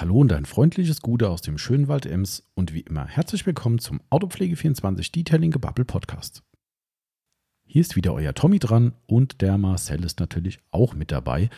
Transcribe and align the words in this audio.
Hallo 0.00 0.18
und 0.18 0.32
ein 0.32 0.44
freundliches 0.44 1.02
Gute 1.02 1.30
aus 1.30 1.40
dem 1.40 1.56
schönen 1.56 1.86
Wald 1.86 2.04
Ems 2.04 2.42
und 2.54 2.74
wie 2.74 2.80
immer 2.80 3.06
herzlich 3.06 3.46
willkommen 3.46 3.78
zum 3.78 4.00
Autopflege24 4.10 5.12
Detailing 5.12 5.52
Gebubble 5.52 5.84
Podcast. 5.84 6.42
Hier 7.64 7.80
ist 7.80 7.94
wieder 7.94 8.12
euer 8.12 8.34
Tommy 8.34 8.58
dran 8.58 8.94
und 9.06 9.40
der 9.40 9.56
Marcel 9.56 10.02
ist 10.02 10.18
natürlich 10.18 10.58
auch 10.72 10.94
mit 10.94 11.12
dabei. 11.12 11.48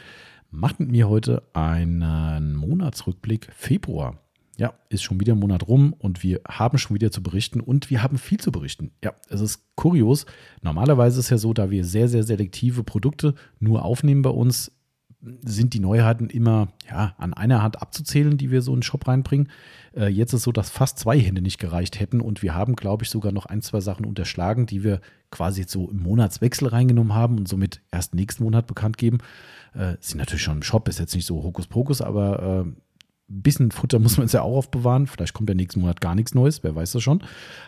Macht 0.50 0.80
mit 0.80 0.90
mir 0.90 1.08
heute 1.08 1.44
einen 1.54 2.54
Monatsrückblick 2.56 3.48
Februar. 3.54 4.18
Ja, 4.58 4.74
ist 4.90 5.02
schon 5.02 5.18
wieder 5.18 5.32
ein 5.32 5.38
Monat 5.38 5.66
rum 5.66 5.94
und 5.94 6.22
wir 6.22 6.42
haben 6.46 6.76
schon 6.76 6.94
wieder 6.94 7.10
zu 7.10 7.22
berichten 7.22 7.60
und 7.60 7.88
wir 7.88 8.02
haben 8.02 8.18
viel 8.18 8.38
zu 8.38 8.52
berichten. 8.52 8.90
Ja, 9.02 9.14
es 9.30 9.40
ist 9.40 9.62
kurios. 9.76 10.26
Normalerweise 10.60 11.20
ist 11.20 11.26
es 11.26 11.30
ja 11.30 11.38
so, 11.38 11.54
da 11.54 11.70
wir 11.70 11.86
sehr, 11.86 12.08
sehr 12.08 12.22
selektive 12.22 12.84
Produkte 12.84 13.34
nur 13.60 13.82
aufnehmen 13.82 14.20
bei 14.20 14.30
uns, 14.30 14.75
sind 15.42 15.74
die 15.74 15.80
Neuheiten 15.80 16.28
immer 16.28 16.68
ja, 16.88 17.14
an 17.18 17.34
einer 17.34 17.62
Hand 17.62 17.80
abzuzählen, 17.80 18.36
die 18.36 18.50
wir 18.50 18.62
so 18.62 18.72
in 18.72 18.78
den 18.78 18.82
Shop 18.82 19.08
reinbringen. 19.08 19.48
Äh, 19.94 20.08
jetzt 20.08 20.32
ist 20.32 20.40
es 20.40 20.42
so, 20.44 20.52
dass 20.52 20.70
fast 20.70 20.98
zwei 20.98 21.18
Hände 21.18 21.42
nicht 21.42 21.58
gereicht 21.58 21.98
hätten 21.98 22.20
und 22.20 22.42
wir 22.42 22.54
haben, 22.54 22.76
glaube 22.76 23.04
ich, 23.04 23.10
sogar 23.10 23.32
noch 23.32 23.46
ein, 23.46 23.62
zwei 23.62 23.80
Sachen 23.80 24.04
unterschlagen, 24.04 24.66
die 24.66 24.84
wir 24.84 25.00
quasi 25.30 25.62
jetzt 25.62 25.72
so 25.72 25.90
im 25.90 26.02
Monatswechsel 26.02 26.68
reingenommen 26.68 27.14
haben 27.14 27.38
und 27.38 27.48
somit 27.48 27.80
erst 27.90 28.14
nächsten 28.14 28.44
Monat 28.44 28.66
bekannt 28.66 28.98
geben. 28.98 29.18
Äh, 29.74 29.96
sind 30.00 30.18
natürlich 30.18 30.42
schon 30.42 30.56
im 30.56 30.62
Shop, 30.62 30.88
ist 30.88 31.00
jetzt 31.00 31.14
nicht 31.14 31.26
so 31.26 31.42
Hokuspokus, 31.42 32.00
aber 32.02 32.64
äh, 32.66 32.70
ein 33.28 33.42
bisschen 33.42 33.70
Futter 33.70 33.98
muss 33.98 34.16
man 34.16 34.24
uns 34.24 34.32
ja 34.32 34.42
auch 34.42 34.56
aufbewahren. 34.56 35.06
Vielleicht 35.06 35.34
kommt 35.34 35.48
der 35.48 35.56
nächsten 35.56 35.80
Monat 35.80 36.00
gar 36.00 36.14
nichts 36.14 36.34
Neues, 36.34 36.62
wer 36.62 36.74
weiß 36.74 36.92
das 36.92 37.02
schon. 37.02 37.22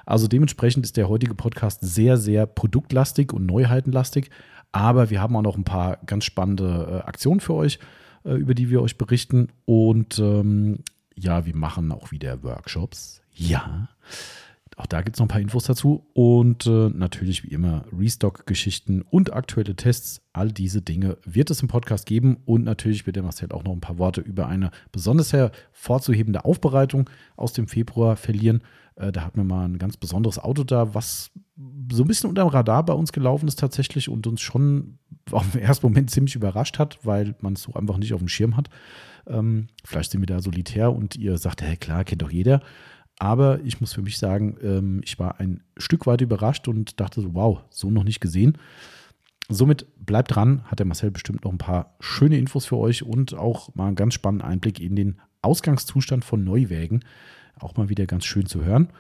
Also 0.07 0.29
dementsprechend 0.29 0.85
ist 0.85 0.97
der 0.97 1.09
heutige 1.09 1.35
Podcast 1.35 1.81
sehr, 1.83 2.17
sehr 2.17 2.47
produktlastig 2.47 3.33
und 3.33 3.47
neuheitenlastig. 3.47 4.31
Aber 4.73 5.11
wir 5.11 5.21
haben 5.21 5.37
auch 5.37 5.43
noch 5.43 5.57
ein 5.57 5.65
paar 5.65 5.99
ganz 6.07 6.25
spannende 6.25 7.03
äh, 7.05 7.09
Aktionen 7.09 7.41
für 7.41 7.55
euch, 7.55 7.79
äh, 8.25 8.35
über 8.35 8.55
die 8.55 8.71
wir 8.71 8.83
euch 8.83 8.99
berichten. 8.99 9.49
Und 9.65 10.19
ähm, 10.19 10.81
ja, 11.17 11.47
wir 11.47 11.57
machen 11.57 11.91
auch 11.93 12.11
wieder 12.11 12.43
Workshops. 12.43 13.23
Ja. 13.35 13.89
Auch 14.77 14.87
da 14.87 15.03
gibt 15.03 15.17
es 15.17 15.19
noch 15.19 15.27
ein 15.27 15.31
paar 15.31 15.41
Infos 15.41 15.65
dazu. 15.65 16.07
Und 16.13 16.67
äh, 16.67 16.91
natürlich 16.91 17.43
wie 17.43 17.49
immer 17.49 17.85
Restock-Geschichten 17.93 19.03
und 19.03 19.33
aktuelle 19.33 19.75
Tests. 19.75 20.23
All 20.33 20.53
diese 20.53 20.83
Dinge 20.83 21.19
wird 21.25 21.51
es 21.51 21.63
im 21.63 21.69
Podcast 21.69 22.07
geben. 22.07 22.37
Und 22.45 22.63
natürlich 22.63 23.05
wird 23.05 23.17
der 23.17 23.25
Marcel 23.25 23.51
auch 23.51 23.65
noch 23.65 23.73
ein 23.73 23.81
paar 23.81 23.99
Worte 23.99 24.21
über 24.21 24.47
eine 24.47 24.71
besonders 24.93 25.33
hervorzuhebende 25.33 26.45
Aufbereitung 26.45 27.11
aus 27.37 27.53
dem 27.55 27.67
Februar 27.67 28.15
verlieren. 28.17 28.63
Äh, 28.95 29.11
da 29.11 29.23
hatten 29.23 29.39
wir 29.39 29.45
mal 29.45 29.65
ein 29.65 29.79
ganz 29.79 29.97
besonderes 29.97 30.39
Auto 30.39 30.63
da, 30.63 30.95
was 30.95 31.33
so 31.91 32.05
ein 32.05 32.09
bisschen 32.09 32.29
unter 32.29 32.45
dem 32.45 32.49
Radar 32.49 32.85
bei 32.85 32.93
uns 32.93 33.13
gelaufen 33.13 33.49
ist 33.49 33.59
tatsächlich 33.59 34.09
und 34.09 34.27
uns 34.27 34.41
schon 34.41 34.99
auf 35.31 35.51
den 35.51 35.61
ersten 35.61 35.87
Moment 35.87 36.11
ziemlich 36.11 36.37
überrascht 36.37 36.79
hat, 36.79 36.99
weil 37.05 37.35
man 37.41 37.55
es 37.55 37.63
so 37.63 37.75
einfach 37.75 37.99
nicht 37.99 38.15
auf 38.15 38.21
dem 38.21 38.29
Schirm 38.29 38.57
hat. 38.57 38.69
Ähm, 39.27 39.69
vielleicht 39.85 40.11
sind 40.11 40.21
wir 40.21 40.27
da 40.27 40.41
solitär 40.41 40.93
und 40.93 41.17
ihr 41.17 41.37
sagt, 41.39 41.63
hey, 41.63 41.77
klar, 41.77 42.05
kennt 42.05 42.23
doch 42.23 42.31
jeder. 42.31 42.63
Aber 43.19 43.61
ich 43.65 43.81
muss 43.81 43.93
für 43.93 44.03
mich 44.03 44.19
sagen, 44.19 44.57
ähm, 44.63 45.01
ich 45.05 45.19
war 45.19 45.41
ein 45.41 45.63
Stück 45.77 46.07
weit 46.07 46.21
überrascht 46.21 46.69
und 46.69 47.01
dachte 47.01 47.21
so, 47.21 47.35
wow, 47.35 47.61
so 47.71 47.91
noch 47.91 48.05
nicht 48.05 48.21
gesehen. 48.21 48.57
Somit 49.49 49.87
bleibt 50.05 50.35
dran, 50.35 50.63
hat 50.65 50.79
der 50.79 50.87
Marcel 50.87 51.11
bestimmt 51.11 51.45
noch 51.45 51.51
ein 51.51 51.59
paar 51.59 51.97
schöne 52.01 52.39
Infos 52.39 52.67
für 52.67 52.77
euch 52.77 53.03
und 53.03 53.35
auch 53.35 53.75
mal 53.75 53.87
einen 53.87 53.97
ganz 53.97 54.15
spannenden 54.15 54.49
Einblick 54.49 54.79
in 54.79 54.95
den 54.95 55.21
Ausgangszustand 55.43 56.25
von 56.25 56.45
Neuwägen. 56.45 57.05
Auch 57.59 57.77
mal 57.77 57.89
wieder 57.89 58.07
ganz 58.07 58.25
schön 58.25 58.47
zu 58.47 58.65
hören. 58.65 58.91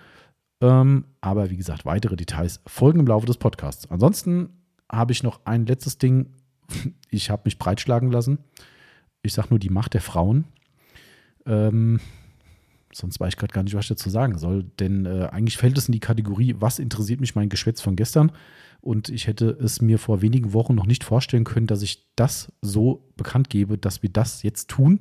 Ähm, 0.60 1.04
aber 1.20 1.50
wie 1.50 1.56
gesagt, 1.56 1.84
weitere 1.84 2.16
Details 2.16 2.60
folgen 2.66 3.00
im 3.00 3.06
Laufe 3.06 3.26
des 3.26 3.38
Podcasts. 3.38 3.90
Ansonsten 3.90 4.50
habe 4.90 5.12
ich 5.12 5.22
noch 5.22 5.40
ein 5.44 5.66
letztes 5.66 5.98
Ding. 5.98 6.30
Ich 7.10 7.30
habe 7.30 7.42
mich 7.46 7.58
breitschlagen 7.58 8.10
lassen. 8.10 8.36
Ich 9.22 9.32
sage 9.32 9.48
nur 9.48 9.58
die 9.58 9.70
Macht 9.70 9.94
der 9.94 10.02
Frauen. 10.02 10.44
Ähm, 11.46 12.00
sonst 12.92 13.18
weiß 13.18 13.30
ich 13.30 13.36
gerade 13.38 13.54
gar 13.54 13.62
nicht, 13.62 13.74
was 13.74 13.86
ich 13.86 13.88
dazu 13.88 14.10
sagen 14.10 14.36
soll. 14.36 14.64
Denn 14.78 15.06
äh, 15.06 15.28
eigentlich 15.32 15.56
fällt 15.56 15.78
es 15.78 15.88
in 15.88 15.92
die 15.92 16.00
Kategorie, 16.00 16.56
was 16.58 16.78
interessiert 16.78 17.20
mich 17.20 17.34
mein 17.34 17.48
Geschwätz 17.48 17.80
von 17.80 17.96
gestern? 17.96 18.32
Und 18.82 19.08
ich 19.08 19.26
hätte 19.26 19.50
es 19.50 19.80
mir 19.80 19.98
vor 19.98 20.20
wenigen 20.20 20.52
Wochen 20.52 20.74
noch 20.74 20.86
nicht 20.86 21.02
vorstellen 21.02 21.44
können, 21.44 21.66
dass 21.66 21.80
ich 21.80 22.06
das 22.14 22.52
so 22.60 23.10
bekannt 23.16 23.48
gebe, 23.48 23.78
dass 23.78 24.02
wir 24.02 24.10
das 24.10 24.42
jetzt 24.42 24.68
tun. 24.68 25.00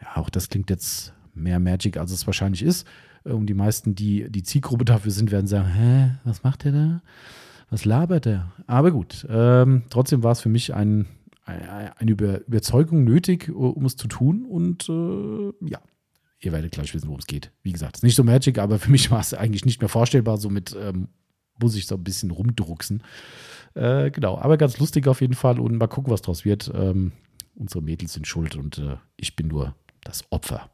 Ja, 0.00 0.16
auch 0.16 0.30
das 0.30 0.48
klingt 0.48 0.70
jetzt 0.70 1.12
mehr 1.34 1.60
Magic, 1.60 1.96
als 1.96 2.12
es 2.12 2.26
wahrscheinlich 2.26 2.62
ist. 2.62 2.86
Äh, 3.24 3.32
und 3.32 3.46
die 3.46 3.54
meisten, 3.54 3.94
die 3.94 4.30
die 4.30 4.42
Zielgruppe 4.42 4.84
dafür 4.84 5.12
sind, 5.12 5.30
werden 5.30 5.46
sagen, 5.46 5.68
hä, 5.68 6.10
was 6.24 6.42
macht 6.42 6.64
der 6.64 6.72
da? 6.72 7.02
Was 7.70 7.84
labert 7.84 8.24
der? 8.24 8.52
Aber 8.66 8.90
gut, 8.90 9.26
ähm, 9.30 9.82
trotzdem 9.90 10.22
war 10.22 10.32
es 10.32 10.40
für 10.40 10.48
mich 10.48 10.74
ein, 10.74 11.06
eine 11.44 12.10
Über 12.10 12.46
Überzeugung 12.46 13.04
nötig, 13.04 13.48
um 13.48 13.84
es 13.84 13.96
zu 13.96 14.08
tun. 14.08 14.44
Und 14.44 14.88
äh, 14.88 15.68
ja, 15.68 15.80
ihr 16.40 16.52
werdet 16.52 16.72
gleich 16.72 16.92
wissen, 16.94 17.06
worum 17.06 17.20
es 17.20 17.26
geht. 17.26 17.52
Wie 17.62 17.72
gesagt, 17.72 17.96
es 17.96 18.00
ist 18.00 18.04
nicht 18.04 18.16
so 18.16 18.24
Magic, 18.24 18.58
aber 18.58 18.78
für 18.78 18.90
mich 18.90 19.10
war 19.10 19.20
es 19.20 19.34
eigentlich 19.34 19.64
nicht 19.64 19.80
mehr 19.80 19.88
vorstellbar. 19.88 20.36
Somit 20.38 20.76
ähm, 20.78 21.08
muss 21.60 21.76
ich 21.76 21.86
so 21.86 21.94
ein 21.94 22.04
bisschen 22.04 22.30
rumdrucksen. 22.30 23.02
Äh, 23.74 24.10
genau, 24.10 24.38
aber 24.38 24.56
ganz 24.56 24.78
lustig 24.78 25.06
auf 25.06 25.20
jeden 25.20 25.34
Fall. 25.34 25.60
Und 25.60 25.76
mal 25.76 25.86
gucken, 25.86 26.12
was 26.12 26.22
draus 26.22 26.44
wird. 26.44 26.70
Ähm, 26.74 27.12
unsere 27.54 27.82
Mädels 27.82 28.14
sind 28.14 28.26
schuld 28.26 28.56
und 28.56 28.78
äh, 28.78 28.96
ich 29.16 29.36
bin 29.36 29.48
nur 29.48 29.74
das 30.04 30.24
Opfer. 30.30 30.68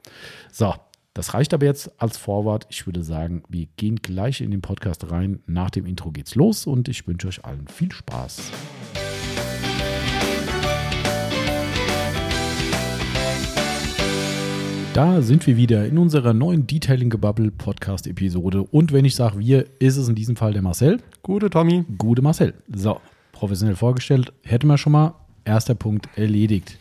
So, 0.53 0.75
das 1.15 1.33
reicht 1.33 1.55
aber 1.55 1.65
jetzt 1.65 1.91
als 2.01 2.19
Vorwort. 2.19 2.67
Ich 2.69 2.85
würde 2.87 3.03
sagen, 3.03 3.43
wir 3.49 3.67
gehen 3.77 3.97
gleich 3.97 4.43
in 4.43 4.51
den 4.51 4.61
Podcast 4.61 5.11
rein. 5.11 5.43
Nach 5.47 5.71
dem 5.71 5.87
Intro 5.87 6.11
geht's 6.13 6.35
los 6.35 6.67
und 6.67 6.89
ich 6.89 7.07
wünsche 7.07 7.29
euch 7.29 7.45
allen 7.45 7.69
viel 7.69 7.91
Spaß. 7.91 8.53
Da 14.97 15.21
sind 15.21 15.47
wir 15.47 15.59
wieder 15.59 15.87
in 15.87 15.99
unserer 15.99 16.33
neuen 16.33 16.67
Detailing 16.67 17.11
Gebubble 17.11 17.51
Podcast 17.51 18.07
Episode. 18.07 18.63
Und 18.63 18.93
wenn 18.93 19.05
ich 19.05 19.15
sage 19.15 19.39
wir, 19.39 19.67
ist 19.79 19.99
es 19.99 20.09
in 20.09 20.15
diesem 20.15 20.37
Fall 20.37 20.55
der 20.55 20.63
Marcel. 20.63 21.03
Gute 21.23 21.51
Tommy. 21.51 21.85
Gute 21.99 22.23
Marcel. 22.23 22.55
So, 22.75 23.01
professionell 23.33 23.77
vorgestellt. 23.77 24.33
Hätten 24.43 24.67
wir 24.69 24.79
schon 24.79 24.93
mal. 24.93 25.15
Erster 25.45 25.75
Punkt 25.75 26.09
erledigt. 26.17 26.79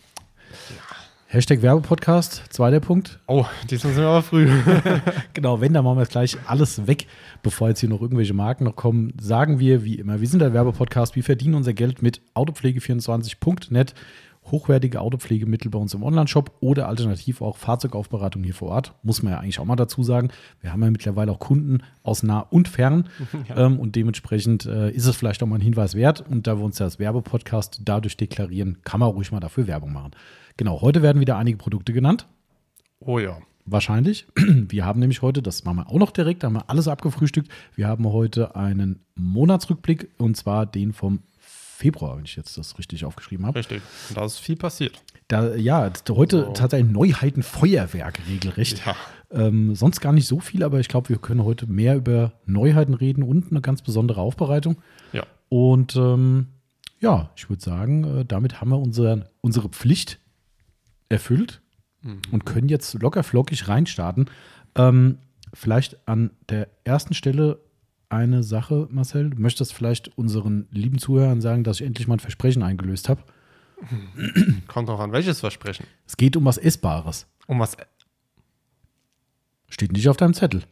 Hashtag 1.35 1.61
Werbepodcast, 1.61 2.43
zweiter 2.49 2.79
Punkt. 2.79 3.19
Oh, 3.27 3.43
diesmal 3.69 3.91
sind 3.91 4.03
wir 4.03 4.07
aber 4.07 4.21
früh. 4.21 4.49
genau, 5.33 5.59
wenn, 5.59 5.73
dann 5.73 5.83
machen 5.83 5.97
wir 5.97 6.03
jetzt 6.03 6.13
gleich 6.13 6.37
alles 6.47 6.87
weg, 6.87 7.07
bevor 7.43 7.67
jetzt 7.67 7.81
hier 7.81 7.89
noch 7.89 7.99
irgendwelche 7.99 8.33
Marken 8.33 8.63
noch 8.63 8.77
kommen. 8.77 9.11
Sagen 9.19 9.59
wir 9.59 9.83
wie 9.83 9.95
immer, 9.95 10.21
wir 10.21 10.29
sind 10.29 10.39
der 10.39 10.53
Werbepodcast, 10.53 11.17
wir 11.17 11.25
verdienen 11.25 11.55
unser 11.55 11.73
Geld 11.73 12.01
mit 12.01 12.21
autopflege24.net 12.35 13.95
hochwertige 14.49 15.01
Autopflegemittel 15.01 15.71
bei 15.71 15.79
uns 15.79 15.93
im 15.93 16.03
Onlineshop 16.03 16.51
oder 16.59 16.87
alternativ 16.87 17.41
auch 17.41 17.57
Fahrzeugaufbereitung 17.57 18.43
hier 18.43 18.53
vor 18.53 18.69
Ort. 18.69 18.93
Muss 19.03 19.23
man 19.23 19.33
ja 19.33 19.39
eigentlich 19.39 19.59
auch 19.59 19.65
mal 19.65 19.75
dazu 19.75 20.03
sagen. 20.03 20.29
Wir 20.61 20.71
haben 20.71 20.83
ja 20.83 20.91
mittlerweile 20.91 21.31
auch 21.31 21.39
Kunden 21.39 21.79
aus 22.03 22.23
nah 22.23 22.39
und 22.39 22.67
fern 22.67 23.09
ja. 23.49 23.65
ähm, 23.65 23.79
und 23.79 23.95
dementsprechend 23.95 24.65
äh, 24.65 24.91
ist 24.91 25.05
es 25.05 25.15
vielleicht 25.15 25.41
auch 25.43 25.47
mal 25.47 25.55
ein 25.55 25.61
Hinweis 25.61 25.95
wert. 25.95 26.23
Und 26.29 26.47
da 26.47 26.57
wir 26.57 26.63
uns 26.63 26.79
ja 26.79 26.85
als 26.85 26.99
Werbepodcast 26.99 27.81
dadurch 27.83 28.17
deklarieren, 28.17 28.77
kann 28.83 28.99
man 28.99 29.09
ruhig 29.09 29.31
mal 29.31 29.39
dafür 29.39 29.67
Werbung 29.67 29.91
machen. 29.91 30.11
Genau, 30.57 30.81
heute 30.81 31.01
werden 31.01 31.19
wieder 31.19 31.37
einige 31.37 31.57
Produkte 31.57 31.91
genannt. 31.91 32.27
Oh 32.99 33.19
ja. 33.19 33.39
Wahrscheinlich. 33.65 34.25
Wir 34.35 34.85
haben 34.85 34.99
nämlich 34.99 35.21
heute, 35.21 35.41
das 35.41 35.63
machen 35.63 35.77
wir 35.77 35.89
auch 35.89 35.97
noch 35.97 36.11
direkt, 36.11 36.43
da 36.43 36.47
haben 36.47 36.53
wir 36.53 36.69
alles 36.69 36.87
abgefrühstückt. 36.87 37.49
Wir 37.73 37.87
haben 37.87 38.07
heute 38.07 38.55
einen 38.55 38.99
Monatsrückblick 39.15 40.09
und 40.17 40.37
zwar 40.37 40.67
den 40.67 40.93
vom 40.93 41.23
Februar, 41.39 42.17
wenn 42.17 42.25
ich 42.25 42.35
jetzt 42.35 42.57
das 42.57 42.77
richtig 42.77 43.03
aufgeschrieben 43.05 43.45
habe. 43.45 43.59
Richtig. 43.59 43.81
Da 44.13 44.23
ist 44.23 44.37
viel 44.37 44.55
passiert. 44.55 45.01
Da, 45.27 45.55
ja, 45.55 45.91
heute 46.09 46.49
oh. 46.49 46.53
tatsächlich 46.53 46.91
Neuheiten 46.91 47.41
Feuerwerk 47.41 48.21
regelrecht. 48.29 48.83
Ja. 48.85 48.95
Ähm, 49.31 49.73
sonst 49.73 49.99
gar 49.99 50.13
nicht 50.13 50.27
so 50.27 50.39
viel, 50.39 50.63
aber 50.63 50.79
ich 50.79 50.87
glaube, 50.87 51.09
wir 51.09 51.17
können 51.17 51.43
heute 51.43 51.65
mehr 51.65 51.95
über 51.95 52.33
Neuheiten 52.45 52.93
reden 52.93 53.23
und 53.23 53.49
eine 53.49 53.61
ganz 53.61 53.81
besondere 53.81 54.21
Aufbereitung. 54.21 54.77
Ja. 55.11 55.23
Und 55.49 55.95
ähm, 55.95 56.47
ja, 56.99 57.31
ich 57.35 57.49
würde 57.49 57.63
sagen, 57.63 58.19
äh, 58.19 58.25
damit 58.25 58.61
haben 58.61 58.69
wir 58.69 58.79
unsere, 58.79 59.29
unsere 59.41 59.69
Pflicht 59.69 60.19
erfüllt 61.09 61.61
mhm. 62.01 62.21
und 62.31 62.45
können 62.45 62.69
jetzt 62.69 62.93
locker 62.95 63.23
flockig 63.23 63.67
reinstarten. 63.67 64.29
Ähm, 64.75 65.19
vielleicht 65.53 66.07
an 66.07 66.31
der 66.49 66.67
ersten 66.83 67.13
Stelle 67.13 67.59
eine 68.09 68.43
Sache, 68.43 68.87
Marcel. 68.91 69.31
Du 69.31 69.41
möchtest 69.41 69.73
vielleicht 69.73 70.17
unseren 70.17 70.67
lieben 70.71 70.99
Zuhörern 70.99 71.41
sagen, 71.41 71.63
dass 71.63 71.79
ich 71.79 71.85
endlich 71.85 72.07
mal 72.07 72.15
ein 72.15 72.19
Versprechen 72.19 72.63
eingelöst 72.63 73.09
habe. 73.09 73.23
Kommt 74.67 74.89
auch 74.89 74.99
an 74.99 75.11
welches 75.11 75.39
Versprechen? 75.39 75.85
Es 76.07 76.17
geht 76.17 76.35
um 76.37 76.45
was 76.45 76.57
Essbares. 76.57 77.27
Um 77.47 77.59
was? 77.59 77.75
Steht 79.67 79.91
nicht 79.91 80.07
auf 80.07 80.17
deinem 80.17 80.33
Zettel. 80.33 80.63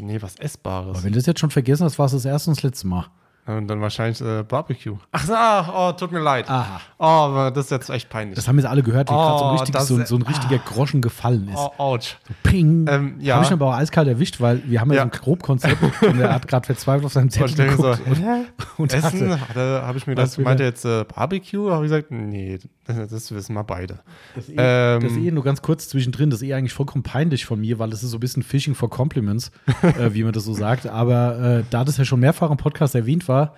Nee, 0.00 0.20
was 0.22 0.36
Essbares. 0.36 0.96
Aber 0.96 1.04
wenn 1.04 1.12
du 1.12 1.18
das 1.18 1.26
jetzt 1.26 1.40
schon 1.40 1.50
vergessen 1.50 1.84
hast, 1.84 1.98
war 1.98 2.06
es 2.06 2.12
das 2.12 2.24
erste 2.24 2.50
und 2.50 2.56
das 2.56 2.62
letzte 2.62 2.86
Mal. 2.86 3.06
Und 3.46 3.68
dann 3.68 3.80
wahrscheinlich 3.80 4.20
äh, 4.20 4.42
Barbecue. 4.42 4.96
Ach 5.12 5.24
so, 5.24 5.34
oh, 5.34 5.92
tut 5.92 6.12
mir 6.12 6.20
leid. 6.20 6.48
Aha. 6.48 6.80
Oh, 6.98 7.04
aber 7.04 7.50
das 7.50 7.66
ist 7.66 7.70
jetzt 7.70 7.90
echt 7.90 8.08
peinlich. 8.08 8.36
Das 8.36 8.46
haben 8.46 8.58
jetzt 8.58 8.68
alle 8.68 8.82
gehört, 8.82 9.08
wie 9.10 9.14
oh, 9.14 9.16
gerade 9.16 9.38
so, 9.38 9.44
ein 9.44 9.58
richtig, 9.58 9.80
so, 9.80 10.04
so, 10.04 10.16
ein 10.16 10.22
richtiger 10.22 10.56
ah. 10.56 10.68
Groschen 10.68 11.00
gefallen 11.00 11.48
ist. 11.48 11.58
Oh, 11.58 11.72
ouch. 11.78 12.16
So 12.28 12.34
ping. 12.42 12.86
Ähm, 12.88 13.16
ja. 13.18 13.36
Habe 13.36 13.46
ich 13.46 13.52
aber 13.52 13.66
auch 13.66 13.74
eiskalt 13.74 14.08
erwischt, 14.08 14.40
weil 14.40 14.62
wir 14.66 14.80
haben 14.80 14.90
ja, 14.90 14.96
ja. 14.96 15.02
so 15.02 15.08
ein 15.08 15.10
Grobkonzept 15.10 15.82
und 16.02 16.20
er 16.20 16.32
hat 16.32 16.46
gerade 16.46 16.66
verzweifelt 16.66 17.06
auf 17.06 17.12
seinem 17.12 17.30
Zettel 17.30 17.68
geguckt. 17.68 18.00
So, 18.04 18.10
und, 18.10 18.46
und 18.78 18.94
Essen, 18.94 19.40
habe 19.54 19.98
ich 19.98 20.06
mir 20.06 20.14
das, 20.14 20.38
meinte 20.38 20.62
jetzt 20.62 20.84
äh, 20.84 21.04
Barbecue? 21.04 21.70
Habe 21.70 21.86
ich 21.86 21.90
gesagt, 21.90 22.10
nee, 22.10 22.58
Das 23.10 23.30
wissen 23.32 23.54
wir 23.54 23.64
beide. 23.64 24.00
Das 24.34 24.48
ist 24.48 24.50
eh, 24.50 24.56
Ähm. 24.58 25.00
das 25.02 25.12
ist 25.12 25.18
eh 25.18 25.30
nur 25.30 25.44
ganz 25.44 25.62
kurz 25.62 25.88
zwischendrin, 25.88 26.30
das 26.30 26.42
ist 26.42 26.48
eh 26.48 26.54
eigentlich 26.54 26.72
vollkommen 26.72 27.02
peinlich 27.02 27.44
von 27.46 27.60
mir, 27.60 27.78
weil 27.78 27.92
es 27.92 28.02
ist 28.02 28.10
so 28.10 28.16
ein 28.16 28.20
bisschen 28.20 28.42
Fishing 28.42 28.74
for 28.74 28.90
Compliments, 28.90 29.50
äh, 29.82 30.12
wie 30.14 30.24
man 30.24 30.32
das 30.32 30.44
so 30.44 30.54
sagt. 30.54 30.86
Aber 30.86 31.38
äh, 31.60 31.64
da 31.70 31.84
das 31.84 31.96
ja 31.96 32.04
schon 32.04 32.20
mehrfach 32.20 32.50
im 32.50 32.56
Podcast 32.56 32.94
erwähnt 32.94 33.28
war, 33.28 33.54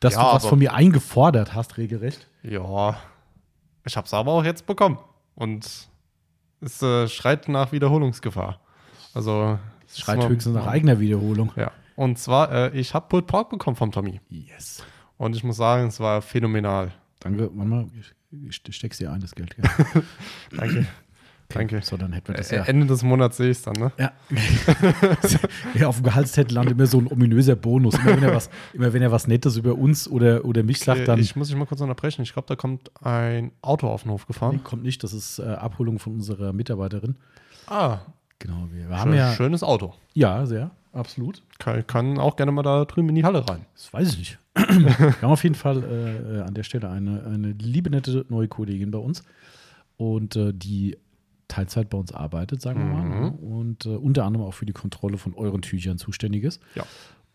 dass 0.00 0.14
Ja, 0.14 0.20
du 0.20 0.26
was 0.36 0.42
aber- 0.42 0.50
von 0.50 0.58
mir 0.58 0.72
eingefordert 0.74 1.54
hast, 1.54 1.76
regelrecht. 1.78 2.26
Ja, 2.42 2.96
ich 3.84 3.96
hab's 3.96 4.14
aber 4.14 4.32
auch 4.32 4.44
jetzt 4.44 4.66
bekommen. 4.66 4.98
Und 5.34 5.88
es 6.60 6.82
äh, 6.82 7.08
schreit 7.08 7.48
nach 7.48 7.72
Wiederholungsgefahr. 7.72 8.60
Also, 9.14 9.58
es 9.86 9.98
Schreit 9.98 10.18
mal- 10.18 10.28
höchstens 10.28 10.54
nach 10.54 10.66
eigener 10.66 11.00
Wiederholung. 11.00 11.50
Ja. 11.56 11.72
Und 11.96 12.18
zwar, 12.18 12.50
äh, 12.52 12.78
ich 12.78 12.94
habe 12.94 13.08
Pulled 13.08 13.26
Pork 13.26 13.50
bekommen 13.50 13.76
vom 13.76 13.90
Tommy. 13.92 14.20
Yes. 14.28 14.82
Und 15.18 15.34
ich 15.36 15.44
muss 15.44 15.56
sagen, 15.56 15.88
es 15.88 15.98
war 16.00 16.22
phänomenal. 16.22 16.92
Danke, 17.20 17.50
warte 17.54 17.68
mal, 17.68 17.86
ich, 18.30 18.62
ich 18.66 18.76
steck's 18.76 18.98
dir 18.98 19.12
ein, 19.12 19.20
das 19.20 19.34
Geld. 19.34 19.54
Gell? 19.56 19.64
Danke. 20.56 20.86
Danke. 21.48 21.80
So, 21.82 21.96
dann 21.96 22.12
hätten 22.12 22.28
wir 22.28 22.36
das 22.36 22.52
ja. 22.52 22.62
Ende 22.62 22.86
des 22.86 23.02
Monats 23.02 23.36
sehe 23.36 23.50
ich 23.50 23.58
es 23.58 23.62
dann, 23.64 23.74
ne? 23.74 23.92
Ja. 23.98 24.12
ja, 25.74 25.88
auf 25.88 25.96
dem 25.96 26.04
Gehaltszettel 26.04 26.54
landet 26.54 26.74
immer 26.74 26.86
so 26.86 27.00
ein 27.00 27.10
ominöser 27.10 27.56
Bonus. 27.56 27.94
Immer 27.94 28.16
wenn 28.16 28.22
er 28.22 28.34
was, 28.34 28.50
immer 28.72 28.92
wenn 28.92 29.02
er 29.02 29.10
was 29.10 29.26
Nettes 29.26 29.56
über 29.56 29.74
uns 29.74 30.06
oder, 30.06 30.44
oder 30.44 30.62
mich 30.62 30.78
sagt, 30.78 31.00
Äh, 31.00 31.04
dann 31.04 31.18
ich 31.18 31.34
muss 31.34 31.48
dich 31.48 31.56
mal 31.56 31.66
kurz 31.66 31.80
unterbrechen. 31.80 32.22
Ich 32.22 32.32
glaube, 32.32 32.46
da 32.46 32.54
kommt 32.54 32.92
ein 33.04 33.50
Auto 33.62 33.88
auf 33.88 34.02
den 34.04 34.12
Hof 34.12 34.22
nee, 34.22 34.32
gefahren. 34.32 34.62
kommt 34.62 34.84
nicht. 34.84 35.02
Das 35.02 35.12
ist 35.12 35.40
äh, 35.40 35.42
Abholung 35.42 35.98
von 35.98 36.14
unserer 36.14 36.52
Mitarbeiterin. 36.52 37.16
Ah, 37.66 37.98
Genau, 38.40 38.68
wir, 38.72 38.88
wir 38.88 38.98
haben 38.98 39.10
schön, 39.10 39.18
ja. 39.18 39.32
schönes 39.34 39.62
Auto. 39.62 39.94
Ja, 40.14 40.46
sehr, 40.46 40.70
absolut. 40.92 41.42
Kann, 41.58 41.86
kann 41.86 42.18
auch 42.18 42.36
gerne 42.36 42.52
mal 42.52 42.62
da 42.62 42.84
drüben 42.84 43.08
in 43.10 43.14
die 43.14 43.24
Halle 43.24 43.48
rein. 43.48 43.64
Das 43.74 43.92
weiß 43.92 44.12
ich 44.12 44.18
nicht. 44.18 44.38
wir 44.54 45.22
haben 45.22 45.30
auf 45.30 45.42
jeden 45.42 45.54
Fall 45.54 45.82
äh, 45.82 46.38
äh, 46.38 46.42
an 46.42 46.54
der 46.54 46.62
Stelle 46.62 46.90
eine, 46.90 47.24
eine 47.24 47.52
liebe, 47.52 47.90
nette 47.90 48.24
neue 48.28 48.48
Kollegin 48.48 48.90
bei 48.90 48.98
uns. 48.98 49.24
Und 49.96 50.36
äh, 50.36 50.52
die 50.54 50.96
Teilzeit 51.50 51.90
bei 51.90 51.98
uns 51.98 52.12
arbeitet, 52.12 52.62
sagen 52.62 52.80
wir 52.80 52.86
mal. 52.86 53.04
Mhm. 53.04 53.30
Und 53.34 53.86
äh, 53.86 53.90
unter 53.90 54.24
anderem 54.24 54.46
auch 54.46 54.54
für 54.54 54.66
die 54.66 54.72
Kontrolle 54.72 55.18
von 55.18 55.34
euren 55.34 55.62
Tüchern 55.62 55.98
zuständig 55.98 56.44
ist. 56.44 56.62
Ja. 56.74 56.84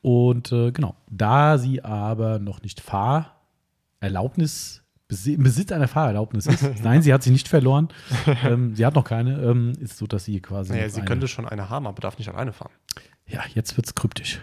Und 0.02 0.52
äh, 0.52 0.72
genau, 0.72 0.96
da 1.10 1.58
sie 1.58 1.84
aber 1.84 2.40
noch 2.40 2.62
nicht 2.62 2.80
Fahrerlaubnis, 2.80 4.82
im 5.26 5.44
Besitz 5.44 5.72
einer 5.72 5.88
Fahrerlaubnis 5.88 6.48
ist, 6.48 6.64
nein, 6.84 7.02
sie 7.02 7.14
hat 7.14 7.24
sie 7.24 7.32
nicht 7.32 7.48
verloren, 7.48 7.90
ähm, 8.44 8.76
sie 8.76 8.86
hat 8.86 8.96
noch 8.96 9.04
keine, 9.04 9.42
ähm, 9.42 9.74
ist 9.80 9.98
so, 9.98 10.08
dass 10.08 10.26
sie 10.26 10.40
quasi. 10.42 10.74
Naja, 10.74 10.90
sie 10.90 11.02
könnte 11.02 11.28
schon 11.28 11.48
eine 11.48 11.70
haben, 11.70 11.88
aber 11.88 12.02
darf 12.02 12.18
nicht 12.18 12.30
alleine 12.30 12.54
fahren. 12.54 12.72
Ja, 13.28 13.42
jetzt 13.54 13.76
wird 13.78 13.88
es 13.88 13.96
kryptisch. 13.96 14.40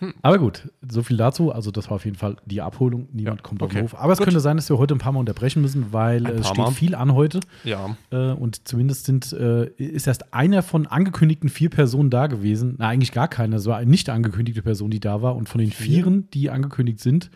Hm. 0.00 0.14
Aber 0.22 0.38
gut, 0.38 0.68
so 0.88 1.02
viel 1.02 1.16
dazu. 1.16 1.50
Also, 1.52 1.72
das 1.72 1.90
war 1.90 1.96
auf 1.96 2.04
jeden 2.04 2.16
Fall 2.16 2.36
die 2.46 2.60
Abholung. 2.62 3.08
Niemand 3.12 3.40
Ja, 3.40 3.42
kommt 3.42 3.62
auf 3.62 3.66
okay. 3.66 3.78
den 3.80 3.82
Hof. 3.84 3.96
Aber 3.98 4.12
es 4.12 4.18
Gut. 4.18 4.26
könnte 4.26 4.38
sein, 4.38 4.56
dass 4.56 4.68
wir 4.70 4.78
heute 4.78 4.94
ein 4.94 4.98
paar 4.98 5.10
Mal 5.10 5.18
unterbrechen 5.18 5.60
müssen, 5.60 5.92
weil 5.92 6.24
es 6.26 6.46
steht 6.46 6.58
Mal. 6.58 6.70
viel 6.70 6.94
an 6.94 7.14
heute. 7.14 7.40
Ja. 7.64 7.96
Äh, 8.12 8.30
und 8.30 8.68
zumindest 8.68 9.06
sind, 9.06 9.32
äh, 9.32 9.64
ist 9.76 10.06
erst 10.06 10.32
einer 10.32 10.62
von 10.62 10.86
angekündigten 10.86 11.48
vier 11.48 11.68
Personen 11.68 12.10
da 12.10 12.28
gewesen. 12.28 12.76
Na, 12.78 12.86
eigentlich 12.86 13.10
gar 13.10 13.26
keiner. 13.26 13.56
Es 13.56 13.66
war 13.66 13.78
eine 13.78 13.90
nicht 13.90 14.08
angekündigte 14.08 14.62
Person, 14.62 14.90
die 14.92 15.00
da 15.00 15.20
war. 15.20 15.34
Und 15.34 15.48
von 15.48 15.60
den 15.60 15.72
Vier? 15.72 15.96
Vieren, 16.04 16.28
die 16.32 16.48
angekündigt 16.50 17.00
sind, 17.00 17.30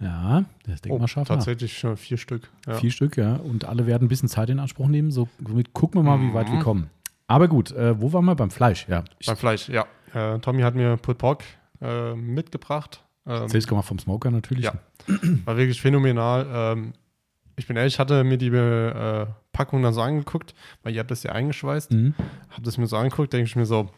ja, 0.00 0.44
das 0.66 0.80
denkt 0.80 0.86
Mhm. 0.86 0.92
Oh, 0.92 0.98
mal 0.98 1.08
scharf 1.08 1.28
tatsächlich 1.28 1.78
schon 1.78 1.96
vier 1.96 2.16
Stück. 2.16 2.48
Ja. 2.66 2.74
Vier 2.74 2.90
Stück, 2.90 3.16
ja. 3.16 3.36
Und 3.36 3.66
alle 3.66 3.86
werden 3.86 4.06
ein 4.06 4.08
bisschen 4.08 4.28
Zeit 4.30 4.48
in 4.50 4.58
Anspruch 4.58 4.88
nehmen. 4.88 5.10
So, 5.10 5.28
somit 5.46 5.72
gucken 5.74 6.00
wir 6.00 6.04
mal, 6.04 6.20
wie 6.20 6.32
weit 6.34 6.48
wir 6.48 6.56
Mhm. 6.56 6.62
kommen. 6.62 6.90
Aber 7.30 7.46
gut, 7.46 7.70
äh, 7.70 8.00
wo 8.00 8.12
waren 8.12 8.24
wir? 8.24 8.34
Beim 8.34 8.50
Fleisch, 8.50 8.88
ja. 8.88 9.04
Beim 9.24 9.36
Fleisch, 9.36 9.68
ja. 9.68 9.86
Äh, 10.12 10.40
Tommy 10.40 10.62
hat 10.62 10.74
mir 10.74 10.96
Pulled 10.96 11.18
Pork 11.18 11.44
äh, 11.80 12.14
mitgebracht. 12.16 13.04
Ähm, 13.24 13.42
erzähl's 13.42 13.70
mal 13.70 13.82
vom 13.82 14.00
Smoker 14.00 14.32
natürlich. 14.32 14.64
Ja. 14.64 14.72
war 15.44 15.56
wirklich 15.56 15.80
phänomenal. 15.80 16.46
Ähm, 16.52 16.92
ich 17.54 17.68
bin 17.68 17.76
ehrlich, 17.76 17.94
ich 17.94 17.98
hatte 18.00 18.24
mir 18.24 18.36
die 18.36 18.48
äh, 18.48 19.26
Packung 19.52 19.80
dann 19.84 19.94
so 19.94 20.00
angeguckt, 20.00 20.54
weil 20.82 20.92
ihr 20.92 20.98
habt 20.98 21.12
das 21.12 21.22
ja 21.22 21.30
eingeschweißt. 21.30 21.92
Mhm. 21.92 22.14
Hab 22.50 22.64
das 22.64 22.78
mir 22.78 22.88
so 22.88 22.96
angeguckt, 22.96 23.32
denke 23.32 23.46
ich 23.46 23.54
mir 23.54 23.66
so, 23.66 23.90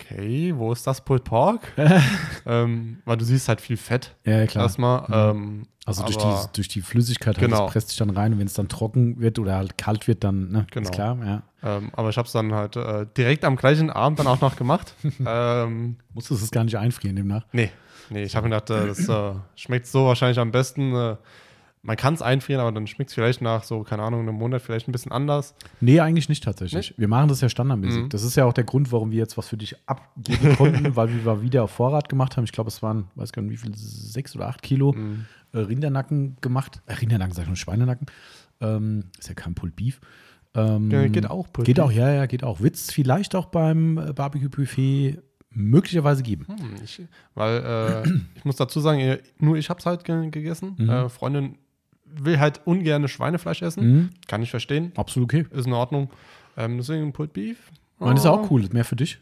okay, 0.00 0.52
wo 0.56 0.72
ist 0.72 0.86
das 0.86 1.00
Pulled 1.00 1.24
Pork? 1.24 1.72
ähm, 2.46 2.98
weil 3.04 3.16
du 3.16 3.24
siehst 3.24 3.48
halt 3.48 3.60
viel 3.60 3.76
Fett 3.76 4.14
Ja, 4.24 4.46
klar. 4.46 4.64
erstmal. 4.64 5.06
Ähm, 5.10 5.66
Also 5.86 6.04
durch 6.04 6.16
die, 6.18 6.34
durch 6.54 6.68
die 6.68 6.80
Flüssigkeit 6.82 7.36
halt, 7.38 7.44
Genau. 7.46 7.64
das 7.64 7.72
presst 7.72 7.88
sich 7.90 7.98
dann 7.98 8.10
rein 8.10 8.32
und 8.32 8.38
wenn 8.38 8.46
es 8.46 8.54
dann 8.54 8.68
trocken 8.68 9.20
wird 9.20 9.38
oder 9.38 9.56
halt 9.56 9.78
kalt 9.78 10.06
wird, 10.08 10.22
dann, 10.24 10.50
ne, 10.50 10.66
Genau. 10.70 10.88
ist 10.88 10.92
klar, 10.94 11.16
ja. 11.24 11.42
Ähm, 11.62 11.90
aber 11.94 12.10
ich 12.10 12.16
habe 12.16 12.26
es 12.26 12.32
dann 12.32 12.52
halt 12.54 12.76
äh, 12.76 13.06
direkt 13.16 13.44
am 13.44 13.56
gleichen 13.56 13.90
Abend 13.90 14.18
dann 14.20 14.26
auch 14.28 14.40
noch 14.40 14.54
gemacht. 14.56 14.94
ähm, 15.26 15.96
Musstest 16.14 16.42
es 16.42 16.50
gar 16.50 16.64
nicht 16.64 16.76
einfrieren 16.78 17.16
demnach. 17.16 17.44
nee, 17.52 17.70
nee, 18.10 18.22
ich 18.22 18.36
habe 18.36 18.48
mir 18.48 18.54
gedacht, 18.60 18.70
äh, 18.70 18.86
das 18.86 19.08
äh, 19.08 19.32
schmeckt 19.56 19.86
so 19.86 20.06
wahrscheinlich 20.06 20.38
am 20.38 20.52
besten. 20.52 21.16
Man 21.82 21.96
kann 21.96 22.14
es 22.14 22.22
einfrieren, 22.22 22.60
aber 22.60 22.72
dann 22.72 22.86
schmeckt 22.86 23.10
es 23.10 23.14
vielleicht 23.14 23.40
nach 23.40 23.62
so, 23.62 23.82
keine 23.84 24.02
Ahnung, 24.02 24.20
einem 24.22 24.34
Monat 24.34 24.60
vielleicht 24.62 24.88
ein 24.88 24.92
bisschen 24.92 25.12
anders. 25.12 25.54
Nee, 25.80 26.00
eigentlich 26.00 26.28
nicht 26.28 26.42
tatsächlich. 26.44 26.92
Wir 26.96 27.08
machen 27.08 27.28
das 27.28 27.40
ja 27.40 27.48
standardmäßig. 27.48 28.04
Mhm. 28.04 28.08
Das 28.08 28.22
ist 28.24 28.36
ja 28.36 28.44
auch 28.44 28.52
der 28.52 28.64
Grund, 28.64 28.90
warum 28.92 29.10
wir 29.12 29.18
jetzt 29.18 29.38
was 29.38 29.48
für 29.48 29.56
dich 29.56 29.76
abgeben 29.86 30.56
konnten, 30.56 30.96
weil 30.96 31.08
wir 31.14 31.22
mal 31.22 31.40
wieder 31.42 31.62
auf 31.64 31.70
Vorrat 31.70 32.08
gemacht 32.08 32.36
haben. 32.36 32.44
Ich 32.44 32.52
glaube, 32.52 32.68
es 32.68 32.82
waren, 32.82 33.04
weiß 33.14 33.32
gar 33.32 33.42
nicht 33.42 33.52
wie 33.52 33.56
viel, 33.56 33.72
sechs 33.76 34.34
oder 34.34 34.48
acht 34.48 34.62
Kilo 34.62 34.92
Mhm. 34.92 35.26
äh, 35.52 35.58
Rindernacken 35.58 36.36
gemacht. 36.40 36.82
Äh, 36.86 36.94
Rindernacken, 36.94 37.32
sag 37.34 37.42
ich 37.42 37.46
schon, 37.46 37.56
Schweinenacken. 37.56 38.06
Ähm, 38.60 39.04
ist 39.18 39.28
ja 39.28 39.34
kein 39.34 39.54
Pulled 39.54 39.76
Beef. 39.76 40.00
Ähm, 40.54 40.90
Ja, 40.90 41.06
geht 41.06 41.30
auch, 41.30 41.52
Pulled 41.52 41.66
Geht 41.66 41.76
Beef. 41.76 41.84
auch, 41.84 41.92
ja, 41.92 42.10
ja, 42.12 42.26
geht 42.26 42.42
auch. 42.42 42.60
Wird 42.60 42.74
es 42.74 42.90
vielleicht 42.90 43.34
auch 43.36 43.46
beim 43.46 43.98
äh, 43.98 44.12
Barbecue-Buffet 44.12 45.18
möglicherweise 45.50 46.22
geben. 46.22 46.46
Hm, 46.48 46.74
ich, 46.84 47.00
weil 47.34 48.02
äh, 48.04 48.08
ich 48.34 48.44
muss 48.44 48.56
dazu 48.56 48.80
sagen, 48.80 49.18
nur 49.38 49.56
ich 49.56 49.70
habe 49.70 49.78
es 49.80 49.86
halt 49.86 50.04
ge 50.04 50.28
gegessen. 50.30 50.74
Mhm. 50.76 50.88
Äh, 50.90 51.08
Freundin 51.08 51.56
will 52.14 52.38
halt 52.40 52.60
ungern 52.64 53.06
Schweinefleisch 53.08 53.62
essen. 53.62 53.84
Mhm. 53.92 54.10
Kann 54.26 54.42
ich 54.42 54.50
verstehen. 54.50 54.92
Absolut 54.96 55.32
okay. 55.32 55.46
Ist 55.50 55.66
in 55.66 55.72
Ordnung. 55.72 56.10
Ähm, 56.56 56.76
deswegen 56.78 57.12
Pulled 57.12 57.32
Beef. 57.32 57.58
Ich 57.94 58.00
meine, 58.00 58.14
das 58.14 58.20
ist 58.20 58.24
ja 58.26 58.32
Oh. 58.32 58.44
auch 58.44 58.50
cool. 58.50 58.68
Mehr 58.72 58.84
für 58.84 58.96
dich. 58.96 59.18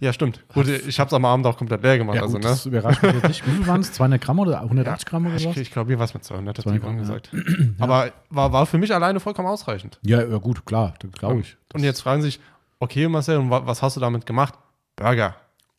Ja, 0.00 0.12
stimmt. 0.12 0.44
Gut, 0.54 0.68
ich 0.68 1.00
habe 1.00 1.08
es 1.08 1.14
am 1.14 1.24
Abend 1.24 1.44
auch 1.46 1.58
komplett 1.58 1.82
leer 1.82 1.98
gemacht. 1.98 2.16
Ja, 2.16 2.22
also, 2.22 2.34
gut, 2.34 2.44
ne? 2.44 2.48
das 2.50 2.64
überrascht 2.64 3.02
mich 3.02 3.12
jetzt 3.14 3.28
nicht. 3.28 3.46
Wie 3.46 3.50
viel 3.50 3.66
waren 3.66 3.80
es? 3.80 3.92
200 3.92 4.20
Gramm 4.20 4.38
oder 4.38 4.60
180 4.62 5.06
Gramm 5.06 5.26
oder 5.26 5.34
ich, 5.34 5.46
was? 5.46 5.56
ich 5.56 5.70
glaube, 5.72 5.88
hier 5.90 5.98
war 5.98 6.04
es 6.04 6.14
mit 6.14 6.22
200, 6.24 6.56
hat 6.58 6.62
200 6.62 6.80
die 6.82 6.86
Gramm, 6.86 6.98
gesagt. 6.98 7.30
Aber 7.80 8.12
war, 8.30 8.52
war 8.52 8.66
für 8.66 8.78
mich 8.78 8.94
alleine 8.94 9.18
vollkommen 9.20 9.48
ausreichend. 9.48 9.98
Ja, 10.02 10.22
ja, 10.24 10.38
gut, 10.38 10.64
klar, 10.64 10.94
glaube 11.18 11.40
ich. 11.40 11.56
Und 11.74 11.82
jetzt 11.82 12.00
fragen 12.02 12.22
sich, 12.22 12.38
okay, 12.78 13.08
Marcel, 13.08 13.42
was 13.50 13.82
hast 13.82 13.96
du 13.96 14.00
damit 14.00 14.26
gemacht? 14.26 14.54
Burger. 14.96 15.34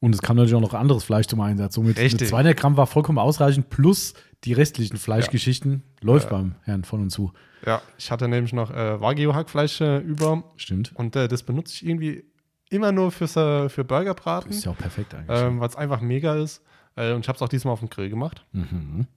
Und 0.05 0.13
es 0.13 0.21
kam 0.21 0.35
natürlich 0.35 0.53
auch 0.53 0.61
noch 0.61 0.75
anderes 0.75 1.03
Fleisch 1.03 1.25
zum 1.25 1.41
Einsatz. 1.41 1.73
Somit 1.73 1.97
mit 1.97 1.97
Richtig. 1.97 2.29
200 2.29 2.55
Gramm 2.55 2.77
war 2.77 2.85
vollkommen 2.85 3.17
ausreichend, 3.17 3.71
plus 3.71 4.13
die 4.43 4.53
restlichen 4.53 4.97
Fleischgeschichten 4.97 5.81
läuft 5.99 6.29
beim 6.29 6.53
Herrn 6.61 6.83
von 6.83 7.01
und 7.01 7.09
zu. 7.09 7.33
Ja, 7.65 7.81
ich 7.97 8.11
hatte 8.11 8.27
nämlich 8.27 8.53
noch 8.53 8.69
äh, 8.69 9.01
Wagyu-Hackfleisch 9.01 9.81
äh, 9.81 9.97
über 9.97 10.43
Stimmt. 10.57 10.91
und 10.93 11.15
äh, 11.15 11.27
das 11.27 11.41
benutze 11.41 11.73
ich 11.73 11.87
irgendwie 11.87 12.23
immer 12.69 12.91
nur 12.91 13.11
fürs, 13.11 13.35
äh, 13.35 13.67
für 13.67 13.83
Burgerbraten. 13.83 14.51
Ist 14.51 14.65
ja 14.65 14.73
auch 14.73 14.77
perfekt 14.77 15.15
eigentlich. 15.15 15.41
ähm, 15.41 15.59
weil 15.59 15.69
es 15.69 15.75
einfach 15.75 16.01
mega 16.01 16.35
ist. 16.35 16.61
Äh, 16.95 17.13
und 17.13 17.21
ich 17.21 17.27
habe 17.27 17.37
es 17.37 17.41
auch 17.41 17.49
diesmal 17.49 17.73
auf 17.73 17.79
dem 17.79 17.89
Grill 17.89 18.11
gemacht. 18.11 18.45
mhm. 18.51 19.07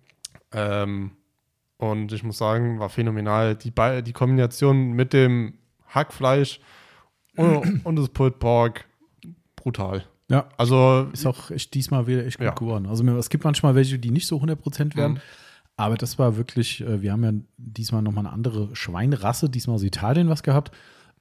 Ähm, 0.52 1.10
und 1.76 2.12
ich 2.12 2.22
muss 2.22 2.38
sagen, 2.38 2.78
war 2.78 2.88
phänomenal. 2.88 3.56
Die, 3.56 3.70
Be 3.70 4.02
die 4.02 4.14
Kombination 4.14 4.92
mit 4.92 5.12
dem 5.12 5.52
Hackfleisch 5.88 6.60
und, 7.36 7.84
und 7.84 7.96
das 7.96 8.08
Pulled 8.08 8.38
Pork, 8.38 8.86
brutal. 9.54 10.06
Ja, 10.30 10.46
Also, 10.58 11.08
ist 11.12 11.26
auch 11.26 11.50
echt 11.50 11.72
diesmal 11.74 12.06
wieder 12.06 12.24
echt 12.26 12.38
gut 12.38 12.46
Ja. 12.46 12.52
geworden. 12.54 12.86
Also 12.86 13.02
es 13.16 13.30
gibt 13.30 13.44
manchmal 13.44 13.74
welche, 13.74 13.98
die 13.98 14.10
nicht 14.10 14.26
so 14.26 14.36
100% 14.40 14.94
werden. 14.96 15.14
Mhm. 15.14 15.20
Aber 15.76 15.96
das 15.96 16.18
war 16.18 16.36
wirklich, 16.36 16.80
äh, 16.82 17.00
wir 17.02 17.12
haben 17.12 17.24
ja 17.24 17.32
diesmal 17.56 18.02
nochmal 18.02 18.26
eine 18.26 18.34
andere 18.34 18.74
Schweinrasse, 18.74 19.48
diesmal 19.48 19.76
aus 19.76 19.82
Italien 19.84 20.28
was 20.28 20.42
gehabt. 20.42 20.72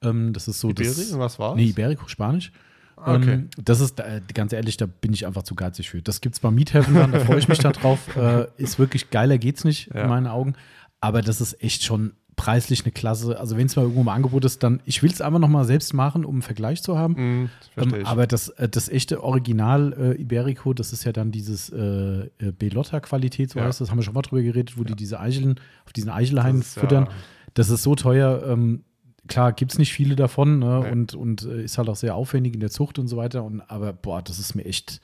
Ähm, 0.02 0.32
das 0.32 0.48
ist 0.48 0.60
so 0.60 0.70
Iberi, 0.70 0.84
das. 0.86 1.18
was 1.18 1.38
war's? 1.38 1.56
Nee, 1.56 1.66
Iberico, 1.70 2.06
Spanisch. 2.08 2.52
Ah, 2.96 3.14
okay. 3.14 3.32
Ähm, 3.34 3.48
das 3.64 3.80
ist, 3.80 4.00
äh, 4.00 4.20
ganz 4.34 4.52
ehrlich, 4.52 4.76
da 4.76 4.86
bin 4.86 5.12
ich 5.12 5.26
einfach 5.26 5.44
zu 5.44 5.54
geizig 5.54 5.88
für. 5.90 6.02
Das 6.02 6.20
gibt's 6.20 6.40
beim 6.40 6.54
Miethaven 6.56 6.94
dann, 6.94 7.12
da 7.12 7.20
freue 7.20 7.38
ich 7.38 7.48
mich 7.48 7.58
dann 7.60 7.72
drauf. 7.72 8.00
Äh, 8.16 8.46
ist 8.56 8.78
wirklich 8.80 9.10
geiler 9.10 9.38
geht's 9.38 9.64
nicht, 9.64 9.88
Ja. 9.94 10.02
in 10.02 10.08
meinen 10.08 10.26
Augen. 10.26 10.54
Aber 11.00 11.22
das 11.22 11.40
ist 11.40 11.62
echt 11.62 11.84
schon 11.84 12.12
preislich 12.38 12.84
eine 12.84 12.92
Klasse. 12.92 13.38
Also 13.38 13.58
wenn 13.58 13.66
es 13.66 13.76
mal 13.76 13.82
irgendwo 13.82 14.00
im 14.00 14.08
Angebot 14.08 14.44
ist, 14.46 14.62
dann, 14.62 14.80
ich 14.86 15.02
will 15.02 15.10
es 15.10 15.20
einfach 15.20 15.40
nochmal 15.40 15.64
selbst 15.66 15.92
machen, 15.92 16.24
um 16.24 16.36
einen 16.36 16.42
Vergleich 16.42 16.82
zu 16.82 16.96
haben. 16.96 17.50
Verstehe 17.74 18.00
Ähm, 18.00 18.06
aber 18.06 18.26
das, 18.26 18.48
äh, 18.50 18.68
das 18.68 18.88
echte 18.88 19.22
Original 19.22 19.92
äh, 20.16 20.22
Iberico, 20.22 20.72
das 20.72 20.92
ist 20.94 21.04
ja 21.04 21.12
dann 21.12 21.32
dieses 21.32 21.68
äh, 21.68 21.80
äh, 21.80 22.28
Belotta-Qualität, 22.58 23.50
so 23.50 23.58
Ja. 23.58 23.66
heißt 23.66 23.80
das, 23.80 23.90
haben 23.90 23.98
wir 23.98 24.04
schon 24.04 24.14
mal 24.14 24.22
drüber 24.22 24.40
geredet, 24.40 24.78
wo 24.78 24.84
die 24.84 24.94
diese 24.94 25.20
Eicheln 25.20 25.60
auf 25.84 25.92
diesen 25.92 26.10
Eichelhainen 26.10 26.60
ist 26.62 26.76
ja- 26.76 26.80
füttern. 26.80 27.08
Das 27.54 27.68
ist 27.70 27.82
so 27.82 27.94
teuer. 27.96 28.42
Ähm, 28.46 28.84
klar, 29.26 29.52
gibt 29.52 29.72
es 29.72 29.78
nicht 29.78 29.92
viele 29.92 30.14
davon 30.16 30.60
ne? 30.60 30.80
Nee. 30.84 30.92
und, 30.92 31.14
und 31.14 31.42
äh, 31.44 31.64
ist 31.64 31.76
halt 31.76 31.88
auch 31.88 31.96
sehr 31.96 32.14
aufwendig 32.14 32.54
in 32.54 32.60
der 32.60 32.70
Zucht 32.70 32.98
und 33.00 33.08
so 33.08 33.16
weiter. 33.16 33.42
Und, 33.42 33.60
aber 33.68 33.92
boah, 33.92 34.22
das 34.22 34.38
ist 34.38 34.54
mir 34.54 34.64
echt, 34.64 35.00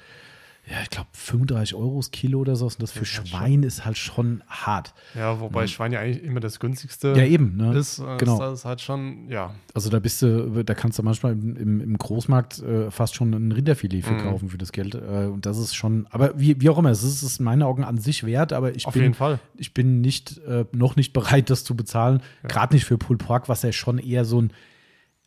ja, 0.70 0.76
ich 0.82 0.88
glaube 0.90 1.08
35 1.12 1.74
Euro 1.74 1.96
das 1.98 2.10
Kilo 2.10 2.38
oder 2.40 2.56
so. 2.56 2.64
Und 2.64 2.82
das 2.82 2.90
für 2.92 3.02
ist 3.02 3.16
halt 3.18 3.28
Schwein 3.28 3.62
ist 3.62 3.84
halt 3.84 3.98
schon 3.98 4.42
hart. 4.48 4.94
Ja, 5.14 5.38
wobei 5.40 5.66
Schwein 5.66 5.92
ja 5.92 6.00
eigentlich 6.00 6.22
immer 6.24 6.40
das 6.40 6.58
günstigste 6.58 7.08
Ja, 7.16 7.24
eben. 7.24 7.56
Ne? 7.56 7.76
ist. 7.76 7.98
äh, 7.98 8.16
genau. 8.16 8.38
Das 8.38 8.60
ist 8.60 8.64
halt 8.64 8.80
schon, 8.80 9.28
ja. 9.28 9.54
Also 9.74 9.90
da 9.90 9.98
bist 9.98 10.22
du, 10.22 10.64
da 10.64 10.74
kannst 10.74 10.98
du 10.98 11.02
manchmal 11.02 11.32
im, 11.32 11.56
im, 11.56 11.80
im 11.82 11.98
Großmarkt 11.98 12.60
äh, 12.62 12.90
fast 12.90 13.14
schon 13.14 13.32
ein 13.34 13.52
Rinderfilet 13.52 13.96
Mhm. 13.98 14.02
verkaufen 14.06 14.48
für 14.48 14.56
das 14.58 14.72
Geld. 14.72 14.94
Äh, 14.94 15.26
und 15.26 15.44
das 15.46 15.58
ist 15.58 15.74
schon, 15.74 16.06
aber 16.10 16.38
wie, 16.38 16.60
wie 16.60 16.70
auch 16.70 16.78
immer, 16.78 16.90
es 16.90 17.02
ist 17.02 17.22
es 17.22 17.38
in 17.38 17.44
meinen 17.44 17.62
Augen 17.62 17.84
an 17.84 17.98
sich 17.98 18.24
wert, 18.24 18.52
aber 18.54 18.74
ich 18.74 18.86
Auf 18.86 18.94
bin, 18.94 19.02
jeden 19.02 19.14
Fall. 19.14 19.38
ich 19.56 19.74
bin 19.74 20.00
nicht, 20.00 20.38
äh, 20.46 20.64
noch 20.72 20.96
nicht 20.96 21.12
bereit, 21.12 21.50
das 21.50 21.64
zu 21.64 21.76
bezahlen. 21.76 22.22
Gerade 22.48 22.74
nicht 22.74 22.86
für 22.86 22.96
Pulled 22.96 23.22
Pork, 23.22 23.48
was 23.50 23.62
ja 23.62 23.70
schon 23.72 23.98
eher 23.98 24.24
so 24.24 24.40
ein, 24.40 24.52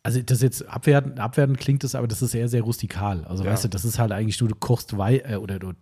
also 0.02 0.22
das 0.22 0.40
jetzt 0.42 0.66
abwertend, 0.68 1.18
abwertend 1.20 1.58
klingt 1.58 1.84
es, 1.84 1.94
aber 1.94 2.06
das 2.08 2.22
ist 2.22 2.34
eher 2.34 2.48
sehr 2.48 2.62
rustikal. 2.62 3.24
Also 3.24 3.44
Ja. 3.44 3.50
weißt 3.52 3.64
du, 3.64 3.68
das 3.68 3.84
ist 3.84 3.98
halt 3.98 4.12
eigentlich 4.12 4.40
nur, 4.40 4.48
du 4.48 4.54
kochst 4.54 4.96
wei 4.96 5.18
äh, 5.18 5.36
oder 5.36 5.58
du 5.58 5.72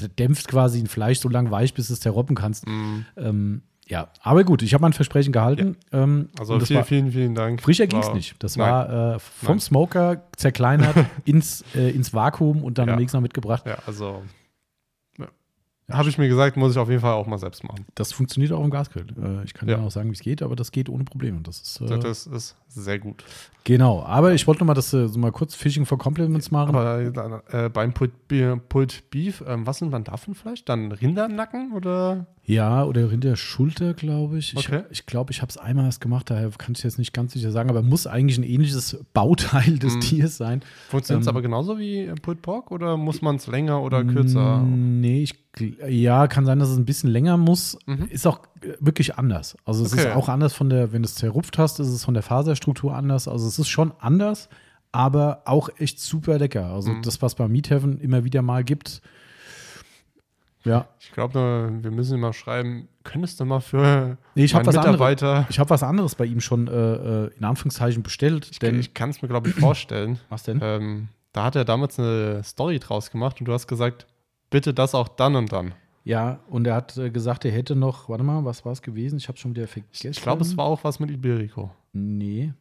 d- 0.00 0.08
dämpft 0.08 0.48
quasi 0.48 0.80
ein 0.80 0.86
Fleisch 0.86 1.20
so 1.20 1.28
lang 1.28 1.50
weich, 1.50 1.72
bis 1.74 1.86
du 1.88 1.92
es 1.94 2.00
zerroppen 2.00 2.34
kannst. 2.36 2.66
Mhm. 2.66 3.06
Ähm, 3.16 3.62
ja, 3.86 4.08
aber 4.22 4.44
gut, 4.44 4.62
ich 4.62 4.72
habe 4.74 4.80
mein 4.82 4.92
Versprechen 4.94 5.30
gehalten. 5.32 5.76
Ähm, 5.92 6.30
Also 6.38 6.58
vielen, 6.60 6.78
war- 6.78 6.84
vielen, 6.84 7.12
vielen 7.12 7.34
Dank. 7.34 7.60
Frischer 7.62 7.86
ging 7.86 8.00
es 8.00 8.12
nicht. 8.14 8.34
Das 8.42 8.56
Nein. 8.56 8.66
war 8.68 9.14
äh, 9.14 9.18
vom 9.18 9.48
Nein. 9.56 9.60
Smoker 9.60 10.22
zerkleinert 10.36 10.96
ins, 11.24 11.64
äh, 11.74 11.90
ins 11.90 12.12
Vakuum 12.14 12.64
und 12.64 12.78
dann 12.78 12.88
Ja. 12.88 12.94
am 12.94 12.98
nächsten 13.00 13.16
Mal 13.18 13.22
mitgebracht. 13.22 13.64
Ja, 13.66 13.78
also. 13.86 14.22
Ja. 15.18 15.28
Habe 15.90 16.08
ich 16.08 16.16
mir 16.16 16.28
gesagt, 16.28 16.56
muss 16.56 16.72
ich 16.72 16.78
auf 16.78 16.88
jeden 16.88 17.02
Fall 17.02 17.12
auch 17.12 17.26
mal 17.26 17.36
selbst 17.38 17.62
machen. 17.62 17.84
Das 17.94 18.10
funktioniert 18.12 18.52
auch 18.52 18.64
im 18.64 18.70
Gasgrill. 18.70 19.06
Äh, 19.22 19.44
ich 19.44 19.52
kann 19.52 19.68
Ja. 19.68 19.76
dir 19.76 19.82
auch 19.82 19.90
sagen, 19.90 20.08
wie 20.08 20.14
es 20.14 20.20
geht, 20.20 20.40
aber 20.42 20.56
das 20.56 20.72
geht 20.72 20.88
ohne 20.88 21.04
Probleme. 21.04 21.40
Das 21.42 21.60
ist, 21.60 21.80
äh, 21.82 21.98
Das 21.98 22.26
ist 22.26 22.56
sehr 22.74 22.98
gut. 22.98 23.24
genau. 23.64 24.02
Aber 24.02 24.34
ich 24.34 24.46
wollte 24.46 24.60
noch 24.60 24.66
mal 24.66 24.74
das 24.74 24.92
äh, 24.92 25.08
so 25.08 25.18
mal 25.18 25.32
kurz 25.32 25.54
Fishing 25.54 25.86
for 25.86 25.98
Compliments 25.98 26.50
machen. 26.50 26.74
Aber 26.74 27.00
äh, 27.52 27.68
beim 27.70 27.92
Pulled, 27.92 28.28
Be- 28.28 28.60
Pulled 28.68 29.10
Beef, 29.10 29.42
ähm, 29.46 29.66
was 29.66 29.78
sind 29.78 29.90
dann 29.92 30.04
da 30.04 30.16
für 30.16 30.32
ein 30.32 30.34
Fleisch? 30.34 30.64
Dann 30.64 30.92
Rindernacken 30.92 31.72
oder? 31.72 32.26
ja, 32.46 32.84
oder 32.84 33.08
hinter 33.08 33.36
Schulter, 33.36 33.94
glaube 33.94 34.36
ich. 34.38 34.52
Ich 34.52 34.58
Okay. 34.58 34.68
glaube, 34.70 34.88
ich, 34.90 35.06
glaub, 35.06 35.30
ich 35.30 35.40
habe 35.40 35.48
es 35.48 35.56
einmal 35.56 35.86
erst 35.86 36.02
gemacht, 36.02 36.28
daher 36.28 36.50
kann 36.50 36.74
ich 36.76 36.82
jetzt 36.84 36.98
nicht 36.98 37.14
ganz 37.14 37.32
sicher 37.32 37.50
sagen, 37.50 37.70
aber 37.70 37.80
muss 37.80 38.06
eigentlich 38.06 38.36
ein 38.36 38.42
ähnliches 38.44 38.98
Bauteil 39.14 39.78
des 39.78 39.94
Mhm. 39.94 40.00
Tiers 40.00 40.36
sein. 40.36 40.60
Funktioniert 40.90 41.22
es 41.22 41.26
Ähm, 41.26 41.30
aber 41.30 41.40
genauso 41.40 41.78
wie 41.78 42.00
äh, 42.00 42.14
Pulled 42.16 42.42
Pork 42.42 42.70
oder 42.70 42.98
muss 42.98 43.22
man 43.22 43.36
es 43.36 43.46
länger 43.46 43.80
oder 43.82 44.04
kürzer? 44.04 44.58
Mm, 44.58 45.00
Nee, 45.00 45.22
ich, 45.22 45.34
ja, 45.88 46.26
kann 46.26 46.44
sein, 46.44 46.58
dass 46.58 46.68
es 46.68 46.76
ein 46.76 46.84
bisschen 46.84 47.08
länger 47.10 47.36
muss. 47.38 47.78
Mhm. 47.86 48.08
Ist 48.10 48.26
auch 48.26 48.40
äh, 48.60 48.74
wirklich 48.80 49.16
anders. 49.16 49.56
Also 49.64 49.82
es 49.84 49.92
ist 49.94 50.00
Okay. 50.04 50.12
auch 50.12 50.28
anders 50.28 50.52
von 50.52 50.68
der, 50.68 50.92
wenn 50.92 51.00
du 51.02 51.06
es 51.06 51.14
zerrupft 51.14 51.56
hast, 51.56 51.80
ist 51.80 51.88
es 51.88 52.04
von 52.04 52.12
der 52.12 52.22
Faserstruktur 52.22 52.63
anders. 52.90 53.28
Also 53.28 53.46
es 53.48 53.58
ist 53.58 53.68
schon 53.68 53.92
anders, 54.00 54.48
aber 54.92 55.42
auch 55.44 55.68
echt 55.78 56.00
super 56.00 56.38
lecker. 56.38 56.66
Also 56.66 56.90
Mhm. 56.92 57.02
das, 57.02 57.20
was 57.22 57.34
bei 57.34 57.48
Meat 57.48 57.70
Heaven 57.70 57.98
immer 58.00 58.24
wieder 58.24 58.42
mal 58.42 58.64
gibt. 58.64 59.00
Ja, 60.64 60.88
Ich 60.98 61.12
glaube, 61.12 61.70
wir 61.82 61.90
müssen 61.90 62.18
mal 62.20 62.32
schreiben, 62.32 62.88
könntest 63.02 63.38
du 63.38 63.44
mal 63.44 63.60
für 63.60 64.16
Nee, 64.34 64.44
ich 64.44 64.54
meinen 64.54 64.64
was. 64.66 64.74
Mitarbeiter, 64.76 65.46
ich 65.50 65.58
habe 65.58 65.68
was 65.68 65.82
anderes 65.82 66.14
bei 66.14 66.24
ihm 66.24 66.40
schon 66.40 66.68
äh, 66.68 66.72
äh, 67.26 67.30
in 67.36 67.44
Anführungszeichen 67.44 68.02
bestellt. 68.02 68.48
ich, 68.50 68.58
denn, 68.60 68.80
ich 68.80 68.94
kann 68.94 69.10
es 69.10 69.20
mir, 69.20 69.28
glaube 69.28 69.50
ich, 69.50 69.54
vorstellen. 69.54 70.18
was 70.30 70.44
denn? 70.44 70.60
ähm, 70.62 71.08
da 71.32 71.44
hat 71.44 71.56
er 71.56 71.66
damals 71.66 71.98
eine 71.98 72.42
Story 72.44 72.78
draus 72.78 73.10
gemacht 73.10 73.40
und 73.40 73.46
du 73.46 73.52
hast 73.52 73.66
gesagt, 73.66 74.06
bitte 74.48 74.72
das 74.72 74.94
auch 74.94 75.08
dann 75.08 75.36
und 75.36 75.52
dann. 75.52 75.74
Ja, 76.04 76.38
und 76.48 76.66
er 76.66 76.76
hat 76.76 76.96
äh, 76.96 77.10
gesagt, 77.10 77.44
er 77.44 77.50
hätte 77.52 77.76
noch, 77.76 78.08
warte 78.08 78.24
mal, 78.24 78.44
was 78.46 78.64
war 78.64 78.72
es 78.72 78.80
gewesen? 78.80 79.16
Ich 79.18 79.28
habe 79.28 79.36
schon 79.36 79.54
wieder 79.54 79.66
vergessen. 79.68 80.10
Ich 80.12 80.22
glaube, 80.22 80.42
es 80.42 80.56
war 80.56 80.64
auch 80.64 80.82
was 80.84 80.98
mit 80.98 81.10
Iberico. 81.10 81.70
Nee, 81.94 82.52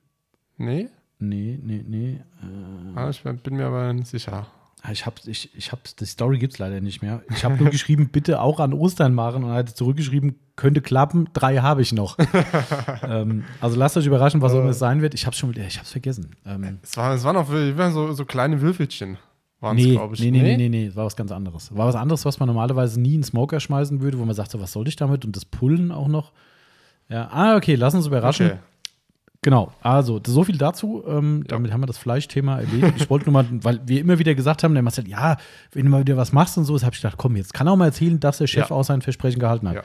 Nee? 0.57 0.87
nee, 1.19 1.59
nee, 1.61 1.83
nee. 1.87 2.21
Äh, 2.41 2.95
Ah, 2.97 3.09
ich 3.09 3.21
bin 3.23 3.55
mir 3.57 3.65
aber 3.65 3.91
nicht 3.91 4.07
sicher. 4.07 4.45
Ah, 4.83 4.91
Ich 4.91 5.05
habe, 5.05 5.15
ich, 5.25 5.49
ich 5.57 5.71
hab, 5.71 5.79
die 5.83 6.05
Story 6.05 6.37
gibt 6.37 6.53
es 6.53 6.59
leider 6.59 6.79
nicht 6.81 7.01
mehr. 7.01 7.23
Ich 7.35 7.43
habe 7.43 7.55
nur 7.55 7.69
geschrieben, 7.71 8.09
bitte 8.09 8.39
auch 8.41 8.59
an 8.59 8.73
Ostern 8.73 9.13
machen 9.13 9.43
und 9.43 9.49
er 9.51 9.55
hat 9.57 9.69
zurückgeschrieben, 9.69 10.35
könnte 10.55 10.81
klappen, 10.81 11.29
drei 11.33 11.57
habe 11.57 11.81
ich 11.81 11.91
noch. 11.93 12.17
ähm, 13.03 13.45
also 13.61 13.77
lasst 13.77 13.97
euch 13.97 14.05
überraschen, 14.05 14.41
was 14.41 14.53
auch 14.53 14.59
immer 14.59 14.69
es 14.69 14.79
sein 14.79 15.01
wird. 15.01 15.13
Ich 15.15 15.25
habe 15.25 15.35
schon 15.35 15.49
wieder, 15.49 15.65
ich 15.65 15.77
habe 15.77 15.85
es 15.85 15.91
vergessen. 15.91 16.35
Ähm, 16.45 16.79
Es, 16.83 16.95
war, 16.97 17.13
es 17.15 17.23
waren 17.23 17.37
auch 17.37 17.49
waren 17.49 17.93
so, 17.93 18.11
so 18.11 18.25
kleine 18.25 18.61
Würfelchen, 18.61 19.17
waren 19.61 19.77
es, 19.77 19.83
nee, 19.85 19.91
glaube 19.93 20.15
ich. 20.15 20.21
nee, 20.21 20.29
nee, 20.31 20.41
nee, 20.43 20.57
nee, 20.57 20.69
nee, 20.69 20.85
es 20.87 20.95
war 20.95 21.05
was 21.05 21.15
ganz 21.15 21.31
anderes. 21.31 21.75
War 21.75 21.87
was 21.87 21.95
anderes, 21.95 22.25
was 22.25 22.39
man 22.39 22.47
normalerweise 22.47 22.99
nie 23.01 23.15
in 23.15 23.23
Smoker 23.23 23.59
schmeißen 23.59 24.01
würde, 24.01 24.19
wo 24.19 24.25
man 24.25 24.35
sagte, 24.35 24.59
was 24.59 24.71
soll 24.73 24.87
ich 24.87 24.97
damit? 24.97 25.25
Und 25.25 25.35
das 25.35 25.45
Pullen 25.45 25.91
auch 25.91 26.07
noch. 26.09 26.33
Ja, 27.09 27.29
ah, 27.31 27.55
okay, 27.55 27.75
lass 27.75 27.95
uns 27.95 28.05
überraschen. 28.05 28.47
Okay. 28.47 28.57
Genau, 29.43 29.71
also 29.81 30.19
so 30.25 30.43
viel 30.43 30.57
dazu. 30.57 31.03
Ähm, 31.07 31.43
Damit 31.47 31.71
haben 31.71 31.81
wir 31.81 31.85
das 31.87 31.97
Fleischthema 31.97 32.59
erledigt. 32.59 32.93
Ich 32.97 33.09
wollte 33.09 33.25
nur 33.29 33.33
mal, 33.43 33.47
weil 33.63 33.79
wir 33.85 34.01
immer 34.01 34.17
wieder 34.17 34.33
gesagt 34.35 34.63
haben, 34.63 34.73
der 34.73 34.81
Marcel, 34.83 35.07
ja, 35.07 35.37
wenn 35.73 35.85
du 35.85 35.91
mal 35.91 36.01
wieder 36.01 36.17
was 36.17 36.31
machst 36.31 36.57
und 36.57 36.65
so, 36.65 36.73
habe 36.81 36.95
ich 36.95 37.01
gedacht, 37.01 37.17
komm, 37.17 37.35
jetzt 37.35 37.53
kann 37.53 37.67
er 37.67 37.73
auch 37.73 37.77
mal 37.77 37.85
erzählen, 37.85 38.19
dass 38.19 38.39
der 38.39 38.47
Chef 38.47 38.69
Ja. 38.69 38.75
auch 38.75 38.83
sein 38.83 39.01
Versprechen 39.01 39.39
gehalten 39.39 39.67
hat. 39.69 39.75
Ja. 39.75 39.83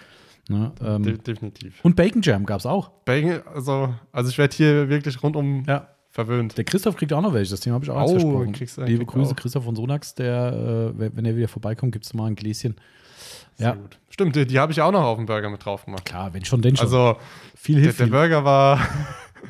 Ne, 0.51 0.73
ähm, 0.83 1.03
De 1.03 1.19
definitiv. 1.19 1.75
und 1.85 1.95
Bacon 1.95 2.23
Jam 2.23 2.47
gab 2.47 2.61
es 2.61 2.65
auch. 2.65 2.89
Bacon, 3.05 3.43
also, 3.55 3.93
also 4.13 4.31
ich 4.31 4.39
werde 4.39 4.57
hier 4.57 4.89
wirklich 4.89 5.23
rundum 5.23 5.63
Ja. 5.67 5.89
verwöhnt. 6.11 6.57
Der 6.57 6.65
Christoph 6.65 6.97
kriegt 6.97 7.13
auch 7.13 7.21
noch 7.21 7.35
welche, 7.35 7.51
das 7.51 7.61
Thema 7.61 7.75
habe 7.75 7.85
ich 7.85 7.91
auch 7.91 8.03
Oh, 8.03 8.09
versprochen. 8.13 8.53
kriegst 8.53 8.79
Liebe 8.79 9.05
Grüße, 9.05 9.33
auch. 9.33 9.37
Christoph 9.37 9.65
von 9.65 9.77
Sonax, 9.77 10.15
der, 10.15 10.95
äh, 10.99 11.11
wenn 11.15 11.27
er 11.27 11.37
wieder 11.37 11.49
vorbeikommt, 11.49 11.93
gibt 11.93 12.07
es 12.07 12.15
mal 12.15 12.27
ein 12.27 12.35
Gläschen. 12.35 12.77
Sehr 13.57 13.69
Ja, 13.69 13.75
gut. 13.75 13.99
Stimmt, 14.09 14.37
die, 14.37 14.47
die 14.47 14.59
habe 14.59 14.73
ich 14.73 14.81
auch 14.81 14.91
noch 14.93 15.03
auf 15.03 15.17
dem 15.19 15.27
Burger 15.27 15.51
mit 15.51 15.63
drauf 15.65 15.85
gemacht. 15.85 16.05
klar, 16.07 16.33
wenn 16.33 16.45
schon, 16.47 16.63
denn 16.63 16.77
schon. 16.77 16.87
Also, 16.87 17.17
viel 17.55 17.75
der, 17.75 17.83
hilft 17.85 17.99
der 17.99 18.07
viel. 18.07 18.13
Burger 18.15 18.45
war, 18.45 18.81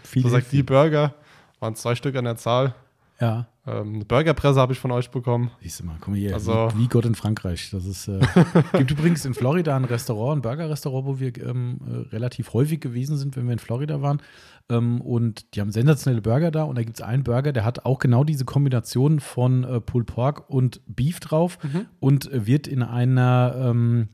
viel 0.02 0.22
so 0.22 0.28
sagt 0.28 0.52
die 0.52 0.62
Burger, 0.62 1.14
waren 1.60 1.74
zwei 1.74 1.94
Stück 1.94 2.16
an 2.16 2.24
der 2.24 2.36
Zahl. 2.36 2.74
Ja. 3.20 3.48
Ähm, 3.66 3.96
eine 3.96 4.04
Burgerpresse 4.04 4.60
habe 4.60 4.72
ich 4.72 4.78
von 4.78 4.92
euch 4.92 5.10
bekommen. 5.10 5.50
Siehst 5.60 5.80
du 5.80 5.84
mal, 5.84 5.96
guck 6.00 6.08
mal 6.08 6.16
hier, 6.18 6.34
Also- 6.34 6.70
wie, 6.74 6.84
wie 6.84 6.88
Gott 6.88 7.04
in 7.04 7.14
Frankreich. 7.16 7.70
Das 7.72 7.84
ist, 7.84 8.06
äh, 8.08 8.20
gibt 8.78 8.92
übrigens 8.92 9.24
in 9.24 9.34
Florida 9.34 9.76
ein 9.76 9.84
Restaurant, 9.84 10.38
ein 10.38 10.42
Burger-Restaurant, 10.42 11.04
wo 11.06 11.18
wir 11.18 11.36
ähm, 11.44 11.80
äh, 11.86 12.08
relativ 12.14 12.52
häufig 12.52 12.80
gewesen 12.80 13.16
sind, 13.16 13.36
wenn 13.36 13.46
wir 13.46 13.52
in 13.54 13.58
Florida 13.58 14.00
waren. 14.02 14.22
Ähm, 14.70 15.00
und 15.00 15.54
die 15.54 15.60
haben 15.60 15.72
sensationelle 15.72 16.22
Burger 16.22 16.50
da. 16.52 16.62
Und 16.62 16.78
da 16.78 16.82
gibt 16.84 16.98
es 16.98 17.02
einen 17.04 17.24
Burger, 17.24 17.52
der 17.52 17.64
hat 17.64 17.84
auch 17.84 17.98
genau 17.98 18.22
diese 18.22 18.44
Kombination 18.44 19.18
von 19.18 19.64
äh, 19.64 19.80
Pulled 19.80 20.06
Pork 20.06 20.48
und 20.48 20.80
Beef 20.86 21.18
drauf 21.18 21.58
und 22.00 22.30
äh, 22.32 22.46
wird 22.46 22.68
in 22.68 22.82
einer 22.84 23.54
ähm, 23.58 24.08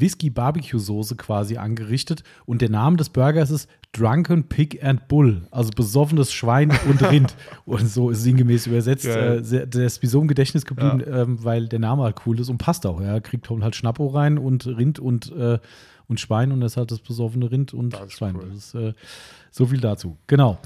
Whisky-Barbecue-Soße 0.00 1.16
quasi 1.16 1.56
angerichtet. 1.56 2.22
Und 2.46 2.62
der 2.62 2.70
Name 2.70 2.96
des 2.96 3.10
Burgers 3.10 3.50
ist 3.50 3.68
Drunken 3.92 4.44
Pig 4.48 4.82
and 4.82 5.06
Bull, 5.06 5.46
also 5.52 5.70
besoffenes 5.70 6.32
Schwein 6.32 6.72
und 6.88 7.02
Rind. 7.10 7.36
und 7.64 7.88
so 7.88 8.10
ist 8.10 8.22
sinngemäß 8.22 8.66
übersetzt. 8.66 9.06
Äh, 9.06 9.40
der 9.42 9.86
ist 9.86 10.02
wie 10.02 10.06
so 10.06 10.20
im 10.20 10.26
Gedächtnis 10.28 10.64
geblieben, 10.64 11.02
ähm, 11.06 11.44
weil 11.44 11.68
der 11.68 11.78
Name 11.78 12.02
halt 12.02 12.16
cool 12.26 12.40
ist 12.40 12.48
und 12.48 12.58
passt 12.58 12.86
auch. 12.86 13.00
Er 13.00 13.20
kriegt 13.20 13.48
halt 13.48 13.76
Schnappo 13.76 14.08
rein 14.08 14.36
und 14.38 14.66
Rind 14.66 14.98
und, 14.98 15.30
äh, 15.32 15.58
und 16.08 16.18
Schwein 16.20 16.50
und 16.50 16.60
das 16.60 16.76
halt 16.76 16.90
das 16.90 16.98
besoffene 16.98 17.50
Rind 17.50 17.72
und 17.72 17.94
Das 17.94 18.12
Schwein. 18.12 18.34
cool. 18.36 18.48
Das 18.52 18.56
ist 18.66 18.74
äh, 18.74 18.94
so 19.52 19.66
viel 19.66 19.80
dazu. 19.80 20.16
Genau. 20.26 20.58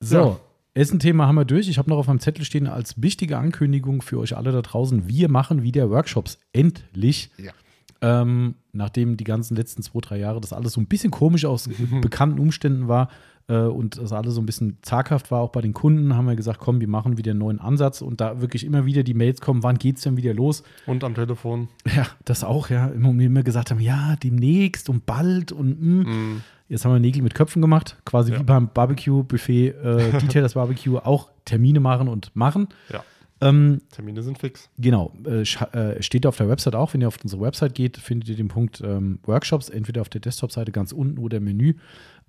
So. 0.00 0.16
Ja. 0.16 0.40
Essen-Thema 0.74 1.26
haben 1.26 1.34
wir 1.34 1.44
durch. 1.44 1.68
Ich 1.68 1.76
habe 1.76 1.90
noch 1.90 1.98
auf 1.98 2.06
meinem 2.06 2.18
Zettel 2.20 2.46
stehen 2.46 2.66
als 2.66 3.02
wichtige 3.02 3.36
Ankündigung 3.36 4.00
für 4.00 4.18
euch 4.18 4.34
alle 4.38 4.52
da 4.52 4.62
draußen. 4.62 5.06
Wir 5.06 5.28
machen 5.28 5.62
wieder 5.62 5.90
Workshops. 5.90 6.38
Endlich. 6.54 7.30
Ja. 7.36 7.52
Ähm, 8.02 8.56
nachdem 8.72 9.16
die 9.16 9.24
ganzen 9.24 9.56
letzten 9.56 9.82
zwei, 9.82 10.00
drei 10.00 10.18
Jahre 10.18 10.40
das 10.40 10.52
alles 10.52 10.72
so 10.72 10.80
ein 10.80 10.86
bisschen 10.86 11.10
komisch 11.10 11.44
aus 11.44 11.68
bekannten 12.00 12.40
Umständen 12.40 12.88
war 12.88 13.08
äh, 13.48 13.58
und 13.58 13.96
das 13.98 14.12
alles 14.12 14.34
so 14.34 14.40
ein 14.40 14.46
bisschen 14.46 14.78
zaghaft 14.82 15.30
war, 15.30 15.40
auch 15.40 15.50
bei 15.50 15.60
den 15.60 15.72
Kunden, 15.72 16.16
haben 16.16 16.26
wir 16.26 16.34
gesagt, 16.36 16.58
komm, 16.58 16.80
wir 16.80 16.88
machen 16.88 17.16
wieder 17.16 17.30
einen 17.30 17.38
neuen 17.40 17.60
Ansatz 17.60 18.02
und 18.02 18.20
da 18.20 18.40
wirklich 18.40 18.64
immer 18.64 18.84
wieder 18.86 19.02
die 19.04 19.14
Mails 19.14 19.40
kommen, 19.40 19.62
wann 19.62 19.78
geht's 19.78 20.02
denn 20.02 20.16
wieder 20.16 20.34
los? 20.34 20.62
Und 20.86 21.04
am 21.04 21.14
Telefon. 21.14 21.68
Ja, 21.94 22.06
das 22.24 22.42
auch, 22.44 22.70
ja. 22.70 22.88
Immer, 22.88 23.10
immer 23.10 23.42
gesagt 23.42 23.70
haben, 23.70 23.80
ja, 23.80 24.16
demnächst 24.16 24.88
und 24.88 25.06
bald 25.06 25.52
und 25.52 25.80
mm. 25.80 26.00
Mm, 26.02 26.42
Jetzt 26.68 26.86
haben 26.86 26.92
wir 26.92 27.00
Nägel 27.00 27.22
mit 27.22 27.34
Köpfen 27.34 27.60
gemacht, 27.60 27.98
quasi 28.06 28.32
Ja. 28.32 28.40
wie 28.40 28.44
beim 28.44 28.68
Barbecue-Buffet, 28.72 29.68
äh, 29.68 30.10
Detailers 30.20 30.54
Barbecue, 30.54 30.98
auch 30.98 31.28
Termine 31.44 31.80
machen 31.80 32.08
und 32.08 32.34
machen. 32.34 32.68
ja, 32.90 33.02
Ähm, 33.42 33.80
Termine 33.90 34.22
sind 34.22 34.38
fix. 34.38 34.70
Genau, 34.78 35.12
äh, 35.26 35.42
äh, 35.42 36.02
steht 36.02 36.26
auf 36.26 36.36
der 36.36 36.48
Website 36.48 36.74
auch. 36.74 36.94
Wenn 36.94 37.00
ihr 37.00 37.08
auf 37.08 37.18
unsere 37.22 37.42
Website 37.42 37.74
geht, 37.74 37.96
findet 37.98 38.28
ihr 38.28 38.36
den 38.36 38.48
Punkt 38.48 38.80
ähm, 38.80 39.18
Workshops, 39.24 39.68
entweder 39.68 40.00
auf 40.00 40.08
der 40.08 40.20
Desktop-Seite 40.20 40.72
ganz 40.72 40.92
unten 40.92 41.18
oder 41.18 41.38
im 41.38 41.44
Menü. 41.44 41.74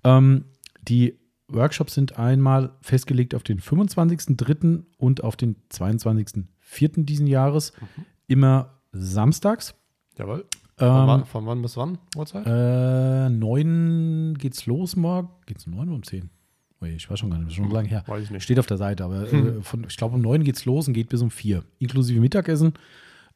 Ähm, 0.02 0.44
die 0.82 1.18
Workshops 1.48 1.94
sind 1.94 2.18
einmal 2.18 2.72
festgelegt 2.80 3.34
auf 3.34 3.42
den 3.42 3.60
25.03. 3.60 4.84
und 4.98 5.22
auf 5.22 5.36
den 5.36 5.56
22.04. 5.70 7.04
diesen 7.04 7.26
Jahres, 7.26 7.72
immer 8.26 8.80
samstags. 8.92 9.74
Jawohl. 10.18 10.44
Von, 10.76 10.88
Ähm, 10.88 11.06
wann, 11.06 11.24
von 11.26 11.46
wann 11.46 11.62
bis 11.62 11.76
wann? 11.76 11.98
Uhrzeit? 12.16 12.44
äh, 12.46 13.28
9 13.30 14.34
geht's 14.38 14.66
los 14.66 14.96
morgen. 14.96 15.28
Geht's 15.46 15.66
um 15.66 15.74
9 15.74 15.86
oder 15.88 15.96
um 15.96 16.02
10? 16.02 16.30
Ich 16.90 17.10
weiß 17.10 17.18
schon 17.18 17.30
gar 17.30 17.38
nicht, 17.38 17.54
schon 17.56 17.70
lange 17.70 17.88
her. 17.88 18.04
Weiß 18.06 18.24
ich 18.24 18.30
nicht. 18.30 18.42
Steht 18.42 18.58
auf 18.58 18.66
der 18.66 18.76
Seite, 18.76 19.04
aber 19.04 19.30
Hm. 19.30 19.58
äh, 19.58 19.62
von, 19.62 19.84
ich 19.88 19.96
glaube 19.96 20.14
um 20.16 20.20
9 20.22 20.44
geht's 20.44 20.64
los 20.64 20.86
und 20.88 20.94
geht 20.94 21.08
bis 21.08 21.22
um 21.22 21.30
4. 21.30 21.62
Inklusive 21.78 22.20
Mittagessen 22.20 22.74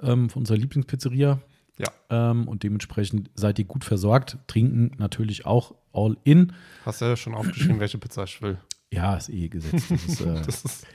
ähm, 0.00 0.28
von 0.30 0.40
unserer 0.42 0.56
Lieblingspizzeria. 0.58 1.40
Ja. 1.78 2.30
Ähm, 2.30 2.48
und 2.48 2.62
dementsprechend 2.64 3.30
seid 3.34 3.58
ihr 3.58 3.64
gut 3.64 3.84
versorgt. 3.84 4.36
Trinken 4.48 4.92
natürlich 4.98 5.46
auch 5.46 5.74
all 5.92 6.16
in. 6.24 6.52
Hast 6.84 7.00
du 7.00 7.04
ja 7.04 7.16
schon 7.16 7.34
aufgeschrieben, 7.34 7.78
welche 7.80 7.98
Pizza 7.98 8.24
ich 8.24 8.42
will. 8.42 8.58
Ja, 8.90 9.16
ist 9.16 9.28
eh 9.28 9.48
gesetzt. 9.48 9.90
Das 9.90 10.04
ist, 10.06 10.20
äh, 10.22 10.34
Das 10.46 10.64
ist, 10.64 10.86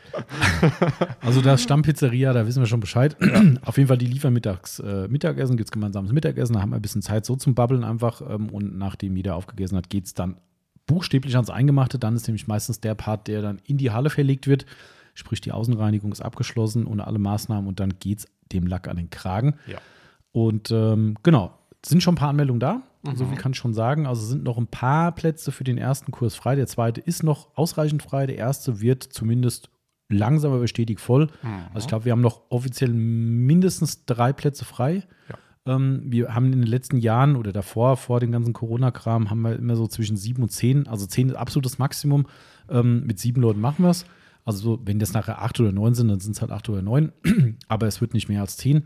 also 1.22 1.41
das 1.41 1.62
Stammpizzeria, 1.62 2.33
da 2.33 2.45
wissen 2.48 2.62
wir 2.62 2.65
schon 2.67 2.79
Bescheid. 2.79 3.15
Auf 3.63 3.77
jeden 3.77 3.88
Fall, 3.88 3.98
die 4.00 4.07
liefern 4.07 4.33
mittags 4.33 4.79
äh, 4.79 5.07
Mittagessen, 5.07 5.57
gibt 5.57 5.67
es 5.67 5.72
gemeinsames 5.72 6.12
Mittagessen, 6.12 6.53
da 6.53 6.62
haben 6.62 6.72
wir 6.72 6.77
ein 6.77 6.81
bisschen 6.81 7.01
Zeit 7.03 7.25
so 7.25 7.36
zum 7.36 7.53
Babbeln 7.55 7.83
einfach. 7.83 8.22
Ähm, 8.27 8.50
und 8.50 8.77
nachdem 8.77 9.15
jeder 9.15 9.36
aufgegessen 9.36 9.77
hat, 9.77 9.89
geht 9.89 10.05
es 10.05 10.13
dann 10.15 10.38
buchstäblich 10.85 11.35
ans 11.35 11.49
Eingemachte. 11.49 11.99
Dann 11.99 12.15
ist 12.15 12.27
nämlich 12.27 12.47
meistens 12.47 12.79
der 12.79 12.95
Part, 12.95 13.27
der 13.27 13.41
dann 13.41 13.59
in 13.65 13.77
die 13.77 13.91
Halle 13.91 14.09
verlegt 14.09 14.47
wird. 14.47 14.65
Sprich, 15.13 15.41
die 15.41 15.51
Außenreinigung 15.51 16.11
ist 16.11 16.21
abgeschlossen 16.21 16.85
und 16.85 16.99
alle 16.99 17.19
Maßnahmen 17.19 17.67
und 17.67 17.79
dann 17.79 17.99
geht 17.99 18.19
es 18.19 18.27
dem 18.51 18.67
Lack 18.67 18.87
an 18.87 18.97
den 18.97 19.09
Kragen. 19.09 19.55
ja. 19.67 19.77
Und 20.31 20.71
ähm, 20.71 21.15
genau, 21.21 21.51
sind 21.85 22.01
schon 22.01 22.15
ein 22.15 22.17
paar 22.17 22.29
Anmeldungen 22.29 22.59
da. 22.59 22.81
So 23.15 23.25
viel 23.25 23.37
kann 23.37 23.51
ich 23.51 23.57
schon 23.59 23.73
sagen. 23.75 24.07
Also 24.07 24.25
sind 24.25 24.43
noch 24.43 24.57
ein 24.57 24.65
paar 24.65 25.11
Plätze 25.11 25.51
für 25.51 25.63
den 25.63 25.77
ersten 25.77 26.11
Kurs 26.11 26.35
frei. 26.35 26.55
Der 26.55 26.65
zweite 26.67 27.01
ist 27.01 27.21
noch 27.21 27.49
ausreichend 27.55 28.01
frei. 28.01 28.25
Der 28.25 28.37
erste 28.37 28.81
wird 28.81 29.03
zumindest 29.03 29.69
langsam 30.09 30.53
aber 30.53 30.67
stetig 30.67 30.99
voll. 30.99 31.27
Also 31.73 31.85
ich 31.85 31.87
glaube, 31.87 32.05
wir 32.05 32.13
haben 32.13 32.21
noch 32.21 32.41
offiziell 32.49 32.91
mindestens 32.93 34.05
drei 34.05 34.33
Plätze 34.33 34.65
frei. 34.65 35.03
Ja. 35.29 35.35
Ähm, 35.65 36.03
wir 36.05 36.34
haben 36.34 36.48
in 36.48 36.62
den 36.62 36.67
letzten 36.67 36.98
Jahren 36.98 37.36
oder 37.36 37.51
davor, 37.53 37.98
vor 37.98 38.20
dem 38.20 38.32
ganzen 38.32 38.53
Corona-Kram, 38.53 39.29
haben 39.29 39.41
wir 39.41 39.55
immer 39.55 39.75
so 39.75 39.88
zwischen 39.88 40.17
sieben 40.17 40.43
und 40.43 40.50
zehn. 40.50 40.88
Also 40.88 41.05
zehn 41.05 41.29
ist 41.29 41.36
absolutes 41.36 41.77
Maximum. 41.77 42.27
Ähm, 42.70 43.05
mit 43.05 43.20
sieben 43.20 43.41
Leuten 43.41 43.62
machen 43.62 43.84
wir 43.84 43.89
es. 43.89 44.05
Also 44.46 44.60
so, 44.60 44.82
wenn 44.86 45.00
das 45.00 45.13
nachher 45.13 45.41
acht 45.41 45.60
oder 45.60 45.72
neun 45.72 45.93
sind, 45.93 46.10
dann 46.10 46.20
sind 46.20 46.36
es 46.36 46.41
halt 46.41 46.51
acht 46.51 46.67
oder 46.70 46.82
neun. 46.82 47.13
aber 47.67 47.88
es 47.88 48.01
wird 48.01 48.13
nicht 48.13 48.27
mehr 48.27 48.41
als 48.41 48.58
zehn. 48.58 48.86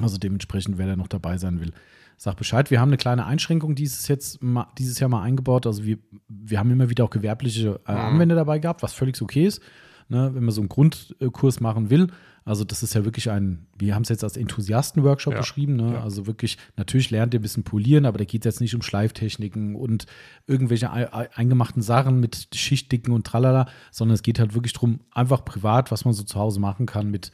Also 0.00 0.18
dementsprechend, 0.18 0.78
wer 0.78 0.86
da 0.86 0.96
noch 0.96 1.08
dabei 1.08 1.38
sein 1.38 1.60
will, 1.60 1.72
sag 2.16 2.36
Bescheid. 2.36 2.70
Wir 2.70 2.80
haben 2.80 2.90
eine 2.90 2.96
kleine 2.96 3.26
Einschränkung 3.26 3.74
dieses, 3.74 4.06
jetzt 4.06 4.38
dieses 4.78 5.00
Jahr 5.00 5.10
mal 5.10 5.22
eingebaut. 5.22 5.66
Also 5.66 5.84
wir, 5.84 5.98
wir 6.28 6.58
haben 6.58 6.70
immer 6.70 6.88
wieder 6.88 7.04
auch 7.04 7.10
gewerbliche 7.10 7.80
äh, 7.86 7.92
Anwender 7.92 8.36
dabei 8.36 8.60
gehabt, 8.60 8.82
was 8.82 8.92
völlig 8.92 9.20
okay 9.20 9.46
ist, 9.46 9.60
ne, 10.08 10.30
wenn 10.34 10.44
man 10.44 10.52
so 10.52 10.60
einen 10.60 10.68
Grundkurs 10.68 11.60
machen 11.60 11.90
will. 11.90 12.08
Also 12.44 12.64
das 12.64 12.82
ist 12.82 12.94
ja 12.94 13.04
wirklich 13.04 13.30
ein, 13.30 13.66
wir 13.78 13.94
haben 13.94 14.02
es 14.02 14.08
jetzt 14.08 14.24
als 14.24 14.36
Enthusiasten-Workshop 14.36 15.34
Ja, 15.34 15.40
beschrieben. 15.40 15.76
Ne? 15.76 15.92
ja. 15.94 16.02
Also 16.02 16.26
wirklich, 16.26 16.56
natürlich 16.76 17.10
lernt 17.10 17.34
ihr 17.34 17.40
ein 17.40 17.42
bisschen 17.42 17.64
polieren, 17.64 18.06
aber 18.06 18.18
da 18.18 18.24
geht 18.24 18.44
es 18.46 18.54
jetzt 18.54 18.60
nicht 18.60 18.74
um 18.74 18.82
Schleiftechniken 18.82 19.76
und 19.76 20.06
irgendwelche 20.46 20.90
ei- 20.92 21.12
ei- 21.12 21.28
eingemachten 21.34 21.82
Sachen 21.82 22.18
mit 22.20 22.48
Schichtdicken 22.54 23.12
und 23.12 23.26
tralala, 23.26 23.66
sondern 23.90 24.14
es 24.14 24.22
geht 24.22 24.38
halt 24.38 24.54
wirklich 24.54 24.72
darum, 24.72 25.00
einfach 25.12 25.44
privat, 25.44 25.90
was 25.90 26.04
man 26.04 26.14
so 26.14 26.22
zu 26.22 26.38
Hause 26.38 26.60
machen 26.60 26.86
kann 26.86 27.10
mit 27.10 27.30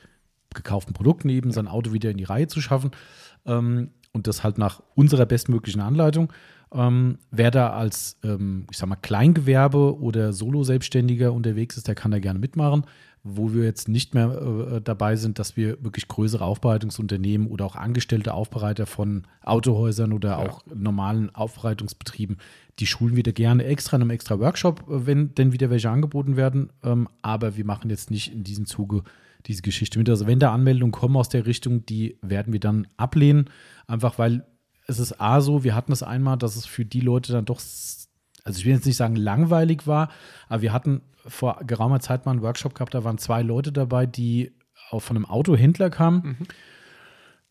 gekauften 0.54 0.94
Produkten 0.94 1.28
eben, 1.28 1.50
sein 1.52 1.68
Auto 1.68 1.92
wieder 1.92 2.10
in 2.10 2.16
die 2.16 2.24
Reihe 2.24 2.46
zu 2.48 2.60
schaffen. 2.60 2.90
Ähm, 3.44 3.90
und 4.12 4.26
das 4.26 4.42
halt 4.42 4.56
nach 4.58 4.82
unserer 4.94 5.26
bestmöglichen 5.26 5.82
Anleitung. 5.82 6.32
Ähm, 6.72 7.18
wer 7.30 7.50
da 7.50 7.70
als, 7.70 8.18
ähm, 8.24 8.66
ich 8.70 8.78
sag 8.78 8.88
mal, 8.88 8.96
Kleingewerbe 8.96 9.98
oder 10.00 10.32
Solo-Selbstständiger 10.32 11.32
unterwegs 11.32 11.76
ist, 11.76 11.86
der 11.86 11.94
kann 11.94 12.10
da 12.10 12.18
gerne 12.18 12.38
mitmachen. 12.38 12.84
Wo 13.28 13.52
wir 13.52 13.64
jetzt 13.64 13.88
nicht 13.88 14.14
mehr 14.14 14.30
äh, 14.30 14.80
dabei 14.80 15.16
sind, 15.16 15.38
dass 15.38 15.56
wir 15.56 15.82
wirklich 15.82 16.06
größere 16.06 16.44
Aufbereitungsunternehmen 16.44 17.48
oder 17.48 17.64
auch 17.64 17.74
angestellte 17.74 18.34
Aufbereiter 18.34 18.86
von 18.86 19.26
Autohäusern 19.42 20.12
oder 20.12 20.38
auch 20.38 20.62
normalen 20.72 21.34
Aufbereitungsbetrieben, 21.34 22.36
die 22.78 22.86
schulen 22.86 23.16
wieder 23.16 23.32
gerne 23.32 23.64
extra 23.64 23.96
in 23.96 24.02
einem 24.02 24.10
extra 24.10 24.38
Workshop, 24.38 24.82
äh, 24.88 25.06
wenn 25.06 25.34
denn 25.34 25.52
wieder 25.52 25.70
welche 25.70 25.90
angeboten 25.90 26.36
werden. 26.36 26.70
Ähm, 26.84 27.08
aber 27.22 27.56
wir 27.56 27.64
machen 27.64 27.90
jetzt 27.90 28.10
nicht 28.10 28.32
in 28.32 28.44
diesem 28.44 28.66
Zuge 28.66 29.02
diese 29.46 29.62
Geschichte 29.62 29.98
mit. 29.98 30.08
Also 30.08 30.26
wenn 30.26 30.38
da 30.38 30.52
Anmeldungen 30.52 30.92
kommen 30.92 31.16
aus 31.16 31.28
der 31.28 31.46
Richtung, 31.46 31.84
die 31.86 32.18
werden 32.22 32.52
wir 32.52 32.60
dann 32.60 32.86
ablehnen, 32.96 33.50
einfach 33.86 34.18
weil 34.18 34.44
es 34.86 34.98
ist 34.98 35.20
A 35.20 35.40
so, 35.40 35.64
wir 35.64 35.74
hatten 35.74 35.92
es 35.92 36.02
einmal, 36.02 36.38
dass 36.38 36.56
es 36.56 36.66
für 36.66 36.84
die 36.84 37.00
Leute 37.00 37.32
dann 37.32 37.44
doch, 37.44 37.60
also 38.46 38.58
ich 38.60 38.64
will 38.64 38.72
jetzt 38.74 38.86
nicht 38.86 38.96
sagen 38.96 39.16
langweilig 39.16 39.86
war, 39.86 40.08
aber 40.48 40.62
wir 40.62 40.72
hatten 40.72 41.02
vor 41.26 41.58
geraumer 41.66 42.00
Zeit 42.00 42.24
mal 42.24 42.32
einen 42.32 42.42
Workshop 42.42 42.74
gehabt, 42.74 42.94
da 42.94 43.02
waren 43.04 43.18
zwei 43.18 43.42
Leute 43.42 43.72
dabei, 43.72 44.06
die 44.06 44.52
auch 44.90 45.00
von 45.00 45.16
einem 45.16 45.26
Autohändler 45.26 45.90
kamen. 45.90 46.46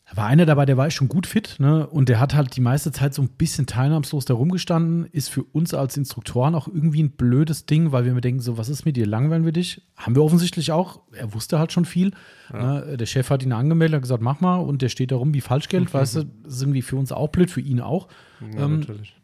Da 0.08 0.16
war 0.16 0.26
einer 0.26 0.46
dabei, 0.46 0.64
der 0.66 0.76
war 0.76 0.88
schon 0.90 1.08
gut 1.08 1.26
fit, 1.26 1.56
ne? 1.58 1.84
Und 1.86 2.08
der 2.08 2.20
hat 2.20 2.32
halt 2.34 2.54
die 2.54 2.60
meiste 2.60 2.92
Zeit 2.92 3.12
so 3.12 3.20
ein 3.22 3.28
bisschen 3.28 3.66
teilnahmslos 3.66 4.24
da 4.24 4.34
rumgestanden. 4.34 5.04
Ist 5.10 5.28
für 5.28 5.42
uns 5.42 5.74
als 5.74 5.96
Instruktoren 5.96 6.54
auch 6.54 6.68
irgendwie 6.68 7.02
ein 7.02 7.10
blödes 7.10 7.66
Ding, 7.66 7.90
weil 7.90 8.04
wir 8.04 8.14
mir 8.14 8.20
denken, 8.20 8.40
so, 8.40 8.56
was 8.56 8.68
ist 8.68 8.84
mit 8.86 8.96
dir? 8.96 9.04
Langweilen 9.04 9.44
wir 9.44 9.50
dich? 9.50 9.82
Haben 9.96 10.14
wir 10.14 10.22
offensichtlich 10.22 10.70
auch. 10.70 11.00
Er 11.12 11.34
wusste 11.34 11.58
halt 11.58 11.72
schon 11.72 11.84
viel. 11.84 12.12
Ne? 12.52 12.96
Der 12.96 13.06
Chef 13.06 13.28
hat 13.30 13.42
ihn 13.42 13.52
angemeldet, 13.52 13.96
hat 13.96 14.02
gesagt, 14.02 14.22
mach 14.22 14.40
mal, 14.40 14.58
und 14.58 14.80
der 14.80 14.90
steht 14.90 15.10
da 15.10 15.16
rum 15.16 15.34
wie 15.34 15.40
Falschgeld, 15.40 15.92
weißt 15.92 16.16
du, 16.16 16.24
das 16.44 16.54
ist 16.54 16.62
irgendwie 16.62 16.82
für 16.82 16.96
uns 16.96 17.10
auch 17.10 17.28
blöd, 17.28 17.50
für 17.50 17.60
ihn 17.60 17.80
auch. 17.80 18.06
Ja, 18.40 18.64
Ähm, 18.64 18.78
natürlich. 18.80 19.16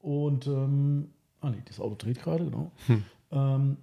Und, 0.00 0.46
ähm, 0.46 1.08
ah 1.40 1.50
nee, 1.50 1.62
das 1.66 1.80
Auto 1.80 1.96
dreht 1.96 2.22
gerade, 2.22 2.44
genau. 2.44 2.70
Ähm, 3.30 3.76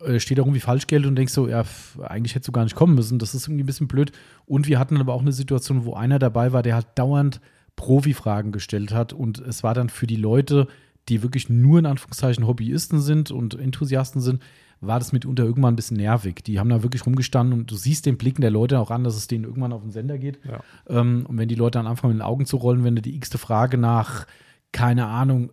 äh, 0.00 0.18
steht 0.18 0.38
da 0.38 0.42
rum 0.42 0.54
wie 0.54 0.60
Falschgeld 0.60 1.06
und 1.06 1.16
denkst 1.16 1.32
so, 1.32 1.48
ja, 1.48 1.64
eigentlich 2.02 2.34
hättest 2.34 2.48
du 2.48 2.52
gar 2.52 2.64
nicht 2.64 2.74
kommen 2.74 2.94
müssen. 2.94 3.18
Das 3.18 3.34
ist 3.34 3.46
irgendwie 3.46 3.64
ein 3.64 3.66
bisschen 3.66 3.88
blöd. 3.88 4.12
Und 4.46 4.66
wir 4.66 4.78
hatten 4.78 4.96
aber 4.98 5.14
auch 5.14 5.20
eine 5.20 5.32
Situation, 5.32 5.84
wo 5.84 5.94
einer 5.94 6.18
dabei 6.18 6.52
war, 6.52 6.62
der 6.62 6.74
halt 6.74 6.86
dauernd 6.94 7.40
Profi-Fragen 7.76 8.52
gestellt 8.52 8.92
hat. 8.92 9.12
Und 9.12 9.38
es 9.38 9.62
war 9.62 9.74
dann 9.74 9.88
für 9.88 10.06
die 10.06 10.16
Leute, 10.16 10.68
die 11.08 11.22
wirklich 11.22 11.48
nur 11.48 11.78
in 11.78 11.86
Anführungszeichen 11.86 12.46
Hobbyisten 12.46 13.00
sind 13.00 13.30
und 13.30 13.58
Enthusiasten 13.58 14.20
sind, 14.20 14.42
war 14.80 14.98
das 14.98 15.12
mitunter 15.12 15.44
irgendwann 15.44 15.74
ein 15.74 15.76
bisschen 15.76 15.96
nervig. 15.96 16.42
Die 16.44 16.58
haben 16.58 16.68
da 16.68 16.82
wirklich 16.82 17.06
rumgestanden 17.06 17.60
und 17.60 17.70
du 17.70 17.76
siehst 17.76 18.04
den 18.04 18.18
Blicken 18.18 18.40
der 18.40 18.50
Leute 18.50 18.80
auch 18.80 18.90
an, 18.90 19.04
dass 19.04 19.16
es 19.16 19.28
denen 19.28 19.44
irgendwann 19.44 19.72
auf 19.72 19.82
den 19.82 19.92
Sender 19.92 20.18
geht. 20.18 20.40
Ja. 20.44 20.60
Ähm, 20.88 21.24
und 21.28 21.38
wenn 21.38 21.48
die 21.48 21.54
Leute 21.54 21.78
dann 21.78 21.86
anfangen, 21.86 22.14
mit 22.14 22.20
den 22.20 22.26
Augen 22.26 22.46
zu 22.46 22.56
rollen, 22.56 22.82
wenn 22.82 22.96
du 22.96 23.02
die 23.02 23.14
x-te 23.14 23.38
Frage 23.38 23.78
nach, 23.78 24.26
keine 24.72 25.06
Ahnung, 25.06 25.50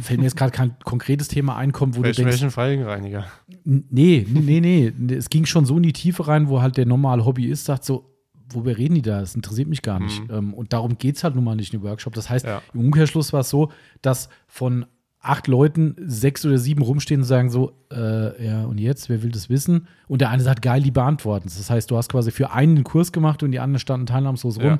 fällt 0.00 0.18
mir 0.20 0.24
jetzt 0.26 0.36
gerade 0.36 0.52
kein 0.52 0.76
konkretes 0.84 1.28
Thema 1.28 1.56
einkommt, 1.56 1.94
wo 1.96 1.98
du 2.00 2.04
Welchen, 2.04 2.22
denkst, 2.24 2.40
welchen 2.40 2.50
Felgenreiniger? 2.50 3.26
N- 3.66 3.84
Nee, 3.90 4.26
nee, 4.28 4.60
nee, 4.60 4.92
nee. 4.98 5.14
Es 5.14 5.28
ging 5.28 5.44
schon 5.46 5.64
so 5.66 5.76
in 5.76 5.82
die 5.82 5.92
Tiefe 5.92 6.26
rein, 6.28 6.48
wo 6.48 6.62
halt 6.62 6.76
der 6.76 6.86
normale 6.86 7.24
Hobbyist 7.24 7.64
sagt 7.66 7.84
so, 7.84 8.08
worüber 8.50 8.76
reden 8.76 8.94
die 8.94 9.02
da? 9.02 9.20
Das 9.20 9.34
interessiert 9.34 9.68
mich 9.68 9.82
gar 9.82 9.98
nicht. 10.00 10.22
Ähm, 10.30 10.52
und 10.54 10.72
darum 10.72 10.98
geht 10.98 11.16
es 11.16 11.24
halt 11.24 11.34
nun 11.34 11.44
mal 11.44 11.56
nicht 11.56 11.72
in 11.72 11.80
den 11.80 11.86
Workshop. 11.88 12.14
Das 12.14 12.28
heißt, 12.30 12.44
Ja. 12.46 12.62
im 12.74 12.80
Umkehrschluss 12.80 13.32
war 13.32 13.40
es 13.40 13.50
so, 13.50 13.70
dass 14.02 14.28
von 14.46 14.84
acht 15.20 15.46
Leuten 15.46 15.94
sechs 16.04 16.44
oder 16.44 16.58
sieben 16.58 16.82
rumstehen 16.82 17.20
und 17.20 17.26
sagen 17.26 17.48
so, 17.50 17.72
äh, 17.92 18.44
ja, 18.46 18.64
und 18.64 18.78
jetzt, 18.78 19.08
wer 19.08 19.22
will 19.22 19.30
das 19.30 19.48
wissen? 19.48 19.86
Und 20.08 20.20
der 20.20 20.30
eine 20.30 20.42
sagt, 20.42 20.62
geil, 20.62 20.82
die 20.82 20.90
beantworten 20.90 21.48
Das 21.48 21.70
heißt, 21.70 21.90
du 21.90 21.96
hast 21.96 22.10
quasi 22.10 22.30
für 22.30 22.50
einen 22.50 22.74
den 22.76 22.84
Kurs 22.84 23.12
gemacht 23.12 23.42
und 23.42 23.52
die 23.52 23.60
anderen 23.60 23.78
standen 23.78 24.06
teilnahmslos 24.06 24.56
rum. 24.58 24.64
Ja. 24.64 24.78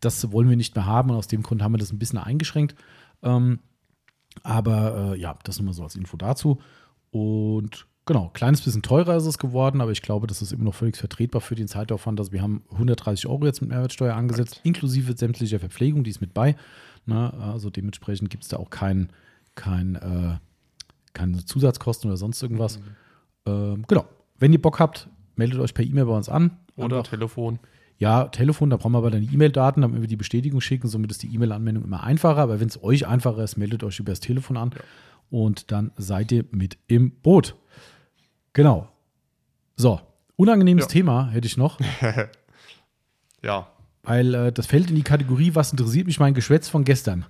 Das 0.00 0.30
wollen 0.32 0.48
wir 0.48 0.56
nicht 0.56 0.74
mehr 0.74 0.84
haben 0.86 1.10
und 1.10 1.16
aus 1.16 1.28
dem 1.28 1.42
Grund 1.42 1.62
haben 1.62 1.72
wir 1.72 1.78
das 1.78 1.92
ein 1.92 1.98
bisschen 1.98 2.18
eingeschränkt. 2.18 2.74
Ähm, 3.22 3.60
aber 4.42 5.14
äh, 5.14 5.20
ja, 5.20 5.36
das 5.44 5.58
nur 5.58 5.66
mal 5.66 5.72
so 5.72 5.82
als 5.82 5.96
Info 5.96 6.16
dazu. 6.16 6.58
Und 7.10 7.86
genau, 8.06 8.30
kleines 8.32 8.60
bisschen 8.62 8.82
teurer 8.82 9.16
ist 9.16 9.26
es 9.26 9.38
geworden, 9.38 9.80
aber 9.80 9.90
ich 9.92 10.02
glaube, 10.02 10.26
das 10.26 10.42
ist 10.42 10.52
immer 10.52 10.64
noch 10.64 10.74
völlig 10.74 10.96
vertretbar 10.96 11.40
für 11.40 11.54
den 11.54 11.68
Zeitaufwand. 11.68 12.20
Also 12.20 12.32
wir 12.32 12.42
haben 12.42 12.62
130 12.72 13.26
Euro 13.26 13.46
jetzt 13.46 13.60
mit 13.60 13.70
Mehrwertsteuer 13.70 14.14
angesetzt, 14.14 14.60
inklusive 14.64 15.16
sämtlicher 15.16 15.58
Verpflegung, 15.60 16.04
die 16.04 16.10
ist 16.10 16.20
mit 16.20 16.34
bei. 16.34 16.56
Ne? 17.06 17.32
Also 17.34 17.70
dementsprechend 17.70 18.30
gibt 18.30 18.44
es 18.44 18.50
da 18.50 18.58
auch 18.58 18.70
kein, 18.70 19.10
kein, 19.54 19.96
äh, 19.96 20.36
keine 21.14 21.44
Zusatzkosten 21.44 22.08
oder 22.10 22.16
sonst 22.16 22.42
irgendwas. 22.42 22.78
Ähm, 23.46 23.84
genau. 23.88 24.04
Wenn 24.38 24.52
ihr 24.52 24.62
Bock 24.62 24.78
habt, 24.78 25.08
meldet 25.34 25.58
euch 25.58 25.74
per 25.74 25.84
E-Mail 25.84 26.04
bei 26.06 26.16
uns 26.16 26.28
an. 26.28 26.56
Oder 26.76 26.98
Einfach- 26.98 27.10
Telefon. 27.10 27.58
Ja, 27.98 28.24
Telefon, 28.28 28.70
da 28.70 28.76
brauchen 28.76 28.92
wir 28.92 28.98
aber 28.98 29.10
dann 29.10 29.22
die 29.22 29.34
E-Mail-Daten, 29.34 29.80
damit 29.82 30.00
wir 30.00 30.08
die 30.08 30.16
Bestätigung 30.16 30.60
schicken. 30.60 30.86
Somit 30.88 31.10
ist 31.10 31.22
die 31.22 31.34
E-Mail-Anmeldung 31.34 31.84
immer 31.84 32.02
einfacher. 32.04 32.38
Aber 32.40 32.60
wenn 32.60 32.68
es 32.68 32.82
euch 32.82 33.06
einfacher 33.06 33.42
ist, 33.42 33.56
meldet 33.56 33.82
euch 33.82 33.98
über 33.98 34.12
das 34.12 34.20
Telefon 34.20 34.56
an. 34.56 34.70
Und 35.30 35.72
dann 35.72 35.90
seid 35.96 36.30
ihr 36.32 36.44
mit 36.52 36.78
im 36.86 37.10
Boot. 37.10 37.56
Genau. 38.52 38.88
So, 39.76 40.00
unangenehmes 40.36 40.84
Ja. 40.84 40.88
Thema 40.88 41.28
hätte 41.30 41.46
ich 41.46 41.56
noch, 41.56 41.78
Ja, 43.42 43.68
weil 44.02 44.34
äh, 44.34 44.52
das 44.52 44.66
fällt 44.66 44.90
in 44.90 44.96
die 44.96 45.02
Kategorie, 45.02 45.54
was 45.54 45.70
interessiert 45.70 46.06
mich 46.06 46.18
mein 46.18 46.34
Geschwätz 46.34 46.68
von 46.68 46.82
gestern. 46.84 47.24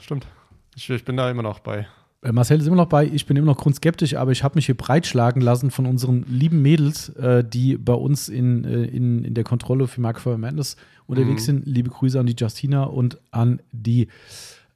stimmt. 0.00 0.26
Ich, 0.74 0.90
ich 0.90 1.04
bin 1.04 1.16
da 1.16 1.30
immer 1.30 1.42
noch 1.42 1.60
bei. 1.60 1.86
Äh, 2.26 2.32
Marcel 2.32 2.58
ist 2.60 2.66
immer 2.66 2.76
noch 2.76 2.88
bei, 2.88 3.06
ich 3.06 3.26
bin 3.26 3.36
immer 3.36 3.46
noch 3.46 3.56
grundskeptisch, 3.58 4.14
aber 4.14 4.32
ich 4.32 4.42
habe 4.42 4.56
mich 4.56 4.66
hier 4.66 4.76
breitschlagen 4.76 5.40
lassen 5.40 5.70
von 5.70 5.86
unseren 5.86 6.24
lieben 6.28 6.60
Mädels, 6.62 7.10
äh, 7.10 7.44
die 7.44 7.76
bei 7.76 7.92
uns 7.94 8.28
in, 8.28 8.64
äh, 8.64 8.84
in, 8.84 9.24
in 9.24 9.34
der 9.34 9.44
Kontrolle 9.44 9.86
für 9.86 10.00
Mark 10.00 10.20
for 10.20 10.36
Madness 10.38 10.76
unterwegs 11.06 11.42
Mhm. 11.42 11.46
sind. 11.46 11.66
Liebe 11.66 11.90
Grüße 11.90 12.18
an 12.18 12.26
die 12.26 12.34
Justina 12.36 12.84
und 12.84 13.18
an 13.30 13.60
die, 13.72 14.08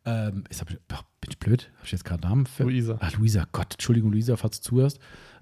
ähm, 0.04 0.44
ich, 0.48 0.58
bin 0.64 0.78
ich 1.28 1.38
blöd? 1.38 1.70
Habe 1.76 1.86
ich 1.86 1.92
jetzt 1.92 2.04
gerade 2.04 2.22
Namen? 2.26 2.46
ver- 2.46 2.64
Luisa. 2.64 2.96
Ach, 3.00 3.12
Luisa, 3.18 3.46
Gott, 3.52 3.72
Entschuldigung, 3.74 4.12
Luisa, 4.12 4.36
falls 4.36 4.60
du 4.60 4.68
zuhörst. 4.70 5.00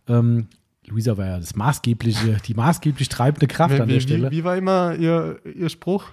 Ähm, 0.09 0.49
Luisa 0.87 1.19
war 1.19 1.27
ja 1.27 1.39
das 1.39 1.55
maßgebliche, 1.55 2.39
die 2.47 2.55
maßgeblich 2.55 3.11
treibende 3.11 3.47
Kraft 3.47 3.75
Wie, 3.77 3.81
an 3.83 3.89
der 3.89 3.99
wie, 3.99 4.01
Stelle. 4.01 4.31
wie, 4.31 4.37
wie 4.39 4.45
war 4.45 4.57
immer 4.57 4.95
ihr, 4.97 5.39
ihr 5.45 5.69
Spruch? 5.69 6.05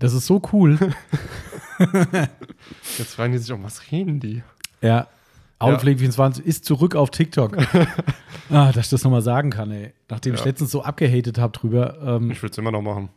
Das 0.00 0.12
ist 0.12 0.26
so 0.26 0.42
cool. 0.52 0.76
Jetzt 2.98 3.14
fragen 3.14 3.32
die 3.32 3.38
sich, 3.38 3.52
um 3.52 3.62
was 3.62 3.90
reden 3.92 4.18
die? 4.20 4.42
Ja. 4.80 5.06
Autopflege24 5.60 6.42
ist 6.42 6.64
zurück 6.64 6.94
auf 6.94 7.10
TikTok. 7.10 7.56
ah, 8.50 8.70
dass 8.72 8.86
ich 8.86 8.90
das 8.90 9.02
nochmal 9.02 9.22
sagen 9.22 9.50
kann, 9.50 9.70
ey. 9.72 9.92
Nachdem 10.08 10.34
ich 10.34 10.40
Ja. 10.40 10.46
letztens 10.46 10.70
so 10.70 10.82
abgehatet 10.82 11.38
habe 11.38 11.52
drüber. 11.52 11.98
Ähm, 12.00 12.30
Ich 12.30 12.40
würde 12.42 12.52
es 12.52 12.58
immer 12.58 12.70
noch 12.70 12.82
machen. 12.82 13.08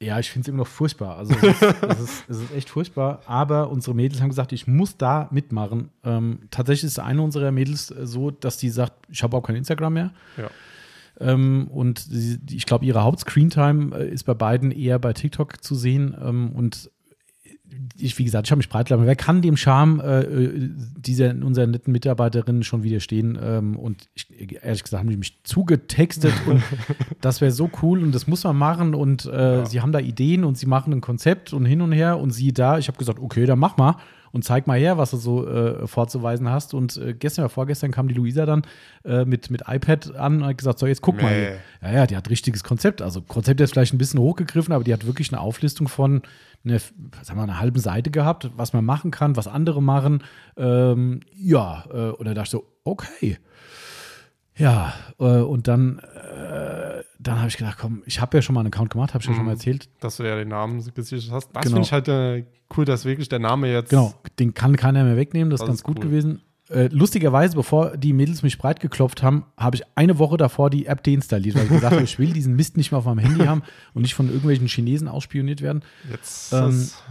Ja, 0.00 0.18
ich 0.20 0.30
finde 0.30 0.42
es 0.42 0.48
immer 0.48 0.58
noch 0.58 0.66
furchtbar. 0.68 1.16
Also 1.16 1.34
es 1.34 1.42
ist, 1.42 1.62
es, 1.82 2.00
ist, 2.00 2.24
es 2.28 2.36
ist 2.42 2.54
echt 2.54 2.68
furchtbar. 2.70 3.22
Aber 3.26 3.70
unsere 3.70 3.96
Mädels 3.96 4.20
haben 4.20 4.28
gesagt, 4.28 4.52
ich 4.52 4.66
muss 4.66 4.96
da 4.98 5.28
mitmachen. 5.32 5.88
Ähm, 6.04 6.40
tatsächlich 6.50 6.84
ist 6.84 6.98
eine 6.98 7.22
unserer 7.22 7.50
Mädels 7.52 7.90
äh, 7.90 8.06
so, 8.06 8.30
dass 8.30 8.58
die 8.58 8.68
sagt, 8.68 8.92
ich 9.08 9.22
habe 9.22 9.36
auch 9.36 9.42
kein 9.42 9.56
Instagram 9.56 9.94
mehr. 9.94 10.10
Ja. 10.36 10.50
Ähm, 11.20 11.68
und 11.68 11.98
sie, 11.98 12.38
ich 12.50 12.66
glaube, 12.66 12.84
ihre 12.84 13.02
Haupt-Screentime 13.02 13.96
äh, 13.96 14.08
ist 14.10 14.24
bei 14.24 14.34
beiden 14.34 14.70
eher 14.70 14.98
bei 14.98 15.14
TikTok 15.14 15.64
zu 15.64 15.74
sehen. 15.74 16.14
Ähm, 16.22 16.52
und 16.52 16.90
ich, 17.96 18.18
wie 18.18 18.24
gesagt, 18.24 18.46
ich 18.46 18.50
habe 18.50 18.58
mich 18.58 18.68
breit 18.68 18.90
Wer 18.90 19.16
kann 19.16 19.42
dem 19.42 19.56
Charme 19.56 20.00
äh, 20.00 20.68
dieser 20.98 21.30
unserer 21.30 21.66
netten 21.66 21.92
Mitarbeiterin 21.92 22.62
schon 22.62 22.82
widerstehen? 22.82 23.38
Ähm, 23.42 23.76
und 23.76 24.08
ich, 24.14 24.28
ehrlich 24.62 24.82
gesagt, 24.84 25.00
haben 25.00 25.10
die 25.10 25.16
mich 25.16 25.42
zugetextet 25.42 26.32
und 26.46 26.62
das 27.20 27.40
wäre 27.40 27.50
so 27.52 27.70
cool 27.82 28.02
und 28.02 28.14
das 28.14 28.26
muss 28.26 28.44
man 28.44 28.56
machen. 28.56 28.94
Und 28.94 29.26
äh, 29.26 29.58
Ja. 29.58 29.66
sie 29.66 29.80
haben 29.80 29.92
da 29.92 29.98
Ideen 30.00 30.44
und 30.44 30.56
sie 30.56 30.66
machen 30.66 30.92
ein 30.92 31.00
Konzept 31.00 31.52
und 31.52 31.64
hin 31.66 31.80
und 31.80 31.92
her 31.92 32.18
und 32.18 32.30
sie 32.30 32.52
da. 32.52 32.78
Ich 32.78 32.88
habe 32.88 32.98
gesagt, 32.98 33.18
okay, 33.18 33.46
dann 33.46 33.58
mach 33.58 33.76
mal 33.76 33.96
und 34.32 34.44
zeig 34.44 34.66
mal 34.66 34.78
her, 34.78 34.98
was 34.98 35.10
du 35.10 35.16
so 35.16 35.46
äh, 35.48 35.86
vorzuweisen 35.86 36.48
hast. 36.48 36.74
Und 36.74 36.96
äh, 36.96 37.14
gestern 37.14 37.44
oder 37.44 37.50
vorgestern 37.50 37.90
kam 37.90 38.08
die 38.08 38.14
Luisa 38.14 38.46
dann 38.46 38.62
äh, 39.04 39.24
mit, 39.24 39.50
mit 39.50 39.62
iPad 39.66 40.14
an 40.16 40.42
und 40.42 40.44
hat 40.46 40.58
gesagt, 40.58 40.78
so, 40.78 40.86
jetzt 40.86 41.02
guck 41.02 41.20
mal 41.20 41.32
Nee. 41.32 41.46
hier. 41.80 41.90
Ja, 41.90 41.92
ja, 41.98 42.06
die 42.06 42.16
hat 42.16 42.28
richtiges 42.30 42.64
Konzept. 42.64 43.02
Also 43.02 43.22
Konzept 43.22 43.60
ist 43.60 43.70
vielleicht 43.72 43.94
ein 43.94 43.98
bisschen 43.98 44.20
hochgegriffen, 44.20 44.72
aber 44.72 44.84
die 44.84 44.92
hat 44.92 45.06
wirklich 45.06 45.32
eine 45.32 45.40
Auflistung 45.40 45.88
von 45.88 46.22
eine, 46.64 46.78
sagen 46.78 46.94
wir, 47.28 47.34
mal, 47.36 47.42
einer 47.44 47.60
halben 47.60 47.78
Seite 47.78 48.10
gehabt, 48.10 48.50
was 48.56 48.72
man 48.72 48.84
machen 48.84 49.10
kann, 49.10 49.36
was 49.36 49.46
andere 49.46 49.82
machen. 49.82 50.24
Ähm, 50.56 51.20
ja, 51.36 51.84
äh, 51.92 52.10
und 52.10 52.26
da 52.26 52.34
dachte 52.34 52.46
ich 52.46 52.50
so, 52.50 52.66
okay. 52.84 53.38
Ja, 54.58 54.92
äh, 55.18 55.24
und 55.24 55.68
dann, 55.68 55.98
äh, 56.00 57.02
dann 57.18 57.38
habe 57.38 57.48
ich 57.48 57.56
gedacht, 57.56 57.78
komm, 57.80 58.02
ich 58.06 58.20
habe 58.20 58.36
ja 58.36 58.42
schon 58.42 58.54
mal 58.54 58.60
einen 58.60 58.72
Account 58.72 58.90
gemacht, 58.90 59.14
habe 59.14 59.22
ich 59.22 59.28
ja 59.28 59.34
schon 59.34 59.44
mal 59.44 59.52
Mhm. 59.52 59.56
erzählt. 59.58 59.88
Dass 60.00 60.16
du 60.16 60.24
ja 60.24 60.36
den 60.36 60.48
Namen 60.48 60.82
gesichert 60.94 61.30
hast. 61.32 61.50
Das 61.54 61.62
Genau. 61.64 61.76
finde 61.76 61.80
ich 61.86 61.92
halt 61.92 62.08
äh, 62.08 62.44
cool, 62.76 62.84
dass 62.84 63.04
wirklich 63.04 63.28
der 63.28 63.38
Name 63.38 63.70
jetzt. 63.72 63.90
Genau, 63.90 64.12
den 64.38 64.54
kann 64.54 64.76
keiner 64.76 65.04
mehr 65.04 65.16
wegnehmen, 65.16 65.50
das 65.50 65.58
ist 65.60 65.62
Das 65.62 65.68
ganz 65.68 65.78
ist 65.80 65.84
gut 65.84 65.98
cool. 65.98 66.04
gewesen. 66.10 66.42
Äh, 66.70 66.88
lustigerweise, 66.92 67.56
bevor 67.56 67.96
die 67.96 68.12
Mädels 68.12 68.42
mich 68.42 68.58
breit 68.58 68.80
geklopft 68.80 69.22
haben, 69.22 69.46
habe 69.56 69.76
ich 69.76 69.82
eine 69.94 70.18
Woche 70.18 70.36
davor 70.36 70.68
die 70.68 70.84
App 70.86 71.02
deinstalliert, 71.02 71.56
weil 71.56 71.62
ich 71.64 71.68
gesagt 71.70 71.94
habe, 71.94 72.02
ich 72.04 72.18
will 72.18 72.32
diesen 72.32 72.56
Mist 72.56 72.76
nicht 72.76 72.90
mehr 72.92 72.98
auf 72.98 73.06
meinem 73.06 73.20
Handy 73.20 73.46
haben 73.46 73.62
und 73.94 74.02
nicht 74.02 74.14
von 74.14 74.26
irgendwelchen 74.26 74.66
Chinesen 74.66 75.08
ausspioniert 75.08 75.62
werden. 75.62 75.82
Jetzt. 76.10 76.52
Ähm, 76.52 76.68
ist, 76.68 77.02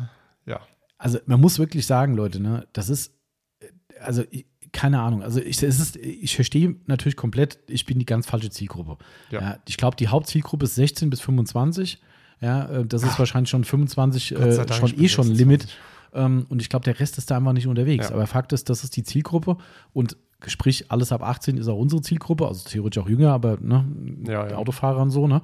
ja. 0.45 0.59
Also 0.99 1.17
man 1.25 1.41
muss 1.41 1.57
wirklich 1.57 1.87
sagen, 1.87 2.13
Leute, 2.15 2.39
ne, 2.39 2.67
das 2.73 2.89
ist, 2.89 3.13
äh, 3.59 3.65
also 3.99 4.23
ich, 4.29 4.45
keine 4.77 5.01
Ahnung, 5.01 5.23
also 5.23 5.41
ich, 5.41 5.63
es 5.63 5.79
ist, 5.79 5.95
ich 5.95 6.35
verstehe 6.35 6.75
natürlich 6.85 7.15
komplett, 7.15 7.57
ich 7.67 7.87
bin 7.87 7.97
die 7.97 8.05
ganz 8.05 8.27
falsche 8.27 8.51
Zielgruppe. 8.51 9.03
Ja. 9.31 9.41
Ja. 9.41 9.57
ich 9.67 9.75
glaube, 9.75 9.95
die 9.97 10.07
Hauptzielgruppe 10.07 10.65
ist 10.65 10.75
16 10.75 11.09
bis 11.09 11.19
25. 11.21 11.99
Ja, 12.41 12.65
äh, 12.69 12.85
das 12.85 13.01
ist 13.01 13.17
wahrscheinlich 13.17 13.49
schon 13.49 13.63
25 13.63 14.35
Gott 14.35 14.53
sei 14.53 14.61
äh, 14.61 14.65
Dank, 14.67 14.73
schon 14.79 14.89
eh 15.03 15.07
schon 15.09 15.25
26. 15.25 15.37
Limit. 15.39 15.67
Ähm, 16.13 16.45
und 16.49 16.61
ich 16.61 16.69
glaube, 16.69 16.85
der 16.85 16.99
Rest 16.99 17.17
ist 17.17 17.31
da 17.31 17.37
einfach 17.37 17.53
nicht 17.53 17.65
unterwegs. 17.65 18.09
Ja. 18.09 18.13
Aber 18.15 18.27
Fakt 18.27 18.53
ist, 18.53 18.69
das 18.69 18.83
ist 18.83 18.95
die 18.95 19.01
Zielgruppe 19.03 19.57
und 19.93 20.15
sprich, 20.45 20.91
alles 20.91 21.11
ab 21.11 21.23
18 21.23 21.57
ist 21.57 21.67
auch 21.67 21.79
unsere 21.79 22.03
Zielgruppe, 22.03 22.47
also 22.47 22.69
theoretisch 22.69 23.01
auch 23.03 23.09
jünger, 23.09 23.31
aber 23.33 23.57
ne, 23.59 23.83
Ja, 24.27 24.47
ja. 24.47 24.55
Autofahrer 24.57 25.01
und 25.01 25.09
so, 25.09 25.27
ne? 25.27 25.41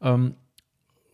Ähm, 0.00 0.36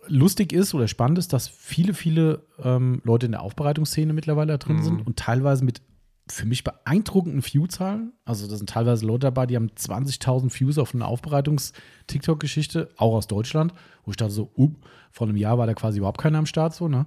lustig 0.09 0.53
ist 0.53 0.75
oder 0.75 0.89
spannend 0.89 1.17
ist, 1.19 1.33
dass 1.33 1.49
viele, 1.49 1.95
viele 1.95 2.43
ähm, 2.63 3.01
Leute 3.05 3.25
in 3.27 3.33
der 3.33 3.41
Aufbereitungsszene 3.41 4.13
mittlerweile 4.13 4.53
da 4.53 4.59
drin 4.59 4.77
Mhm. 4.77 4.83
sind 4.83 5.07
und 5.07 5.17
teilweise 5.17 5.65
mit 5.65 5.81
für 6.29 6.47
mich 6.47 6.65
beeindruckenden 6.65 7.45
View-Zahlen. 7.45 8.13
Also 8.25 8.47
da 8.47 8.57
sind 8.57 8.71
teilweise 8.71 9.05
Leute 9.07 9.27
dabei, 9.27 9.47
die 9.47 9.57
haben 9.57 9.71
20.000 9.71 10.59
Views 10.59 10.79
auf 10.79 10.95
eine 10.95 11.07
Aufbereitungs-TikTok-Geschichte, 11.07 12.89
auch 12.97 13.15
aus 13.15 13.27
Deutschland, 13.27 13.75
wo 14.05 14.13
ich 14.13 14.17
dachte 14.17 14.33
so, 14.33 14.51
up, 14.57 14.71
vor 15.11 15.27
einem 15.27 15.37
Jahr 15.37 15.59
war 15.59 15.67
da 15.67 15.75
quasi 15.75 15.99
überhaupt 15.99 16.21
keiner 16.21 16.39
am 16.39 16.47
Start 16.47 16.75
so, 16.75 16.89
ne? 16.89 17.07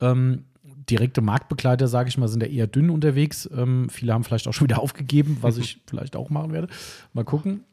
Ähm, 0.00 0.44
direkte 0.88 1.20
Marktbegleiter, 1.20 1.88
sage 1.88 2.08
ich 2.08 2.18
mal, 2.18 2.28
sind 2.28 2.42
ja 2.42 2.48
eher 2.48 2.66
dünn 2.66 2.90
unterwegs. 2.90 3.48
Ähm, 3.52 3.88
viele 3.88 4.12
haben 4.12 4.24
vielleicht 4.24 4.48
auch 4.48 4.52
schon 4.52 4.68
wieder 4.68 4.82
aufgegeben, 4.82 5.38
was 5.40 5.58
ich 5.58 5.80
vielleicht 5.86 6.16
auch 6.16 6.30
machen 6.30 6.52
werde. 6.52 6.68
Mal 7.12 7.24
gucken. 7.24 7.64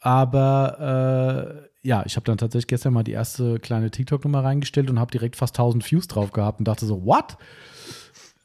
Aber 0.00 1.62
äh, 1.62 1.70
ja, 1.86 2.02
ich 2.06 2.16
habe 2.16 2.24
dann 2.24 2.38
tatsächlich 2.38 2.68
gestern 2.68 2.92
mal 2.92 3.04
die 3.04 3.12
erste 3.12 3.58
kleine 3.58 3.90
TikTok-Nummer 3.90 4.44
reingestellt 4.44 4.90
und 4.90 4.98
habe 4.98 5.10
direkt 5.10 5.36
fast 5.36 5.54
1000 5.58 5.90
Views 5.90 6.08
drauf 6.08 6.32
gehabt 6.32 6.58
und 6.58 6.68
dachte 6.68 6.86
so, 6.86 7.04
what? 7.04 7.36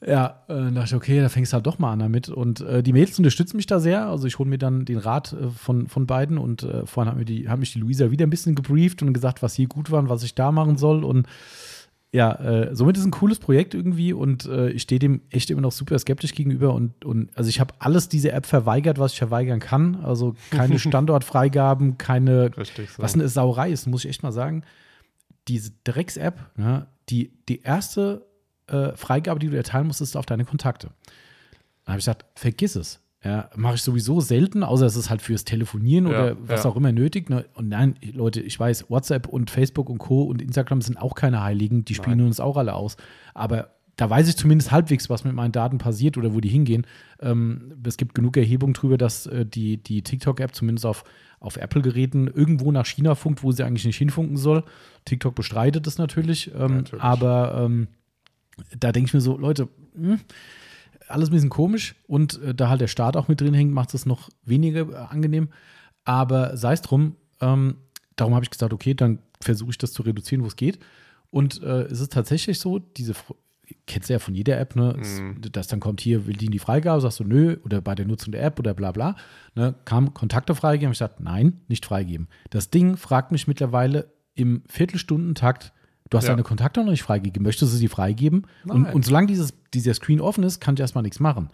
Ja, 0.06 0.44
äh, 0.50 0.72
dachte 0.72 0.86
ich, 0.86 0.96
okay, 0.96 1.22
da 1.22 1.30
fängst 1.30 1.52
du 1.52 1.56
halt 1.56 1.66
doch 1.66 1.80
mal 1.80 1.94
an 1.94 2.00
damit. 2.00 2.30
Und 2.30 2.62
äh, 2.62 2.84
die 2.84 2.94
Mädels 2.94 3.18
unterstützen 3.18 3.58
mich 3.58 3.66
da 3.66 3.80
sehr. 3.80 4.08
Also 4.08 4.28
ich 4.28 4.38
hole 4.40 4.50
mir 4.50 4.58
dann 4.58 4.86
den 4.86 4.98
Rat 4.98 5.34
äh, 5.34 5.50
von, 5.50 5.88
von 5.88 6.06
beiden 6.06 6.38
und 6.38 6.64
äh, 6.64 6.86
vorhin 6.86 7.12
hat, 7.12 7.18
mir 7.18 7.26
die, 7.26 7.48
hat 7.50 7.60
mich 7.60 7.74
die 7.74 7.80
Luisa 7.80 8.12
wieder 8.12 8.26
ein 8.26 8.30
bisschen 8.30 8.56
gebrieft 8.56 9.02
und 9.02 9.14
gesagt, 9.14 9.42
was 9.42 9.56
hier 9.56 9.68
gut 9.68 9.92
war 9.92 10.00
und 10.00 10.10
was 10.10 10.24
ich 10.24 10.36
da 10.36 10.52
machen 10.52 10.78
soll. 10.78 11.04
Und 11.04 11.28
ja, 12.12 12.34
äh, 12.36 12.76
somit 12.76 12.96
ist 12.96 13.02
es 13.02 13.08
ein 13.08 13.12
cooles 13.12 13.40
Projekt 13.40 13.74
irgendwie 13.74 14.14
und 14.14 14.46
äh, 14.46 14.70
ich 14.70 14.84
stehe 14.84 15.00
dem 15.00 15.22
echt 15.32 15.50
immer 15.50 15.62
noch 15.62 15.72
super 15.72 16.00
skeptisch 16.00 16.34
gegenüber 16.34 16.74
und, 16.74 17.04
und 17.04 17.36
also 17.36 17.50
ich 17.50 17.60
habe 17.60 17.74
alles 17.80 18.08
diese 18.08 18.32
App 18.32 18.46
verweigert, 18.46 19.00
was 19.00 19.14
ich 19.14 19.18
verweigern 19.18 19.60
kann. 19.60 19.96
Also 20.04 20.36
keine 20.50 20.80
Standortfreigaben, 20.80 21.98
keine 21.98 22.56
Richtig 22.58 22.92
so. 22.92 23.02
was 23.04 23.16
eine 23.16 23.28
Sauerei 23.28 23.72
ist, 23.72 23.88
muss 23.88 24.06
ich 24.06 24.12
echt 24.12 24.24
mal 24.24 24.32
sagen. 24.32 24.64
Diese 25.48 25.72
Drecks-App, 25.84 26.40
ja, 26.58 26.88
die, 27.10 27.32
die 27.50 27.62
erste 27.62 28.26
äh, 28.68 28.96
Freigabe, 28.96 29.40
die 29.40 29.50
du 29.50 29.58
erteilen 29.58 29.88
musst, 29.88 30.02
ist 30.02 30.16
auf 30.16 30.26
deine 30.26 30.46
Kontakte. 30.46 30.90
Dann 31.86 31.94
habe 31.94 32.00
ich 32.00 32.06
gesagt, 32.06 32.26
vergiss 32.36 32.76
es. 32.76 33.02
Ja, 33.24 33.50
mache 33.56 33.74
ich 33.76 33.82
sowieso 33.82 34.22
selten, 34.22 34.64
außer 34.64 34.86
es 34.86 34.96
ist 34.96 35.10
halt 35.10 35.20
fürs 35.20 35.46
Telefonieren 35.46 36.06
Ja, 36.06 36.10
oder 36.10 36.38
was 36.48 36.64
ja. 36.64 36.70
auch 36.70 36.76
immer 36.76 36.92
nötig. 36.92 37.28
Ne? 37.32 37.46
Und 37.56 37.70
nein, 37.70 37.96
Leute, 38.14 38.40
ich 38.40 38.60
weiß, 38.60 38.92
WhatsApp 38.92 39.28
und 39.28 39.50
Facebook 39.50 39.90
und 39.90 39.98
Co. 39.98 40.24
und 40.24 40.44
Instagram 40.44 40.82
sind 40.82 40.98
auch 41.02 41.16
keine 41.16 41.42
Heiligen, 41.42 41.86
die 41.86 41.96
spielen 41.96 42.20
Nein. 42.20 42.28
uns 42.28 42.40
auch 42.40 42.56
alle 42.56 42.76
aus. 42.76 42.98
Aber 43.34 43.72
da 43.96 44.08
weiß 44.08 44.28
ich 44.28 44.38
zumindest 44.38 44.72
halbwegs, 44.72 45.10
was 45.10 45.24
mit 45.24 45.34
meinen 45.34 45.52
Daten 45.52 45.80
passiert 45.80 46.18
oder 46.18 46.36
wo 46.36 46.40
die 46.40 46.50
hingehen. 46.50 46.86
Ähm, 47.20 47.74
es 47.84 47.98
gibt 47.98 48.14
genug 48.14 48.38
Erhebung 48.38 48.74
darüber, 48.74 48.98
dass 48.98 49.26
äh, 49.26 49.44
die, 49.44 49.78
die 49.78 50.04
TikTok-App 50.04 50.54
zumindest 50.54 50.86
auf, 50.86 51.04
auf 51.40 51.58
Apple-Geräten 51.58 52.28
irgendwo 52.28 52.72
nach 52.72 52.86
China 52.86 53.16
funkt, 53.16 53.42
wo 53.42 53.52
sie 53.52 53.64
eigentlich 53.64 53.86
nicht 53.86 53.98
hinfunken 53.98 54.38
soll. 54.38 54.64
TikTok 55.06 55.34
bestreitet 55.34 55.88
das 55.88 55.98
natürlich. 55.98 56.52
Ähm, 56.54 56.78
Natürlich. 56.78 57.04
Aber 57.04 57.66
ähm, 57.66 57.88
da 58.80 58.92
denke 58.92 59.08
ich 59.08 59.14
mir 59.14 59.22
so, 59.22 59.38
Leute, 59.38 59.68
hm, 59.96 60.20
alles 61.08 61.30
ein 61.30 61.34
bisschen 61.34 61.50
komisch 61.50 61.96
und 62.08 62.42
äh, 62.42 62.56
da 62.56 62.70
halt 62.70 62.82
der 62.82 62.88
Staat 62.88 63.16
auch 63.18 63.28
mit 63.28 63.42
drin 63.42 63.54
hängt, 63.54 63.74
macht 63.74 63.94
es 63.94 64.06
noch 64.06 64.30
weniger 64.44 64.90
äh, 64.92 64.96
angenehm. 64.96 65.50
Aber 66.04 66.56
sei 66.58 66.74
es 66.74 66.82
drum, 66.82 67.16
ähm, 67.42 67.76
darum 68.16 68.34
habe 68.36 68.44
ich 68.44 68.50
gesagt, 68.52 68.74
okay, 68.74 68.94
dann 68.94 69.20
versuche 69.42 69.72
ich 69.72 69.78
das 69.78 69.92
zu 69.94 70.04
reduzieren, 70.04 70.44
wo 70.44 70.48
es 70.48 70.56
geht. 70.56 70.80
Und 71.32 71.62
äh, 71.64 71.84
es 71.84 72.00
ist 72.00 72.14
tatsächlich 72.14 72.60
so, 72.60 72.80
diese, 72.80 73.14
kennst 73.88 74.10
du 74.10 74.14
ja 74.14 74.20
von 74.20 74.36
jeder 74.36 74.60
App, 74.60 74.76
ne, 74.76 74.96
Mhm. 74.98 75.42
dass 75.52 75.68
dann 75.68 75.80
kommt 75.80 76.02
hier, 76.02 76.28
will 76.28 76.36
die 76.36 76.46
in 76.46 76.52
die 76.52 76.60
Freigabe, 76.60 77.02
sagst 77.02 77.20
du 77.20 77.24
nö, 77.24 77.58
oder 77.66 77.82
bei 77.82 77.94
der 77.96 78.06
Nutzung 78.06 78.32
der 78.32 78.44
App 78.44 78.58
oder 78.60 78.74
bla 78.74 78.92
bla, 78.92 79.16
ne, 79.56 79.76
kam 79.86 80.14
Kontakte 80.14 80.56
freigeben, 80.56 80.92
ich 80.94 81.00
gesagt, 81.00 81.20
nein, 81.20 81.62
nicht 81.68 81.86
freigeben. 81.86 82.28
Das 82.52 82.70
Ding 82.70 82.98
fragt 82.98 83.32
mich 83.32 83.48
mittlerweile 83.48 84.12
im 84.34 84.64
Viertelstundentakt, 84.68 85.74
du 86.10 86.18
hast 86.18 86.26
Ja. 86.26 86.32
deine 86.32 86.44
Kontakte 86.44 86.82
noch 86.84 86.92
nicht 86.92 87.04
freigegeben, 87.04 87.44
möchtest 87.44 87.74
du 87.74 87.78
sie 87.78 87.88
freigeben? 87.88 88.46
Und, 88.68 88.86
und 88.86 89.06
solange 89.06 89.28
dieses, 89.28 89.54
dieser 89.74 89.94
Screen 89.94 90.22
offen 90.22 90.44
ist, 90.44 90.60
kann 90.62 90.76
ich 90.76 90.80
erstmal 90.82 91.02
nichts 91.04 91.20
machen. 91.20 91.50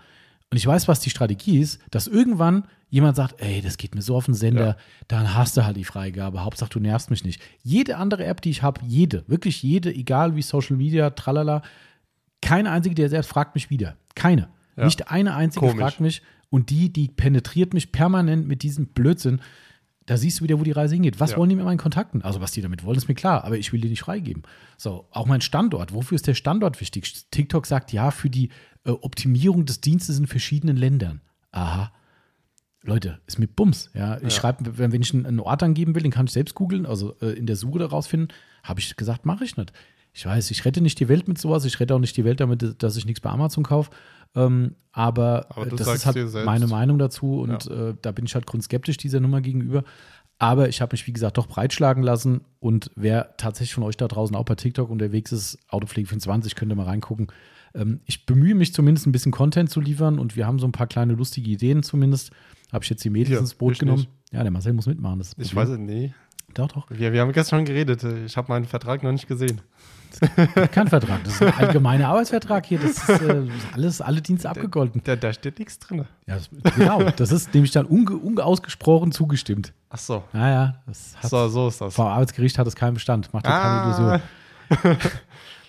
Und 0.49 0.57
ich 0.57 0.67
weiß, 0.67 0.89
was 0.89 0.99
die 0.99 1.09
Strategie 1.09 1.59
ist, 1.59 1.79
dass 1.91 2.07
irgendwann 2.07 2.65
jemand 2.89 3.15
sagt, 3.15 3.41
ey, 3.41 3.61
das 3.61 3.77
geht 3.77 3.95
mir 3.95 4.01
so 4.01 4.17
auf 4.17 4.25
den 4.25 4.33
Sender, 4.33 4.65
Ja. 4.67 4.75
dann 5.07 5.33
hast 5.33 5.55
du 5.55 5.63
halt 5.65 5.77
die 5.77 5.85
Freigabe. 5.85 6.43
Hauptsache, 6.43 6.69
du 6.69 6.79
nervst 6.81 7.09
mich 7.09 7.23
nicht. 7.23 7.41
Jede 7.63 7.95
andere 7.95 8.25
App, 8.25 8.41
die 8.41 8.49
ich 8.49 8.61
habe, 8.61 8.81
jede, 8.85 9.23
wirklich 9.27 9.63
jede, 9.63 9.93
egal 9.95 10.35
wie 10.35 10.41
Social 10.41 10.75
Media, 10.75 11.09
tralala, 11.11 11.61
keine 12.41 12.71
einzige, 12.71 12.95
die 12.95 13.07
selbst 13.07 13.29
fragt 13.29 13.55
mich 13.55 13.69
wieder. 13.69 13.95
Keine. 14.15 14.49
Ja. 14.75 14.85
Nicht 14.85 15.09
eine 15.09 15.35
einzige 15.35 15.65
Komisch. 15.67 15.81
fragt 15.81 15.99
mich. 16.01 16.21
Und 16.49 16.69
die, 16.69 16.91
die 16.91 17.07
penetriert 17.07 17.73
mich 17.73 17.93
permanent 17.93 18.45
mit 18.45 18.63
diesem 18.63 18.87
Blödsinn. 18.87 19.39
Da 20.11 20.17
siehst 20.17 20.41
du 20.41 20.43
wieder, 20.43 20.59
wo 20.59 20.65
die 20.65 20.71
Reise 20.73 20.93
hingeht. 20.95 21.21
Was 21.21 21.31
Ja. 21.31 21.37
wollen 21.37 21.49
die 21.49 21.55
mit 21.55 21.63
meinen 21.63 21.77
Kontakten? 21.77 22.21
Also, 22.21 22.41
was 22.41 22.51
die 22.51 22.59
damit 22.61 22.83
wollen, 22.83 22.97
ist 22.97 23.07
mir 23.07 23.15
klar, 23.15 23.45
aber 23.45 23.57
ich 23.57 23.71
will 23.71 23.79
die 23.79 23.87
nicht 23.87 24.01
freigeben. 24.01 24.43
So, 24.75 25.07
auch 25.09 25.25
mein 25.25 25.39
Standort. 25.39 25.93
Wofür 25.93 26.17
ist 26.17 26.27
der 26.27 26.33
Standort 26.33 26.81
wichtig? 26.81 27.29
TikTok 27.31 27.65
sagt 27.65 27.93
ja, 27.93 28.11
für 28.11 28.29
die 28.29 28.49
äh, 28.83 28.89
Optimierung 28.91 29.63
des 29.65 29.79
Dienstes 29.79 30.19
in 30.19 30.27
verschiedenen 30.27 30.75
Ländern. 30.75 31.21
Aha. 31.51 31.93
Leute, 32.83 33.21
ist 33.25 33.39
mit 33.39 33.55
Bums. 33.55 33.89
Ja, 33.93 34.17
ich 34.17 34.23
Ja. 34.23 34.29
schreibe, 34.31 34.77
wenn, 34.77 35.01
ich 35.01 35.13
einen, 35.13 35.25
einen 35.25 35.39
Ort 35.39 35.63
angeben 35.63 35.95
will, 35.95 36.01
den 36.03 36.11
kann 36.11 36.25
ich 36.25 36.33
selbst 36.33 36.55
googeln, 36.55 36.85
also 36.85 37.15
äh, 37.21 37.27
in 37.27 37.45
der 37.45 37.55
Suche 37.55 37.79
daraus 37.79 38.07
finden, 38.07 38.33
habe 38.63 38.81
ich 38.81 38.93
gesagt, 38.97 39.25
mache 39.25 39.45
ich 39.45 39.55
nicht. 39.55 39.71
Ich 40.13 40.25
weiß, 40.25 40.51
ich 40.51 40.65
rette 40.65 40.81
nicht 40.81 40.99
die 40.99 41.07
Welt 41.07 41.27
mit 41.27 41.37
sowas, 41.37 41.65
ich 41.65 41.79
rette 41.79 41.95
auch 41.95 41.99
nicht 41.99 42.17
die 42.17 42.25
Welt 42.25 42.39
damit, 42.39 42.83
dass 42.83 42.97
ich 42.97 43.05
nichts 43.05 43.21
bei 43.21 43.29
Amazon 43.29 43.63
kaufe. 43.63 43.91
Ähm, 44.35 44.75
aber 44.91 45.45
Aber 45.49 45.67
äh, 45.67 45.75
das 45.75 45.87
ist 45.87 46.05
halt 46.05 46.45
meine 46.45 46.67
Meinung 46.67 46.97
dazu 46.99 47.41
und 47.41 47.67
äh, 47.67 47.93
da 48.01 48.11
bin 48.11 48.25
ich 48.25 48.35
halt 48.35 48.45
grundskeptisch 48.45 48.97
dieser 48.97 49.19
Nummer 49.19 49.41
gegenüber. 49.41 49.83
Aber 50.37 50.69
ich 50.69 50.81
habe 50.81 50.93
mich, 50.93 51.05
wie 51.05 51.13
gesagt, 51.13 51.37
doch 51.37 51.47
breitschlagen 51.47 52.01
lassen 52.01 52.41
und 52.59 52.89
wer 52.95 53.37
tatsächlich 53.37 53.75
von 53.75 53.83
euch 53.83 53.95
da 53.95 54.07
draußen 54.07 54.35
auch 54.35 54.45
bei 54.45 54.55
TikTok 54.55 54.89
unterwegs 54.89 55.31
ist, 55.31 55.59
Autopflege 55.69 56.07
24, 56.07 56.55
könnt 56.55 56.71
ihr 56.71 56.75
mal 56.75 56.87
reingucken. 56.87 57.27
Ähm, 57.75 58.01
ich 58.05 58.25
bemühe 58.25 58.55
mich 58.55 58.73
zumindest 58.73 59.07
ein 59.07 59.11
bisschen 59.11 59.31
Content 59.31 59.69
zu 59.69 59.79
liefern 59.79 60.19
und 60.19 60.35
wir 60.35 60.47
haben 60.47 60.59
so 60.59 60.67
ein 60.67 60.71
paar 60.71 60.87
kleine 60.87 61.13
lustige 61.13 61.49
Ideen 61.49 61.83
zumindest. 61.83 62.31
Habe 62.71 62.83
ich 62.83 62.89
jetzt 62.89 63.03
die 63.03 63.09
Mädels 63.09 63.29
Hier, 63.29 63.39
ins 63.39 63.53
Boot 63.53 63.79
genommen. 63.79 63.99
nicht. 63.99 64.09
Ja, 64.31 64.43
der 64.43 64.51
Marcel 64.51 64.73
muss 64.73 64.87
mitmachen. 64.87 65.21
Ich 65.37 65.55
weiß 65.55 65.69
es, 65.69 65.77
nee. 65.77 66.13
Doch, 66.53 66.67
doch. 66.71 66.85
Wir, 66.89 67.13
wir 67.13 67.21
haben 67.21 67.31
gestern 67.31 67.59
schon 67.59 67.65
geredet. 67.65 68.03
Ich 68.25 68.35
habe 68.37 68.51
meinen 68.51 68.65
Vertrag 68.65 69.03
noch 69.03 69.11
nicht 69.11 69.27
gesehen. 69.27 69.61
Kein 70.73 70.87
Vertrag. 70.89 71.23
Das 71.23 71.35
ist 71.35 71.41
ein 71.41 71.53
allgemeiner 71.53 72.09
Arbeitsvertrag 72.09 72.65
hier. 72.65 72.79
Das 72.79 72.91
ist 73.07 73.21
äh, 73.21 73.43
alles, 73.73 74.01
alle 74.01 74.21
Dienste 74.21 74.49
abgegolten. 74.49 75.01
Da, 75.05 75.15
da 75.15 75.31
steht 75.31 75.57
nichts 75.59 75.79
drin. 75.79 76.05
Ja, 76.27 76.35
das, 76.35 76.49
genau. 76.75 77.03
Das 77.15 77.31
ist 77.31 77.53
nämlich 77.53 77.71
dann 77.71 77.85
unge, 77.85 78.17
unausgesprochen 78.17 79.13
zugestimmt. 79.13 79.71
Ach 79.89 79.97
so. 79.97 80.23
Naja, 80.33 80.75
das 80.85 81.15
hat, 81.17 81.29
So, 81.29 81.47
so 81.47 81.67
ist 81.69 81.79
das. 81.79 81.95
vor 81.95 82.09
Arbeitsgericht 82.11 82.57
hat 82.57 82.67
es 82.67 82.75
keinen 82.75 82.95
Bestand. 82.95 83.33
Macht 83.33 83.45
dir 83.45 83.49
keine 83.51 83.83
Illusion. 83.85 84.21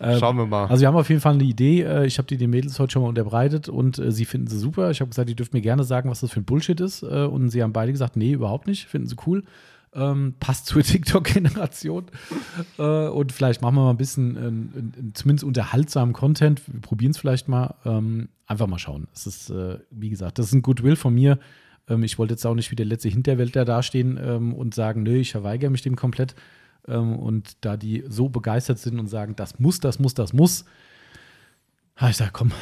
Ah. 0.01 0.18
Schauen 0.18 0.37
wir 0.37 0.47
mal. 0.47 0.66
Also 0.66 0.81
wir 0.81 0.88
haben 0.88 0.97
auf 0.97 1.09
jeden 1.09 1.21
Fall 1.21 1.35
eine 1.35 1.45
Idee. 1.45 1.83
Äh, 1.83 2.07
Ich 2.07 2.18
habe 2.18 2.27
die 2.27 2.37
den 2.37 2.51
Mädels 2.51 2.81
heute 2.81 2.92
schon 2.92 3.03
mal 3.03 3.09
unterbreitet 3.09 3.68
und 3.68 3.99
äh, 3.99 4.11
sie 4.11 4.25
finden 4.25 4.49
sie 4.49 4.59
super. 4.59 4.90
Ich 4.90 5.01
habe 5.01 5.09
gesagt, 5.11 5.29
die 5.29 5.37
dürfen 5.37 5.55
mir 5.57 5.62
gerne 5.62 5.85
sagen, 5.85 6.11
was 6.11 6.21
das 6.21 6.33
für 6.33 6.40
ein 6.40 6.45
Bullshit 6.45 6.81
ist. 6.81 7.03
Äh, 7.05 7.25
Und 7.27 7.51
sie 7.51 7.62
haben 7.62 7.73
beide 7.73 7.92
gesagt, 7.92 8.16
nee, 8.16 8.33
überhaupt 8.33 8.66
nicht. 8.66 8.87
Finden 8.88 9.07
sie 9.07 9.14
cool. 9.27 9.45
Ähm, 9.94 10.35
passt 10.40 10.66
zur 10.66 10.83
TikTok-Generation. 10.83 12.07
äh, 12.78 13.09
und 13.09 13.33
vielleicht 13.33 13.61
machen 13.62 13.74
wir 13.76 13.83
mal 13.85 13.90
ein 13.90 13.96
bisschen, 13.98 14.37
äh, 14.37 14.40
n- 14.48 14.92
n- 14.98 15.12
zumindest 15.14 15.44
unterhaltsamen 15.44 16.14
Content. 16.14 16.62
Wir 16.66 16.81
probieren 16.81 17.11
es 17.11 17.18
vielleicht 17.18 17.48
mal. 17.48 17.74
Ähm, 17.85 18.28
einfach 18.46 18.66
mal 18.66 18.78
schauen. 18.78 19.09
Es 19.14 19.26
ist, 19.26 19.50
äh, 19.50 19.78
wie 19.90 20.11
gesagt, 20.11 20.38
das 20.38 20.46
ist 20.46 20.52
ein 20.52 20.62
Goodwill 20.62 20.96
von 20.96 21.14
mir. 21.14 21.38
Ähm, 21.88 22.02
ich 22.05 22.18
wollte 22.18 22.35
jetzt 22.35 22.44
auch 22.46 22.55
nicht 22.55 22.70
wie 22.70 22.76
der 22.76 22.87
letzte 22.87 23.09
Hinterwäldler 23.09 23.64
dastehen 23.64 24.18
ähm, 24.22 24.55
und 24.55 24.74
sagen, 24.74 25.02
nö, 25.02 25.16
ich 25.16 25.33
verweigere 25.33 25.70
mich 25.70 25.83
dem 25.83 25.96
komplett. 25.96 26.35
Ähm, 26.88 27.16
und 27.18 27.57
da 27.64 27.76
die 27.76 28.05
so 28.09 28.28
begeistert 28.28 28.78
sind 28.78 28.98
und 28.98 29.07
sagen, 29.09 29.37
das 29.37 29.59
muss, 29.59 29.81
das 29.81 29.98
muss, 29.98 30.14
das 30.14 30.33
muss, 30.33 30.64
habe 31.96 32.11
ich 32.11 32.16
gesagt, 32.18 32.33
komm, 32.35 32.52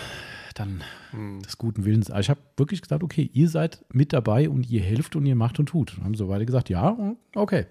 dann 0.52 0.82
Hm. 1.10 1.40
des 1.42 1.58
guten 1.58 1.84
Willens. 1.84 2.10
Aber 2.10 2.20
ich 2.20 2.30
habe 2.30 2.40
wirklich 2.56 2.82
gesagt, 2.82 3.02
okay, 3.02 3.30
ihr 3.32 3.48
seid 3.48 3.84
mit 3.92 4.12
dabei 4.12 4.48
und 4.48 4.68
ihr 4.70 4.80
helft 4.82 5.16
und 5.16 5.26
ihr 5.26 5.36
macht 5.36 5.58
und 5.58 5.66
tut. 5.66 5.96
Und 5.96 6.04
haben 6.04 6.14
so 6.14 6.28
beide 6.28 6.46
gesagt, 6.46 6.68
ja, 6.68 6.96
okay. 7.34 7.66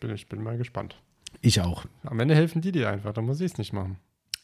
Bin, 0.00 0.10
ich 0.10 0.28
bin 0.28 0.42
mal 0.42 0.56
gespannt. 0.58 0.96
Ich 1.40 1.60
auch. 1.60 1.84
Am 2.04 2.18
Ende 2.20 2.34
helfen 2.34 2.62
die 2.62 2.72
dir 2.72 2.88
einfach, 2.88 3.12
dann 3.12 3.26
muss 3.26 3.40
ich 3.40 3.52
es 3.52 3.58
nicht 3.58 3.72
machen. 3.72 3.98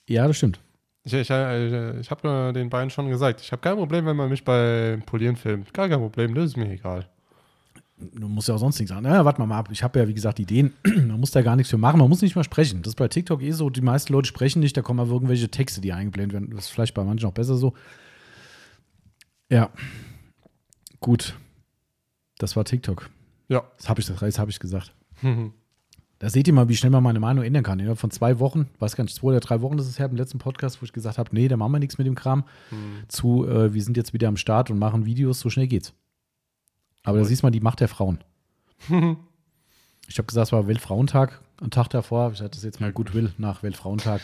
Ja, 0.09 0.27
das 0.27 0.37
stimmt. 0.37 0.61
Ich, 1.05 1.15
ich, 1.15 1.31
äh, 1.31 1.99
ich 1.99 2.11
habe 2.11 2.53
den 2.53 2.69
beiden 2.69 2.91
schon 2.91 3.09
gesagt, 3.09 3.41
ich 3.41 3.53
habe 3.53 3.63
kein 3.63 3.77
Problem, 3.77 4.05
wenn 4.05 4.17
man 4.17 4.29
mich 4.29 4.45
bei 4.45 4.99
Polieren 5.07 5.37
filmt. 5.37 5.73
Gar 5.73 5.89
kein 5.89 5.99
Problem, 6.01 6.35
das 6.35 6.47
ist 6.47 6.57
mir 6.57 6.71
egal. 6.71 7.09
Du 8.15 8.29
musst 8.29 8.49
ja 8.49 8.55
auch 8.55 8.59
sonst 8.59 8.79
nichts 8.79 8.91
sagen. 8.91 9.03
Naja, 9.03 9.25
warte 9.25 9.41
mal, 9.41 9.47
mal 9.47 9.59
ab. 9.59 9.69
Ich 9.71 9.83
habe 9.83 9.99
ja, 9.99 10.09
wie 10.09 10.15
gesagt, 10.15 10.39
Ideen. 10.39 10.73
Man 10.85 11.21
muss 11.21 11.31
da 11.31 11.43
gar 11.43 11.57
nichts 11.57 11.71
für 11.71 11.79
machen. 11.79 11.99
Man 11.99 12.09
muss 12.09 12.23
nicht 12.23 12.37
mal 12.37 12.45
sprechen. 12.45 12.83
Das 12.83 12.93
ist 12.93 12.97
bei 12.97 13.09
TikTok 13.09 13.43
eh 13.43 13.53
so. 13.53 13.71
Die 13.71 13.81
meisten 13.81 14.13
Leute 14.13 14.29
sprechen 14.29 14.61
nicht. 14.61 14.77
Da 14.77 14.83
kommen 14.83 15.01
aber 15.01 15.13
irgendwelche 15.13 15.51
Texte, 15.51 15.81
die 15.81 15.93
eingeblendet 15.93 16.33
werden. 16.33 16.51
Das 16.51 16.67
ist 16.67 16.71
vielleicht 16.71 16.95
bei 16.95 17.05
manchen 17.05 17.29
auch 17.29 17.33
besser 17.33 17.57
so. 17.57 17.75
Ja. 19.51 19.71
Gut. 21.01 21.35
Das 22.39 22.57
war 22.57 22.65
TikTok. 22.65 23.11
Ja. 23.49 23.65
Das 23.77 23.89
habe 23.89 24.01
ich, 24.01 24.07
das 24.07 24.39
habe 24.39 24.51
ich 24.51 24.59
gesagt. 24.59 24.95
Da 26.21 26.29
seht 26.29 26.47
ihr 26.47 26.53
mal, 26.53 26.69
wie 26.69 26.77
schnell 26.77 26.91
man 26.91 27.03
meine 27.03 27.19
Meinung 27.19 27.45
ändern 27.45 27.63
kann. 27.63 27.79
Innerhalb 27.79 27.99
von 27.99 28.11
zwei 28.11 28.39
Wochen, 28.39 28.69
weiß 28.79 28.95
gar 28.95 29.05
nicht, 29.05 29.17
zwei 29.17 29.29
oder 29.29 29.41
drei 29.41 29.63
Wochen 29.63 29.79
ist 29.79 29.89
es 29.89 29.99
her, 29.99 30.07
im 30.07 30.17
letzten 30.17 30.39
Podcast, 30.39 30.83
wo 30.83 30.85
ich 30.85 30.93
gesagt 30.93 31.17
habe, 31.17 31.31
nee, 31.33 31.49
da 31.49 31.57
machen 31.57 31.73
wir 31.73 31.79
nichts 31.79 31.97
mit 31.97 32.07
dem 32.07 32.15
Kram, 32.15 32.45
zu, 33.09 33.47
äh, 33.49 33.73
wir 33.73 33.83
sind 33.83 33.97
jetzt 33.97 34.13
wieder 34.13 34.29
am 34.29 34.37
Start 34.37 34.71
und 34.71 34.79
machen 34.79 35.07
Videos, 35.07 35.41
so 35.41 35.49
schnell 35.49 35.67
geht's. 35.67 35.95
Aber 37.03 37.19
da 37.19 37.25
siehst 37.25 37.43
du 37.43 37.47
mal 37.47 37.51
die 37.51 37.61
Macht 37.61 37.81
der 37.81 37.89
Frauen. 37.89 38.19
Ich 40.09 40.19
habe 40.19 40.27
gesagt, 40.27 40.49
es 40.49 40.53
war 40.53 40.67
Weltfrauentag, 40.67 41.41
einen 41.61 41.71
Tag 41.71 41.87
davor. 41.91 42.33
Ich 42.33 42.41
hatte 42.41 42.51
das 42.51 42.65
jetzt 42.65 42.81
mal 42.81 42.93
Goodwill 42.93 43.33
nach 43.39 43.63
Weltfrauentag. 43.63 44.21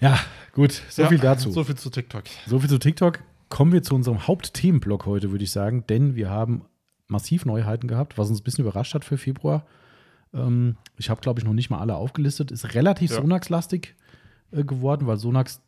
Ja, 0.00 0.18
gut, 0.52 0.80
so 0.88 1.02
Ja, 1.02 1.08
viel 1.08 1.18
dazu. 1.18 1.50
So 1.50 1.62
viel 1.62 1.74
zu 1.74 1.90
TikTok. 1.90 2.22
So 2.46 2.58
viel 2.58 2.70
zu 2.70 2.78
TikTok. 2.78 3.18
Kommen 3.50 3.72
wir 3.72 3.82
zu 3.82 3.94
unserem 3.94 4.26
Hauptthemenblock 4.26 5.04
heute, 5.04 5.30
würde 5.30 5.44
ich 5.44 5.50
sagen, 5.50 5.84
denn 5.88 6.14
wir 6.16 6.30
haben 6.30 6.62
massiv 7.06 7.44
Neuheiten 7.44 7.86
gehabt, 7.86 8.16
was 8.16 8.30
uns 8.30 8.40
ein 8.40 8.44
bisschen 8.44 8.64
überrascht 8.64 8.94
hat 8.94 9.04
für 9.04 9.18
Februar. 9.18 9.66
Ähm, 10.32 10.76
ich 10.96 11.10
habe, 11.10 11.20
glaube 11.20 11.38
ich, 11.40 11.44
noch 11.44 11.52
nicht 11.52 11.68
mal 11.68 11.80
alle 11.80 11.94
aufgelistet. 11.96 12.50
Ist 12.50 12.72
relativ 12.74 13.10
Ja. 13.10 13.16
Sonax-lastig 13.20 13.94
äh, 14.52 14.64
geworden, 14.64 15.06
weil 15.06 15.18
Sonax 15.18 15.60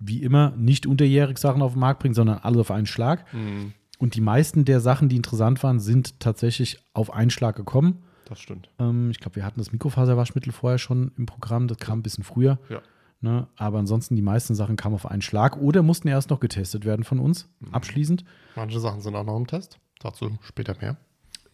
wie 0.00 0.20
immer 0.24 0.50
nicht 0.56 0.84
unterjährig 0.84 1.38
Sachen 1.38 1.62
auf 1.62 1.74
den 1.74 1.80
Markt 1.80 2.00
bringt, 2.00 2.16
sondern 2.16 2.38
alles 2.38 2.58
auf 2.58 2.70
einen 2.72 2.86
Schlag. 2.86 3.24
Hm, 3.32 3.72
Und 4.02 4.16
die 4.16 4.20
meisten 4.20 4.64
der 4.64 4.80
Sachen, 4.80 5.08
die 5.08 5.14
interessant 5.14 5.62
waren, 5.62 5.78
sind 5.78 6.18
tatsächlich 6.18 6.80
auf 6.92 7.12
einen 7.12 7.30
Schlag 7.30 7.54
gekommen. 7.54 8.02
das 8.24 8.40
stimmt. 8.40 8.68
Ähm, 8.80 9.12
ich 9.12 9.20
glaube, 9.20 9.36
wir 9.36 9.44
hatten 9.44 9.60
das 9.60 9.70
Mikrofaserwaschmittel 9.70 10.52
vorher 10.52 10.78
schon 10.78 11.12
im 11.16 11.26
Programm, 11.26 11.68
das 11.68 11.78
kam 11.78 12.00
ein 12.00 12.02
bisschen 12.02 12.24
früher. 12.24 12.58
Ja. 12.68 12.80
Ne? 13.20 13.46
Aber 13.56 13.78
ansonsten, 13.78 14.16
die 14.16 14.22
meisten 14.22 14.56
Sachen 14.56 14.74
kamen 14.74 14.96
auf 14.96 15.06
einen 15.08 15.22
Schlag 15.22 15.56
oder 15.56 15.82
mussten 15.84 16.08
erst 16.08 16.30
noch 16.30 16.40
getestet 16.40 16.84
werden 16.84 17.04
von 17.04 17.20
uns, 17.20 17.48
Mhm. 17.60 17.72
abschließend. 17.74 18.24
Manche 18.56 18.80
Sachen 18.80 19.00
sind 19.02 19.14
auch 19.14 19.22
noch 19.24 19.36
im 19.36 19.46
Test. 19.46 19.78
Dazu 20.00 20.36
später 20.42 20.74
mehr. 20.80 20.96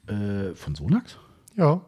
Äh, 0.06 0.54
von 0.54 0.74
Sonax? 0.74 1.18
Ja. 1.54 1.82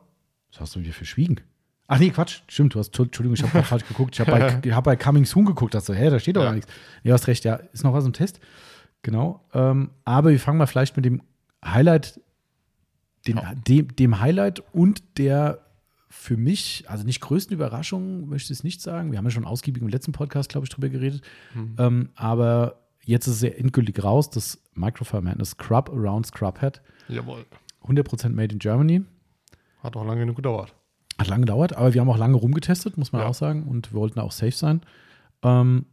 Was 0.52 0.60
hast 0.60 0.76
du 0.76 0.80
dir 0.80 0.92
verschwiegen? 0.92 1.40
Ach 1.86 1.98
nee, 1.98 2.10
Quatsch. 2.10 2.42
Stimmt, 2.48 2.74
du 2.74 2.80
hast, 2.80 2.88
Entschuldigung, 2.98 3.34
ich 3.34 3.42
habe 3.42 3.62
falsch 3.64 3.86
geguckt. 3.88 4.14
Ich 4.14 4.20
habe 4.20 4.30
bei, 4.32 4.60
hab 4.74 4.84
bei 4.84 4.96
Coming 4.96 5.24
Soon 5.24 5.46
geguckt. 5.46 5.72
Dachte 5.74 5.86
so, 5.86 5.94
hä, 5.94 6.10
da 6.10 6.18
steht 6.18 6.36
doch 6.36 6.42
Ja. 6.42 6.48
gar 6.48 6.54
nichts. 6.54 6.70
Nee, 7.02 7.08
du 7.08 7.14
hast 7.14 7.26
recht, 7.28 7.44
ja. 7.46 7.54
Ist 7.72 7.82
noch 7.84 7.94
was 7.94 8.04
im 8.04 8.12
Test. 8.12 8.40
Genau. 9.02 9.44
Ähm, 9.54 9.90
aber 10.04 10.30
wir 10.30 10.40
fangen 10.40 10.58
mal 10.58 10.66
vielleicht 10.66 10.96
mit 10.96 11.04
dem 11.04 11.22
Highlight, 11.64 12.20
den, 13.26 13.36
Ja. 13.36 13.54
dem, 13.54 13.94
dem 13.96 14.20
Highlight 14.20 14.62
und 14.72 15.18
der 15.18 15.60
für 16.08 16.36
mich, 16.36 16.84
also 16.88 17.04
nicht 17.04 17.20
größten 17.20 17.54
Überraschung, 17.54 18.28
möchte 18.28 18.52
ich 18.52 18.58
es 18.58 18.64
nicht 18.64 18.80
sagen. 18.82 19.12
Wir 19.12 19.18
haben 19.18 19.24
ja 19.26 19.30
schon 19.30 19.44
ausgiebig 19.44 19.80
im 19.82 19.88
letzten 19.88 20.12
Podcast, 20.12 20.48
glaube 20.50 20.64
ich, 20.64 20.70
drüber 20.70 20.88
geredet. 20.88 21.22
Mhm. 21.54 21.76
Ähm, 21.78 22.08
aber 22.16 22.80
jetzt 23.04 23.26
ist 23.28 23.34
es 23.34 23.40
sehr 23.40 23.58
endgültig 23.58 24.02
raus, 24.02 24.28
das 24.28 24.60
Madness 24.74 25.50
Scrub 25.50 25.88
Around 25.90 26.26
Scrub 26.26 26.60
Head. 26.60 26.82
Jawohl. 27.08 27.46
100% 27.84 28.30
made 28.30 28.52
in 28.52 28.58
Germany. 28.58 29.02
Hat 29.82 29.96
auch 29.96 30.04
lange 30.04 30.20
genug 30.22 30.36
gedauert. 30.36 30.74
Hat 31.18 31.28
lange 31.28 31.42
gedauert, 31.42 31.74
aber 31.74 31.94
wir 31.94 32.00
haben 32.00 32.10
auch 32.10 32.18
lange 32.18 32.36
rumgetestet, 32.36 32.96
muss 32.98 33.12
man 33.12 33.22
Ja. 33.22 33.28
auch 33.28 33.34
sagen. 33.34 33.64
Und 33.64 33.92
wir 33.92 34.00
wollten 34.00 34.18
auch 34.20 34.32
safe 34.32 34.52
sein. 34.52 34.80
Ähm, 35.42 35.86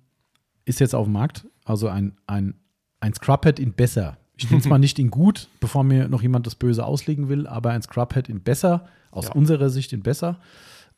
ist 0.65 0.79
jetzt 0.79 0.95
auf 0.95 1.05
dem 1.05 1.13
Markt. 1.13 1.45
Also 1.63 1.87
ein, 1.89 2.17
ein, 2.27 2.55
ein 2.99 3.13
Scrubhead 3.13 3.59
in 3.59 3.73
besser. 3.73 4.17
Ich 4.37 4.49
nenne 4.49 4.61
es 4.61 4.65
mal 4.69 4.77
nicht 4.79 4.99
in 4.99 5.09
gut, 5.09 5.47
bevor 5.59 5.83
mir 5.83 6.07
noch 6.07 6.21
jemand 6.21 6.45
das 6.47 6.55
Böse 6.55 6.85
auslegen 6.85 7.29
will, 7.29 7.47
aber 7.47 7.71
ein 7.71 7.81
Scrubhead 7.81 8.29
in 8.29 8.41
besser, 8.41 8.87
aus 9.11 9.25
Ja. 9.27 9.31
unserer 9.33 9.69
Sicht 9.69 9.93
in 9.93 10.01
besser. 10.01 10.39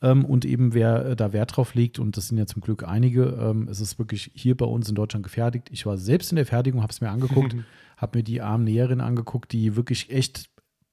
Ähm, 0.02 0.24
und 0.24 0.46
eben 0.46 0.74
wer 0.74 1.06
äh, 1.08 1.16
da 1.16 1.34
Wert 1.34 1.58
drauf 1.58 1.76
legt, 1.76 2.00
und 2.00 2.16
das 2.16 2.30
sind 2.30 2.38
ja 2.38 2.46
zum 2.46 2.62
Glück 2.62 2.88
einige, 2.88 3.24
ähm, 3.42 3.68
es 3.70 3.82
ist 3.82 4.00
wirklich 4.00 4.32
hier 4.34 4.56
bei 4.56 4.66
uns 4.66 4.88
in 4.88 4.96
Deutschland 4.96 5.24
gefertigt. 5.24 5.68
Ich 5.72 5.86
war 5.86 5.98
selbst 5.98 6.32
in 6.32 6.38
der 6.38 6.46
Fertigung, 6.46 6.82
habe 6.82 6.92
es 6.92 7.02
mir 7.02 7.10
angeguckt, 7.10 7.56
habe 7.98 8.18
mir 8.20 8.24
die 8.24 8.42
armen 8.42 8.64
Näherinnen 8.64 9.06
angeguckt, 9.06 9.52
die 9.52 9.76
wirklich 9.76 10.10
echt 10.10 10.49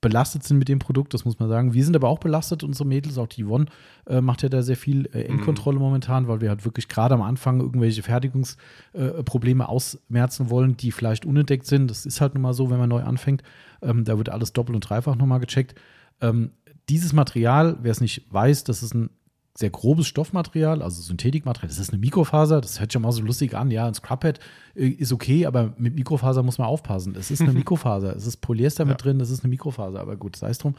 belastet 0.07 0.45
sind 0.45 0.59
mit 0.59 0.69
dem 0.69 0.79
Produkt, 0.79 1.15
das 1.15 1.25
muss 1.25 1.41
man 1.41 1.49
sagen. 1.49 1.75
Wir 1.75 1.85
sind 1.85 1.97
aber 1.97 2.09
auch 2.09 2.21
belastet, 2.21 2.63
unsere 2.63 2.87
Mädels, 2.87 3.19
auch 3.19 3.27
die 3.27 3.45
Yvonne 3.45 3.67
äh, 4.07 4.21
macht 4.21 4.45
ja 4.45 4.49
da 4.49 4.63
sehr 4.63 4.77
viel 4.77 5.07
äh, 5.07 5.23
Endkontrolle 5.23 5.81
momentan, 5.81 6.29
weil 6.29 6.41
wir 6.41 6.49
halt 6.49 6.65
wirklich 6.65 6.87
gerade 6.87 7.15
am 7.15 7.23
Anfang 7.23 7.59
irgendwelche 7.59 8.05
Fertigungsprobleme 8.05 9.65
äh, 9.65 9.67
ausmerzen 9.67 10.49
wollen, 10.49 10.77
die 10.77 10.93
vielleicht 10.93 11.27
unentdeckt 11.27 11.67
sind. 11.67 11.91
Das 11.91 12.07
ist 12.07 12.21
halt 12.21 12.35
nun 12.35 12.43
mal 12.43 12.55
so, 12.55 12.71
wenn 12.71 12.79
man 12.79 12.89
neu 12.89 13.03
anfängt. 13.03 13.43
Ähm, 13.83 14.05
da 14.05 14.17
wird 14.17 14.29
alles 14.29 14.53
doppelt 14.53 14.77
und 14.77 14.89
dreifach 14.89 15.17
nochmal 15.17 15.41
gecheckt. 15.41 15.75
Ähm, 16.21 16.53
dieses 16.89 17.13
Material, 17.13 17.79
wer 17.83 17.91
es 17.91 18.01
nicht 18.01 18.33
weiß, 18.33 18.63
das 18.63 18.85
ist 18.85 18.95
ein 18.95 19.11
sehr 19.57 19.71
grobes 19.71 20.07
Stoffmaterial, 20.07 20.83
also 20.83 21.01
Synthetikmaterial. 21.03 21.69
Das 21.69 21.79
ist 21.79 21.91
eine 21.91 21.99
Mikrofaser, 21.99 22.61
das 22.61 22.79
hört 22.79 22.93
schon 22.93 23.03
mal 23.03 23.13
so 23.13 23.23
lustig 23.23 23.55
an. 23.55 23.71
Ja, 23.71 23.87
ein 23.87 23.95
Scrubhead 23.95 24.39
äh, 24.75 24.87
ist 24.87 25.13
okay, 25.13 25.47
aber 25.47 25.75
mit 25.79 25.95
Mikrofaser 25.95 26.43
muss 26.43 26.59
man 26.59 26.69
aufpassen. 26.69 27.15
Es 27.19 27.31
ist 27.31 27.41
eine 27.43 27.53
Mikrofaser, 27.55 28.15
es 28.15 28.27
ist 28.27 28.39
Polyester 28.39 28.85
mit 28.85 29.03
drin, 29.03 29.19
das 29.19 29.31
ist 29.31 29.45
eine 29.45 29.51
Mikrofaser, 29.51 30.01
aber 30.01 30.17
gut, 30.17 30.37
sei 30.37 30.51
es 30.51 30.59
drum. 30.59 30.75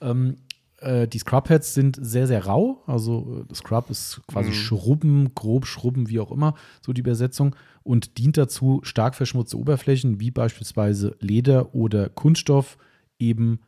Ähm, 0.00 0.36
äh, 0.80 1.06
die 1.06 1.18
Scrubheads 1.18 1.74
sind 1.74 1.98
sehr, 2.00 2.26
sehr 2.26 2.46
rau. 2.46 2.82
Also 2.86 3.44
äh, 3.50 3.54
Scrub 3.54 3.90
ist 3.90 4.20
quasi 4.26 4.50
Mhm. 4.50 4.54
Schrubben, 4.54 5.34
grob 5.34 5.66
Schrubben, 5.66 6.08
wie 6.08 6.20
auch 6.20 6.32
immer, 6.32 6.54
so 6.80 6.92
die 6.92 7.00
Übersetzung. 7.00 7.54
Und 7.82 8.18
dient 8.18 8.36
dazu, 8.36 8.80
stark 8.82 9.14
verschmutzte 9.14 9.58
Oberflächen, 9.58 10.20
wie 10.20 10.30
beispielsweise 10.30 11.16
Leder 11.20 11.74
oder 11.74 12.08
Kunststoff, 12.08 12.78
eben 13.18 13.60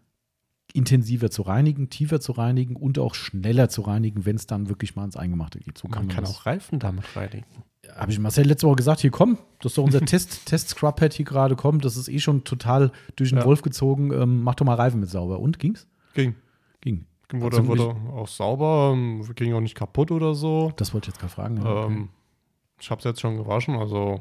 intensiver 0.75 1.31
zu 1.31 1.43
reinigen, 1.43 1.91
tiefer 1.91 2.21
zu 2.21 2.33
reinigen 2.33 2.77
und 2.77 2.99
auch 2.99 3.15
schneller 3.15 3.69
zu 3.69 3.83
reinigen, 3.83 4.25
wenn 4.25 4.37
es 4.37 4.47
dann 4.47 4.69
wirklich 4.69 4.97
mal 4.97 5.05
ins 5.05 5.17
Eingemachte 5.17 5.59
geht. 5.61 5.79
So 5.79 5.89
Man 5.89 6.09
kann 6.09 6.25
auch 6.25 6.47
Reifen 6.47 6.79
damit 6.79 7.05
reinigen. 7.17 7.47
habe 7.97 8.11
ich 8.13 8.19
Marcel 8.19 8.47
letzte 8.47 8.67
Woche 8.67 8.77
gesagt, 8.77 9.01
hier 9.01 9.11
komm, 9.11 9.39
das 9.61 9.73
ist 9.73 9.79
doch 9.79 9.85
unser 9.85 10.01
Test, 10.05 10.47
Test 10.47 10.71
Scrubhead 10.71 11.13
hier 11.13 11.25
gerade 11.27 11.57
kommt, 11.57 11.85
das 11.85 11.97
ist 11.97 12.09
eh 12.09 12.19
schon 12.21 12.45
total 12.45 12.91
durch 13.17 13.31
den 13.31 13.39
Ja. 13.39 13.45
Wolf 13.45 13.63
gezogen, 13.63 14.13
ähm, 14.13 14.43
mach 14.43 14.55
doch 14.55 14.65
mal 14.67 14.75
Reifen 14.75 15.01
mit 15.01 15.11
sauber. 15.11 15.39
Und 15.41 15.59
ging's? 15.59 15.87
Ging. 16.15 16.35
Ging. 16.81 17.07
Wurde, 17.35 17.57
Also 17.59 17.69
wurde 17.69 17.97
auch 18.15 18.29
sauber, 18.29 18.93
ähm, 18.95 19.23
ging 19.35 19.55
auch 19.55 19.61
nicht 19.61 19.75
kaputt 19.75 20.11
oder 20.11 20.35
so. 20.35 20.73
Das 20.77 20.93
wollte 20.93 21.07
ich 21.09 21.15
jetzt 21.15 21.21
gerade 21.21 21.33
fragen. 21.33 21.57
ja. 21.65 21.87
Ähm, 21.87 22.09
ich 22.81 22.91
habe 22.91 22.99
es 22.99 23.05
jetzt 23.05 23.21
schon 23.21 23.37
gewaschen, 23.39 23.75
also 23.77 24.21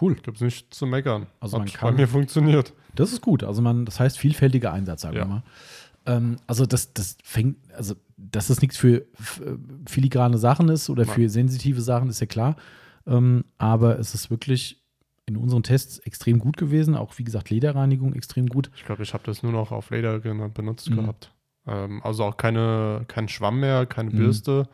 Cool. 0.00 0.14
gibt 0.16 0.38
es 0.38 0.40
nichts 0.42 0.76
zu 0.76 0.86
meckern. 0.86 1.26
Also 1.38 1.58
man 1.58 1.68
Hat 1.68 1.74
kann- 1.74 1.94
bei 1.94 2.00
mir 2.02 2.08
funktioniert. 2.08 2.72
Das 2.94 3.12
ist 3.12 3.20
gut. 3.20 3.44
Also 3.44 3.62
man, 3.62 3.84
das 3.84 4.00
heißt 4.00 4.18
vielfältiger 4.18 4.72
Einsatz, 4.72 5.02
sagen 5.02 5.16
Ja. 5.16 5.22
wir 5.22 5.26
mal. 5.28 5.42
Ähm, 6.06 6.36
also 6.46 6.66
das, 6.66 6.92
das 6.92 7.16
fängt, 7.22 7.56
also 7.74 7.94
dass 8.16 8.48
das 8.48 8.60
nichts 8.60 8.76
für 8.76 8.96
äh, 8.98 9.04
filigrane 9.88 10.38
Sachen 10.38 10.68
ist 10.68 10.90
oder 10.90 11.04
Nein. 11.04 11.14
für 11.14 11.28
sensitive 11.28 11.80
Sachen, 11.80 12.08
ist 12.10 12.20
ja 12.20 12.26
klar. 12.26 12.56
Ähm, 13.06 13.44
aber 13.58 13.98
es 13.98 14.14
ist 14.14 14.30
wirklich 14.30 14.80
in 15.26 15.36
unseren 15.36 15.62
Tests 15.62 15.98
extrem 16.00 16.38
gut 16.38 16.56
gewesen. 16.58 16.94
Auch 16.94 17.16
wie 17.18 17.24
gesagt, 17.24 17.48
Lederreinigung 17.50 18.12
extrem 18.14 18.46
gut. 18.46 18.70
Ich 18.76 18.84
glaube, 18.84 19.02
ich 19.02 19.14
habe 19.14 19.24
das 19.24 19.42
nur 19.42 19.52
noch 19.52 19.72
auf 19.72 19.90
Leder 19.90 20.18
benutzt 20.20 20.90
Mhm. 20.90 20.96
gehabt. 20.96 21.32
Ähm, 21.66 22.02
also 22.02 22.24
auch 22.24 22.36
keine, 22.36 23.04
kein 23.08 23.28
Schwamm 23.28 23.60
mehr, 23.60 23.86
keine 23.86 24.10
Mhm. 24.10 24.16
Bürste. 24.18 24.68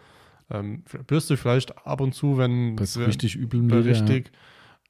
Ähm, 0.50 0.82
Bürste 1.06 1.36
vielleicht 1.36 1.86
ab 1.86 2.00
und 2.00 2.12
zu, 2.14 2.36
wenn 2.36 2.76
wenn- 2.76 3.04
richtig 3.04 3.36
übel. 3.36 3.60
Leder, 3.62 3.80
ja. 3.82 3.90
richtig. 3.92 4.32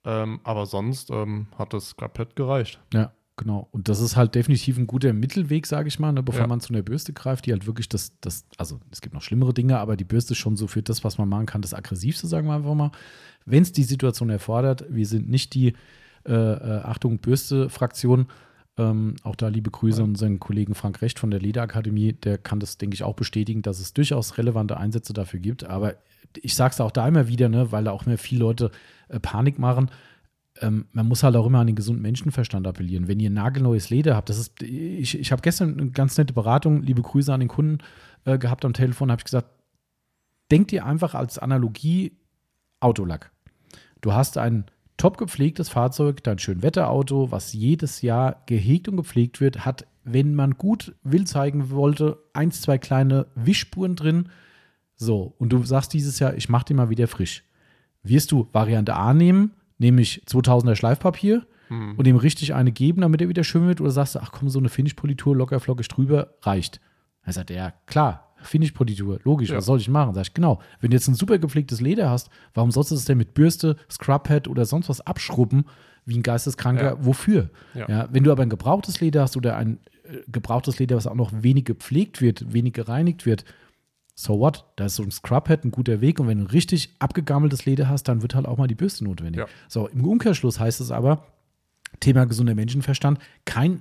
Ähm, 0.06 0.40
aber 0.44 0.64
sonst 0.64 1.10
ähm, 1.10 1.48
hat 1.58 1.74
das 1.74 1.90
Scraphead 1.90 2.34
gereicht. 2.34 2.80
Ja, 2.94 3.12
genau. 3.40 3.68
Und 3.72 3.88
das 3.88 4.00
ist 4.00 4.16
halt 4.16 4.34
definitiv 4.34 4.76
ein 4.78 4.86
guter 4.86 5.12
Mittelweg, 5.12 5.66
sage 5.66 5.88
ich 5.88 5.98
mal, 5.98 6.12
ne, 6.12 6.22
bevor 6.22 6.42
Ja. 6.42 6.46
man 6.46 6.60
zu 6.60 6.72
einer 6.72 6.82
Bürste 6.82 7.12
greift, 7.12 7.46
die 7.46 7.52
halt 7.52 7.66
wirklich 7.66 7.88
das, 7.88 8.12
das, 8.20 8.44
also 8.58 8.78
es 8.90 9.00
gibt 9.00 9.14
noch 9.14 9.22
schlimmere 9.22 9.54
Dinge, 9.54 9.78
aber 9.78 9.96
die 9.96 10.04
Bürste 10.04 10.34
ist 10.34 10.38
schon 10.38 10.56
so 10.56 10.66
für 10.68 10.82
das, 10.82 11.02
was 11.02 11.18
man 11.18 11.28
machen 11.28 11.46
kann, 11.46 11.62
das 11.62 11.74
Aggressivste, 11.74 12.26
sagen 12.28 12.46
wir 12.46 12.54
einfach 12.54 12.74
mal. 12.74 12.92
Wenn 13.46 13.62
es 13.62 13.72
die 13.72 13.82
Situation 13.84 14.28
erfordert, 14.30 14.84
wir 14.90 15.06
sind 15.06 15.28
nicht 15.28 15.54
die 15.54 15.72
äh, 16.26 16.32
äh, 16.32 16.80
Achtung 16.82 17.18
Bürste-Fraktion. 17.18 18.26
Ähm, 18.76 19.16
auch 19.24 19.36
da 19.36 19.48
liebe 19.48 19.70
Grüße 19.70 20.02
an 20.02 20.10
unseren 20.10 20.38
Kollegen 20.38 20.74
Frank 20.74 21.02
Recht 21.02 21.18
von 21.18 21.30
der 21.30 21.40
Lederakademie, 21.40 22.12
der 22.12 22.38
kann 22.38 22.60
das, 22.60 22.76
denke 22.78 22.94
ich, 22.94 23.02
auch 23.02 23.14
bestätigen, 23.16 23.62
dass 23.62 23.80
es 23.80 23.94
durchaus 23.94 24.38
relevante 24.38 24.76
Einsätze 24.76 25.12
dafür 25.12 25.40
gibt. 25.40 25.64
Aber 25.64 25.94
ich 26.40 26.54
sage 26.54 26.72
es 26.74 26.80
auch 26.80 26.90
da 26.92 27.08
immer 27.08 27.26
wieder, 27.26 27.48
ne, 27.48 27.72
weil 27.72 27.84
da 27.84 27.90
auch 27.90 28.06
immer 28.06 28.18
viele 28.18 28.40
Leute 28.40 28.70
äh, 29.08 29.18
Panik 29.18 29.58
machen 29.58 29.90
ähm, 30.60 30.86
man 30.92 31.08
muss 31.08 31.22
halt 31.22 31.36
auch 31.36 31.46
immer 31.46 31.60
an 31.60 31.66
den 31.66 31.76
gesunden 31.76 32.02
Menschenverstand 32.02 32.66
appellieren. 32.66 33.08
Wenn 33.08 33.20
ihr 33.20 33.30
nagelneues 33.30 33.90
Leder 33.90 34.16
habt, 34.16 34.28
das 34.28 34.38
ist, 34.38 34.62
ich, 34.62 35.18
ich 35.18 35.32
habe 35.32 35.42
gestern 35.42 35.78
eine 35.78 35.90
ganz 35.90 36.16
nette 36.16 36.32
Beratung, 36.32 36.82
liebe 36.82 37.02
Grüße 37.02 37.32
an 37.32 37.40
den 37.40 37.48
Kunden 37.48 37.78
äh, 38.24 38.38
gehabt 38.38 38.64
am 38.64 38.72
Telefon, 38.72 39.10
habe 39.10 39.20
ich 39.20 39.24
gesagt, 39.24 39.48
denkt 40.50 40.72
ihr 40.72 40.84
einfach 40.84 41.14
als 41.14 41.38
Analogie 41.38 42.12
Autolack. 42.80 43.30
Du 44.00 44.12
hast 44.12 44.38
ein 44.38 44.64
top 44.96 45.18
gepflegtes 45.18 45.68
Fahrzeug, 45.68 46.22
dein 46.22 46.38
Schönwetterauto, 46.38 47.30
was 47.30 47.52
jedes 47.52 48.02
Jahr 48.02 48.42
gehegt 48.46 48.88
und 48.88 48.96
gepflegt 48.96 49.40
wird, 49.40 49.64
hat, 49.64 49.86
wenn 50.04 50.34
man 50.34 50.52
gut 50.54 50.94
will 51.02 51.26
zeigen 51.26 51.70
wollte, 51.70 52.18
eins, 52.32 52.62
zwei 52.62 52.78
kleine 52.78 53.26
Wischspuren 53.34 53.96
drin. 53.96 54.28
So, 54.96 55.34
und 55.38 55.50
du 55.50 55.62
sagst 55.64 55.94
dieses 55.94 56.18
Jahr, 56.18 56.34
ich 56.34 56.48
mache 56.48 56.66
den 56.66 56.76
mal 56.76 56.90
wieder 56.90 57.08
frisch. 57.08 57.44
Wirst 58.02 58.32
du 58.32 58.48
Variante 58.52 58.94
A 58.94 59.14
nehmen, 59.14 59.52
nämlich 59.80 60.22
2000er 60.28 60.76
Schleifpapier 60.76 61.44
und 61.96 62.04
ihm 62.06 62.16
richtig 62.16 62.54
eine 62.54 62.72
geben, 62.72 63.00
damit 63.02 63.20
er 63.22 63.28
wieder 63.28 63.44
schön 63.44 63.66
wird? 63.68 63.80
Oder 63.80 63.90
sagst 63.92 64.16
du, 64.16 64.18
ach 64.20 64.32
komm, 64.32 64.48
so 64.48 64.58
eine 64.58 64.68
Finish-Politur 64.68 65.36
locker 65.36 65.60
flockig 65.60 65.86
drüber 65.88 66.34
reicht? 66.42 66.80
Er 67.22 67.32
sagt, 67.32 67.50
ja, 67.50 67.72
klar, 67.86 68.34
Finish-Politur, 68.42 69.20
logisch, 69.24 69.50
Ja. 69.50 69.56
was 69.58 69.66
soll 69.66 69.78
ich 69.78 69.88
machen? 69.88 70.14
Sag 70.14 70.22
ich, 70.22 70.34
genau. 70.34 70.60
Wenn 70.80 70.90
du 70.90 70.96
jetzt 70.96 71.06
ein 71.06 71.14
super 71.14 71.38
gepflegtes 71.38 71.80
Leder 71.80 72.10
hast, 72.10 72.28
warum 72.54 72.70
sollst 72.72 72.90
du 72.90 72.96
es 72.96 73.04
denn 73.04 73.18
mit 73.18 73.34
Bürste, 73.34 73.76
Scrubhead 73.90 74.48
oder 74.48 74.64
sonst 74.64 74.88
was 74.88 75.00
abschrubben, 75.00 75.64
wie 76.06 76.16
ein 76.18 76.22
Geisteskranker? 76.24 76.82
Ja. 76.98 77.04
Wofür? 77.04 77.50
Ja. 77.74 78.08
wenn 78.10 78.24
du 78.24 78.32
aber 78.32 78.42
ein 78.42 78.48
gebrauchtes 78.50 79.00
Leder 79.00 79.22
hast 79.22 79.36
oder 79.36 79.56
ein 79.56 79.78
äh, 80.04 80.16
gebrauchtes 80.26 80.78
Leder, 80.80 80.96
was 80.96 81.06
auch 81.06 81.14
noch 81.14 81.30
wenig 81.32 81.66
gepflegt 81.66 82.20
wird, 82.20 82.52
wenig 82.52 82.72
gereinigt 82.72 83.26
wird, 83.26 83.44
so 84.14 84.38
what? 84.38 84.64
Da 84.76 84.86
ist 84.86 84.96
so 84.96 85.02
ein 85.02 85.10
Scrubhead 85.10 85.64
ein 85.64 85.70
guter 85.70 86.00
Weg 86.00 86.20
und 86.20 86.28
wenn 86.28 86.38
du 86.38 86.44
ein 86.44 86.50
richtig 86.50 86.94
abgegammeltes 86.98 87.64
Leder 87.64 87.88
hast, 87.88 88.04
dann 88.04 88.22
wird 88.22 88.34
halt 88.34 88.46
auch 88.46 88.58
mal 88.58 88.66
die 88.66 88.74
Bürste 88.74 89.04
notwendig. 89.04 89.40
Ja. 89.40 89.46
So, 89.68 89.88
im 89.88 90.04
Umkehrschluss 90.04 90.60
heißt 90.60 90.80
es 90.80 90.90
aber, 90.90 91.24
Thema 92.00 92.24
gesunder 92.26 92.54
Menschenverstand, 92.54 93.18
kein 93.44 93.80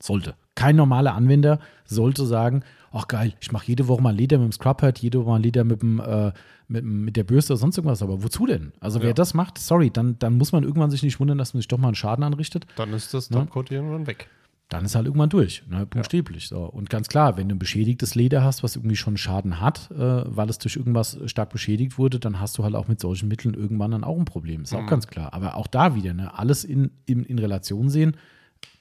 sollte, 0.00 0.34
kein 0.54 0.76
normaler 0.76 1.14
Anwender 1.14 1.58
sollte 1.84 2.26
sagen, 2.26 2.62
ach 2.92 3.08
geil, 3.08 3.32
ich 3.40 3.50
mache 3.52 3.66
jede 3.66 3.88
Woche 3.88 4.02
mal 4.02 4.14
Leder 4.14 4.38
mit 4.38 4.46
dem 4.46 4.52
Scrubhead, 4.52 4.98
jede 4.98 5.20
Woche 5.20 5.30
mal 5.30 5.40
Leder 5.42 5.64
mit, 5.64 5.82
dem, 5.82 6.00
äh, 6.00 6.32
mit, 6.68 6.84
mit 6.84 7.16
der 7.16 7.24
Bürste 7.24 7.54
oder 7.54 7.58
sonst 7.60 7.76
irgendwas, 7.78 8.02
aber 8.02 8.22
wozu 8.22 8.46
denn? 8.46 8.72
Also 8.80 9.00
wer 9.00 9.08
Ja. 9.08 9.14
das 9.14 9.34
macht, 9.34 9.58
sorry, 9.58 9.90
dann, 9.90 10.18
dann 10.18 10.34
muss 10.34 10.52
man 10.52 10.62
irgendwann 10.62 10.90
sich 10.90 11.02
nicht 11.02 11.18
wundern, 11.20 11.38
dass 11.38 11.54
man 11.54 11.60
sich 11.60 11.68
doch 11.68 11.78
mal 11.78 11.88
einen 11.88 11.94
Schaden 11.94 12.24
anrichtet 12.24 12.66
Dann 12.76 12.92
ist 12.92 13.14
das 13.14 13.30
Ne? 13.30 13.38
Topcoat 13.38 13.70
irgendwann 13.70 14.06
weg. 14.06 14.28
Dann 14.70 14.84
ist 14.84 14.94
halt 14.94 15.06
irgendwann 15.06 15.28
durch, 15.28 15.62
ne, 15.68 15.86
buchstäblich. 15.86 16.48
So. 16.48 16.64
Und 16.64 16.88
ganz 16.90 17.08
klar, 17.08 17.36
wenn 17.36 17.48
du 17.48 17.54
ein 17.54 17.58
beschädigtes 17.58 18.14
Leder 18.14 18.42
hast, 18.42 18.62
was 18.62 18.76
irgendwie 18.76 18.96
schon 18.96 19.16
Schaden 19.16 19.60
hat, 19.60 19.90
äh, 19.90 19.96
weil 20.24 20.48
es 20.48 20.58
durch 20.58 20.76
irgendwas 20.76 21.18
stark 21.26 21.50
beschädigt 21.50 21.98
wurde, 21.98 22.18
dann 22.18 22.40
hast 22.40 22.56
du 22.58 22.64
halt 22.64 22.74
auch 22.74 22.88
mit 22.88 22.98
solchen 22.98 23.28
Mitteln 23.28 23.54
irgendwann 23.54 23.90
dann 23.90 24.04
auch 24.04 24.18
ein 24.18 24.24
Problem. 24.24 24.62
Ist 24.62 24.74
auch 24.74 24.80
Mhm. 24.82 24.86
ganz 24.86 25.06
klar. 25.06 25.32
Aber 25.34 25.56
auch 25.56 25.66
da 25.66 25.94
wieder, 25.94 26.14
ne, 26.14 26.36
alles 26.36 26.64
in, 26.64 26.90
in, 27.06 27.24
in 27.24 27.38
Relation 27.38 27.88
sehen. 27.90 28.16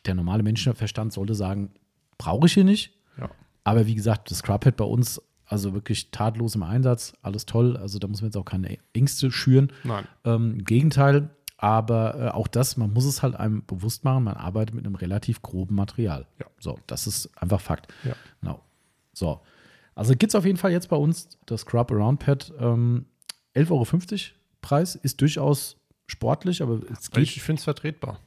Der 0.06 0.16
normale 0.16 0.42
Menschenverstand 0.44 1.12
sollte 1.14 1.36
sagen, 1.36 1.70
brauche 2.18 2.48
ich 2.48 2.54
hier 2.54 2.64
nicht. 2.64 2.94
Ja. 3.20 3.30
Aber 3.66 3.86
wie 3.86 3.96
gesagt, 3.96 4.32
das 4.32 4.40
Scrubhead 4.40 4.78
bei 4.78 4.86
uns, 4.86 5.22
also 5.46 5.74
wirklich 5.74 6.12
tatlos 6.12 6.56
im 6.56 6.64
Einsatz, 6.64 7.14
alles 7.22 7.46
toll. 7.46 7.76
Also 7.78 8.00
da 8.00 8.08
muss 8.08 8.22
man 8.22 8.30
jetzt 8.30 8.38
auch 8.38 8.46
keine 8.46 8.78
Ängste 8.94 9.32
schüren. 9.32 9.72
Nein. 9.84 10.06
Ähm, 10.24 10.56
Im 10.60 10.66
Gegenteil, 10.66 11.30
aber 11.64 12.16
äh, 12.20 12.28
auch 12.32 12.50
das, 12.50 12.76
man 12.76 12.92
muss 12.92 13.06
es 13.06 13.22
halt 13.24 13.36
einem 13.36 13.64
bewusst 13.66 14.04
machen, 14.04 14.26
man 14.26 14.36
arbeitet 14.36 14.76
mit 14.76 14.86
einem 14.86 14.96
relativ 14.96 15.42
groben 15.42 15.76
Material. 15.76 16.26
Ja. 16.38 16.46
So, 16.60 16.78
das 16.88 17.08
ist 17.08 17.30
einfach 17.42 17.62
Fakt. 17.62 17.88
Ja. 18.04 18.16
Genau. 18.42 18.62
So. 19.14 19.40
Also 19.96 20.12
gibt 20.14 20.32
es 20.32 20.36
auf 20.36 20.44
jeden 20.46 20.58
Fall 20.58 20.72
jetzt 20.74 20.90
bei 20.90 20.98
uns 20.98 21.30
das 21.46 21.62
Scrub 21.62 21.90
Around 21.92 22.20
Pad. 22.20 22.52
Ähm, 22.60 23.06
11,50 23.56 23.72
Euro 23.72 23.86
Preis 24.62 24.96
ist 24.96 25.22
durchaus 25.22 25.78
sportlich, 26.06 26.62
aber 26.62 26.82
es 26.92 27.10
geht 27.12 27.24
Ich 27.24 27.42
finde 27.42 27.60
es 27.60 27.64
vertretbar. 27.64 28.20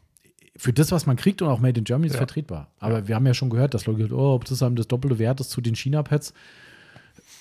für 0.57 0.73
das, 0.73 0.91
was 0.91 1.05
man 1.05 1.17
kriegt 1.17 1.43
und 1.43 1.49
auch 1.49 1.61
Made 1.61 1.79
in 1.79 1.85
Germany 1.85 2.07
ist 2.07 2.15
Ja. 2.15 2.19
vertretbar. 2.21 2.71
Aber 2.79 3.07
wir 3.07 3.17
haben 3.17 3.27
ja 3.27 3.35
schon 3.35 3.51
gehört, 3.51 3.75
dass 3.75 3.85
Leute, 3.85 4.15
oh, 4.17 4.33
ob 4.35 4.47
das 4.47 4.63
einem 4.63 4.77
das 4.77 4.89
doppelte 4.89 5.19
Wert 5.19 5.41
ist 5.41 5.51
zu 5.51 5.61
den 5.61 5.75
China-Pads, 5.77 6.33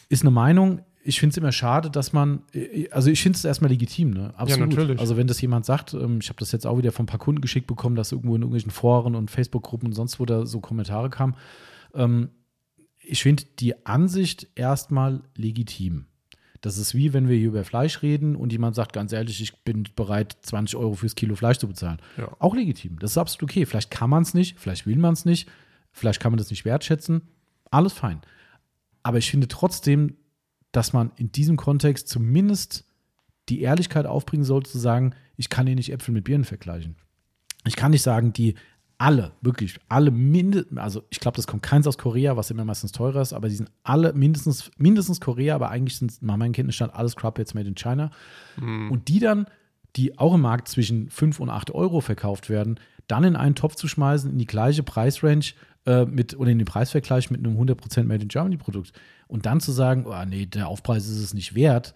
ist 0.10 0.23
eine 0.23 0.31
Meinung. 0.31 0.81
Ich 1.08 1.20
finde 1.20 1.34
es 1.34 1.38
immer 1.38 1.52
schade, 1.52 1.91
dass 1.91 2.13
man, 2.13 2.41
also 2.89 3.12
ich 3.12 3.22
finde 3.22 3.38
es 3.38 3.46
erstmal 3.46 3.70
legitim, 3.70 4.10
ne? 4.10 4.34
Absolut. 4.36 4.70
natürlich. 4.70 5.00
Also 5.00 5.18
wenn 5.18 5.28
das 5.28 5.39
jemand 5.39 5.63
sagt, 5.63 5.94
ähm, 5.94 6.18
ich 6.20 6.30
habe 6.30 6.39
das 6.39 6.52
jetzt 6.52 6.65
auch 6.65 6.80
wieder 6.80 6.91
von 6.91 7.04
ein 7.04 7.08
paar 7.08 7.20
Kunden 7.20 7.41
geschickt 7.41 7.68
bekommen, 7.68 7.96
dass 7.96 8.12
irgendwo 8.12 8.36
in 8.36 8.41
irgendwelchen 8.41 8.72
Foren 8.72 9.13
und 9.13 9.30
Facebook-Gruppen 9.30 9.89
und 9.89 9.94
sonst 9.94 10.20
wo 10.20 10.26
da 10.26 10.48
so 10.48 10.62
Kommentare 10.62 11.12
kamen. 11.12 11.36
Ähm, 11.94 12.30
ich 13.00 13.22
finde 13.22 13.44
die 13.60 13.86
Ansicht 13.86 14.48
erstmal 14.56 15.22
legitim. 15.36 16.06
Das 16.62 16.80
ist 16.80 16.96
wie 16.96 17.13
wenn 17.13 17.30
wir 17.30 17.38
hier 17.38 17.50
über 17.50 17.63
Fleisch 17.63 18.02
reden 18.02 18.36
und 18.36 18.52
jemand 18.52 18.76
sagt 18.76 18.91
ganz 18.91 19.13
ehrlich, 19.13 19.39
ich 19.39 19.56
bin 19.60 19.88
bereit, 19.96 20.36
20 20.41 20.76
Euro 20.76 20.96
fürs 20.96 21.13
Kilo 21.13 21.36
Fleisch 21.36 21.60
zu 21.60 21.68
bezahlen. 21.68 22.00
Ja. 22.18 22.30
Auch 22.39 22.56
legitim. 22.56 22.98
Das 22.98 23.12
ist 23.12 23.20
absolut 23.20 23.52
okay. 23.52 23.68
Vielleicht 23.68 23.91
kann 23.91 24.10
man 24.10 24.24
es 24.24 24.34
nicht, 24.34 24.60
vielleicht 24.60 24.88
will 24.88 24.98
man 24.98 25.13
es 25.13 25.26
nicht, 25.26 25.48
vielleicht 25.91 26.20
kann 26.20 26.32
man 26.32 26.39
das 26.39 26.50
nicht 26.50 26.65
wertschätzen. 26.65 27.22
Alles 27.70 27.94
fein. 27.94 28.22
Aber 29.04 29.20
ich 29.20 29.30
finde 29.30 29.48
trotzdem, 29.48 30.15
dass 30.75 30.93
man 30.93 31.11
in 31.15 31.31
diesem 31.31 31.55
Kontext 31.55 32.09
zumindest 32.09 32.85
die 33.47 33.61
Ehrlichkeit 33.61 34.05
aufbringen 34.05 34.43
sollte, 34.43 34.71
zu 34.71 34.77
sagen, 34.77 35.13
ich 35.38 35.49
kann 35.49 35.67
hier 35.67 35.75
nicht 35.75 35.91
Äpfel 35.91 36.13
mit 36.13 36.25
Birnen 36.25 36.43
vergleichen. 36.43 36.95
Ich 37.65 37.75
kann 37.75 37.91
nicht 37.91 38.01
sagen, 38.01 38.33
die 38.33 38.55
alle, 38.97 39.33
wirklich, 39.41 39.77
alle 39.89 40.11
mindestens, 40.11 40.77
also 40.77 41.03
ich 41.09 41.19
glaube, 41.19 41.35
das 41.35 41.47
kommt 41.47 41.63
keins 41.63 41.88
aus 41.88 41.97
Korea, 41.97 42.38
was 42.38 42.51
immer 42.51 42.65
meistens 42.65 42.91
teurer 42.91 43.21
ist, 43.21 43.33
aber 43.33 43.49
die 43.49 43.55
sind 43.55 43.69
alle 43.83 44.13
mindestens, 44.13 44.71
mindestens 44.77 45.21
Korea, 45.21 45.55
aber 45.55 45.69
eigentlich 45.69 45.97
sind 45.97 46.21
nach 46.21 46.38
meinem 46.38 46.53
Kenntnisstand 46.53 46.93
alles 46.93 47.15
Crab 47.15 47.38
jetzt 47.39 47.55
made 47.55 47.67
in 47.67 47.75
China. 47.75 48.11
Und 48.91 49.07
die 49.07 49.19
dann, 49.19 49.47
die 49.95 50.17
auch 50.17 50.33
im 50.33 50.41
Markt 50.41 50.67
zwischen 50.67 51.09
5 51.09 51.39
und 51.39 51.49
8 51.49 51.71
Euro 51.71 52.01
verkauft 52.01 52.49
werden, 52.49 52.79
dann 53.07 53.23
in 53.23 53.35
einen 53.35 53.55
Topf 53.55 53.75
zu 53.75 53.88
schmeißen, 53.88 54.31
in 54.31 54.38
die 54.38 54.45
gleiche 54.45 54.83
Preisrange 54.83 55.53
äh, 55.86 56.06
mit, 56.06 56.38
oder 56.38 56.52
in 56.52 56.58
den 56.58 56.65
Preisvergleich 56.65 57.32
mit 57.32 57.45
einem 57.45 57.60
100% 57.60 58.04
Made 58.04 58.24
in 58.24 58.28
Germany 58.28 58.58
Produkt 58.58 58.93
und 59.28 59.45
dann 59.45 59.60
zu 59.60 59.71
sagen, 59.71 60.06
oh 60.06 60.26
nee, 60.26 60.45
der 60.45 60.67
Aufpreis 60.67 61.08
ist 61.08 61.19
es 61.19 61.34
nicht 61.34 61.56
wert 61.56 61.93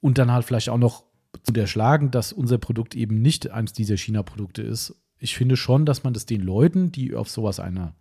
und 0.00 0.18
dann 0.18 0.32
halt 0.32 0.44
vielleicht 0.44 0.68
auch 0.68 0.78
noch 0.78 1.04
zu 1.42 1.50
unterschlagen, 1.50 2.10
dass 2.10 2.32
unser 2.32 2.58
Produkt 2.58 2.94
eben 2.94 3.22
nicht 3.22 3.50
eines 3.50 3.72
dieser 3.72 3.96
China-Produkte 3.96 4.62
ist. 4.62 4.94
Ich 5.18 5.34
finde 5.34 5.56
schon, 5.56 5.86
dass 5.86 6.04
man 6.04 6.12
das 6.12 6.26
den 6.26 6.42
Leuten, 6.42 6.92
die 6.92 7.14
auf 7.14 7.30
sowas 7.30 7.58
eine, 7.58 7.94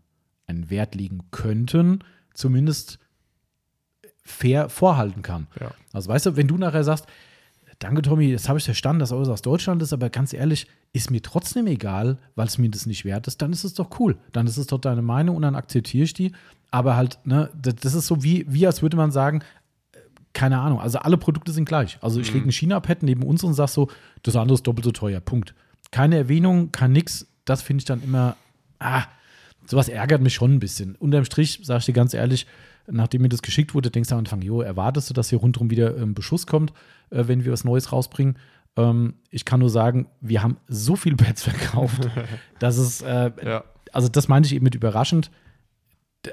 einen 0.47 0.69
Wert 0.69 0.95
legen 0.95 1.21
könnten, 1.31 1.99
zumindest 2.33 2.99
fair 4.23 4.69
vorhalten 4.69 5.21
kann. 5.21 5.47
Ja. 5.59 5.71
Also 5.93 6.09
weißt 6.09 6.25
du, 6.27 6.35
wenn 6.35 6.47
du 6.47 6.57
nachher 6.57 6.83
sagst, 6.83 7.07
danke 7.79 8.01
Tommy, 8.01 8.31
das 8.31 8.49
habe 8.49 8.59
ich 8.59 8.65
verstanden, 8.65 8.99
dass 8.99 9.11
alles 9.11 9.29
aus 9.29 9.41
Deutschland 9.41 9.81
ist, 9.81 9.93
aber 9.93 10.09
ganz 10.09 10.33
ehrlich, 10.33 10.67
ist 10.93 11.09
mir 11.09 11.21
trotzdem 11.21 11.67
egal, 11.67 12.17
weil 12.35 12.47
es 12.47 12.57
mir 12.57 12.69
das 12.69 12.85
nicht 12.85 13.05
wert 13.05 13.27
ist, 13.27 13.41
dann 13.41 13.53
ist 13.53 13.63
es 13.63 13.73
doch 13.73 13.99
cool. 13.99 14.17
Dann 14.33 14.47
ist 14.47 14.57
es 14.57 14.67
doch 14.67 14.79
deine 14.79 15.01
Meinung 15.01 15.35
und 15.37 15.41
dann 15.41 15.55
akzeptiere 15.55 16.03
ich 16.03 16.13
die. 16.13 16.33
Aber 16.69 16.95
halt, 16.95 17.19
ne, 17.25 17.49
das 17.53 17.93
ist 17.93 18.07
so 18.07 18.23
wie, 18.23 18.45
wie 18.47 18.65
als 18.67 18.81
würde 18.81 18.97
man 18.97 19.11
sagen, 19.11 19.41
äh, 19.93 19.97
keine 20.33 20.59
Ahnung, 20.59 20.81
also 20.81 20.99
alle 20.99 21.17
Produkte 21.17 21.51
sind 21.51 21.65
gleich. 21.65 21.97
Also 22.01 22.19
ich 22.19 22.33
lege 22.33 22.47
ein 22.47 22.51
China-Pad 22.51 23.03
neben 23.03 23.23
uns 23.23 23.43
und 23.43 23.53
sage 23.53 23.71
so, 23.71 23.89
das 24.23 24.35
andere 24.35 24.55
ist 24.55 24.67
doppelt 24.67 24.85
so 24.85 24.91
teuer, 24.91 25.21
Punkt. 25.21 25.53
Keine 25.91 26.17
Erwähnung, 26.17 26.71
kein 26.71 26.91
nix, 26.91 27.27
das 27.45 27.61
finde 27.61 27.81
ich 27.81 27.85
dann 27.85 28.03
immer, 28.03 28.35
ah, 28.79 29.03
sowas 29.65 29.87
ärgert 29.89 30.21
mich 30.21 30.33
schon 30.33 30.53
ein 30.53 30.59
bisschen. 30.59 30.95
Unterm 30.95 31.25
Strich, 31.25 31.61
sage 31.63 31.79
ich 31.79 31.85
dir 31.85 31.93
ganz 31.93 32.13
ehrlich, 32.13 32.47
nachdem 32.87 33.21
mir 33.21 33.29
das 33.29 33.41
geschickt 33.41 33.73
wurde, 33.73 33.91
denkst 33.91 34.09
du 34.09 34.15
am 34.15 34.19
Anfang, 34.19 34.41
jo, 34.41 34.61
erwartest 34.61 35.09
du, 35.09 35.13
dass 35.13 35.29
hier 35.29 35.39
rundherum 35.39 35.69
wieder 35.69 35.97
ähm, 35.97 36.13
Beschuss 36.13 36.47
kommt, 36.47 36.71
äh, 37.09 37.27
wenn 37.27 37.45
wir 37.45 37.51
was 37.51 37.63
Neues 37.63 37.91
rausbringen? 37.91 38.37
Ähm, 38.77 39.15
ich 39.29 39.45
kann 39.45 39.59
nur 39.59 39.69
sagen, 39.69 40.07
wir 40.21 40.41
haben 40.43 40.57
so 40.67 40.95
viel 40.95 41.15
Pads 41.15 41.43
verkauft, 41.49 42.09
dass 42.59 42.77
es, 42.77 43.01
äh, 43.01 43.31
Ja. 43.43 43.63
also 43.91 44.07
das 44.07 44.27
meinte 44.27 44.47
ich 44.47 44.55
eben 44.55 44.63
mit 44.63 44.75
überraschend. 44.75 45.29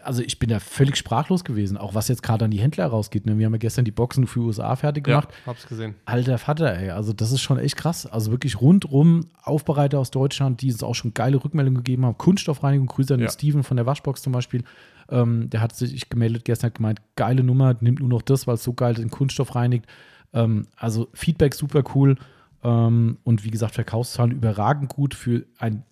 Also 0.02 0.20
ich 0.22 0.38
bin 0.38 0.50
da 0.50 0.60
völlig 0.60 0.96
sprachlos 0.98 1.44
gewesen, 1.44 1.78
auch 1.78 1.94
was 1.94 2.08
jetzt 2.08 2.22
gerade 2.22 2.44
an 2.44 2.50
die 2.50 2.60
Händler 2.60 2.84
rausgeht. 2.88 3.24
Ne? 3.24 3.38
Wir 3.38 3.46
haben 3.46 3.54
ja 3.54 3.58
gestern 3.58 3.86
die 3.86 3.90
Boxen 3.90 4.26
für 4.26 4.40
USA 4.40 4.76
fertig 4.76 5.04
gemacht. 5.04 5.30
Ja, 5.30 5.46
hab's 5.46 5.66
gesehen. 5.66 5.94
Alter 6.04 6.36
Vater, 6.36 6.76
ey, 6.78 6.90
also 6.90 7.14
das 7.14 7.32
ist 7.32 7.40
schon 7.40 7.58
echt 7.58 7.78
krass. 7.78 8.04
Also 8.04 8.30
wirklich 8.30 8.60
rundrum 8.60 9.28
Aufbereiter 9.42 9.98
aus 9.98 10.10
Deutschland, 10.10 10.60
die 10.60 10.70
uns 10.72 10.82
auch 10.82 10.94
schon 10.94 11.14
geile 11.14 11.42
Rückmeldungen 11.42 11.82
gegeben 11.82 12.04
haben. 12.04 12.18
Kunststoffreinigung, 12.18 12.86
Grüße 12.86 13.14
an 13.14 13.20
den 13.20 13.28
Ja. 13.28 13.32
Steven 13.32 13.62
von 13.62 13.78
der 13.78 13.86
Waschbox 13.86 14.20
zum 14.20 14.32
Beispiel. 14.34 14.62
Ähm, 15.10 15.48
der 15.48 15.62
hat 15.62 15.74
sich 15.74 16.10
gemeldet 16.10 16.44
gestern, 16.44 16.66
hat 16.68 16.74
gemeint, 16.74 17.00
geile 17.16 17.42
Nummer, 17.42 17.74
nimmt 17.80 18.00
nur 18.00 18.10
noch 18.10 18.20
das, 18.20 18.46
weil 18.46 18.56
es 18.56 18.62
so 18.64 18.74
geil 18.74 18.92
den 18.92 19.08
Kunststoff 19.08 19.54
reinigt. 19.54 19.86
Ähm, 20.32 20.66
also 20.76 21.08
Feedback 21.14 21.54
super 21.54 21.82
cool. 21.94 22.16
Ähm, 22.62 23.18
und 23.24 23.44
wie 23.44 23.50
gesagt, 23.50 23.74
Verkaufszahlen 23.74 24.32
überragend 24.32 24.88
gut 24.88 25.14
für 25.14 25.44
ein 25.58 25.84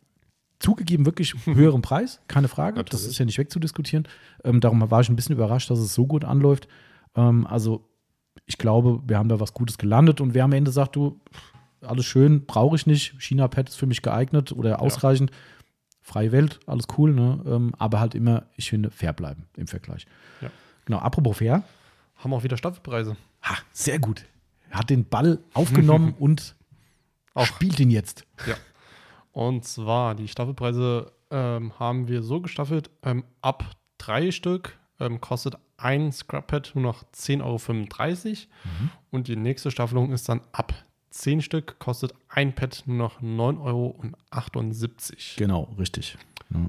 zugegeben 0.59 1.07
wirklich 1.07 1.35
höheren 1.47 1.83
Preis, 1.83 2.21
keine 2.29 2.49
Frage. 2.49 2.83
Das 2.83 2.93
Natürlich. 2.93 3.11
ist 3.11 3.19
ja 3.19 3.25
nicht 3.25 3.39
wegzudiskutieren. 3.39 4.09
Ähm, 4.45 4.61
darum 4.61 4.91
war 4.91 5.01
ich 5.01 5.09
ein 5.09 5.17
bisschen 5.17 5.35
überrascht, 5.35 5.71
dass 5.71 5.79
es 5.79 5.95
so 5.95 6.07
gut 6.07 6.25
anläuft. 6.25 6.69
Ähm, 7.15 7.47
also 7.47 7.89
ich 8.47 8.59
glaube, 8.59 9.03
wir 9.07 9.19
haben 9.19 9.29
da 9.29 9.41
was 9.41 9.55
Gutes 9.55 9.79
gelandet 9.79 10.21
und 10.21 10.35
wer 10.35 10.45
am 10.45 10.53
Ende 10.53 10.71
sagt, 10.71 10.97
du, 10.97 11.21
alles 11.81 12.05
schön, 12.05 12.47
brauche 12.47 12.77
ich 12.77 12.87
nicht, 12.87 13.21
China-Pad 13.21 13.69
ist 13.69 13.77
für 13.77 13.87
mich 13.87 14.03
geeignet 14.03 14.53
oder 14.53 14.81
ausreichend, 14.81 15.31
freie 16.01 16.33
Welt, 16.33 16.61
alles 16.67 16.87
cool, 16.97 17.13
ne? 17.13 17.41
Ähm, 17.47 17.73
aber 17.79 18.01
halt 18.01 18.15
immer, 18.15 18.45
ich 18.57 18.71
finde, 18.71 18.91
fair 18.91 19.13
bleiben 19.13 19.47
im 19.57 19.67
Vergleich. 19.67 20.07
Ja. 20.41 20.51
Genau, 20.85 20.99
apropos 20.99 21.39
fair, 21.39 21.65
Haben 22.17 22.33
auch 22.33 22.45
wieder 22.45 22.57
Staffelpreise. 22.57 23.17
Ha, 23.49 23.59
sehr 23.73 23.99
gut. 23.99 24.25
Er 24.71 24.79
hat 24.81 24.91
den 24.91 25.05
Ball 25.09 25.39
aufgenommen 25.55 26.15
und 26.19 26.55
Auch. 27.35 27.47
spielt 27.47 27.81
ihn 27.81 27.91
jetzt. 27.91 28.25
Ja. 28.47 28.57
Und 29.33 29.65
zwar, 29.65 30.15
die 30.15 30.29
Staffelpreise 30.29 31.13
ähm, 31.31 31.79
haben 31.79 32.09
wir 32.09 32.23
so 32.23 32.41
gestaffelt, 32.41 32.91
ähm, 33.03 33.25
ab 33.43 33.77
drei 33.99 34.31
Stück 34.31 34.79
ähm, 35.01 35.21
kostet 35.21 35.57
ein 35.77 36.13
Scrap-Pad 36.13 36.73
nur 36.75 36.85
noch 36.85 37.05
10,35 37.13 37.43
Euro. 37.45 38.37
Und 39.11 39.29
die 39.29 39.37
nächste 39.37 39.71
Staffelung 39.71 40.13
ist 40.13 40.29
dann 40.29 40.41
ab 40.53 40.73
10 41.11 41.43
Stück, 41.43 41.79
kostet 41.79 42.15
ein 42.29 42.55
Pad 42.55 42.85
nur 42.87 42.97
noch 42.97 43.21
9,78 43.21 43.61
Euro. 43.61 44.01
Genau, 45.37 45.75
richtig. 45.79 46.17
Ja. 46.51 46.61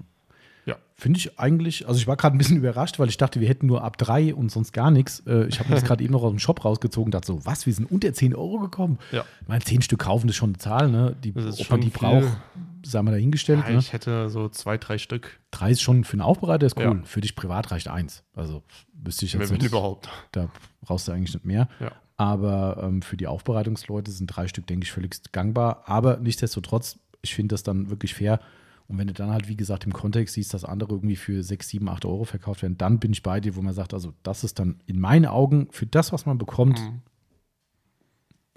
Ja. 0.68 0.76
Finde 0.96 1.18
ich 1.20 1.40
eigentlich, 1.40 1.88
also 1.88 2.00
ich 2.00 2.06
war 2.08 2.18
gerade 2.18 2.36
ein 2.36 2.38
bisschen 2.38 2.58
überrascht, 2.58 3.00
weil 3.00 3.08
ich 3.10 3.18
dachte, 3.18 3.40
wir 3.40 3.48
hätten 3.48 3.66
nur 3.68 3.84
ab 3.84 3.98
drei 3.98 4.36
und 4.36 4.52
sonst 4.52 4.74
gar 4.74 4.92
nichts. 4.92 5.22
Äh, 5.26 5.48
Ich 5.48 5.60
habe 5.60 5.70
das 5.70 5.84
gerade 5.86 6.04
eben 6.04 6.12
noch 6.14 6.22
aus 6.24 6.32
dem 6.32 6.40
Shop 6.40 6.64
rausgezogen 6.66 7.08
und 7.08 7.14
dachte 7.14 7.28
so, 7.28 7.46
was, 7.46 7.66
wir 7.66 7.74
sind 7.74 7.90
unter 7.90 8.14
10 8.14 8.36
Euro 8.36 8.60
gekommen? 8.60 9.00
Ja. 9.12 9.24
Ich 9.42 9.48
meine, 9.48 9.64
10 9.64 9.82
Stück 9.82 10.00
kaufen, 10.00 10.28
das 10.28 10.34
ist 10.36 10.38
schon 10.38 10.50
eine 10.50 10.58
Zahl, 10.60 10.90
ne? 10.92 11.16
Die, 11.24 11.34
ob 11.36 11.70
man 11.70 11.82
die 11.82 11.90
viel. 11.90 12.00
braucht, 12.00 12.38
sei 12.84 13.02
mal 13.02 13.12
dahingestellt. 13.12 13.62
Ja, 13.66 13.72
Ne? 13.74 13.80
ich 13.80 13.94
hätte 13.94 14.30
so 14.30 14.50
zwei, 14.50 14.78
drei 14.78 14.98
Stück, 14.98 15.40
Drei 15.52 15.72
ist 15.72 15.82
schon 15.82 16.04
für 16.04 16.14
einen 16.14 16.22
Aufbereiter, 16.22 16.66
ist 16.68 16.78
cool. 16.78 16.84
Ja. 16.84 17.00
Für 17.06 17.22
dich 17.22 17.36
privat 17.36 17.72
reicht 17.72 17.88
eins. 17.88 18.24
Also 18.36 18.62
wüsste 18.94 19.26
ich 19.26 19.34
jetzt 19.34 19.50
wenn 19.50 19.58
nicht. 19.58 19.68
überhaupt. 19.68 20.10
Da 20.34 20.50
brauchst 20.82 21.08
du 21.08 21.14
eigentlich 21.14 21.34
nicht 21.34 21.46
mehr. 21.46 21.70
Ja. 21.80 21.92
Aber 22.18 22.82
ähm, 22.84 23.02
für 23.02 23.16
die 23.16 23.28
Aufbereitungsleute 23.28 24.12
sind 24.12 24.28
drei 24.28 24.48
Stück, 24.48 24.68
denke 24.68 24.84
ich, 24.86 24.92
völlig 24.92 25.16
gangbar. 25.32 25.84
Aber 25.86 26.18
nichtsdestotrotz, 26.18 26.98
ich 27.22 27.36
finde 27.36 27.54
das 27.54 27.64
dann 27.64 27.90
wirklich 27.90 28.14
fair. 28.16 28.40
Und 28.88 28.98
wenn 28.98 29.08
du 29.08 29.14
dann 29.14 29.32
halt, 29.32 29.48
wie 29.50 29.58
gesagt, 29.58 29.86
im 29.86 29.92
Kontext 29.94 30.36
siehst, 30.36 30.54
dass 30.54 30.64
andere 30.64 30.94
irgendwie 30.94 31.18
für 31.18 31.44
6, 31.44 31.68
7, 31.70 31.90
8 31.90 32.06
Euro 32.06 32.24
verkauft 32.24 32.62
werden, 32.62 32.78
dann 32.78 33.00
bin 33.00 33.12
ich 33.12 33.22
bei 33.22 33.40
dir, 33.42 33.56
wo 33.56 33.62
man 33.62 33.74
sagt, 33.74 33.94
also 33.94 34.14
das 34.24 34.44
ist 34.46 34.60
dann 34.60 34.80
in 34.86 35.00
meinen 35.00 35.26
Augen 35.26 35.68
für 35.72 35.86
das, 35.86 36.14
was 36.14 36.26
man 36.26 36.38
bekommt, 36.38 36.80
Mhm. 36.80 37.02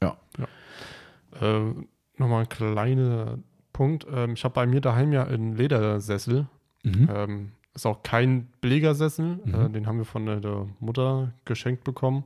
ja. 0.02 0.16
Äh, 1.40 1.74
Nochmal 2.16 2.42
ein 2.42 2.48
kleiner 2.50 3.38
Punkt. 3.72 4.06
Ähm, 4.12 4.34
ich 4.34 4.44
habe 4.44 4.52
bei 4.52 4.66
mir 4.66 4.82
daheim 4.82 5.10
ja 5.12 5.24
einen 5.24 5.56
Ledersessel. 5.56 6.46
Mhm. 6.84 7.08
Ähm, 7.10 7.52
ist 7.74 7.86
auch 7.86 8.02
kein 8.02 8.48
Billiger-Sessel. 8.60 9.40
Mhm. 9.44 9.54
Äh, 9.54 9.68
den 9.70 9.86
haben 9.86 9.96
wir 9.98 10.04
von 10.04 10.26
der, 10.26 10.40
der 10.40 10.66
Mutter 10.80 11.32
geschenkt 11.46 11.82
bekommen, 11.84 12.24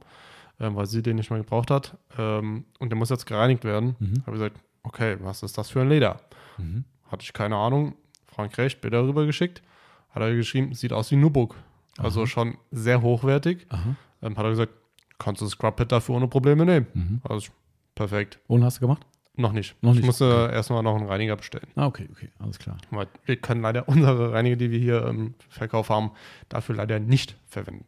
ähm, 0.59 0.75
weil 0.75 0.87
sie 0.87 1.01
den 1.03 1.15
nicht 1.17 1.31
mehr 1.31 1.39
gebraucht 1.39 1.71
hat. 1.71 1.97
Ähm, 2.19 2.65
und 2.81 2.89
der 2.91 2.99
muss 2.99 3.11
jetzt 3.11 3.27
gereinigt 3.27 3.63
werden. 3.65 3.95
Mhm. 4.01 4.23
Habe 4.23 4.33
gesagt, 4.33 4.57
okay, 4.83 5.17
was 5.21 5.45
ist 5.45 5.57
das 5.59 5.71
für 5.71 5.81
ein 5.83 5.89
Leder? 5.89 6.21
Mhm. 6.59 6.85
Hatte 7.15 7.23
ich 7.23 7.33
keine 7.33 7.55
Ahnung. 7.55 7.95
Frank 8.27 8.59
Recht, 8.59 8.81
Bilder 8.81 9.05
rüber 9.07 9.25
geschickt. 9.25 9.63
Hat 10.11 10.21
er 10.21 10.35
geschrieben, 10.35 10.75
sieht 10.75 10.93
aus 10.93 11.13
wie 11.13 11.17
Nubuk. 11.17 11.55
Also 11.97 12.23
Aha. 12.23 12.27
schon 12.27 12.59
sehr 12.73 13.03
hochwertig. 13.03 13.69
Aha. 13.69 13.95
Ähm, 14.21 14.37
hat 14.37 14.45
er 14.45 14.51
gesagt, 14.51 14.73
kannst 15.21 15.41
du 15.41 15.45
das 15.45 15.53
Scrub-Pad 15.53 15.93
dafür 15.93 16.17
ohne 16.17 16.27
Probleme 16.27 16.65
nehmen. 16.67 16.89
Mhm. 16.93 17.21
Also 17.23 17.53
perfekt. 17.95 18.41
Und 18.49 18.65
hast 18.65 18.79
du 18.79 18.81
gemacht? 18.81 19.07
Noch 19.37 19.53
nicht. 19.53 19.81
Noch 19.81 19.93
nicht, 19.93 20.01
Ich 20.01 20.07
musste 20.07 20.51
erstmal 20.53 20.83
noch 20.83 20.97
einen 20.97 21.07
Reiniger 21.07 21.37
bestellen. 21.37 21.69
Ah, 21.77 21.87
okay, 21.87 22.09
okay, 22.11 22.31
alles 22.41 22.59
klar. 22.59 22.79
Weil 22.91 23.07
wir 23.27 23.37
können 23.37 23.63
leider 23.63 23.89
unsere 23.89 24.33
Reiniger, 24.33 24.57
die 24.57 24.73
wir 24.73 24.81
hier 24.81 25.07
im 25.07 25.35
Verkauf 25.49 25.91
haben, 25.91 26.11
dafür 26.49 26.75
leider 26.75 26.99
nicht 26.99 27.37
verwenden. 27.47 27.87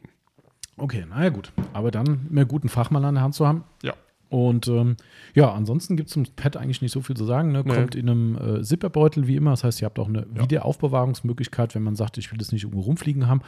Okay, 0.76 1.04
naja, 1.04 1.30
gut. 1.30 1.50
Aber 1.72 1.90
dann 1.90 2.28
mehr 2.30 2.44
guten 2.44 2.68
Fachmann 2.68 3.04
an 3.04 3.16
der 3.16 3.24
Hand 3.24 3.34
zu 3.34 3.44
haben. 3.44 3.64
Ja. 3.82 3.94
Und 4.28 4.66
ähm, 4.68 4.96
ja, 5.34 5.52
ansonsten 5.52 5.96
gibt 5.96 6.08
es 6.08 6.14
zum 6.14 6.24
Pad 6.36 6.56
eigentlich 6.56 6.82
nicht 6.82 6.92
so 6.92 7.00
viel 7.00 7.16
zu 7.16 7.24
sagen. 7.24 7.52
Ne? 7.52 7.62
Nee. 7.64 7.74
Kommt 7.74 7.94
in 7.94 8.08
einem 8.08 8.36
äh, 8.58 8.62
Zipperbeutel 8.62 9.26
wie 9.28 9.36
immer. 9.36 9.50
Das 9.52 9.62
heißt, 9.64 9.80
ihr 9.82 9.86
habt 9.86 9.98
auch 9.98 10.08
eine 10.08 10.26
Ja. 10.34 10.42
Wiederaufbewahrungsmöglichkeit, 10.42 11.74
wenn 11.74 11.82
man 11.82 11.96
sagt, 11.96 12.18
ich 12.18 12.30
will 12.32 12.38
das 12.38 12.52
nicht 12.52 12.64
irgendwo 12.64 12.82
rumfliegen 12.82 13.26
haben. 13.28 13.42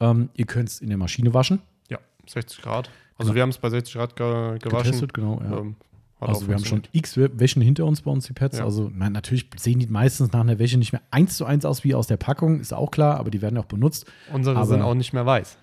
Ähm, 0.00 0.30
ihr 0.34 0.46
könnt 0.46 0.68
es 0.68 0.80
in 0.80 0.88
der 0.88 0.98
Maschine 0.98 1.32
waschen. 1.34 1.60
Ja, 1.90 1.98
60 2.26 2.62
Grad. 2.62 2.90
Also 3.18 3.28
Genau. 3.30 3.34
wir 3.36 3.42
haben 3.42 3.50
es 3.50 3.58
bei 3.58 3.70
60 3.70 3.94
Grad 3.94 4.16
ge 4.16 4.58
gewaschen. 4.58 4.84
Getestet, 4.84 5.14
genau. 5.14 5.40
Ja. 5.42 5.58
Ähm, 5.58 5.76
also 6.18 6.48
wir 6.48 6.54
haben 6.54 6.64
schon 6.64 6.82
x 6.92 7.16
Wä- 7.16 7.30
Wäschen 7.38 7.60
hinter 7.62 7.84
uns 7.84 8.02
bei 8.02 8.10
uns, 8.10 8.26
die 8.26 8.32
Pads. 8.32 8.58
Ja. 8.58 8.64
Also 8.64 8.90
na, 8.94 9.10
natürlich 9.10 9.48
sehen 9.56 9.78
die 9.78 9.86
meistens 9.86 10.32
nach 10.32 10.40
einer 10.40 10.58
Wäsche 10.58 10.78
nicht 10.78 10.92
mehr 10.92 11.02
eins 11.10 11.36
zu 11.36 11.44
eins 11.44 11.64
aus 11.64 11.84
wie 11.84 11.94
aus 11.94 12.06
der 12.06 12.16
Packung, 12.16 12.58
ist 12.60 12.72
auch 12.74 12.90
klar, 12.90 13.18
aber 13.18 13.30
die 13.30 13.42
werden 13.42 13.58
auch 13.58 13.66
benutzt. 13.66 14.06
Unsere 14.32 14.56
aber- 14.56 14.66
sind 14.66 14.82
auch 14.82 14.94
nicht 14.94 15.12
mehr 15.12 15.26
weiß. 15.26 15.58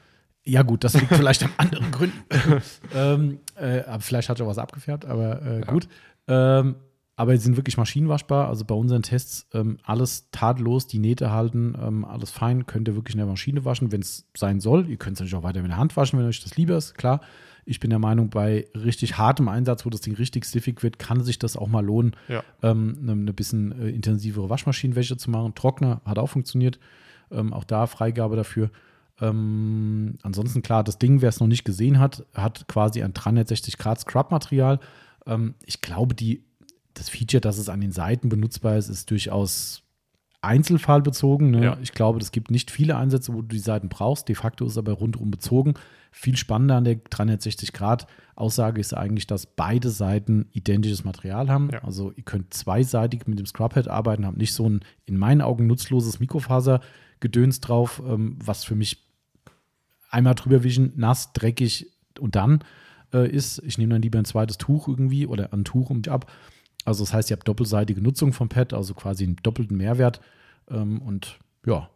Ja, 0.46 0.62
gut, 0.64 0.84
das 0.84 0.94
liegt 0.94 1.08
vielleicht 1.08 1.44
an 1.44 1.52
anderen 1.58 1.90
Gründen. 1.92 2.18
ähm, 2.96 3.40
äh, 3.64 3.84
aber 3.88 4.02
vielleicht 4.02 4.30
hat 4.30 4.40
er 4.40 4.48
was 4.48 4.58
abgefärbt, 4.58 5.06
aber 5.06 5.42
äh, 5.42 5.60
Ja. 5.62 5.66
gut. 5.66 5.88
Ähm, 6.28 6.76
aber 7.16 7.38
sie 7.38 7.44
sind 7.44 7.58
wirklich 7.58 7.78
maschinenwaschbar. 7.78 8.48
Also 8.48 8.66
bei 8.66 8.74
unseren 8.74 9.04
Tests 9.04 9.48
ähm, 9.54 9.78
alles 9.84 10.32
tadellos, 10.32 10.88
die 10.88 10.98
Nähte 10.98 11.30
halten, 11.32 11.76
ähm, 11.80 12.06
alles 12.06 12.32
fein. 12.32 12.66
Könnt 12.66 12.88
ihr 12.88 12.96
wirklich 12.96 13.14
in 13.14 13.20
der 13.20 13.28
Maschine 13.28 13.64
waschen, 13.66 13.92
wenn 13.92 14.02
es 14.02 14.26
sein 14.36 14.60
soll. 14.60 14.90
Ihr 14.90 14.98
könnt 14.98 15.16
es 15.18 15.20
natürlich 15.20 15.36
auch 15.36 15.44
weiter 15.44 15.62
mit 15.62 15.70
der 15.70 15.78
Hand 15.78 15.96
waschen, 15.96 16.18
wenn 16.18 16.26
euch 16.26 16.42
das 16.44 16.58
lieber 16.58 16.76
ist. 16.76 16.96
Klar, 16.98 17.22
ich 17.66 17.80
bin 17.80 17.92
der 17.92 18.00
Meinung, 18.00 18.32
bei 18.32 18.66
richtig 18.74 19.18
hartem 19.20 19.48
Einsatz, 19.48 19.86
wo 19.86 19.92
das 19.92 20.02
Ding 20.02 20.16
richtig 20.16 20.44
stiffig 20.46 20.82
wird, 20.82 20.98
kann 20.98 21.24
sich 21.24 21.38
das 21.38 21.56
auch 21.56 21.68
mal 21.68 21.86
lohnen, 21.86 22.16
Ja. 22.30 22.44
ähm, 22.64 22.98
eine, 23.02 23.12
eine 23.12 23.34
bisschen 23.34 23.80
äh, 23.80 23.90
intensivere 23.90 24.50
Waschmaschinenwäsche 24.50 25.16
zu 25.16 25.30
machen. 25.30 25.54
Trockner 25.54 26.02
hat 26.06 26.18
auch 26.18 26.28
funktioniert. 26.30 26.80
Ähm, 27.32 27.54
auch 27.54 27.64
da 27.64 27.86
Freigabe 27.86 28.36
dafür. 28.36 28.72
Ähm, 29.24 30.18
ansonsten 30.22 30.62
klar, 30.62 30.84
das 30.84 30.98
Ding, 30.98 31.22
wer 31.22 31.30
es 31.30 31.40
noch 31.40 31.48
nicht 31.48 31.64
gesehen 31.64 32.00
hat, 32.00 32.26
hat 32.34 32.68
quasi 32.68 33.02
ein 33.02 33.14
360 33.14 33.78
Grad 33.78 34.00
Scrub-Material. 34.00 34.80
Ähm, 35.26 35.56
ich 35.66 35.82
glaube, 35.82 36.14
die, 36.14 36.44
das 36.94 37.10
Feature, 37.10 37.42
dass 37.42 37.58
es 37.58 37.70
an 37.70 37.82
den 37.82 37.92
Seiten 37.92 38.30
benutzbar 38.30 38.78
ist, 38.78 38.90
ist 38.90 39.10
durchaus 39.10 39.84
einzelfallbezogen. 40.42 41.52
Ne? 41.52 41.64
Ja. 41.64 41.78
Ich 41.82 41.94
glaube, 41.94 42.20
es 42.20 42.32
gibt 42.32 42.52
nicht 42.52 42.70
viele 42.70 42.98
Einsätze, 42.98 43.34
wo 43.34 43.42
du 43.42 43.48
die 43.48 43.60
Seiten 43.60 43.88
brauchst. 43.88 44.28
De 44.28 44.36
facto 44.36 44.66
ist 44.66 44.74
es 44.74 44.78
aber 44.78 44.92
rundum 44.94 45.32
bezogen. 45.32 45.76
Viel 46.12 46.36
spannender 46.36 46.76
an 46.76 46.84
der 46.84 46.96
360 46.96 47.72
Grad 47.72 48.08
Aussage 48.36 48.82
ist 48.82 48.94
eigentlich, 48.94 49.26
dass 49.26 49.46
beide 49.46 49.90
Seiten 49.90 50.48
identisches 50.52 51.06
Material 51.06 51.50
haben. 51.50 51.70
Ja. 51.72 51.84
Also 51.84 52.12
ihr 52.16 52.24
könnt 52.24 52.54
zweiseitig 52.54 53.26
mit 53.26 53.40
dem 53.40 53.46
Scrubhead 53.46 53.88
arbeiten, 53.88 54.26
habt 54.26 54.38
nicht 54.38 54.54
so 54.54 54.70
ein 54.70 54.82
in 55.06 55.18
meinen 55.18 55.42
Augen 55.42 55.66
nutzloses 55.66 56.20
Mikrofasergedöns 56.20 57.62
drauf, 57.62 58.02
ähm, 58.06 58.38
was 58.44 58.64
für 58.64 58.76
mich 58.76 59.08
einmal 60.14 60.36
drüber 60.36 60.64
wischen, 60.64 60.94
nass, 60.96 61.34
dreckig 61.34 61.88
und 62.20 62.36
dann 62.36 62.64
äh, 63.14 63.30
ist. 63.30 63.62
Ich 63.66 63.78
nehme 63.78 63.94
dann 63.94 64.02
lieber 64.02 64.20
ein 64.20 64.26
zweites 64.26 64.58
Tuch 64.58 64.88
irgendwie 64.88 65.28
oder 65.28 65.52
ein 65.54 65.66
Tuch 65.66 65.90
um 65.90 65.98
mich 65.98 66.12
ab. 66.12 66.32
Also 66.86 67.04
das 67.04 67.14
heißt, 67.14 67.32
ihr 67.32 67.38
habt 67.38 67.48
doppelseitige 67.48 68.02
Nutzung 68.02 68.34
vom 68.34 68.50
Pad, 68.50 68.74
also 68.74 68.94
quasi 68.94 69.24
einen 69.24 69.38
doppelten 69.38 69.78
Mehrwert. 69.78 70.22
Ähm, 70.70 71.02
und 71.02 71.40
ja, 71.66 71.90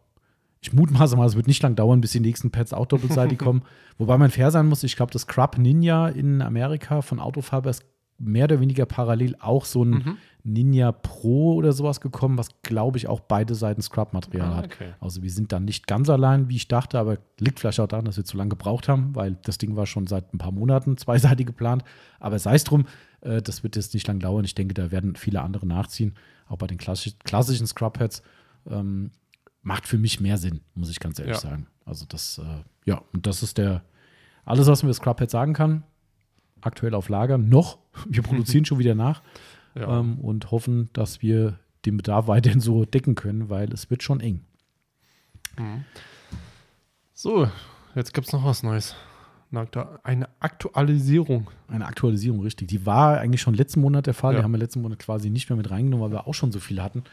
ich 0.60 0.72
mutmaße 0.72 1.16
mal, 1.16 1.26
es 1.26 1.36
wird 1.36 1.46
nicht 1.46 1.62
lang 1.62 1.76
dauern, 1.76 2.00
bis 2.00 2.12
die 2.12 2.20
nächsten 2.20 2.50
Pads 2.50 2.72
auch 2.72 2.86
doppelseitig 2.86 3.38
kommen. 3.38 3.62
Wobei 3.98 4.18
man 4.18 4.30
fair 4.30 4.50
sein 4.50 4.66
muss, 4.66 4.82
ich 4.82 4.96
glaube, 4.96 5.12
das 5.12 5.22
Scrub 5.22 5.58
Ninja 5.58 6.08
in 6.08 6.42
Amerika 6.42 7.02
von 7.02 7.20
Autofaber 7.20 7.70
ist 7.70 7.84
mehr 8.18 8.44
oder 8.44 8.60
weniger 8.60 8.84
parallel 8.86 9.36
auch 9.40 9.64
so 9.64 9.84
ein 9.84 9.90
Mhm. 9.90 10.16
Ninja 10.44 10.92
Pro 10.92 11.54
oder 11.54 11.72
sowas 11.72 12.00
gekommen, 12.00 12.38
was 12.38 12.48
glaube 12.62 12.96
ich 12.96 13.06
auch 13.06 13.20
beide 13.20 13.54
Seiten 13.54 13.82
Scrub-Material 13.82 14.50
Ah, 14.52 14.56
hat. 14.56 14.64
okay. 14.66 14.94
Also 15.00 15.22
wir 15.22 15.30
sind 15.30 15.52
dann 15.52 15.64
nicht 15.64 15.86
ganz 15.86 16.08
allein, 16.08 16.48
wie 16.48 16.56
ich 16.56 16.68
dachte, 16.68 16.98
aber 16.98 17.18
liegt 17.38 17.60
vielleicht 17.60 17.80
auch 17.80 17.86
daran, 17.86 18.06
dass 18.06 18.16
wir 18.16 18.24
zu 18.24 18.36
lange 18.36 18.50
gebraucht 18.50 18.88
haben, 18.88 19.14
weil 19.14 19.36
das 19.42 19.58
Ding 19.58 19.76
war 19.76 19.86
schon 19.86 20.06
seit 20.06 20.32
ein 20.32 20.38
paar 20.38 20.52
Monaten 20.52 20.96
zweiseitig 20.96 21.46
geplant. 21.46 21.84
Aber 22.18 22.38
sei 22.38 22.54
es 22.54 22.64
drum, 22.64 22.86
äh, 23.20 23.42
das 23.42 23.62
wird 23.62 23.76
jetzt 23.76 23.92
nicht 23.94 24.06
lang 24.08 24.20
dauern. 24.20 24.44
Ich 24.44 24.54
denke, 24.54 24.74
da 24.74 24.90
werden 24.90 25.16
viele 25.16 25.42
andere 25.42 25.66
nachziehen, 25.66 26.14
auch 26.48 26.56
bei 26.58 26.66
den 26.66 26.78
klassi 26.78 27.12
klassischen 27.24 27.66
Scrub-Pads. 27.66 28.22
Ähm, 28.70 29.10
macht 29.62 29.86
für 29.86 29.98
mich 29.98 30.18
mehr 30.20 30.38
Sinn, 30.38 30.60
muss 30.74 30.88
ich 30.90 30.98
ganz 31.00 31.18
ehrlich 31.18 31.34
Ja. 31.34 31.40
sagen. 31.40 31.66
Also 31.84 32.06
das, 32.08 32.38
äh, 32.38 32.62
ja, 32.86 33.02
und 33.12 33.26
das 33.26 33.42
ist 33.42 33.58
der, 33.58 33.82
alles, 34.46 34.66
was 34.66 34.82
man 34.82 34.88
über 34.88 34.94
Scrub-Pad 34.94 35.30
sagen 35.30 35.52
kann. 35.52 35.82
Aktuell 36.60 36.94
auf 36.94 37.08
Lager 37.08 37.38
noch. 37.38 37.78
Wir 38.08 38.22
produzieren 38.22 38.64
schon 38.66 38.78
wieder 38.78 38.94
nach 38.94 39.22
Ja. 39.74 40.00
ähm, 40.00 40.18
und 40.20 40.50
hoffen, 40.50 40.90
dass 40.92 41.22
wir 41.22 41.58
den 41.86 41.96
Bedarf 41.96 42.26
weiterhin 42.26 42.60
so 42.60 42.84
decken 42.84 43.14
können, 43.14 43.48
weil 43.50 43.72
es 43.72 43.90
wird 43.90 44.02
schon 44.02 44.20
eng. 44.20 44.40
Mhm. 45.58 45.84
So, 47.14 47.48
jetzt 47.94 48.14
gibt 48.14 48.26
es 48.26 48.32
noch 48.32 48.44
was 48.44 48.62
Neues. 48.62 48.94
Eine 50.02 50.28
Aktualisierung. 50.40 51.48
Eine 51.68 51.86
Aktualisierung, 51.86 52.40
richtig. 52.40 52.68
Die 52.68 52.84
war 52.84 53.18
eigentlich 53.18 53.40
schon 53.40 53.54
letzten 53.54 53.80
Monat 53.80 54.06
der 54.06 54.12
Fall. 54.14 54.34
Ja. 54.34 54.40
Die 54.40 54.44
haben 54.44 54.52
wir 54.52 54.58
letzten 54.58 54.82
Monat 54.82 54.98
quasi 54.98 55.30
nicht 55.30 55.48
mehr 55.48 55.56
mit 55.56 55.70
reingenommen, 55.70 56.04
weil 56.04 56.12
wir 56.12 56.26
auch 56.28 56.34
schon 56.34 56.52
so 56.52 56.60
viele 56.60 56.82
hatten. 56.82 57.04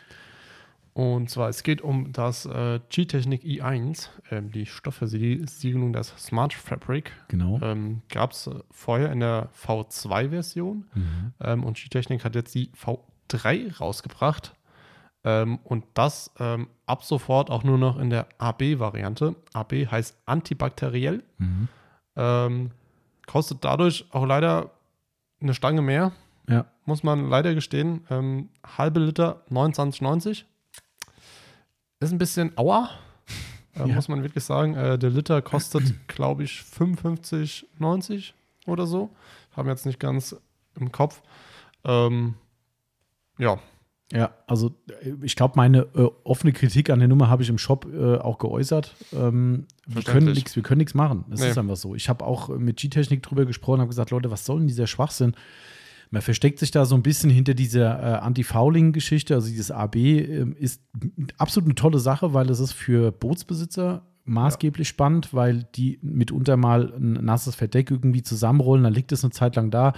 Und 0.98 1.30
zwar, 1.30 1.50
es 1.50 1.64
geht 1.64 1.82
um 1.82 2.14
das 2.14 2.46
äh, 2.46 2.80
G-Technik 2.88 3.44
i1, 3.44 4.08
ähm, 4.32 4.50
die 4.54 4.66
Stoffversiegelung 4.66 5.92
des 5.92 6.14
Smart 6.18 6.54
Fabric. 6.54 7.12
Genau. 7.28 7.60
Ähm, 7.62 8.02
Gab 8.08 8.32
es 8.32 8.48
äh, 8.48 8.56
vorher 8.72 9.12
in 9.12 9.20
der 9.20 9.50
V2-Version. 9.62 10.86
Mhm. 10.94 11.34
Ähm, 11.42 11.64
und 11.66 11.76
G-Technik 11.76 12.24
hat 12.24 12.36
jetzt 12.36 12.56
die 12.56 12.70
V3 12.72 13.78
rausgebracht. 13.78 14.56
Ähm, 15.26 15.60
und 15.66 15.84
das 15.96 16.32
ähm, 16.40 16.70
ab 16.86 17.04
sofort 17.04 17.50
auch 17.52 17.66
nur 17.66 17.78
noch 17.78 18.00
in 18.00 18.10
der 18.10 18.28
AB-Variante. 18.38 19.36
AB 19.52 19.74
heißt 19.92 20.18
antibakteriell. 20.26 21.24
Mhm. 21.40 21.68
Ähm, 22.16 22.72
kostet 23.28 23.66
dadurch 23.66 24.06
auch 24.12 24.26
leider 24.26 24.72
eine 25.42 25.54
Stange 25.54 25.82
mehr, 25.82 26.14
Ja. 26.48 26.68
muss 26.86 27.04
man 27.04 27.28
leider 27.30 27.54
gestehen. 27.54 28.06
Ähm, 28.10 28.48
halbe 28.78 29.02
Liter 29.02 29.42
29,90. 29.52 30.46
Ist 32.06 32.12
ein 32.14 32.18
bisschen 32.18 32.58
auer, 32.58 32.90
äh, 33.76 33.80
Ja. 33.88 33.96
muss 33.96 34.08
man 34.08 34.24
wirklich 34.24 34.44
sagen. 34.44 34.76
Äh, 34.76 34.98
der 34.98 35.10
Liter 35.10 35.42
kostet, 35.42 35.84
glaube 36.08 36.44
ich, 36.44 36.62
55,90 36.78 38.32
oder 38.68 38.86
so. 38.86 39.10
Haben 39.56 39.70
jetzt 39.70 39.86
nicht 39.86 40.00
ganz 40.00 40.36
im 40.80 40.92
Kopf. 40.92 41.22
Ähm, 41.84 42.36
ja, 43.38 43.60
Ja, 44.12 44.34
also 44.48 44.72
äh, 45.02 45.14
ich 45.24 45.36
glaube, 45.36 45.54
meine 45.56 45.80
äh, 45.96 46.10
offene 46.24 46.54
Kritik 46.54 46.90
an 46.90 47.00
der 47.00 47.08
Nummer 47.08 47.28
habe 47.30 47.42
ich 47.44 47.50
im 47.50 47.58
Shop 47.58 47.88
äh, 47.92 48.18
auch 48.18 48.38
geäußert. 48.38 48.96
Ähm, 49.14 49.66
wir 49.88 50.04
können 50.04 50.32
nichts, 50.32 50.56
wir 50.56 50.64
können 50.64 50.78
nichts 50.80 50.94
machen. 50.94 51.26
Es 51.32 51.40
Nee. 51.42 51.50
ist 51.50 51.58
einfach 51.58 51.76
so. 51.76 51.96
Ich 51.96 52.08
habe 52.10 52.24
auch 52.26 52.50
mit 52.50 52.78
G-Technik 52.78 53.24
drüber 53.24 53.46
gesprochen, 53.46 53.80
habe 53.80 53.90
gesagt, 53.90 54.12
Leute, 54.12 54.30
was 54.32 54.46
soll 54.46 54.60
denn 54.60 54.68
dieser 54.68 54.88
Schwachsinn? 54.88 55.36
Man 56.16 56.22
versteckt 56.22 56.60
sich 56.60 56.72
da 56.72 56.86
so 56.86 56.96
ein 56.96 57.04
bisschen 57.04 57.30
hinter 57.30 57.54
dieser 57.56 58.00
äh, 58.00 58.20
Anti-Fouling-Geschichte. 58.20 59.36
Also 59.36 59.50
dieses 59.50 59.70
AB 59.70 59.98
ähm, 59.98 60.56
ist 60.58 60.82
absolut 61.38 61.68
eine 61.68 61.76
tolle 61.76 62.00
Sache, 62.00 62.34
weil 62.34 62.50
es 62.50 62.62
ist 62.62 62.72
für 62.72 63.12
Bootsbesitzer 63.12 64.02
maßgeblich 64.24 64.88
spannend, 64.88 65.34
weil 65.34 65.68
die 65.76 66.00
mitunter 66.02 66.56
mal 66.56 66.94
ein 66.96 67.26
nasses 67.26 67.56
Verdeck 67.56 67.92
irgendwie 67.92 68.24
zusammenrollen, 68.24 68.86
dann 68.86 68.94
liegt 68.94 69.12
es 69.12 69.26
eine 69.26 69.32
Zeit 69.32 69.58
lang 69.58 69.72
da, 69.72 69.92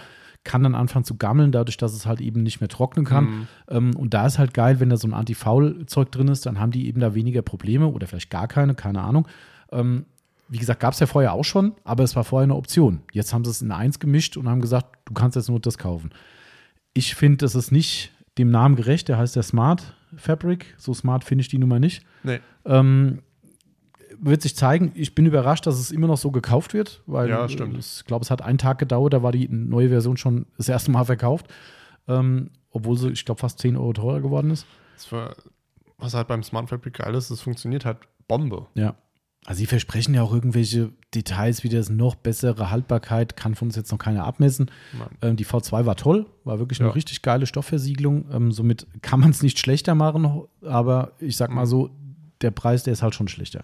kann 0.43 0.63
dann 0.63 0.73
anfangen 0.73 1.05
zu 1.05 1.17
gammeln, 1.17 1.51
dadurch, 1.51 1.77
dass 1.77 1.93
es 1.93 2.07
halt 2.07 2.19
eben 2.19 2.41
nicht 2.41 2.61
mehr 2.61 2.67
trocknen 2.67 3.05
kann. 3.05 3.25
Mhm. 3.25 3.47
Ähm, 3.69 3.95
und 3.95 4.15
da 4.15 4.25
ist 4.25 4.39
halt 4.39 4.55
geil, 4.55 4.79
wenn 4.79 4.89
da 4.89 4.97
so 4.97 5.07
ein 5.07 5.13
Anti-Foul-Zeug 5.13 6.11
drin 6.11 6.29
ist, 6.29 6.47
dann 6.47 6.59
haben 6.59 6.71
die 6.71 6.87
eben 6.87 6.99
da 6.99 7.13
weniger 7.13 7.43
Probleme 7.43 7.89
oder 7.89 8.07
vielleicht 8.07 8.31
gar 8.31 8.47
keine, 8.47 8.73
keine 8.73 9.03
Ahnung. 9.03 9.27
Ähm, 9.71 10.07
wie 10.49 10.57
gesagt, 10.57 10.79
gab 10.79 10.93
es 10.93 10.99
ja 10.99 11.07
vorher 11.07 11.33
auch 11.33 11.43
schon, 11.43 11.73
aber 11.83 12.03
es 12.03 12.15
war 12.15 12.23
vorher 12.23 12.43
eine 12.43 12.55
Option. 12.55 13.01
Jetzt 13.11 13.33
haben 13.33 13.43
sie 13.43 13.51
es 13.51 13.61
in 13.61 13.71
eins 13.71 13.99
gemischt 13.99 14.37
und 14.37 14.47
haben 14.49 14.61
gesagt, 14.61 14.97
du 15.05 15.13
kannst 15.13 15.35
jetzt 15.35 15.49
nur 15.49 15.59
das 15.59 15.77
kaufen. 15.77 16.11
Ich 16.93 17.15
finde, 17.15 17.37
das 17.37 17.55
ist 17.55 17.71
nicht 17.71 18.11
dem 18.37 18.49
Namen 18.49 18.75
gerecht, 18.75 19.07
der 19.09 19.17
heißt 19.17 19.35
der 19.35 19.43
Smart 19.43 19.95
Fabric. 20.15 20.73
So 20.77 20.93
smart 20.93 21.23
finde 21.23 21.41
ich 21.41 21.49
die 21.49 21.57
Nummer 21.57 21.79
nicht. 21.79 22.03
nee, 22.23 22.39
Ähm, 22.65 23.21
wird 24.19 24.41
sich 24.41 24.55
zeigen. 24.55 24.91
Ich 24.95 25.13
bin 25.13 25.25
überrascht, 25.25 25.67
dass 25.67 25.77
es 25.77 25.91
immer 25.91 26.07
noch 26.07 26.17
so 26.17 26.31
gekauft 26.31 26.73
wird, 26.73 27.03
weil 27.05 27.29
Ja, 27.29 27.45
ich 27.45 27.55
glaube, 27.57 28.23
es 28.23 28.31
hat 28.31 28.41
einen 28.41 28.57
Tag 28.57 28.79
gedauert, 28.79 29.13
da 29.13 29.21
war 29.21 29.31
die 29.31 29.47
neue 29.47 29.89
Version 29.89 30.17
schon 30.17 30.47
das 30.57 30.69
erste 30.69 30.91
Mal 30.91 31.03
verkauft. 31.03 31.47
Ähm, 32.07 32.49
obwohl 32.71 32.97
sie, 32.97 33.09
ich 33.11 33.25
glaube, 33.25 33.39
fast 33.39 33.59
10 33.59 33.75
Euro 33.75 33.93
teurer 33.93 34.21
geworden 34.21 34.51
ist. 34.51 34.65
war, 35.11 35.35
was 35.97 36.13
halt 36.13 36.27
beim 36.27 36.43
Smart 36.43 36.69
Fabric 36.69 36.95
geil 36.95 37.13
ist, 37.15 37.29
es 37.29 37.41
funktioniert 37.41 37.85
halt 37.85 37.97
Bombe. 38.27 38.67
Ja. 38.75 38.95
Also 39.49 39.59
sie 39.59 39.65
versprechen 39.65 40.13
ja 40.13 40.23
auch 40.23 40.33
irgendwelche 40.33 40.91
Details, 41.15 41.63
wie 41.63 41.69
das 41.69 41.89
noch 41.89 42.15
bessere 42.15 42.69
Haltbarkeit, 42.69 43.37
kann 43.37 43.55
von 43.55 43.69
uns 43.69 43.77
jetzt 43.77 43.91
noch 43.93 43.97
keiner 43.97 44.25
abmessen. 44.25 44.69
Ähm, 45.21 45.37
die 45.37 45.45
V2 45.45 45.85
war 45.85 45.95
toll, 45.95 46.25
war 46.43 46.59
wirklich 46.59 46.81
eine 46.81 46.89
Ja. 46.89 46.93
richtig 46.93 47.21
geile 47.21 47.45
Stoffversiegelung. 47.47 48.25
Ähm, 48.31 48.51
somit 48.51 48.85
kann 49.01 49.21
man 49.21 49.29
es 49.29 49.41
nicht 49.41 49.57
schlechter 49.57 49.95
machen, 49.95 50.43
aber 50.63 51.13
ich 51.19 51.37
sag 51.37 51.49
mal 51.49 51.61
Mhm. 51.61 51.69
so, 51.69 51.89
der 52.41 52.51
Preis, 52.51 52.83
der 52.83 52.91
ist 52.91 53.01
halt 53.01 53.15
schon 53.15 53.29
schlechter. 53.29 53.63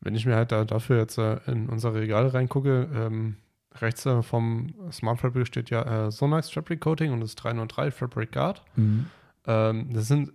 Wenn 0.00 0.16
ich 0.16 0.26
mir 0.26 0.34
halt 0.34 0.50
da 0.50 0.64
dafür 0.64 0.98
jetzt 0.98 1.18
äh, 1.18 1.38
in 1.46 1.68
unser 1.68 1.94
Regal 1.94 2.26
reingucke, 2.26 2.88
ähm, 2.92 3.36
rechts 3.80 4.04
äh, 4.06 4.22
vom 4.24 4.74
Smart 4.90 5.20
Fabric 5.20 5.46
steht 5.46 5.70
ja 5.70 6.08
äh, 6.08 6.10
Sonax 6.10 6.50
Fabric 6.50 6.80
Coating 6.80 7.12
und 7.12 7.20
das 7.20 7.36
303 7.36 7.92
Fabric 7.92 8.32
Guard. 8.32 8.64
Mhm. 8.74 9.06
Ähm, 9.46 9.92
das 9.94 10.08
sind, 10.08 10.32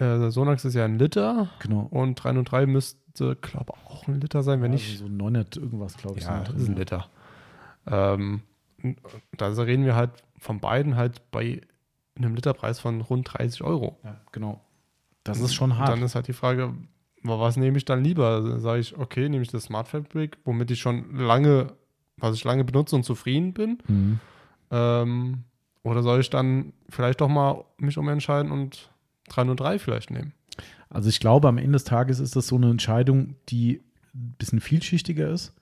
äh, 0.00 0.30
Sonax 0.30 0.64
ist 0.64 0.74
ja 0.74 0.84
ein 0.84 0.98
Liter 0.98 1.48
Genau. 1.60 1.80
und 1.90 2.14
303 2.16 2.66
müsste, 2.66 3.36
glaube 3.36 3.72
ich, 3.76 3.86
auch 3.90 4.06
ein 4.08 4.20
Liter 4.20 4.42
sein, 4.42 4.62
wenn 4.62 4.72
Also 4.72 4.82
nicht. 4.84 4.98
so 4.98 5.08
900 5.08 5.56
irgendwas, 5.56 5.96
glaube 5.96 6.18
ich. 6.18 6.24
Ja, 6.24 6.40
das 6.40 6.54
ist 6.54 6.62
ein 6.62 6.66
drin. 6.66 6.76
Liter. 6.76 7.08
Ähm, 7.86 8.42
da 9.36 9.48
reden 9.48 9.84
wir 9.84 9.96
halt 9.96 10.10
von 10.38 10.60
beiden 10.60 10.96
halt 10.96 11.30
bei 11.30 11.60
einem 12.16 12.34
Literpreis 12.34 12.80
von 12.80 13.00
rund 13.00 13.28
30 13.32 13.62
Euro. 13.64 13.98
Ja, 14.04 14.20
genau. 14.32 14.60
Das 15.24 15.40
ist 15.40 15.54
schon 15.54 15.72
Und 15.72 15.78
hart. 15.78 15.88
Dann 15.90 16.02
ist 16.02 16.14
halt 16.14 16.28
die 16.28 16.32
Frage, 16.32 16.74
wa- 17.22 17.40
was 17.40 17.56
nehme 17.56 17.76
ich 17.76 17.84
dann 17.84 18.02
lieber? 18.04 18.60
Sage 18.60 18.80
ich, 18.80 18.96
okay, 18.96 19.28
nehme 19.28 19.42
ich 19.42 19.50
das 19.50 19.64
Smart 19.64 19.88
Fabric, 19.88 20.38
womit 20.44 20.70
ich 20.70 20.80
schon 20.80 21.14
lange, 21.16 21.72
was 22.16 22.34
ich 22.34 22.44
lange 22.44 22.64
benutze 22.64 22.94
und 22.96 23.04
zufrieden 23.04 23.52
bin. 23.52 23.78
Mhm. 23.88 24.20
Ähm, 24.70 25.44
oder 25.82 26.02
soll 26.02 26.20
ich 26.20 26.30
dann 26.30 26.72
vielleicht 26.88 27.20
doch 27.20 27.28
mal 27.28 27.64
mich 27.78 27.98
umentscheiden 27.98 28.52
und 28.52 28.90
303 29.28 29.78
vielleicht 29.78 30.10
nehmen? 30.10 30.32
Also 30.90 31.08
ich 31.08 31.20
glaube, 31.20 31.48
am 31.48 31.58
Ende 31.58 31.72
des 31.72 31.84
Tages 31.84 32.18
ist 32.18 32.34
das 32.36 32.46
so 32.46 32.56
eine 32.56 32.70
Entscheidung, 32.70 33.34
die 33.48 33.82
ein 34.14 34.34
bisschen 34.38 34.60
vielschichtiger 34.60 35.28
ist, 35.28 35.54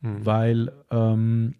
Hm. 0.00 0.26
weil, 0.26 0.72
ähm, 0.90 1.54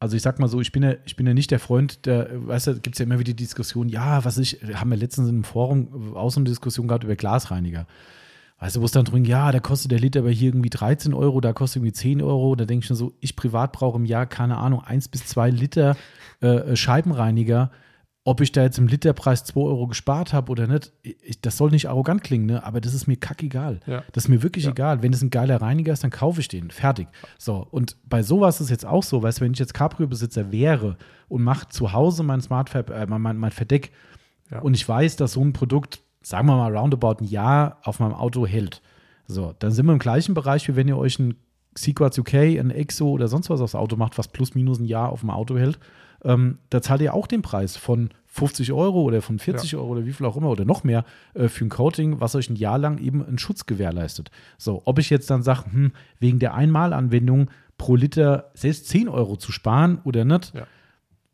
also 0.00 0.16
ich 0.16 0.22
sag 0.22 0.38
mal 0.38 0.48
so, 0.48 0.60
ich 0.60 0.72
bin 0.72 0.82
ja, 0.82 0.94
ich 1.04 1.14
bin 1.16 1.26
ja 1.26 1.34
nicht 1.34 1.50
der 1.50 1.60
Freund, 1.60 2.06
der, 2.06 2.30
weißt 2.46 2.66
du, 2.68 2.74
gibt 2.80 2.96
es 2.96 2.98
ja 2.98 3.04
immer 3.04 3.18
wieder 3.18 3.32
die 3.32 3.36
Diskussion, 3.36 3.88
ja, 3.88 4.24
was 4.24 4.38
ich, 4.38 4.58
wir 4.66 4.80
haben 4.80 4.90
ja 4.90 4.96
letztens 4.96 5.28
im 5.28 5.44
Forum 5.44 6.16
auch 6.16 6.30
so 6.30 6.40
eine 6.40 6.48
Diskussion 6.48 6.88
gehabt 6.88 7.04
über 7.04 7.14
Glasreiniger. 7.14 7.86
Weißt 8.58 8.76
du, 8.76 8.80
wo 8.80 8.84
es 8.84 8.92
dann 8.92 9.04
drin, 9.04 9.24
ja, 9.24 9.50
da 9.50 9.58
kostet 9.58 9.90
der 9.90 9.98
Liter 9.98 10.20
aber 10.20 10.30
hier 10.30 10.50
irgendwie 10.50 10.70
13 10.70 11.14
Euro, 11.14 11.40
da 11.40 11.52
kostet 11.52 11.78
irgendwie 11.78 11.94
10 11.94 12.22
Euro. 12.22 12.54
Da 12.54 12.64
denke 12.64 12.84
ich 12.84 12.86
schon 12.86 12.96
so, 12.96 13.12
ich 13.18 13.34
privat 13.34 13.72
brauche 13.72 13.98
im 13.98 14.04
Jahr, 14.04 14.24
keine 14.26 14.56
Ahnung, 14.56 14.84
1 14.84 15.08
bis 15.08 15.26
2 15.26 15.50
Liter 15.50 15.96
äh, 16.40 16.76
Scheibenreiniger. 16.76 17.72
Ob 18.24 18.40
ich 18.40 18.52
da 18.52 18.62
jetzt 18.62 18.78
im 18.78 18.86
Literpreis 18.86 19.42
2 19.44 19.60
Euro 19.60 19.88
gespart 19.88 20.32
habe 20.32 20.52
oder 20.52 20.68
nicht, 20.68 20.92
ich, 21.02 21.40
das 21.40 21.56
soll 21.56 21.70
nicht 21.70 21.88
arrogant 21.88 22.22
klingen, 22.22 22.46
ne? 22.46 22.64
aber 22.64 22.80
das 22.80 22.94
ist 22.94 23.08
mir 23.08 23.16
kackegal. 23.16 23.80
Ja. 23.86 24.04
Das 24.12 24.24
ist 24.24 24.28
mir 24.28 24.44
wirklich 24.44 24.64
Ja. 24.66 24.70
egal. 24.70 25.02
Wenn 25.02 25.12
es 25.12 25.22
ein 25.22 25.30
geiler 25.30 25.60
Reiniger 25.60 25.92
ist, 25.92 26.04
dann 26.04 26.12
kaufe 26.12 26.40
ich 26.40 26.46
den. 26.46 26.70
Fertig. 26.70 27.08
So, 27.36 27.66
und 27.70 27.96
bei 28.08 28.22
sowas 28.22 28.60
ist 28.60 28.70
jetzt 28.70 28.86
auch 28.86 29.02
so, 29.02 29.24
weißt 29.24 29.40
du, 29.40 29.44
wenn 29.44 29.52
ich 29.52 29.58
jetzt 29.58 29.74
Cabrio-Besitzer 29.74 30.52
wäre 30.52 30.96
und 31.28 31.42
mache 31.42 31.68
zu 31.68 31.92
Hause 31.92 32.22
mein 32.22 32.40
Smartfab, 32.40 32.90
äh, 32.90 33.06
mein, 33.08 33.36
mein 33.36 33.50
Verdeck 33.50 33.90
Ja. 34.52 34.60
und 34.60 34.74
ich 34.74 34.88
weiß, 34.88 35.16
dass 35.16 35.32
so 35.32 35.40
ein 35.44 35.52
Produkt, 35.52 36.00
sagen 36.22 36.46
wir 36.46 36.56
mal, 36.56 36.76
roundabout 36.76 37.16
ein 37.24 37.26
Jahr 37.26 37.78
auf 37.82 37.98
meinem 37.98 38.14
Auto 38.14 38.46
hält. 38.46 38.82
So, 39.26 39.52
dann 39.58 39.72
sind 39.72 39.86
wir 39.86 39.94
im 39.94 39.98
gleichen 39.98 40.34
Bereich, 40.34 40.68
wie 40.68 40.76
wenn 40.76 40.86
ihr 40.86 40.96
euch 40.96 41.18
ein 41.18 41.34
Sequats 41.76 42.18
UK, 42.18 42.34
ein 42.34 42.70
Exo 42.70 43.08
oder 43.08 43.26
sonst 43.26 43.50
was 43.50 43.60
aufs 43.60 43.74
Auto 43.74 43.96
macht, 43.96 44.16
was 44.18 44.28
plus 44.28 44.54
minus 44.54 44.78
ein 44.78 44.84
Jahr 44.84 45.08
auf 45.10 45.20
dem 45.20 45.30
Auto 45.30 45.56
hält. 45.58 45.80
Ähm, 46.24 46.58
da 46.70 46.80
zahlt 46.82 47.00
ihr 47.00 47.14
auch 47.14 47.26
den 47.26 47.42
Preis 47.42 47.76
von 47.76 48.10
50 48.26 48.72
Euro 48.72 49.02
oder 49.02 49.20
von 49.20 49.38
40 49.38 49.76
Euro 49.76 49.88
oder 49.88 50.06
wie 50.06 50.12
viel 50.12 50.24
auch 50.24 50.36
immer 50.36 50.48
oder 50.48 50.64
noch 50.64 50.84
mehr 50.84 51.04
äh, 51.34 51.48
für 51.48 51.64
ein 51.64 51.68
Coating, 51.68 52.20
was 52.20 52.34
euch 52.34 52.48
ein 52.48 52.56
Jahr 52.56 52.78
lang 52.78 52.98
eben 52.98 53.24
einen 53.24 53.38
Schutz 53.38 53.66
gewährleistet. 53.66 54.30
So, 54.56 54.82
ob 54.84 54.98
ich 54.98 55.10
jetzt 55.10 55.28
dann 55.30 55.42
sage, 55.42 55.64
hm, 55.70 55.92
wegen 56.18 56.38
der 56.38 56.54
Einmalanwendung 56.54 57.50
pro 57.76 57.96
Liter 57.96 58.50
selbst 58.54 58.88
10 58.88 59.08
Euro 59.08 59.36
zu 59.36 59.52
sparen 59.52 59.98
oder 60.04 60.24
nicht, 60.24 60.54
Ja. 60.54 60.66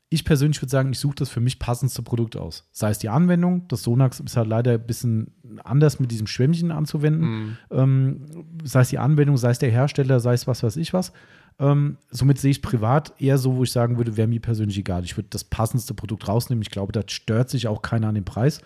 ich 0.09 0.25
persönlich 0.25 0.61
würde 0.63 0.71
sagen, 0.71 0.91
ich 0.91 0.99
suche 0.99 1.17
das 1.17 1.29
für 1.29 1.41
mich 1.41 1.59
passendste 1.59 2.03
Produkt 2.03 2.37
aus. 2.37 2.67
Sei 2.73 2.91
es 2.91 2.99
die 2.99 3.11
Anwendung, 3.11 3.69
das 3.69 3.83
Sonax 3.83 4.19
ist 4.21 4.37
halt 4.37 4.49
leider 4.49 4.73
ein 4.73 4.87
bisschen 4.87 5.33
anders 5.63 6.01
mit 6.01 6.11
diesem 6.11 6.27
Schwämmchen 6.27 6.73
anzuwenden. 6.73 7.29
Mhm. 7.29 7.57
Ähm, 7.71 8.21
sei 8.65 8.81
es 8.81 8.89
die 8.89 8.99
Anwendung, 8.99 9.37
sei 9.37 9.51
es 9.51 9.59
der 9.59 9.71
Hersteller, 9.71 10.19
sei 10.21 10.33
es 10.33 10.47
was 10.47 10.63
weiß 10.63 10.77
ich 10.79 10.93
was. 10.95 11.13
Ähm, 11.61 11.97
somit 12.11 12.39
sehe 12.39 12.53
ich 12.53 12.63
privat 12.63 13.13
eher 13.21 13.37
so, 13.39 13.57
wo 13.57 13.65
ich 13.65 13.73
sagen 13.73 13.97
würde, 13.97 14.17
wäre 14.17 14.29
mir 14.29 14.41
persönlich 14.41 14.79
egal. 14.79 15.05
Ich 15.05 15.17
würde 15.17 15.29
das 15.31 15.43
passendste 15.45 15.93
Produkt 15.95 16.29
rausnehmen. 16.29 16.63
Ich 16.63 16.71
glaube, 16.71 16.93
da 16.93 17.03
stört 17.07 17.51
sich 17.51 17.67
auch 17.67 17.83
keiner 17.83 18.09
an 18.09 18.15
dem 18.15 18.25
Preis. 18.25 18.61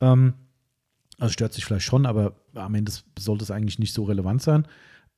Ähm, 0.00 0.34
also 1.18 1.32
stört 1.32 1.54
sich 1.54 1.64
vielleicht 1.64 1.86
schon, 1.86 2.04
aber 2.04 2.34
am 2.54 2.74
Ende 2.74 2.92
sollte 3.18 3.42
es 3.44 3.50
eigentlich 3.50 3.78
nicht 3.78 3.94
so 3.94 4.04
relevant 4.04 4.42
sein. 4.42 4.66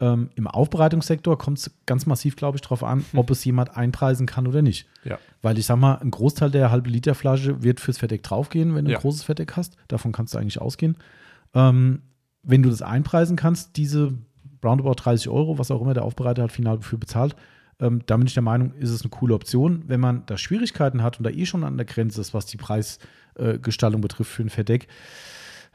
Ähm, 0.00 0.30
Im 0.36 0.46
Aufbereitungssektor 0.46 1.36
kommt 1.38 1.58
es 1.58 1.72
ganz 1.86 2.06
massiv, 2.06 2.36
glaube 2.36 2.56
ich, 2.56 2.60
darauf 2.62 2.84
an, 2.84 3.04
ob 3.14 3.30
es 3.30 3.44
jemand 3.44 3.76
einpreisen 3.76 4.26
kann 4.26 4.46
oder 4.46 4.62
nicht. 4.62 4.86
Ja. 5.02 5.18
Weil 5.42 5.58
ich 5.58 5.66
sag 5.66 5.76
mal, 5.76 5.96
ein 5.96 6.12
Großteil 6.12 6.52
der 6.52 6.70
halbe 6.70 6.88
Liter 6.88 7.16
Flasche 7.16 7.64
wird 7.64 7.80
fürs 7.80 7.98
Verdeck 7.98 8.22
draufgehen, 8.22 8.76
wenn 8.76 8.84
du 8.84 8.92
Ja. 8.92 8.98
ein 8.98 9.00
großes 9.02 9.24
Verdeck 9.24 9.56
hast. 9.56 9.74
Davon 9.88 10.12
kannst 10.12 10.34
du 10.34 10.38
eigentlich 10.38 10.60
ausgehen. 10.60 10.96
Ähm, 11.52 12.02
wenn 12.44 12.62
du 12.62 12.70
das 12.70 12.80
einpreisen 12.80 13.36
kannst, 13.36 13.76
diese 13.76 14.14
roundabout 14.64 14.94
30 14.94 15.28
Euro, 15.28 15.58
was 15.58 15.70
auch 15.70 15.80
immer 15.80 15.94
der 15.94 16.04
Aufbereiter 16.04 16.42
hat 16.42 16.52
final 16.52 16.76
dafür 16.76 16.98
bezahlt, 16.98 17.36
ähm, 17.80 18.02
da 18.06 18.16
bin 18.16 18.26
ich 18.26 18.34
der 18.34 18.42
Meinung, 18.42 18.72
ist 18.74 18.90
es 18.90 19.02
eine 19.02 19.10
coole 19.10 19.34
Option. 19.34 19.84
Wenn 19.86 20.00
man 20.00 20.24
da 20.26 20.36
Schwierigkeiten 20.36 21.02
hat 21.02 21.18
und 21.18 21.24
da 21.24 21.30
eh 21.30 21.46
schon 21.46 21.64
an 21.64 21.76
der 21.76 21.86
Grenze 21.86 22.20
ist, 22.20 22.34
was 22.34 22.46
die 22.46 22.56
Preisgestaltung 22.56 24.00
betrifft 24.00 24.32
für 24.32 24.42
ein 24.42 24.50
Verdeck, 24.50 24.88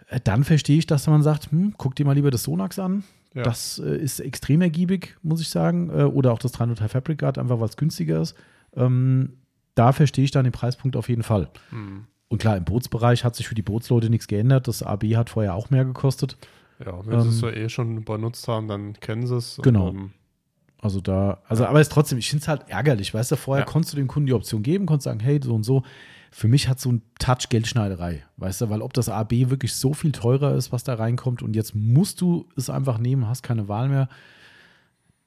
äh, 0.09 0.19
dann 0.23 0.43
verstehe 0.43 0.77
ich, 0.77 0.85
dass 0.85 1.07
man 1.07 1.23
sagt, 1.23 1.51
hm, 1.51 1.75
guck 1.77 1.95
dir 1.95 2.05
mal 2.05 2.13
lieber 2.13 2.31
das 2.31 2.43
Sonax 2.43 2.79
an. 2.79 3.03
Ja. 3.33 3.43
Das 3.43 3.79
äh, 3.79 3.95
ist 3.95 4.19
extrem 4.19 4.61
ergiebig, 4.61 5.17
muss 5.23 5.41
ich 5.41 5.49
sagen. 5.49 5.89
Äh, 5.89 6.03
oder 6.03 6.33
auch 6.33 6.39
das 6.39 6.51
303 6.51 6.87
Fabric 6.89 7.19
Guard, 7.19 7.37
einfach 7.37 7.59
weil 7.59 7.69
es 7.69 7.77
günstiger 7.77 8.21
ist. 8.21 8.35
Ähm, 8.75 9.37
da 9.75 9.91
verstehe 9.91 10.25
ich 10.25 10.31
dann 10.31 10.43
den 10.43 10.51
Preispunkt 10.51 10.95
auf 10.95 11.09
jeden 11.09 11.23
Fall. 11.23 11.49
Hm. 11.69 12.05
Und 12.27 12.39
klar, 12.39 12.57
im 12.57 12.63
Bootsbereich 12.63 13.23
hat 13.23 13.35
sich 13.35 13.47
für 13.47 13.55
die 13.55 13.61
Bootsleute 13.61 14.09
nichts 14.09 14.27
geändert. 14.27 14.67
Das 14.67 14.83
AB 14.83 15.15
hat 15.15 15.29
vorher 15.29 15.55
auch 15.55 15.69
mehr 15.69 15.85
gekostet. 15.85 16.37
Ja, 16.85 17.05
wenn 17.05 17.13
Ähm, 17.19 17.21
sie 17.21 17.29
es 17.29 17.41
ja 17.41 17.49
eh 17.51 17.69
schon 17.69 18.03
benutzt 18.03 18.47
haben, 18.47 18.67
dann 18.67 18.93
kennen 18.93 19.25
sie 19.27 19.35
es. 19.37 19.59
Genau. 19.63 19.89
Und, 19.89 19.95
ähm, 19.95 20.11
Also 20.81 20.99
da, 20.99 21.39
also 21.47 21.65
aber 21.65 21.79
es 21.79 21.87
ist 21.87 21.93
trotzdem, 21.93 22.17
ich 22.17 22.29
finde 22.29 22.41
es 22.43 22.47
halt 22.49 22.63
ärgerlich, 22.67 23.13
weißt 23.13 23.31
du, 23.31 23.35
vorher 23.37 23.65
Ja. 23.65 23.71
konntest 23.71 23.93
du 23.93 23.97
dem 23.97 24.07
Kunden 24.07 24.27
die 24.27 24.33
Option 24.33 24.63
geben, 24.63 24.85
konntest 24.85 25.05
sagen, 25.05 25.21
hey, 25.21 25.39
so 25.41 25.55
und 25.55 25.63
so. 25.63 25.83
Für 26.31 26.47
mich 26.49 26.67
hat 26.67 26.79
so 26.79 26.91
ein 26.91 27.03
Touch 27.19 27.47
Geldschneiderei, 27.49 28.23
weißt 28.37 28.61
du, 28.61 28.69
weil 28.69 28.81
ob 28.81 28.91
das 28.93 29.07
AB 29.07 29.49
wirklich 29.49 29.73
so 29.75 29.93
viel 29.93 30.11
teurer 30.11 30.55
ist, 30.55 30.71
was 30.71 30.83
da 30.83 30.95
reinkommt 30.95 31.41
und 31.43 31.55
jetzt 31.55 31.73
musst 31.75 32.19
du 32.21 32.49
es 32.57 32.69
einfach 32.71 32.97
nehmen, 32.97 33.27
hast 33.29 33.43
keine 33.43 33.67
Wahl 33.69 33.87
mehr. 33.87 34.09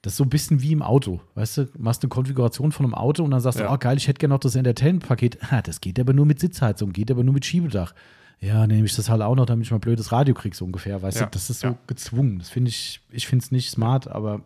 Das 0.03 0.13
ist 0.13 0.17
so 0.19 0.25
ein 0.25 0.31
bisschen 0.31 0.61
wie 0.63 0.73
im 0.73 0.83
Auto, 0.83 1.21
weißt 1.37 1.59
du, 1.59 1.69
machst 1.79 2.03
eine 2.03 2.11
Konfiguration 2.11 2.71
von 2.73 2.85
einem 2.87 2.95
Auto 2.95 3.25
und 3.25 3.31
dann 3.31 3.41
sagst 3.41 3.59
Ja. 3.59 3.69
du, 3.69 3.73
oh 3.75 3.79
geil, 3.79 3.97
ich 3.97 4.07
hätte 4.09 4.19
gerne 4.19 4.35
noch 4.35 4.41
das 4.41 4.55
Entertainment-Paket. 4.57 5.39
Ah, 5.51 5.63
das 5.63 5.81
geht 5.81 5.99
aber 5.99 6.13
nur 6.13 6.27
mit 6.27 6.39
Sitzheizung, 6.39 6.93
geht 6.93 7.11
aber 7.11 7.25
nur 7.25 7.35
mit 7.35 7.45
Schiebedach. 7.45 7.95
Ja, 8.41 8.67
nehme 8.67 8.85
ich 8.85 8.95
das 8.95 9.09
halt 9.09 9.23
auch 9.23 9.35
noch, 9.35 9.47
damit 9.47 9.65
ich 9.67 9.71
mal 9.73 9.79
blödes 9.79 10.13
Radio 10.13 10.35
kriege, 10.35 10.55
so 10.55 10.65
ungefähr, 10.67 11.01
weißt 11.03 11.21
Ja. 11.21 11.25
du, 11.27 11.31
das 11.31 11.49
ist 11.51 11.61
so 11.61 11.69
Ja. 11.69 11.79
gezwungen. 11.87 12.39
Das 12.39 12.51
finde 12.51 12.69
ich, 12.69 13.01
ich 13.11 13.27
finde 13.27 13.43
es 13.45 13.51
nicht 13.51 13.71
smart, 13.71 14.09
aber 14.09 14.43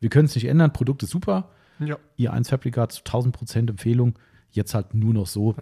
wir 0.00 0.10
können 0.10 0.26
es 0.26 0.34
nicht 0.34 0.46
ändern. 0.46 0.72
Produkt 0.72 1.02
ist 1.02 1.10
super. 1.10 1.48
ja. 1.78 1.98
Ihr 2.16 2.32
1 2.32 2.48
Fabrikat 2.48 2.92
zu 2.92 3.02
1000 3.04 3.34
Prozent 3.36 3.68
Empfehlung. 3.70 4.14
Jetzt 4.50 4.74
halt 4.74 4.94
nur 4.94 5.12
noch 5.12 5.26
so. 5.26 5.54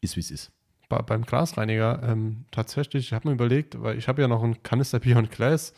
Ist 0.00 0.16
wie 0.16 0.20
es 0.20 0.30
ist. 0.32 0.50
Bei, 0.88 1.00
beim 1.02 1.22
Glasreiniger 1.24 2.02
ähm, 2.02 2.44
tatsächlich, 2.50 3.06
ich 3.06 3.12
habe 3.12 3.28
mir 3.28 3.34
überlegt, 3.34 3.80
weil 3.82 3.96
ich 3.96 4.08
habe 4.08 4.20
ja 4.22 4.28
noch 4.28 4.42
einen 4.42 4.62
Kanister 4.62 4.98
Beyond 5.00 5.30
Glass 5.30 5.72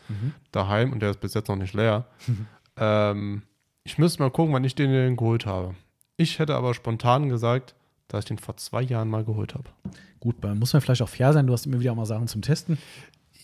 daheim 0.51 0.91
und 0.91 1.01
der 1.01 1.11
ist 1.11 1.19
bis 1.19 1.33
jetzt 1.33 1.47
noch 1.49 1.55
nicht 1.55 1.73
leer. 1.73 2.05
ähm, 2.77 3.43
ich 3.83 3.97
müsste 3.97 4.21
mal 4.23 4.31
gucken, 4.31 4.53
wann 4.53 4.63
ich 4.63 4.75
den 4.75 5.15
geholt 5.15 5.45
habe. 5.45 5.75
Ich 6.17 6.39
hätte 6.39 6.55
aber 6.55 6.73
spontan 6.73 7.29
gesagt, 7.29 7.75
dass 8.07 8.19
ich 8.19 8.25
den 8.25 8.37
vor 8.37 8.57
zwei 8.57 8.81
Jahren 8.81 9.09
mal 9.09 9.23
geholt 9.25 9.53
habe. 9.53 9.69
Gut, 10.19 10.41
man 10.43 10.57
muss 10.59 10.73
man 10.73 10.81
vielleicht 10.81 11.01
auch 11.01 11.09
fair 11.09 11.33
sein. 11.33 11.47
Du 11.47 11.53
hast 11.53 11.65
immer 11.65 11.79
wieder 11.79 11.91
auch 11.91 11.95
mal 11.97 12.05
Sachen 12.05 12.27
zum 12.27 12.41
Testen. 12.41 12.77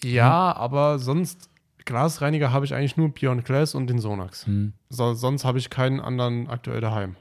Ja, 0.03 0.55
aber 0.55 0.99
sonst, 0.99 1.49
Glasreiniger 1.85 2.51
habe 2.51 2.65
ich 2.65 2.73
eigentlich 2.73 2.97
nur 2.97 3.09
Beyond 3.09 3.45
Glass 3.45 3.75
und 3.75 3.87
den 3.87 3.99
Sonax. 3.99 4.45
Hm. 4.47 4.73
So, 4.89 5.13
sonst 5.13 5.45
habe 5.45 5.57
ich 5.59 5.69
keinen 5.69 5.99
anderen 5.99 6.47
aktuell 6.47 6.81
daheim. 6.81 7.15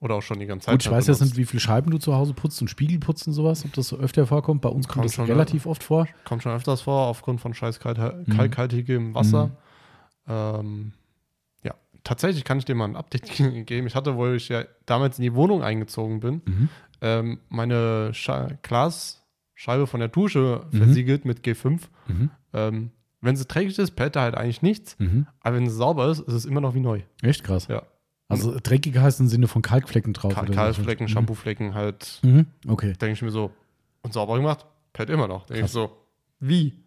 Oder 0.00 0.16
auch 0.16 0.22
schon 0.22 0.38
die 0.38 0.46
ganze 0.46 0.66
Zeit. 0.66 0.74
Gut, 0.74 0.84
ich 0.84 0.90
weiß 0.90 1.06
jetzt 1.06 1.22
nicht, 1.22 1.36
wie 1.36 1.46
viele 1.46 1.60
Scheiben 1.60 1.90
du 1.90 1.98
zu 1.98 2.14
Hause 2.14 2.34
putzt 2.34 2.60
und 2.60 2.68
Spiegel 2.68 2.98
putzt 2.98 3.26
und 3.26 3.32
sowas, 3.32 3.64
ob 3.64 3.72
das 3.72 3.88
so 3.88 3.96
öfter 3.96 4.26
vorkommt. 4.26 4.60
Bei 4.60 4.68
uns 4.68 4.86
kommt, 4.86 4.94
Kommt 4.96 5.04
das 5.06 5.14
schon, 5.14 5.24
relativ 5.26 5.64
oft 5.66 5.82
vor. 5.82 6.06
Kommt 6.24 6.42
schon 6.42 6.52
öfters 6.52 6.82
vor, 6.82 7.06
aufgrund 7.06 7.40
von 7.40 7.54
scheiß 7.54 7.80
Mhm. 7.82 8.36
kalkhaltigem 8.36 9.14
Wasser. 9.14 9.52
Ähm, 10.28 10.92
ja, 10.92 11.03
tatsächlich 12.04 12.44
kann 12.44 12.58
ich 12.58 12.64
dir 12.64 12.74
mal 12.74 12.84
ein 12.86 12.96
Update 12.96 13.24
geben. 13.66 13.86
Ich 13.86 13.94
hatte, 13.94 14.16
wo 14.16 14.28
ich 14.28 14.48
ja 14.48 14.64
damals 14.86 15.18
in 15.18 15.22
die 15.22 15.34
Wohnung 15.34 15.62
eingezogen 15.62 16.20
bin, 16.20 16.42
Mhm. 16.44 16.68
ähm, 17.00 17.38
meine 17.48 18.12
Glasscheibe 18.62 19.86
von 19.86 20.00
der 20.00 20.08
Dusche 20.08 20.66
Mhm. 20.70 20.76
versiegelt 20.78 21.24
mit 21.24 21.40
G5. 21.44 21.80
Mhm. 22.08 22.30
Ähm, 22.52 22.90
wenn 23.20 23.36
sie 23.36 23.46
dreckig 23.46 23.78
ist, 23.78 23.92
pellt 23.92 24.16
da 24.16 24.22
halt 24.22 24.34
eigentlich 24.36 24.62
nichts. 24.62 24.96
Mhm. 24.98 25.26
Aber 25.40 25.56
wenn 25.56 25.68
sie 25.68 25.74
sauber 25.74 26.08
ist, 26.10 26.20
ist 26.20 26.34
es 26.34 26.44
immer 26.44 26.60
noch 26.60 26.74
wie 26.74 26.80
neu. 26.80 27.00
Echt 27.22 27.42
krass. 27.44 27.68
Ja. 27.68 27.82
Also 28.28 28.56
dreckiger 28.62 29.02
heißt 29.02 29.20
im 29.20 29.28
Sinne 29.28 29.48
von 29.48 29.62
Kalkflecken 29.62 30.12
drauf. 30.12 30.34
Ka 30.34 30.40
oder 30.42 30.48
so. 30.48 30.54
Kalkflecken, 30.54 31.04
Mhm. 31.06 31.08
Shampooflecken 31.08 31.74
halt, 31.74 32.20
Mhm. 32.22 32.46
Okay. 32.66 32.92
denke 32.94 33.12
ich 33.14 33.22
mir 33.22 33.30
so, 33.30 33.50
und 34.02 34.12
sauber 34.12 34.36
gemacht, 34.36 34.66
pellt 34.92 35.10
immer 35.10 35.28
noch. 35.28 35.46
Denke 35.46 35.64
ich 35.66 35.70
so, 35.70 35.90
wie? 36.40 36.83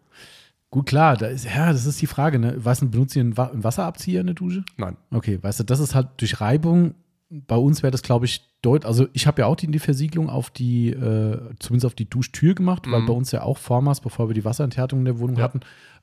Gut, 0.70 0.86
klar, 0.86 1.16
da 1.16 1.26
ist, 1.28 1.44
ja, 1.46 1.72
das 1.72 1.86
ist 1.86 2.00
die 2.02 2.06
Frage, 2.06 2.38
ne? 2.38 2.62
Weißt 2.62 2.82
du, 2.82 2.90
benutzt 2.90 3.16
ihr 3.16 3.20
einen, 3.22 3.36
Wa 3.36 3.44
einen 3.46 3.64
Wasserabzieher 3.64 4.20
in 4.20 4.26
der 4.26 4.34
Dusche? 4.34 4.64
Nein. 4.76 4.96
Okay, 5.10 5.38
weißt 5.42 5.60
du, 5.60 5.64
das 5.64 5.80
ist 5.80 5.94
halt 5.94 6.08
durch 6.18 6.40
Reibung. 6.40 6.94
Bei 7.30 7.56
uns 7.56 7.82
wäre 7.82 7.90
das, 7.90 8.02
glaube 8.02 8.26
ich, 8.26 8.42
deutlich. 8.62 8.86
Also, 8.86 9.06
ich 9.14 9.26
habe 9.26 9.40
ja 9.42 9.46
auch 9.46 9.56
die, 9.56 9.66
die 9.66 9.78
Versiegelung 9.78 10.28
auf 10.28 10.50
die, 10.50 10.90
äh, 10.90 11.38
zumindest 11.58 11.86
auf 11.86 11.94
die 11.94 12.08
Duschtür 12.08 12.54
gemacht, 12.54 12.90
weil 12.90 13.00
Mhm. 13.02 13.06
bei 13.06 13.12
uns 13.14 13.32
ja 13.32 13.42
auch 13.42 13.56
vormals, 13.58 14.00
bevor 14.00 14.28
wir 14.28 14.34
die 14.34 14.44
Wasserenthärtung 14.44 15.00
in 15.00 15.04
der 15.06 15.18
Wohnung 15.18 15.36
Ja. 15.36 15.44
hatten, 15.44 15.60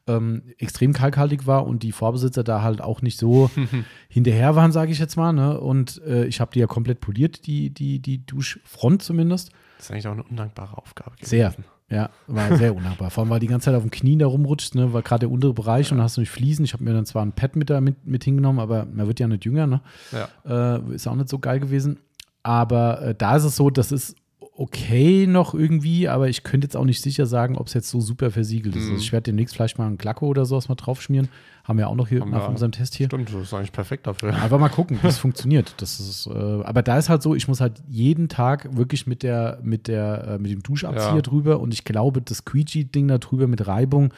ähm, 0.07 0.43
extrem 0.59 0.93
kalkhaltig 0.93 1.47
war 1.47 1.65
und 1.65 1.81
die 1.81 1.91
Vorbesitzer 1.91 2.43
da 2.43 2.61
halt 2.61 2.79
auch 2.81 3.01
nicht 3.01 3.17
so 3.19 3.49
hinterher 4.09 4.55
waren, 4.55 4.71
sage 4.71 4.91
ich 4.91 4.99
jetzt 4.99 5.15
mal. 5.15 5.33
Ne? 5.33 5.59
Und 5.59 6.01
äh, 6.05 6.25
ich 6.25 6.39
habe 6.41 6.51
die 6.53 6.59
ja 6.59 6.67
komplett 6.67 7.01
poliert, 7.01 7.47
die, 7.47 7.71
die, 7.71 7.99
die 7.99 8.23
Duschfront 8.25 9.01
zumindest. 9.01 9.51
Das 9.77 9.85
ist 9.87 9.91
eigentlich 9.91 10.07
auch 10.07 10.11
eine 10.13 10.23
undankbare 10.23 10.77
Aufgabe. 10.77 11.15
Sehr. 11.21 11.53
Ja, 11.95 12.09
war 12.27 12.57
sehr 12.57 12.75
unnahbar. 12.75 13.09
Vor 13.09 13.23
allem, 13.23 13.29
weil 13.29 13.39
die 13.39 13.47
ganze 13.47 13.65
Zeit 13.65 13.75
auf 13.75 13.83
dem 13.83 13.89
Knien 13.89 14.19
da 14.19 14.27
rumrutscht, 14.27 14.75
ne, 14.75 14.91
war 14.91 15.01
gerade 15.01 15.21
der 15.21 15.31
untere 15.31 15.53
Bereich 15.53 15.91
und 15.91 15.97
dann 15.97 16.03
hast 16.03 16.17
du 16.17 16.21
nicht 16.21 16.29
Fliesen. 16.29 16.65
Ich 16.65 16.73
habe 16.73 16.83
mir 16.83 16.93
dann 16.93 17.05
zwar 17.05 17.25
ein 17.25 17.31
Pad 17.31 17.55
mit 17.55 17.69
da 17.69 17.79
mit, 17.79 18.05
mit 18.05 18.25
hingenommen, 18.25 18.59
aber 18.59 18.85
man 18.85 19.07
wird 19.07 19.21
ja 19.21 19.27
nicht 19.27 19.45
jünger, 19.45 19.65
ne? 19.65 19.79
Ja. 20.11 20.75
Äh, 20.75 20.93
ist 20.93 21.07
auch 21.07 21.15
nicht 21.15 21.29
so 21.29 21.39
geil 21.39 21.61
gewesen. 21.61 21.99
Aber 22.43 23.01
äh, 23.01 23.15
da 23.15 23.37
ist 23.37 23.45
es 23.45 23.55
so, 23.55 23.69
das 23.69 23.93
ist 23.93 24.17
okay 24.57 25.27
noch 25.27 25.53
irgendwie, 25.53 26.07
aber 26.07 26.29
ich 26.29 26.43
könnte 26.43 26.65
jetzt 26.65 26.77
auch 26.77 26.85
nicht 26.85 27.01
sicher 27.01 27.25
sagen, 27.25 27.57
ob 27.57 27.67
es 27.67 27.73
jetzt 27.73 27.89
so 27.89 27.99
super 27.99 28.31
versiegelt 28.31 28.75
ist. 28.75 28.85
Mhm. 28.85 28.91
Also 28.93 29.03
ich 29.03 29.11
werde 29.11 29.23
demnächst 29.23 29.53
vielleicht 29.55 29.77
mal 29.77 29.85
einen 29.85 29.97
Glacko 29.97 30.27
oder 30.27 30.45
sowas 30.45 30.69
mal 30.69 30.75
draufschmieren. 30.75 31.27
Haben 31.65 31.77
wir 31.79 31.89
auch 31.89 31.95
noch 31.95 32.07
hier 32.07 32.21
Haben 32.21 32.31
nach 32.31 32.43
wir. 32.43 32.49
unserem 32.49 32.71
Test 32.71 32.95
hier. 32.95 33.07
Stimmt, 33.07 33.33
das 33.33 33.41
ist 33.41 33.53
eigentlich 33.53 33.71
perfekt 33.71 34.07
dafür. 34.07 34.33
Einfach 34.33 34.59
mal 34.59 34.69
gucken, 34.69 34.97
wie 35.01 35.07
es 35.07 35.17
funktioniert. 35.19 35.73
Das 35.77 35.99
ist, 35.99 36.27
äh, 36.27 36.31
aber 36.31 36.83
da 36.83 36.97
ist 36.97 37.09
halt 37.09 37.21
so, 37.21 37.35
ich 37.35 37.47
muss 37.47 37.59
halt 37.59 37.81
jeden 37.89 38.29
Tag 38.29 38.75
wirklich 38.77 39.07
mit 39.07 39.23
der, 39.23 39.59
mit 39.63 39.87
der, 39.87 40.27
äh, 40.27 40.37
mit 40.39 40.51
dem 40.51 40.63
Duschabzieher 40.63 41.15
Ja. 41.15 41.21
drüber 41.21 41.59
und 41.59 41.73
ich 41.73 41.83
glaube, 41.83 42.21
das 42.21 42.45
Quietschi-Ding 42.45 43.07
da 43.09 43.17
drüber 43.17 43.47
mit 43.47 43.65
Reibung 43.67 44.13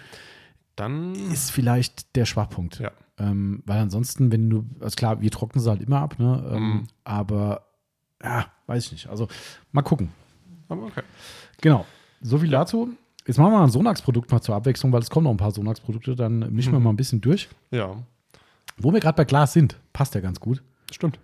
Dann 0.76 1.16
ist 1.32 1.52
vielleicht 1.52 2.16
der 2.16 2.26
Schwachpunkt. 2.26 2.80
Ja. 2.80 2.92
Ähm, 3.18 3.64
weil 3.66 3.80
ansonsten, 3.80 4.32
wenn 4.32 4.50
du, 4.50 4.66
also 4.80 4.94
klar, 4.96 5.22
wir 5.22 5.32
trocknen 5.32 5.64
sie 5.64 5.70
halt 5.70 5.82
immer 5.82 6.00
ab, 6.02 6.20
ne? 6.20 6.44
Ähm, 6.54 6.62
Mhm. 6.62 6.84
Aber 7.06 7.64
ja, 8.24 8.46
weiß 8.68 8.86
ich 8.86 8.92
nicht. 8.92 9.08
Also 9.08 9.28
mal 9.72 9.82
gucken. 9.82 10.10
Aber 10.70 10.84
okay. 10.84 11.04
Genau. 11.62 11.86
So 12.22 12.38
viel 12.40 12.50
dazu. 12.50 12.90
Jetzt 13.26 13.38
machen 13.38 13.52
wir 13.52 13.58
mal 13.58 13.64
ein 13.66 13.70
Sonax-Produkt 13.72 14.32
mal 14.32 14.42
zur 14.42 14.56
Abwechslung, 14.56 14.92
weil 14.94 15.02
es 15.02 15.10
kommen 15.10 15.26
noch 15.26 15.32
ein 15.32 15.38
paar 15.38 15.52
Sonax-Produkte, 15.52 16.16
dann 16.16 16.40
mischen 16.54 16.72
wir 16.72 16.80
Mhm. 16.80 16.84
mal 16.86 16.90
ein 16.92 16.96
bisschen 16.98 17.22
durch. 17.22 17.50
Ja, 17.72 17.98
Wo 18.78 18.94
wir 18.94 19.00
gerade 19.00 19.16
bei 19.18 19.26
Glas 19.26 19.54
sind, 19.54 19.78
passt 19.92 20.14
ja 20.16 20.22
ganz 20.22 20.40
gut. 20.40 20.62
stimmt. 20.92 21.20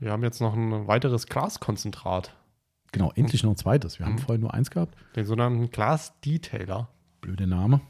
Wir 0.00 0.10
haben 0.12 0.22
jetzt 0.24 0.40
noch 0.40 0.54
ein 0.54 0.86
weiteres 0.86 1.26
Glaskonzentrat, 1.26 2.34
Genau, 2.92 3.10
endlich 3.16 3.42
noch 3.42 3.50
ein 3.52 3.56
zweites. 3.56 3.98
Wir 3.98 4.06
haben 4.06 4.14
Mhm. 4.14 4.18
vorher 4.18 4.38
nur 4.40 4.54
eins 4.54 4.70
gehabt. 4.70 4.94
den 5.16 5.24
sogenannten 5.26 5.70
Glas-Detailer. 5.70 6.88
Blöder 7.20 7.46
Name. 7.46 7.80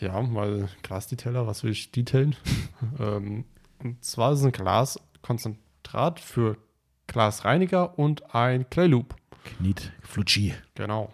Ja, 0.00 0.22
weil 0.34 0.68
Glas-Detailer, 0.82 1.46
was 1.46 1.64
will 1.64 1.70
ich 1.72 1.90
detailen? 1.90 2.36
ähm, 3.00 3.44
und 3.82 4.04
zwar 4.04 4.32
ist 4.32 4.40
es 4.40 4.44
ein 4.44 4.52
Glaskonzentrat 4.52 6.20
für 6.20 6.58
Glasreiniger 7.06 7.98
und 7.98 8.34
ein 8.34 8.68
Clay 8.70 8.86
Loop. 8.88 9.16
Kniet 9.58 9.92
Flutschi. 10.02 10.54
Genau. 10.74 11.12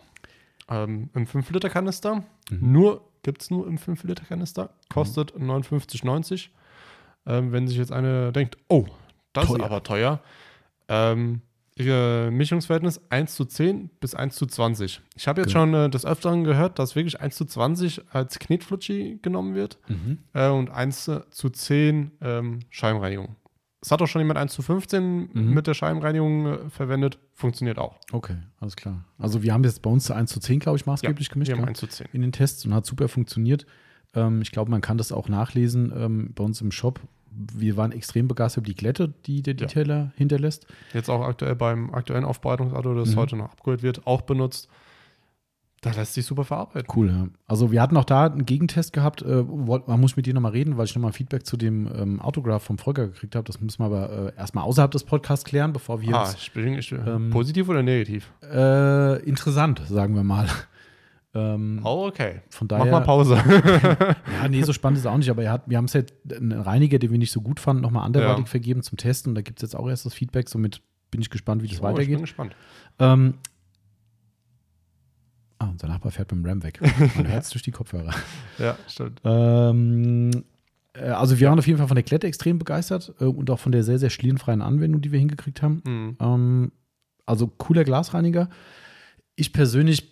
Ähm, 0.68 1.10
Im 1.14 1.26
5-Liter-Kanister. 1.26 2.16
Mhm. 2.50 2.72
Nur, 2.72 3.08
gibt 3.22 3.42
es 3.42 3.50
nur 3.50 3.66
im 3.66 3.78
5-Liter-Kanister. 3.78 4.70
Kostet 4.88 5.32
59,90. 5.34 6.48
Ähm, 7.26 7.52
wenn 7.52 7.68
sich 7.68 7.76
jetzt 7.76 7.92
eine 7.92 8.32
denkt, 8.32 8.56
oh, 8.68 8.86
das 9.32 9.46
Teuer. 9.46 9.56
ist 9.58 9.62
aber 9.64 9.82
teuer. 9.82 10.20
Ähm, 10.88 11.40
ihr 11.76 12.30
Mischungsverhältnis 12.32 13.00
1 13.10 13.34
zu 13.34 13.44
10 13.44 13.88
bis 14.00 14.14
1 14.14 14.34
zu 14.36 14.46
20. 14.46 15.00
Ich 15.16 15.26
habe 15.28 15.40
jetzt 15.40 15.52
Genau. 15.52 15.60
schon 15.64 15.74
äh, 15.74 15.88
des 15.90 16.04
Öfteren 16.04 16.44
gehört, 16.44 16.78
dass 16.78 16.96
wirklich 16.96 17.20
1 17.20 17.34
zu 17.36 17.44
20 17.44 18.02
als 18.12 18.38
Knetflutschi 18.38 19.18
genommen 19.22 19.54
wird 19.54 19.78
Mhm. 19.88 20.18
äh, 20.34 20.48
und 20.48 20.70
1 20.70 21.10
zu 21.30 21.50
10 21.50 22.10
ähm, 22.20 22.60
Scheibenreinigung. 22.70 23.36
Es 23.84 23.90
hat 23.90 24.00
auch 24.00 24.06
schon 24.06 24.20
jemand 24.20 24.38
1 24.38 24.52
zu 24.52 24.62
15 24.62 25.30
Mhm. 25.32 25.54
mit 25.54 25.66
der 25.66 25.74
Scheibenreinigung 25.74 26.46
äh, 26.46 26.70
verwendet. 26.70 27.18
Funktioniert 27.34 27.78
auch. 27.78 27.96
Okay, 28.12 28.36
alles 28.60 28.76
klar. 28.76 29.04
Also 29.18 29.42
wir 29.42 29.52
haben 29.52 29.64
jetzt 29.64 29.82
bei 29.82 29.90
uns 29.90 30.10
1 30.10 30.30
zu 30.30 30.38
10, 30.40 30.60
glaube 30.60 30.76
ich, 30.78 30.86
maßgeblich 30.86 31.28
gemischt 31.30 31.48
Wir 31.48 31.56
haben 31.56 31.62
gehabt 31.62 31.70
1 31.70 31.78
zu 31.80 31.86
10. 31.88 32.06
in 32.12 32.22
den 32.22 32.32
Tests 32.32 32.64
und 32.64 32.72
hat 32.74 32.86
super 32.86 33.08
funktioniert. 33.08 33.66
Ähm, 34.14 34.40
ich 34.40 34.52
glaube, 34.52 34.70
man 34.70 34.80
kann 34.82 34.98
das 34.98 35.10
auch 35.10 35.28
nachlesen 35.28 35.92
ähm, 35.96 36.30
bei 36.34 36.44
uns 36.44 36.60
im 36.60 36.70
Shop. 36.70 37.00
Wir 37.34 37.76
waren 37.78 37.92
extrem 37.92 38.28
begeistert 38.28 38.64
über 38.64 38.66
die 38.72 38.76
Glätte, 38.76 39.12
die 39.26 39.42
der 39.42 39.54
Ja. 39.54 39.66
Detailer 39.66 40.12
hinterlässt. 40.16 40.66
Jetzt 40.92 41.08
auch 41.08 41.22
aktuell 41.22 41.56
beim 41.56 41.92
aktuellen 41.92 42.24
Aufbereitungsauto, 42.24 42.94
das 42.94 43.12
Mhm. 43.12 43.16
heute 43.16 43.36
noch 43.36 43.50
abgeholt 43.52 43.82
wird, 43.82 44.06
auch 44.06 44.20
benutzt. 44.22 44.68
Da 45.82 45.90
lässt 45.90 46.14
sich 46.14 46.24
super 46.24 46.44
verarbeiten. 46.44 46.88
Cool, 46.94 47.08
ja. 47.10 47.26
Also 47.48 47.70
wir 47.72 47.82
hatten 47.82 47.96
auch 47.96 48.04
da 48.04 48.26
einen 48.26 48.46
Gegentest 48.46 48.92
gehabt. 48.92 49.20
Äh, 49.22 49.42
man 49.42 50.00
muss 50.00 50.16
mit 50.16 50.26
dir 50.26 50.32
nochmal 50.32 50.52
reden, 50.52 50.76
weil 50.78 50.84
ich 50.86 50.94
nochmal 50.94 51.12
Feedback 51.12 51.44
zu 51.44 51.56
dem 51.56 51.88
ähm, 51.94 52.20
Autograph 52.20 52.62
vom 52.62 52.78
Volker 52.78 53.08
gekriegt 53.08 53.34
habe. 53.34 53.44
Das 53.44 53.60
müssen 53.60 53.80
wir 53.80 53.86
aber 53.86 54.32
äh, 54.34 54.38
erstmal 54.38 54.62
außerhalb 54.64 54.92
des 54.92 55.02
Podcasts 55.04 55.44
klären, 55.44 55.72
bevor 55.72 56.00
wir 56.00 56.14
Ah, 56.16 56.20
uns 56.22 56.36
ich 56.36 56.52
bin, 56.52 56.80
ähm, 57.04 57.30
positiv 57.30 57.68
oder 57.68 57.82
negativ? 57.82 58.32
äh, 58.42 59.20
interessant, 59.24 59.82
sagen 59.88 60.14
wir 60.14 60.22
mal. 60.22 60.46
Ähm, 61.34 61.80
Oh, 61.82 62.08
okay. 62.08 62.42
von 62.50 62.68
Mach 62.70 62.78
daher, 62.80 62.92
mal 62.92 63.00
Pause. 63.00 63.36
ja, 64.42 64.48
nee, 64.50 64.60
so 64.64 64.74
spannend 64.74 64.98
ist 64.98 65.04
es 65.06 65.10
auch 65.10 65.16
nicht, 65.16 65.30
aber 65.30 65.42
er 65.42 65.52
hat, 65.52 65.62
wir 65.66 65.78
haben 65.78 65.86
es 65.86 65.94
jetzt 65.94 66.12
einen 66.30 66.52
Reiniger, 66.52 66.98
den 66.98 67.10
wir 67.10 67.16
nicht 67.18 67.32
so 67.32 67.40
gut 67.40 67.58
fanden, 67.58 67.80
nochmal 67.82 68.04
anderweitig 68.04 68.44
Ja. 68.44 68.50
vergeben 68.50 68.82
zum 68.82 68.98
Testen 68.98 69.30
und 69.30 69.36
da 69.36 69.40
gibt 69.40 69.58
es 69.58 69.62
jetzt 69.62 69.74
auch 69.74 69.88
erst 69.88 70.04
das 70.04 70.12
Feedback, 70.12 70.50
somit 70.50 70.82
bin 71.10 71.22
ich 71.22 71.30
gespannt, 71.30 71.62
wie 71.62 71.68
das 71.68 71.76
Oh, 71.80 71.88
ich 71.88 71.88
bin 71.88 71.94
weitergeht. 71.96 72.20
gespannt. 72.20 72.54
Ähm, 72.98 73.34
Ah, 75.62 75.68
unser 75.70 75.86
Nachbar 75.86 76.10
fährt 76.10 76.30
dem 76.32 76.44
Ram 76.44 76.62
weg. 76.64 76.80
Man 77.16 77.28
hört 77.28 77.44
es 77.44 77.50
durch 77.50 77.62
die 77.62 77.70
Kopfhörer. 77.70 78.12
Ja, 78.58 78.76
stimmt. 78.88 79.20
Ähm, 79.24 80.30
äh, 80.94 81.04
also 81.10 81.38
wir 81.38 81.48
waren 81.48 81.58
auf 81.58 81.66
jeden 81.66 81.78
Fall 81.78 81.86
von 81.86 81.94
der 81.94 82.02
Klette 82.02 82.26
extrem 82.26 82.58
begeistert 82.58 83.14
äh, 83.20 83.24
und 83.24 83.48
auch 83.48 83.60
von 83.60 83.70
der 83.70 83.84
sehr, 83.84 83.98
sehr 84.00 84.10
schlierenfreien 84.10 84.60
Anwendung, 84.60 85.00
die 85.02 85.12
wir 85.12 85.20
hingekriegt 85.20 85.62
haben. 85.62 85.82
Mhm. 85.86 86.16
Ähm, 86.20 86.72
also 87.26 87.46
cooler 87.46 87.84
Glasreiniger. 87.84 88.48
Ich 89.36 89.52
persönlich 89.52 90.10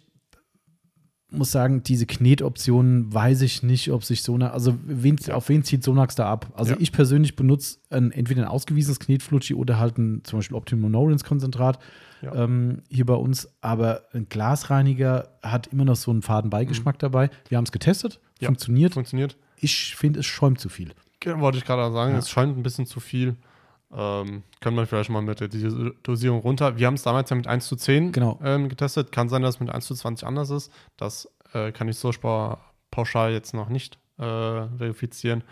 muss 1.33 1.51
sagen, 1.51 1.83
diese 1.83 2.07
Knetoptionen 2.07 3.13
weiß 3.13 3.43
ich 3.43 3.63
nicht, 3.65 3.91
ob 3.91 4.05
sich 4.05 4.23
Sonax, 4.23 4.53
also 4.53 4.79
wen, 4.85 5.17
auf 5.31 5.49
wen 5.49 5.63
zieht 5.65 5.83
Sonax 5.85 6.15
da 6.15 6.31
ab? 6.31 6.53
Also 6.55 6.73
Ja. 6.73 6.79
ich 6.81 6.93
persönlich 6.93 7.35
benutze 7.37 7.79
ein, 7.91 8.11
entweder 8.13 8.43
ein 8.43 8.49
ausgewiesenes 8.49 9.01
Knetflutschi 9.01 9.55
oder 9.55 9.79
halt 9.79 9.99
ein 9.99 10.23
zum 10.25 10.39
Beispiel 10.41 10.57
Optimum 10.57 10.91
No-Rinse 10.93 11.25
Konzentrat 11.25 11.79
Ja. 12.23 12.35
ähm, 12.35 12.83
hier 12.89 13.07
bei 13.07 13.15
uns. 13.15 13.49
Aber 13.61 14.03
ein 14.13 14.29
Glasreiniger 14.29 15.29
hat 15.43 15.69
immer 15.69 15.85
noch 15.85 15.97
so 15.97 16.11
einen 16.11 16.23
faden 16.23 16.51
Beigeschmack 16.51 16.99
dabei. 16.99 17.31
Wir 17.49 17.57
haben 17.59 17.65
es 17.65 17.73
getestet, 17.73 18.21
Ja. 18.41 18.47
funktioniert. 18.49 18.95
Funktioniert. 18.95 19.37
Ich 19.57 19.95
finde, 19.97 20.21
es 20.21 20.27
schäumt 20.27 20.61
zu 20.61 20.69
viel. 20.69 20.93
Wollte 21.25 21.59
ich 21.59 21.65
gerade 21.65 21.93
sagen, 21.93 22.13
Ja. 22.13 22.19
es 22.19 22.31
scheint 22.31 22.57
ein 22.57 22.63
bisschen 22.63 22.87
zu 22.87 23.01
viel. 23.01 23.37
Ähm, 23.93 24.45
können 24.61 24.77
wir 24.77 24.87
vielleicht 24.87 25.11
mal 25.11 25.21
mit 25.21 25.41
der 25.41 25.49
Dosierung 25.49 26.41
runter. 26.41 26.77
Wir 26.79 26.87
haben 26.87 26.95
es 26.95 27.03
damals 27.03 27.29
ja 27.31 27.37
mit 27.37 27.47
1 27.49 27.67
zu 27.67 27.75
10 27.77 28.13
Genau. 28.13 28.39
ähm, 28.43 28.69
getestet. 28.69 29.11
Kann 29.13 29.29
sein, 29.29 29.43
dass 29.43 29.57
es 29.57 29.61
mit 29.61 29.69
1 29.71 29.87
zu 29.87 29.95
20 29.95 30.27
anders 30.27 30.51
ist. 30.51 30.73
Das 30.97 31.29
äh, 31.55 31.73
kann 31.73 31.89
ich 31.89 31.97
so 31.97 32.13
pauschal 32.91 33.33
jetzt 33.33 33.53
noch 33.55 33.69
nicht 33.69 33.99
äh, 34.19 34.23
verifizieren. 34.23 35.43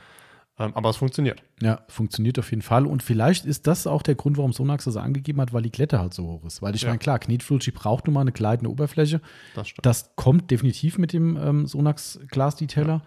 Ähm, 0.60 0.72
aber 0.74 0.90
es 0.90 0.96
funktioniert. 0.96 1.42
Ja, 1.62 1.80
funktioniert 1.88 2.38
auf 2.38 2.50
jeden 2.50 2.62
Fall. 2.62 2.86
Und 2.86 3.02
vielleicht 3.02 3.44
ist 3.44 3.66
das 3.66 3.86
auch 3.86 4.02
der 4.02 4.16
Grund, 4.16 4.36
warum 4.38 4.52
Sonax 4.52 4.84
das 4.84 4.96
angegeben 4.96 5.40
hat, 5.40 5.52
weil 5.52 5.62
die 5.62 5.70
Klette 5.70 5.98
halt 6.00 6.14
so 6.14 6.24
hoch 6.26 6.44
ist. 6.44 6.62
Weil 6.62 6.74
ich 6.74 6.82
Ja. 6.82 6.88
meine, 6.88 6.98
klar, 6.98 7.18
Knetflutschi 7.18 7.70
braucht 7.70 8.06
nun 8.06 8.14
mal 8.14 8.22
eine 8.22 8.32
gleitende 8.32 8.70
Oberfläche. 8.70 9.20
Das 9.54 9.68
stimmt. 9.68 9.86
Das 9.86 10.10
kommt 10.16 10.50
definitiv 10.50 10.98
mit 10.98 11.12
dem 11.12 11.36
ähm, 11.36 11.66
Sonax 11.66 12.18
Glas 12.28 12.56
Detailer. 12.56 13.02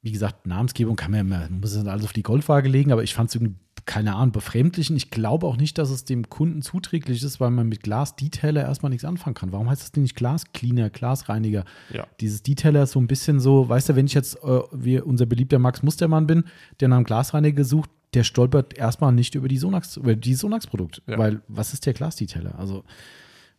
Wie 0.00 0.12
gesagt, 0.12 0.46
Namensgebung 0.46 0.96
kann 0.96 1.10
man 1.12 1.18
ja 1.18 1.20
immer, 1.20 1.38
man 1.50 1.60
muss 1.60 1.74
es 1.74 1.86
alles 1.86 2.04
auf 2.04 2.12
die 2.12 2.22
Goldwaage 2.24 2.68
legen, 2.68 2.90
aber 2.90 3.02
ich 3.04 3.14
fand 3.14 3.28
es 3.28 3.36
irgendwie, 3.36 3.54
keine 3.84 4.14
Ahnung, 4.14 4.32
befremdlich. 4.32 4.90
Und 4.90 4.96
ich 4.96 5.10
glaube 5.10 5.46
auch 5.46 5.56
nicht, 5.56 5.78
dass 5.78 5.90
es 5.90 6.04
dem 6.04 6.28
Kunden 6.28 6.62
zuträglich 6.62 7.22
ist, 7.22 7.40
weil 7.40 7.50
man 7.50 7.68
mit 7.68 7.82
Glas 7.82 8.16
Detailer 8.16 8.62
erstmal 8.62 8.90
nichts 8.90 9.04
anfangen 9.04 9.34
kann. 9.34 9.52
Warum 9.52 9.68
heißt 9.68 9.82
das 9.82 9.92
denn 9.92 10.02
nicht 10.02 10.14
Glas 10.14 10.52
Cleaner, 10.52 10.90
Glasreiniger? 10.90 11.64
Ja. 11.92 12.06
Dieses 12.20 12.42
Detailer 12.42 12.84
ist 12.84 12.92
so 12.92 13.00
ein 13.00 13.06
bisschen 13.06 13.40
so, 13.40 13.68
weißt 13.68 13.90
du, 13.90 13.96
wenn 13.96 14.06
ich 14.06 14.14
jetzt 14.14 14.36
äh, 14.44 14.60
wie 14.72 15.00
unser 15.00 15.26
beliebter 15.26 15.58
Max 15.58 15.82
Mustermann 15.82 16.26
bin, 16.26 16.44
der 16.80 16.88
nach 16.88 16.96
einem 16.96 17.04
Glasreiniger 17.04 17.56
gesucht, 17.56 17.90
der 18.14 18.24
stolpert 18.24 18.76
erstmal 18.76 19.12
nicht 19.12 19.34
über 19.34 19.48
die 19.48 19.58
Sonax, 19.58 19.96
über 19.96 20.14
dieses 20.14 20.42
Sonax-Produkt. 20.42 21.02
Ja. 21.06 21.18
Weil 21.18 21.42
was 21.48 21.72
ist 21.72 21.86
der 21.86 21.94
Glasdetailer? 21.94 22.58
Also 22.58 22.84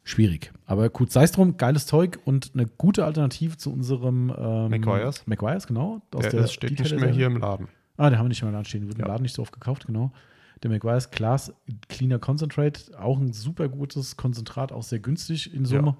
schwierig. 0.04 0.52
Aber 0.66 0.90
gut, 0.90 1.12
sei 1.12 1.24
es 1.24 1.32
drum, 1.32 1.58
geiles 1.58 1.86
Zeug 1.86 2.20
und 2.24 2.52
eine 2.54 2.68
gute 2.68 3.06
Alternative 3.06 3.58
zu 3.58 3.72
unserem 3.74 4.34
ähm, 4.38 4.70
McGuire's. 4.70 5.26
McGuire's, 5.26 5.68
genau. 5.68 6.02
Aus 6.14 6.22
Der, 6.22 6.32
der 6.32 6.42
das 6.42 6.54
steht 6.54 6.80
nicht 6.80 6.96
mehr 6.96 7.10
hier 7.10 7.28
im 7.28 7.38
Laden. 7.38 7.68
Ah, 7.98 8.10
den 8.10 8.18
haben 8.20 8.26
wir 8.26 8.30
nicht 8.30 8.42
im 8.42 8.52
Laden 8.52 8.66
stehen. 8.66 8.88
Wird 8.88 8.98
im 8.98 9.02
Ja. 9.06 9.08
Laden 9.08 9.24
nicht 9.24 9.36
so 9.36 9.42
oft 9.42 9.52
gekauft, 9.54 9.86
genau. 9.88 10.12
Der 10.64 10.70
McGuire's 10.72 11.12
Glass 11.12 11.54
Cleaner 11.90 12.20
Concentrate, 12.20 12.98
auch 13.00 13.20
ein 13.20 13.34
super 13.34 13.68
gutes 13.68 14.16
Konzentrat, 14.18 14.72
auch 14.72 14.84
sehr 14.84 15.00
günstig 15.00 15.54
in 15.54 15.66
Summe. 15.66 15.98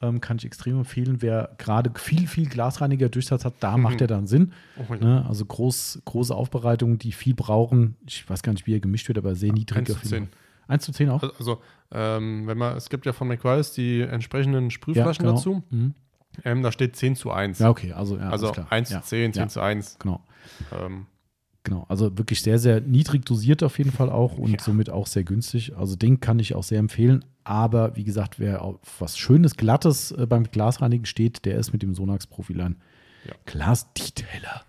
Ähm, 0.00 0.20
kann 0.20 0.36
ich 0.38 0.44
extrem 0.44 0.78
empfehlen. 0.78 1.22
Wer 1.22 1.54
gerade 1.58 1.90
viel, 1.98 2.26
viel 2.26 2.48
Glasreiniger 2.48 3.08
Durchsatz 3.08 3.44
hat, 3.44 3.54
da 3.60 3.76
Mhm. 3.76 3.82
macht 3.84 4.00
er 4.00 4.06
dann 4.06 4.26
Sinn. 4.26 4.52
Oh, 4.76 4.92
ja. 4.94 5.00
Ne? 5.00 5.24
Also 5.28 5.44
groß, 5.46 6.02
große 6.04 6.34
Aufbereitungen, 6.34 6.98
die 6.98 7.12
viel 7.12 7.34
brauchen. 7.34 7.96
Ich 8.06 8.28
weiß 8.28 8.42
gar 8.42 8.52
nicht, 8.52 8.66
wie 8.66 8.74
er 8.74 8.80
gemischt 8.80 9.08
wird, 9.08 9.18
aber 9.18 9.34
sehr 9.34 9.52
niedrig. 9.52 9.78
1 9.78 9.86
zu 9.88 9.94
auf 9.94 10.02
jeden 10.02 10.08
10. 10.10 10.26
Fall. 10.28 10.38
1 10.68 10.84
zu 10.84 10.92
10 10.92 11.10
auch? 11.10 11.22
Also, 11.38 11.62
ähm, 11.92 12.46
wenn 12.46 12.58
man, 12.58 12.76
es 12.76 12.88
gibt 12.90 13.06
ja 13.06 13.12
von 13.12 13.28
McGuire's 13.28 13.72
die 13.72 14.00
entsprechenden 14.00 14.70
Sprühflaschen 14.70 15.24
genau. 15.24 15.36
dazu. 15.36 15.62
Mhm. 15.70 15.94
Ähm, 16.44 16.62
da 16.62 16.72
steht 16.72 16.96
10 16.96 17.14
zu 17.16 17.30
1. 17.30 17.58
Ja, 17.60 17.70
okay. 17.70 17.92
Also, 17.92 18.16
ja, 18.16 18.28
also 18.30 18.46
alles 18.46 18.54
klar. 18.54 18.66
1 18.70 18.90
ja. 18.90 19.00
zu 19.00 19.08
10, 19.08 19.32
10 19.32 19.42
ja. 19.42 19.48
zu 19.48 19.60
1. 19.60 19.98
Genau. 20.00 20.20
Ähm, 20.78 21.06
Genau, 21.64 21.86
also 21.88 22.16
wirklich 22.18 22.42
sehr, 22.42 22.58
sehr 22.58 22.80
niedrig 22.82 23.24
dosiert 23.24 23.62
auf 23.62 23.78
jeden 23.78 23.90
Fall 23.90 24.10
auch 24.10 24.36
und 24.36 24.52
Ja. 24.52 24.58
somit 24.60 24.90
auch 24.90 25.06
sehr 25.06 25.24
günstig. 25.24 25.74
Also 25.76 25.96
den 25.96 26.20
kann 26.20 26.38
ich 26.38 26.54
auch 26.54 26.62
sehr 26.62 26.78
empfehlen. 26.78 27.24
Aber 27.42 27.96
wie 27.96 28.04
gesagt, 28.04 28.38
wer 28.38 28.62
auf 28.62 28.76
was 29.00 29.16
Schönes, 29.18 29.56
Glattes 29.56 30.12
äh, 30.12 30.26
beim 30.26 30.44
Glasreinigen 30.44 31.06
steht, 31.06 31.44
der 31.46 31.56
ist 31.58 31.72
mit 31.72 31.82
dem 31.82 31.94
Sonax 31.94 32.26
Profiline 32.26 32.76
Ja. 33.26 33.32
Glasdetailer 33.46 34.62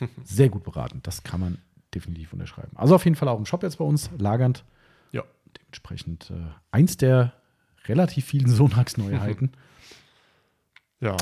sehr 0.24 0.48
gut 0.48 0.62
beraten. 0.62 1.00
Das 1.02 1.22
kann 1.24 1.40
man 1.40 1.58
definitiv 1.94 2.32
unterschreiben. 2.32 2.70
Also 2.76 2.94
auf 2.94 3.04
jeden 3.04 3.16
Fall 3.16 3.28
auch 3.28 3.38
im 3.38 3.46
Shop 3.46 3.62
jetzt 3.64 3.78
bei 3.78 3.84
uns, 3.84 4.10
lagernd. 4.18 4.64
ja. 5.12 5.22
Dementsprechend 5.58 6.30
äh, 6.30 6.34
eins 6.70 6.96
der 6.96 7.32
relativ 7.86 8.24
vielen 8.26 8.48
Sonax-Neuheiten. 8.48 9.50
Ja. 11.00 11.16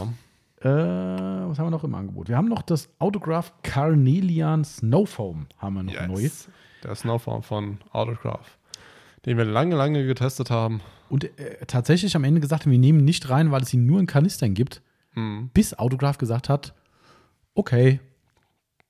Äh, 0.64 0.68
was 0.68 1.58
haben 1.58 1.66
wir 1.66 1.70
noch 1.70 1.84
im 1.84 1.94
Angebot? 1.94 2.28
Wir 2.28 2.36
haben 2.36 2.48
noch 2.48 2.62
das 2.62 2.88
Autograph 2.98 3.52
Carnelian 3.62 4.64
Snowfoam 4.64 5.46
haben 5.58 5.74
wir 5.74 5.82
noch 5.84 5.92
Yes. 5.92 6.08
neu. 6.08 6.28
Der 6.88 6.94
Snowform 6.94 7.42
von 7.42 7.78
Autograph. 7.92 8.58
Den 9.26 9.36
wir 9.38 9.44
lange, 9.44 9.74
lange 9.76 10.06
getestet 10.06 10.50
haben. 10.50 10.80
Und 11.10 11.24
äh, 11.38 11.64
tatsächlich 11.66 12.16
am 12.16 12.24
Ende 12.24 12.40
gesagt 12.40 12.64
haben, 12.64 12.72
wir 12.72 12.78
nehmen 12.78 13.04
nicht 13.04 13.28
rein, 13.30 13.50
weil 13.50 13.62
es 13.62 13.72
ihn 13.74 13.86
nur 13.86 14.00
in 14.00 14.06
Kanistern 14.06 14.54
gibt, 14.54 14.82
Hm. 15.14 15.50
bis 15.54 15.74
Autograph 15.78 16.18
gesagt 16.18 16.48
hat, 16.48 16.74
okay, 17.54 18.00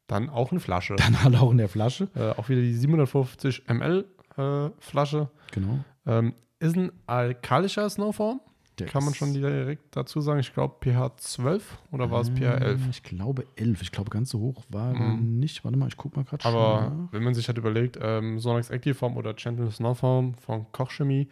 Dann 0.06 0.30
auch 0.30 0.50
eine 0.52 0.60
Flasche. 0.60 0.96
dann 0.96 1.22
halt 1.22 1.36
auch 1.36 1.50
in 1.50 1.58
der 1.58 1.68
Flasche. 1.68 2.08
Äh, 2.14 2.30
auch 2.40 2.48
wieder 2.48 2.60
die 2.62 2.72
750 2.74 3.64
ml 3.68 4.04
äh, 4.38 4.70
Flasche. 4.78 5.28
Genau. 5.52 5.80
Ähm, 6.06 6.34
ist 6.60 6.76
ein 6.76 6.92
alkalischer 7.06 7.88
Snowform. 7.90 8.40
Der 8.80 8.88
Kann 8.88 9.04
man 9.04 9.14
schon 9.14 9.32
direkt 9.32 9.96
dazu 9.96 10.20
sagen. 10.20 10.40
Ich 10.40 10.52
glaube 10.52 10.74
pH 10.80 11.16
12 11.18 11.78
oder 11.92 12.10
war 12.10 12.20
es 12.22 12.28
pH 12.30 12.56
11? 12.58 12.86
Äh, 12.86 12.90
Ich 12.90 13.02
glaube 13.04 13.46
11. 13.54 13.82
Ich 13.82 13.92
glaube, 13.92 14.10
ganz 14.10 14.30
so 14.30 14.40
hoch 14.40 14.64
war 14.68 14.92
Mhm. 14.94 15.38
nicht. 15.38 15.64
Warte 15.64 15.78
mal, 15.78 15.86
ich 15.86 15.96
gucke 15.96 16.16
mal 16.18 16.24
gerade 16.24 16.44
Aber 16.44 17.08
wenn 17.12 17.22
man 17.22 17.34
sich 17.34 17.46
halt 17.46 17.56
überlegt, 17.58 17.98
ähm, 18.02 18.40
Sonax 18.40 18.70
Activeform 18.70 19.16
oder 19.16 19.32
Gentle 19.34 19.70
Snowform 19.70 20.34
von 20.34 20.66
Kochchemie, 20.72 21.28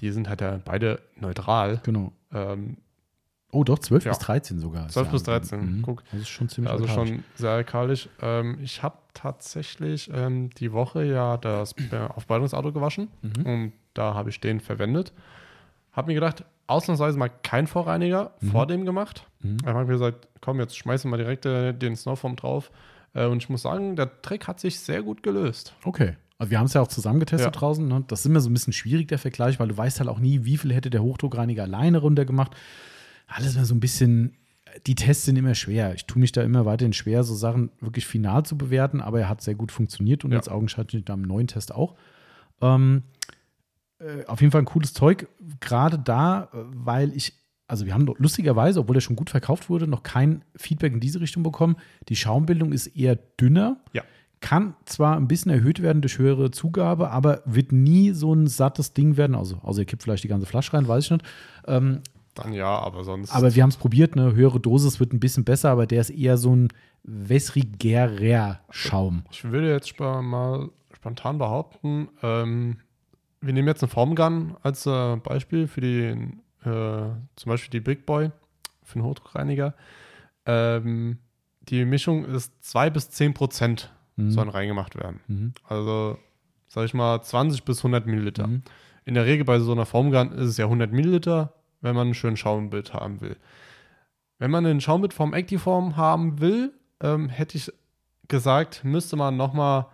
die 0.00 0.10
sind 0.12 0.28
halt 0.28 0.40
ja 0.40 0.60
beide 0.64 1.00
neutral. 1.20 1.80
Genau. 1.84 2.12
Ähm, 2.32 2.76
Oh, 3.50 3.62
doch, 3.62 3.78
12 3.78 4.04
Ja. 4.04 4.10
bis 4.10 4.18
13 4.18 4.58
sogar. 4.58 4.86
ist 4.86 4.94
12 4.94 5.06
ja 5.06 5.12
bis 5.12 5.28
angegeben. 5.28 5.48
13, 5.60 5.76
Mhm. 5.78 5.82
guck. 5.82 6.02
Das 6.10 6.20
ist 6.22 6.28
schon 6.28 6.48
ziemlich 6.48 6.72
also 6.72 6.86
alkalisch. 6.86 7.08
schon 7.10 7.24
sehr 7.36 7.50
alkalisch. 7.50 8.08
Ähm, 8.20 8.58
ich 8.60 8.82
habe 8.82 8.98
tatsächlich 9.14 10.10
ähm, 10.12 10.50
die 10.58 10.72
Woche 10.72 11.04
ja 11.04 11.36
das 11.36 11.74
Aufbereitungsauto 12.08 12.72
gewaschen 12.72 13.08
Mhm. 13.22 13.46
und 13.46 13.72
da 13.94 14.14
habe 14.14 14.30
ich 14.30 14.40
den 14.40 14.58
verwendet. 14.58 15.12
Habe 15.92 16.08
mir 16.08 16.14
gedacht, 16.14 16.44
ausnahmsweise 16.66 17.18
mal 17.18 17.28
kein 17.28 17.66
Vorreiniger 17.66 18.32
Mhm. 18.40 18.50
vor 18.50 18.66
dem 18.66 18.84
gemacht. 18.84 19.26
Mhm. 19.42 19.56
Ich 19.66 19.86
gesagt, 19.88 20.28
komm, 20.40 20.60
jetzt 20.60 20.76
schmeißen 20.76 21.10
wir 21.10 21.16
direkt 21.18 21.46
äh, 21.46 21.72
den 21.72 21.96
Snowform 21.96 22.36
drauf. 22.36 22.70
Äh, 23.14 23.26
und 23.26 23.38
ich 23.38 23.48
muss 23.48 23.62
sagen, 23.62 23.96
der 23.96 24.22
Trick 24.22 24.46
hat 24.48 24.60
sich 24.60 24.80
sehr 24.80 25.02
gut 25.02 25.22
gelöst. 25.22 25.74
Okay. 25.84 26.14
Also 26.38 26.50
wir 26.50 26.58
haben 26.58 26.66
es 26.66 26.74
ja 26.74 26.80
auch 26.80 26.88
zusammen 26.88 27.20
getestet 27.20 27.54
Ja. 27.54 27.58
draußen. 27.58 27.86
Ne? 27.86 28.04
Das 28.08 28.20
ist 28.20 28.26
immer 28.26 28.40
so 28.40 28.50
ein 28.50 28.54
bisschen 28.54 28.72
schwierig, 28.72 29.08
der 29.08 29.18
Vergleich, 29.18 29.60
weil 29.60 29.68
du 29.68 29.76
weißt 29.76 30.00
halt 30.00 30.08
auch 30.08 30.18
nie, 30.18 30.44
wie 30.44 30.56
viel 30.56 30.74
hätte 30.74 30.90
der 30.90 31.02
Hochdruckreiniger 31.02 31.62
alleine 31.62 31.98
runtergemacht. 31.98 32.52
Alles 33.28 33.54
immer 33.54 33.64
so 33.64 33.74
ein 33.74 33.80
bisschen, 33.80 34.36
die 34.86 34.96
Tests 34.96 35.24
sind 35.26 35.36
immer 35.36 35.54
schwer. 35.54 35.94
Ich 35.94 36.06
tue 36.06 36.18
mich 36.20 36.32
da 36.32 36.42
immer 36.42 36.66
weiterhin 36.66 36.92
schwer, 36.92 37.22
so 37.22 37.34
Sachen 37.34 37.70
wirklich 37.80 38.06
final 38.06 38.44
zu 38.44 38.58
bewerten, 38.58 39.00
aber 39.00 39.20
er 39.20 39.28
hat 39.28 39.42
sehr 39.42 39.54
gut 39.54 39.70
funktioniert 39.70 40.24
und 40.24 40.32
Ja. 40.32 40.38
jetzt 40.38 40.50
augenscheinlich 40.50 41.08
am 41.08 41.22
neuen 41.22 41.46
Test 41.46 41.72
auch. 41.72 41.94
Ähm, 42.60 43.04
äh, 44.04 44.24
auf 44.26 44.40
jeden 44.40 44.50
Fall 44.50 44.62
ein 44.62 44.66
cooles 44.66 44.92
Zeug, 44.92 45.26
gerade 45.60 45.98
da, 45.98 46.44
äh, 46.52 46.56
weil 46.74 47.12
ich, 47.16 47.32
also 47.66 47.86
wir 47.86 47.94
haben 47.94 48.06
lustigerweise, 48.18 48.80
obwohl 48.80 48.96
er 48.96 49.00
schon 49.00 49.16
gut 49.16 49.30
verkauft 49.30 49.68
wurde, 49.70 49.86
noch 49.86 50.02
kein 50.02 50.44
Feedback 50.56 50.92
in 50.92 51.00
diese 51.00 51.20
Richtung 51.20 51.42
bekommen. 51.42 51.76
Die 52.08 52.16
Schaumbildung 52.16 52.72
ist 52.72 52.88
eher 52.88 53.16
dünner 53.40 53.78
Ja. 53.92 54.02
kann 54.40 54.74
zwar 54.84 55.16
ein 55.16 55.26
bisschen 55.28 55.50
erhöht 55.50 55.80
werden 55.80 56.02
durch 56.02 56.18
höhere 56.18 56.50
Zugabe, 56.50 57.10
aber 57.10 57.42
wird 57.46 57.72
nie 57.72 58.10
so 58.12 58.34
ein 58.34 58.46
sattes 58.46 58.92
Ding 58.92 59.16
werden. 59.16 59.34
Also, 59.34 59.56
außer 59.62 59.80
ihr 59.80 59.86
kippt 59.86 60.02
vielleicht 60.02 60.24
die 60.24 60.28
ganze 60.28 60.46
Flasche 60.46 60.74
rein, 60.74 60.86
weiß 60.86 61.04
ich 61.04 61.10
nicht. 61.12 61.24
Ähm, 61.66 62.00
Dann 62.34 62.52
ja, 62.52 62.78
aber 62.78 63.04
sonst. 63.04 63.30
aber 63.34 63.54
wir 63.54 63.62
haben 63.62 63.70
es 63.70 63.76
probiert, 63.78 64.12
eine 64.18 64.34
höhere 64.34 64.60
Dosis 64.60 65.00
wird 65.00 65.12
ein 65.14 65.20
bisschen 65.20 65.44
besser, 65.44 65.70
aber 65.70 65.86
der 65.86 66.02
ist 66.02 66.10
eher 66.10 66.36
so 66.36 66.54
ein 66.54 66.68
wässrigerer 67.48 68.60
Schaum. 68.70 69.24
Ich 69.30 69.44
würde 69.44 69.70
jetzt 69.70 69.98
mal 69.98 70.70
spontan 70.92 71.38
behaupten, 71.38 72.08
ähm, 72.22 72.78
wir 73.44 73.52
nehmen 73.52 73.68
jetzt 73.68 73.82
einen 73.82 73.90
Formgun 73.90 74.56
als 74.62 74.86
äh, 74.86 75.16
Beispiel 75.16 75.66
für 75.66 75.80
die, 75.80 76.02
äh, 76.04 77.10
zum 77.36 77.50
Beispiel 77.50 77.70
die 77.70 77.80
Big 77.80 78.06
Boy, 78.06 78.30
für 78.82 78.98
den 78.98 79.04
Hochdruckreiniger. 79.04 79.74
Ähm, 80.46 81.18
die 81.62 81.84
Mischung 81.84 82.24
ist 82.26 82.52
2 82.64 82.90
bis 82.90 83.10
10 83.10 83.34
Prozent 83.34 83.90
Mhm. 84.16 84.30
sollen 84.30 84.48
reingemacht 84.48 84.94
werden. 84.96 85.20
Mhm. 85.26 85.52
Also, 85.64 86.18
sag 86.68 86.84
ich 86.84 86.94
mal, 86.94 87.20
20 87.20 87.64
bis 87.64 87.78
100 87.78 88.06
Milliliter. 88.06 88.46
Mhm. 88.46 88.62
In 89.04 89.14
der 89.14 89.26
Regel 89.26 89.44
bei 89.44 89.58
so 89.58 89.72
einer 89.72 89.86
Formgun 89.86 90.32
ist 90.32 90.50
es 90.50 90.56
ja 90.56 90.66
100 90.66 90.92
Milliliter, 90.92 91.52
wenn 91.80 91.94
man 91.94 92.06
einen 92.08 92.14
schönen 92.14 92.36
Schaumbild 92.36 92.94
haben 92.94 93.20
will. 93.20 93.36
Wenn 94.38 94.50
man 94.50 94.64
einen 94.66 94.80
Schaumbild 94.80 95.12
vom 95.14 95.34
Actiform 95.34 95.96
haben 95.96 96.40
will, 96.40 96.72
ähm, 97.00 97.28
hätte 97.28 97.56
ich 97.58 97.72
gesagt, 98.28 98.84
müsste 98.84 99.16
man 99.16 99.36
nochmal 99.36 99.86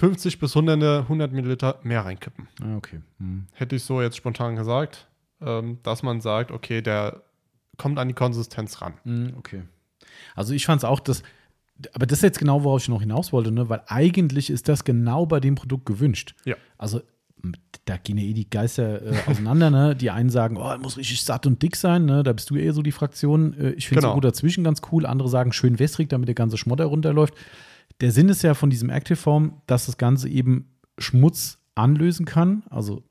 50 0.00 0.38
bis 0.38 0.56
100, 0.56 1.02
100 1.02 1.32
Milliliter 1.32 1.78
mehr 1.82 2.04
reinkippen. 2.04 2.48
Ah, 2.62 2.76
okay. 2.76 3.00
Mhm. 3.18 3.46
Hätte 3.52 3.76
ich 3.76 3.84
so 3.84 4.00
jetzt 4.02 4.16
spontan 4.16 4.56
gesagt, 4.56 5.06
ähm, 5.40 5.78
dass 5.82 6.02
man 6.02 6.20
sagt, 6.20 6.50
okay, 6.50 6.82
der 6.82 7.22
kommt 7.76 7.98
an 7.98 8.08
die 8.08 8.14
Konsistenz 8.14 8.80
ran. 8.80 8.94
Mm, 9.04 9.28
Okay. 9.38 9.62
Also 10.34 10.54
ich 10.54 10.66
fand 10.66 10.80
es 10.80 10.84
auch, 10.84 11.00
dass, 11.00 11.22
aber 11.92 12.04
das 12.06 12.18
ist 12.18 12.22
jetzt 12.22 12.38
genau, 12.38 12.64
worauf 12.64 12.82
ich 12.82 12.88
noch 12.88 13.00
hinaus 13.00 13.32
wollte, 13.32 13.52
ne? 13.52 13.68
weil 13.68 13.82
eigentlich 13.86 14.50
ist 14.50 14.68
das 14.68 14.84
genau 14.84 15.24
bei 15.26 15.38
dem 15.40 15.54
Produkt 15.54 15.86
gewünscht. 15.86 16.34
Ja. 16.44 16.56
Also 16.78 17.00
da 17.84 17.96
gehen 17.96 18.18
ja 18.18 18.24
eh 18.24 18.32
die 18.34 18.48
Geister 18.50 19.02
äh, 19.02 19.14
auseinander. 19.26 19.70
ne? 19.70 19.94
Die 19.96 20.10
einen 20.10 20.28
sagen, 20.30 20.56
oh, 20.58 20.76
muss 20.78 20.96
richtig 20.98 21.22
satt 21.22 21.46
und 21.46 21.62
dick 21.62 21.76
sein. 21.76 22.04
Ne? 22.06 22.22
Da 22.22 22.32
bist 22.32 22.50
du 22.50 22.56
eher 22.56 22.72
so 22.72 22.82
die 22.82 22.92
Fraktion. 22.92 23.54
Äh, 23.58 23.70
ich 23.72 23.88
finde 23.88 24.00
Genau. 24.02 24.10
so 24.12 24.14
gut 24.16 24.24
dazwischen 24.24 24.64
ganz 24.64 24.82
cool. 24.92 25.06
Andere 25.06 25.28
sagen 25.28 25.52
schön 25.52 25.78
wässrig, 25.78 26.08
damit 26.08 26.28
der 26.28 26.34
ganze 26.34 26.58
Schmotter 26.58 26.84
runterläuft. 26.86 27.34
Der 28.00 28.12
Sinn 28.12 28.28
ist 28.28 28.42
ja 28.42 28.54
von 28.54 28.70
diesem 28.70 28.90
Active 28.90 29.16
Form, 29.16 29.60
dass 29.66 29.86
das 29.86 29.96
Ganze 29.98 30.28
eben 30.28 30.70
Schmutz 30.98 31.58
anlösen 31.74 32.26
kann. 32.26 32.62
Also 32.70 33.02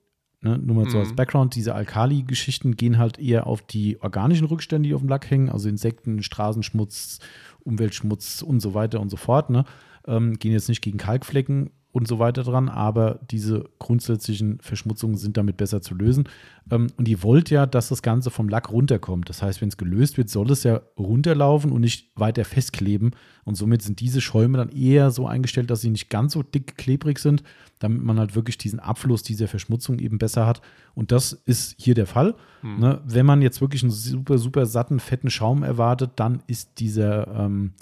ne, 0.42 0.58
nur 0.58 0.76
mal 0.76 0.90
so 0.90 0.98
Mhm. 0.98 1.04
als 1.04 1.16
Background, 1.16 1.56
diese 1.56 1.76
Alkali-Geschichten 1.76 2.76
gehen 2.76 2.98
halt 2.98 3.20
eher 3.20 3.48
auf 3.48 3.62
die 3.62 4.02
organischen 4.02 4.48
Rückstände, 4.48 4.90
die 4.90 4.96
auf 4.96 5.02
dem 5.02 5.10
Lack 5.10 5.30
hängen, 5.30 5.50
also 5.50 5.70
Insekten, 5.70 6.24
Straßenschmutz, 6.24 7.20
Umweltschmutz 7.64 8.42
und 8.42 8.60
so 8.62 8.74
weiter 8.74 9.00
und 9.00 9.10
so 9.10 9.18
fort. 9.18 9.50
Ne? 9.50 9.66
Ähm, 10.08 10.40
gehen 10.40 10.52
jetzt 10.54 10.70
nicht 10.70 10.82
gegen 10.82 10.98
Kalkflecken 10.98 11.72
und 11.92 12.08
so 12.08 12.20
weiter 12.20 12.44
dran, 12.44 12.70
aber 12.70 13.20
diese 13.32 13.66
grundsätzlichen 13.80 14.60
Verschmutzungen 14.62 15.18
sind 15.18 15.38
damit 15.38 15.58
besser 15.58 15.82
zu 15.82 15.96
lösen. 15.96 16.30
Ähm, 16.70 16.88
und 16.98 17.08
ihr 17.08 17.24
wollt 17.24 17.50
ja, 17.50 17.66
dass 17.66 17.90
das 17.90 18.04
Ganze 18.04 18.30
vom 18.30 18.48
Lack 18.48 18.72
runterkommt. 18.72 19.28
Das 19.28 19.42
heißt, 19.42 19.60
wenn 19.62 19.70
es 19.70 19.78
gelöst 19.78 20.18
wird, 20.18 20.30
soll 20.30 20.52
es 20.52 20.64
ja 20.64 20.82
runterlaufen 20.98 21.72
und 21.72 21.82
nicht 21.82 22.12
weiter 22.16 22.46
festkleben. 22.46 23.16
Und 23.44 23.56
somit 23.56 23.82
sind 23.82 24.02
diese 24.02 24.22
Schäume 24.22 24.60
dann 24.60 24.70
eher 24.70 25.10
so 25.10 25.26
eingestellt, 25.26 25.72
dass 25.72 25.82
sie 25.82 25.90
nicht 25.90 26.10
ganz 26.10 26.34
so 26.34 26.44
dick 26.44 26.78
klebrig 26.78 27.18
sind, 27.18 27.42
damit 27.80 28.04
man 28.04 28.20
halt 28.20 28.36
wirklich 28.36 28.60
diesen 28.60 28.80
Abfluss 28.80 29.24
dieser 29.24 29.48
Verschmutzung 29.48 29.98
eben 29.98 30.20
besser 30.20 30.46
hat. 30.46 30.62
Und 30.94 31.12
das 31.12 31.34
ist 31.34 31.76
hier 31.80 31.96
der 31.96 32.06
Fall. 32.06 32.36
Ne? 32.80 33.02
Wenn 33.04 33.26
man 33.26 33.42
jetzt 33.42 33.62
wirklich 33.62 33.82
einen 33.82 33.92
super, 33.92 34.38
super 34.38 34.68
satten, 34.68 35.00
fetten 35.00 35.32
Schaum 35.32 35.64
erwartet, 35.64 36.12
dann 36.18 36.44
ist 36.46 36.80
dieser, 36.80 37.28
ähm, 37.28 37.74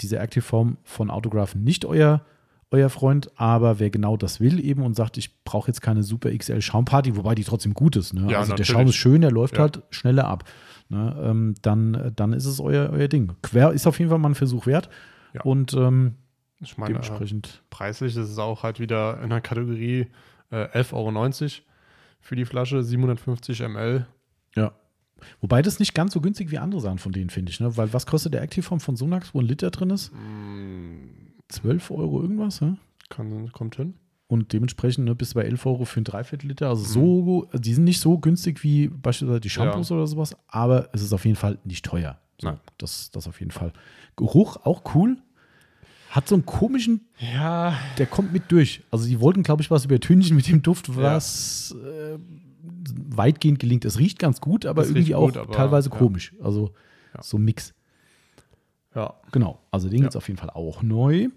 diese 0.00 0.20
Active 0.20 0.42
Form 0.42 0.76
von 0.84 1.10
Autograph 1.10 1.56
nicht 1.56 1.84
euer, 1.84 2.22
euer 2.70 2.90
Freund. 2.90 3.30
Aber 3.36 3.78
wer 3.78 3.90
genau 3.90 4.16
das 4.16 4.40
will 4.40 4.62
eben 4.64 4.82
und 4.82 4.94
sagt, 4.94 5.16
ich 5.16 5.42
brauche 5.44 5.68
jetzt 5.68 5.80
keine 5.80 6.02
super 6.02 6.30
XL 6.36 6.60
Schaumparty, 6.60 7.16
wobei 7.16 7.34
die 7.34 7.44
trotzdem 7.44 7.74
gut 7.74 7.96
ist. 7.96 8.14
Ne? 8.14 8.20
Ja, 8.30 8.38
also 8.38 8.50
der 8.50 8.58
natürlich. 8.58 8.68
Schaum 8.68 8.86
ist 8.86 8.94
schön, 8.96 9.20
der 9.22 9.30
läuft 9.30 9.54
Ja. 9.56 9.62
halt 9.62 9.82
schneller 9.90 10.26
ab. 10.26 10.44
Ne? 10.88 11.16
Ähm, 11.22 11.54
dann, 11.62 12.12
dann 12.16 12.32
ist 12.32 12.46
es 12.46 12.60
euer, 12.60 12.90
euer 12.90 13.08
Ding. 13.08 13.32
Quer 13.42 13.72
ist 13.72 13.86
auf 13.86 13.98
jeden 13.98 14.10
Fall 14.10 14.18
mal 14.18 14.30
ein 14.30 14.34
Versuch 14.34 14.66
wert. 14.66 14.88
Ja. 15.34 15.42
Und 15.42 15.74
ähm, 15.74 16.14
Ich 16.60 16.76
meine, 16.78 16.90
äh, 16.90 17.00
dementsprechend. 17.00 17.62
preislich 17.70 18.16
ist 18.16 18.28
es 18.30 18.38
auch 18.38 18.62
halt 18.62 18.80
wieder 18.80 19.20
in 19.22 19.30
der 19.30 19.40
Kategorie 19.40 20.06
äh, 20.50 20.64
11,90 20.78 20.92
Euro 20.94 21.50
für 22.20 22.36
die 22.36 22.44
Flasche, 22.46 22.82
750 22.82 23.60
ml. 23.60 24.06
Ja. 24.56 24.72
Wobei 25.40 25.62
das 25.62 25.78
nicht 25.78 25.94
ganz 25.94 26.12
so 26.14 26.20
günstig 26.20 26.50
wie 26.50 26.58
andere 26.58 26.80
Sachen 26.80 26.98
von 26.98 27.12
denen, 27.12 27.28
finde 27.30 27.50
ich. 27.50 27.60
Ne? 27.60 27.76
Weil 27.76 27.92
was 27.92 28.06
kostet 28.06 28.34
der 28.34 28.42
Activeform 28.42 28.80
von 28.80 28.96
Sonax, 28.96 29.34
wo 29.34 29.40
ein 29.40 29.46
Liter 29.46 29.70
drin 29.70 29.90
ist? 29.90 30.12
12 31.48 31.90
Euro 31.90 32.20
irgendwas, 32.22 32.60
ja? 32.60 32.76
Kann, 33.08 33.50
kommt 33.52 33.76
hin. 33.76 33.94
Und 34.26 34.52
dementsprechend 34.52 35.06
ne, 35.06 35.14
bis 35.14 35.32
bei 35.34 35.44
11 35.44 35.64
Euro 35.64 35.84
für 35.86 36.00
ein 36.00 36.04
Dreiviertel 36.04 36.48
Liter. 36.48 36.66
Mhm. 36.66 36.70
Also 36.70 36.84
so, 36.84 37.48
die 37.58 37.72
sind 37.72 37.84
nicht 37.84 38.00
so 38.00 38.18
günstig 38.18 38.62
wie 38.62 38.88
beispielsweise 38.88 39.40
die 39.40 39.48
Shampoos 39.50 39.90
oder 39.90 40.06
sowas, 40.06 40.36
aber 40.48 40.90
es 40.92 41.02
ist 41.02 41.12
auf 41.14 41.24
jeden 41.24 41.36
Fall 41.36 41.58
nicht 41.64 41.84
teuer. 41.86 42.18
So, 42.40 42.48
Nein. 42.48 42.60
das, 42.76 43.10
das 43.10 43.26
auf 43.26 43.40
jeden 43.40 43.50
Fall. 43.50 43.72
Geruch 44.16 44.58
auch 44.64 44.94
cool. 44.94 45.16
Hat 46.10 46.28
so 46.28 46.34
einen 46.34 46.46
komischen, 46.46 47.06
Ja, 47.34 47.74
der 47.98 48.06
kommt 48.06 48.32
mit 48.32 48.50
durch. 48.50 48.82
Also 48.90 49.06
die 49.06 49.20
wollten, 49.20 49.42
glaube 49.42 49.62
ich, 49.62 49.70
was 49.70 49.84
übertünchen 49.84 50.36
mit 50.36 50.48
dem 50.48 50.62
Duft, 50.62 50.94
was 50.96 51.74
äh, 51.84 52.18
weitgehend 53.10 53.58
gelingt. 53.58 53.84
Es 53.84 53.98
riecht 53.98 54.18
ganz 54.18 54.40
gut, 54.40 54.64
aber 54.66 54.82
Es 54.82 54.88
irgendwie 54.90 55.14
auch 55.14 55.26
gut, 55.26 55.36
aber, 55.36 55.52
teilweise 55.52 55.90
ja. 55.90 55.96
komisch. 55.96 56.34
Also 56.42 56.72
Ja. 57.14 57.22
so 57.22 57.36
ein 57.38 57.44
Mix. 57.44 57.74
Ja. 58.98 59.14
Genau, 59.32 59.58
also 59.70 59.88
den 59.88 59.98
Ja. 59.98 60.02
gibt 60.04 60.12
es 60.12 60.16
auf 60.16 60.28
jeden 60.28 60.38
Fall 60.38 60.50
auch 60.50 60.82
neu. 60.82 61.28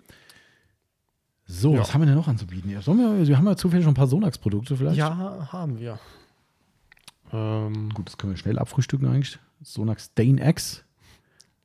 So, 1.45 1.73
Ja. 1.73 1.81
was 1.81 1.93
haben 1.93 2.01
wir 2.01 2.05
denn 2.07 2.15
noch 2.15 2.27
anzubieten? 2.27 2.69
Ja, 2.69 2.81
sollen 2.81 2.99
wir, 2.99 3.27
wir 3.27 3.37
haben 3.37 3.45
ja 3.47 3.55
zufällig 3.55 3.83
schon 3.83 3.91
ein 3.91 3.95
paar 3.95 4.07
Sonax-Produkte 4.07 4.77
vielleicht. 4.77 4.97
Ja, 4.97 5.49
haben 5.51 5.79
wir. 5.79 5.99
Ähm, 7.33 7.89
Gut, 7.93 8.07
das 8.07 8.17
können 8.17 8.33
wir 8.33 8.37
schnell 8.37 8.57
abfrühstücken 8.59 9.07
eigentlich. 9.07 9.39
Sonax 9.61 10.05
Stain 10.05 10.37
X. 10.37 10.83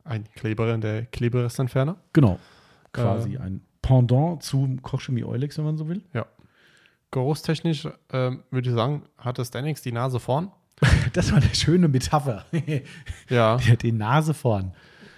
ein 0.05 0.25
Kleber, 0.37 0.77
der 0.79 1.07
Kleberestentferner. 1.07 1.97
Genau. 2.13 2.39
Quasi 2.93 3.35
Äh. 3.35 3.39
ein 3.39 3.61
Pendant 3.83 4.43
zum 4.43 4.83
Kochchemie 4.83 5.25
Eulex, 5.25 5.59
wenn 5.59 5.65
man 5.65 5.77
so 5.77 5.89
will. 5.89 6.03
Geruchstechnisch 7.13 7.89
ähm, 8.13 8.43
würde 8.51 8.69
ich 8.69 8.75
sagen, 8.75 9.03
hat 9.19 9.39
das 9.39 9.49
Stanix 9.49 9.83
die 9.83 9.93
Nase 9.93 10.19
vorn. 10.21 10.51
Das 11.13 11.31
war 11.33 11.39
eine 11.41 11.55
schöne 11.55 11.89
Metapher. 11.89 12.45
Ja. 13.29 13.57
Der 13.59 13.73
hat 13.73 13.83
die 13.83 13.93
Nase 13.93 14.35
vorn. 14.35 14.75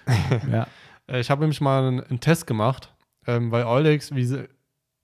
ja. 0.52 0.66
Äh, 1.06 1.20
Ich 1.20 1.30
habe 1.30 1.40
nämlich 1.42 1.60
mal 1.60 1.86
einen, 1.86 2.00
einen 2.00 2.20
Test 2.20 2.46
gemacht, 2.46 2.92
ähm, 3.26 3.50
weil 3.50 3.64
Eulex, 3.64 4.14
wie 4.14 4.24
sie, 4.24 4.48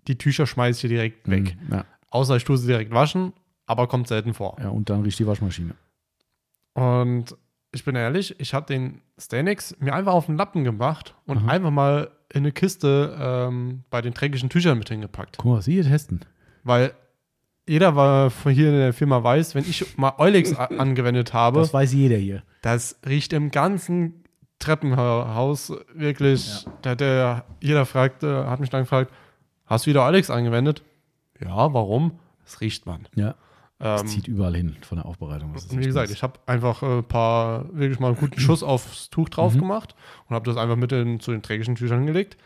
die 0.07 0.19
Tücher 0.19 0.47
schmeiße 0.47 0.77
ich 0.77 0.81
hier 0.83 0.91
direkt 0.91 1.29
weg. 1.31 1.57
Mhm. 1.69 1.73
Ja. 1.75 1.85
Außer 2.11 2.37
ich 2.37 2.45
tue 2.45 2.57
sie 2.59 2.67
direkt 2.67 2.93
waschen, 2.93 3.33
aber 3.67 3.87
kommt 3.89 4.09
selten 4.09 4.35
vor. 4.35 4.57
ja, 4.61 4.69
und 4.69 4.91
dann 4.91 5.03
riecht 5.03 5.19
die 5.19 5.27
Waschmaschine. 5.27 5.75
Und 6.75 7.37
ich 7.73 7.85
bin 7.85 7.97
ehrlich, 7.97 8.39
ich 8.41 8.55
habe 8.55 8.67
den 8.67 9.01
Stanix 9.19 9.77
mir 9.81 9.95
einfach 9.95 10.13
auf 10.13 10.27
den 10.27 10.37
Lappen 10.37 10.65
gemacht 10.65 11.15
und 11.27 11.39
Aha. 11.39 11.49
einfach 11.49 11.71
mal 11.71 12.11
in 12.33 12.39
eine 12.43 12.53
Kiste 12.53 13.17
ähm, 13.21 13.85
bei 13.91 14.01
den 14.03 14.15
dreckigen 14.15 14.49
Tüchern 14.49 14.79
mit 14.79 14.89
hingepackt. 14.89 15.37
Guck 15.39 15.51
mal, 15.53 15.59
was 15.59 15.65
Sie 15.67 15.73
hier 15.75 15.85
testen. 15.85 16.21
Weil 16.65 16.93
jeder 17.69 17.97
war 17.97 18.31
von 18.31 18.53
hier 18.53 18.69
in 18.69 18.75
der 18.77 18.93
Firma 18.93 19.23
weiß, 19.23 19.55
wenn 19.55 19.65
ich 19.65 19.97
mal 19.97 20.13
Eulex 20.19 20.55
angewendet 20.55 21.33
habe, 21.33 21.61
Das 21.61 21.73
weiß 21.73 21.93
jeder 21.93 22.17
hier. 22.17 22.43
das 22.63 22.99
riecht 23.07 23.33
im 23.33 23.51
ganzen 23.51 24.24
Treppenhaus 24.65 25.73
wirklich. 25.95 26.67
Der, 26.85 26.97
der, 26.97 27.45
jeder 27.61 27.87
fragte, 27.87 28.49
hat 28.49 28.61
mich 28.61 28.71
dann 28.71 28.83
gefragt, 28.83 29.13
hast 29.67 29.87
du 29.87 29.91
wieder 29.91 30.05
Eulex 30.05 30.31
angewendet? 30.31 30.83
Ja, 31.41 31.73
warum? 31.73 32.13
Das 32.45 32.61
riecht 32.61 32.87
man. 32.87 33.07
Ja. 33.15 33.35
Das 33.79 34.03
Ähm, 34.03 34.07
zieht 34.09 34.29
überall 34.29 34.55
hin 34.55 34.77
von 34.83 34.97
der 34.99 35.07
Aufbereitung. 35.07 35.53
Wie 35.71 35.85
gesagt, 35.85 36.11
ich 36.11 36.23
habe 36.23 36.39
einfach 36.47 36.83
ein 36.83 37.05
paar, 37.05 37.67
wirklich 37.77 37.99
mal 37.99 38.09
einen 38.09 38.17
guten 38.17 38.39
Schuss 38.41 38.63
aufs 38.63 39.11
Tuch 39.11 39.29
drauf 39.29 39.55
Mhm. 39.55 39.61
gemacht 39.61 39.95
und 40.29 40.35
habe 40.35 40.49
das 40.49 40.57
einfach 40.57 40.77
mit 40.77 40.91
den, 40.93 41.21
zu 41.21 41.33
den 41.33 41.43
trägischen 41.43 41.75
Tüchern 41.75 42.07
gelegt. 42.07 42.37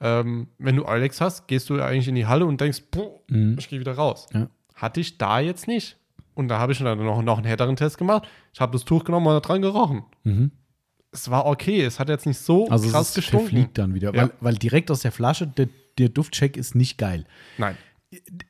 Ähm, 0.00 0.46
wenn 0.58 0.76
du 0.76 0.86
Eulex 0.86 1.20
hast, 1.20 1.48
gehst 1.48 1.68
du 1.68 1.82
eigentlich 1.82 2.06
in 2.08 2.14
die 2.14 2.26
Halle 2.26 2.46
und 2.46 2.60
denkst, 2.60 2.82
boah, 2.92 3.10
Mhm. 3.28 3.56
ich 3.58 3.68
gehe 3.68 3.80
wieder 3.80 3.94
raus. 3.94 4.26
Ja. 4.32 4.46
Hatte 4.76 5.00
ich 5.00 5.18
da 5.18 5.40
jetzt 5.40 5.66
nicht. 5.66 5.96
Und 6.34 6.46
da 6.46 6.60
habe 6.60 6.70
ich 6.70 6.78
dann 6.78 7.04
noch, 7.04 7.20
noch 7.22 7.38
einen 7.38 7.46
härteren 7.46 7.74
Test 7.74 7.98
gemacht. 7.98 8.28
Ich 8.54 8.60
habe 8.60 8.70
das 8.72 8.84
Tuch 8.84 9.02
genommen 9.02 9.26
und 9.26 9.34
da 9.34 9.40
dran 9.40 9.60
gerochen. 9.60 10.04
Mhm. 10.22 10.52
Es 11.10 11.30
war 11.30 11.46
okay, 11.46 11.82
es 11.82 11.98
hat 11.98 12.08
jetzt 12.08 12.26
nicht 12.26 12.38
so 12.38 12.68
Also 12.68 12.88
krass 12.90 13.10
es 13.10 13.14
gestunken. 13.14 13.48
verfliegt 13.48 13.78
dann 13.78 13.94
wieder. 13.94 14.14
Ja. 14.14 14.22
Weil, 14.22 14.30
weil 14.40 14.54
direkt 14.56 14.90
aus 14.90 15.00
der 15.00 15.12
Flasche, 15.12 15.46
der, 15.46 15.68
der 15.98 16.08
Duftcheck 16.10 16.56
ist 16.56 16.74
nicht 16.74 16.98
geil. 16.98 17.24
Nein. 17.56 17.76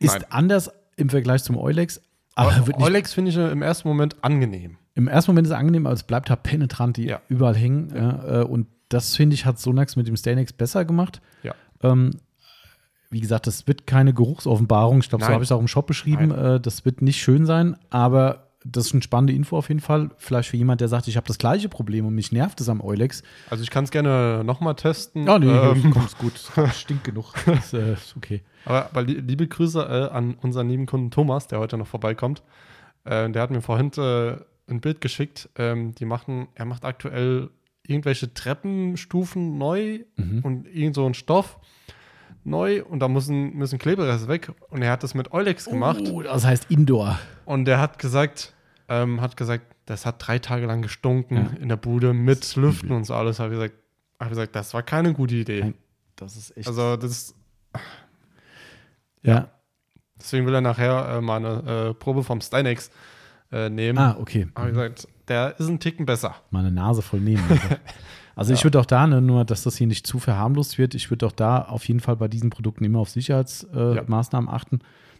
Ist 0.00 0.14
Nein. 0.14 0.24
anders 0.30 0.70
im 0.96 1.08
Vergleich 1.08 1.42
zum 1.44 1.56
Eulex, 1.56 2.00
aber 2.34 2.52
Aber 2.54 2.80
Eulex 2.82 3.12
finde 3.12 3.30
ich 3.30 3.36
im 3.36 3.62
ersten 3.62 3.88
Moment 3.88 4.16
angenehm. 4.22 4.76
im 4.94 5.08
ersten 5.08 5.30
Moment 5.32 5.46
ist 5.46 5.52
es 5.52 5.58
angenehm, 5.58 5.86
aber 5.86 5.94
es 5.94 6.02
bleibt 6.02 6.30
halt 6.30 6.42
penetrant, 6.42 6.96
die 6.96 7.04
Ja. 7.06 7.20
überall 7.28 7.56
hängen. 7.56 7.92
Ja. 7.94 8.40
äh, 8.40 8.44
und 8.44 8.66
das, 8.88 9.14
finde 9.16 9.34
ich, 9.34 9.44
hat 9.44 9.58
Sonax 9.58 9.96
mit 9.96 10.08
dem 10.08 10.16
Stanex 10.16 10.52
besser 10.52 10.84
gemacht. 10.84 11.20
Ja. 11.42 11.54
Ähm, 11.82 12.12
wie 13.10 13.20
gesagt, 13.20 13.46
das 13.46 13.66
wird 13.66 13.86
keine 13.86 14.12
Geruchsoffenbarung. 14.14 14.98
Ich 15.00 15.08
glaube, 15.08 15.22
so 15.24 15.28
Nein. 15.28 15.34
habe 15.34 15.44
ich 15.44 15.48
es 15.48 15.52
auch 15.52 15.60
im 15.60 15.68
Shop 15.68 15.86
beschrieben. 15.86 16.30
Äh, 16.30 16.60
das 16.60 16.84
wird 16.84 17.02
nicht 17.02 17.20
schön 17.20 17.46
sein, 17.46 17.76
aber 17.90 18.47
das 18.70 18.86
ist 18.86 18.92
eine 18.92 19.02
spannende 19.02 19.32
Info 19.32 19.56
auf 19.56 19.68
jeden 19.68 19.80
Fall. 19.80 20.10
Vielleicht 20.18 20.48
für 20.50 20.56
jemand, 20.56 20.80
der 20.80 20.88
sagt, 20.88 21.08
ich 21.08 21.16
habe 21.16 21.26
das 21.26 21.38
gleiche 21.38 21.68
Problem 21.68 22.04
und 22.06 22.14
mich 22.14 22.32
nervt 22.32 22.60
es 22.60 22.68
am 22.68 22.80
Eulex. 22.80 23.22
Also 23.50 23.62
ich 23.62 23.70
kann 23.70 23.84
es 23.84 23.90
gerne 23.90 24.42
nochmal 24.44 24.74
testen. 24.74 25.26
Ja, 25.26 25.38
nee, 25.38 25.46
Ähm, 25.50 25.90
komm, 25.92 26.04
ist 26.04 26.18
gut. 26.18 26.32
Stinkt 26.74 27.04
genug. 27.04 27.32
Ist, 27.46 27.72
äh, 27.74 27.94
ist 27.94 28.14
okay. 28.16 28.42
Aber, 28.64 28.86
aber 28.86 29.02
li- 29.02 29.20
liebe 29.26 29.46
Grüße 29.48 29.80
äh, 29.80 30.14
an 30.14 30.34
unseren 30.42 30.68
lieben 30.68 30.86
Kunden 30.86 31.10
Thomas, 31.10 31.46
der 31.46 31.58
heute 31.58 31.78
noch 31.78 31.86
vorbeikommt. 31.86 32.42
Äh, 33.04 33.30
der 33.30 33.42
hat 33.42 33.50
mir 33.50 33.62
vorhin 33.62 33.90
äh, 33.96 34.36
ein 34.70 34.80
Bild 34.80 35.00
geschickt. 35.00 35.48
Ähm, 35.56 35.94
die 35.94 36.04
machen, 36.04 36.48
er 36.54 36.64
macht 36.66 36.84
aktuell 36.84 37.50
irgendwelche 37.86 38.32
Treppenstufen 38.34 39.56
neu 39.58 40.00
Mhm. 40.16 40.40
und 40.42 40.66
irgend 40.66 40.94
so 40.94 41.06
ein 41.06 41.14
Stoff 41.14 41.58
neu 42.44 42.82
und 42.84 43.00
da 43.00 43.08
müssen, 43.08 43.54
müssen 43.54 43.78
Klebereste 43.78 44.28
weg. 44.28 44.52
Und 44.70 44.82
er 44.82 44.92
hat 44.92 45.02
das 45.02 45.14
mit 45.14 45.32
Eulex 45.32 45.66
gemacht 45.66 46.02
Oh, 46.10 46.22
das 46.22 46.44
heißt 46.44 46.70
Indoor. 46.70 47.18
und 47.44 47.64
der 47.64 47.80
hat 47.80 47.98
gesagt, 47.98 48.54
ähm, 48.88 49.20
hat 49.20 49.36
gesagt, 49.36 49.64
das 49.86 50.06
hat 50.06 50.16
drei 50.26 50.38
Tage 50.38 50.66
lang 50.66 50.82
gestunken 50.82 51.36
Ja. 51.36 51.50
in 51.60 51.68
der 51.68 51.76
Bude 51.76 52.12
mit 52.14 52.56
Lüften 52.56 52.90
und 52.92 53.04
so 53.04 53.14
alles. 53.14 53.38
Habe 53.38 53.54
ich 53.54 53.60
gesagt, 53.60 53.74
hab 54.18 54.26
ich 54.26 54.30
gesagt, 54.30 54.56
das 54.56 54.74
war 54.74 54.82
keine 54.82 55.12
gute 55.14 55.34
Idee. 55.36 55.60
Nein, 55.60 55.74
Das 56.16 56.36
ist 56.36 56.56
echt. 56.56 56.66
Also 56.68 56.96
das 56.96 57.34
ja. 59.22 59.48
Deswegen 60.18 60.46
will 60.46 60.54
er 60.54 60.60
nachher 60.60 61.08
äh, 61.16 61.20
mal 61.20 61.36
eine 61.36 61.88
äh, 61.90 61.94
Probe 61.94 62.24
vom 62.24 62.40
Stynex 62.40 62.90
äh, 63.52 63.68
nehmen. 63.68 63.98
Ah, 63.98 64.16
okay. 64.18 64.48
Habe 64.56 64.68
ich 64.68 64.74
gesagt, 64.74 65.08
der 65.28 65.58
ist 65.58 65.68
ein 65.68 65.78
Ticken 65.78 66.06
besser. 66.06 66.34
Meine 66.50 66.70
Nase 66.72 67.02
voll 67.02 67.20
nehmen. 67.20 67.44
Also. 67.48 67.62
Also 68.38 68.54
ich 68.54 68.62
würde 68.62 68.78
auch 68.78 68.86
da, 68.86 69.04
ne, 69.08 69.20
nur 69.20 69.44
dass 69.44 69.64
das 69.64 69.76
hier 69.76 69.88
nicht 69.88 70.06
zu 70.06 70.20
verharmlost 70.20 70.78
wird, 70.78 70.94
ich 70.94 71.10
würde 71.10 71.26
auch 71.26 71.32
da 71.32 71.60
auf 71.62 71.88
jeden 71.88 71.98
Fall 71.98 72.14
bei 72.14 72.28
diesen 72.28 72.50
Produkten 72.50 72.84
immer 72.84 73.00
auf 73.00 73.10
Sicherheitsmaßnahmen 73.10 74.48
äh, 74.48 74.52
achten. 74.52 74.78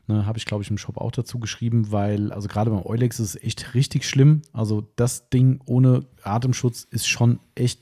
Ne, 0.09 0.25
Habe 0.25 0.39
ich, 0.39 0.47
glaube 0.47 0.63
ich, 0.63 0.71
im 0.71 0.79
Shop 0.79 0.97
auch 0.97 1.13
dazu 1.13 1.39
geschrieben, 1.39 1.93
weil, 1.93 2.33
also 2.33 2.49
gerade 2.49 2.71
beim 2.71 2.85
Eulex 2.85 3.21
ist 3.21 3.35
es 3.37 3.43
echt 3.43 3.75
richtig 3.75 4.09
schlimm. 4.09 4.41
Also 4.55 4.89
das 4.97 5.29
Ding 5.29 5.61
ohne 5.67 6.07
Atemschutz 6.23 6.85
ist 6.91 7.07
schon 7.07 7.41
echt, 7.55 7.81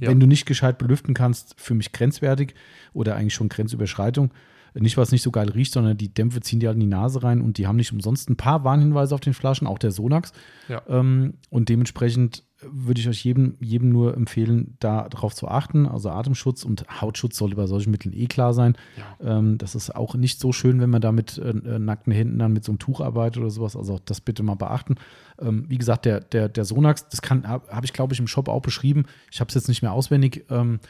Ja. 0.00 0.08
wenn 0.10 0.20
du 0.20 0.26
nicht 0.28 0.46
gescheit 0.46 0.78
belüften 0.78 1.14
kannst, 1.14 1.54
für 1.60 1.74
mich 1.74 1.90
grenzwertig 1.92 2.54
oder 2.92 3.16
eigentlich 3.16 3.34
schon 3.34 3.48
Grenzüberschreitung. 3.48 4.30
Nicht, 4.74 4.96
weil 4.96 5.02
es 5.04 5.10
nicht 5.10 5.22
so 5.22 5.32
geil 5.32 5.48
riecht, 5.48 5.72
sondern 5.72 5.96
die 5.96 6.14
Dämpfe 6.14 6.40
ziehen 6.40 6.60
dir 6.60 6.68
halt 6.68 6.76
in 6.76 6.80
die 6.82 6.86
Nase 6.86 7.24
rein 7.24 7.40
und 7.40 7.58
die 7.58 7.66
haben 7.66 7.74
nicht 7.76 7.92
umsonst 7.92 8.30
ein 8.30 8.36
paar 8.36 8.62
Warnhinweise 8.62 9.12
auf 9.14 9.20
den 9.20 9.34
Flaschen, 9.34 9.66
auch 9.66 9.78
der 9.78 9.90
Sonax. 9.90 10.32
Ja. 10.68 10.82
Ähm, 10.88 11.34
und 11.50 11.68
dementsprechend 11.70 12.44
würde 12.60 13.00
ich 13.00 13.08
euch 13.08 13.24
jedem, 13.24 13.56
jedem 13.60 13.90
nur 13.90 14.16
empfehlen, 14.16 14.76
da 14.80 15.08
drauf 15.08 15.34
zu 15.34 15.48
achten. 15.48 15.86
Also 15.86 16.10
Atemschutz 16.10 16.64
und 16.64 16.84
Hautschutz 17.00 17.36
sollte 17.36 17.54
bei 17.54 17.66
solchen 17.66 17.90
Mitteln 17.90 18.12
eh 18.12 18.26
klar 18.26 18.52
sein. 18.52 18.76
Ja. 18.96 19.38
Ähm, 19.38 19.58
das 19.58 19.74
ist 19.74 19.94
auch 19.94 20.14
nicht 20.14 20.40
so 20.40 20.52
schön, 20.52 20.80
wenn 20.80 20.90
man 20.90 21.00
da 21.00 21.12
mit 21.12 21.38
äh, 21.38 21.50
äh, 21.50 21.78
nackten 21.78 22.12
Händen 22.12 22.38
dann 22.38 22.52
mit 22.52 22.64
so 22.64 22.72
einem 22.72 22.80
Tuch 22.80 23.00
arbeitet 23.00 23.40
oder 23.42 23.50
sowas. 23.50 23.76
Also 23.76 23.94
auch 23.94 24.00
das 24.00 24.20
bitte 24.20 24.42
mal 24.42 24.56
beachten. 24.56 24.96
Ähm, 25.40 25.66
wie 25.68 25.78
gesagt, 25.78 26.04
der, 26.04 26.20
der, 26.20 26.48
der 26.48 26.64
Sonax, 26.64 27.08
das 27.08 27.22
kann 27.22 27.46
habe 27.46 27.70
hab 27.70 27.84
ich, 27.84 27.92
glaube 27.92 28.12
ich, 28.12 28.20
im 28.20 28.26
Shop 28.26 28.48
auch 28.48 28.62
beschrieben. 28.62 29.04
Ich 29.30 29.40
habe 29.40 29.48
es 29.48 29.54
jetzt 29.54 29.68
nicht 29.68 29.82
mehr 29.82 29.92
auswendig. 29.92 30.44
Ähm, 30.50 30.80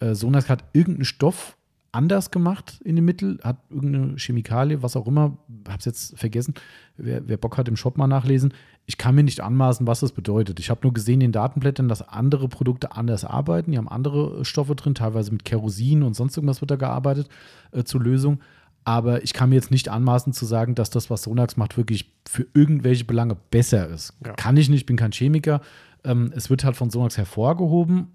äh, 0.00 0.14
Sonax 0.14 0.50
hat 0.50 0.64
irgendeinen 0.74 1.06
Stoff 1.06 1.56
anders 1.94 2.30
gemacht 2.30 2.80
in 2.84 2.96
dem 2.96 3.04
Mittel, 3.04 3.38
hat 3.42 3.58
irgendeine 3.70 4.16
Chemikalie, 4.16 4.82
was 4.82 4.96
auch 4.96 5.06
immer, 5.06 5.38
habe 5.68 5.78
es 5.78 5.84
jetzt 5.84 6.18
vergessen. 6.18 6.54
Wer, 6.96 7.28
wer 7.28 7.36
Bock 7.36 7.56
hat, 7.56 7.68
im 7.68 7.76
Shop 7.76 7.96
mal 7.96 8.06
nachlesen. 8.06 8.52
Ich 8.86 8.98
kann 8.98 9.14
mir 9.14 9.22
nicht 9.22 9.40
anmaßen, 9.40 9.86
was 9.86 10.00
das 10.00 10.12
bedeutet. 10.12 10.60
Ich 10.60 10.70
habe 10.70 10.80
nur 10.82 10.92
gesehen 10.92 11.14
in 11.14 11.28
den 11.28 11.32
Datenblättern, 11.32 11.88
dass 11.88 12.06
andere 12.06 12.48
Produkte 12.48 12.92
anders 12.92 13.24
arbeiten. 13.24 13.72
Die 13.72 13.78
haben 13.78 13.88
andere 13.88 14.44
Stoffe 14.44 14.74
drin, 14.74 14.94
teilweise 14.94 15.32
mit 15.32 15.44
Kerosin 15.44 16.02
und 16.02 16.14
sonst 16.14 16.36
irgendwas 16.36 16.60
wird 16.60 16.70
da 16.70 16.76
gearbeitet 16.76 17.28
äh, 17.72 17.84
zur 17.84 18.02
Lösung. 18.02 18.40
Aber 18.84 19.22
ich 19.22 19.32
kann 19.32 19.48
mir 19.48 19.54
jetzt 19.54 19.70
nicht 19.70 19.88
anmaßen 19.88 20.32
zu 20.32 20.44
sagen, 20.44 20.74
dass 20.74 20.90
das, 20.90 21.08
was 21.08 21.22
Sonax 21.22 21.56
macht, 21.56 21.76
wirklich 21.76 22.12
für 22.28 22.46
irgendwelche 22.52 23.04
Belange 23.04 23.36
besser 23.50 23.88
ist. 23.88 24.12
Ja. 24.24 24.34
Kann 24.34 24.56
ich 24.56 24.68
nicht, 24.68 24.84
bin 24.84 24.96
kein 24.96 25.12
Chemiker. 25.12 25.62
Ähm, 26.04 26.32
es 26.36 26.50
wird 26.50 26.64
halt 26.64 26.76
von 26.76 26.90
Sonax 26.90 27.16
hervorgehoben. 27.16 28.08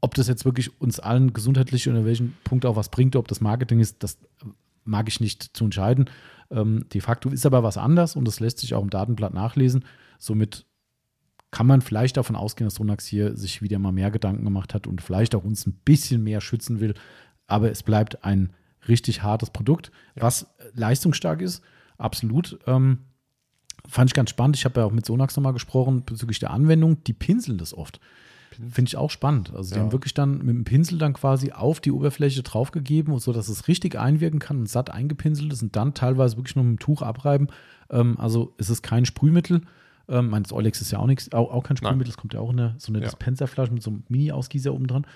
Ob 0.00 0.14
das 0.14 0.28
jetzt 0.28 0.44
wirklich 0.44 0.80
uns 0.80 0.98
allen 0.98 1.32
gesundheitlich 1.32 1.88
oder 1.88 1.98
in 1.98 2.04
welchem 2.06 2.34
Punkt 2.44 2.64
auch 2.64 2.76
was 2.76 2.88
bringt, 2.88 3.16
ob 3.16 3.28
das 3.28 3.40
Marketing 3.40 3.80
ist, 3.80 4.02
das 4.02 4.18
mag 4.84 5.08
ich 5.08 5.20
nicht 5.20 5.56
zu 5.56 5.64
entscheiden. 5.64 6.08
Ähm, 6.50 6.86
de 6.92 7.00
facto 7.00 7.28
ist 7.28 7.46
aber 7.46 7.62
was 7.62 7.76
anders 7.76 8.16
und 8.16 8.26
das 8.26 8.40
lässt 8.40 8.58
sich 8.58 8.74
auch 8.74 8.82
im 8.82 8.90
Datenblatt 8.90 9.34
nachlesen. 9.34 9.84
Somit 10.18 10.66
kann 11.50 11.66
man 11.66 11.80
vielleicht 11.80 12.16
davon 12.16 12.36
ausgehen, 12.36 12.66
dass 12.66 12.76
Sonax 12.76 13.06
hier 13.06 13.36
sich 13.36 13.60
wieder 13.60 13.78
mal 13.78 13.92
mehr 13.92 14.10
Gedanken 14.10 14.44
gemacht 14.44 14.74
hat 14.74 14.86
und 14.86 15.02
vielleicht 15.02 15.34
auch 15.34 15.44
uns 15.44 15.66
ein 15.66 15.78
bisschen 15.84 16.22
mehr 16.22 16.40
schützen 16.40 16.80
will. 16.80 16.94
Aber 17.46 17.70
es 17.70 17.82
bleibt 17.82 18.24
ein 18.24 18.52
richtig 18.88 19.22
hartes 19.22 19.50
Produkt, 19.50 19.90
was 20.14 20.46
leistungsstark 20.74 21.42
ist, 21.42 21.62
absolut. 21.98 22.58
Ähm, 22.66 23.00
fand 23.88 24.10
ich 24.10 24.14
ganz 24.14 24.30
spannend. 24.30 24.56
Ich 24.56 24.64
habe 24.64 24.80
ja 24.80 24.86
auch 24.86 24.92
mit 24.92 25.06
Sonax 25.06 25.36
nochmal 25.36 25.52
gesprochen 25.52 26.04
bezüglich 26.04 26.38
der 26.38 26.50
Anwendung. 26.50 27.02
Die 27.04 27.12
pinseln 27.12 27.58
das 27.58 27.74
oft. 27.74 28.00
Finde 28.68 28.88
ich 28.88 28.96
auch 28.96 29.10
spannend. 29.10 29.52
Also, 29.54 29.70
die 29.74 29.78
Ja. 29.78 29.84
haben 29.84 29.92
wirklich 29.92 30.14
dann 30.14 30.38
mit 30.38 30.48
dem 30.48 30.64
Pinsel 30.64 30.98
dann 30.98 31.12
quasi 31.14 31.52
auf 31.52 31.80
die 31.80 31.92
Oberfläche 31.92 32.42
draufgegeben, 32.42 33.12
und 33.14 33.20
so 33.20 33.32
dass 33.32 33.48
es 33.48 33.68
richtig 33.68 33.98
einwirken 33.98 34.38
kann 34.40 34.58
und 34.58 34.68
satt 34.68 34.90
eingepinselt 34.90 35.52
ist 35.52 35.62
und 35.62 35.76
dann 35.76 35.94
teilweise 35.94 36.36
wirklich 36.36 36.56
nur 36.56 36.64
mit 36.64 36.78
dem 36.78 36.78
Tuch 36.80 37.02
abreiben. 37.02 37.48
Ähm, 37.90 38.18
also, 38.18 38.54
es 38.58 38.70
ist 38.70 38.82
kein 38.82 39.04
Sprühmittel. 39.06 39.62
Ähm, 40.08 40.28
meines 40.30 40.52
Olex 40.52 40.80
ist 40.80 40.90
ja 40.90 40.98
auch 40.98 41.06
nichts, 41.06 41.32
auch, 41.32 41.52
auch 41.52 41.62
kein. 41.62 41.76
Sprühmittel. 41.76 42.10
Es 42.10 42.16
kommt 42.16 42.34
ja 42.34 42.40
auch 42.40 42.50
in 42.50 42.58
eine, 42.60 42.74
so 42.78 42.90
eine 42.92 42.98
Ja. 42.98 43.04
Dispenserflasche 43.04 43.72
mit 43.72 43.82
so 43.82 43.90
einem 43.90 44.02
Mini-Ausgießer 44.08 44.72
oben 44.74 44.86
dran. 44.88 45.06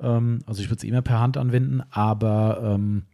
Ähm, 0.00 0.40
also, 0.46 0.60
ich 0.62 0.68
würde 0.68 0.78
es 0.78 0.84
immer 0.84 1.02
per 1.02 1.20
Hand 1.20 1.36
anwenden, 1.36 1.82
aber 1.90 2.60
ähm, 2.74 3.04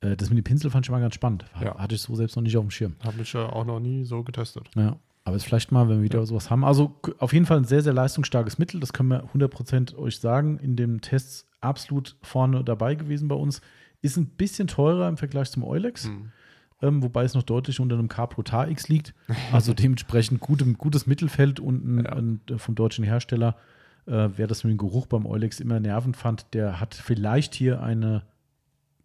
äh, 0.00 0.16
das 0.16 0.28
mit 0.30 0.38
dem 0.38 0.44
Pinsel 0.44 0.70
fand 0.70 0.86
ich 0.86 0.90
mal 0.90 1.00
ganz 1.00 1.14
spannend. 1.14 1.44
Ja. 1.62 1.76
Hatte 1.78 1.94
ich 1.94 2.02
so 2.02 2.14
selbst 2.14 2.36
noch 2.36 2.42
nicht 2.42 2.56
auf 2.56 2.64
dem 2.64 2.70
Schirm. 2.70 2.96
Habe 3.04 3.20
ich 3.22 3.32
ja 3.32 3.46
auch 3.50 3.64
noch 3.64 3.80
nie 3.80 4.04
so 4.04 4.22
getestet. 4.22 4.68
Ja, 4.74 4.96
aber 5.24 5.36
ist 5.36 5.44
vielleicht 5.44 5.70
mal, 5.72 5.88
wenn 5.88 5.98
wir 5.98 6.02
wieder 6.02 6.24
sowas 6.26 6.50
haben. 6.50 6.64
Also 6.64 6.96
auf 7.18 7.32
jeden 7.32 7.46
Fall 7.46 7.58
ein 7.58 7.64
sehr, 7.64 7.82
sehr 7.82 7.92
leistungsstarkes 7.92 8.58
Mittel. 8.58 8.80
Das 8.80 8.92
können 8.92 9.10
wir 9.10 9.24
100% 9.34 9.94
euch 9.96 10.18
sagen. 10.18 10.58
In 10.58 10.76
den 10.76 11.00
Tests 11.00 11.46
absolut 11.60 12.16
vorne 12.22 12.64
dabei 12.64 12.94
gewesen 12.94 13.28
bei 13.28 13.34
uns. 13.34 13.60
Ist 14.02 14.16
ein 14.16 14.26
bisschen 14.26 14.66
teurer 14.66 15.08
im 15.08 15.18
Vergleich 15.18 15.50
zum 15.50 15.62
Eulex, 15.62 16.06
Hm. 16.06 16.32
ähm, 16.80 17.02
wobei 17.02 17.24
es 17.24 17.34
noch 17.34 17.42
deutlich 17.42 17.80
unter 17.80 17.98
einem 17.98 18.08
K 18.08 18.26
Pro 18.26 18.42
X 18.68 18.88
liegt. 18.88 19.14
Also 19.52 19.74
dementsprechend 19.74 20.40
gute, 20.40 20.64
gutes 20.72 21.06
Mittelfeld 21.06 21.60
und 21.60 21.84
ein, 21.84 22.04
Ja. 22.04 22.12
ein, 22.12 22.40
äh, 22.50 22.56
vom 22.58 22.74
deutschen 22.74 23.04
Hersteller. 23.04 23.56
Äh, 24.06 24.30
wer 24.36 24.46
das 24.46 24.64
mit 24.64 24.70
dem 24.72 24.78
Geruch 24.78 25.06
beim 25.06 25.26
Eulex 25.26 25.60
immer 25.60 25.78
nervend 25.80 26.16
fand, 26.16 26.46
der 26.54 26.80
hat 26.80 26.94
vielleicht 26.94 27.54
hier 27.54 27.82
eine, 27.82 28.22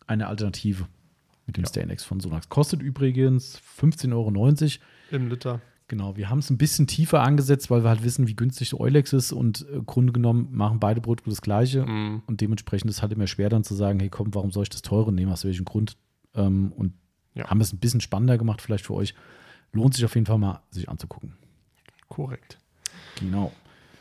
eine 0.08 0.28
Alternative 0.28 0.86
mit 1.46 1.58
dem 1.58 1.66
Ja. 1.66 1.70
Stanex 1.70 2.06
von 2.06 2.22
Sonax. 2.22 2.48
Kostet 2.48 2.82
übrigens 2.82 3.60
15,90 3.78 4.14
Euro. 4.14 4.86
Im 5.12 5.28
Liter. 5.30 5.60
Genau, 5.88 6.18
wir 6.18 6.30
haben 6.32 6.40
es 6.40 6.50
ein 6.50 6.58
bisschen 6.58 6.88
tiefer 6.88 7.22
angesetzt, 7.22 7.70
weil 7.70 7.84
wir 7.84 7.90
halt 7.90 8.04
wissen, 8.04 8.28
wie 8.28 8.36
günstig 8.36 8.74
Eulex 8.74 9.14
ist 9.14 9.32
und 9.32 9.68
äh, 9.72 9.82
Grunde 9.86 10.14
genommen 10.14 10.48
machen 10.52 10.80
beide 10.80 11.00
Produkte 11.00 11.30
das 11.30 11.42
Gleiche. 11.42 11.86
Hm. 11.86 12.24
Und 12.26 12.42
dementsprechend 12.42 12.90
ist 12.90 12.98
es 12.98 13.02
halt 13.04 13.12
immer 13.14 13.28
schwer 13.28 13.50
dann 13.50 13.64
zu 13.64 13.76
sagen, 13.76 14.00
hey 14.00 14.10
komm, 14.10 14.34
warum 14.34 14.52
soll 14.52 14.64
ich 14.64 14.70
das 14.70 14.82
teure 14.82 15.14
nehmen, 15.14 15.32
aus 15.32 15.46
welchem 15.46 15.66
Grund? 15.66 15.96
Ähm, 16.34 16.72
und 16.76 16.94
Ja. 17.36 17.50
haben 17.50 17.62
es 17.62 17.72
ein 17.72 17.78
bisschen 17.78 18.02
spannender 18.02 18.38
gemacht 18.40 18.62
vielleicht 18.64 18.86
für 18.86 18.96
euch. 18.96 19.14
Lohnt 19.74 19.94
sich 19.94 20.04
auf 20.06 20.16
jeden 20.16 20.26
Fall 20.26 20.40
mal, 20.40 20.62
sich 20.72 20.90
anzugucken. 20.90 21.34
Korrekt. 22.10 22.58
Genau. 23.20 23.52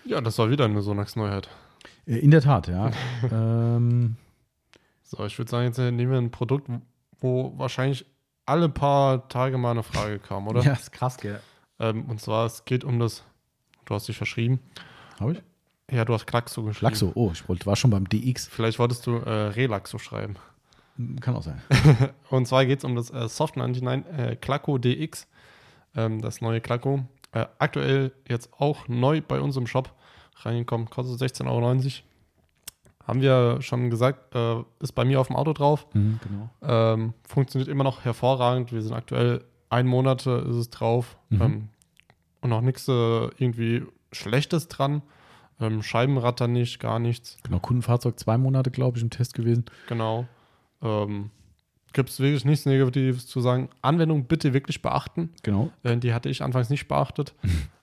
Ja, 0.06 0.20
das 0.20 0.38
war 0.38 0.48
wieder 0.50 0.64
eine 0.64 0.80
Sonax-Neuheit. 0.80 1.48
Äh, 2.06 2.16
in 2.18 2.30
der 2.30 2.40
Tat, 2.40 2.68
ja. 2.68 2.92
ähm, 3.30 4.16
So, 5.02 5.24
ich 5.26 5.36
würde 5.36 5.50
sagen, 5.50 5.66
jetzt 5.66 5.78
äh, 5.78 5.90
nehmen 5.90 6.12
wir 6.12 6.18
ein 6.18 6.30
Produkt, 6.30 6.70
wo 7.20 7.52
wahrscheinlich 7.58 8.06
alle 8.46 8.68
paar 8.70 9.28
Tage 9.28 9.58
mal 9.58 9.72
eine 9.72 9.82
Frage 9.82 10.18
kam, 10.18 10.48
oder? 10.48 10.62
Ja, 10.62 10.72
ist 10.72 10.90
krass, 10.92 11.18
gell? 11.18 11.40
Ähm, 11.78 12.04
und 12.06 12.20
zwar, 12.20 12.46
es 12.46 12.64
geht 12.64 12.84
um 12.84 12.98
das, 12.98 13.24
du 13.84 13.94
hast 13.94 14.08
dich 14.08 14.16
verschrieben. 14.16 14.60
Habe 15.20 15.32
ich? 15.32 15.42
Ja, 15.90 16.04
du 16.04 16.14
hast 16.14 16.26
Klaxo 16.26 16.62
geschrieben. 16.62 16.86
Laxo, 16.90 17.12
oh, 17.14 17.30
ich 17.32 17.48
wollte, 17.48 17.66
war 17.66 17.76
schon 17.76 17.90
beim 17.90 18.08
DX. 18.08 18.48
Vielleicht 18.48 18.78
wolltest 18.78 19.06
du 19.06 19.16
äh, 19.16 19.30
Relaxo 19.30 19.98
schreiben. 19.98 20.36
Kann 21.20 21.34
auch 21.34 21.42
sein. 21.42 21.60
Und 22.30 22.46
zwar 22.46 22.64
geht 22.66 22.78
es 22.78 22.84
um 22.84 22.94
das 22.94 23.10
äh, 23.10 23.28
Soft 23.28 23.56
99 23.56 24.12
äh, 24.16 24.36
Klaco 24.36 24.78
DX, 24.78 25.26
ähm, 25.96 26.22
das 26.22 26.40
neue 26.40 26.60
Klaco. 26.60 27.04
Äh, 27.32 27.46
aktuell 27.58 28.12
jetzt 28.28 28.52
auch 28.58 28.86
neu 28.88 29.20
bei 29.20 29.40
uns 29.40 29.56
im 29.56 29.66
Shop 29.66 29.92
reingekommen, 30.42 30.88
kostet 30.88 31.20
16,90 31.20 31.46
Euro. 31.48 31.80
Haben 33.06 33.20
wir 33.20 33.60
schon 33.60 33.90
gesagt, 33.90 34.34
äh, 34.34 34.62
ist 34.80 34.92
bei 34.92 35.04
mir 35.04 35.20
auf 35.20 35.26
dem 35.26 35.36
Auto 35.36 35.52
drauf. 35.52 35.86
Mhm, 35.92 36.20
genau. 36.22 36.50
Ähm, 36.62 37.14
funktioniert 37.28 37.68
immer 37.68 37.84
noch 37.84 38.04
hervorragend. 38.04 38.72
Wir 38.72 38.80
sind 38.80 38.94
aktuell 38.94 39.44
ein 39.74 39.86
Monat 39.86 40.26
äh, 40.26 40.40
ist 40.48 40.56
es 40.56 40.70
drauf 40.70 41.16
Mhm. 41.30 41.42
ähm, 41.42 41.68
und 42.40 42.50
noch 42.50 42.60
nichts 42.60 42.86
äh, 42.88 42.92
irgendwie 42.92 43.82
Schlechtes 44.12 44.68
dran. 44.68 45.02
Ähm, 45.60 45.82
Scheibenratter 45.82 46.48
nicht, 46.48 46.80
gar 46.80 46.98
nichts. 46.98 47.36
Genau, 47.44 47.58
Kundenfahrzeug 47.60 48.18
zwei 48.18 48.36
Monate, 48.38 48.70
glaube 48.70 48.96
ich, 48.98 49.02
im 49.02 49.10
Test 49.10 49.34
gewesen. 49.34 49.64
Genau. 49.88 50.26
Ähm, 50.82 51.30
Gibt 51.92 52.10
es 52.10 52.18
wirklich 52.18 52.44
nichts 52.44 52.66
Negatives 52.66 53.26
zu 53.28 53.40
sagen. 53.40 53.68
Anwendung 53.80 54.24
bitte 54.24 54.52
wirklich 54.52 54.82
beachten. 54.82 55.30
Genau. 55.44 55.70
Äh, 55.84 55.96
die 55.98 56.12
hatte 56.12 56.28
ich 56.28 56.42
anfangs 56.42 56.70
nicht 56.70 56.88
beachtet. 56.88 57.34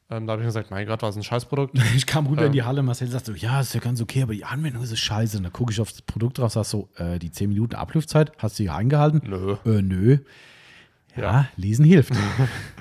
ähm, 0.10 0.28
da 0.28 0.34
habe 0.34 0.42
ich 0.44 0.48
gesagt, 0.48 0.70
mein 0.70 0.86
Gott, 0.86 1.02
was 1.02 1.16
ein 1.16 1.24
Scheißprodukt. 1.24 1.78
Ich 1.96 2.06
kam 2.06 2.28
runter 2.28 2.42
Ja. 2.42 2.48
in 2.48 2.54
die 2.54 2.64
Halle, 2.64 2.84
Marcel 2.84 3.08
sagt 3.08 3.26
so, 3.28 3.34
ja, 3.34 3.62
ist 3.62 3.74
ja 3.74 3.80
ganz 3.80 4.02
okay, 4.02 4.22
aber 4.24 4.34
die 4.34 4.44
Anwendung 4.44 4.84
ist 4.84 4.98
scheiße. 5.00 5.38
Und 5.38 5.44
dann 5.44 5.54
gucke 5.54 5.72
ich 5.72 5.80
auf 5.80 5.92
das 5.92 6.02
Produkt 6.02 6.38
drauf, 6.39 6.52
sag 6.52 6.66
so, 6.66 6.89
äh, 6.98 7.20
die 7.20 7.32
10 7.32 7.48
Minuten 7.50 7.76
Abluftzeit, 7.76 8.34
hast 8.38 8.60
du 8.60 8.64
hier 8.64 8.76
eingehalten? 8.76 9.22
Nö. 9.26 9.56
Äh, 9.66 9.82
nö. 9.82 10.18
Ja, 11.16 11.22
Ja. 11.24 11.47
lesen 11.55 11.86
hilft. 11.86 12.14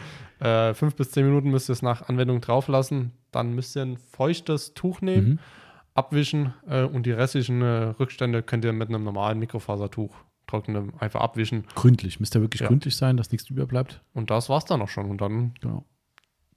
Äh, 0.40 0.72
fünf 0.72 0.94
bis 0.96 1.10
zehn 1.10 1.26
Minuten 1.26 1.50
müsst 1.50 1.68
ihr 1.68 1.74
es 1.74 1.82
nach 1.82 2.08
Anwendung 2.08 2.40
drauf 2.40 2.66
lassen. 2.68 3.12
Dann 3.30 3.54
müsst 3.54 3.76
ihr 3.76 3.82
ein 3.82 3.98
feuchtes 3.98 4.72
Tuch 4.72 5.02
nehmen, 5.02 5.28
Mhm. 5.32 5.38
abwischen 5.92 6.54
äh, 6.66 6.82
und 6.84 7.04
die 7.04 7.10
restlichen 7.12 7.60
äh, 7.60 7.66
Rückstände 8.00 8.42
könnt 8.42 8.64
ihr 8.64 8.72
mit 8.72 8.88
einem 8.88 9.04
normalen 9.04 9.38
Mikrofasertuch 9.38 10.14
trocknen, 10.46 10.94
einfach 10.98 11.20
abwischen. 11.20 11.64
gründlich, 11.74 12.20
müsste 12.20 12.40
wirklich 12.40 12.62
Ja. 12.62 12.68
gründlich 12.68 12.96
sein, 12.96 13.18
dass 13.18 13.30
nichts 13.32 13.50
überbleibt. 13.50 14.00
Und 14.14 14.30
das 14.30 14.48
war's 14.48 14.64
dann 14.64 14.80
auch 14.80 14.88
schon. 14.88 15.10
Und 15.10 15.20
dann, 15.20 15.52
Genau. 15.60 15.84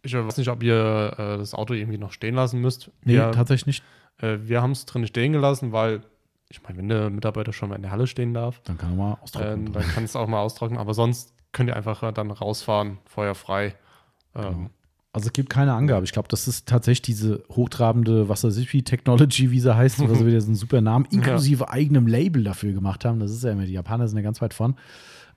ich 0.02 0.14
weiß 0.16 0.38
nicht, 0.38 0.48
ob 0.50 0.64
ihr 0.64 1.14
äh, 1.18 1.38
das 1.38 1.54
Auto 1.54 1.74
irgendwie 1.74 1.98
noch 1.98 2.14
stehen 2.14 2.36
lassen 2.36 2.62
müsst. 2.62 2.90
Nee, 3.04 3.16
wir 3.16 3.32
tatsächlich 3.34 3.68
nicht. 3.68 3.84
äh, 4.22 4.38
wir 4.48 4.62
haben 4.62 4.72
es 4.72 4.86
drin 4.86 5.06
stehen 5.08 5.34
gelassen, 5.34 5.74
weil 5.74 6.04
ich 6.48 6.64
meine, 6.64 6.78
wenn 6.78 6.88
der 6.88 7.10
Mitarbeiter 7.10 7.52
schon 7.52 7.68
mal 7.68 7.76
in 7.76 7.82
der 7.82 7.92
Halle 7.92 8.08
stehen 8.08 8.34
darf, 8.34 8.62
Dann 8.64 8.78
kann 8.78 8.92
er 8.92 8.96
mal 8.96 9.18
austrocknen. 9.22 9.68
ähm, 9.68 9.74
dann 9.74 9.84
kann 9.84 10.06
es 10.06 10.16
auch 10.16 10.28
mal 10.30 10.40
austrocknen. 10.40 10.80
Aber 10.80 10.94
sonst 10.94 11.34
könnt 11.54 11.70
ihr 11.70 11.76
einfach 11.78 12.04
äh, 12.04 12.12
dann 12.12 12.30
rausfahren, 12.32 12.98
feuerfrei. 13.06 13.76
Ähm, 14.36 14.44
Genau. 14.44 14.70
Also 15.16 15.28
es 15.28 15.34
gibt 15.34 15.52
keine 15.52 15.74
Angabe. 15.74 16.06
Ich 16.06 16.12
glaube, 16.12 16.28
das 16.28 16.48
ist 16.48 16.68
tatsächlich 16.68 17.04
diese 17.04 17.44
hochtrabende, 17.52 18.30
was 18.30 18.44
weiß 18.44 18.58
ich 18.58 18.74
wie, 18.74 18.82
Technology, 18.82 19.52
wie 19.52 19.60
sie 19.60 19.76
heißt, 19.76 20.00
was 20.10 20.18
sie 20.18 20.26
wieder 20.26 20.42
so 20.42 20.48
einen 20.48 20.56
super 20.56 20.82
Namen, 20.82 21.06
inklusive 21.12 21.70
eigenem 21.70 22.08
Label 22.08 22.44
dafür 22.44 22.74
gemacht 22.74 23.06
haben. 23.06 23.20
Das 23.20 23.30
ist 23.30 23.44
ja 23.44 23.52
immer, 23.52 23.66
die 23.66 23.74
Japaner 23.74 24.08
sind 24.08 24.18
ja 24.18 24.24
ganz 24.24 24.42
weit 24.42 24.56
vorn. 24.56 24.76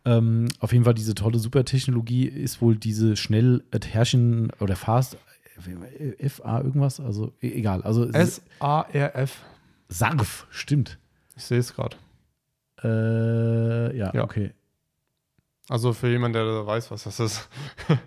Ähm, 0.06 0.48
auf 0.60 0.72
jeden 0.72 0.84
Fall 0.84 0.94
diese 0.94 1.14
tolle 1.14 1.38
Supertechnologie 1.38 2.24
ist 2.24 2.62
wohl 2.62 2.76
diese 2.76 3.16
schnell 3.16 3.64
Adhersion 3.70 4.50
oder 4.60 4.76
Fast 4.76 5.18
FA 6.26 6.60
irgendwas, 6.62 6.98
also 6.98 7.34
e- 7.42 7.52
egal. 7.52 7.82
Also 7.82 8.08
S-A-R-F. 8.08 9.42
Sarf, 9.90 10.46
stimmt. 10.50 10.98
Ich 11.36 11.44
sehe 11.44 11.58
es 11.58 11.74
gerade. 11.74 11.96
Äh, 12.82 13.96
ja, 13.96 14.10
Ja. 14.14 14.24
okay. 14.24 14.52
Also 15.68 15.92
für 15.92 16.08
jemanden, 16.08 16.34
der 16.34 16.66
weiß, 16.66 16.90
was 16.90 17.04
das 17.04 17.20
ist. 17.20 17.48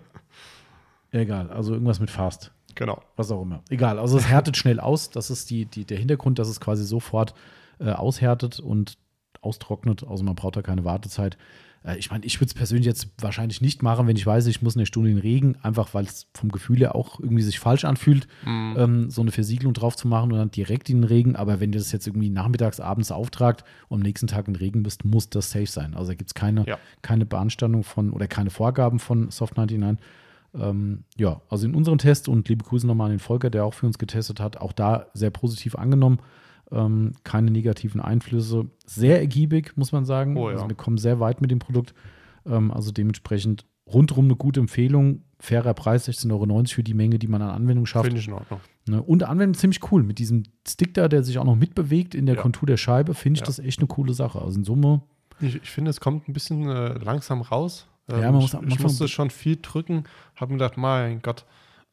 Egal, 1.12 1.50
also 1.50 1.72
irgendwas 1.72 2.00
mit 2.00 2.10
Fast. 2.10 2.52
genau. 2.74 3.02
was 3.16 3.30
auch 3.30 3.42
immer. 3.42 3.62
Egal, 3.68 3.98
also 3.98 4.16
es 4.16 4.28
härtet 4.28 4.56
schnell 4.56 4.80
aus. 4.80 5.10
Das 5.10 5.30
ist 5.30 5.50
die, 5.50 5.66
die, 5.66 5.84
der 5.84 5.98
Hintergrund, 5.98 6.38
dass 6.38 6.48
es 6.48 6.60
quasi 6.60 6.84
sofort 6.84 7.34
äh, 7.78 7.90
aushärtet 7.90 8.60
und 8.60 8.96
austrocknet. 9.40 10.06
Also 10.06 10.24
man 10.24 10.36
braucht 10.36 10.56
da 10.56 10.62
keine 10.62 10.84
Wartezeit. 10.84 11.36
Äh, 11.84 11.96
ich 11.98 12.10
meine, 12.10 12.24
ich 12.24 12.38
würde 12.40 12.46
es 12.48 12.54
persönlich 12.54 12.86
jetzt 12.86 13.08
wahrscheinlich 13.20 13.60
nicht 13.60 13.82
machen, 13.82 14.06
wenn 14.06 14.16
ich 14.16 14.26
weiß, 14.26 14.46
ich 14.46 14.62
muss 14.62 14.76
eine 14.76 14.86
Stunde 14.86 15.10
in 15.10 15.16
den 15.16 15.22
Regen, 15.22 15.56
einfach 15.62 15.94
weil 15.94 16.04
es 16.04 16.26
vom 16.34 16.50
Gefühl 16.50 16.78
her 16.78 16.94
auch 16.94 17.20
irgendwie 17.20 17.42
sich 17.42 17.58
falsch 17.58 17.84
anfühlt, 17.84 18.26
Mhm. 18.44 18.74
ähm, 18.78 19.10
so 19.10 19.20
eine 19.22 19.30
Versiegelung 19.32 19.72
drauf 19.74 19.96
zu 19.96 20.08
machen 20.08 20.32
und 20.32 20.38
dann 20.38 20.50
direkt 20.50 20.90
in 20.90 20.98
den 20.98 21.04
Regen. 21.04 21.36
Aber 21.36 21.60
wenn 21.60 21.72
ihr 21.72 21.78
das 21.78 21.92
jetzt 21.92 22.06
irgendwie 22.06 22.30
nachmittags, 22.30 22.80
abends 22.80 23.10
auftragt 23.12 23.64
und 23.88 23.98
am 23.98 24.02
nächsten 24.02 24.26
Tag 24.26 24.46
in 24.48 24.54
den 24.54 24.58
Regen 24.60 24.82
bist, 24.82 25.04
muss 25.04 25.30
das 25.30 25.50
safe 25.50 25.66
sein. 25.66 25.94
Also 25.94 26.08
da 26.12 26.14
gibt 26.14 26.30
es 26.30 26.34
keine, 26.34 26.64
Ja. 26.66 26.78
keine 27.02 27.26
Beanstandung 27.26 27.82
von 27.84 28.10
oder 28.10 28.26
keine 28.28 28.50
Vorgaben 28.50 28.98
von 28.98 29.30
Soft 29.30 29.56
99. 29.56 29.98
Ähm, 30.52 31.04
ja, 31.16 31.40
also 31.48 31.66
in 31.66 31.74
unserem 31.76 31.98
Test 31.98 32.28
und 32.28 32.48
liebe 32.48 32.64
Grüße 32.64 32.86
nochmal 32.86 33.06
an 33.06 33.12
den 33.12 33.20
Volker, 33.20 33.50
der 33.50 33.64
auch 33.64 33.74
für 33.74 33.86
uns 33.86 33.98
getestet 33.98 34.40
hat, 34.40 34.56
auch 34.56 34.72
da 34.72 35.06
sehr 35.14 35.30
positiv 35.30 35.76
angenommen. 35.76 36.18
Ähm, 36.72 37.12
keine 37.24 37.50
negativen 37.50 38.00
Einflüsse. 38.00 38.66
Sehr 38.86 39.18
ergiebig, 39.18 39.72
muss 39.76 39.92
man 39.92 40.04
sagen. 40.04 40.36
Oh 40.36 40.48
ja. 40.48 40.54
Also 40.56 40.68
wir 40.68 40.76
kommen 40.76 40.98
sehr 40.98 41.18
weit 41.20 41.40
mit 41.40 41.50
dem 41.50 41.58
Produkt. 41.58 41.94
Ähm, 42.46 42.70
also 42.70 42.92
dementsprechend 42.92 43.64
rundum 43.92 44.26
eine 44.26 44.36
gute 44.36 44.60
Empfehlung. 44.60 45.22
Fairer 45.40 45.74
Preis, 45.74 46.08
16,90 46.08 46.30
Euro 46.32 46.64
für 46.66 46.82
die 46.82 46.94
Menge, 46.94 47.18
die 47.18 47.26
man 47.26 47.42
an 47.42 47.50
Anwendung 47.50 47.86
schafft. 47.86 48.06
Finde 48.06 48.20
ich 48.20 48.28
in 48.28 48.34
Ordnung. 48.34 48.60
Ne? 48.86 49.02
Und 49.02 49.22
Anwendung 49.24 49.54
ziemlich 49.54 49.80
cool. 49.90 50.02
Mit 50.02 50.18
diesem 50.18 50.44
Stick 50.68 50.94
da, 50.94 51.08
der 51.08 51.22
sich 51.22 51.38
auch 51.38 51.44
noch 51.44 51.56
mitbewegt 51.56 52.14
in 52.14 52.26
der 52.26 52.36
Ja. 52.36 52.42
Kontur 52.42 52.66
der 52.66 52.76
Scheibe, 52.76 53.14
finde 53.14 53.38
ich 53.38 53.40
Ja. 53.40 53.46
das 53.46 53.58
echt 53.58 53.80
eine 53.80 53.88
coole 53.88 54.12
Sache. 54.14 54.40
Also 54.40 54.58
in 54.58 54.64
Summe, 54.64 55.02
Ich, 55.40 55.56
ich 55.56 55.70
finde, 55.70 55.90
es 55.90 55.98
kommt 56.00 56.28
ein 56.28 56.32
bisschen 56.34 56.68
äh, 56.68 56.98
langsam 56.98 57.40
raus. 57.40 57.86
Ähm, 58.08 58.20
Ja, 58.20 58.30
man 58.30 58.42
muss 58.42 58.54
ich, 58.54 58.60
ich 58.68 58.78
musste 58.80 59.08
schon 59.08 59.30
viel 59.30 59.58
drücken, 59.60 60.04
habe 60.36 60.52
mir 60.52 60.58
gedacht, 60.58 60.76
mein 60.76 61.20
Gott. 61.22 61.46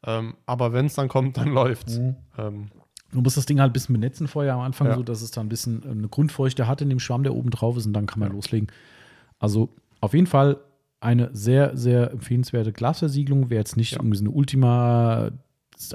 Ähm, 0.04 0.34
aber 0.46 0.72
wenn 0.72 0.86
es 0.86 0.94
dann 0.94 1.08
kommt, 1.08 1.36
dann 1.38 1.48
läuft's. 1.52 1.98
Mhm. 1.98 2.16
Ähm, 2.36 2.66
Du 3.12 3.20
musst 3.22 3.36
das 3.38 3.46
Ding 3.46 3.58
halt 3.60 3.70
ein 3.70 3.72
bisschen 3.72 3.94
benetzen 3.94 4.28
vorher 4.28 4.54
am 4.54 4.60
Anfang, 4.60 4.88
Ja. 4.88 4.96
so 4.96 5.02
dass 5.02 5.22
es 5.22 5.30
da 5.30 5.40
ein 5.40 5.48
bisschen 5.48 5.82
äh, 5.84 5.90
eine 5.90 6.08
Grundfeuchte 6.08 6.66
hat 6.66 6.80
in 6.82 6.88
dem 6.90 7.00
Schwamm, 7.00 7.22
der 7.22 7.34
oben 7.34 7.50
drauf 7.50 7.76
ist, 7.76 7.86
und 7.86 7.92
dann 7.94 8.06
kann 8.06 8.20
man 8.20 8.32
loslegen. 8.32 8.68
Also 9.38 9.70
auf 10.00 10.12
jeden 10.14 10.26
Fall 10.26 10.58
eine 11.00 11.30
sehr, 11.32 11.76
sehr 11.76 12.10
empfehlenswerte 12.10 12.72
Glasversiegelung. 12.72 13.50
Wer 13.50 13.58
jetzt 13.58 13.76
nicht 13.76 13.92
Ja. 13.92 13.98
irgendwie 13.98 14.16
so 14.18 14.24
eine 14.24 14.30
Ultima 14.30 15.30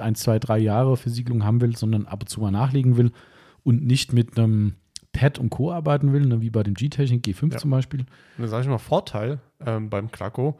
1, 0.00 0.20
2, 0.20 0.38
3 0.38 0.58
Jahre 0.58 0.96
Versiegelung 0.96 1.44
haben 1.44 1.60
will, 1.60 1.76
sondern 1.76 2.06
ab 2.06 2.22
und 2.22 2.28
zu 2.28 2.40
mal 2.40 2.50
nachlegen 2.50 2.96
will 2.96 3.12
und 3.64 3.84
nicht 3.84 4.12
mit 4.12 4.36
einem 4.38 4.74
Pad 5.12 5.38
und 5.38 5.50
Co. 5.50 5.70
arbeiten 5.72 6.12
will, 6.12 6.26
ne, 6.26 6.40
wie 6.40 6.50
bei 6.50 6.62
dem 6.62 6.74
G-Technik 6.74 7.24
G5 7.24 7.52
Ja. 7.52 7.58
zum 7.58 7.70
Beispiel. 7.70 8.00
Und 8.00 8.06
dann 8.38 8.48
sage 8.48 8.62
ich 8.62 8.68
mal 8.68 8.78
Vorteil 8.78 9.38
ähm, 9.64 9.88
beim 9.90 10.10
Klacko. 10.10 10.58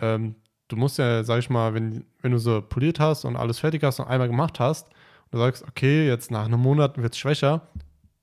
Ähm, 0.00 0.34
du 0.68 0.76
musst 0.76 0.98
ja, 0.98 1.22
sag 1.24 1.38
ich 1.38 1.48
mal, 1.48 1.72
wenn, 1.72 2.04
wenn 2.20 2.32
du 2.32 2.38
so 2.38 2.60
poliert 2.60 2.98
hast 3.00 3.24
und 3.24 3.36
alles 3.36 3.60
fertig 3.60 3.82
hast 3.84 4.00
und 4.00 4.08
einmal 4.08 4.28
gemacht 4.28 4.58
hast 4.60 4.88
du 5.34 5.40
sagst, 5.40 5.64
okay, 5.68 6.06
jetzt 6.06 6.30
nach 6.30 6.44
einem 6.46 6.60
Monat 6.60 6.96
wird 6.98 7.12
es 7.12 7.18
schwächer, 7.18 7.62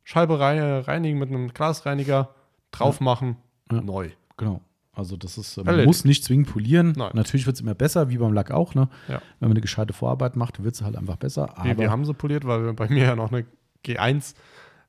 Scheibe 0.03 0.39
rei- 0.39 0.79
reinigen 0.79 1.19
mit 1.19 1.29
einem 1.29 1.49
Glasreiniger, 1.53 2.29
drauf 2.71 2.99
machen, 2.99 3.37
Ja. 3.71 3.81
neu. 3.81 4.09
Genau. 4.37 4.61
Also 4.93 5.15
das 5.15 5.37
ist, 5.37 5.55
äh, 5.57 5.61
man 5.61 5.67
Erledigt. 5.67 5.87
muss 5.87 6.05
nicht 6.05 6.23
zwingend 6.23 6.49
polieren. 6.49 6.93
Nein. 6.97 7.11
Natürlich 7.13 7.45
wird 7.45 7.55
es 7.55 7.61
immer 7.61 7.75
besser, 7.75 8.09
wie 8.09 8.17
beim 8.17 8.33
Lack 8.33 8.51
auch. 8.51 8.75
Ne? 8.75 8.89
Ja. 9.07 9.21
Wenn 9.39 9.47
man 9.47 9.51
eine 9.51 9.61
gescheite 9.61 9.93
Vorarbeit 9.93 10.35
macht, 10.35 10.61
wird 10.63 10.75
es 10.75 10.81
halt 10.81 10.95
einfach 10.97 11.15
besser. 11.15 11.57
Aber 11.57 11.65
Wir, 11.65 11.77
wir 11.77 11.91
haben 11.91 12.03
so 12.03 12.13
poliert, 12.13 12.45
weil 12.45 12.73
bei 12.73 12.89
mir 12.89 13.03
ja 13.05 13.15
noch 13.15 13.31
eine 13.31 13.45
G1 13.85 14.33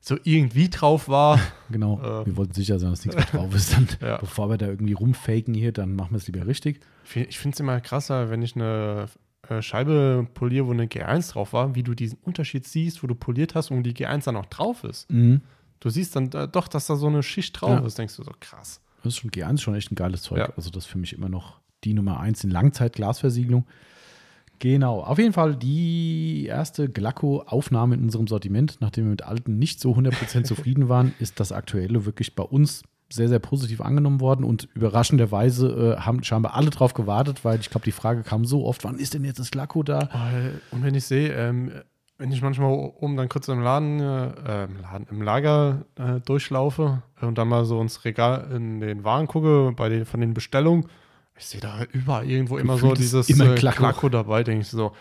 so 0.01 0.17
irgendwie 0.23 0.69
drauf 0.69 1.07
war. 1.07 1.39
Genau, 1.69 1.99
Äh, 2.01 2.25
wir 2.25 2.35
wollten 2.37 2.53
sicher 2.53 2.79
sein, 2.79 2.89
dass 2.89 3.05
nichts 3.05 3.15
mehr 3.15 3.41
drauf 3.41 3.55
ist. 3.55 3.73
Dann, 3.73 3.87
Ja. 4.01 4.17
Bevor 4.17 4.49
wir 4.49 4.57
da 4.57 4.65
irgendwie 4.67 4.93
rumfaken 4.93 5.53
hier, 5.53 5.71
dann 5.71 5.95
machen 5.95 6.11
wir 6.11 6.17
es 6.17 6.27
lieber 6.27 6.45
richtig. 6.45 6.81
Ich 7.15 7.39
finde 7.39 7.55
es 7.55 7.59
immer 7.61 7.79
krasser, 7.79 8.29
wenn 8.29 8.41
ich 8.41 8.55
eine 8.55 9.05
äh, 9.49 9.61
Scheibe 9.61 10.27
poliere, 10.33 10.67
wo 10.67 10.71
eine 10.71 10.85
G1 10.85 11.31
drauf 11.33 11.53
war, 11.53 11.75
wie 11.75 11.83
du 11.83 11.93
diesen 11.93 12.17
Unterschied 12.23 12.65
siehst, 12.65 13.03
wo 13.03 13.07
du 13.07 13.15
poliert 13.15 13.55
hast 13.55 13.71
und 13.71 13.77
wo 13.77 13.81
die 13.81 13.93
G1 13.93 14.25
dann 14.25 14.35
noch 14.35 14.45
drauf 14.47 14.83
ist. 14.83 15.07
Du 15.09 15.89
siehst 15.89 16.15
dann 16.15 16.31
äh, 16.31 16.47
doch, 16.47 16.67
dass 16.67 16.87
da 16.87 16.95
so 16.95 17.07
eine 17.07 17.23
Schicht 17.23 17.59
drauf 17.59 17.69
Ja. 17.81 17.85
ist. 17.85 17.97
Denkst 17.97 18.15
du 18.15 18.23
so, 18.23 18.31
krass. 18.39 18.79
Das 19.03 19.13
ist 19.13 19.19
schon 19.19 19.31
G1 19.31 19.59
schon 19.59 19.75
echt 19.75 19.91
ein 19.91 19.95
geiles 19.95 20.21
Zeug. 20.21 20.37
Ja. 20.37 20.53
Also 20.55 20.69
das 20.69 20.85
ist 20.85 20.89
für 20.91 20.97
mich 20.97 21.11
immer 21.13 21.27
noch 21.27 21.59
die 21.83 21.93
Nummer 21.93 22.19
1 22.21 22.45
in 22.45 22.51
Langzeit-Glasversiegelung. 22.51 23.65
Genau, 24.59 25.01
auf 25.01 25.17
jeden 25.17 25.33
Fall 25.33 25.57
die 25.57 26.45
erste 26.45 26.87
Glacco-Aufnahme 26.87 27.95
in 27.95 28.03
unserem 28.03 28.27
Sortiment. 28.27 28.77
Nachdem 28.79 29.05
wir 29.05 29.11
mit 29.11 29.23
alten 29.23 29.57
nicht 29.57 29.81
so 29.81 29.91
100% 29.93 30.43
zufrieden 30.43 30.87
waren, 30.87 31.13
ist 31.19 31.41
das 31.41 31.51
aktuelle 31.51 32.05
wirklich 32.05 32.33
bei 32.35 32.43
uns 32.43 32.83
sehr, 33.11 33.29
sehr 33.29 33.39
positiv 33.39 33.81
angenommen 33.81 34.19
worden 34.19 34.43
und 34.43 34.67
überraschenderweise 34.73 35.97
äh, 35.97 36.01
haben 36.01 36.23
scheinbar 36.23 36.55
alle 36.55 36.69
drauf 36.69 36.93
gewartet, 36.93 37.45
weil 37.45 37.59
ich 37.59 37.69
glaube, 37.69 37.85
die 37.85 37.91
Frage 37.91 38.23
kam 38.23 38.45
so 38.45 38.65
oft, 38.65 38.83
wann 38.83 38.97
ist 38.97 39.13
denn 39.13 39.23
jetzt 39.23 39.39
das 39.39 39.51
Glacco 39.51 39.83
da? 39.83 40.09
Und 40.71 40.83
wenn 40.83 40.95
ich 40.95 41.05
sehe, 41.05 41.31
ähm, 41.33 41.71
wenn 42.17 42.31
ich 42.31 42.41
manchmal 42.41 42.71
oben 42.71 43.17
dann 43.17 43.29
kurz 43.29 43.47
im 43.47 43.61
Laden, 43.61 43.99
äh, 43.99 44.65
im, 44.65 44.81
Laden 44.81 45.07
im 45.09 45.21
Lager 45.21 45.85
äh, 45.95 46.19
durchlaufe 46.21 47.03
und 47.21 47.37
dann 47.37 47.47
mal 47.47 47.65
so 47.65 47.81
ins 47.81 48.05
Regal 48.05 48.49
in 48.55 48.79
den 48.79 49.03
Waren 49.03 49.27
gucke, 49.27 49.73
bei 49.75 49.89
den, 49.89 50.05
von 50.05 50.21
den 50.21 50.33
Bestellungen, 50.33 50.85
ich 51.37 51.45
sehe 51.45 51.61
da 51.61 51.83
überall 51.91 52.29
irgendwo 52.29 52.57
immer 52.57 52.77
so 52.77 52.93
dieses 52.93 53.29
immer 53.29 53.53
äh, 53.53 53.55
Klacko. 53.55 53.77
Klacko 53.79 54.09
dabei, 54.09 54.43
denke 54.43 54.61
ich 54.61 54.69
so, 54.69 54.93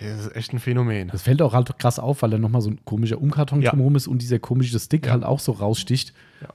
das 0.00 0.26
ist 0.26 0.36
echt 0.36 0.52
ein 0.52 0.58
Phänomen. 0.58 1.08
Das 1.08 1.22
fällt 1.22 1.40
auch 1.42 1.52
halt 1.54 1.78
krass 1.78 1.98
auf, 1.98 2.22
weil 2.22 2.30
da 2.30 2.38
nochmal 2.38 2.60
so 2.60 2.70
ein 2.70 2.84
komischer 2.84 3.20
Umkarton 3.20 3.62
Ja. 3.62 3.70
drumherum 3.70 3.96
ist 3.96 4.06
und 4.08 4.20
dieser 4.22 4.38
komische 4.38 4.78
Stick 4.80 5.06
Ja. 5.06 5.12
halt 5.12 5.24
auch 5.24 5.38
so 5.40 5.52
raussticht. 5.52 6.12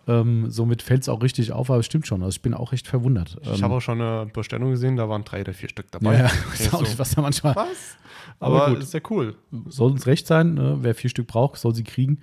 Ähm, 0.08 0.50
somit 0.52 0.82
fällt 0.82 1.02
es 1.04 1.10
auch 1.10 1.24
richtig 1.24 1.52
auf, 1.52 1.70
aber 1.72 1.80
es 1.80 1.86
stimmt 1.86 2.06
schon. 2.06 2.22
Also 2.22 2.36
ich 2.36 2.42
bin 2.42 2.54
auch 2.54 2.74
echt 2.74 2.88
verwundert. 2.88 3.38
Ich 3.42 3.48
ähm, 3.58 3.64
habe 3.64 3.76
auch 3.76 3.82
schon 3.82 4.02
eine 4.02 4.26
Bestellung 4.28 4.72
gesehen, 4.72 4.98
da 4.98 5.10
waren 5.10 5.24
drei 5.24 5.42
oder 5.42 5.54
vier 5.54 5.70
Stück 5.70 5.90
dabei. 5.92 6.14
ja, 6.14 6.20
ja, 6.26 6.32
Ich 6.54 6.60
ist 6.62 6.74
auch 6.74 6.80
so, 6.80 6.84
nicht, 6.84 7.00
was 7.00 7.16
da 7.16 7.22
manchmal 7.22 7.56
was? 7.56 7.98
Aber 8.40 8.64
Aber, 8.66 8.74
gut. 8.76 8.84
ist 8.84 8.94
ja 8.94 9.00
cool. 9.10 9.36
soll 9.68 9.92
uns 9.92 10.06
recht 10.06 10.28
sein. 10.28 10.54
Ne? 10.54 10.78
Wer 10.82 10.94
vier 10.94 11.10
Stück 11.10 11.28
braucht, 11.28 11.60
soll 11.60 11.74
sie 11.74 11.84
kriegen. 11.84 12.20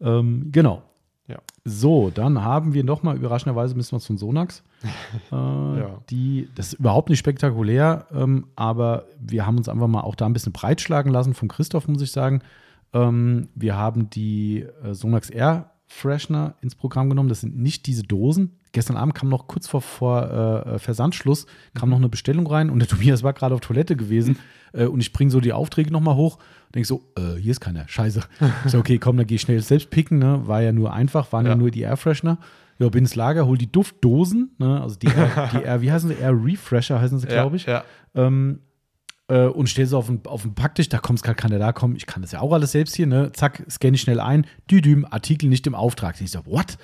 Ähm, 0.00 0.48
genau. 0.52 0.82
Ja. 1.30 1.38
So, 1.64 2.10
dann 2.10 2.42
haben 2.42 2.74
wir 2.74 2.82
nochmal 2.82 3.16
überraschenderweise 3.16 3.76
müssen 3.76 3.92
wir 3.92 3.96
uns 3.96 4.06
von 4.06 4.18
Sonax. 4.18 4.62
Äh, 5.32 5.84
die, 6.08 6.48
das 6.54 6.72
ist 6.72 6.80
überhaupt 6.80 7.08
nicht 7.10 7.18
spektakulär, 7.18 8.06
ähm, 8.12 8.46
aber 8.56 9.04
wir 9.20 9.46
haben 9.46 9.58
uns 9.58 9.68
einfach 9.68 9.86
mal 9.86 10.00
auch 10.00 10.14
da 10.14 10.26
ein 10.26 10.32
bisschen 10.32 10.52
breitschlagen 10.52 11.12
lassen 11.12 11.34
vom 11.34 11.48
Christoph, 11.48 11.86
muss 11.86 12.02
ich 12.02 12.10
sagen. 12.10 12.42
Ähm, 12.92 13.48
wir 13.54 13.76
haben 13.76 14.10
die 14.10 14.66
äh, 14.82 14.94
Sonax 14.94 15.30
Air 15.30 15.70
Freshener 15.86 16.54
ins 16.60 16.74
Programm 16.74 17.10
genommen. 17.10 17.28
Das 17.28 17.40
sind 17.40 17.58
nicht 17.58 17.86
diese 17.86 18.04
Dosen. 18.04 18.58
Gestern 18.72 18.96
Abend 18.96 19.14
kam 19.14 19.28
noch 19.28 19.48
kurz 19.48 19.66
vor, 19.66 19.80
vor 19.80 20.30
äh, 20.30 20.78
Versandschluss 20.78 21.46
kam 21.74 21.90
noch 21.90 21.96
eine 21.96 22.08
Bestellung 22.08 22.46
rein 22.46 22.70
und 22.70 22.78
der 22.78 22.88
Tobias 22.88 23.22
war 23.22 23.32
gerade 23.32 23.54
auf 23.54 23.60
Toilette 23.60 23.96
gewesen 23.96 24.38
äh, 24.72 24.86
und 24.86 25.00
ich 25.00 25.12
bringe 25.12 25.30
so 25.30 25.40
die 25.40 25.52
Aufträge 25.52 25.92
nochmal 25.92 26.14
hoch 26.14 26.38
denke 26.74 26.86
so, 26.86 27.02
äh, 27.16 27.36
hier 27.40 27.50
ist 27.50 27.60
keiner, 27.60 27.86
scheiße. 27.88 28.20
Ich 28.64 28.70
so, 28.72 28.78
okay, 28.78 28.98
komm, 28.98 29.16
dann 29.16 29.26
gehe 29.26 29.36
ich 29.36 29.40
schnell 29.42 29.60
selbst 29.60 29.90
picken. 29.90 30.18
Ne? 30.18 30.42
War 30.46 30.62
ja 30.62 30.72
nur 30.72 30.92
einfach, 30.92 31.32
waren 31.32 31.44
ja, 31.46 31.52
Ja. 31.52 31.56
nur 31.56 31.70
die 31.70 31.80
Air 31.82 31.96
Freshener. 31.96 32.38
Ja, 32.78 32.88
bin 32.88 33.04
ins 33.04 33.14
Lager, 33.14 33.44
hol 33.46 33.58
die 33.58 33.70
Duftdosen, 33.70 34.52
ne? 34.58 34.80
also 34.80 34.96
die 34.96 35.08
Air, 35.08 35.50
die 35.52 35.62
Air, 35.64 35.82
wie 35.82 35.92
heißen 35.92 36.08
sie? 36.08 36.14
Air 36.16 36.32
Refresher 36.44 37.00
heißen 37.00 37.18
sie, 37.18 37.26
glaube 37.26 37.56
ich. 37.56 37.66
Ja, 37.66 37.84
Ähm, 38.14 38.60
äh, 39.30 39.46
und 39.46 39.68
stell 39.68 39.86
sie 39.86 39.96
auf 39.96 40.06
den, 40.06 40.20
auf 40.26 40.42
den 40.42 40.54
Packtisch, 40.54 40.88
da 40.88 40.98
kommst 40.98 41.22
gerade 41.22 41.36
keiner 41.36 41.58
da 41.58 41.72
kommen. 41.72 41.96
Ich 41.96 42.06
kann 42.06 42.22
das 42.22 42.32
ja 42.32 42.40
auch 42.40 42.52
alles 42.52 42.72
selbst 42.72 42.96
hier, 42.96 43.06
ne? 43.06 43.30
Zack, 43.32 43.64
scanne 43.70 43.94
ich 43.94 44.00
schnell 44.00 44.20
ein. 44.20 44.46
Düdüm, 44.70 45.06
Artikel 45.08 45.48
nicht 45.48 45.66
im 45.66 45.74
Auftrag. 45.74 46.20
Ich 46.20 46.32
so, 46.32 46.44
what? 46.46 46.76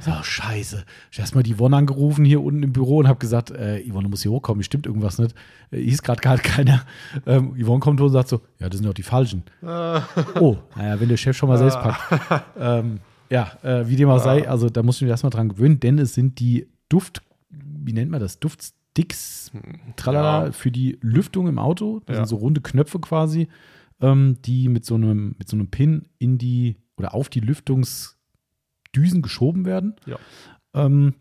so, 0.00 0.12
scheiße. 0.22 0.84
Ich 1.10 1.18
hab 1.18 1.22
erstmal 1.22 1.42
die 1.42 1.56
Yvonne 1.56 1.76
angerufen 1.76 2.24
hier 2.24 2.42
unten 2.42 2.62
im 2.62 2.72
Büro 2.72 2.98
und 2.98 3.08
habe 3.08 3.18
gesagt, 3.18 3.50
äh, 3.50 3.82
Yvonne, 3.88 4.04
du 4.04 4.10
musst 4.10 4.22
hier 4.22 4.30
hochkommen, 4.30 4.62
stimmt 4.62 4.86
irgendwas 4.86 5.18
nicht. 5.18 5.34
Äh, 5.70 5.80
hieß 5.80 6.02
gerade 6.02 6.20
gar 6.20 6.38
keiner. 6.38 6.82
Ähm, 7.26 7.54
Yvonne 7.58 7.80
kommt 7.80 8.00
hoch 8.00 8.06
und 8.06 8.12
sagt 8.12 8.28
so, 8.28 8.42
ja, 8.60 8.68
das 8.68 8.78
sind 8.78 8.86
doch 8.86 8.94
die 8.94 9.02
Falschen. 9.02 9.44
oh, 9.62 10.56
naja, 10.76 11.00
wenn 11.00 11.08
der 11.08 11.16
Chef 11.16 11.36
schon 11.36 11.48
mal 11.48 11.58
selbst 11.58 11.80
packt. 11.80 12.44
ähm, 12.58 13.00
ja, 13.30 13.52
äh, 13.62 13.88
wie 13.88 13.96
dem 13.96 14.08
auch 14.08 14.22
sei, 14.22 14.48
also 14.48 14.68
da 14.70 14.82
muss 14.82 14.96
ich 14.96 15.02
mich 15.02 15.10
erstmal 15.10 15.30
dran 15.30 15.48
gewöhnen, 15.48 15.80
denn 15.80 15.98
es 15.98 16.14
sind 16.14 16.38
die 16.38 16.68
Duft, 16.88 17.22
wie 17.50 17.92
nennt 17.92 18.10
man 18.10 18.20
das? 18.20 18.38
Duftsticks, 19.02 19.52
tralala, 19.96 20.46
Ja. 20.46 20.52
für 20.52 20.70
die 20.70 20.98
Lüftung 21.00 21.46
im 21.48 21.58
Auto. 21.58 22.00
Das 22.06 22.14
Ja. 22.16 22.24
sind 22.24 22.28
so 22.28 22.36
runde 22.36 22.60
Knöpfe 22.60 22.98
quasi, 22.98 23.48
ähm, 24.00 24.36
die 24.44 24.68
mit 24.68 24.84
so, 24.84 24.94
einem, 24.94 25.34
mit 25.38 25.48
so 25.48 25.56
einem 25.56 25.68
Pin 25.68 26.08
in 26.18 26.38
die 26.38 26.76
oder 26.96 27.14
auf 27.14 27.28
die 27.28 27.40
Lüftungsdüsen 27.40 29.22
geschoben 29.22 29.64
werden. 29.64 29.94
Ja. 30.06 30.16
Ähm, 30.74 31.14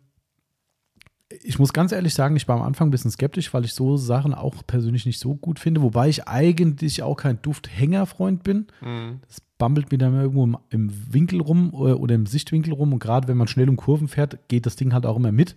ich 1.43 1.60
muss 1.60 1.73
ganz 1.73 1.91
ehrlich 1.91 2.14
sagen, 2.14 2.35
ich 2.38 2.47
war 2.47 2.56
am 2.56 2.61
Anfang 2.65 2.88
ein 2.88 2.91
bisschen 2.91 3.11
skeptisch, 3.11 3.53
weil 3.53 3.65
ich 3.65 3.73
so 3.73 3.97
Sachen 3.97 4.34
auch 4.34 4.65
persönlich 4.65 5.06
nicht 5.06 5.19
so 5.19 5.35
gut 5.35 5.60
finde, 5.60 5.81
wobei 5.81 6.07
ich 6.07 6.27
eigentlich 6.27 7.03
auch 7.03 7.15
kein 7.18 7.41
Dufthängerfreund 7.41 8.43
bin. 8.43 8.68
Mhm. 8.81 9.19
Das 9.27 9.41
bambelt 9.57 9.91
mir 9.91 9.97
dann 9.97 10.15
irgendwo 10.15 10.45
im, 10.45 10.57
im 10.69 11.14
Winkel 11.14 11.41
rum 11.41 11.73
oder, 11.73 11.99
oder 11.99 12.15
im 12.15 12.26
Sichtwinkel 12.27 12.73
rum 12.73 12.93
und 12.93 12.99
gerade 12.99 13.27
wenn 13.27 13.35
man 13.38 13.47
schnell 13.47 13.68
um 13.69 13.76
Kurven 13.76 14.07
fährt, 14.07 14.47
geht 14.47 14.65
das 14.65 14.77
Ding 14.77 14.93
halt 14.93 15.06
auch 15.06 15.18
immer 15.18 15.31
mit. 15.34 15.56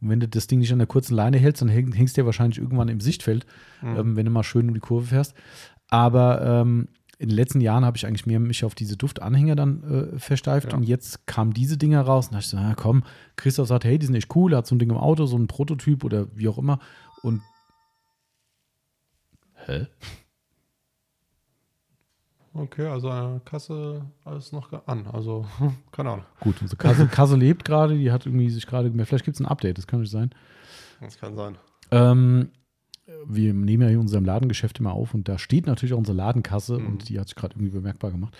Und 0.00 0.08
wenn 0.10 0.20
du 0.20 0.28
das 0.28 0.46
Ding 0.46 0.58
nicht 0.58 0.72
an 0.72 0.78
der 0.78 0.86
kurzen 0.86 1.14
Leine 1.14 1.38
hältst, 1.38 1.62
dann 1.62 1.68
häng, 1.68 1.92
hängst 1.92 2.16
du 2.16 2.20
ja 2.20 2.26
wahrscheinlich 2.26 2.58
irgendwann 2.58 2.88
im 2.88 3.00
Sichtfeld, 3.00 3.46
Mhm. 3.82 3.96
ähm, 3.96 4.16
wenn 4.16 4.24
du 4.26 4.30
mal 4.30 4.42
schön 4.42 4.68
um 4.68 4.74
die 4.74 4.80
Kurve 4.80 5.06
fährst. 5.06 5.34
Aber 5.88 6.42
ähm, 6.42 6.88
in 7.18 7.28
den 7.30 7.36
letzten 7.36 7.62
Jahren 7.62 7.84
habe 7.84 7.96
ich 7.96 8.06
eigentlich 8.06 8.26
mehr 8.26 8.38
mich 8.40 8.62
auf 8.64 8.74
diese 8.74 8.96
Duftanhänger 8.98 9.56
dann 9.56 9.82
äh, 10.14 10.18
versteift 10.18 10.72
Ja. 10.72 10.76
und 10.76 10.82
jetzt 10.82 11.26
kamen 11.26 11.54
diese 11.54 11.78
Dinger 11.78 12.02
raus 12.02 12.26
und 12.26 12.32
da 12.32 12.38
dachte 12.38 12.44
ich 12.44 12.50
so, 12.50 12.56
na 12.58 12.74
komm, 12.74 13.04
Christoph 13.36 13.68
sagt, 13.68 13.84
hey, 13.84 13.98
die 13.98 14.04
sind 14.04 14.14
echt 14.16 14.34
cool, 14.36 14.52
er 14.52 14.58
hat 14.58 14.66
so 14.66 14.74
ein 14.74 14.78
Ding 14.78 14.90
im 14.90 14.98
Auto, 14.98 15.24
so 15.24 15.38
ein 15.38 15.46
Prototyp 15.46 16.04
oder 16.04 16.26
wie 16.36 16.48
auch 16.48 16.58
immer 16.58 16.78
und 17.22 17.40
Hä? 19.66 19.86
Okay, 22.56 22.86
also 22.86 23.40
Kasse 23.44 24.02
alles 24.24 24.52
noch 24.52 24.72
an. 24.86 25.06
Also, 25.12 25.46
keine 25.92 26.10
Ahnung. 26.10 26.24
Gut, 26.40 26.56
unsere 26.62 26.76
Kasse, 26.78 27.06
Kasse 27.10 27.36
lebt 27.36 27.64
gerade, 27.64 27.96
die 27.96 28.10
hat 28.10 28.26
irgendwie 28.26 28.48
sich 28.50 28.66
gerade, 28.66 28.90
vielleicht 29.04 29.24
gibt 29.24 29.34
es 29.36 29.40
ein 29.40 29.46
Update, 29.46 29.78
das 29.78 29.86
kann 29.86 30.00
nicht 30.00 30.10
sein. 30.10 30.30
Das 31.00 31.18
kann 31.18 31.36
sein. 31.36 31.58
Ähm, 31.90 32.50
wir 33.26 33.52
nehmen 33.54 33.82
ja 33.82 33.88
hier 33.88 33.96
in 33.96 34.00
unserem 34.02 34.24
Ladengeschäft 34.24 34.80
immer 34.80 34.92
auf 34.92 35.14
und 35.14 35.28
da 35.28 35.38
steht 35.38 35.66
natürlich 35.66 35.92
auch 35.92 35.98
unsere 35.98 36.16
Ladenkasse 36.16 36.78
Mhm. 36.78 36.86
und 36.86 37.08
die 37.08 37.20
hat 37.20 37.28
sich 37.28 37.36
gerade 37.36 37.54
irgendwie 37.54 37.70
bemerkbar 37.76 38.10
gemacht. 38.10 38.36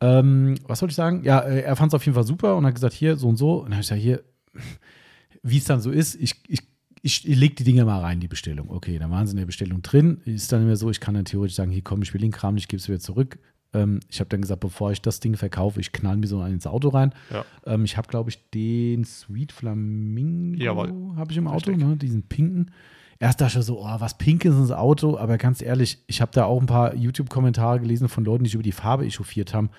Ähm, 0.00 0.56
was 0.66 0.82
wollte 0.82 0.90
ich 0.92 0.96
sagen? 0.96 1.22
Ja, 1.24 1.38
äh, 1.40 1.60
er 1.60 1.76
fand 1.76 1.92
es 1.92 1.94
auf 1.94 2.04
jeden 2.04 2.14
Fall 2.14 2.26
super 2.26 2.56
und 2.56 2.66
hat 2.66 2.74
gesagt, 2.74 2.92
hier, 2.94 3.16
so 3.16 3.28
und 3.28 3.36
so. 3.36 3.58
Und 3.58 3.66
dann 3.66 3.74
habe 3.74 3.82
ich 3.82 3.88
gesagt, 3.88 4.02
hier, 4.02 4.22
wie 5.42 5.58
es 5.58 5.64
dann 5.64 5.80
so 5.80 5.90
ist, 5.90 6.16
ich, 6.16 6.34
ich, 6.48 6.60
ich, 7.02 7.26
ich 7.28 7.36
lege 7.36 7.54
die 7.54 7.64
Dinger 7.64 7.84
mal 7.84 8.00
rein, 8.00 8.20
die 8.20 8.28
Bestellung. 8.28 8.68
Okay, 8.70 8.98
dann 8.98 9.10
waren 9.10 9.26
sie 9.26 9.32
in 9.32 9.38
der 9.38 9.46
Bestellung 9.46 9.80
drin. 9.82 10.20
Ist 10.24 10.52
dann 10.52 10.62
immer 10.62 10.76
so, 10.76 10.90
ich 10.90 11.00
kann 11.00 11.14
dann 11.14 11.24
theoretisch 11.24 11.56
sagen, 11.56 11.70
hier 11.70 11.82
komm, 11.82 12.02
ich 12.02 12.12
will 12.12 12.20
den 12.20 12.30
Kram 12.32 12.54
nicht, 12.54 12.64
ich 12.64 12.68
gebe 12.68 12.80
es 12.80 12.88
wieder 12.88 13.00
zurück. 13.00 13.38
Ähm, 13.74 14.00
ich 14.08 14.20
habe 14.20 14.28
dann 14.28 14.42
gesagt, 14.42 14.60
bevor 14.60 14.92
ich 14.92 15.00
das 15.00 15.20
Ding 15.20 15.36
verkaufe, 15.36 15.80
ich 15.80 15.92
knall 15.92 16.16
mir 16.16 16.26
so 16.26 16.40
einen 16.40 16.54
ins 16.54 16.66
Auto 16.66 16.88
rein. 16.90 17.14
Ja. 17.30 17.44
Ähm, 17.66 17.84
ich 17.84 17.96
habe, 17.96 18.08
glaube 18.08 18.30
ich, 18.30 18.50
den 18.50 19.04
Sweet 19.04 19.52
Flamingo 19.52 21.14
habe 21.16 21.32
ich 21.32 21.38
im 21.38 21.48
Auto, 21.48 21.70
ne? 21.72 21.96
diesen 21.96 22.22
pinken. 22.24 22.70
Erst 23.18 23.40
dachte 23.40 23.60
ich 23.60 23.64
so, 23.64 23.80
oh, 23.80 23.96
was 24.00 24.18
Pinkes 24.18 24.54
ins 24.56 24.72
Auto, 24.72 25.16
aber 25.16 25.38
ganz 25.38 25.62
ehrlich, 25.62 26.02
ich 26.08 26.20
habe 26.20 26.32
da 26.34 26.44
auch 26.44 26.60
ein 26.60 26.66
paar 26.66 26.94
YouTube-Kommentare 26.96 27.78
gelesen 27.78 28.08
von 28.08 28.24
Leuten, 28.24 28.42
die 28.44 28.48
sich 28.48 28.54
über 28.54 28.64
die 28.64 28.72
Farbe 28.72 29.06
echauffiert 29.06 29.54
haben. 29.54 29.70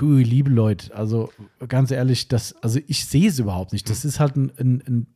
Hui, 0.00 0.22
liebe 0.22 0.48
Leute, 0.48 0.94
also 0.94 1.30
ganz 1.68 1.90
ehrlich, 1.90 2.28
das, 2.28 2.54
also 2.62 2.78
ich 2.86 3.04
sehe 3.04 3.28
es 3.28 3.38
überhaupt 3.40 3.72
nicht. 3.72 3.90
Das 3.90 4.04
ist 4.04 4.20
halt 4.20 4.36
ein, 4.36 4.52
ein, 4.58 4.82
ein 4.86 5.06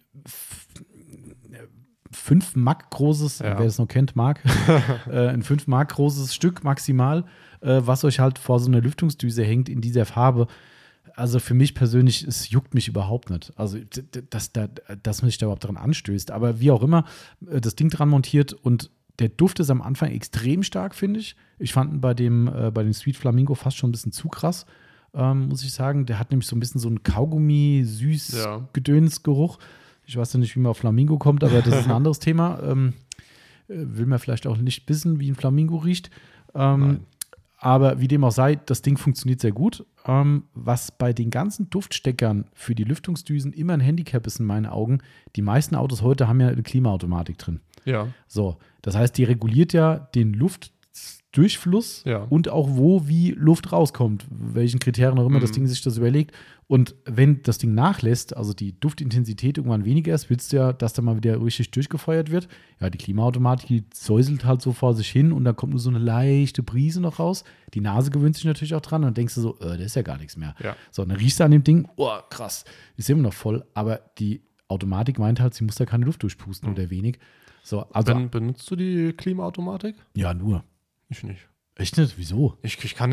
5 2.10 2.56
Mark 2.56 2.90
großes, 2.90 3.38
Ja. 3.40 3.58
wer 3.58 3.66
es 3.66 3.78
noch 3.78 3.88
kennt, 3.88 4.16
Mark, 4.16 4.40
äh, 5.08 5.28
ein 5.28 5.42
5 5.42 5.66
Mark 5.66 5.90
großes 5.94 6.34
Stück 6.34 6.64
maximal, 6.64 7.24
äh, 7.60 7.80
was 7.84 8.04
euch 8.04 8.18
halt 8.18 8.38
vor 8.38 8.60
so 8.60 8.68
einer 8.68 8.80
Lüftungsdüse 8.80 9.44
hängt 9.44 9.68
in 9.68 9.80
dieser 9.80 10.04
Farbe. 10.04 10.46
Also 11.14 11.38
für 11.38 11.54
mich 11.54 11.74
persönlich, 11.74 12.24
es 12.24 12.50
juckt 12.50 12.74
mich 12.74 12.88
überhaupt 12.88 13.30
nicht. 13.30 13.52
Also, 13.56 13.78
dass, 14.30 14.52
da, 14.52 14.68
dass 15.02 15.22
man 15.22 15.30
sich 15.30 15.38
da 15.38 15.46
überhaupt 15.46 15.64
dran 15.64 15.76
anstößt. 15.76 16.30
Aber 16.30 16.60
wie 16.60 16.70
auch 16.70 16.82
immer, 16.82 17.04
äh, 17.50 17.60
das 17.60 17.76
Ding 17.76 17.90
dran 17.90 18.08
montiert 18.08 18.52
und 18.52 18.90
der 19.18 19.28
Duft 19.30 19.60
ist 19.60 19.70
am 19.70 19.82
Anfang 19.82 20.10
extrem 20.10 20.62
stark, 20.62 20.94
finde 20.94 21.20
ich. 21.20 21.36
Ich 21.58 21.72
fand 21.72 21.92
ihn 21.92 22.00
bei 22.00 22.14
dem, 22.14 22.48
äh, 22.48 22.70
bei 22.70 22.82
dem 22.82 22.92
Sweet 22.92 23.16
Flamingo 23.16 23.54
fast 23.54 23.76
schon 23.76 23.88
ein 23.88 23.92
bisschen 23.92 24.12
zu 24.12 24.28
krass, 24.28 24.66
ähm, 25.14 25.48
muss 25.48 25.62
ich 25.62 25.72
sagen. 25.72 26.06
Der 26.06 26.18
hat 26.18 26.30
nämlich 26.30 26.46
so 26.46 26.56
ein 26.56 26.60
bisschen 26.60 26.80
so 26.80 26.88
einen 26.88 27.02
Kaugummi, 27.02 27.82
süß, 27.84 28.32
Ja. 28.44 28.68
Ich 30.04 30.16
weiß 30.16 30.34
ja 30.34 30.38
nicht, 30.38 30.54
wie 30.54 30.60
man 30.60 30.70
auf 30.70 30.78
Flamingo 30.78 31.18
kommt, 31.18 31.42
aber 31.42 31.62
das 31.62 31.80
ist 31.80 31.86
ein 31.86 31.90
anderes 31.96 32.18
Thema. 32.18 32.60
Ähm, 32.62 32.92
äh, 33.68 33.74
will 33.76 34.06
man 34.06 34.18
vielleicht 34.18 34.46
auch 34.46 34.56
nicht 34.56 34.88
wissen, 34.88 35.18
wie 35.18 35.30
ein 35.30 35.34
Flamingo 35.34 35.76
riecht. 35.76 36.10
Ähm. 36.54 37.00
Aber 37.58 38.00
wie 38.00 38.08
dem 38.08 38.22
auch 38.24 38.32
sei, 38.32 38.56
das 38.56 38.82
Ding 38.82 38.96
funktioniert 38.98 39.40
sehr 39.40 39.52
gut. 39.52 39.84
Ähm, 40.06 40.44
was 40.54 40.92
bei 40.92 41.12
den 41.12 41.30
ganzen 41.30 41.68
Duftsteckern 41.70 42.44
für 42.52 42.74
die 42.74 42.84
Lüftungsdüsen 42.84 43.52
immer 43.52 43.72
ein 43.72 43.80
Handicap 43.80 44.26
ist 44.26 44.38
in 44.40 44.46
meinen 44.46 44.66
Augen, 44.66 44.98
die 45.36 45.42
meisten 45.42 45.74
Autos 45.74 46.02
heute 46.02 46.28
haben 46.28 46.40
ja 46.40 46.48
eine 46.48 46.62
Klimaautomatik 46.62 47.38
drin. 47.38 47.60
Ja. 47.84 48.08
So, 48.28 48.56
das 48.82 48.94
heißt, 48.96 49.16
die 49.16 49.24
reguliert 49.24 49.72
ja 49.72 49.98
den 50.14 50.32
Luftdurchfluss 50.34 52.02
Ja. 52.04 52.18
und 52.28 52.48
auch 52.48 52.68
wo 52.72 53.06
wie 53.08 53.30
Luft 53.32 53.72
rauskommt, 53.72 54.26
welchen 54.30 54.78
Kriterien 54.80 55.18
auch 55.18 55.26
immer 55.26 55.40
das 55.40 55.50
Mhm. 55.50 55.54
Ding 55.54 55.66
sich 55.66 55.82
das 55.82 55.96
überlegt. 55.96 56.32
Und 56.68 56.96
wenn 57.04 57.42
das 57.42 57.58
Ding 57.58 57.74
nachlässt, 57.74 58.36
also 58.36 58.52
die 58.52 58.78
Duftintensität 58.78 59.56
irgendwann 59.56 59.84
weniger 59.84 60.12
ist, 60.12 60.30
willst 60.30 60.52
du 60.52 60.56
ja, 60.56 60.72
dass 60.72 60.94
da 60.94 61.02
mal 61.02 61.16
wieder 61.16 61.40
richtig 61.40 61.70
durchgefeuert 61.70 62.32
wird. 62.32 62.48
Ja, 62.80 62.90
die 62.90 62.98
Klimaautomatik, 62.98 63.68
die 63.68 63.84
säuselt 63.94 64.44
halt 64.44 64.62
so 64.62 64.72
vor 64.72 64.94
sich 64.94 65.08
hin 65.08 65.32
und 65.32 65.44
dann 65.44 65.54
kommt 65.54 65.72
nur 65.74 65.80
so 65.80 65.90
eine 65.90 66.00
leichte 66.00 66.64
Brise 66.64 67.00
noch 67.00 67.20
raus. 67.20 67.44
Die 67.74 67.80
Nase 67.80 68.10
gewöhnt 68.10 68.34
sich 68.34 68.44
natürlich 68.44 68.74
auch 68.74 68.80
dran 68.80 69.02
und 69.02 69.06
dann 69.08 69.14
denkst 69.14 69.36
du 69.36 69.42
so, 69.42 69.58
äh, 69.60 69.78
da 69.78 69.84
ist 69.84 69.94
ja 69.94 70.02
gar 70.02 70.18
nichts 70.18 70.36
mehr. 70.36 70.56
Ja. 70.62 70.74
So, 70.90 71.04
dann 71.04 71.16
riechst 71.16 71.38
du 71.38 71.44
an 71.44 71.52
dem 71.52 71.62
Ding, 71.62 71.88
oh, 71.96 72.18
krass, 72.30 72.64
ist 72.96 73.08
immer 73.10 73.22
noch 73.22 73.34
voll, 73.34 73.64
aber 73.74 74.00
die 74.18 74.42
Automatik 74.66 75.20
meint 75.20 75.38
halt, 75.38 75.54
sie 75.54 75.62
muss 75.62 75.76
da 75.76 75.86
keine 75.86 76.04
Luft 76.04 76.24
durchpusten 76.24 76.68
oder 76.68 76.90
wenig. 76.90 77.20
So, 77.62 77.82
also, 77.90 78.12
Ben, 78.12 78.28
benutzt 78.28 78.68
du 78.70 78.74
die 78.74 79.12
Klimaautomatik? 79.12 79.94
ja, 80.14 80.34
nur. 80.34 80.64
Ich 81.08 81.22
nicht. 81.22 81.48
Echt 81.78 81.98
nicht? 81.98 82.16
Wieso? 82.16 82.54
Ich, 82.62 82.82
ich, 82.82 82.94
kann, 82.94 83.12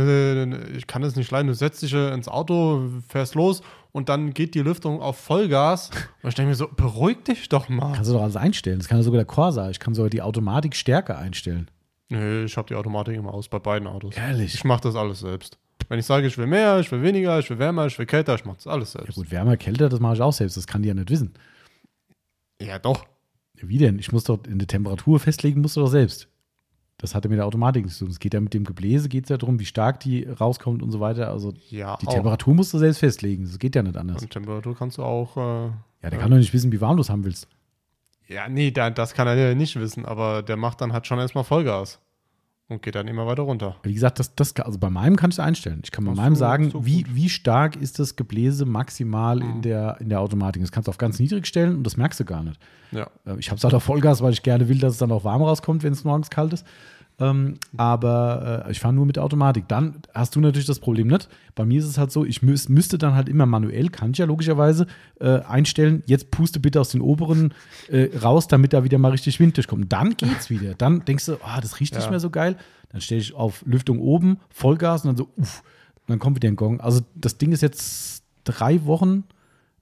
ich 0.76 0.88
kann 0.88 1.04
es 1.04 1.18
nicht 1.18 1.30
leiden. 1.32 1.48
Du 1.48 1.54
setzt 1.54 1.82
dich 1.82 1.94
äh, 1.94 2.14
ins 2.14 2.30
Auto, 2.30 2.90
fährst 3.10 3.36
los 3.36 3.62
und 3.92 4.08
dann 4.08 4.34
geht 4.34 4.56
die 4.56 4.62
Lüftung 4.62 5.02
auf 5.02 5.18
Vollgas. 5.18 5.90
Und 6.24 6.30
ich 6.30 6.36
denke 6.36 6.50
mir 6.50 6.56
so, 6.56 6.70
beruhig 6.74 7.24
dich 7.26 7.50
doch 7.50 7.68
mal. 7.68 7.92
Kannst 7.94 8.10
du 8.10 8.14
doch 8.14 8.22
alles 8.24 8.38
einstellen. 8.38 8.80
Das 8.80 8.88
kann 8.88 8.98
ja 8.98 9.04
sogar 9.04 9.18
der 9.18 9.26
Corsa. 9.26 9.70
Ich 9.70 9.80
kann 9.80 9.94
sogar 9.94 10.10
die 10.10 10.22
Automatik 10.22 10.76
stärker 10.78 11.18
einstellen. 11.18 11.70
Nee, 12.08 12.44
ich 12.46 12.56
habe 12.56 12.68
die 12.70 12.76
Automatik 12.76 13.18
immer 13.18 13.34
aus 13.34 13.50
bei 13.50 13.60
beiden 13.60 13.88
Autos. 13.88 14.16
Ehrlich? 14.16 14.54
Ich 14.54 14.64
mache 14.64 14.82
das 14.82 14.96
alles 14.96 15.20
selbst. 15.20 15.58
Wenn 15.90 16.00
ich 16.00 16.06
sage, 16.06 16.26
ich 16.28 16.38
will 16.38 16.48
mehr, 16.48 16.80
ich 16.80 16.90
will 16.92 17.02
weniger, 17.02 17.38
ich 17.40 17.50
will 17.50 17.60
wärmer, 17.60 17.88
ich 17.88 18.00
will 18.00 18.06
kälter, 18.06 18.36
ich 18.36 18.46
mache 18.46 18.56
das 18.58 18.68
alles 18.68 18.94
Ja 18.94 19.02
selbst. 19.02 19.16
gut, 19.16 19.30
wärmer, 19.30 19.58
kälter, 19.58 19.90
das 19.90 20.00
mache 20.00 20.14
ich 20.16 20.22
auch 20.22 20.32
selbst. 20.32 20.56
Das 20.56 20.66
kann 20.68 20.82
die 20.82 20.88
ja 20.88 20.94
nicht 20.94 21.10
wissen. 21.10 21.34
Ja, 22.62 22.80
doch. 22.80 23.06
Wie 23.56 23.78
denn? 23.78 24.00
Ich 24.00 24.12
muss 24.12 24.24
doch 24.24 24.40
in 24.46 24.60
der 24.60 24.68
Temperatur 24.68 25.20
festlegen, 25.20 25.62
musst 25.62 25.76
du 25.76 25.82
doch 25.82 25.88
selbst. 25.90 26.30
Das 27.04 27.14
hatte 27.16 27.28
mit 27.28 27.38
der 27.38 27.46
Automatik 27.46 27.84
nichts 27.84 28.00
zu 28.00 28.06
tun. 28.06 28.12
Es 28.12 28.20
geht 28.20 28.34
ja 28.34 28.40
mit 28.40 28.54
dem 28.54 28.64
Gebläse, 28.64 29.10
geht 29.10 29.26
es 29.26 29.30
ja 29.30 29.38
darum, 29.38 29.60
wie 29.60 29.66
stark 29.66 30.00
die 30.00 30.24
rauskommt 30.24 30.82
und 30.82 30.90
so 30.92 31.00
weiter. 31.02 31.30
Also 31.30 31.54
Ja, 31.70 31.98
die 32.02 32.08
auch. 32.08 32.14
Temperatur 32.14 32.54
musst 32.56 32.74
du 32.74 32.78
selbst 32.78 33.00
festlegen. 33.00 33.44
Das 33.44 33.60
geht 33.60 33.76
ja 33.76 33.84
nicht 33.84 33.98
anders. 33.98 34.22
Und 34.24 34.32
Temperatur 34.32 34.76
kannst 34.76 34.98
du 34.98 35.04
auch. 35.04 35.36
Äh, 35.36 35.42
Ja, 36.02 36.10
der 36.10 36.18
kann 36.20 36.32
doch 36.32 36.38
nicht 36.38 36.54
wissen, 36.54 36.72
wie 36.72 36.80
warm 36.82 36.96
du 36.96 37.02
es 37.02 37.10
haben 37.10 37.26
willst. 37.26 37.48
ja, 38.30 38.48
nee, 38.48 38.72
da, 38.72 38.90
das 38.90 39.14
kann 39.14 39.28
er 39.28 39.36
ja 39.36 39.54
nicht 39.54 39.78
wissen, 39.80 40.06
aber 40.06 40.42
der 40.44 40.56
macht 40.58 40.80
dann 40.82 40.94
halt 40.94 41.06
schon 41.06 41.20
erstmal 41.20 41.44
Vollgas. 41.44 42.00
Und 42.70 42.82
geht 42.82 42.96
dann 42.96 43.10
immer 43.10 43.28
weiter 43.28 43.44
runter. 43.44 43.76
Wie 43.84 43.94
gesagt, 43.94 44.20
das, 44.20 44.34
das, 44.36 44.56
also 44.56 44.80
bei 44.80 44.90
meinem 44.90 45.18
kann 45.18 45.30
ich 45.30 45.36
es 45.36 45.40
einstellen. 45.42 45.82
Ich 45.84 45.92
kann 45.92 46.06
bei 46.06 46.14
meinem 46.16 46.34
so, 46.36 46.40
sagen, 46.40 46.72
so 46.72 46.86
wie, 46.86 47.06
wie 47.10 47.28
stark 47.28 47.76
ist 47.76 48.00
das 48.00 48.16
Gebläse 48.16 48.66
maximal 48.66 49.42
in, 49.42 49.58
Mhm. 49.58 49.62
der, 49.64 49.98
in 50.00 50.08
der 50.08 50.22
Automatik. 50.22 50.62
Das 50.64 50.72
kannst 50.72 50.88
du 50.88 50.90
auf 50.90 50.98
ganz 50.98 51.20
niedrig 51.20 51.46
stellen 51.46 51.76
und 51.76 51.84
das 51.84 51.98
merkst 51.98 52.22
du 52.22 52.24
gar 52.26 52.42
nicht. 52.42 52.58
Ja. 52.94 53.08
Äh, 53.26 53.36
Ich 53.38 53.50
habe 53.50 53.58
es 53.58 53.64
halt 53.66 53.74
auf 53.74 53.84
Vollgas, 53.84 54.22
weil 54.24 54.32
ich 54.32 54.44
gerne 54.44 54.70
will, 54.70 54.80
dass 54.80 54.94
es 54.94 54.98
dann 54.98 55.12
auch 55.12 55.26
warm 55.26 55.42
rauskommt, 55.44 55.84
wenn 55.84 55.92
es 55.92 56.06
morgens 56.06 56.30
kalt 56.30 56.54
ist. 56.54 56.66
Ähm, 57.20 57.56
aber 57.78 58.66
äh, 58.68 58.72
ich 58.72 58.80
fahre 58.80 58.94
nur 58.94 59.06
mit 59.06 59.20
Automatik. 59.20 59.68
Dann 59.68 59.98
hast 60.14 60.36
du 60.36 60.40
natürlich 60.42 60.66
das 60.66 60.80
Problem 60.80 61.08
nicht. 61.08 61.30
Bei 61.56 61.64
mir 61.64 61.80
ist 61.80 61.86
es 61.86 61.98
halt 61.98 62.12
so, 62.12 62.26
ich 62.26 62.42
müß, 62.42 62.70
müsste 62.70 62.98
dann 62.98 63.14
halt 63.14 63.30
immer 63.30 63.46
manuell, 63.46 63.90
kann 63.90 64.12
ich 64.12 64.18
ja 64.18 64.26
logischerweise, 64.26 64.88
äh, 65.20 65.40
einstellen, 65.42 66.02
jetzt 66.08 66.32
puste 66.32 66.60
bitte 66.60 66.82
aus 66.82 66.90
den 66.90 67.02
oberen 67.02 67.54
äh, 67.90 68.10
raus, 68.18 68.48
damit 68.48 68.74
da 68.74 68.84
wieder 68.84 68.98
mal 68.98 69.12
richtig 69.12 69.40
Wind 69.40 69.56
durchkommt. 69.58 69.94
Dann 69.94 70.18
geht's 70.18 70.50
wieder. 70.50 70.74
Dann 70.74 71.06
denkst 71.06 71.28
du, 71.28 71.38
ah, 71.44 71.62
das 71.62 71.80
riecht 71.80 71.94
nicht 71.94 72.06
Ja. 72.06 72.10
mehr 72.10 72.20
so 72.20 72.30
geil. 72.32 72.58
Dann 72.90 73.00
stelle 73.02 73.22
ich 73.22 73.34
auf 73.36 73.64
Lüftung 73.66 74.00
oben, 74.00 74.40
Vollgas 74.50 75.04
und 75.04 75.10
dann 75.10 75.18
so, 75.18 75.30
uff, 75.38 75.64
dann 76.08 76.20
kommt 76.20 76.36
wieder 76.36 76.50
ein 76.50 76.56
Gong. 76.56 76.82
Also 76.82 77.02
das 77.16 77.38
Ding 77.38 77.52
ist 77.52 77.62
jetzt 77.62 78.24
drei 78.44 78.86
Wochen 78.86 79.24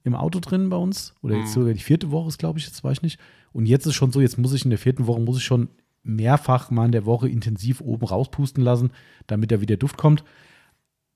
im 0.04 0.14
Auto 0.14 0.38
drin 0.40 0.68
bei 0.68 0.76
uns. 0.76 1.14
Oder 1.22 1.36
jetzt 1.36 1.48
Mhm. 1.56 1.60
sogar 1.60 1.72
die 1.74 1.80
vierte 1.80 2.10
Woche 2.10 2.28
ist, 2.28 2.38
glaube 2.38 2.58
ich, 2.58 2.66
jetzt 2.66 2.84
weiß 2.84 2.98
ich 2.98 3.02
nicht. 3.02 3.18
Und 3.52 3.66
jetzt 3.66 3.86
ist 3.86 3.94
schon 3.94 4.12
so, 4.12 4.20
jetzt 4.20 4.38
muss 4.38 4.52
ich 4.52 4.64
in 4.64 4.70
der 4.70 4.78
vierten 4.78 5.06
Woche, 5.06 5.20
muss 5.20 5.38
ich 5.38 5.44
schon 5.44 5.68
mehrfach 6.02 6.70
mal 6.70 6.86
in 6.86 6.92
der 6.92 7.06
Woche 7.06 7.28
intensiv 7.28 7.80
oben 7.80 8.06
rauspusten 8.06 8.62
lassen, 8.62 8.90
damit 9.26 9.52
da 9.52 9.60
wieder 9.60 9.76
Duft 9.76 9.96
kommt. 9.96 10.24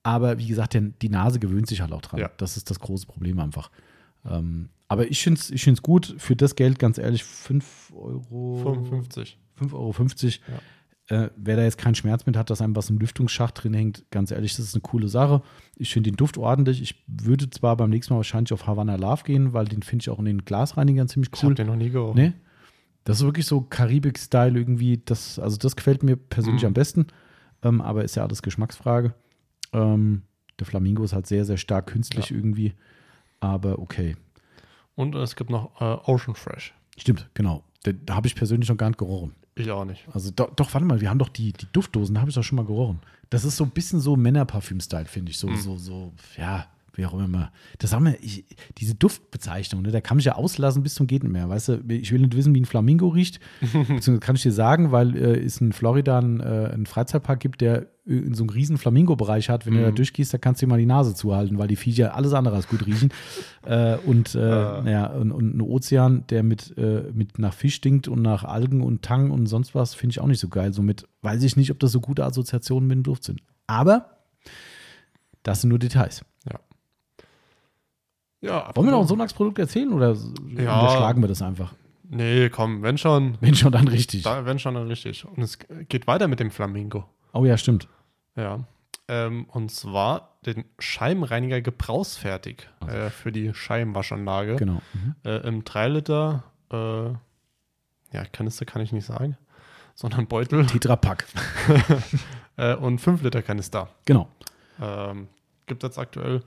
Aber 0.02 0.38
wie 0.38 0.46
gesagt, 0.46 0.78
die 1.02 1.08
Nase 1.08 1.40
gewöhnt 1.40 1.66
sich 1.66 1.80
halt 1.80 1.92
auch 1.92 2.02
dran. 2.02 2.20
Ja. 2.20 2.30
Das 2.36 2.56
ist 2.56 2.70
das 2.70 2.78
große 2.78 3.06
Problem 3.06 3.40
einfach. 3.40 3.70
Ähm, 4.24 4.68
aber 4.88 5.10
ich 5.10 5.22
finde 5.22 5.40
es 5.40 5.50
ich 5.50 5.64
find's 5.64 5.82
gut. 5.82 6.14
Für 6.18 6.36
das 6.36 6.54
Geld, 6.54 6.78
ganz 6.78 6.98
ehrlich, 6.98 7.24
5 7.24 7.92
Euro. 7.96 8.60
55. 8.62 9.38
5,50 9.60 9.72
Euro. 9.74 10.60
Äh, 11.08 11.30
wer 11.36 11.56
da 11.56 11.62
jetzt 11.62 11.78
keinen 11.78 11.94
Schmerz 11.94 12.26
mit 12.26 12.36
hat, 12.36 12.50
dass 12.50 12.60
einem 12.60 12.74
was 12.74 12.90
im 12.90 12.98
Lüftungsschacht 12.98 13.62
drin 13.62 13.74
hängt, 13.74 14.04
ganz 14.10 14.32
ehrlich, 14.32 14.56
das 14.56 14.66
ist 14.66 14.74
eine 14.74 14.80
coole 14.80 15.08
Sache. 15.08 15.40
Ich 15.76 15.92
finde 15.92 16.10
den 16.10 16.16
Duft 16.16 16.36
ordentlich. 16.36 16.82
Ich 16.82 17.04
würde 17.06 17.48
zwar 17.48 17.76
beim 17.76 17.90
nächsten 17.90 18.12
Mal 18.12 18.18
wahrscheinlich 18.18 18.52
auf 18.52 18.66
Havana 18.66 18.96
Love 18.96 19.22
gehen, 19.24 19.52
weil 19.52 19.66
den 19.66 19.82
finde 19.82 20.02
ich 20.02 20.10
auch 20.10 20.18
in 20.18 20.24
den 20.24 20.44
Glasreinigern 20.44 21.08
ziemlich 21.08 21.30
Ich 21.32 21.38
habe 21.42 21.50
cool. 21.50 21.54
den 21.54 21.68
noch 21.68 21.76
nie 21.76 21.90
gerochen. 21.90 22.16
Nee? 22.20 22.32
Das 23.06 23.18
ist 23.20 23.24
wirklich 23.24 23.46
so 23.46 23.60
Karibik-Style 23.62 24.58
irgendwie. 24.58 25.00
Das, 25.04 25.38
also 25.38 25.56
das 25.56 25.76
gefällt 25.76 26.02
mir 26.02 26.16
persönlich 26.16 26.62
Mhm. 26.62 26.66
am 26.68 26.74
besten. 26.74 27.06
Ähm, 27.62 27.80
aber 27.80 28.04
ist 28.04 28.16
ja 28.16 28.24
alles 28.24 28.42
Geschmacksfrage. 28.42 29.14
Ähm, 29.72 30.22
der 30.58 30.66
Flamingo 30.66 31.04
ist 31.04 31.12
halt 31.12 31.26
sehr, 31.26 31.44
sehr 31.44 31.56
stark 31.56 31.86
künstlich 31.86 32.30
irgendwie. 32.32 32.74
Aber 33.40 33.78
okay. 33.78 34.16
Und 34.96 35.14
es 35.14 35.36
gibt 35.36 35.50
noch 35.50 35.80
äh, 35.80 36.10
Ocean 36.10 36.34
Fresh. 36.34 36.74
Stimmt, 36.98 37.28
genau. 37.34 37.62
Da, 37.84 37.92
da 37.92 38.14
habe 38.16 38.26
ich 38.26 38.34
persönlich 38.34 38.68
noch 38.68 38.76
gar 38.76 38.88
nicht 38.88 38.98
gerochen. 38.98 39.34
Ich 39.54 39.70
auch 39.70 39.84
nicht. 39.84 40.06
Also 40.12 40.30
do, 40.30 40.48
doch, 40.56 40.74
warte 40.74 40.86
mal, 40.86 41.00
wir 41.00 41.08
haben 41.08 41.18
doch 41.18 41.28
die, 41.30 41.52
die 41.52 41.66
Duftdosen, 41.72 42.14
da 42.14 42.20
habe 42.22 42.30
ich 42.30 42.34
doch 42.34 42.42
schon 42.42 42.56
mal 42.56 42.66
gerochen. 42.66 43.00
Das 43.30 43.44
ist 43.44 43.56
so 43.56 43.64
ein 43.64 43.70
bisschen 43.70 44.00
so 44.00 44.16
Männerparfüm-Style, 44.16 45.06
finde 45.06 45.30
ich. 45.30 45.38
So, 45.38 45.48
Mhm. 45.48 45.56
so, 45.56 45.76
so, 45.76 46.12
ja, 46.36 46.66
wie 46.96 47.06
auch 47.06 47.14
immer. 47.18 47.52
Das 47.78 47.92
haben 47.92 48.06
wir, 48.06 48.16
ich, 48.22 48.44
diese 48.78 48.94
Duftbezeichnung, 48.94 49.82
ne, 49.82 49.90
da 49.90 50.00
kann 50.00 50.18
ich 50.18 50.24
ja 50.24 50.34
auslassen 50.34 50.82
bis 50.82 50.94
zum 50.94 51.06
geht 51.06 51.24
mehr. 51.24 51.48
Weißt 51.48 51.68
du, 51.68 51.84
ich 51.88 52.12
will 52.12 52.20
nicht 52.20 52.36
wissen, 52.36 52.54
wie 52.54 52.60
ein 52.60 52.66
Flamingo 52.66 53.08
riecht. 53.08 53.40
Beziehungsweise 53.60 54.20
kann 54.20 54.36
ich 54.36 54.42
dir 54.42 54.52
sagen, 54.52 54.92
weil 54.92 55.16
äh, 55.16 55.38
es 55.44 55.60
in 55.60 55.72
Florida 55.72 56.18
einen, 56.18 56.40
äh, 56.40 56.70
einen 56.72 56.86
Freizeitpark 56.86 57.40
gibt, 57.40 57.60
der 57.60 57.88
in 58.06 58.34
so 58.34 58.44
einem 58.44 58.50
riesen 58.50 58.78
Flamingo-Bereich 58.78 59.48
hat. 59.50 59.66
Wenn 59.66 59.74
du 59.74 59.82
da 59.82 59.90
durchgehst, 59.90 60.32
da 60.32 60.38
kannst 60.38 60.62
du 60.62 60.66
dir 60.66 60.70
mal 60.70 60.78
die 60.78 60.86
Nase 60.86 61.14
zuhalten, 61.14 61.58
weil 61.58 61.66
die 61.66 61.74
Viecher 61.74 62.14
alles 62.14 62.34
andere 62.34 62.54
als 62.54 62.68
gut 62.68 62.86
riechen. 62.86 63.12
äh, 63.64 63.96
und, 63.96 64.36
äh, 64.36 64.38
ja, 64.38 65.06
und, 65.06 65.32
und 65.32 65.56
ein 65.56 65.60
Ozean, 65.60 66.24
der 66.28 66.44
mit, 66.44 66.76
äh, 66.78 67.10
mit 67.12 67.40
nach 67.40 67.52
Fisch 67.52 67.74
stinkt 67.74 68.06
und 68.06 68.22
nach 68.22 68.44
Algen 68.44 68.80
und 68.80 69.02
Tang 69.02 69.32
und 69.32 69.46
sonst 69.46 69.74
was, 69.74 69.94
finde 69.94 70.12
ich 70.12 70.20
auch 70.20 70.28
nicht 70.28 70.38
so 70.38 70.48
geil. 70.48 70.72
Somit 70.72 71.08
weiß 71.22 71.42
ich 71.42 71.56
nicht, 71.56 71.72
ob 71.72 71.80
das 71.80 71.90
so 71.90 72.00
gute 72.00 72.24
Assoziationen 72.24 72.86
mit 72.86 72.94
dem 72.94 73.02
Duft 73.02 73.24
sind. 73.24 73.42
Aber 73.66 74.16
das 75.42 75.60
sind 75.60 75.70
nur 75.70 75.80
Details. 75.80 76.24
Ja. 78.46 78.70
Wollen 78.74 78.86
wir 78.86 78.92
noch 78.92 79.00
ein 79.02 79.06
Sonntagsprodukt 79.06 79.58
erzählen 79.58 79.92
oder 79.92 80.14
Ja. 80.56 80.80
unterschlagen 80.80 81.20
wir 81.22 81.28
das 81.28 81.42
einfach? 81.42 81.74
Nee, 82.08 82.48
komm, 82.50 82.82
wenn 82.82 82.98
schon, 82.98 83.36
Wenn 83.40 83.54
schon, 83.56 83.72
dann 83.72 83.88
richtig. 83.88 84.22
da, 84.22 84.44
wenn 84.44 84.58
schon, 84.58 84.74
dann 84.74 84.86
richtig. 84.86 85.24
Und 85.24 85.42
es 85.42 85.58
geht 85.88 86.06
weiter 86.06 86.28
mit 86.28 86.38
dem 86.38 86.50
Flamingo. 86.52 87.04
Oh 87.32 87.44
ja, 87.44 87.56
stimmt. 87.58 87.88
Ja. 88.36 88.60
Ähm, 89.08 89.46
und 89.50 89.70
zwar 89.70 90.36
den 90.46 90.64
Scheibenreiniger 90.78 91.60
gebrauchsfertig 91.60 92.68
äh, 92.86 93.10
für 93.10 93.32
die 93.32 93.52
Scheibenwaschanlage. 93.54 94.56
Genau. 94.56 94.80
Mhm. 94.94 95.14
Äh, 95.24 95.36
Im 95.48 95.64
3 95.64 95.88
Liter, 95.88 96.44
äh, 96.72 97.06
ja, 98.12 98.24
Kanister 98.32 98.64
kann 98.64 98.82
ich 98.82 98.92
nicht 98.92 99.04
sagen, 99.06 99.36
sondern 99.94 100.26
Beutel 100.26 100.64
Tetrapack. 100.66 101.26
äh, 102.56 102.74
und 102.74 103.00
5 103.00 103.22
Liter 103.22 103.42
Kanister. 103.42 103.88
Genau. 104.04 104.28
Ähm, 104.80 105.28
gibt 105.66 105.82
es 105.82 105.88
jetzt 105.88 105.98
aktuell 105.98 106.42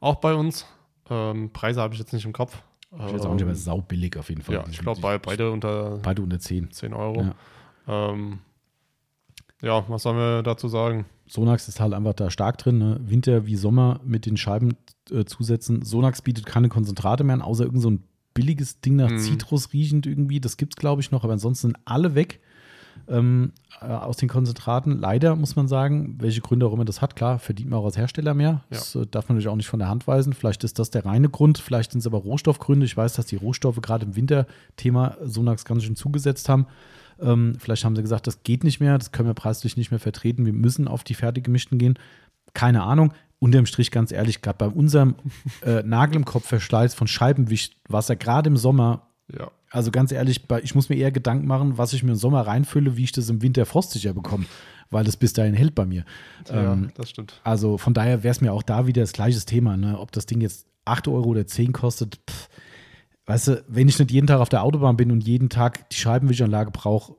auch 0.00 0.16
bei 0.16 0.34
uns. 0.34 0.66
Ähm, 1.12 1.50
Preise 1.52 1.80
habe 1.80 1.94
ich 1.94 2.00
jetzt 2.00 2.12
nicht 2.12 2.24
im 2.24 2.32
Kopf. 2.32 2.62
Ich 2.94 2.98
weiß 2.98 3.22
auch 3.26 3.32
nicht, 3.34 3.42
aber 3.42 3.54
saubillig 3.54 4.16
auf 4.18 4.28
jeden 4.28 4.42
Fall. 4.42 4.54
Ja, 4.56 4.64
ich 4.70 4.78
glaube, 4.78 5.00
bei, 5.00 5.18
beide 5.18 5.50
unter 5.50 5.98
beide 6.02 6.20
unter 6.22 6.38
10. 6.38 6.70
10 6.72 6.92
Euro. 6.92 7.22
Ja. 7.86 8.10
Ähm, 8.10 8.38
ja, 9.62 9.84
was 9.88 10.02
sollen 10.02 10.16
wir 10.18 10.42
dazu 10.42 10.68
sagen? 10.68 11.06
Sonax 11.26 11.68
ist 11.68 11.80
halt 11.80 11.94
einfach 11.94 12.12
da 12.14 12.30
stark 12.30 12.58
drin. 12.58 12.78
Ne? 12.78 13.00
Winter 13.02 13.46
wie 13.46 13.56
Sommer 13.56 14.00
mit 14.04 14.26
den 14.26 14.36
Scheiben 14.36 14.76
äh, 15.10 15.24
zusetzen. 15.24 15.82
Sonax 15.82 16.20
bietet 16.20 16.44
keine 16.44 16.68
Konzentrate 16.68 17.24
mehr 17.24 17.34
an, 17.34 17.42
außer 17.42 17.64
irgend 17.64 17.80
so 17.80 17.90
ein 17.90 18.04
billiges 18.34 18.80
Ding 18.80 18.96
nach 18.96 19.10
Mhm. 19.10 19.18
Zitrus 19.18 19.72
riechend 19.72 20.06
irgendwie. 20.06 20.40
Das 20.40 20.56
gibt 20.56 20.74
es, 20.74 20.76
glaube 20.76 21.00
ich, 21.00 21.10
noch, 21.10 21.24
aber 21.24 21.32
ansonsten 21.34 21.68
sind 21.68 21.76
alle 21.84 22.14
weg 22.14 22.40
ähm, 23.08 23.52
äh, 23.80 23.86
aus 23.86 24.16
den 24.16 24.28
Konzentraten. 24.28 24.98
Leider 24.98 25.36
muss 25.36 25.56
man 25.56 25.68
sagen, 25.68 26.16
welche 26.20 26.40
Gründe 26.40 26.66
auch 26.66 26.72
immer 26.72 26.84
das 26.84 27.00
hat. 27.02 27.16
Klar, 27.16 27.38
verdient 27.38 27.70
man 27.70 27.80
auch 27.80 27.84
als 27.84 27.96
Hersteller 27.96 28.34
mehr. 28.34 28.62
Das 28.70 28.94
äh, 28.94 29.06
darf 29.06 29.28
man 29.28 29.36
natürlich 29.36 29.48
auch 29.52 29.56
nicht 29.56 29.68
von 29.68 29.78
der 29.78 29.88
Hand 29.88 30.06
weisen. 30.06 30.32
Vielleicht 30.32 30.64
ist 30.64 30.78
das 30.78 30.90
der 30.90 31.04
reine 31.04 31.28
Grund, 31.28 31.58
vielleicht 31.58 31.92
sind 31.92 32.00
es 32.00 32.06
aber 32.06 32.18
Rohstoffgründe. 32.18 32.86
Ich 32.86 32.96
weiß, 32.96 33.14
dass 33.14 33.26
die 33.26 33.36
Rohstoffe 33.36 33.80
gerade 33.80 34.06
im 34.06 34.16
Winterthema 34.16 35.16
Sonax 35.22 35.64
ganz 35.64 35.84
schön 35.84 35.96
zugesetzt 35.96 36.48
haben. 36.48 36.66
Ähm, 37.20 37.56
vielleicht 37.58 37.84
haben 37.84 37.96
sie 37.96 38.02
gesagt, 38.02 38.26
das 38.26 38.42
geht 38.42 38.64
nicht 38.64 38.80
mehr, 38.80 38.98
das 38.98 39.12
können 39.12 39.28
wir 39.28 39.34
preislich 39.34 39.76
nicht 39.76 39.90
mehr 39.90 40.00
vertreten, 40.00 40.46
wir 40.46 40.52
müssen 40.52 40.88
auf 40.88 41.04
die 41.04 41.14
fertig 41.14 41.44
gemischten 41.44 41.78
gehen. 41.78 41.98
Keine 42.54 42.82
Ahnung. 42.82 43.12
Unterm 43.38 43.66
Strich, 43.66 43.90
ganz 43.90 44.12
ehrlich, 44.12 44.40
gerade 44.40 44.58
bei 44.58 44.68
unserem 44.68 45.16
äh, 45.64 45.82
Nagel 45.82 46.16
im 46.16 46.24
Kopf 46.24 46.46
Verschleiß 46.46 46.94
von 46.94 47.08
Scheibenwischwasser, 47.08 48.14
gerade 48.14 48.48
im 48.48 48.56
Sommer, 48.56 49.08
Ja. 49.36 49.50
Also 49.72 49.90
ganz 49.90 50.12
ehrlich, 50.12 50.42
ich 50.62 50.74
muss 50.74 50.88
mir 50.88 50.96
eher 50.96 51.10
Gedanken 51.10 51.46
machen, 51.46 51.78
was 51.78 51.92
ich 51.92 52.02
mir 52.02 52.10
im 52.12 52.16
Sommer 52.16 52.42
reinfülle, 52.46 52.96
wie 52.96 53.04
ich 53.04 53.12
das 53.12 53.28
im 53.28 53.42
Winter 53.42 53.66
frostsicher 53.66 54.12
bekomme, 54.14 54.44
weil 54.90 55.04
das 55.04 55.16
bis 55.16 55.32
dahin 55.32 55.54
hält 55.54 55.74
bei 55.74 55.86
mir. 55.86 56.04
ja, 56.48 56.72
Ähm, 56.74 56.90
das 56.94 57.10
stimmt. 57.10 57.40
also 57.42 57.78
von 57.78 57.94
daher 57.94 58.22
wäre 58.22 58.32
es 58.32 58.40
mir 58.40 58.52
auch 58.52 58.62
da 58.62 58.86
wieder 58.86 59.00
das 59.02 59.12
gleiche 59.12 59.40
Thema, 59.40 59.76
ne? 59.76 59.98
ob 59.98 60.12
das 60.12 60.26
Ding 60.26 60.40
jetzt 60.40 60.66
8 60.84 61.08
Euro 61.08 61.30
oder 61.30 61.46
10 61.46 61.72
kostet. 61.72 62.20
Pff, 62.30 62.48
weißt 63.26 63.48
du, 63.48 63.64
wenn 63.68 63.88
ich 63.88 63.98
nicht 63.98 64.10
jeden 64.10 64.26
Tag 64.26 64.40
auf 64.40 64.48
der 64.48 64.62
Autobahn 64.62 64.96
bin 64.96 65.10
und 65.10 65.26
jeden 65.26 65.48
Tag 65.48 65.88
die 65.90 65.96
Scheibenwischanlage 65.96 66.70
brauche, 66.70 67.14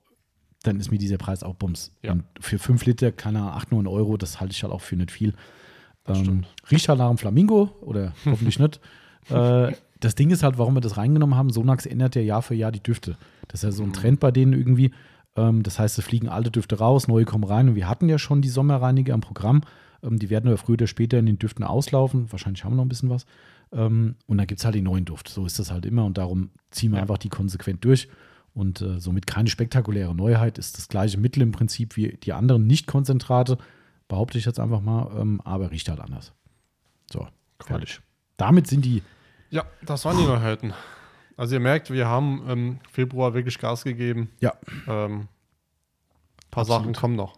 dann 0.64 0.80
ist 0.80 0.92
mir 0.92 0.98
dieser 0.98 1.18
Preis 1.18 1.44
auch 1.44 1.56
Bums. 1.56 1.92
Ja. 2.04 2.12
Und 2.14 2.24
für 2.40 2.60
5 2.60 2.86
Liter, 2.86 3.12
keine 3.12 3.40
Ahnung, 3.40 3.54
8, 3.54 3.72
9 3.72 3.88
Euro, 3.88 4.16
das 4.18 4.40
halte 4.40 4.54
ich 4.54 4.64
halt 4.64 4.72
auch 4.72 4.82
für 4.82 4.96
nicht 4.96 5.12
viel. 5.12 5.34
Ähm, 6.08 6.16
stimmt. 6.16 6.48
riecht 6.70 6.88
halt 6.90 7.00
nach 7.00 7.08
einem 7.10 7.18
Flamingo 7.18 7.72
oder 7.82 8.14
hoffentlich 8.26 8.60
nicht. 8.60 8.80
Äh, 9.30 9.72
das 10.04 10.16
Ding 10.16 10.30
ist 10.32 10.44
halt, 10.44 10.58
warum 10.58 10.76
wir 10.76 10.82
das 10.82 10.98
reingenommen 10.98 11.36
haben. 11.36 11.50
Sonax 11.50 11.86
ändert 11.86 12.16
ja 12.16 12.22
Jahr 12.22 12.42
für 12.42 12.56
Jahr 12.56 12.72
die 12.72 12.84
Düfte. 12.84 13.18
Das 13.48 13.60
ist 13.60 13.64
ja 13.64 13.72
so 13.72 13.84
ein. 13.84 13.94
Trend 13.94 14.20
bei 14.20 14.32
denen 14.32 14.54
irgendwie. 14.54 14.92
Ähm, 15.36 15.64
das 15.64 15.80
heißt, 15.80 15.98
es 15.98 16.06
fliegen 16.06 16.30
alte 16.30 16.52
Düfte 16.52 16.78
raus, 16.78 17.08
neue 17.08 17.26
kommen 17.26 17.44
rein. 17.44 17.70
Und 17.70 17.76
wir 17.76 17.88
hatten 17.90 18.10
ja 18.10 18.18
schon 18.20 18.42
die 18.42 18.50
Sommerreiniger 18.50 19.14
am 19.14 19.22
Programm. 19.22 19.62
Ähm, 20.04 20.20
die 20.20 20.30
werden 20.30 20.48
aber 20.48 20.58
früher 20.58 20.74
oder 20.74 20.88
später 20.88 21.18
in 21.20 21.26
den 21.26 21.40
Düften 21.40 21.64
auslaufen. 21.64 22.32
Wahrscheinlich 22.32 22.64
haben 22.64 22.74
wir 22.74 22.78
noch 22.78 22.86
ein 22.86 22.90
bisschen 22.90 23.10
was. 23.10 23.26
Ähm, 23.72 24.16
und 24.28 24.38
dann 24.38 24.48
gibt 24.48 24.60
es 24.60 24.66
halt 24.66 24.76
den 24.76 24.84
neuen 24.84 25.06
Duft. 25.06 25.30
So 25.30 25.46
ist 25.46 25.60
das 25.60 25.72
halt 25.72 25.86
immer. 25.86 26.06
Und 26.06 26.18
darum 26.18 26.52
ziehen 26.72 26.92
wir 26.92 26.98
Ja. 26.98 27.04
einfach 27.04 27.18
die 27.18 27.30
konsequent 27.30 27.84
durch. 27.86 28.10
Und 28.54 28.82
äh, 28.82 29.00
somit 29.00 29.26
keine 29.26 29.50
spektakuläre 29.50 30.14
Neuheit. 30.14 30.58
Ist 30.58 30.78
das 30.78 30.88
gleiche 30.88 31.18
Mittel 31.18 31.42
im 31.42 31.52
Prinzip 31.52 31.96
wie 31.98 32.18
die 32.22 32.34
anderen 32.34 32.68
Nicht-Konzentrate. 32.68 33.58
Behaupte 34.08 34.38
ich 34.38 34.46
jetzt 34.46 34.60
einfach 34.60 34.82
mal. 34.82 35.10
Ähm, 35.20 35.42
aber 35.44 35.72
riecht 35.72 35.90
halt 35.90 36.00
anders. 36.00 36.34
So, 37.12 37.28
fertig. 37.60 38.02
Damit 38.38 38.68
sind 38.68 38.86
die 38.86 39.02
Ja, 39.54 39.66
das 39.86 40.04
waren 40.04 40.18
die 40.18 40.26
Neuheiten. 40.26 40.74
Also 41.38 41.54
ihr 41.54 41.60
merkt, 41.60 41.92
wir 41.92 42.08
haben 42.08 42.50
im 42.50 42.80
Februar 42.92 43.36
wirklich 43.36 43.60
Gas 43.60 43.84
gegeben. 43.84 44.32
Ja. 44.40 44.54
Ähm, 44.88 45.28
paar 46.50 46.62
Absolut. 46.62 46.82
Sachen 46.82 46.94
kommen 46.96 47.16
noch. 47.16 47.38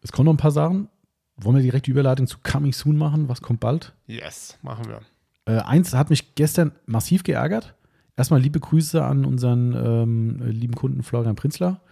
Es 0.00 0.10
kommen 0.10 0.24
noch 0.24 0.32
ein 0.32 0.38
paar 0.38 0.52
Sachen. 0.52 0.88
Wollen 1.36 1.56
wir 1.56 1.62
direkt 1.62 1.86
die 1.86 1.90
Überleitung 1.90 2.26
zu 2.26 2.38
Coming 2.42 2.72
Soon 2.72 2.96
machen? 2.96 3.28
Was 3.28 3.42
kommt 3.42 3.60
bald? 3.60 3.94
Yes, 4.06 4.58
machen 4.62 4.86
wir. 4.86 5.02
Äh, 5.44 5.60
eins 5.60 5.92
hat 5.92 6.08
mich 6.08 6.34
gestern 6.34 6.72
massiv 6.86 7.24
geärgert. 7.24 7.74
Erstmal 8.16 8.40
liebe 8.40 8.58
Grüße 8.58 9.04
an 9.04 9.26
unseren 9.26 9.74
ähm, 9.74 10.42
lieben 10.48 10.74
Kunden 10.74 11.02
Florian 11.02 11.36
Prinzler. 11.36 11.82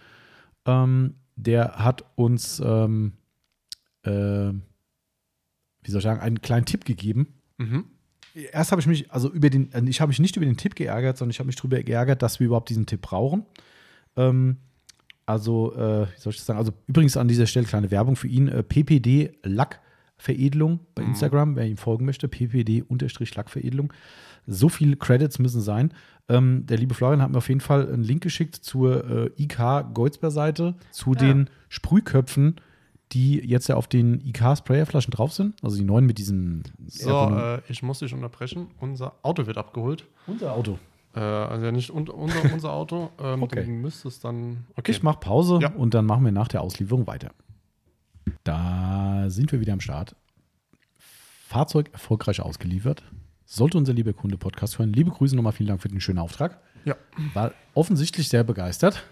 Ähm, 0.65 1.13
der 1.35 1.75
hat 1.75 2.05
uns, 2.15 2.59
ähm, 2.59 3.13
äh, 4.01 4.09
wie 4.09 5.91
soll 5.91 5.99
ich 5.99 6.03
sagen, 6.03 6.21
einen 6.21 6.41
kleinen 6.41 6.65
Tipp 6.65 6.85
gegeben. 6.85 7.35
Mhm. 7.57 7.85
Erst 8.51 8.71
habe 8.71 8.81
ich 8.81 8.87
mich, 8.87 9.11
also 9.11 9.31
über 9.31 9.49
den, 9.49 9.71
äh, 9.73 9.81
ich 9.87 10.01
habe 10.01 10.09
mich 10.09 10.19
nicht 10.19 10.35
über 10.37 10.45
den 10.45 10.57
Tipp 10.57 10.75
geärgert, 10.75 11.17
sondern 11.17 11.31
ich 11.31 11.39
habe 11.39 11.47
mich 11.47 11.55
darüber 11.55 11.81
geärgert, 11.83 12.21
dass 12.21 12.39
wir 12.39 12.47
überhaupt 12.47 12.69
diesen 12.69 12.85
Tipp 12.85 13.01
brauchen. 13.01 13.45
Ähm, 14.15 14.57
also, 15.25 15.73
äh, 15.75 16.07
wie 16.07 16.19
soll 16.19 16.31
ich 16.31 16.37
das 16.37 16.45
sagen? 16.45 16.59
Also, 16.59 16.73
übrigens 16.87 17.15
an 17.17 17.27
dieser 17.27 17.45
Stelle 17.45 17.65
kleine 17.67 17.91
Werbung 17.91 18.15
für 18.15 18.27
ihn: 18.27 18.47
äh, 18.47 18.63
PPD 18.63 19.31
Lackveredelung 19.43 20.79
bei 20.95 21.03
Mhm. 21.03 21.09
Instagram, 21.09 21.55
wer 21.55 21.67
ihm 21.67 21.77
folgen 21.77 22.05
möchte, 22.05 22.27
PPD-Lackveredelung. 22.27 23.93
So 24.47 24.69
viele 24.69 24.95
Credits 24.95 25.37
müssen 25.39 25.61
sein. 25.61 25.93
Ähm, 26.27 26.65
der 26.65 26.77
liebe 26.77 26.93
Florian 26.95 27.21
hat 27.21 27.31
mir 27.31 27.37
auf 27.37 27.49
jeden 27.49 27.61
Fall 27.61 27.91
einen 27.91 28.03
Link 28.03 28.23
geschickt 28.23 28.55
zur 28.55 29.29
äh, 29.37 29.43
IK 29.43 29.93
Goldsberg-Seite, 29.93 30.75
zu 30.91 31.13
Ja. 31.13 31.19
den 31.19 31.49
Sprühköpfen, 31.69 32.55
die 33.11 33.39
jetzt 33.39 33.67
ja 33.67 33.75
auf 33.75 33.87
den 33.87 34.21
IK-Sprayerflaschen 34.25 35.11
drauf 35.11 35.33
sind. 35.33 35.55
Also 35.63 35.77
die 35.77 35.83
neuen 35.83 36.05
mit 36.05 36.17
diesen. 36.17 36.63
So, 36.87 37.09
äh, 37.29 37.61
ich 37.67 37.81
muss 37.81 37.99
dich 37.99 38.13
unterbrechen. 38.13 38.67
Unser 38.79 39.13
Auto 39.23 39.45
wird 39.47 39.57
abgeholt. 39.57 40.05
unser 40.27 40.53
Auto. 40.53 40.77
Äh, 41.15 41.19
also 41.19 41.65
ja 41.65 41.71
nicht 41.71 41.89
un 41.89 42.07
unser, 42.07 42.43
unser 42.53 42.71
Auto. 42.71 43.09
Ähm, 43.19 43.41
Okay. 43.43 43.63
Du 43.65 43.71
müsstest 43.71 44.23
dann. 44.23 44.65
Okay. 44.75 44.91
Ich 44.91 45.01
mache 45.01 45.19
Pause 45.19 45.59
Ja. 45.61 45.71
und 45.73 45.93
dann 45.95 46.05
machen 46.05 46.23
wir 46.23 46.31
nach 46.31 46.47
der 46.47 46.61
Auslieferung 46.61 47.07
weiter. 47.07 47.31
Da 48.43 49.25
sind 49.29 49.51
wir 49.51 49.59
wieder 49.59 49.73
am 49.73 49.79
Start. 49.81 50.15
Fahrzeug 50.97 51.89
erfolgreich 51.93 52.41
ausgeliefert. 52.41 53.03
Sollte 53.45 53.77
unser 53.79 53.93
lieber 53.93 54.13
Kunde 54.13 54.37
Podcast 54.37 54.77
hören. 54.77 54.93
Liebe 54.93 55.09
Grüße 55.09 55.35
nochmal, 55.35 55.53
vielen 55.53 55.67
Dank 55.69 55.81
für 55.81 55.87
den 55.89 55.99
schönen 55.99 56.19
Auftrag. 56.19 56.59
Ja. 56.85 56.95
War 57.33 57.53
offensichtlich 57.73 58.29
sehr 58.29 58.43
begeistert. 58.43 59.03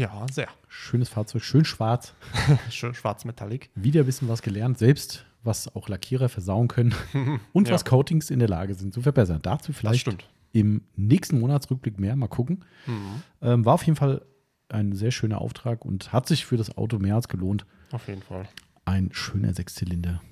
Ja, 0.00 0.24
sehr. 0.32 0.48
Schönes 0.68 1.10
Fahrzeug, 1.10 1.42
schön 1.44 1.66
schwarz. 1.66 2.14
Schön 2.70 2.94
schwarz-metallic. 2.94 3.68
Wieder 3.74 4.00
ein 4.00 4.06
bisschen 4.06 4.28
was 4.30 4.40
gelernt, 4.40 4.78
selbst 4.78 5.26
was 5.42 5.74
auch 5.76 5.90
Lackierer 5.90 6.30
versauen 6.30 6.68
können 6.68 6.94
und 7.52 7.68
Ja. 7.68 7.74
was 7.74 7.84
Coatings 7.84 8.30
in 8.30 8.38
der 8.38 8.48
Lage 8.48 8.72
sind 8.72 8.94
zu 8.94 9.02
verbessern. 9.02 9.40
Dazu 9.42 9.74
vielleicht 9.74 10.08
im 10.52 10.84
nächsten 10.96 11.38
Monatsrückblick 11.38 12.00
mehr. 12.00 12.16
Mal 12.16 12.28
gucken. 12.28 12.64
Mhm. 12.86 13.22
Ähm, 13.42 13.64
war 13.66 13.74
auf 13.74 13.82
jeden 13.84 13.96
Fall 13.96 14.22
ein 14.70 14.94
sehr 14.94 15.10
schöner 15.10 15.42
Auftrag 15.42 15.84
und 15.84 16.14
hat 16.14 16.26
sich 16.26 16.46
für 16.46 16.56
das 16.56 16.78
Auto 16.78 16.98
mehr 16.98 17.16
als 17.16 17.28
gelohnt. 17.28 17.66
Auf 17.92 18.08
jeden 18.08 18.22
Fall. 18.22 18.48
Ein 18.86 19.10
schöner 19.12 19.52
Sechszylinder. 19.52 20.22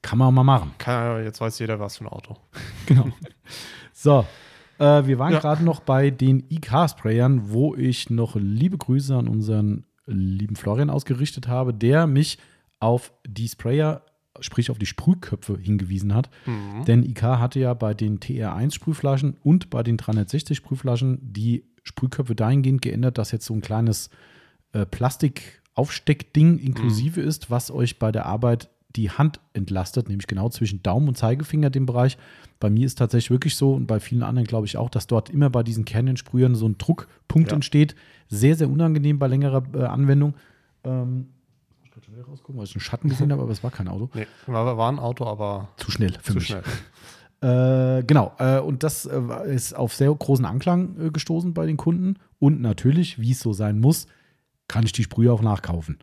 Kann 0.00 0.18
man 0.18 0.32
mal 0.32 0.42
machen. 0.44 0.72
Kann, 0.78 1.22
jetzt 1.22 1.42
weiß 1.42 1.58
jeder, 1.58 1.78
was 1.80 1.98
für 1.98 2.04
ein 2.04 2.08
Auto. 2.08 2.38
Genau. 2.86 3.08
so, 3.92 4.24
äh, 4.78 5.06
wir 5.06 5.18
waren 5.18 5.32
Ja. 5.32 5.40
gerade 5.40 5.64
noch 5.64 5.80
bei 5.80 6.10
den 6.10 6.44
IK-Sprayern, 6.48 7.50
wo 7.50 7.74
ich 7.74 8.10
noch 8.10 8.36
liebe 8.36 8.78
Grüße 8.78 9.14
an 9.16 9.28
unseren 9.28 9.84
lieben 10.06 10.56
Florian 10.56 10.90
ausgerichtet 10.90 11.48
habe, 11.48 11.74
der 11.74 12.06
mich 12.06 12.38
auf 12.78 13.12
die 13.26 13.48
Sprayer, 13.48 14.02
sprich 14.40 14.70
auf 14.70 14.78
die 14.78 14.86
Sprühköpfe 14.86 15.58
hingewiesen 15.58 16.14
hat. 16.14 16.30
Mhm. 16.46 16.84
Denn 16.84 17.02
IK 17.02 17.22
hatte 17.22 17.58
ja 17.58 17.74
bei 17.74 17.94
den 17.94 18.20
TR1 18.20 18.74
Sprühflaschen 18.74 19.36
und 19.42 19.70
bei 19.70 19.82
den 19.82 19.96
360 19.96 20.56
Sprühflaschen 20.56 21.18
die 21.22 21.64
Sprühköpfe 21.82 22.34
dahingehend 22.34 22.82
geändert, 22.82 23.18
dass 23.18 23.30
jetzt 23.32 23.46
so 23.46 23.54
ein 23.54 23.60
kleines 23.62 24.10
äh, 24.72 24.84
Plastikaufsteckding 24.86 26.58
inklusive 26.58 27.20
ist, 27.20 27.50
was 27.50 27.70
euch 27.70 27.98
bei 27.98 28.12
der 28.12 28.26
Arbeit 28.26 28.68
die 28.96 29.10
Hand 29.10 29.40
entlastet, 29.52 30.08
nämlich 30.08 30.26
genau 30.26 30.48
zwischen 30.48 30.82
Daumen 30.82 31.08
und 31.08 31.16
Zeigefinger 31.18 31.70
dem 31.70 31.86
Bereich. 31.86 32.16
Bei 32.58 32.70
mir 32.70 32.86
ist 32.86 32.96
tatsächlich 32.98 33.30
wirklich 33.30 33.54
so 33.56 33.74
und 33.74 33.86
bei 33.86 34.00
vielen 34.00 34.22
anderen 34.22 34.46
glaube 34.46 34.66
ich 34.66 34.76
auch, 34.76 34.88
dass 34.90 35.06
dort 35.06 35.30
immer 35.30 35.50
bei 35.50 35.62
diesen 35.62 35.84
Canyon-Sprühern 35.84 36.54
so 36.54 36.66
ein 36.68 36.78
Druckpunkt 36.78 37.50
Ja. 37.50 37.54
entsteht. 37.54 37.94
Sehr, 38.28 38.56
sehr 38.56 38.68
unangenehm 38.70 39.18
bei 39.18 39.26
längerer 39.28 39.62
äh, 39.74 39.84
Anwendung. 39.84 40.34
Ähm, 40.84 41.28
ich 41.84 41.90
kann 41.90 42.02
schon 42.02 42.14
wieder 42.14 42.24
rausgucken, 42.24 42.56
weil 42.58 42.64
ich 42.64 42.74
einen 42.74 42.80
Schatten 42.80 43.08
gesehen 43.08 43.30
habe, 43.30 43.42
aber 43.42 43.52
es 43.52 43.62
war 43.62 43.70
kein 43.70 43.88
Auto. 43.88 44.08
Nee, 44.14 44.26
war, 44.46 44.76
war 44.76 44.90
ein 44.90 44.98
Auto, 44.98 45.26
aber 45.26 45.68
Zu 45.76 45.90
schnell 45.90 46.12
für 46.12 46.32
zu 46.32 46.34
mich. 46.34 46.46
schnell. 46.46 46.62
Äh, 47.42 48.02
genau, 48.04 48.32
äh, 48.38 48.58
und 48.60 48.82
das 48.82 49.04
äh, 49.04 49.20
ist 49.54 49.74
auf 49.76 49.92
sehr 49.94 50.12
großen 50.12 50.46
Anklang 50.46 51.12
gestoßen 51.12 51.52
bei 51.52 51.66
den 51.66 51.76
Kunden. 51.76 52.16
Und 52.38 52.62
natürlich, 52.62 53.20
wie 53.20 53.32
es 53.32 53.40
so 53.40 53.52
sein 53.52 53.78
muss, 53.78 54.06
kann 54.68 54.84
ich 54.86 54.92
die 54.92 55.02
Sprühe 55.02 55.30
auch 55.30 55.42
nachkaufen. 55.42 55.98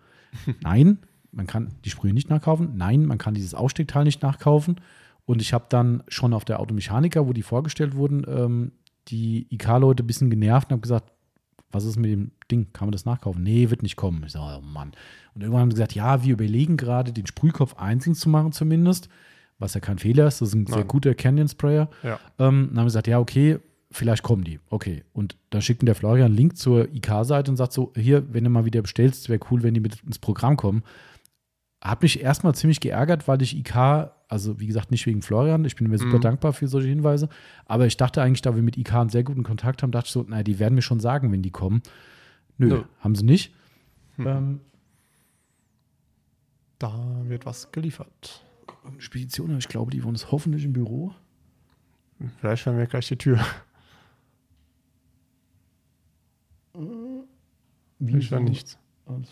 Nein, 0.62 1.00
man 1.34 1.48
kann 1.48 1.70
die 1.84 1.90
Sprühe 1.90 2.14
nicht 2.14 2.30
nachkaufen. 2.30 2.76
Nein, 2.76 3.06
man 3.06 3.18
kann 3.18 3.34
dieses 3.34 3.54
Aussteckteil 3.54 4.04
nicht 4.04 4.22
nachkaufen. 4.22 4.80
Und 5.26 5.42
ich 5.42 5.54
habe 5.54 5.66
dann 5.70 6.04
schon 6.08 6.34
auf 6.34 6.46
der 6.46 6.60
Automechaniker, 6.60 7.28
wo 7.28 7.34
die 7.34 7.44
vorgestellt 7.44 7.96
wurden, 7.96 8.26
ähm, 8.28 8.72
die 9.08 9.48
IK-Leute 9.50 10.04
ein 10.04 10.08
bisschen 10.08 10.30
genervt 10.30 10.70
und 10.70 10.74
habe 10.74 10.82
gesagt, 10.82 11.12
was 11.72 11.86
ist 11.86 11.98
mit 11.98 12.12
dem 12.12 12.32
Ding? 12.52 12.68
Kann 12.72 12.88
man 12.88 12.92
das 12.92 13.06
nachkaufen? 13.06 13.42
Nee, 13.42 13.70
wird 13.70 13.84
nicht 13.84 13.96
kommen. 13.96 14.24
Ich 14.26 14.34
sage, 14.34 14.60
oh 14.60 14.66
Mann. 14.66 14.92
Und 15.34 15.42
irgendwann 15.42 15.62
haben 15.62 15.72
sie 15.72 15.76
gesagt, 15.76 15.96
ja, 15.96 16.24
wir 16.24 16.34
überlegen 16.34 16.78
gerade, 16.78 17.12
den 17.12 17.26
Sprühkopf 17.26 17.76
einzeln 17.76 18.16
zu 18.16 18.30
machen 18.30 18.52
zumindest, 18.52 19.10
was 19.58 19.74
ja 19.74 19.80
kein 19.80 19.98
Fehler 19.98 20.28
ist. 20.28 20.42
Das 20.42 20.50
ist 20.50 20.56
ein 20.56 20.68
sehr 20.68 20.78
Nein. 20.78 20.88
guter 20.88 21.16
Canyon-Sprayer. 21.16 21.90
Ja. 22.04 22.14
Ähm, 22.14 22.20
dann 22.38 22.52
haben 22.52 22.76
wir 22.76 22.84
gesagt, 22.86 23.08
ja, 23.08 23.20
okay, 23.20 23.60
vielleicht 23.92 24.24
kommen 24.24 24.44
die. 24.44 24.60
Okay. 24.70 25.04
Und 25.14 25.36
dann 25.50 25.62
schickt 25.62 25.82
mir 25.82 25.88
der 25.88 25.96
Florian 25.96 26.28
einen 26.28 26.36
Link 26.36 26.58
zur 26.58 26.94
IK-Seite 26.94 27.50
und 27.50 27.58
sagt 27.58 27.74
so, 27.74 27.92
hier, 27.96 28.32
wenn 28.34 28.44
du 28.44 28.50
mal 28.50 28.66
wieder 28.66 28.82
bestellst, 28.82 29.30
wäre 29.30 29.40
cool, 29.50 29.64
wenn 29.64 29.74
die 29.74 29.80
mit 29.80 30.00
ins 30.04 30.20
Programm 30.20 30.58
kommen. 30.58 30.84
Hat 31.84 32.02
mich 32.02 32.22
erstmal 32.22 32.56
ziemlich 32.56 32.80
geärgert, 32.80 33.28
weil 33.28 33.42
ich 33.42 33.58
IK, 33.58 33.76
also 34.30 34.60
wie 34.60 34.68
gesagt, 34.68 34.90
nicht 34.92 35.06
wegen 35.06 35.22
Florian, 35.22 35.66
ich 35.66 35.76
bin 35.76 35.90
mir 35.90 35.98
super 35.98 36.18
Mhm. 36.18 36.22
dankbar 36.22 36.54
für 36.54 36.68
solche 36.68 36.88
Hinweise, 36.88 37.28
aber 37.66 37.86
ich 37.88 37.98
dachte 37.98 38.22
eigentlich, 38.22 38.42
da 38.42 38.56
wir 38.56 38.64
mit 38.64 38.78
IK 38.78 38.94
einen 38.96 39.10
sehr 39.10 39.24
guten 39.24 39.44
Kontakt 39.44 39.84
haben, 39.84 39.92
dachte 39.92 40.06
ich 40.08 40.12
so, 40.14 40.24
naja, 40.24 40.44
die 40.44 40.60
werden 40.60 40.76
mir 40.76 40.82
schon 40.82 41.02
sagen, 41.02 41.32
wenn 41.32 41.42
die 41.42 41.52
kommen. 41.52 41.82
Nö, 42.58 42.68
Nö. 42.70 42.84
haben 43.00 43.16
sie 43.16 43.26
nicht. 43.26 43.54
Hm. 44.16 44.28
Ähm, 44.28 44.60
Da 46.80 47.22
wird 47.26 47.46
was 47.46 47.72
geliefert. 47.72 48.46
Spedition, 48.98 49.50
aber 49.50 49.60
ich 49.60 49.68
glaube, 49.68 49.92
die 49.92 50.04
wohnen 50.04 50.18
hoffentlich 50.32 50.64
im 50.66 50.74
Büro. 50.74 51.14
Vielleicht 52.40 52.66
hören 52.66 52.78
wir 52.78 52.86
gleich 52.88 53.08
die 53.08 53.18
Tür. 53.18 53.40
Wie 58.00 58.18
Ich 58.18 58.32
höre 58.32 58.40
nichts. 58.40 58.78
Alles 59.06 59.30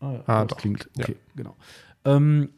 Ah, 0.00 0.12
ja, 0.12 0.22
Ah, 0.26 0.40
das 0.42 0.48
doch. 0.48 0.56
klingt. 0.58 0.88
Ja. 0.96 1.04
Okay, 1.04 1.16
genau. 1.36 1.56
Ähm, 2.04 2.50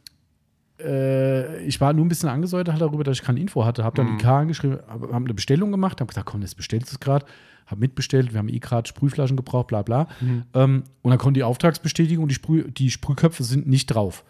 äh, 0.80 1.64
ich 1.64 1.80
war 1.80 1.92
nur 1.92 2.04
ein 2.04 2.08
bisschen 2.08 2.28
angesäuert 2.28 2.68
halt 2.68 2.80
darüber, 2.80 3.04
dass 3.04 3.18
ich 3.18 3.24
keine 3.24 3.40
Info 3.40 3.64
hatte. 3.64 3.84
Habe 3.84 3.96
dann 3.96 4.12
Mhm. 4.12 4.18
IK 4.18 4.24
angeschrieben, 4.26 4.78
habe 4.88 5.06
hab 5.08 5.14
eine 5.14 5.34
Bestellung 5.34 5.70
gemacht, 5.70 6.00
habe 6.00 6.08
gesagt, 6.08 6.26
komm, 6.26 6.42
jetzt 6.42 6.56
bestellst 6.56 6.90
du 6.90 6.94
es 6.96 7.00
gerade. 7.00 7.24
Habe 7.66 7.80
mitbestellt, 7.80 8.32
wir 8.32 8.38
haben 8.38 8.48
eh 8.48 8.58
gerade 8.60 8.86
Sprühflaschen 8.86 9.36
gebraucht, 9.36 9.66
bla 9.68 9.82
bla. 9.82 10.06
Mhm. 10.20 10.44
Ähm, 10.54 10.84
und 11.02 11.10
dann 11.10 11.18
kommt 11.18 11.36
die 11.36 11.42
Auftragsbestätigung 11.42 12.24
und 12.24 12.28
die, 12.28 12.34
Sprüh, 12.34 12.70
die 12.70 12.90
Sprühköpfe 12.90 13.42
sind 13.42 13.66
nicht 13.66 13.86
drauf. 13.86 14.22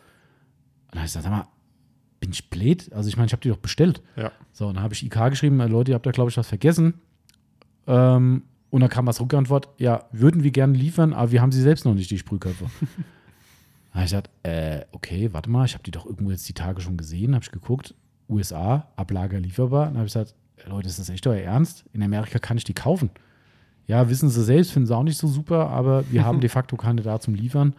Und 0.86 0.94
dann 0.94 1.00
habe 1.00 1.06
ich 1.06 1.12
gesagt, 1.12 1.24
sag 1.24 1.30
mal, 1.32 1.46
bin 2.20 2.30
ich 2.30 2.48
blöd? 2.48 2.90
Also 2.94 3.08
ich 3.08 3.16
meine, 3.16 3.26
ich 3.26 3.32
habe 3.32 3.42
die 3.42 3.50
doch 3.50 3.58
bestellt. 3.58 4.00
Ja. 4.16 4.32
So, 4.52 4.68
und 4.68 4.74
dann 4.76 4.82
habe 4.84 4.94
ich 4.94 5.04
IK 5.04 5.28
geschrieben, 5.30 5.60
äh, 5.60 5.66
Leute, 5.66 5.90
ihr 5.90 5.94
habt 5.96 6.06
da, 6.06 6.12
glaube 6.12 6.30
ich, 6.30 6.36
was 6.38 6.46
vergessen. 6.48 6.94
Ähm, 7.86 8.44
und 8.70 8.80
dann 8.80 8.90
kam 8.90 9.08
als 9.08 9.20
Rückantwort, 9.20 9.68
ja, 9.78 10.04
würden 10.12 10.42
wir 10.42 10.50
gerne 10.50 10.76
liefern, 10.76 11.12
aber 11.12 11.32
wir 11.32 11.40
haben 11.40 11.52
sie 11.52 11.62
selbst 11.62 11.84
noch 11.84 11.94
nicht, 11.94 12.10
die 12.10 12.18
Sprühköpfe. 12.18 12.64
da 13.92 13.94
habe 13.94 14.04
ich 14.04 14.10
gesagt, 14.10 14.30
äh, 14.42 14.84
okay, 14.92 15.32
warte 15.32 15.50
mal, 15.50 15.64
ich 15.64 15.74
habe 15.74 15.84
die 15.84 15.90
doch 15.90 16.06
irgendwo 16.06 16.30
jetzt 16.30 16.48
die 16.48 16.54
Tage 16.54 16.80
schon 16.80 16.96
gesehen, 16.96 17.34
habe 17.34 17.44
ich 17.44 17.52
geguckt, 17.52 17.94
USA, 18.28 18.88
Ablager 18.96 19.38
lieferbar. 19.38 19.86
Dann 19.86 19.96
habe 19.96 20.06
ich 20.06 20.12
gesagt, 20.12 20.34
äh, 20.64 20.68
Leute, 20.68 20.88
ist 20.88 20.98
das 20.98 21.08
echt 21.08 21.26
euer 21.26 21.40
Ernst? 21.40 21.84
In 21.92 22.02
Amerika 22.02 22.38
kann 22.38 22.56
ich 22.56 22.64
die 22.64 22.74
kaufen. 22.74 23.10
Ja, 23.86 24.08
wissen 24.08 24.28
sie 24.28 24.42
selbst, 24.42 24.72
finden 24.72 24.86
sie 24.86 24.96
auch 24.96 25.04
nicht 25.04 25.18
so 25.18 25.28
super, 25.28 25.68
aber 25.68 26.10
wir 26.10 26.24
haben 26.24 26.40
de 26.42 26.48
facto 26.48 26.76
keine 26.76 27.02
da 27.02 27.20
zum 27.20 27.34
Liefern. 27.34 27.74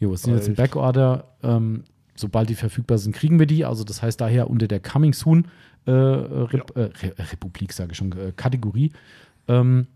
Jo, 0.00 0.12
es 0.12 0.22
sind 0.22 0.34
jetzt 0.34 0.48
im? 0.48 0.54
Backorder. 0.54 1.28
Ähm, 1.42 1.84
sobald 2.16 2.48
die 2.48 2.54
verfügbar 2.56 2.98
sind, 2.98 3.14
kriegen 3.14 3.38
wir 3.38 3.46
die. 3.46 3.64
Also 3.64 3.84
das 3.84 4.02
heißt 4.02 4.20
daher 4.20 4.50
unter 4.50 4.66
der 4.66 4.80
Coming 4.80 5.12
Soon 5.12 5.46
äh, 5.86 5.90
Rep 5.90 6.76
äh, 6.76 6.80
Re 6.80 7.14
Republik, 7.30 7.72
sage 7.72 7.92
ich 7.92 7.98
schon, 7.98 8.12
äh, 8.12 8.32
Kategorie. 8.34 8.92
Ähm, 9.48 9.86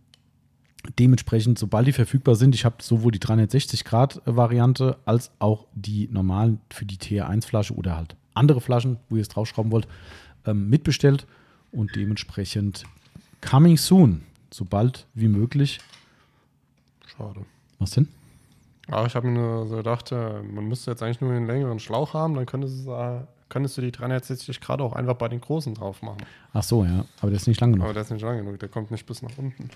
dementsprechend, 0.98 1.58
sobald 1.58 1.86
die 1.86 1.92
verfügbar 1.92 2.34
sind, 2.34 2.54
ich 2.54 2.64
habe 2.64 2.76
sowohl 2.80 3.12
die 3.12 3.18
360-Grad-Variante 3.18 4.96
als 5.04 5.30
auch 5.38 5.66
die 5.74 6.08
normalen 6.10 6.60
für 6.70 6.84
die 6.84 6.96
TR1-Flasche 6.96 7.74
oder 7.74 7.96
halt 7.96 8.16
andere 8.34 8.60
Flaschen, 8.60 8.98
wo 9.08 9.16
ihr 9.16 9.22
es 9.22 9.28
draufschrauben 9.28 9.72
wollt, 9.72 9.88
ähm, 10.46 10.68
mitbestellt 10.68 11.26
und 11.72 11.96
dementsprechend 11.96 12.84
coming 13.40 13.76
soon, 13.76 14.22
sobald 14.50 15.06
wie 15.14 15.28
möglich. 15.28 15.80
Schade. 17.06 17.40
Was 17.78 17.90
denn? 17.90 18.08
Aber 18.88 19.06
ich 19.06 19.14
habe 19.14 19.26
mir 19.26 19.34
nur 19.34 19.66
so 19.66 19.76
gedacht, 19.76 20.12
äh, 20.12 20.42
man 20.42 20.66
müsste 20.68 20.90
jetzt 20.90 21.02
eigentlich 21.02 21.20
nur 21.20 21.32
einen 21.32 21.46
längeren 21.46 21.80
Schlauch 21.80 22.14
haben, 22.14 22.34
dann 22.34 22.46
könntest 22.46 22.86
du, 22.86 22.92
äh, 22.92 23.20
könntest 23.48 23.76
du 23.76 23.82
die 23.82 23.90
360 23.90 24.60
Grad 24.60 24.80
auch 24.80 24.92
einfach 24.92 25.14
bei 25.14 25.28
den 25.28 25.40
großen 25.40 25.74
drauf 25.74 26.02
machen. 26.02 26.18
Ach 26.52 26.62
so, 26.62 26.84
ja, 26.84 27.04
aber 27.20 27.30
der 27.30 27.36
ist 27.36 27.48
nicht 27.48 27.60
lang 27.60 27.72
genug. 27.72 27.84
Aber 27.84 27.94
der 27.94 28.02
ist 28.02 28.10
nicht 28.10 28.22
lang 28.22 28.38
genug, 28.38 28.58
der 28.60 28.68
kommt 28.68 28.90
nicht 28.90 29.06
bis 29.06 29.22
nach 29.22 29.36
unten. 29.36 29.70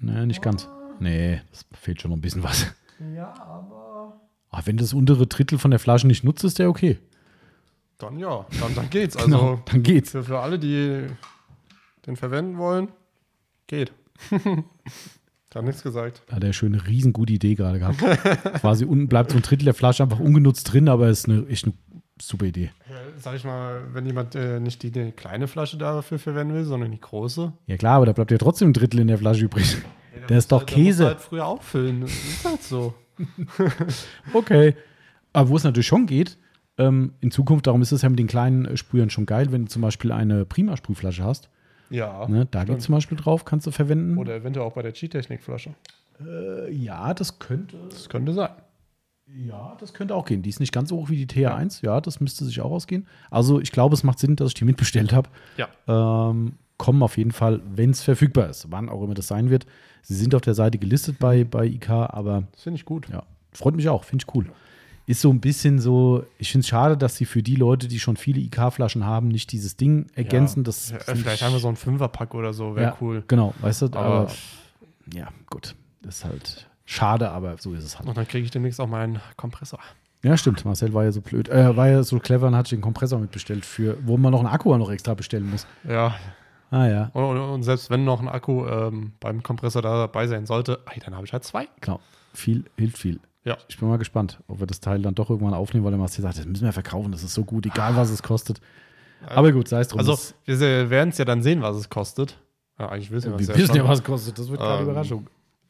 Nee, 0.00 0.26
nicht 0.26 0.42
ganz. 0.42 0.68
Nee, 0.98 1.40
das 1.50 1.66
fehlt 1.72 2.00
schon 2.00 2.10
noch 2.10 2.18
ein 2.18 2.20
bisschen 2.22 2.42
was. 2.42 2.66
Ja, 3.14 3.32
aber. 3.40 4.20
Ach, 4.50 4.66
wenn 4.66 4.76
du 4.76 4.82
das 4.82 4.92
untere 4.92 5.26
Drittel 5.26 5.58
von 5.58 5.70
der 5.70 5.80
Flasche 5.80 6.06
nicht 6.06 6.24
nutzt, 6.24 6.44
ist 6.44 6.58
der 6.58 6.68
okay. 6.68 6.98
Dann 7.98 8.18
ja, 8.18 8.46
dann, 8.60 8.74
dann 8.74 8.90
geht's. 8.90 9.16
Also 9.16 9.28
Genau, 9.28 9.62
dann 9.66 9.82
geht's. 9.82 10.10
für, 10.10 10.24
für 10.24 10.40
alle, 10.40 10.58
die 10.58 11.06
den 12.06 12.16
verwenden 12.16 12.58
wollen, 12.58 12.88
geht. 13.66 13.92
Hat 15.54 15.64
nichts 15.64 15.82
gesagt. 15.82 16.22
Da 16.28 16.36
hat 16.36 16.44
er 16.44 16.52
schön 16.52 16.74
eine 16.74 16.86
riesengute 16.86 17.32
Idee 17.32 17.56
gerade 17.56 17.80
gehabt. 17.80 17.98
Quasi 18.60 18.84
unten 18.84 19.08
bleibt 19.08 19.32
so 19.32 19.36
ein 19.36 19.42
Drittel 19.42 19.64
der 19.64 19.74
Flasche 19.74 20.04
einfach 20.04 20.20
ungenutzt 20.20 20.72
drin, 20.72 20.88
aber 20.88 21.08
ist 21.08 21.28
eine 21.28 21.44
echt 21.48 21.64
eine 21.64 21.74
super 22.20 22.46
Idee. 22.46 22.70
Sag 23.18 23.34
ich 23.36 23.44
mal, 23.44 23.82
wenn 23.92 24.06
jemand 24.06 24.34
äh, 24.34 24.60
nicht 24.60 24.82
die, 24.82 24.90
die 24.90 25.12
kleine 25.12 25.48
Flasche 25.48 25.76
dafür 25.78 26.18
verwenden 26.18 26.54
will, 26.54 26.64
sondern 26.64 26.90
die 26.90 27.00
große. 27.00 27.52
Ja 27.66 27.76
klar, 27.76 27.96
aber 27.96 28.06
da 28.06 28.12
bleibt 28.12 28.30
ja 28.30 28.38
trotzdem 28.38 28.70
ein 28.70 28.72
Drittel 28.72 29.00
in 29.00 29.08
der 29.08 29.18
Flasche 29.18 29.44
übrig. 29.44 29.76
Der 30.28 30.38
ist 30.38 30.50
doch 30.52 30.62
muss 30.62 30.70
Käse. 30.70 31.06
halt 31.06 31.20
früher 31.20 31.46
auffüllen. 31.46 32.02
Das 32.02 32.10
ist 32.10 32.44
halt 32.44 32.62
so. 32.62 32.94
Okay. 34.32 34.74
Aber 35.32 35.48
wo 35.48 35.56
es 35.56 35.64
natürlich 35.64 35.86
schon 35.86 36.06
geht, 36.06 36.36
ähm, 36.78 37.14
in 37.20 37.30
Zukunft, 37.30 37.66
darum 37.66 37.82
ist 37.82 37.92
es 37.92 38.02
ja 38.02 38.08
mit 38.08 38.18
den 38.18 38.26
kleinen 38.26 38.76
Sprühern 38.76 39.10
schon 39.10 39.26
geil, 39.26 39.52
wenn 39.52 39.62
du 39.66 39.68
zum 39.68 39.82
Beispiel 39.82 40.12
eine 40.12 40.44
Prima-Sprühflasche 40.44 41.22
hast. 41.22 41.48
Ja. 41.90 42.26
Ne, 42.28 42.46
da 42.50 42.64
geht 42.64 42.80
zum 42.82 42.94
Beispiel 42.94 43.18
drauf, 43.18 43.44
kannst 43.44 43.66
du 43.66 43.70
verwenden. 43.70 44.16
Oder 44.18 44.36
eventuell 44.36 44.66
auch 44.66 44.72
bei 44.74 44.82
der 44.82 44.92
G-Technik-Flasche. 44.92 45.74
äh, 46.24 46.72
ja, 46.72 47.12
das 47.14 47.38
könnte. 47.38 47.76
Das 47.90 48.08
könnte 48.08 48.32
sein. 48.32 48.50
Ja, 49.34 49.76
das 49.80 49.94
könnte 49.94 50.14
auch 50.14 50.24
gehen. 50.24 50.42
Die 50.42 50.50
ist 50.50 50.60
nicht 50.60 50.72
ganz 50.72 50.88
so 50.90 50.96
hoch 50.96 51.08
wie 51.10 51.24
die 51.24 51.26
TR1. 51.26 51.84
Ja, 51.84 52.00
das 52.00 52.20
müsste 52.20 52.44
sich 52.44 52.60
auch 52.60 52.70
ausgehen. 52.70 53.06
Also 53.30 53.60
ich 53.60 53.72
glaube, 53.72 53.94
es 53.94 54.02
macht 54.02 54.18
Sinn, 54.18 54.36
dass 54.36 54.48
ich 54.48 54.54
die 54.54 54.64
mitbestellt 54.64 55.12
habe. 55.12 55.28
Ja. 55.56 55.68
Ähm, 56.30 56.54
kommen 56.78 57.02
auf 57.02 57.16
jeden 57.18 57.32
Fall, 57.32 57.60
wenn 57.74 57.90
es 57.90 58.02
verfügbar 58.02 58.48
ist. 58.48 58.70
Wann 58.70 58.88
auch 58.88 59.02
immer 59.02 59.14
das 59.14 59.28
sein 59.28 59.50
wird. 59.50 59.66
Sie 60.02 60.14
sind 60.14 60.34
auf 60.34 60.40
der 60.42 60.54
Seite 60.54 60.78
gelistet 60.78 61.18
bei, 61.18 61.44
bei 61.44 61.66
IK, 61.66 61.90
aber 61.90 62.44
Das 62.52 62.62
finde 62.62 62.78
ich 62.78 62.84
gut. 62.84 63.08
ja, 63.10 63.22
freut 63.52 63.76
mich 63.76 63.88
auch, 63.88 64.04
finde 64.04 64.24
ich 64.26 64.34
cool. 64.34 64.46
Ist 65.06 65.20
so 65.20 65.30
ein 65.30 65.40
bisschen 65.40 65.78
so, 65.78 66.24
ich 66.38 66.50
finde 66.52 66.62
es 66.64 66.68
schade, 66.68 66.96
dass 66.96 67.16
sie 67.16 67.24
für 67.24 67.42
die 67.42 67.56
Leute, 67.56 67.88
die 67.88 67.98
schon 67.98 68.16
viele 68.16 68.40
IK-Flaschen 68.40 69.04
haben, 69.04 69.28
nicht 69.28 69.52
dieses 69.52 69.76
Ding 69.76 70.06
ergänzen. 70.14 70.64
Das 70.64 70.90
Ja, 70.90 70.98
vielleicht 71.00 71.36
ich- 71.36 71.42
haben 71.42 71.52
wir 71.52 71.58
so 71.60 71.68
einen 71.68 71.76
Fünferpack 71.76 72.34
oder 72.34 72.52
so, 72.52 72.76
wäre 72.76 72.90
ja, 72.92 72.96
cool. 73.00 73.24
Genau, 73.28 73.52
weißt 73.60 73.82
du, 73.82 73.86
aber, 73.86 73.98
Aber- 74.00 74.32
ja, 75.12 75.28
gut. 75.50 75.74
Das 76.02 76.16
ist 76.18 76.24
halt 76.24 76.69
schade, 76.90 77.30
aber 77.30 77.56
so 77.58 77.72
ist 77.74 77.84
es 77.84 77.98
halt. 77.98 78.08
Und 78.08 78.16
dann 78.16 78.26
kriege 78.26 78.44
ich 78.44 78.50
demnächst 78.50 78.80
auch 78.80 78.86
meinen 78.88 79.20
Kompressor. 79.36 79.78
Ja, 80.22 80.36
stimmt. 80.36 80.64
Marcel 80.64 80.92
war 80.92 81.04
ja 81.04 81.12
so 81.12 81.20
blöd, 81.20 81.48
äh, 81.48 81.76
war 81.76 81.88
ja 81.88 82.02
so 82.02 82.18
clever 82.18 82.46
und 82.48 82.56
hat 82.56 82.66
sich 82.66 82.76
den 82.78 82.82
Kompressor 82.82 83.18
mitbestellt, 83.18 83.64
für, 83.64 83.96
wo 84.06 84.16
man 84.16 84.32
noch 84.32 84.40
einen 84.40 84.48
Akku 84.48 84.76
noch 84.76 84.90
extra 84.90 85.14
bestellen 85.14 85.50
muss. 85.50 85.66
Ja. 85.88 86.14
Ah 86.72 86.86
ja, 86.86 87.10
Und, 87.14 87.24
und, 87.38 87.62
selbst 87.64 87.90
wenn 87.90 88.04
noch 88.04 88.20
ein 88.20 88.28
Akku 88.28 88.64
ähm, 88.66 89.12
beim 89.18 89.42
Kompressor 89.42 89.82
da 89.82 89.96
dabei 89.96 90.26
sein 90.28 90.46
sollte, 90.46 90.78
ey, 90.92 91.00
dann 91.04 91.16
habe 91.16 91.26
ich 91.26 91.32
halt 91.32 91.42
zwei. 91.44 91.68
genau. 91.80 92.00
Viel 92.32 92.64
hilft 92.76 92.98
viel. 92.98 93.18
Ja. 93.44 93.56
Ich 93.68 93.78
bin 93.78 93.88
mal 93.88 93.98
gespannt, 93.98 94.38
ob 94.46 94.60
wir 94.60 94.66
das 94.68 94.78
Teil 94.80 95.02
dann 95.02 95.14
doch 95.16 95.30
irgendwann 95.30 95.54
aufnehmen, 95.54 95.84
weil 95.84 95.90
der 95.90 95.98
Marcel 95.98 96.22
sagt, 96.22 96.38
das 96.38 96.46
müssen 96.46 96.64
wir 96.64 96.72
verkaufen, 96.72 97.10
das 97.10 97.24
ist 97.24 97.34
so 97.34 97.44
gut, 97.44 97.66
egal 97.66 97.96
was 97.96 98.10
es 98.10 98.22
kostet. 98.22 98.60
Aber 99.26 99.50
gut, 99.52 99.66
sei 99.66 99.80
es 99.80 99.88
drum. 99.88 99.98
Also, 99.98 100.16
wir 100.44 100.90
werden 100.90 101.08
es 101.08 101.18
ja 101.18 101.24
dann 101.24 101.42
sehen, 101.42 101.60
was 101.62 101.76
es 101.76 101.88
kostet. 101.88 102.38
Ja, 102.78 102.88
eigentlich 102.90 103.10
wissen 103.10 103.32
wir 103.32 103.40
es 103.40 103.48
wir 103.48 103.54
ja 103.56 103.60
wissen 103.60 103.76
ja, 103.76 103.88
was 103.88 103.98
es 103.98 104.04
kostet. 104.04 104.38
Das 104.38 104.48
wird 104.48 104.60
keine 104.60 104.76
Ähm, 104.78 104.82
Überraschung. 104.84 105.26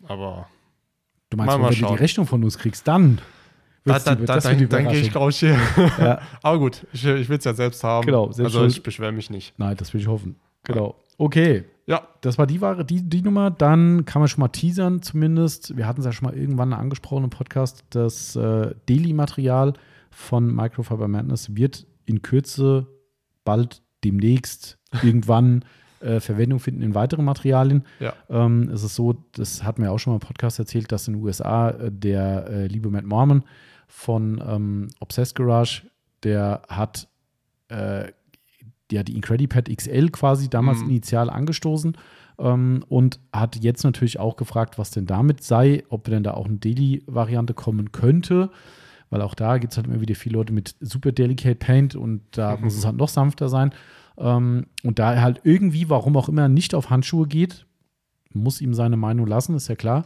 Aber 0.06 0.48
Du 1.30 1.36
meinst, 1.36 1.58
mal- 1.58 1.70
wenn 1.70 1.78
du 1.80 1.86
die. 1.86 1.94
Rechnung 1.94 2.26
von 2.26 2.42
uns 2.44 2.58
kriegst, 2.58 2.86
dann 2.86 3.20
da, 3.84 3.98
da, 3.98 4.14
die- 4.14 4.26
da, 4.26 4.34
das 4.34 4.44
wird 4.48 4.60
die 4.60 4.66
dann, 4.66 4.84
dann 4.84 4.92
gehe 4.92 5.00
ich, 5.02 5.14
ich, 5.14 5.36
hier. 5.38 5.58
Ja. 5.98 6.20
Aber 6.42 6.58
gut, 6.58 6.86
ich, 6.92 7.04
ich 7.04 7.28
will 7.28 7.38
es 7.38 7.44
ja 7.44 7.54
selbst 7.54 7.82
haben. 7.82 8.04
Genau, 8.04 8.30
selbst 8.30 8.54
Also, 8.54 8.66
ich 8.66 8.82
beschwere 8.82 9.12
mich 9.12 9.30
nicht. 9.30 9.54
Nein, 9.58 9.76
das 9.76 9.94
will 9.94 10.00
ich 10.00 10.06
hoffen. 10.06 10.36
Genau. 10.64 10.96
Okay, 11.16 11.64
Ja, 11.86 12.02
das 12.20 12.36
war 12.38 12.46
die 12.46 12.60
Ware, 12.60 12.84
die, 12.84 13.02
die 13.02 13.22
Nummer. 13.22 13.50
Dann 13.50 14.04
kann 14.04 14.20
man 14.20 14.28
schon 14.28 14.40
mal 14.40 14.48
teasern, 14.48 15.02
zumindest. 15.02 15.76
Wir 15.76 15.86
hatten 15.86 16.00
es 16.00 16.06
ja 16.06 16.12
schon 16.12 16.28
mal 16.28 16.36
irgendwann 16.36 16.72
angesprochen 16.72 17.24
im 17.24 17.30
Podcast, 17.30 17.84
das 17.90 18.36
äh, 18.36 18.74
Daily-Material 18.86 19.72
von 20.10 20.54
Microfiber 20.54 21.08
Madness 21.08 21.54
wird 21.56 21.86
in 22.06 22.22
Kürze 22.22 22.86
bald 23.44 23.82
demnächst 24.04 24.78
irgendwann 25.02 25.64
äh, 26.00 26.20
Verwendung 26.20 26.58
finden 26.60 26.82
in 26.82 26.94
weiteren 26.94 27.24
Materialien. 27.24 27.84
Ja. 28.00 28.14
Ähm, 28.28 28.70
es 28.72 28.82
ist 28.82 28.94
so, 28.94 29.14
das 29.32 29.62
hat 29.62 29.78
mir 29.78 29.90
auch 29.92 29.98
schon 29.98 30.12
mal 30.12 30.16
im 30.16 30.26
Podcast 30.26 30.58
erzählt, 30.58 30.90
dass 30.92 31.06
in 31.08 31.14
den 31.14 31.22
USA 31.22 31.70
äh, 31.70 31.90
der 31.92 32.46
äh, 32.48 32.66
liebe 32.66 32.90
Matt 32.90 33.04
Mormon 33.04 33.42
von 33.86 34.42
ähm, 34.46 34.88
Obsessed 35.00 35.34
Garage, 35.34 35.82
der 36.22 36.62
hat 36.68 37.08
äh, 37.68 38.12
ja, 38.92 39.02
die 39.02 39.14
Incredipad 39.14 39.68
XL 39.74 40.08
quasi 40.10 40.48
damals 40.50 40.80
Mhm. 40.80 40.90
initial 40.90 41.30
angestoßen 41.30 41.96
ähm, 42.38 42.84
und 42.88 43.20
hat 43.32 43.56
jetzt 43.56 43.84
natürlich 43.84 44.18
auch 44.18 44.36
gefragt, 44.36 44.78
was 44.78 44.90
denn 44.90 45.06
damit 45.06 45.42
sei, 45.44 45.84
ob 45.90 46.04
denn 46.04 46.22
da 46.22 46.32
auch 46.34 46.46
eine 46.46 46.56
Daily-Variante 46.56 47.54
kommen 47.54 47.92
könnte. 47.92 48.50
Weil 49.10 49.22
auch 49.22 49.34
da 49.34 49.58
gibt 49.58 49.72
es 49.72 49.76
halt 49.76 49.86
immer 49.88 50.00
wieder 50.00 50.14
viele 50.14 50.36
Leute 50.36 50.52
mit 50.52 50.76
super 50.80 51.10
delicate 51.12 51.56
Paint 51.56 51.94
und 51.96 52.22
da 52.32 52.56
muss 52.60 52.76
es 52.76 52.84
halt 52.86 52.96
noch 52.96 53.08
sanfter 53.08 53.48
sein. 53.48 53.72
Ähm, 54.20 54.66
und 54.84 54.98
da 54.98 55.14
er 55.14 55.22
halt 55.22 55.40
irgendwie, 55.44 55.88
warum 55.88 56.16
auch 56.16 56.28
immer, 56.28 56.48
nicht 56.48 56.74
auf 56.74 56.90
Handschuhe 56.90 57.26
geht, 57.26 57.66
muss 58.32 58.60
ihm 58.60 58.74
seine 58.74 58.96
Meinung 58.96 59.26
lassen, 59.26 59.54
ist 59.56 59.68
ja 59.68 59.74
klar. 59.74 60.04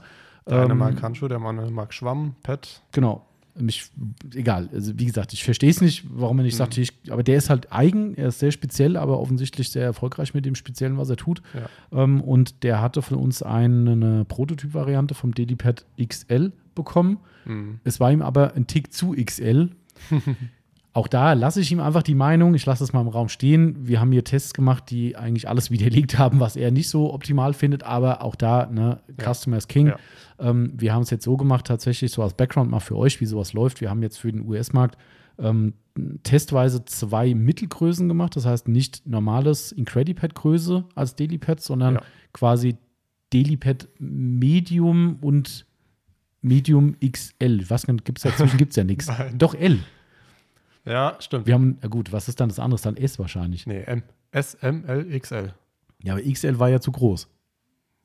Der 0.49 0.63
eine 0.63 0.73
Ähm, 0.73 0.79
mag 0.79 1.03
Handschuhe, 1.03 1.29
der 1.29 1.41
andere 1.41 1.71
mag 1.71 1.93
Schwamm, 1.93 2.37
Pet. 2.43 2.83
Genau. 2.93 3.27
Mich, 3.57 3.91
egal. 4.35 4.69
Also, 4.73 4.99
wie 4.99 5.05
gesagt, 5.07 5.33
ich 5.33 5.45
verstehe 5.45 5.71
es 5.71 5.81
nicht, 5.81 6.05
warum 6.11 6.39
er 6.39 6.43
nicht 6.45 6.55
Mhm. 6.55 6.59
sagt, 6.59 6.77
ich, 6.79 6.93
aber 7.11 7.23
der 7.23 7.37
ist 7.37 7.51
halt 7.51 7.73
eigen, 7.73 8.15
er 8.17 8.29
ist 8.29 8.41
sehr 8.41 8.51
speziell, 8.51 8.97
aber 8.97 9.21
offensichtlich 9.21 9.71
sehr 9.71 9.85
erfolgreich 9.85 10.35
mit 10.35 10.45
dem 10.45 10.57
Speziellen, 10.57 10.99
was 10.99 11.09
er 11.09 11.17
tut. 11.17 11.41
Ja. 11.55 12.03
Ähm, 12.03 12.21
und 12.21 12.65
der 12.65 12.81
hatte 12.81 13.01
von 13.01 13.17
uns 13.17 13.43
eine, 13.45 13.93
eine 13.93 14.25
Prototyp-Variante 14.25 15.15
vom 15.15 15.35
Dedipad 15.35 15.85
XL 16.05 16.53
bekommen. 16.75 17.19
Mhm. 17.45 17.79
Es 17.85 18.01
war 18.01 18.11
ihm 18.11 18.23
aber 18.23 18.55
ein 18.55 18.67
Tick 18.67 18.93
zu 18.93 19.13
XL. 19.13 19.71
Auch 20.95 21.09
da 21.09 21.33
lasse 21.35 21.61
ich 21.61 21.71
ihm 21.73 21.81
einfach 21.81 22.03
die 22.05 22.15
Meinung, 22.15 22.55
ich 22.55 22.65
lasse 22.65 22.83
es 22.85 22.93
mal 22.93 23.01
im 23.01 23.09
Raum 23.09 23.29
stehen. 23.29 23.77
Wir 23.87 24.01
haben 24.01 24.13
hier 24.13 24.25
Tests 24.25 24.55
gemacht, 24.55 24.85
die 24.91 25.17
eigentlich 25.17 25.49
alles 25.49 25.71
widerlegt 25.73 26.19
haben, 26.19 26.41
was 26.41 26.57
er 26.57 26.71
nicht 26.71 26.89
so 26.89 27.13
optimal 27.13 27.53
findet, 27.53 27.83
aber 27.83 28.23
auch 28.23 28.37
da, 28.37 28.67
ne, 28.67 29.01
Ja. 29.21 29.35
Customer 29.35 29.57
is 29.57 29.69
King. 29.69 29.89
Ja. 29.89 29.97
Ähm, 30.39 30.73
wir 30.77 30.95
haben 30.95 31.03
es 31.03 31.11
jetzt 31.11 31.25
so 31.25 31.37
gemacht, 31.37 31.67
tatsächlich 31.67 32.13
so 32.13 32.23
als 32.23 32.35
Background 32.35 32.71
mal 32.71 32.81
für 32.81 32.97
euch, 32.97 33.21
wie 33.21 33.27
sowas 33.27 33.53
läuft. 33.53 33.81
Wir 33.81 33.91
haben 33.91 34.03
jetzt 34.03 34.19
für 34.19 34.31
den 34.33 34.47
US-Markt 34.49 34.97
ähm, 35.39 35.75
testweise 36.23 36.85
zwei 36.85 37.35
Mittelgrößen 37.35 38.07
gemacht, 38.09 38.37
das 38.37 38.47
heißt 38.47 38.69
nicht 38.69 39.05
normales 39.07 39.73
Incredipad-Größe 39.73 40.85
als 40.95 41.17
Dailipad, 41.17 41.61
sondern 41.61 41.95
Ja. 41.97 42.03
quasi 42.33 42.77
Dailipad 43.33 43.89
Medium 43.99 45.17
und 45.21 45.67
Medium 46.41 46.95
XL. 47.05 47.65
Was 47.69 47.87
gibt 47.87 48.19
es 48.19 48.23
dazwischen? 48.23 48.59
Gibt 48.59 48.71
es 48.73 48.77
ja 48.77 48.85
nichts. 48.85 49.09
Doch 49.37 49.55
L. 49.55 49.81
Ja, 50.85 51.17
stimmt. 51.21 51.47
Wir 51.47 51.55
haben, 51.55 51.79
gut, 51.89 52.13
was 52.13 52.29
ist 52.29 52.41
dann 52.41 52.49
das 52.49 52.59
andere? 52.59 52.81
Dann 52.81 52.97
S 52.97 53.19
wahrscheinlich. 53.19 53.67
Nee, 53.67 53.83
M. 53.85 54.03
S, 54.33 54.55
M, 54.55 54.85
L, 54.87 55.19
XL. 55.19 55.55
Ja, 56.03 56.15
aber 56.15 56.23
XL 56.23 56.59
war 56.59 56.69
ja 56.69 56.81
zu 56.81 56.93
groß. 56.93 57.29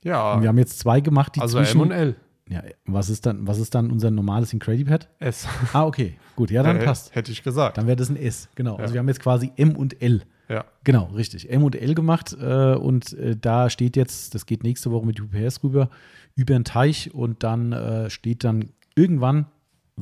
Ja, 0.04 0.34
Und 0.34 0.42
wir 0.44 0.50
haben 0.50 0.58
jetzt 0.58 0.80
zwei 0.80 1.02
gemacht, 1.02 1.36
die 1.36 1.42
also 1.42 1.58
zwischen. 1.58 1.78
M 1.78 1.82
und 1.82 1.92
L. 1.92 2.16
ja, 2.50 2.64
was 2.86 3.10
ist 3.10 3.26
dann, 3.26 3.46
was 3.48 3.60
ist 3.60 3.76
dann 3.76 3.92
unser 3.92 4.12
normales 4.12 4.54
Incredipad? 4.54 5.10
S. 5.20 5.46
Ah, 5.74 5.86
okay. 5.86 6.18
Gut, 6.38 6.52
ja, 6.52 6.64
dann 6.64 6.78
Äh, 6.78 6.86
passt. 6.86 7.14
Hätte 7.16 7.32
ich 7.34 7.44
gesagt. 7.44 7.78
Dann 7.78 7.86
wäre 7.88 7.98
das 7.98 8.10
ein 8.10 8.16
S, 8.16 8.48
genau. 8.56 8.76
Also 8.78 8.92
Ja. 8.92 8.94
wir 8.94 9.00
haben 9.00 9.08
jetzt 9.10 9.20
quasi 9.20 9.52
M 9.58 9.76
und 9.76 10.02
L. 10.02 10.24
ja. 10.48 10.64
Genau, 10.86 11.06
richtig. 11.08 11.50
M 11.52 11.64
und 11.64 11.76
L 11.76 11.94
gemacht 11.96 12.38
äh, 12.40 12.76
und 12.76 13.12
äh, 13.14 13.36
da 13.36 13.70
steht 13.70 13.98
jetzt, 13.98 14.34
das 14.36 14.46
geht 14.46 14.64
nächste 14.64 14.90
Woche 14.92 15.06
mit 15.06 15.20
UPS 15.20 15.62
rüber, 15.64 15.90
über 16.36 16.54
den 16.54 16.64
Teich 16.64 17.14
und 17.14 17.44
dann 17.44 17.74
äh, 17.74 18.10
steht 18.10 18.46
dann 18.46 18.70
irgendwann, 18.96 19.48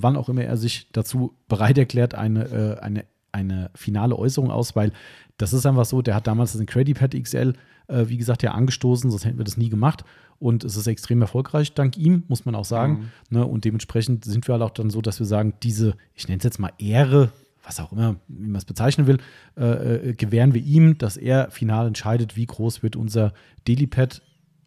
wann 0.02 0.16
auch 0.16 0.30
immer 0.30 0.44
er 0.44 0.58
sich 0.58 0.90
dazu 0.92 1.34
bereit 1.48 1.78
erklärt, 1.78 2.16
eine, 2.16 2.46
äh, 2.46 2.80
eine, 2.80 3.06
eine 3.32 3.72
finale 3.76 4.18
Äußerung 4.18 4.52
aus, 4.52 4.76
weil 4.76 4.92
das 5.38 5.54
ist 5.54 5.66
einfach 5.66 5.86
so, 5.86 6.02
der 6.02 6.16
hat 6.16 6.28
damals 6.28 6.54
das 6.54 6.62
Incredipad 6.62 7.14
XL, 7.14 7.54
äh, 7.88 8.06
wie 8.08 8.18
gesagt, 8.18 8.44
ja 8.44 8.52
angestoßen, 8.52 9.10
sonst 9.10 9.26
hätten 9.26 9.38
wir 9.38 9.46
das 9.46 9.58
nie 9.58 9.70
gemacht 9.70 10.04
und 10.40 10.64
es 10.64 10.76
ist 10.76 10.88
extrem 10.88 11.22
erfolgreich, 11.22 11.74
dank 11.74 11.98
ihm, 11.98 12.24
muss 12.28 12.46
man 12.46 12.56
auch 12.56 12.66
sagen. 12.66 13.12
Ne? 13.30 13.46
Und 13.46 13.66
dementsprechend 13.66 14.26
sind 14.26 14.48
wir 14.48 14.54
halt 14.54 14.64
auch 14.64 14.72
dann 14.72 14.90
so, 14.90 15.02
dass 15.02 15.20
wir 15.20 15.26
sagen, 15.26 15.54
diese, 15.64 15.96
ich 16.14 16.28
nenne 16.28 16.38
es 16.38 16.44
jetzt 16.44 16.60
mal 16.60 16.72
Ehre, 16.78 17.32
was 17.64 17.80
auch 17.80 17.92
immer, 17.92 18.16
wie 18.28 18.48
man 18.48 18.56
es 18.58 18.66
bezeichnen 18.66 19.08
will, 19.08 19.18
äh, 19.58 20.10
äh, 20.10 20.14
gewähren 20.14 20.54
wir 20.54 20.62
ihm, 20.62 20.98
dass 20.98 21.18
er 21.18 21.50
final 21.52 21.88
entscheidet, 21.88 22.36
wie 22.36 22.46
groß 22.46 22.84
wird 22.84 22.96
unser 22.96 23.34
Delipad 23.68 24.22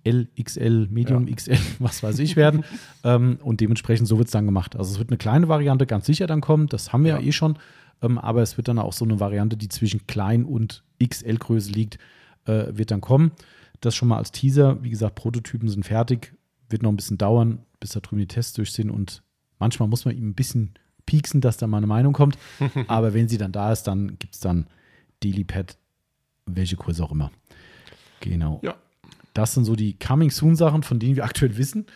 LXL, 0.05 0.89
Medium 0.91 1.27
Ja. 1.29 1.35
XL, 1.35 1.57
was 1.79 2.03
weiß 2.03 2.19
ich 2.21 2.37
werden. 2.37 2.65
ähm, 3.05 3.39
und 3.43 3.61
dementsprechend 3.61 4.09
so 4.09 4.19
wird 4.19 4.29
es 4.29 4.33
dann 4.33 4.47
gemacht. 4.47 4.77
Also 4.77 4.93
es 4.93 4.99
wird 4.99 5.11
eine 5.11 5.19
kleine 5.19 5.49
Variante 5.49 5.87
ganz 5.87 6.07
sicher 6.07 6.27
dann 6.27 6.41
kommen, 6.41 6.67
das 6.69 6.93
haben 6.93 7.05
wir 7.05 7.11
ja, 7.15 7.19
Ja. 7.21 7.27
eh 7.27 7.33
schon. 7.33 7.59
Ähm, 8.03 8.17
aber 8.19 8.41
es 8.43 8.57
wird 8.57 8.69
dann 8.69 8.79
auch 8.79 8.93
so 8.95 9.05
eine 9.05 9.21
Variante, 9.21 9.57
die 9.59 9.69
zwischen 9.69 10.07
klein 10.07 10.45
und 10.45 10.83
XL-Größe 11.05 11.71
liegt, 11.73 11.99
äh, 12.47 12.67
wird 12.71 12.91
dann 12.91 13.01
kommen. 13.03 13.33
Das 13.83 13.95
schon 13.95 14.09
mal 14.09 14.17
als 14.19 14.33
Teaser. 14.33 14.83
Wie 14.83 14.91
gesagt, 14.91 15.15
Prototypen 15.17 15.69
sind 15.69 15.85
fertig. 15.85 16.33
Wird 16.71 16.83
noch 16.83 16.91
ein 16.91 16.97
bisschen 16.97 17.19
dauern, 17.19 17.59
bis 17.79 17.91
da 17.91 18.01
drüben 18.01 18.21
die 18.21 18.27
Tests 18.27 18.53
durch 18.55 18.73
sind. 18.73 18.91
Und 18.91 19.23
manchmal 19.59 19.89
muss 19.89 20.05
man 20.07 20.17
ihm 20.17 20.31
ein 20.31 20.35
bisschen 20.35 20.73
pieksen, 21.07 21.41
dass 21.43 21.57
da 21.59 21.67
mal 21.67 21.79
eine 21.79 21.87
Meinung 21.87 22.13
kommt. 22.15 22.39
Aber 22.89 23.13
wenn 23.13 23.29
sie 23.29 23.37
dann 23.39 23.53
da 23.53 23.71
ist, 23.73 23.83
dann 23.85 24.19
gibt 24.19 24.35
es 24.35 24.41
dann 24.41 24.67
Delipad, 25.23 25.77
welche 26.47 26.77
Größe 26.77 27.03
auch 27.05 27.13
immer. 27.13 27.31
Genau. 28.21 28.61
Ja. 28.63 28.75
Das 29.35 29.55
sind 29.55 29.65
so 29.65 29.77
die 29.77 29.99
Coming 29.99 30.31
Soon 30.31 30.57
Sachen, 30.57 30.83
von 30.83 30.99
denen 30.99 31.17
wir 31.17 31.25
aktuell 31.25 31.57
wissen. 31.57 31.87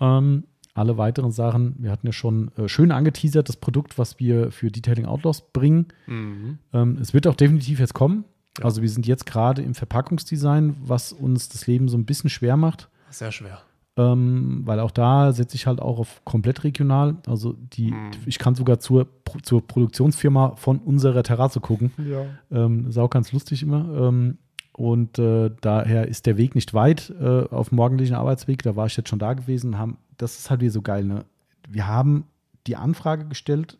Ähm, 0.00 0.44
alle 0.74 0.96
weiteren 0.96 1.32
Sachen, 1.32 1.74
wir 1.78 1.90
hatten 1.90 2.06
ja 2.06 2.12
schon 2.12 2.50
äh, 2.56 2.68
schön 2.68 2.92
angeteasert, 2.92 3.48
das 3.48 3.56
Produkt, 3.56 3.98
was 3.98 4.20
wir 4.20 4.52
für 4.52 4.70
Detailing 4.70 5.06
Outlaws 5.06 5.52
bringen. 5.52 5.86
Mhm. 6.06 6.58
Ähm, 6.72 6.98
es 7.00 7.12
wird 7.12 7.26
auch 7.26 7.34
definitiv 7.34 7.80
jetzt 7.80 7.94
kommen. 7.94 8.24
Ja. 8.58 8.64
Also 8.64 8.80
wir 8.82 8.88
sind 8.88 9.06
jetzt 9.06 9.26
gerade 9.26 9.62
im 9.62 9.74
Verpackungsdesign, 9.74 10.76
was 10.82 11.12
uns 11.12 11.48
das 11.48 11.66
Leben 11.66 11.88
so 11.88 11.98
ein 11.98 12.04
bisschen 12.06 12.30
schwer 12.30 12.56
macht. 12.56 12.88
Sehr 13.10 13.32
schwer. 13.32 13.60
Ähm, 13.96 14.62
weil 14.64 14.78
auch 14.78 14.92
da 14.92 15.32
setze 15.32 15.56
ich 15.56 15.66
halt 15.66 15.80
auch 15.80 15.98
auf 15.98 16.24
komplett 16.24 16.62
regional. 16.62 17.16
Also 17.26 17.54
die, 17.72 17.90
Mhm. 17.90 18.10
ich 18.26 18.38
kann 18.38 18.54
sogar 18.54 18.78
zur, 18.78 19.08
zur 19.42 19.66
Produktionsfirma 19.66 20.54
von 20.54 20.78
unserer 20.78 21.24
Terrasse 21.24 21.58
gucken. 21.58 21.90
Ja. 21.98 22.24
Ähm, 22.52 22.88
auch 22.96 23.10
ganz 23.10 23.32
lustig 23.32 23.64
immer. 23.64 24.08
Ähm, 24.08 24.38
und 24.78 25.18
äh, 25.18 25.50
daher 25.60 26.06
ist 26.06 26.26
der 26.26 26.36
Weg 26.36 26.54
nicht 26.54 26.72
weit 26.72 27.12
äh, 27.20 27.48
auf 27.50 27.70
dem 27.70 27.76
morgendlichen 27.76 28.14
Arbeitsweg. 28.14 28.62
Da 28.62 28.76
war 28.76 28.86
ich 28.86 28.96
jetzt 28.96 29.08
schon 29.08 29.18
da 29.18 29.34
gewesen. 29.34 29.76
Haben, 29.76 29.98
das 30.18 30.38
ist 30.38 30.50
halt 30.50 30.60
wieder 30.60 30.70
so 30.70 30.82
geil. 30.82 31.02
Ne? 31.02 31.24
Wir 31.68 31.88
haben 31.88 32.28
die 32.68 32.76
Anfrage 32.76 33.24
gestellt, 33.24 33.76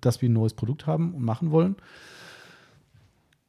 dass 0.00 0.22
wir 0.22 0.30
ein 0.30 0.32
neues 0.32 0.54
Produkt 0.54 0.86
haben 0.86 1.12
und 1.12 1.26
machen 1.26 1.50
wollen. 1.50 1.76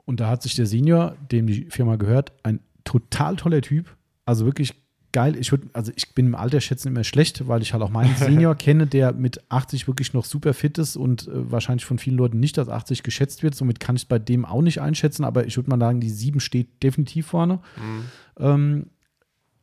Und 0.03 0.19
da 0.19 0.27
hat 0.27 0.41
sich 0.41 0.53
der 0.55 0.65
Senior, 0.65 1.15
dem 1.31 1.47
die 1.47 1.67
Firma 1.69 1.95
gehört, 1.95 2.33
ein 2.43 2.59
total 2.83 3.37
toller 3.37 3.61
Typ, 3.61 3.95
also 4.25 4.43
wirklich 4.43 4.73
geil. 5.11 5.35
Ich 5.37 5.51
würde, 5.51 5.67
also 5.73 5.91
ich 5.95 6.13
bin 6.13 6.27
im 6.27 6.35
Alter 6.35 6.61
schätzen 6.61 6.89
immer 6.89 7.03
schlecht, 7.03 7.47
weil 7.47 7.61
ich 7.61 7.73
halt 7.73 7.83
auch 7.83 7.89
meinen 7.89 8.15
Senior 8.15 8.55
kenne, 8.57 8.87
der 8.87 9.13
mit 9.13 9.41
80 9.49 9.87
wirklich 9.87 10.13
noch 10.13 10.25
super 10.25 10.53
fit 10.53 10.77
ist 10.77 10.95
und 10.97 11.27
äh, 11.27 11.51
wahrscheinlich 11.51 11.85
von 11.85 11.97
vielen 11.97 12.17
Leuten 12.17 12.39
nicht 12.39 12.57
als 12.59 12.69
80 12.69 13.03
geschätzt 13.03 13.43
wird. 13.43 13.55
Somit 13.55 13.79
kann 13.79 13.95
ich 13.95 14.03
es 14.03 14.05
bei 14.07 14.19
dem 14.19 14.45
auch 14.45 14.61
nicht 14.61 14.79
einschätzen, 14.81 15.23
aber 15.23 15.45
ich 15.45 15.57
würde 15.57 15.69
mal 15.69 15.79
sagen, 15.79 15.99
die 16.01 16.09
7 16.09 16.39
steht 16.39 16.83
definitiv 16.83 17.27
vorne. 17.27 17.59
Mhm. 17.77 18.03
Ähm, 18.39 18.85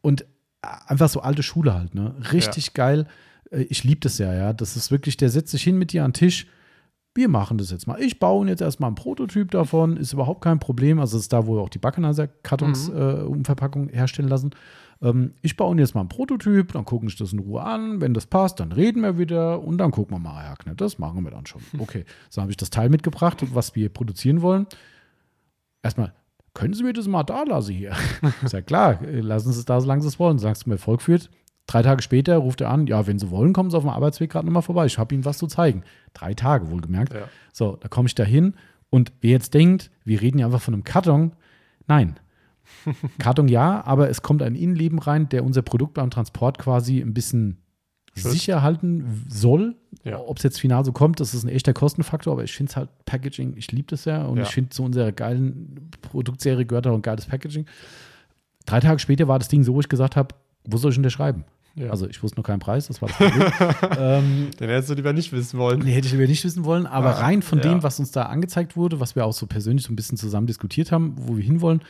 und 0.00 0.24
einfach 0.62 1.08
so 1.08 1.20
alte 1.20 1.42
Schule 1.42 1.74
halt, 1.74 1.94
ne? 1.94 2.14
Richtig 2.32 2.74
geil. 2.74 3.06
Äh, 3.50 3.62
Ich 3.62 3.84
liebe 3.84 4.00
das 4.00 4.18
ja, 4.18 4.32
ja. 4.34 4.52
Das 4.52 4.76
ist 4.76 4.90
wirklich, 4.90 5.16
der 5.16 5.30
setzt 5.30 5.50
sich 5.50 5.62
hin 5.62 5.78
mit 5.78 5.92
dir 5.92 6.04
an 6.04 6.10
den 6.10 6.14
Tisch. 6.14 6.46
Wir 7.14 7.28
machen 7.28 7.58
das 7.58 7.70
jetzt 7.72 7.86
mal. 7.88 8.00
Ich 8.00 8.20
baue 8.20 8.46
jetzt 8.48 8.60
erstmal 8.60 8.88
einen 8.88 8.94
Prototyp 8.94 9.50
davon, 9.50 9.96
ist 9.96 10.12
überhaupt 10.12 10.40
kein 10.42 10.60
Problem. 10.60 11.00
Also, 11.00 11.16
das 11.16 11.22
ist 11.24 11.32
da, 11.32 11.46
wo 11.48 11.56
wir 11.56 11.62
auch 11.62 11.68
die 11.68 11.78
Backenizer-Kartons 11.80 12.90
Mhm. 12.90 12.96
äh, 12.96 13.12
Umverpackung 13.22 13.88
herstellen 13.88 14.28
lassen. 14.28 14.50
Ähm, 15.02 15.34
ich 15.42 15.56
baue 15.56 15.76
jetzt 15.78 15.94
mal 15.94 16.00
einen 16.00 16.08
Prototyp, 16.08 16.72
dann 16.72 16.84
gucken 16.84 17.08
ich 17.08 17.16
das 17.16 17.32
in 17.32 17.38
Ruhe 17.38 17.62
an. 17.62 18.00
Wenn 18.00 18.14
das 18.14 18.26
passt, 18.26 18.60
dann 18.60 18.72
reden 18.72 19.02
wir 19.02 19.18
wieder 19.18 19.62
und 19.62 19.78
dann 19.78 19.90
gucken 19.90 20.16
wir 20.16 20.20
mal, 20.20 20.44
ja, 20.44 20.54
ne, 20.66 20.74
das 20.74 20.98
machen 20.98 21.24
wir 21.24 21.30
dann 21.30 21.46
schon. 21.46 21.62
Okay, 21.78 22.04
so 22.28 22.40
habe 22.42 22.50
ich 22.50 22.56
das 22.56 22.70
Teil 22.70 22.88
mitgebracht, 22.88 23.42
was 23.54 23.74
wir 23.74 23.88
produzieren 23.88 24.42
wollen. 24.42 24.66
Erstmal, 25.82 26.12
können 26.54 26.74
Sie 26.74 26.82
mir 26.82 26.92
das 26.92 27.06
mal 27.06 27.22
da 27.22 27.44
lassen 27.44 27.74
hier? 27.74 27.92
Ist 28.42 28.52
ja 28.52 28.62
klar, 28.62 28.98
lassen 29.02 29.52
Sie 29.52 29.58
es 29.60 29.64
da, 29.64 29.80
solange 29.80 30.02
Sie 30.02 30.08
es 30.08 30.18
wollen. 30.18 30.38
Sagst 30.38 30.66
du 30.66 30.70
mir, 30.70 30.78
Volk 30.78 31.02
führt. 31.02 31.30
Drei 31.66 31.82
Tage 31.82 32.02
später 32.02 32.38
ruft 32.38 32.62
er 32.62 32.70
an, 32.70 32.86
ja, 32.86 33.06
wenn 33.06 33.18
Sie 33.18 33.30
wollen, 33.30 33.52
kommen 33.52 33.70
Sie 33.70 33.76
auf 33.76 33.84
dem 33.84 33.90
Arbeitsweg 33.90 34.30
gerade 34.30 34.46
nochmal 34.46 34.62
vorbei. 34.62 34.86
Ich 34.86 34.98
habe 34.98 35.14
Ihnen 35.14 35.26
was 35.26 35.38
zu 35.38 35.46
zeigen. 35.46 35.84
Drei 36.14 36.34
Tage, 36.34 36.70
wohlgemerkt. 36.70 37.12
Ja. 37.12 37.28
So, 37.52 37.76
da 37.76 37.88
komme 37.88 38.08
ich 38.08 38.14
da 38.14 38.24
hin 38.24 38.54
und 38.90 39.12
wer 39.20 39.32
jetzt 39.32 39.54
denkt, 39.54 39.90
wir 40.04 40.20
reden 40.20 40.38
ja 40.38 40.46
einfach 40.46 40.62
von 40.62 40.74
einem 40.74 40.84
Karton, 40.84 41.32
nein. 41.86 42.18
Karton 43.18 43.48
ja, 43.48 43.84
aber 43.84 44.08
es 44.08 44.22
kommt 44.22 44.42
ein 44.42 44.54
Innenleben 44.54 44.98
rein, 44.98 45.28
der 45.28 45.44
unser 45.44 45.62
Produkt 45.62 45.94
beim 45.94 46.10
Transport 46.10 46.58
quasi 46.58 47.00
ein 47.00 47.14
bisschen 47.14 47.58
Schützt. 48.14 48.30
sicher 48.32 48.62
halten 48.62 49.24
soll. 49.28 49.76
Ja. 50.04 50.18
Ob 50.20 50.38
es 50.38 50.42
jetzt 50.42 50.60
final 50.60 50.84
so 50.84 50.92
kommt, 50.92 51.20
das 51.20 51.34
ist 51.34 51.44
ein 51.44 51.48
echter 51.48 51.72
Kostenfaktor, 51.74 52.32
aber 52.32 52.44
ich 52.44 52.52
finde 52.54 52.70
es 52.70 52.76
halt 52.76 52.88
Packaging, 53.04 53.54
ich 53.56 53.70
liebe 53.72 53.88
das 53.88 54.04
ja 54.04 54.24
und 54.24 54.36
Ja. 54.38 54.42
ich 54.44 54.50
finde 54.50 54.70
zu 54.70 54.82
unserer 54.84 55.12
geilen 55.12 55.90
Produktserie 56.02 56.64
gehört 56.66 56.86
auch 56.86 56.94
ein 56.94 57.02
geiles 57.02 57.26
Packaging. 57.26 57.66
Drei 58.66 58.80
Tage 58.80 58.98
später 58.98 59.28
war 59.28 59.38
das 59.38 59.48
Ding 59.48 59.62
so, 59.64 59.74
wo 59.74 59.80
ich 59.80 59.88
gesagt 59.88 60.16
habe, 60.16 60.34
wo 60.64 60.76
soll 60.76 60.92
ich 60.92 60.98
unterschreiben? 60.98 61.44
Ja. 61.74 61.90
Also 61.90 62.08
ich 62.08 62.22
wusste 62.22 62.38
noch 62.40 62.44
keinen 62.44 62.58
Preis, 62.58 62.88
das 62.88 63.00
war 63.00 63.08
das 63.08 63.16
Problem. 63.18 63.52
ähm, 63.98 64.50
Den 64.58 64.68
hättest 64.68 64.90
du 64.90 64.94
lieber 64.94 65.12
nicht 65.12 65.32
wissen 65.32 65.58
wollen. 65.58 65.78
Nee, 65.80 65.92
hätte 65.92 66.06
ich 66.08 66.12
lieber 66.12 66.26
nicht 66.26 66.44
wissen 66.44 66.64
wollen, 66.64 66.86
aber 66.86 67.16
Ah, 67.16 67.20
rein 67.20 67.40
von 67.40 67.58
ja. 67.60 67.64
dem, 67.72 67.82
was 67.84 68.00
uns 68.00 68.10
da 68.10 68.24
angezeigt 68.24 68.76
wurde, 68.76 68.98
was 69.00 69.14
wir 69.14 69.24
auch 69.24 69.32
so 69.32 69.46
persönlich 69.46 69.84
so 69.86 69.92
ein 69.92 69.96
bisschen 69.96 70.18
zusammen 70.18 70.46
diskutiert 70.48 70.90
haben, 70.92 71.14
wo 71.16 71.36
wir 71.36 71.44
hinwollen, 71.44 71.82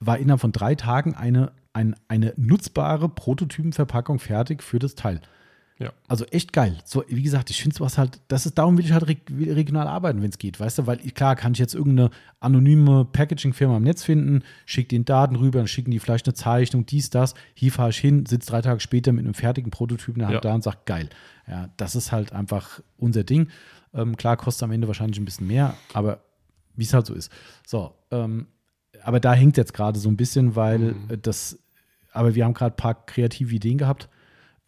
war 0.00 0.18
innerhalb 0.18 0.40
von 0.40 0.52
drei 0.52 0.74
Tagen 0.74 1.14
eine, 1.14 1.52
ein, 1.72 1.94
eine 2.08 2.32
nutzbare 2.36 3.08
Prototypenverpackung 3.08 4.18
fertig 4.18 4.62
für 4.62 4.78
das 4.78 4.94
Teil. 4.94 5.20
Ja. 5.78 5.92
Also 6.08 6.24
echt 6.26 6.54
geil. 6.54 6.78
So, 6.86 7.04
wie 7.06 7.22
gesagt, 7.22 7.50
ich 7.50 7.60
finde 7.60 7.76
sowas 7.76 7.98
halt, 7.98 8.20
das 8.28 8.46
ist, 8.46 8.56
darum 8.56 8.78
will 8.78 8.84
ich 8.86 8.92
halt 8.92 9.06
reg 9.08 9.30
regional 9.30 9.86
arbeiten, 9.86 10.22
wenn 10.22 10.30
es 10.30 10.38
geht, 10.38 10.58
weißt 10.58 10.78
du, 10.78 10.86
weil 10.86 10.96
klar 10.96 11.36
kann 11.36 11.52
ich 11.52 11.58
jetzt 11.58 11.74
irgendeine 11.74 12.08
anonyme 12.40 13.04
Packaging-Firma 13.04 13.76
im 13.76 13.82
Netz 13.82 14.02
finden, 14.02 14.42
schicke 14.64 14.88
den 14.88 15.04
Daten 15.04 15.36
rüber, 15.36 15.58
dann 15.58 15.68
schicken 15.68 15.90
die 15.90 15.98
vielleicht 15.98 16.26
eine 16.26 16.32
Zeichnung, 16.32 16.86
dies, 16.86 17.10
das, 17.10 17.34
hier 17.52 17.72
fahre 17.72 17.90
ich 17.90 17.98
hin, 17.98 18.24
sitze 18.24 18.48
drei 18.50 18.62
Tage 18.62 18.80
später 18.80 19.12
mit 19.12 19.26
einem 19.26 19.34
fertigen 19.34 19.70
Prototypen 19.70 20.14
in 20.14 20.18
der 20.20 20.28
Hand 20.28 20.34
Ja. 20.44 20.50
da 20.50 20.54
und 20.54 20.64
sage, 20.64 20.78
geil. 20.86 21.10
Ja, 21.46 21.68
das 21.76 21.94
ist 21.94 22.10
halt 22.10 22.32
einfach 22.32 22.80
unser 22.96 23.24
Ding. 23.24 23.48
Ähm, 23.92 24.16
klar 24.16 24.38
kostet 24.38 24.62
am 24.62 24.72
Ende 24.72 24.86
wahrscheinlich 24.88 25.20
ein 25.20 25.26
bisschen 25.26 25.46
mehr, 25.46 25.74
aber 25.92 26.22
wie 26.74 26.84
es 26.84 26.94
halt 26.94 27.04
so 27.04 27.12
ist. 27.12 27.30
So, 27.66 27.94
ähm, 28.10 28.46
aber 29.02 29.20
da 29.20 29.32
hängt 29.34 29.56
jetzt 29.56 29.74
gerade 29.74 29.98
so 29.98 30.08
ein 30.08 30.16
bisschen, 30.16 30.56
weil 30.56 30.78
Mhm. 30.78 31.08
das, 31.22 31.58
aber 32.12 32.34
wir 32.34 32.44
haben 32.44 32.54
gerade 32.54 32.74
ein 32.74 32.76
paar 32.76 33.06
kreative 33.06 33.54
Ideen 33.54 33.78
gehabt, 33.78 34.08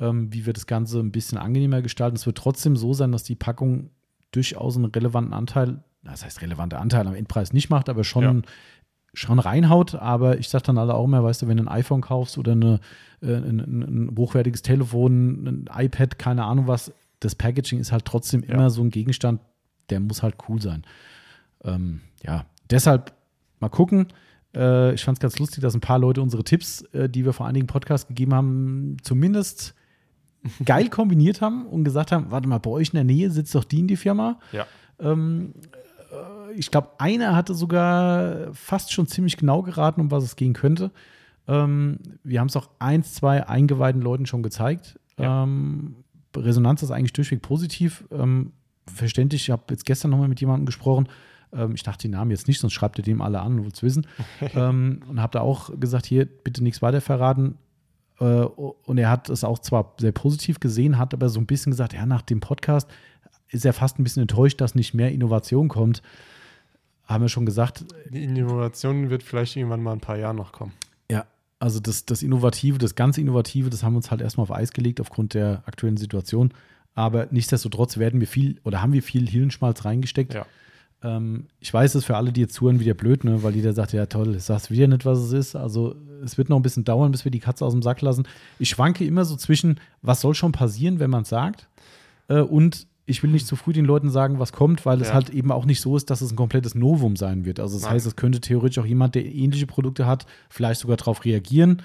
ähm, 0.00 0.32
wie 0.32 0.46
wir 0.46 0.52
das 0.52 0.66
Ganze 0.66 1.00
ein 1.00 1.12
bisschen 1.12 1.38
angenehmer 1.38 1.82
gestalten. 1.82 2.16
Es 2.16 2.26
wird 2.26 2.38
trotzdem 2.38 2.76
so 2.76 2.94
sein, 2.94 3.12
dass 3.12 3.22
die 3.24 3.34
Packung 3.34 3.90
durchaus 4.30 4.76
einen 4.76 4.86
relevanten 4.86 5.32
Anteil, 5.34 5.82
das 6.04 6.24
heißt 6.24 6.40
relevanter 6.42 6.80
Anteil 6.80 7.06
am 7.06 7.14
Endpreis 7.14 7.52
nicht 7.52 7.70
macht, 7.70 7.88
aber 7.88 8.04
schon, 8.04 8.22
Ja. 8.22 8.42
schon 9.14 9.38
reinhaut. 9.38 9.94
Aber 9.96 10.38
ich 10.38 10.48
sage 10.48 10.64
dann 10.64 10.78
alle 10.78 10.94
auch 10.94 11.04
immer, 11.04 11.24
weißt 11.24 11.42
du, 11.42 11.48
wenn 11.48 11.56
du 11.56 11.64
ein 11.64 11.68
iPhone 11.68 12.00
kaufst 12.02 12.38
oder 12.38 12.52
eine, 12.52 12.80
äh, 13.22 13.34
ein, 13.34 13.58
ein, 13.60 13.82
ein 14.10 14.16
hochwertiges 14.16 14.62
Telefon, 14.62 15.46
ein 15.46 15.84
iPad, 15.84 16.18
keine 16.18 16.44
Ahnung 16.44 16.66
was, 16.68 16.92
das 17.20 17.34
Packaging 17.34 17.80
ist 17.80 17.90
halt 17.90 18.04
trotzdem 18.04 18.42
Ja. 18.44 18.50
immer 18.54 18.70
so 18.70 18.82
ein 18.82 18.90
Gegenstand, 18.90 19.40
der 19.90 19.98
muss 20.00 20.22
halt 20.22 20.36
cool 20.48 20.60
sein. 20.62 20.84
Ähm, 21.64 22.02
ja, 22.22 22.44
deshalb 22.70 23.14
mal 23.60 23.68
gucken. 23.68 24.08
Äh, 24.54 24.94
ich 24.94 25.04
fand 25.04 25.18
es 25.18 25.20
ganz 25.20 25.38
lustig, 25.38 25.62
dass 25.62 25.74
ein 25.74 25.80
paar 25.80 25.98
Leute 25.98 26.22
unsere 26.22 26.44
Tipps, 26.44 26.82
äh, 26.92 27.08
die 27.08 27.24
wir 27.24 27.32
vor 27.32 27.46
einigen 27.46 27.66
Podcasts 27.66 28.08
gegeben 28.08 28.34
haben, 28.34 28.96
zumindest 29.02 29.74
geil 30.64 30.88
kombiniert 30.90 31.40
haben 31.40 31.66
und 31.66 31.84
gesagt 31.84 32.12
haben: 32.12 32.30
Warte 32.30 32.48
mal, 32.48 32.58
bei 32.58 32.70
euch 32.70 32.88
in 32.88 32.96
der 32.96 33.04
Nähe 33.04 33.30
sitzt 33.30 33.54
doch 33.54 33.64
die 33.64 33.80
in 33.80 33.88
die 33.88 33.96
Firma. 33.96 34.38
Ja. 34.52 34.66
Ähm, 34.98 35.54
äh, 36.10 36.52
ich 36.54 36.70
glaube, 36.70 36.90
einer 36.98 37.36
hatte 37.36 37.54
sogar 37.54 38.52
fast 38.54 38.92
schon 38.92 39.06
ziemlich 39.06 39.36
genau 39.36 39.62
geraten, 39.62 40.00
um 40.00 40.10
was 40.10 40.24
es 40.24 40.36
gehen 40.36 40.54
könnte. 40.54 40.90
Ähm, 41.46 41.98
wir 42.24 42.40
haben 42.40 42.48
es 42.48 42.56
auch 42.56 42.68
eins, 42.78 43.14
zwei 43.14 43.46
eingeweihten 43.46 44.02
Leuten 44.02 44.26
schon 44.26 44.42
gezeigt. 44.42 44.98
Ja. 45.18 45.44
Ähm, 45.44 45.96
Resonanz 46.36 46.82
ist 46.82 46.90
eigentlich 46.90 47.14
durchweg 47.14 47.42
positiv. 47.42 48.04
Ähm, 48.10 48.52
verständlich, 48.86 49.42
ich 49.42 49.50
habe 49.50 49.64
jetzt 49.70 49.86
gestern 49.86 50.10
nochmal 50.10 50.28
mit 50.28 50.40
jemandem 50.40 50.66
gesprochen. 50.66 51.08
Ähm, 51.52 51.74
ich 51.74 51.82
dachte 51.82 52.02
den 52.02 52.12
Namen 52.12 52.30
jetzt 52.30 52.48
nicht, 52.48 52.60
sonst 52.60 52.72
schreibt 52.72 52.98
ihr 52.98 53.04
dem 53.04 53.22
alle 53.22 53.40
an 53.40 53.58
und 53.58 53.64
wollt 53.64 53.74
es 53.74 53.82
wissen. 53.82 54.06
ähm, 54.54 55.00
und 55.08 55.20
habe 55.20 55.32
da 55.32 55.40
auch 55.40 55.70
gesagt, 55.78 56.06
hier, 56.06 56.26
bitte 56.26 56.62
nichts 56.62 56.82
weiter 56.82 57.00
verraten. 57.00 57.56
Äh, 58.20 58.24
und 58.24 58.98
er 58.98 59.10
hat 59.10 59.28
es 59.28 59.44
auch 59.44 59.58
zwar 59.58 59.94
sehr 59.98 60.12
positiv 60.12 60.60
gesehen, 60.60 60.98
hat 60.98 61.14
aber 61.14 61.28
so 61.28 61.40
ein 61.40 61.46
bisschen 61.46 61.70
gesagt, 61.70 61.92
ja, 61.92 62.06
nach 62.06 62.22
dem 62.22 62.40
Podcast 62.40 62.88
ist 63.50 63.64
er 63.64 63.72
fast 63.72 63.98
ein 63.98 64.04
bisschen 64.04 64.22
enttäuscht, 64.22 64.60
dass 64.60 64.74
nicht 64.74 64.94
mehr 64.94 65.10
Innovation 65.10 65.68
kommt. 65.68 66.02
Haben 67.04 67.24
wir 67.24 67.28
schon 67.28 67.46
gesagt, 67.46 67.86
Die 68.10 68.24
Innovation 68.24 69.08
wird 69.08 69.22
vielleicht 69.22 69.56
irgendwann 69.56 69.82
mal 69.82 69.92
ein 69.92 70.00
paar 70.00 70.18
Jahre 70.18 70.34
noch 70.34 70.52
kommen. 70.52 70.72
ja, 71.10 71.24
also 71.58 71.80
das, 71.80 72.04
das 72.04 72.22
Innovative, 72.22 72.78
das 72.78 72.94
ganze 72.94 73.20
Innovative, 73.20 73.70
das 73.70 73.82
haben 73.82 73.94
wir 73.94 73.98
uns 73.98 74.10
halt 74.10 74.20
erstmal 74.20 74.42
auf 74.42 74.52
Eis 74.52 74.72
gelegt 74.72 75.00
aufgrund 75.00 75.34
der 75.34 75.62
aktuellen 75.66 75.96
Situation. 75.96 76.52
Aber 76.94 77.28
nichtsdestotrotz 77.30 77.96
werden 77.96 78.20
wir 78.20 78.26
viel 78.26 78.60
oder 78.64 78.82
haben 78.82 78.92
wir 78.92 79.02
viel 79.02 79.28
Hirnschmalz 79.28 79.84
reingesteckt. 79.84 80.34
Ja. 80.34 80.46
Ähm, 81.02 81.46
ich 81.60 81.72
weiß, 81.72 81.94
es 81.94 82.04
für 82.04 82.16
alle, 82.16 82.32
die 82.32 82.40
jetzt 82.40 82.54
zuhören, 82.54 82.80
wieder 82.80 82.94
blöd, 82.94 83.24
ne? 83.24 83.42
weil 83.42 83.54
jeder 83.54 83.72
sagt, 83.72 83.92
ja 83.92 84.06
toll, 84.06 84.34
ich 84.34 84.42
sag's 84.42 84.70
wieder 84.70 84.88
nicht, 84.88 85.04
was 85.06 85.18
es 85.20 85.32
ist. 85.32 85.54
Also 85.56 85.94
es 86.24 86.36
wird 86.38 86.48
noch 86.48 86.56
ein 86.56 86.62
bisschen 86.62 86.84
dauern, 86.84 87.12
bis 87.12 87.24
wir 87.24 87.30
die 87.30 87.38
Katze 87.38 87.64
aus 87.64 87.72
dem 87.72 87.82
Sack 87.82 88.00
lassen. 88.00 88.26
Ich 88.58 88.68
schwanke 88.70 89.04
immer 89.04 89.24
so 89.24 89.36
zwischen, 89.36 89.78
was 90.02 90.20
soll 90.20 90.34
schon 90.34 90.52
passieren, 90.52 90.98
wenn 90.98 91.10
man 91.10 91.22
es 91.22 91.28
sagt, 91.28 91.68
äh, 92.28 92.40
und 92.40 92.86
ich 93.06 93.22
will 93.22 93.30
nicht 93.30 93.46
zu 93.46 93.56
früh 93.56 93.72
den 93.72 93.86
Leuten 93.86 94.10
sagen, 94.10 94.38
was 94.38 94.52
kommt, 94.52 94.84
weil 94.84 95.00
es 95.00 95.08
Ja. 95.08 95.14
halt 95.14 95.30
eben 95.30 95.50
auch 95.50 95.64
nicht 95.64 95.80
so 95.80 95.96
ist, 95.96 96.10
dass 96.10 96.20
es 96.20 96.30
ein 96.32 96.36
komplettes 96.36 96.74
Novum 96.74 97.16
sein 97.16 97.44
wird. 97.46 97.58
Also 97.60 97.76
das 97.76 97.84
Nein. 97.84 97.92
heißt, 97.92 98.06
es 98.06 98.16
könnte 98.16 98.40
theoretisch 98.40 98.78
auch 98.78 98.84
jemand, 98.86 99.14
der 99.14 99.24
ähnliche 99.24 99.66
Produkte 99.66 100.04
hat, 100.06 100.26
vielleicht 100.50 100.80
sogar 100.80 100.96
darauf 100.98 101.24
reagieren, 101.24 101.80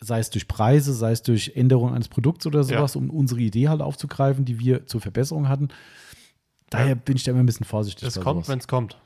sei 0.00 0.18
es 0.18 0.28
durch 0.30 0.48
Preise, 0.48 0.92
sei 0.92 1.12
es 1.12 1.22
durch 1.22 1.52
Änderung 1.54 1.94
eines 1.94 2.08
Produkts 2.08 2.46
oder 2.46 2.64
sowas, 2.64 2.96
um 2.96 3.10
unsere 3.10 3.40
Idee 3.40 3.68
halt 3.68 3.80
aufzugreifen, 3.80 4.44
die 4.44 4.58
wir 4.58 4.86
zur 4.86 5.00
Verbesserung 5.00 5.48
hatten. 5.48 5.68
Daher 6.70 6.94
bin 6.94 7.16
ich 7.16 7.24
da 7.24 7.32
immer 7.32 7.40
ein 7.40 7.46
bisschen 7.46 7.66
vorsichtig. 7.66 8.06
Es 8.08 8.20
kommt, 8.20 8.48
wenn 8.48 8.58
es 8.58 8.68
kommt. 8.68 8.96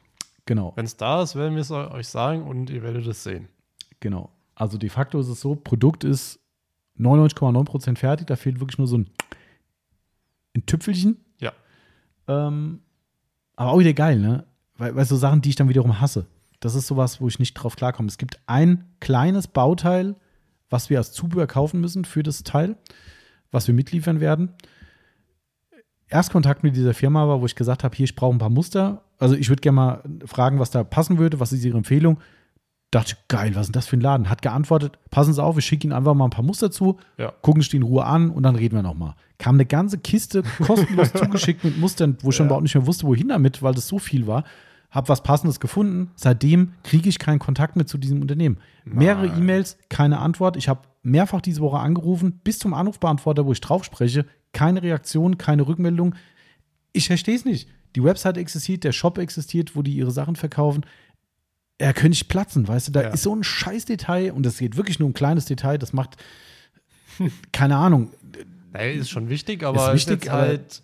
Genau, 0.46 0.74
Wenn 0.76 0.84
es 0.84 0.98
da 0.98 1.22
ist, 1.22 1.36
werden 1.36 1.54
wir 1.54 1.62
es 1.62 1.70
euch 1.70 2.06
sagen 2.06 2.42
und 2.42 2.68
ihr 2.68 2.82
werdet 2.82 3.06
es 3.06 3.24
sehen. 3.24 3.48
genau. 4.00 4.30
Also 4.56 4.78
de 4.78 4.88
facto 4.88 5.18
ist 5.18 5.26
es 5.28 5.40
so, 5.40 5.56
Produkt 5.56 6.04
ist 6.04 6.38
99,9% 7.00 7.96
fertig, 7.96 8.28
da 8.28 8.36
fehlt 8.36 8.60
wirklich 8.60 8.78
nur 8.78 8.86
so 8.86 8.98
ein, 8.98 9.10
ein 10.54 10.64
Tüpfelchen. 10.64 11.16
Ja. 11.40 11.52
Ähm, 12.28 12.80
aber 13.56 13.72
auch 13.72 13.78
wieder 13.80 13.94
geil, 13.94 14.20
ne? 14.20 14.44
Weil, 14.76 14.94
weil 14.94 15.04
so 15.04 15.16
Sachen, 15.16 15.40
die 15.40 15.48
ich 15.48 15.56
dann 15.56 15.68
wiederum 15.68 16.00
hasse. 16.00 16.26
Das 16.60 16.76
ist 16.76 16.86
sowas, 16.86 17.20
wo 17.20 17.26
ich 17.26 17.40
nicht 17.40 17.54
drauf 17.54 17.74
klarkomme. 17.74 18.08
Es 18.08 18.16
gibt 18.18 18.38
ein 18.46 18.84
kleines 19.00 19.48
Bauteil, 19.48 20.14
was 20.70 20.88
wir 20.88 20.98
als 20.98 21.10
Zubehör 21.12 21.46
kaufen 21.48 21.80
müssen 21.80 22.04
für 22.04 22.22
das 22.22 22.44
Teil, 22.44 22.76
was 23.50 23.66
wir 23.66 23.74
mitliefern 23.74 24.20
werden. 24.20 24.52
Erstkontakt 26.08 26.62
mit 26.62 26.76
dieser 26.76 26.94
Firma 26.94 27.26
war, 27.26 27.40
wo 27.40 27.46
ich 27.46 27.54
gesagt 27.56 27.82
habe, 27.84 27.96
hier, 27.96 28.04
ich 28.04 28.14
brauche 28.14 28.34
ein 28.34 28.38
paar 28.38 28.50
Muster. 28.50 29.02
Also 29.18 29.34
ich 29.34 29.48
würde 29.48 29.60
gerne 29.60 29.76
mal 29.76 30.02
fragen, 30.26 30.58
was 30.58 30.70
da 30.70 30.84
passen 30.84 31.18
würde, 31.18 31.40
was 31.40 31.52
ist 31.52 31.64
Ihre 31.64 31.78
Empfehlung? 31.78 32.18
Dachte 32.90 33.16
ich, 33.16 33.28
geil, 33.28 33.52
was 33.54 33.62
ist 33.62 33.66
denn 33.68 33.72
das 33.80 33.86
für 33.88 33.96
ein 33.96 34.00
Laden? 34.00 34.30
Hat 34.30 34.42
geantwortet, 34.42 34.98
passen 35.10 35.32
Sie 35.32 35.42
auf, 35.42 35.58
ich 35.58 35.64
schicke 35.64 35.86
Ihnen 35.86 35.92
einfach 35.92 36.14
mal 36.14 36.24
ein 36.26 36.30
paar 36.30 36.44
Muster 36.44 36.70
zu, 36.70 36.98
Ja. 37.18 37.32
gucken 37.42 37.62
Sie 37.62 37.70
die 37.70 37.76
in 37.78 37.82
Ruhe 37.82 38.04
an 38.04 38.30
und 38.30 38.42
dann 38.44 38.54
reden 38.54 38.76
wir 38.76 38.82
nochmal. 38.82 39.14
Kam 39.38 39.56
eine 39.56 39.66
ganze 39.66 39.98
Kiste 39.98 40.42
kostenlos 40.62 41.12
zugeschickt 41.14 41.64
mit 41.64 41.78
Mustern, 41.78 42.16
wo 42.20 42.28
ich 42.30 42.36
schon 42.36 42.44
Ja. 42.44 42.48
überhaupt 42.48 42.62
nicht 42.64 42.74
mehr 42.74 42.86
wusste, 42.86 43.06
wohin 43.06 43.28
damit, 43.28 43.62
weil 43.62 43.74
das 43.74 43.88
so 43.88 43.98
viel 43.98 44.26
war. 44.28 44.44
Hab 44.94 45.08
was 45.08 45.22
Passendes 45.24 45.58
gefunden. 45.58 46.10
Seitdem 46.14 46.72
kriege 46.84 47.08
ich 47.08 47.18
keinen 47.18 47.40
Kontakt 47.40 47.74
mehr 47.74 47.86
zu 47.86 47.98
diesem 47.98 48.22
Unternehmen. 48.22 48.58
Mehrere 48.84 49.26
Nein. 49.26 49.38
E-Mails, 49.40 49.76
keine 49.88 50.20
Antwort. 50.20 50.56
Ich 50.56 50.68
habe 50.68 50.82
mehrfach 51.02 51.40
diese 51.40 51.60
Woche 51.60 51.78
angerufen, 51.78 52.40
bis 52.44 52.60
zum 52.60 52.74
Anrufbeantworter, 52.74 53.44
wo 53.44 53.50
ich 53.52 53.60
drauf 53.60 53.84
spreche. 53.84 54.24
Keine 54.52 54.82
Reaktion, 54.82 55.36
keine 55.36 55.66
Rückmeldung. 55.66 56.14
Ich 56.92 57.08
verstehe 57.08 57.34
es 57.34 57.44
nicht. 57.44 57.68
Die 57.96 58.04
Website 58.04 58.36
existiert, 58.38 58.84
der 58.84 58.92
Shop 58.92 59.18
existiert, 59.18 59.74
wo 59.74 59.82
die 59.82 59.94
ihre 59.96 60.12
Sachen 60.12 60.36
verkaufen. 60.36 60.86
Er 61.78 61.92
könnte 61.92 62.10
nicht 62.10 62.28
platzen, 62.28 62.68
weißt 62.68 62.88
du? 62.88 62.92
Da 62.92 63.02
Ja. 63.02 63.08
ist 63.08 63.24
so 63.24 63.34
ein 63.34 63.42
scheiß 63.42 63.86
Detail 63.86 64.32
und 64.32 64.46
es 64.46 64.58
geht 64.58 64.76
wirklich 64.76 65.00
nur 65.00 65.06
um 65.06 65.10
ein 65.10 65.14
kleines 65.14 65.44
Detail. 65.46 65.76
Das 65.78 65.92
macht, 65.92 66.16
keine 67.52 67.76
Ahnung, 67.76 68.10
Naja, 68.72 68.92
ist 68.92 69.10
schon 69.10 69.28
wichtig, 69.28 69.64
aber 69.64 69.92
Ist 69.92 70.08
wichtig, 70.08 70.30
aber- 70.30 70.42
halt. 70.42 70.82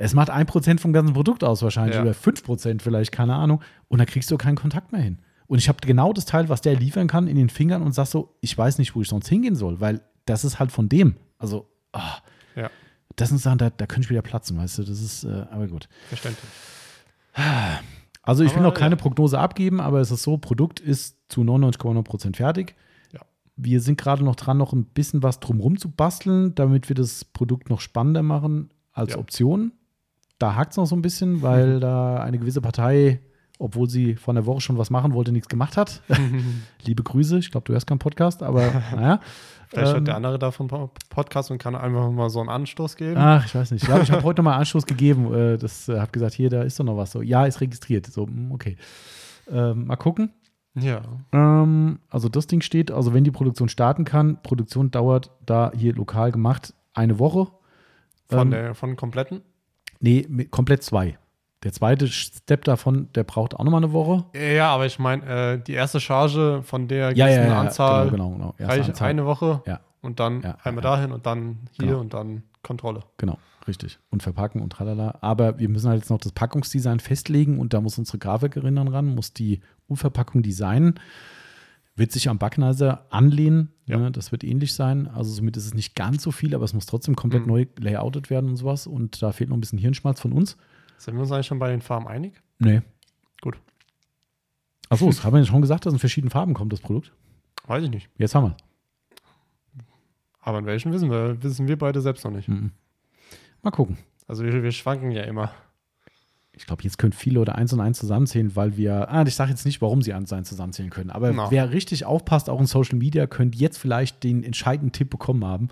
Es 0.00 0.14
macht 0.14 0.30
ein 0.30 0.46
Prozent 0.46 0.80
vom 0.80 0.92
ganzen 0.92 1.12
Produkt 1.14 1.42
aus 1.44 1.62
wahrscheinlich 1.62 1.96
Ja. 1.96 2.02
oder 2.02 2.14
fünf 2.14 2.42
Prozent 2.44 2.82
vielleicht, 2.82 3.10
keine 3.12 3.34
Ahnung. 3.34 3.60
Und 3.88 3.98
da 3.98 4.04
kriegst 4.04 4.30
du 4.30 4.36
keinen 4.38 4.56
Kontakt 4.56 4.92
mehr 4.92 5.00
hin. 5.00 5.18
Und 5.46 5.58
ich 5.58 5.68
habe 5.68 5.78
genau 5.80 6.12
das 6.12 6.24
Teil, 6.26 6.48
was 6.48 6.60
der 6.60 6.76
liefern 6.76 7.08
kann, 7.08 7.26
in 7.26 7.36
den 7.36 7.48
Fingern 7.48 7.82
und 7.82 7.92
sag 7.92 8.06
so, 8.06 8.36
ich 8.40 8.56
weiß 8.56 8.78
nicht, 8.78 8.94
wo 8.94 9.02
ich 9.02 9.08
sonst 9.08 9.28
hingehen 9.28 9.56
soll, 9.56 9.80
weil 9.80 10.00
das 10.26 10.44
ist 10.44 10.58
halt 10.58 10.70
von 10.72 10.88
dem. 10.88 11.16
Also, 11.38 11.68
ah, 11.92 12.18
Ja, 12.54 12.70
das 13.16 13.30
sind 13.30 13.38
Sachen, 13.38 13.58
da, 13.58 13.70
da 13.70 13.86
könnte 13.86 14.02
ich 14.06 14.10
wieder 14.10 14.22
platzen, 14.22 14.58
weißt 14.58 14.78
du, 14.78 14.82
das 14.84 15.00
ist, 15.00 15.24
äh, 15.24 15.46
aber 15.50 15.66
gut. 15.68 15.88
verständlich. 16.08 16.50
Also 18.22 18.42
ich 18.44 18.50
will 18.50 18.58
Aber, 18.58 18.68
noch 18.68 18.74
keine 18.74 18.96
ja. 18.96 19.00
Prognose 19.00 19.38
abgeben, 19.38 19.80
aber 19.80 20.00
es 20.00 20.10
ist 20.10 20.22
so, 20.22 20.36
Produkt 20.38 20.80
ist 20.80 21.16
zu 21.28 21.42
99,9 21.42 22.02
Prozent 22.02 22.36
fertig. 22.36 22.74
Ja. 23.12 23.20
Wir 23.56 23.80
sind 23.80 23.98
gerade 23.98 24.22
noch 24.24 24.36
dran, 24.36 24.58
noch 24.58 24.72
ein 24.72 24.84
bisschen 24.84 25.22
was 25.22 25.40
drumherum 25.40 25.78
zu 25.78 25.90
basteln, 25.90 26.54
damit 26.54 26.88
wir 26.88 26.94
das 26.96 27.24
Produkt 27.24 27.70
noch 27.70 27.80
spannender 27.80 28.22
machen 28.22 28.70
als. 28.92 29.16
Option. 29.16 29.72
Da 30.38 30.54
hakt 30.54 30.72
es 30.72 30.76
noch 30.76 30.86
so 30.86 30.94
ein 30.96 31.02
bisschen, 31.02 31.42
weil 31.42 31.80
da 31.80 32.16
eine 32.20 32.38
gewisse 32.38 32.60
Partei, 32.60 33.20
obwohl 33.58 33.88
sie 33.90 34.14
vor 34.14 34.34
einer 34.34 34.46
Woche 34.46 34.60
schon 34.60 34.78
was 34.78 34.88
machen 34.90 35.12
wollte, 35.12 35.32
nichts 35.32 35.48
gemacht 35.48 35.76
hat. 35.76 36.02
Liebe 36.84 37.02
Grüße, 37.02 37.38
ich 37.38 37.50
glaube, 37.50 37.64
du 37.64 37.72
hörst 37.72 37.86
keinen 37.86 37.98
Podcast, 37.98 38.42
aber 38.42 38.62
naja. 38.94 39.20
Vielleicht 39.68 39.88
Ähm, 39.88 39.94
hört 39.96 40.06
der 40.06 40.16
andere 40.16 40.38
davon 40.38 40.68
Po- 40.68 40.90
Podcast 41.10 41.50
und 41.50 41.58
kann 41.58 41.74
einfach 41.74 42.10
mal 42.10 42.30
so 42.30 42.40
einen 42.40 42.48
Anstoß 42.48 42.96
geben. 42.96 43.16
Ach, 43.18 43.44
ich 43.44 43.54
weiß 43.54 43.72
nicht. 43.72 43.86
Ja, 43.86 44.00
ich 44.00 44.10
habe 44.10 44.22
heute 44.22 44.40
nochmal 44.40 44.58
Anschluss 44.58 44.86
gegeben. 44.86 45.34
Äh, 45.34 45.58
das 45.58 45.88
äh, 45.90 45.98
habe 45.98 46.10
gesagt, 46.12 46.34
hier, 46.34 46.48
da 46.48 46.62
ist 46.62 46.78
doch 46.80 46.84
noch 46.84 46.96
was. 46.96 47.10
So, 47.12 47.20
ja, 47.20 47.44
ist 47.44 47.60
registriert. 47.60 48.06
So, 48.06 48.26
mm, 48.26 48.52
okay. 48.52 48.76
Ähm, 49.50 49.86
mal 49.86 49.96
gucken. 49.96 50.32
Ja. 50.74 51.02
Ähm, 51.32 51.98
also 52.08 52.28
das 52.30 52.46
Ding 52.46 52.60
steht, 52.62 52.90
also 52.90 53.12
wenn 53.12 53.24
die 53.24 53.30
Produktion 53.30 53.68
starten 53.68 54.04
kann, 54.04 54.40
Produktion 54.42 54.90
dauert 54.90 55.32
da 55.44 55.72
hier 55.76 55.92
lokal 55.94 56.30
gemacht 56.32 56.72
eine 56.94 57.18
Woche. 57.18 57.48
Von, 58.30 58.38
Ähm, 58.38 58.50
der, 58.52 58.74
von 58.74 58.96
kompletten? 58.96 59.42
Nee, 60.00 60.22
komplett 60.50 60.82
zwei. 60.82 61.18
Der 61.64 61.72
zweite 61.72 62.06
Step 62.06 62.62
davon, 62.64 63.08
der 63.14 63.24
braucht 63.24 63.54
auch 63.54 63.64
nochmal 63.64 63.82
eine 63.82 63.92
Woche. 63.92 64.24
Ja, 64.38 64.70
aber 64.70 64.86
ich 64.86 64.98
meine, 65.00 65.26
äh, 65.54 65.58
die 65.60 65.72
erste 65.72 65.98
Charge 65.98 66.62
von 66.62 66.86
der 66.86 67.12
Ja, 67.16 67.26
ja, 67.28 67.46
ja, 67.46 67.60
Anzahl 67.60 68.10
genau, 68.10 68.30
genau, 68.30 68.54
genau. 68.56 68.68
Reicht 68.70 69.02
eine 69.02 69.26
Woche. 69.26 69.62
Ja, 69.66 69.80
und 70.00 70.20
dann 70.20 70.42
Ja, 70.42 70.56
einmal 70.62 70.82
dahin 70.82 71.10
und 71.10 71.26
dann 71.26 71.58
hier 71.72 71.86
Genau. 71.88 72.00
und 72.00 72.14
dann 72.14 72.42
Kontrolle. 72.62 73.00
Genau, 73.16 73.38
richtig. 73.66 73.98
Und 74.10 74.22
verpacken 74.22 74.60
und 74.62 74.70
tralala. 74.72 75.18
Aber 75.20 75.58
wir 75.58 75.68
müssen 75.68 75.88
halt 75.88 76.02
jetzt 76.02 76.10
noch 76.10 76.18
das 76.20 76.30
Packungsdesign 76.32 77.00
festlegen 77.00 77.58
und 77.58 77.74
da 77.74 77.80
muss 77.80 77.98
unsere 77.98 78.18
Grafikerin 78.18 78.76
dann 78.76 78.88
ran, 78.88 79.06
muss 79.14 79.32
die 79.32 79.60
Unverpackung 79.88 80.42
designen. 80.42 81.00
Wird 81.98 82.12
sich 82.12 82.28
am 82.28 82.38
Backnizer 82.38 83.06
anlehnen. 83.10 83.72
Ja. 83.86 83.98
Ne? 83.98 84.10
Das 84.12 84.30
wird 84.32 84.44
ähnlich 84.44 84.72
sein. 84.72 85.08
Also 85.08 85.32
somit 85.32 85.56
ist 85.56 85.66
es 85.66 85.74
nicht 85.74 85.94
ganz 85.96 86.22
so 86.22 86.30
viel, 86.30 86.54
aber 86.54 86.64
es 86.64 86.72
muss 86.72 86.86
trotzdem 86.86 87.16
komplett 87.16 87.42
Mhm. 87.42 87.48
neu 87.48 87.66
layoutet 87.78 88.30
werden 88.30 88.50
und 88.50 88.56
sowas. 88.56 88.86
Und 88.86 89.20
da 89.20 89.32
fehlt 89.32 89.50
noch 89.50 89.56
ein 89.56 89.60
bisschen 89.60 89.78
Hirnschmalz 89.78 90.20
von 90.20 90.32
uns. 90.32 90.56
Sind 90.96 91.14
wir 91.14 91.20
uns 91.22 91.32
eigentlich 91.32 91.46
schon 91.46 91.58
bei 91.58 91.70
den 91.70 91.80
Farben 91.80 92.06
einig? 92.06 92.40
Nee. 92.58 92.82
Gut. 93.40 93.58
Achso, 94.88 95.06
das 95.06 95.24
haben 95.24 95.32
wir 95.34 95.40
ja 95.40 95.44
schon 95.46 95.60
gesagt, 95.60 95.86
dass 95.86 95.92
in 95.92 95.98
verschiedenen 95.98 96.30
Farben 96.30 96.54
kommt, 96.54 96.72
das 96.72 96.80
Produkt. 96.80 97.12
Weiß 97.66 97.84
ich 97.84 97.90
nicht. 97.90 98.08
Jetzt 98.16 98.34
haben 98.34 98.44
wir 98.46 98.56
Aber 100.40 100.58
in 100.60 100.66
welchen 100.66 100.92
wissen 100.92 101.10
wir, 101.10 101.42
wissen 101.42 101.68
wir 101.68 101.76
beide 101.78 102.00
selbst 102.00 102.24
noch 102.24 102.30
nicht. 102.32 102.48
Mhm. 102.48 102.72
Mal 103.62 103.70
gucken. 103.70 103.98
Also 104.26 104.44
wir, 104.44 104.62
wir 104.62 104.72
schwanken 104.72 105.10
ja 105.10 105.22
immer. 105.24 105.50
Ich 106.58 106.66
glaube, 106.66 106.82
jetzt 106.82 106.98
können 106.98 107.12
viele 107.12 107.40
oder 107.40 107.54
eins 107.54 107.72
und 107.72 107.80
eins 107.80 107.98
zusammenzählen, 107.98 108.54
weil 108.56 108.76
wir, 108.76 109.10
ah, 109.10 109.24
ich 109.26 109.34
sage 109.34 109.50
jetzt 109.50 109.64
nicht, 109.64 109.80
warum 109.80 110.02
sie 110.02 110.12
eins 110.12 110.30
und 110.32 110.38
eins 110.38 110.48
zusammenzählen 110.48 110.90
können, 110.90 111.10
aber 111.10 111.32
Na. 111.32 111.50
wer 111.50 111.70
richtig 111.70 112.04
aufpasst, 112.04 112.50
auch 112.50 112.60
in 112.60 112.66
Social 112.66 112.98
Media, 112.98 113.26
könnte 113.26 113.56
jetzt 113.58 113.78
vielleicht 113.78 114.22
den 114.24 114.42
entscheidenden 114.42 114.92
Tipp 114.92 115.08
bekommen 115.08 115.44
haben. 115.44 115.68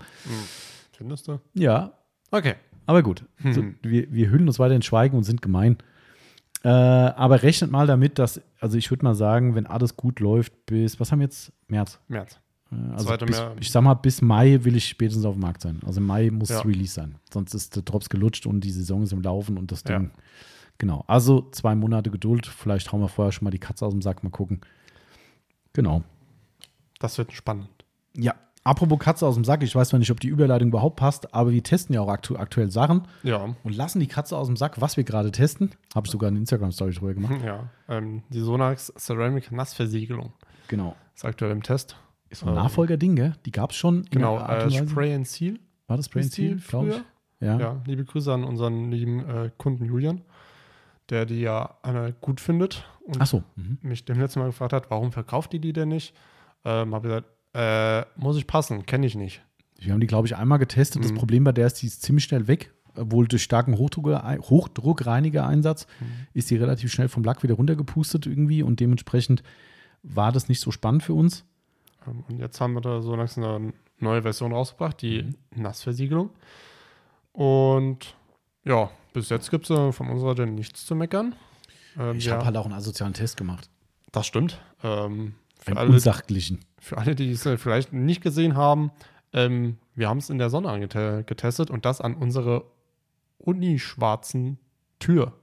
Findest 0.93 1.27
du? 1.27 1.39
Ja, 1.53 1.93
Okay. 2.31 2.55
aber 2.85 3.03
gut. 3.03 3.25
Hm. 3.37 3.53
So, 3.53 3.63
wir, 3.83 4.11
wir 4.11 4.29
hüllen 4.29 4.47
uns 4.47 4.59
weiter 4.59 4.75
in 4.75 4.81
Schweigen 4.81 5.15
und 5.17 5.23
sind 5.23 5.41
gemein. 5.41 5.77
Äh, 6.63 6.69
aber 6.69 7.43
rechnet 7.43 7.69
mal 7.69 7.85
damit, 7.85 8.17
dass, 8.17 8.41
also 8.59 8.77
ich 8.77 8.89
würde 8.89 9.03
mal 9.05 9.13
sagen, 9.15 9.55
wenn 9.55 9.67
alles 9.67 9.95
gut 9.95 10.19
läuft, 10.19 10.65
bis, 10.65 10.99
was 10.99 11.11
haben 11.11 11.19
wir 11.19 11.25
jetzt? 11.25 11.51
März. 11.67 11.99
März. 12.07 12.39
Äh, 12.71 12.75
Also 12.93 13.15
bis, 13.17 13.37
März. 13.37 13.57
ich 13.59 13.71
sag 13.71 13.83
mal, 13.83 13.93
bis 13.93 14.21
Mai 14.21 14.59
will 14.63 14.75
ich 14.75 14.87
spätestens 14.87 15.23
auf 15.25 15.35
dem 15.35 15.41
Markt 15.41 15.61
sein. 15.61 15.79
Also 15.85 15.99
im 16.01 16.07
Mai 16.07 16.31
muss 16.31 16.49
Ja. 16.49 16.59
es 16.59 16.65
Release 16.65 16.93
sein. 16.93 17.15
Sonst 17.31 17.53
ist 17.53 17.75
der 17.75 17.83
Drops 17.83 18.09
gelutscht 18.09 18.45
und 18.47 18.61
die 18.61 18.71
Saison 18.71 19.03
ist 19.03 19.13
im 19.13 19.21
Laufen 19.21 19.57
und 19.57 19.71
das 19.71 19.83
Ja. 19.87 20.01
Genau. 20.79 21.03
Also 21.07 21.49
zwei 21.51 21.75
Monate 21.75 22.11
Geduld. 22.11 22.45
Vielleicht 22.45 22.91
hauen 22.91 23.01
wir 23.01 23.07
vorher 23.07 23.31
schon 23.31 23.45
mal 23.45 23.51
die 23.51 23.59
Katze 23.59 23.85
aus 23.85 23.93
dem 23.93 24.01
Sack. 24.01 24.23
Mal 24.23 24.29
gucken. 24.29 24.61
Genau. 25.73 26.03
Das 26.99 27.17
wird 27.17 27.31
spannend. 27.33 27.69
Ja. 28.15 28.33
Apropos 28.63 28.99
Katze 28.99 29.25
aus 29.25 29.35
dem 29.35 29.45
Sack. 29.45 29.63
Ich 29.63 29.73
weiß 29.73 29.89
zwar 29.89 29.99
nicht, 29.99 30.11
ob 30.11 30.19
die 30.19 30.27
Überleitung 30.27 30.67
überhaupt 30.69 30.97
passt, 30.97 31.33
aber 31.33 31.51
wir 31.51 31.63
testen 31.63 31.95
ja 31.95 32.01
auch 32.01 32.09
aktu 32.09 32.35
aktuell 32.35 32.69
Sachen 32.69 33.07
Ja. 33.23 33.55
und 33.63 33.75
lassen 33.75 34.01
die 34.01 34.07
Katze 34.07 34.35
aus 34.35 34.47
dem 34.47 34.57
Sack, 34.57 34.81
was 34.81 34.97
wir 34.97 35.05
gerade 35.05 35.31
testen. 35.31 35.71
Habe 35.95 36.05
ich 36.07 36.11
sogar 36.11 36.27
eine 36.27 36.37
Instagram-Story 36.39 36.91
drüber 36.93 37.13
gemacht. 37.13 37.35
Ja. 37.45 37.69
Ähm, 37.87 38.23
die 38.29 38.41
Sonax 38.41 38.91
Ceramic 38.97 39.53
Nassversiegelung 39.53 40.33
Genau. 40.67 40.97
ist 41.15 41.23
aktuell 41.23 41.51
im 41.51 41.63
Test. 41.63 41.95
Ist 42.29 42.39
so 42.41 42.47
ein 42.47 42.49
Ähm, 42.49 42.55
Nachfolgerding, 42.55 43.15
gell? 43.15 43.35
Die 43.45 43.51
gab 43.51 43.71
es 43.71 43.77
schon. 43.77 44.03
Genau. 44.11 44.37
Äh. 44.37 44.69
Spray 44.69 45.13
and 45.15 45.25
Seal. 45.25 45.59
War 45.87 45.95
das 45.95 46.07
Spray 46.07 46.23
and 46.23 46.31
Seal, 46.33 46.55
glaube 46.57 46.89
ich? 46.89 47.01
Ja. 47.39 47.57
Ja. 47.57 47.81
Liebe 47.85 48.03
Grüße 48.03 48.33
an 48.33 48.43
unseren 48.43 48.91
lieben 48.91 49.19
äh, 49.29 49.49
Kunden 49.57 49.85
Julian, 49.85 50.23
der 51.09 51.25
die 51.25 51.41
ja 51.41 51.77
äh, 51.83 52.13
gut 52.21 52.41
findet 52.41 52.85
und 53.05 53.21
Ach 53.21 53.27
so. 53.27 53.43
Mhm. 53.55 53.77
mich 53.81 54.05
dem 54.05 54.19
letzten 54.19 54.39
Mal 54.39 54.47
gefragt 54.47 54.73
hat, 54.73 54.89
warum 54.89 55.11
verkauft 55.11 55.53
die 55.53 55.59
die 55.59 55.73
denn 55.73 55.89
nicht? 55.89 56.13
Ähm, 56.65 56.93
habe 56.93 57.07
gesagt, 57.07 57.27
äh, 57.53 58.05
muss 58.19 58.37
ich 58.37 58.47
passen, 58.47 58.85
kenne 58.85 59.05
ich 59.07 59.15
nicht. 59.15 59.41
Wir 59.79 59.93
haben 59.93 59.99
die, 60.01 60.07
glaube 60.07 60.27
ich, 60.27 60.35
einmal 60.35 60.57
getestet. 60.59 61.03
Das 61.03 61.11
Mhm. 61.11 61.17
Problem 61.17 61.43
bei 61.43 61.51
der 61.51 61.67
ist, 61.67 61.75
die 61.81 61.87
ist 61.87 62.01
ziemlich 62.01 62.23
schnell 62.25 62.47
weg. 62.47 62.73
Wohl 62.95 63.27
durch 63.27 63.43
starken 63.43 63.77
Hochdruck, 63.77 64.07
Hochdruckreiniger-Einsatz 64.49 65.85
ist 66.33 66.49
die 66.49 66.55
relativ 66.55 66.91
schnell 66.91 67.09
vom 67.09 67.23
Lack 67.23 67.43
wieder 67.43 67.53
runtergepustet 67.53 68.25
irgendwie 68.25 68.63
und 68.63 68.79
dementsprechend 68.79 69.43
war 70.03 70.31
das 70.31 70.49
nicht 70.49 70.59
so 70.61 70.71
spannend 70.71 71.03
für 71.03 71.13
uns. 71.13 71.45
Ähm, 72.07 72.23
und 72.27 72.39
jetzt 72.39 72.59
haben 72.59 72.73
wir 72.73 72.81
da 72.81 73.01
so 73.01 73.15
langsam 73.15 73.43
eine 73.43 73.73
neue 73.99 74.23
Version 74.23 74.51
rausgebracht, 74.51 74.99
die 75.01 75.23
Mhm. 75.23 75.61
Nassversiegelung. 75.61 76.31
Und 77.33 78.15
ja, 78.67 78.89
bis 79.13 79.29
jetzt 79.29 79.49
gibt 79.51 79.69
es 79.69 79.71
äh, 79.77 79.91
von 79.91 80.09
unserer 80.09 80.29
Seite 80.35 80.45
nichts 80.47 80.85
zu 80.85 80.95
meckern. 80.95 81.35
Ähm, 81.97 82.17
Ich 82.17 82.25
ja, 82.25 82.33
habe 82.33 82.45
halt 82.45 82.57
auch 82.57 82.65
einen 82.65 82.73
asozialen 82.75 83.13
Test 83.13 83.37
gemacht. 83.37 83.69
das 84.11 84.27
stimmt. 84.27 84.59
Ähm, 84.83 85.35
für, 85.59 85.69
Einen 85.71 85.77
alle, 85.77 85.89
unsachlichen. 85.91 86.59
für 86.79 86.97
alle, 86.97 87.15
die 87.15 87.31
es 87.31 87.45
äh, 87.45 87.57
vielleicht 87.57 87.93
nicht 87.93 88.21
gesehen 88.21 88.55
haben, 88.55 88.91
ähm, 89.33 89.77
wir 89.95 90.07
haben 90.09 90.19
es 90.19 90.29
in 90.29 90.37
der 90.37 90.49
Sonne 90.49 90.79
getestet 91.25 91.69
und 91.71 91.85
das 91.85 91.99
an 92.01 92.13
unsere 92.15 92.63
unischwarzen 93.39 94.57
Tür. 94.99 95.33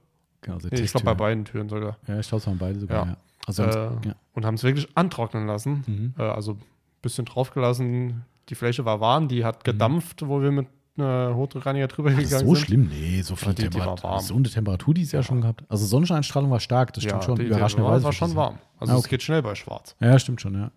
Genau, 0.41 0.59
so 0.59 0.67
Nee, 0.71 0.81
ich 0.81 0.91
glaube 0.91 1.05
bei 1.05 1.13
beiden 1.13 1.45
Türen 1.45 1.69
sogar. 1.69 1.97
Ja, 2.07 2.19
ich 2.19 2.27
glaube, 2.27 2.41
es 2.41 2.47
waren 2.47 2.57
beide 2.57 2.79
sogar. 2.79 3.05
Ja. 3.05 3.11
Ja. 3.11 3.17
Also, 3.47 3.63
Äh, 3.63 3.89
ja. 4.07 4.15
Und 4.33 4.45
haben 4.45 4.55
es 4.55 4.63
wirklich 4.63 4.87
antrocknen 4.95 5.47
lassen. 5.47 5.83
Mhm. 5.87 6.13
Äh, 6.17 6.23
also 6.23 6.53
ein 6.53 6.61
bisschen 7.01 7.25
draufgelassen. 7.25 8.25
Die 8.49 8.55
Fläche 8.55 8.85
war 8.85 8.99
warm, 8.99 9.27
die 9.27 9.43
hat 9.43 9.63
gedampft, 9.63 10.27
wo 10.27 10.41
wir 10.41 10.51
mit 10.51 10.67
äh, 10.97 11.33
Hochdruckreiniger 11.33 11.87
drüber 11.87 12.11
ist 12.11 12.17
gegangen 12.17 12.47
so 12.47 12.55
sind. 12.55 12.65
schlimm? 12.65 12.87
Nee, 12.89 13.21
so 13.21 13.35
viel 13.35 13.53
die- 13.53 13.63
die 13.69 13.73
war 13.79 13.85
Temperatur. 13.95 14.09
warm. 14.11 14.19
So 14.21 14.35
eine 14.35 14.49
Temperatur, 14.49 14.93
die 14.93 15.01
es 15.01 15.11
ja. 15.11 15.23
schon 15.23 15.41
gehabt. 15.41 15.63
Also 15.69 15.85
Sonneneinstrahlung 15.85 16.49
war 16.51 16.59
stark, 16.59 16.93
das 16.93 17.03
stimmt 17.03 17.23
schon. 17.23 17.35
die, 17.35 17.43
die 17.43 17.49
Überraschenderweise. 17.49 18.03
war, 18.03 18.05
war 18.05 18.13
schon 18.13 18.35
warm. 18.35 18.59
Also 18.79 18.93
Ah, 18.93 18.97
es 18.97 19.01
okay. 19.05 19.09
geht 19.11 19.23
schnell 19.23 19.41
bei 19.41 19.55
Schwarz. 19.55 19.95
Ja, 19.99 20.17
stimmt 20.19 20.41
schon, 20.41 20.53
ja. 20.55 20.71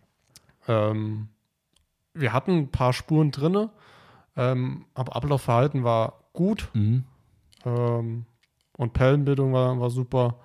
Ähm, 0.66 1.28
wir 2.14 2.32
hatten 2.32 2.52
ein 2.52 2.70
paar 2.70 2.92
Spuren 2.92 3.30
drinne, 3.30 3.70
ähm, 4.36 4.84
aber 4.94 5.14
Ablaufverhalten 5.16 5.84
war 5.84 6.24
gut 6.32 6.68
Mhm. 6.74 7.04
ähm, 7.64 8.24
und 8.76 8.92
Pellenbildung 8.92 9.52
war, 9.52 9.78
war 9.80 9.90
super 9.90 10.36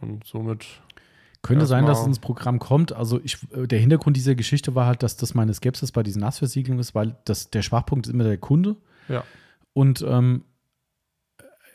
und 0.00 0.24
somit 0.26 0.66
Könnte 1.42 1.66
sein, 1.66 1.84
dass 1.86 2.00
es 2.00 2.06
ins 2.06 2.18
Programm 2.20 2.58
kommt. 2.58 2.92
Also 2.92 3.20
ich, 3.22 3.36
äh, 3.52 3.66
der 3.66 3.78
Hintergrund 3.78 4.16
dieser 4.16 4.34
Geschichte 4.34 4.74
war 4.74 4.86
halt, 4.86 5.02
dass 5.02 5.16
das 5.16 5.34
meine 5.34 5.52
Skepsis 5.52 5.92
bei 5.92 6.02
diesen 6.02 6.20
Nassversiegelungen 6.20 6.80
ist, 6.80 6.94
weil 6.94 7.16
das, 7.26 7.50
der 7.50 7.60
Schwachpunkt 7.62 8.06
ist 8.06 8.12
immer 8.12 8.24
der 8.24 8.38
Kunde. 8.38 8.76
Ja, 9.08 9.24
Und 9.72 10.04
ähm, 10.06 10.44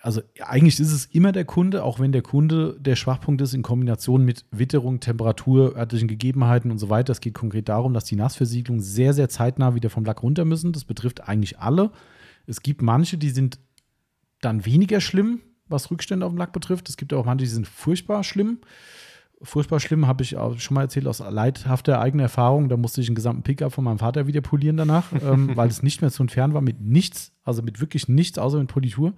also 0.01 0.21
eigentlich 0.39 0.79
ist 0.79 0.91
es 0.91 1.05
immer 1.05 1.31
der 1.31 1.45
Kunde, 1.45 1.83
auch 1.83 1.99
wenn 1.99 2.11
der 2.11 2.21
Kunde 2.21 2.77
der 2.79 2.95
Schwachpunkt 2.95 3.41
ist 3.41 3.53
in 3.53 3.61
Kombination 3.61 4.23
mit 4.23 4.45
Witterung, 4.51 4.99
Temperatur, 4.99 5.75
örtlichen 5.75 6.07
Gegebenheiten 6.07 6.71
und 6.71 6.77
so 6.77 6.89
weiter. 6.89 7.11
Es 7.11 7.21
geht 7.21 7.33
konkret 7.33 7.69
darum, 7.69 7.93
dass 7.93 8.05
die 8.05 8.15
Nassversiegelungen 8.15 8.81
sehr, 8.81 9.13
sehr 9.13 9.29
zeitnah 9.29 9.75
wieder 9.75 9.89
vom 9.89 10.05
Lack 10.05 10.23
runter 10.23 10.45
müssen. 10.45 10.71
Das 10.71 10.85
betrifft 10.85 11.27
eigentlich 11.27 11.59
alle. 11.59 11.91
Es 12.47 12.61
gibt 12.61 12.81
manche, 12.81 13.17
die 13.17 13.29
sind 13.29 13.59
dann 14.41 14.65
weniger 14.65 15.01
schlimm, 15.01 15.41
was 15.67 15.91
Rückstände 15.91 16.25
auf 16.25 16.31
dem 16.31 16.37
Lack 16.37 16.53
betrifft. 16.53 16.87
Es 16.89 16.97
gibt 16.97 17.13
auch 17.13 17.25
manche, 17.25 17.43
die 17.43 17.51
sind 17.51 17.67
furchtbar 17.67 18.23
schlimm. 18.23 18.59
Furchtbar 19.41 19.79
schlimm, 19.79 20.05
habe 20.05 20.21
ich 20.23 20.35
auch 20.35 20.57
schon 20.59 20.75
mal 20.75 20.81
erzählt 20.81 21.07
aus 21.07 21.19
leidhafter 21.19 22.01
eigener 22.01 22.23
Erfahrung. 22.23 22.67
Da 22.67 22.75
musste 22.75 22.99
ich 22.99 23.07
einen 23.07 23.15
gesamten 23.15 23.43
Pickup 23.43 23.71
von 23.71 23.83
meinem 23.85 23.99
Vater 23.99 24.27
wieder 24.27 24.41
polieren 24.41 24.75
danach, 24.77 25.05
ähm, 25.23 25.55
weil 25.55 25.69
es 25.69 25.81
nicht 25.81 26.01
mehr 26.01 26.11
zu 26.11 26.23
entfernen 26.23 26.53
war 26.53 26.61
mit 26.61 26.81
nichts, 26.81 27.31
also 27.43 27.61
mit 27.61 27.79
wirklich 27.79 28.07
nichts, 28.09 28.37
außer 28.37 28.59
mit 28.59 28.67
Politur. 28.67 29.13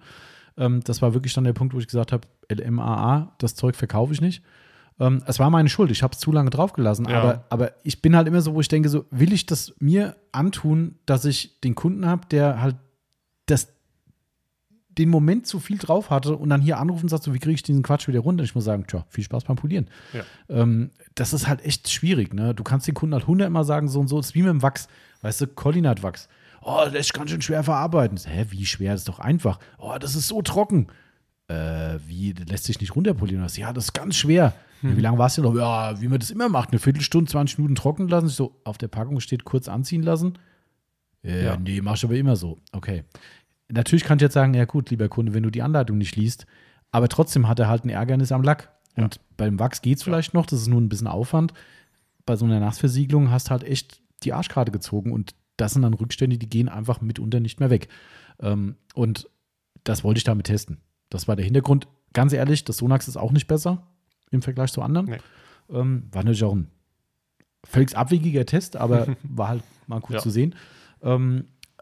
Ähm, 0.58 0.82
das 0.84 1.02
war 1.02 1.14
wirklich 1.16 1.34
dann 1.34 1.44
der 1.46 1.54
Punkt, 1.54 1.74
wo 1.74 1.80
ich 1.80 1.88
gesagt 1.88 2.12
habe, 2.12 2.28
LMAA, 2.54 3.34
das 3.40 3.56
Zeug 3.56 3.76
verkaufe 3.76 4.14
ich 4.14 4.22
nicht. 4.22 4.44
Ähm, 5.00 5.24
es 5.26 5.40
war 5.40 5.50
meine 5.50 5.70
Schuld, 5.70 5.90
ich 5.90 6.04
habe 6.04 6.14
es 6.14 6.20
zu 6.20 6.32
lange 6.32 6.52
draufgelassen, 6.52 7.08
Ja. 7.10 7.22
aber, 7.22 7.46
aber 7.50 7.72
ich 7.84 8.02
bin 8.02 8.16
halt 8.16 8.28
immer 8.28 8.42
so, 8.42 8.54
wo 8.54 8.62
ich 8.62 8.68
denke, 8.68 8.90
so 8.90 9.06
will 9.10 9.34
ich 9.34 9.46
das 9.48 9.74
mir 9.80 10.16
antun, 10.32 10.96
dass 11.08 11.26
ich 11.26 11.60
den 11.62 11.74
Kunden 11.74 12.06
habe, 12.06 12.28
der 12.30 12.62
halt 12.62 12.76
den 14.98 15.10
Moment 15.10 15.48
zu 15.48 15.60
viel 15.60 15.78
drauf 15.78 16.10
hatte 16.10 16.36
und 16.36 16.50
dann 16.50 16.62
hier 16.62 16.78
anrufen 16.80 17.04
und 17.06 17.10
sagt 17.10 17.24
so, 17.24 17.34
wie 17.34 17.40
kriege 17.40 17.54
ich 17.56 17.64
diesen 17.64 17.84
Quatsch 17.84 18.08
wieder 18.08 18.20
runter? 18.20 18.44
Ich 18.44 18.56
muss 18.56 18.66
sagen, 18.66 18.86
tja, 18.88 19.06
viel 19.10 19.24
Spaß 19.24 19.46
beim 19.46 19.56
Polieren. 19.56 19.88
Ja. 20.14 20.24
Ähm, 20.50 20.92
das 21.16 21.34
ist 21.34 21.48
halt 21.48 21.64
echt 21.66 21.90
schwierig, 21.90 22.34
ne? 22.34 22.54
Du 22.54 22.64
kannst 22.64 22.88
den 22.88 22.94
Kunden 22.96 23.14
halt 23.14 23.28
hundertmal 23.28 23.64
sagen, 23.64 23.88
so 23.88 24.00
und 24.00 24.08
so, 24.08 24.18
das 24.18 24.28
ist 24.28 24.36
wie 24.36 24.42
mit 24.42 24.50
dem 24.50 24.62
Wachs. 24.62 24.88
Weißt 25.22 25.42
du, 25.42 25.48
Colin 25.48 25.88
hat 25.88 26.04
Wachs. 26.04 26.28
Oh, 26.62 26.82
das 26.86 26.94
ist 26.94 27.14
ganz 27.14 27.32
schön 27.32 27.42
schwer 27.42 27.64
verarbeiten. 27.64 28.18
Hä, 28.24 28.46
wie 28.50 28.66
schwer? 28.66 28.92
Das 28.92 29.02
ist 29.02 29.08
doch 29.10 29.20
einfach. 29.20 29.60
Oh, 29.80 29.96
das 30.00 30.16
ist 30.16 30.28
so 30.28 30.42
trocken. 30.42 30.88
Äh, 31.48 31.98
wie, 32.08 32.34
das 32.34 32.48
lässt 32.48 32.64
sich 32.66 32.80
nicht 32.80 32.96
runterpolieren. 32.96 33.46
Ja, 33.56 33.74
das 33.74 33.86
ist 33.86 33.94
ganz 33.94 34.16
schwer. 34.16 34.54
Ja, 34.84 34.98
wie 34.98 35.02
lange 35.02 35.18
warst 35.20 35.38
du 35.38 35.42
noch? 35.44 35.54
Ja, 35.56 36.00
wie 36.02 36.08
man 36.08 36.20
das 36.20 36.32
immer 36.32 36.50
macht, 36.50 36.70
eine 36.72 36.80
Viertelstunde, 36.80 37.30
20 37.30 37.60
Minuten 37.60 37.76
trocknen 37.76 38.08
lassen. 38.08 38.28
Ich 38.28 38.34
so, 38.34 38.60
auf 38.64 38.78
der 38.78 38.88
Packung 38.88 39.20
steht 39.20 39.44
kurz 39.44 39.68
anziehen 39.68 40.02
lassen. 40.02 40.38
Äh, 41.24 41.46
Ja. 41.46 41.58
Nee, 41.58 41.82
mach 41.82 41.96
ich 41.96 42.04
aber 42.04 42.16
immer 42.16 42.36
so. 42.36 42.58
Okay. 42.72 43.04
Natürlich 43.72 44.04
kann 44.04 44.18
ich 44.18 44.22
jetzt 44.24 44.34
sagen, 44.34 44.54
ja 44.54 44.66
gut, 44.66 44.90
lieber 44.90 45.08
Kunde, 45.10 45.34
wenn 45.34 45.44
du 45.44 45.50
die 45.50 45.62
Anleitung 45.62 45.98
nicht 45.98 46.16
liest, 46.16 46.46
aber 46.92 47.08
trotzdem 47.08 47.48
hat 47.48 47.60
er 47.60 47.68
halt 47.70 47.86
ein 47.86 47.90
Ärgernis 47.90 48.32
am 48.32 48.44
Lack. 48.44 48.72
Und 48.98 49.20
beim 49.38 49.58
Wachs 49.60 49.82
geht 49.82 49.98
es 49.98 50.04
vielleicht 50.04 50.34
noch, 50.34 50.46
das 50.46 50.62
ist 50.62 50.68
nur 50.68 50.82
ein 50.82 50.90
bisschen 50.90 51.08
Aufwand. 51.08 51.54
Bei 52.26 52.36
so 52.36 52.46
einer 52.46 52.60
Nassversiegelung 52.60 53.32
hast 53.32 53.48
du 53.48 53.52
halt 53.52 53.64
echt 53.64 54.02
die 54.24 54.34
Arschkarte 54.34 54.72
gezogen 54.72 55.12
und 55.14 55.34
das 55.58 55.74
sind 55.74 55.82
dann 55.84 55.94
Rückstände, 55.94 56.38
die 56.38 56.50
gehen 56.50 56.70
einfach 56.70 57.02
mitunter 57.02 57.40
nicht 57.40 57.60
mehr 57.60 57.70
weg. 57.70 57.88
Ähm, 58.40 58.76
und 58.94 59.30
das 59.84 60.04
wollte 60.04 60.18
ich 60.18 60.24
damit 60.24 60.48
testen. 60.48 60.82
Das 61.10 61.28
war 61.28 61.36
der 61.36 61.46
Hintergrund. 61.46 61.88
Ganz 62.14 62.34
ehrlich, 62.34 62.66
das 62.66 62.78
Sonax 62.78 63.08
ist 63.08 63.18
auch 63.18 63.32
nicht 63.32 63.48
besser 63.48 63.88
im 64.32 64.42
Vergleich 64.42 64.72
zu 64.72 64.82
anderen. 64.82 65.06
Nee. 65.08 65.18
Ähm, 65.70 66.08
war 66.12 66.24
natürlich 66.24 66.44
auch 66.44 66.54
ein 66.56 66.68
völlig 67.64 67.96
abwegiger 67.96 68.46
Test, 68.46 68.76
aber 68.76 69.16
war 69.24 69.48
halt 69.50 69.64
mal 69.88 70.00
gut 70.02 70.16
Ja. 70.16 70.20
zu 70.20 70.30
sehen. 70.30 70.56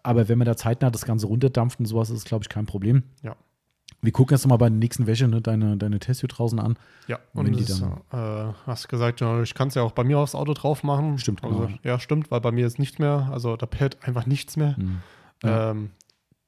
Aber 0.04 0.28
wenn 0.30 0.38
man 0.38 0.46
da 0.46 0.56
zeitnah 0.56 0.90
das 0.90 1.06
Ganze 1.06 1.28
runterdampft 1.28 1.80
und 1.80 1.86
sowas, 1.86 2.10
ist 2.10 2.18
es, 2.18 2.24
glaube 2.26 2.44
ich, 2.44 2.50
kein 2.50 2.66
Problem. 2.66 3.04
Ja. 3.24 3.36
Wir 4.02 4.12
gucken 4.14 4.36
jetzt 4.36 4.44
noch 4.46 4.50
mal 4.50 4.58
bei 4.58 4.70
der 4.70 4.78
nächsten 4.78 5.08
Wäsche 5.08 5.28
ne, 5.28 5.42
deine, 5.42 5.76
deine 5.76 6.00
Testio 6.00 6.28
draußen 6.28 6.60
an. 6.60 6.78
Ja, 7.08 7.20
Und 7.34 7.48
und, 7.48 7.60
das, 7.70 7.80
dann- 7.80 8.50
äh, 8.50 8.54
hast 8.66 8.88
gesagt, 8.88 9.20
ja, 9.20 9.42
ich 9.42 9.54
kann 9.56 9.68
es 9.70 9.76
ja 9.76 9.82
auch 9.82 9.92
bei 9.92 10.04
mir 10.04 10.20
aufs 10.20 10.36
Auto 10.36 10.54
drauf 10.54 10.84
machen. 10.84 11.18
Stimmt, 11.18 11.44
also, 11.44 11.58
genau. 11.68 11.80
Ja, 11.84 12.00
stimmt, 12.00 12.32
weil 12.32 12.40
bei 12.40 12.52
mir 12.52 12.66
ist 12.68 12.80
nichts 12.80 13.00
mehr, 13.00 13.28
also 13.32 13.58
da 13.58 13.66
perlt 13.66 13.98
einfach 14.08 14.26
nichts 14.26 14.56
mehr. 14.58 14.78
Hm. 14.78 15.00
Ja. 15.44 15.72
Ähm, 15.72 15.90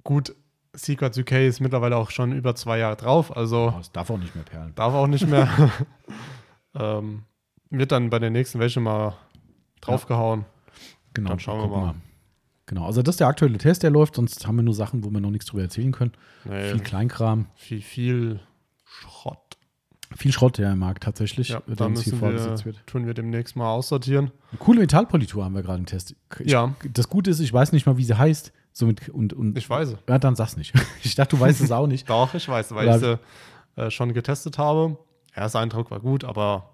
gut, 0.03 0.33
Secrets 0.73 1.17
UK 1.17 1.31
ist 1.47 1.59
mittlerweile 1.59 1.97
auch 1.97 2.11
schon 2.11 2.31
über 2.31 2.55
zwei 2.55 2.77
Jahre 2.77 2.95
drauf, 2.95 3.35
also 3.35 3.73
Oh, 3.75 3.79
es 3.81 3.91
darf 3.91 4.09
auch 4.11 4.17
nicht 4.19 4.35
mehr 4.35 4.45
perlen. 4.45 4.71
darf 4.75 4.93
auch 4.93 5.07
nicht 5.07 5.27
mehr. 5.27 5.49
ähm, 6.75 7.23
wird 7.69 7.91
dann 7.91 8.09
bei 8.09 8.19
der 8.19 8.29
nächsten 8.29 8.59
Wäsche 8.59 8.79
mal 8.79 9.15
draufgehauen. 9.81 10.45
Genau, 11.13 11.29
Dann 11.29 11.39
schauen 11.39 11.59
wir 11.59 11.67
gucken 11.67 11.83
mal. 11.87 11.95
Genau, 12.71 12.85
also 12.85 13.01
das 13.01 13.15
ist 13.15 13.19
der 13.19 13.27
aktuelle 13.27 13.57
Test, 13.57 13.83
der 13.83 13.89
läuft, 13.89 14.15
sonst 14.15 14.47
haben 14.47 14.55
wir 14.55 14.63
nur 14.63 14.73
Sachen, 14.73 15.03
wo 15.03 15.09
wir 15.09 15.19
noch 15.19 15.29
nichts 15.29 15.45
drüber 15.47 15.61
erzählen 15.63 15.91
können. 15.91 16.13
Nee, 16.45 16.71
Viel 16.71 16.79
Kleinkram, 16.79 17.47
viel, 17.53 17.81
viel 17.81 18.39
Schrott. 18.85 19.57
viel 20.15 20.31
Schrott, 20.31 20.57
der 20.57 20.71
im 20.71 20.79
Markt 20.79 21.03
tatsächlich, 21.03 21.49
Ja, 21.49 21.61
da 21.67 21.89
müssen 21.89 22.13
wir, 22.13 22.19
vorgesetzt 22.19 22.63
wird. 22.65 22.81
tun 22.87 23.05
wir 23.05 23.13
demnächst 23.13 23.57
mal 23.57 23.69
aussortieren. 23.69 24.31
Eine 24.51 24.59
coole 24.59 24.79
Metallpolitur 24.79 25.43
haben 25.43 25.53
wir 25.53 25.63
gerade 25.63 25.79
im 25.79 25.85
Test. 25.85 26.15
Ich, 26.39 26.49
Ja. 26.49 26.73
Das 26.93 27.09
Gute 27.09 27.29
ist, 27.31 27.41
ich 27.41 27.51
weiß 27.51 27.73
nicht 27.73 27.85
mal, 27.85 27.97
wie 27.97 28.05
sie 28.05 28.17
heißt. 28.17 28.53
Somit, 28.71 29.09
und, 29.09 29.33
und, 29.33 29.57
Ich 29.57 29.69
weiß 29.69 29.89
es. 29.89 29.97
Ja, 30.07 30.17
dann 30.17 30.35
sag's 30.37 30.55
nicht. 30.55 30.73
Ich 31.03 31.15
dachte, 31.15 31.35
du 31.35 31.41
weißt 31.41 31.59
es 31.59 31.71
auch 31.73 31.87
nicht. 31.87 32.09
Doch, 32.09 32.33
ich 32.33 32.47
weiß, 32.47 32.73
weil 32.73 32.87
ich 32.87 32.95
sie 33.01 33.19
äh, 33.75 33.91
schon 33.91 34.13
getestet 34.13 34.57
habe. 34.57 34.97
Erster 35.35 35.59
Eindruck 35.59 35.91
war 35.91 35.99
gut, 35.99 36.23
aber 36.23 36.69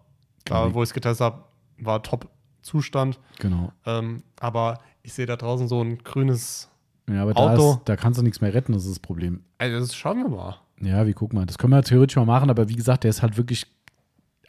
da, 0.46 0.76
wo 0.76 0.84
ich 0.84 0.90
es 0.90 0.94
getestet 0.94 1.26
habe, 1.26 1.44
war 1.80 2.04
Top-Zustand. 2.04 3.20
Genau. 3.40 3.72
Ähm, 3.88 4.22
aber 4.40 4.78
ich 5.08 5.14
sehe 5.14 5.26
da 5.26 5.38
draußen 5.38 5.70
so 5.70 5.82
ein 5.82 6.00
grünes. 6.00 6.68
Ja, 7.10 7.22
aber 7.24 7.34
da, 7.34 7.54
Auto. 7.54 7.72
ist, 7.76 7.80
da 7.86 7.96
kannst 7.96 8.20
du 8.20 8.24
nichts 8.24 8.42
mehr 8.42 8.54
retten, 8.54 8.74
das 8.74 8.84
ist 8.84 8.92
das 8.92 9.00
Problem. 9.00 9.40
Also 9.58 9.80
das 9.80 9.96
schauen 9.96 10.18
wir 10.18 10.28
mal. 10.30 10.58
Ja, 10.82 11.08
wie 11.08 11.14
guck 11.14 11.32
mal. 11.32 11.46
Das 11.46 11.58
können 11.58 11.72
wir 11.72 11.82
theoretisch 11.82 12.18
mal 12.18 12.26
machen, 12.26 12.50
aber 12.50 12.68
wie 12.68 12.76
gesagt, 12.76 13.06
der 13.06 13.10
ist 13.10 13.22
halt 13.22 13.38
wirklich 13.38 13.66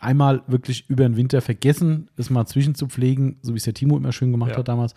einmal 0.00 0.42
wirklich 0.48 0.90
über 0.90 1.04
den 1.04 1.16
Winter 1.16 1.40
vergessen, 1.40 2.10
es 2.16 2.28
mal 2.28 2.44
zwischenzupflegen, 2.46 3.38
so 3.42 3.52
wie 3.54 3.58
es 3.58 3.64
der 3.64 3.74
Timo 3.74 3.96
immer 3.96 4.10
schön 4.12 4.32
gemacht 4.32 4.50
Ja. 4.52 4.58
hat 4.58 4.68
damals. 4.68 4.94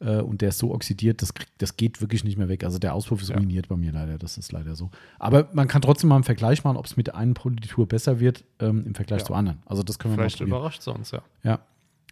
Äh, 0.00 0.20
Und 0.22 0.40
der 0.40 0.48
ist 0.48 0.58
so 0.58 0.72
oxidiert, 0.74 1.20
das, 1.22 1.34
kriegt, 1.34 1.52
das 1.58 1.76
geht 1.76 2.00
wirklich 2.00 2.24
nicht 2.24 2.36
mehr 2.38 2.48
weg. 2.48 2.64
Also 2.64 2.78
der 2.78 2.94
Auspuff 2.94 3.20
ist 3.22 3.28
Ja. 3.28 3.36
ruiniert 3.36 3.68
bei 3.68 3.76
mir 3.76 3.92
leider, 3.92 4.16
das 4.18 4.38
ist 4.38 4.52
leider 4.52 4.74
so. 4.74 4.90
Aber 5.18 5.48
man 5.52 5.68
kann 5.68 5.82
trotzdem 5.82 6.08
mal 6.08 6.16
einen 6.16 6.24
Vergleich 6.24 6.64
machen, 6.64 6.78
ob 6.78 6.86
es 6.86 6.96
mit 6.96 7.08
der 7.08 7.16
einen 7.16 7.34
Politur 7.34 7.86
besser 7.86 8.18
wird 8.20 8.42
ähm, 8.58 8.84
im 8.86 8.94
Vergleich 8.94 9.20
Ja. 9.20 9.26
zu 9.26 9.34
anderen. 9.34 9.62
Also 9.66 9.82
das 9.82 9.98
können 9.98 10.14
wir 10.14 10.18
Vielleicht 10.22 10.40
mal 10.40 10.46
überrascht 10.46 10.86
uns, 10.88 11.10
ja. 11.10 11.20
Ja. 11.42 11.60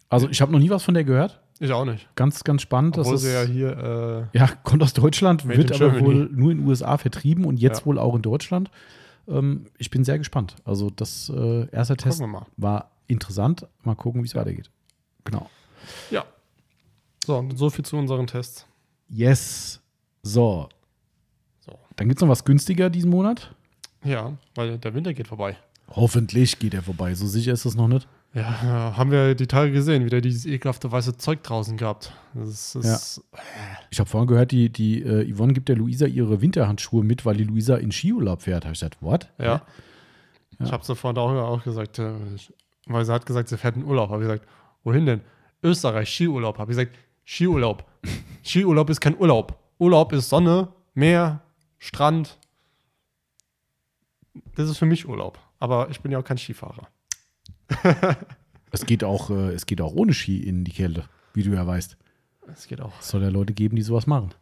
Also 0.09 0.29
ich 0.29 0.41
habe 0.41 0.51
noch 0.51 0.59
nie 0.59 0.69
was 0.69 0.83
von 0.83 0.93
der 0.93 1.03
gehört. 1.03 1.41
Ich 1.63 1.71
auch 1.71 1.85
nicht. 1.85 2.09
Ganz, 2.15 2.43
ganz 2.43 2.61
spannend. 2.61 2.97
Obwohl 2.97 3.13
das 3.13 3.23
ist, 3.23 3.31
ja 3.33 3.43
hier. 3.43 4.29
ja, 4.33 4.47
kommt 4.63 4.83
aus 4.83 4.91
Deutschland, 4.91 5.47
wird 5.47 5.71
aber 5.71 5.91
Germany. 5.91 6.05
wohl 6.05 6.29
nur 6.31 6.51
in 6.51 6.57
den 6.57 6.67
USA 6.67 6.97
vertrieben 6.97 7.45
und 7.45 7.57
jetzt 7.57 7.79
Ja. 7.81 7.85
wohl 7.85 7.97
auch 7.99 8.15
in 8.15 8.21
Deutschland. 8.21 8.69
Ähm, 9.29 9.67
ich 9.77 9.89
bin 9.89 10.03
sehr 10.03 10.17
gespannt. 10.17 10.57
Also 10.65 10.89
das 10.89 11.29
äh, 11.33 11.69
erste 11.71 11.93
Äh, 11.93 11.97
Test 11.97 12.21
war 12.57 12.91
interessant. 13.07 13.65
Mal 13.83 13.95
gucken, 13.95 14.21
wie 14.23 14.27
es 14.27 14.35
weitergeht. 14.35 14.69
Genau. 15.23 15.49
Ja. 16.11 16.25
So, 17.25 17.37
und 17.37 17.57
so 17.57 17.69
viel 17.69 17.85
zu 17.85 17.95
unseren 17.95 18.27
Tests. 18.27 18.65
Yes. 19.07 19.79
So. 20.21 20.67
So. 21.61 21.79
Dann 21.95 22.09
gibt 22.09 22.19
es 22.19 22.21
noch 22.21 22.29
was 22.29 22.43
günstiger 22.43 22.89
diesen 22.89 23.09
Monat. 23.09 23.55
Ja, 24.03 24.33
weil 24.55 24.77
der 24.79 24.93
Winter 24.93 25.13
geht 25.13 25.29
vorbei. 25.29 25.55
Hoffentlich 25.87 26.59
geht 26.59 26.73
er 26.73 26.81
vorbei. 26.83 27.15
So 27.15 27.25
sicher 27.25 27.53
ist 27.53 27.63
es 27.63 27.75
noch 27.75 27.87
nicht. 27.87 28.05
Ja, 28.33 28.59
ja, 28.63 28.93
haben 28.97 29.11
wir 29.11 29.35
die 29.35 29.47
Tage 29.47 29.71
gesehen, 29.71 30.05
wieder 30.05 30.19
dieses 30.21 30.45
ekelhafte 30.45 30.91
weiße 30.91 31.17
Zeug 31.17 31.43
draußen 31.43 31.77
gehabt. 31.77 32.13
Das 32.33 32.75
ist, 32.75 33.21
Ich 33.91 33.99
habe 33.99 34.09
vorhin 34.09 34.27
gehört, 34.27 34.51
die, 34.51 34.69
die 34.69 35.03
äh, 35.03 35.31
Yvonne 35.31 35.53
gibt 35.53 35.69
der 35.69 35.75
Luisa 35.75 36.05
ihre 36.07 36.41
Winterhandschuhe 36.41 37.03
mit, 37.03 37.25
weil 37.25 37.37
die 37.37 37.43
Luisa 37.43 37.75
in 37.75 37.91
Skiurlaub 37.91 38.41
fährt. 38.41 38.65
Habe 38.65 38.73
ich 38.73 38.79
gesagt, 38.79 39.01
what? 39.01 39.29
ja. 39.37 39.61
Ja. 40.59 40.65
Ich 40.67 40.71
habe 40.71 40.85
sie 40.85 40.95
vorhin 40.95 41.17
auch, 41.17 41.31
auch 41.31 41.63
gesagt, 41.63 41.99
äh, 41.99 42.13
weil 42.85 43.05
sie 43.05 43.13
hat 43.13 43.25
gesagt, 43.25 43.49
sie 43.49 43.57
fährt 43.57 43.75
in 43.75 43.85
Urlaub. 43.85 44.09
Habe 44.09 44.23
ich 44.23 44.29
gesagt, 44.29 44.47
wohin 44.83 45.05
denn? 45.05 45.21
Österreich, 45.63 46.09
Skiurlaub. 46.09 46.57
Habe 46.57 46.71
ich 46.71 46.77
gesagt, 46.77 46.95
Skiurlaub. 47.25 47.85
Skiurlaub 48.43 48.89
ist 48.89 49.01
kein 49.01 49.17
Urlaub. 49.17 49.57
Urlaub 49.79 50.13
ist 50.13 50.29
Sonne, 50.29 50.69
Meer, 50.93 51.41
Strand. 51.79 52.37
Das 54.55 54.69
ist 54.69 54.77
für 54.77 54.85
mich 54.85 55.07
Urlaub. 55.07 55.39
Aber 55.59 55.89
ich 55.89 56.01
bin 56.01 56.11
ja 56.11 56.19
auch 56.19 56.23
kein 56.23 56.37
Skifahrer. 56.37 56.87
Es 58.73 58.87
geht 58.87 59.03
auch, 59.03 59.29
äh, 59.29 59.53
es 59.53 59.67
geht 59.67 59.81
auch 59.81 59.93
ohne 59.93 60.13
Ski 60.13 60.37
in 60.37 60.63
die 60.63 60.71
Kälte, 60.71 61.03
wie 61.35 61.43
du 61.43 61.51
ja 61.51 61.65
weißt. 61.65 61.95
Es 62.51 62.67
geht 62.67 62.81
auch. 62.81 62.99
Es 62.99 63.09
soll 63.09 63.21
ja 63.21 63.29
Leute 63.29 63.53
geben, 63.53 63.75
die 63.75 63.83
sowas 63.83 64.07
machen. 64.07 64.33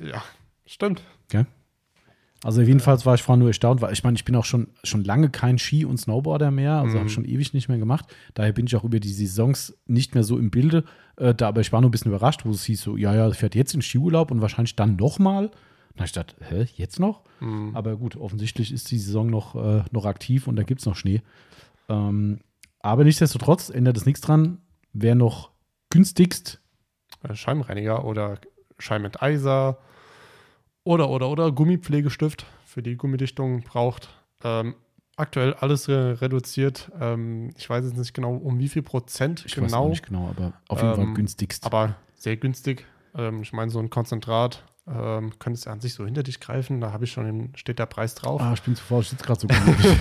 Ja, 0.00 0.22
stimmt. 0.64 1.02
Gell? 1.28 1.44
Also 2.44 2.62
jedenfalls 2.62 3.04
war 3.04 3.16
ich 3.16 3.22
vorhin 3.22 3.40
nur 3.40 3.48
erstaunt, 3.48 3.82
weil 3.82 3.92
ich 3.92 4.04
meine, 4.04 4.14
ich 4.14 4.24
bin 4.24 4.36
auch 4.36 4.44
schon, 4.44 4.68
schon 4.84 5.02
lange 5.02 5.28
kein 5.28 5.58
Ski- 5.58 5.84
und 5.84 5.98
Snowboarder 5.98 6.52
mehr, 6.52 6.74
also 6.74 6.96
habe 6.96 7.08
ich 7.08 7.12
schon 7.12 7.24
ewig 7.24 7.52
nicht 7.52 7.68
mehr 7.68 7.78
gemacht. 7.78 8.06
Daher 8.34 8.52
bin 8.52 8.66
ich 8.66 8.76
auch 8.76 8.84
über 8.84 9.00
die 9.00 9.12
Saisons 9.12 9.76
nicht 9.86 10.14
mehr 10.14 10.22
so 10.22 10.38
im 10.38 10.52
Bilde. 10.52 10.84
Äh, 11.16 11.34
da, 11.34 11.48
aber 11.48 11.60
ich 11.60 11.72
war 11.72 11.80
nur 11.80 11.88
ein 11.88 11.90
bisschen 11.90 12.12
überrascht, 12.12 12.44
wo 12.44 12.50
es 12.52 12.64
hieß 12.64 12.80
so, 12.80 12.96
ja, 12.96 13.12
ja, 13.12 13.30
fährt 13.32 13.56
jetzt 13.56 13.74
in 13.74 13.82
Skiurlaub 13.82 14.30
und 14.30 14.40
wahrscheinlich 14.40 14.76
dann 14.76 14.94
nochmal. 14.96 15.50
Habe 15.96 16.06
ich 16.06 16.12
gedacht, 16.12 16.36
hä, 16.48 16.66
jetzt 16.76 17.00
noch? 17.00 17.22
Mhm. 17.40 17.74
Aber 17.74 17.96
gut, 17.96 18.16
offensichtlich 18.16 18.72
ist 18.72 18.90
die 18.92 18.98
Saison 18.98 19.28
noch, 19.28 19.56
äh, 19.56 19.82
noch 19.90 20.06
aktiv 20.06 20.46
und 20.46 20.54
da 20.54 20.62
gibt 20.62 20.80
es 20.80 20.86
noch 20.86 20.96
Schnee. 20.96 21.22
Ähm, 21.88 22.38
aber 22.80 23.04
nichtsdestotrotz 23.04 23.70
ändert 23.70 23.96
es 23.96 24.06
nichts 24.06 24.20
dran. 24.20 24.58
Wer 24.92 25.14
noch 25.14 25.50
günstigst, 25.90 26.60
Äh, 27.28 27.34
Scheibenreiniger 27.34 28.04
oder 28.04 28.38
Scheibenenteiser 28.78 29.78
oder, 30.84 31.08
oder, 31.10 31.28
oder 31.28 31.52
Gummipflegestift 31.52 32.46
für 32.64 32.82
die 32.82 32.96
Gummidichtung 32.96 33.62
braucht. 33.62 34.08
Ähm, 34.42 34.74
aktuell 35.16 35.52
alles 35.54 35.88
reduziert. 35.88 36.90
Ähm, 36.98 37.50
ich 37.58 37.68
weiß 37.68 37.84
jetzt 37.84 37.96
nicht 37.98 38.14
genau, 38.14 38.34
um 38.34 38.58
wie 38.58 38.68
viel 38.68 38.82
Prozent 38.82 39.44
ich 39.44 39.60
weiß 39.60 39.66
genau, 39.70 39.88
nicht 39.90 40.06
genau, 40.06 40.28
aber 40.28 40.54
auf 40.68 40.80
jeden 40.82 40.94
Fall 40.94 41.04
Ähm, 41.04 41.14
günstigst. 41.14 41.66
aber 41.66 41.96
sehr 42.16 42.36
günstig. 42.36 42.86
Ähm, 43.14 43.42
ich 43.42 43.52
meine, 43.52 43.70
so 43.70 43.78
ein 43.80 43.90
Konzentrat 43.90 44.64
ähm, 44.86 45.32
könntest 45.38 45.66
du 45.66 45.70
an 45.70 45.80
sich 45.80 45.92
so 45.94 46.04
hinter 46.06 46.22
dich 46.22 46.40
greifen. 46.40 46.80
Da 46.80 46.92
habe 46.92 47.04
ich 47.04 47.12
schon, 47.12 47.24
den, 47.26 47.52
steht 47.56 47.78
der 47.78 47.86
Preis 47.86 48.14
drauf. 48.14 48.40
ah, 48.40 48.52
ich 48.54 48.62
bin 48.62 48.74
zu 48.76 48.82
faul, 48.82 49.02
ich 49.02 49.08
sitze 49.10 49.24
gerade 49.24 49.40
so 49.40 49.46
gemütlich. 49.48 49.98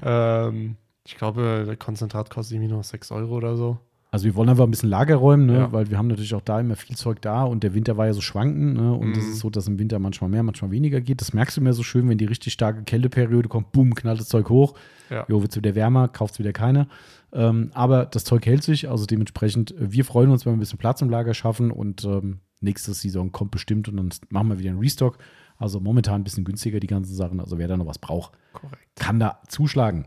Ähm, 0.00 0.76
ich 1.08 1.16
glaube, 1.16 1.64
der 1.66 1.76
Konzentrat 1.76 2.30
kostet 2.30 2.56
irgendwie 2.56 2.72
nur 2.72 2.82
6 2.82 3.10
Euro 3.12 3.36
oder 3.36 3.56
so. 3.56 3.78
Also 4.10 4.24
wir 4.24 4.34
wollen 4.36 4.48
einfach 4.48 4.64
ein 4.64 4.70
bisschen 4.70 4.88
Lager 4.88 5.16
räumen, 5.16 5.44
ne? 5.46 5.54
Ja. 5.58 5.72
weil 5.72 5.90
wir 5.90 5.98
haben 5.98 6.06
natürlich 6.06 6.34
auch 6.34 6.40
da 6.40 6.60
immer 6.60 6.76
viel 6.76 6.96
Zeug 6.96 7.20
da 7.20 7.42
und 7.44 7.62
der 7.62 7.74
Winter 7.74 7.98
war 7.98 8.06
ja 8.06 8.14
so 8.14 8.22
schwankend 8.22 8.74
ne? 8.74 8.94
und 8.94 9.14
es 9.16 9.24
Mhm. 9.26 9.32
ist 9.32 9.38
so, 9.40 9.50
dass 9.50 9.68
im 9.68 9.78
Winter 9.78 9.98
manchmal 9.98 10.30
mehr, 10.30 10.42
manchmal 10.42 10.70
weniger 10.70 11.02
geht. 11.02 11.20
Das 11.20 11.34
merkst 11.34 11.56
du 11.56 11.60
immer 11.60 11.74
so 11.74 11.82
schön, 11.82 12.08
wenn 12.08 12.16
die 12.16 12.24
richtig 12.24 12.54
starke 12.54 12.84
Kälteperiode 12.84 13.48
kommt, 13.50 13.72
boom, 13.72 13.94
knallt 13.94 14.18
das 14.20 14.28
Zeug 14.28 14.48
hoch, 14.48 14.74
Ja. 15.10 15.26
jo, 15.28 15.42
wird 15.42 15.50
es 15.52 15.56
wieder 15.58 15.74
wärmer, 15.74 16.08
kauft 16.08 16.34
es 16.34 16.38
wieder 16.38 16.54
keiner. 16.54 16.88
Ähm, 17.34 17.70
aber 17.74 18.06
das 18.06 18.24
Zeug 18.24 18.46
hält 18.46 18.62
sich, 18.62 18.88
also 18.88 19.04
dementsprechend, 19.04 19.72
äh, 19.72 19.92
wir 19.92 20.06
freuen 20.06 20.30
uns, 20.30 20.46
wenn 20.46 20.52
wir 20.54 20.56
ein 20.56 20.60
bisschen 20.60 20.78
Platz 20.78 21.02
im 21.02 21.10
Lager 21.10 21.34
schaffen 21.34 21.70
und 21.70 22.02
ähm, 22.06 22.40
nächste 22.60 22.94
Saison 22.94 23.30
kommt 23.30 23.50
bestimmt 23.50 23.88
und 23.90 23.96
dann 23.98 24.08
machen 24.30 24.48
wir 24.48 24.58
wieder 24.58 24.70
einen 24.70 24.78
Restock. 24.80 25.18
Also 25.58 25.80
momentan 25.80 26.22
ein 26.22 26.24
bisschen 26.24 26.44
günstiger 26.44 26.80
die 26.80 26.86
ganzen 26.86 27.14
Sachen, 27.14 27.40
also 27.40 27.58
wer 27.58 27.68
da 27.68 27.76
noch 27.76 27.86
was 27.86 27.98
braucht, 27.98 28.32
Korrekt. 28.54 28.78
kann 28.96 29.18
da 29.20 29.40
zuschlagen. 29.48 30.06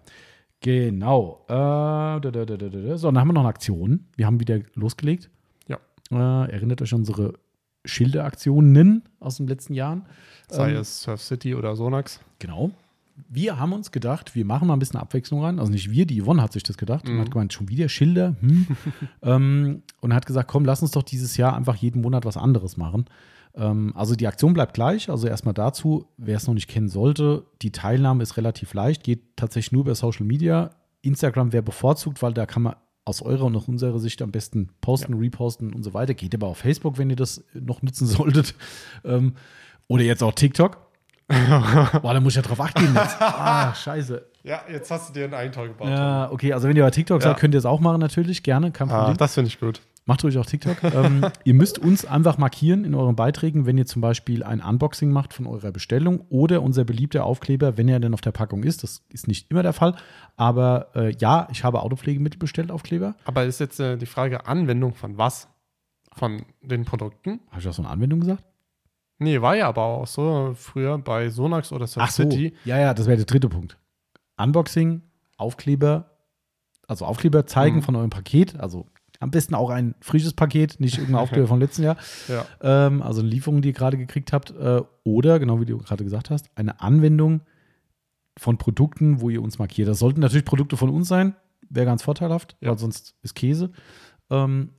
Genau. 0.62 1.44
Äh, 1.48 1.54
da, 1.54 2.20
da, 2.20 2.46
da. 2.46 2.98
So, 2.98 3.08
dann 3.08 3.20
haben 3.20 3.28
wir 3.30 3.34
noch 3.34 3.42
eine 3.42 3.50
Aktion. 3.50 4.06
Wir 4.16 4.26
haben 4.28 4.40
wieder 4.40 4.60
losgelegt. 4.76 5.30
Ja. 5.68 5.78
Äh, 6.12 6.52
erinnert 6.52 6.82
euch 6.82 6.94
an 6.94 7.00
unsere 7.02 7.34
Schilderaktionen 7.86 9.04
aus 9.20 9.38
den 9.38 9.48
letzten 9.48 9.74
Jahren. 9.74 10.06
Sei 10.50 10.72
Ähm, 10.72 10.78
es 10.78 11.02
Surf 11.04 11.22
City 11.22 11.56
oder 11.56 11.76
Sonax. 11.76 12.20
Genau. 12.40 12.72
Wir 13.30 13.60
haben 13.60 13.74
uns 13.74 13.92
gedacht, 13.92 14.36
wir 14.36 14.46
machen 14.46 14.68
mal 14.68 14.74
ein 14.76 14.80
bisschen 14.80 15.00
Abwechslung 15.00 15.44
rein. 15.44 15.60
Also 15.60 15.72
nicht 15.72 15.92
wir, 15.92 16.06
die 16.06 16.22
Yvonne 16.22 16.42
hat 16.42 16.54
sich 16.54 16.64
das 16.64 16.78
gedacht 16.78 17.08
und 17.08 17.16
Mhm. 17.16 17.22
hat 17.22 17.32
gemeint, 17.32 17.54
schon 17.54 17.70
wieder 17.70 17.88
Schilder. 17.90 18.36
Hm. 18.42 18.68
ähm, 19.22 19.84
und 20.00 20.14
hat 20.14 20.26
gesagt, 20.26 20.48
komm, 20.50 20.66
lass 20.66 20.82
uns 20.82 20.92
doch 20.92 21.04
dieses 21.04 21.38
Jahr 21.38 21.56
einfach 21.56 21.76
jeden 21.76 22.02
Monat 22.02 22.26
was 22.26 22.38
anderes 22.38 22.78
machen. 22.78 23.06
Ähm, 23.56 23.92
also 23.96 24.16
die 24.16 24.28
Aktion 24.28 24.54
bleibt 24.54 24.74
gleich. 24.74 25.10
Also 25.10 25.28
erstmal 25.28 25.54
dazu, 25.54 26.08
wer 26.18 26.38
es 26.38 26.48
noch 26.48 26.54
nicht 26.54 26.68
kennen 26.70 26.90
sollte, 26.90 27.44
die 27.62 27.72
Teilnahme 27.72 28.24
ist 28.24 28.38
relativ 28.38 28.74
leicht, 28.74 29.04
geht 29.04 29.36
tatsächlich 29.36 29.72
nur 29.74 29.82
über 29.84 29.96
Social 29.96 30.26
Media. 30.26 30.70
Instagram 31.02 31.52
wäre 31.54 31.64
bevorzugt, 31.64 32.22
weil 32.22 32.34
da 32.34 32.46
kann 32.46 32.64
man 32.64 32.76
aus 33.04 33.22
eurer 33.24 33.46
und 33.46 33.56
aus 33.56 33.68
unserer 33.68 33.98
Sicht 34.00 34.22
am 34.22 34.32
besten 34.32 34.70
posten, 34.80 35.16
reposten 35.16 35.74
und 35.74 35.84
so 35.84 35.94
weiter. 35.94 36.14
Geht 36.14 36.36
aber 36.36 36.48
auf 36.48 36.60
Facebook, 36.60 36.98
wenn 36.98 37.10
ihr 37.10 37.16
das 37.16 37.44
noch 37.54 37.82
nutzen 37.82 38.06
solltet. 38.08 38.54
Ähm, 39.04 39.34
oder 39.88 40.04
jetzt 40.04 40.22
auch 40.24 40.34
TikTok. 40.34 40.78
Boah, 41.28 42.14
da 42.14 42.20
muss 42.20 42.34
ich 42.34 42.36
ja 42.38 42.42
drauf 42.42 42.60
achten 42.62 42.94
jetzt. 42.94 43.18
Ah, 43.22 43.74
scheiße. 43.74 44.26
Ja, 44.44 44.62
jetzt 44.72 44.92
hast 44.92 45.10
du 45.10 45.14
dir 45.14 45.26
einen 45.26 45.34
Eigentor 45.34 45.68
gebaut. 45.68 45.88
Ja, 45.90 46.32
okay, 46.32 46.52
also 46.54 46.68
wenn 46.68 46.76
ihr 46.76 46.84
bei 46.84 46.92
TikTok 46.92 47.22
Ja. 47.22 47.30
seid, 47.30 47.38
könnt 47.38 47.54
ihr 47.54 47.60
es 47.60 47.66
auch 47.66 47.80
machen 47.80 48.00
natürlich, 48.00 48.44
gerne, 48.44 48.72
kein 48.72 48.90
Ah, 48.90 49.00
Problem. 49.00 49.18
das 49.18 49.34
finde 49.34 49.48
ich 49.48 49.60
gut. 49.60 49.82
Macht 50.06 50.24
ruhig 50.24 50.38
auch 50.40 50.46
TikTok. 50.46 50.84
ähm, 50.96 51.26
ihr 51.44 51.54
müsst 51.54 51.78
uns 51.78 52.06
einfach 52.06 52.38
markieren 52.38 52.86
in 52.86 52.96
euren 52.96 53.16
Beiträgen, 53.16 53.66
wenn 53.66 53.78
ihr 53.78 53.86
zum 53.86 54.02
Beispiel 54.02 54.44
ein 54.44 54.60
Unboxing 54.60 55.12
macht 55.12 55.34
von 55.34 55.46
eurer 55.46 55.72
Bestellung 55.72 56.22
oder 56.30 56.62
unser 56.64 56.84
beliebter 56.86 57.24
Aufkleber, 57.26 57.78
wenn 57.78 57.88
er 57.88 58.00
denn 58.00 58.14
auf 58.14 58.22
der 58.22 58.32
Packung 58.32 58.64
ist. 58.64 58.84
Das 58.84 59.04
ist 59.10 59.28
nicht 59.28 59.52
immer 59.52 59.62
der 59.64 59.74
Fall. 59.74 59.96
Aber 60.38 60.88
äh, 60.96 61.14
ja, 61.20 61.48
ich 61.52 61.64
habe 61.64 61.82
Autopflegemittel 61.82 62.40
bestellt, 62.40 62.72
Aufkleber. 62.72 63.16
Aber 63.26 63.44
ist 63.46 63.60
jetzt 63.60 63.80
äh, 63.80 63.98
die 63.98 64.08
Frage 64.08 64.48
Anwendung 64.48 64.96
von 64.96 65.18
was? 65.18 65.48
Von 66.14 66.44
den 66.62 66.84
Produkten? 66.84 67.40
Habe 67.52 67.62
ich 67.62 67.68
auch 67.70 67.74
so 67.74 67.84
eine 67.84 67.92
Anwendung 67.92 68.20
gesagt? 68.22 68.44
Nee, 69.20 69.40
war 69.40 69.56
ja 69.56 69.68
aber 69.68 69.84
auch 69.84 70.08
so 70.08 70.54
früher 70.56 70.98
bei 70.98 71.30
Sonax 71.30 71.72
oder 71.72 71.86
Surf 71.86 72.06
Ach 72.08 72.12
so. 72.12 72.24
Ja, 72.66 72.80
ja, 72.80 72.94
das 72.96 73.06
wäre 73.06 73.18
der 73.18 73.28
dritte 73.28 73.50
Punkt. 73.50 73.78
Unboxing, 74.36 75.04
Aufkleber, 75.38 76.10
also 76.88 77.06
Aufkleber 77.06 77.46
zeigen 77.46 77.78
Mhm. 77.78 77.82
von 77.84 77.96
eurem 77.96 78.10
Paket. 78.10 78.60
Also 78.60 78.88
am 79.22 79.32
besten 79.32 79.56
auch 79.56 79.70
ein 79.70 79.96
frisches 80.02 80.34
Paket, 80.34 80.80
nicht 80.80 80.98
irgendein 80.98 81.22
Aufkleber 81.24 81.48
vom 81.48 81.60
letzten 81.60 81.84
Jahr. 81.84 81.98
Ja. 82.28 82.46
Ähm, 82.62 83.02
also 83.02 83.22
eine 83.22 83.30
Lieferung, 83.30 83.62
die 83.62 83.70
ihr 83.70 83.74
gerade 83.74 83.98
gekriegt 83.98 84.34
habt. 84.34 84.52
Äh, 84.52 84.82
oder, 85.04 85.40
genau 85.40 85.60
wie 85.62 85.66
du 85.66 85.78
gerade 85.78 86.04
gesagt 86.04 86.30
hast, 86.30 86.50
eine 86.56 86.82
Anwendung 86.82 87.42
von 88.38 88.58
Produkten, 88.58 89.22
wo 89.22 89.30
ihr 89.30 89.42
uns 89.42 89.60
markiert. 89.60 89.88
Das 89.88 90.00
sollten 90.00 90.20
natürlich 90.22 90.46
Produkte 90.46 90.78
von 90.78 90.90
uns 90.90 91.08
sein. 91.08 91.36
Wäre 91.70 91.86
ganz 91.86 92.04
vorteilhaft, 92.04 92.58
Ja. 92.62 92.70
weil 92.72 92.78
sonst 92.78 93.16
ist 93.22 93.36
Käse. 93.36 93.72
Ähm, 94.30 94.70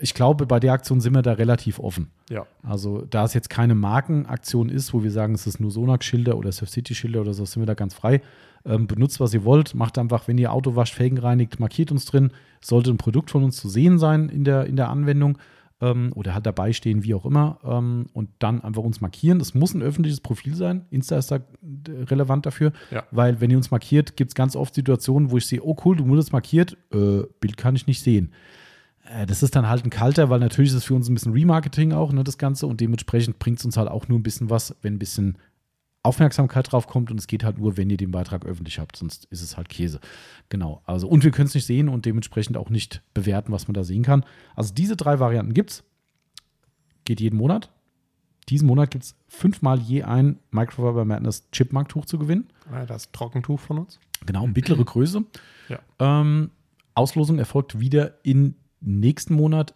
ich 0.00 0.14
glaube, 0.14 0.46
bei 0.46 0.60
der 0.60 0.72
Aktion 0.72 1.00
sind 1.00 1.14
wir 1.14 1.22
da 1.22 1.32
relativ 1.32 1.80
offen. 1.80 2.10
Ja. 2.30 2.46
Also, 2.62 3.02
da 3.02 3.24
es 3.24 3.34
jetzt 3.34 3.50
keine 3.50 3.74
Markenaktion 3.74 4.68
ist, 4.68 4.94
wo 4.94 5.02
wir 5.02 5.10
sagen, 5.10 5.34
es 5.34 5.46
ist 5.48 5.58
nur 5.60 5.72
Sonax-Schilder 5.72 6.36
oder 6.36 6.52
Surf 6.52 6.70
City-Schilder 6.70 7.20
oder 7.20 7.34
so, 7.34 7.44
sind 7.44 7.60
wir 7.62 7.66
da 7.66 7.74
ganz 7.74 7.92
frei. 7.92 8.22
Ähm, 8.66 8.86
benutzt, 8.86 9.20
was 9.20 9.34
ihr 9.34 9.44
wollt. 9.44 9.74
Macht 9.74 9.98
einfach, 9.98 10.26
wenn 10.26 10.38
ihr 10.38 10.50
Auto 10.50 10.74
wascht, 10.74 10.94
Felgen 10.94 11.18
reinigt, 11.18 11.60
markiert 11.60 11.92
uns 11.92 12.06
drin. 12.06 12.30
Sollte 12.62 12.90
ein 12.90 12.96
Produkt 12.96 13.30
von 13.30 13.44
uns 13.44 13.56
zu 13.58 13.68
sehen 13.68 13.98
sein 13.98 14.30
in 14.30 14.44
der, 14.44 14.64
in 14.64 14.76
der 14.76 14.88
Anwendung 14.88 15.36
ähm, 15.82 16.12
oder 16.14 16.32
halt 16.32 16.46
dabei 16.46 16.72
stehen, 16.72 17.04
wie 17.04 17.12
auch 17.14 17.26
immer. 17.26 17.58
Ähm, 17.62 18.06
und 18.14 18.30
dann 18.38 18.62
einfach 18.62 18.82
uns 18.82 19.02
markieren. 19.02 19.38
Es 19.40 19.54
muss 19.54 19.74
ein 19.74 19.82
öffentliches 19.82 20.20
Profil 20.20 20.54
sein. 20.54 20.86
Insta 20.90 21.18
ist 21.18 21.30
da 21.30 21.36
äh, 21.36 21.40
relevant 22.04 22.46
dafür. 22.46 22.72
Ja. 22.90 23.04
Weil, 23.10 23.40
wenn 23.42 23.50
ihr 23.50 23.58
uns 23.58 23.70
markiert, 23.70 24.16
gibt 24.16 24.30
es 24.30 24.34
ganz 24.34 24.56
oft 24.56 24.74
Situationen, 24.74 25.30
wo 25.30 25.36
ich 25.36 25.44
sehe, 25.46 25.62
oh 25.62 25.76
cool, 25.84 25.96
du 25.96 26.06
wurdest 26.08 26.32
markiert, 26.32 26.78
äh, 26.92 27.22
Bild 27.40 27.58
kann 27.58 27.76
ich 27.76 27.86
nicht 27.86 28.00
sehen. 28.02 28.32
Äh, 29.04 29.26
Das 29.26 29.42
ist 29.42 29.54
dann 29.56 29.68
halt 29.68 29.84
ein 29.84 29.90
kalter, 29.90 30.30
weil 30.30 30.40
natürlich 30.40 30.70
ist 30.70 30.76
es 30.76 30.84
für 30.84 30.94
uns 30.94 31.10
ein 31.10 31.14
bisschen 31.14 31.32
Remarketing 31.34 31.92
auch, 31.92 32.12
ne, 32.12 32.24
das 32.24 32.38
Ganze. 32.38 32.66
Und 32.66 32.80
dementsprechend 32.80 33.38
bringt 33.38 33.58
es 33.58 33.64
uns 33.66 33.76
halt 33.76 33.90
auch 33.90 34.08
nur 34.08 34.18
ein 34.18 34.22
bisschen 34.22 34.48
was, 34.48 34.74
wenn 34.80 34.94
ein 34.94 34.98
bisschen 34.98 35.36
Aufmerksamkeit 36.04 36.70
drauf 36.70 36.86
kommt. 36.86 37.10
Und 37.10 37.18
es 37.18 37.26
geht 37.26 37.42
halt 37.42 37.58
nur, 37.58 37.76
wenn 37.76 37.90
ihr 37.90 37.96
den 37.96 38.12
Beitrag 38.12 38.44
öffentlich 38.46 38.78
habt, 38.78 38.94
sonst 38.96 39.24
ist 39.26 39.42
es 39.42 39.56
halt 39.56 39.68
Käse. 39.68 39.98
Genau. 40.48 40.82
Also, 40.86 41.08
und 41.08 41.24
wir 41.24 41.30
können 41.32 41.46
es 41.48 41.54
nicht 41.54 41.66
sehen 41.66 41.88
und 41.88 42.06
dementsprechend 42.06 42.56
auch 42.56 42.70
nicht 42.70 43.02
bewerten, 43.14 43.50
was 43.52 43.66
man 43.66 43.74
da 43.74 43.82
sehen 43.84 44.02
kann. 44.04 44.24
Also, 44.54 44.72
diese 44.74 44.96
drei 44.96 45.18
Varianten 45.18 45.54
gibt 45.54 45.70
es. 45.70 45.84
Geht 47.04 47.20
jeden 47.20 47.36
Monat. 47.36 47.70
Diesen 48.48 48.66
Monat 48.68 48.90
gibt 48.90 49.04
es 49.04 49.16
fünfmal 49.26 49.78
je 49.80 50.02
ein 50.02 50.38
Microfiber 50.50 51.04
Madness 51.04 51.48
Chipmark-Tuch 51.50 52.04
zu 52.04 52.18
gewinnen. 52.18 52.48
Ja, 52.70 52.84
Das 52.86 53.10
Trockentuch 53.10 53.58
von 53.58 53.78
uns. 53.78 53.98
Genau, 54.26 54.46
mittlere 54.46 54.84
Größe. 54.84 55.24
Ja. 55.70 55.78
Ähm, 55.98 56.50
Auslosung 56.94 57.38
erfolgt 57.38 57.80
wieder 57.80 58.22
im 58.22 58.54
nächsten 58.82 59.32
Monat 59.34 59.74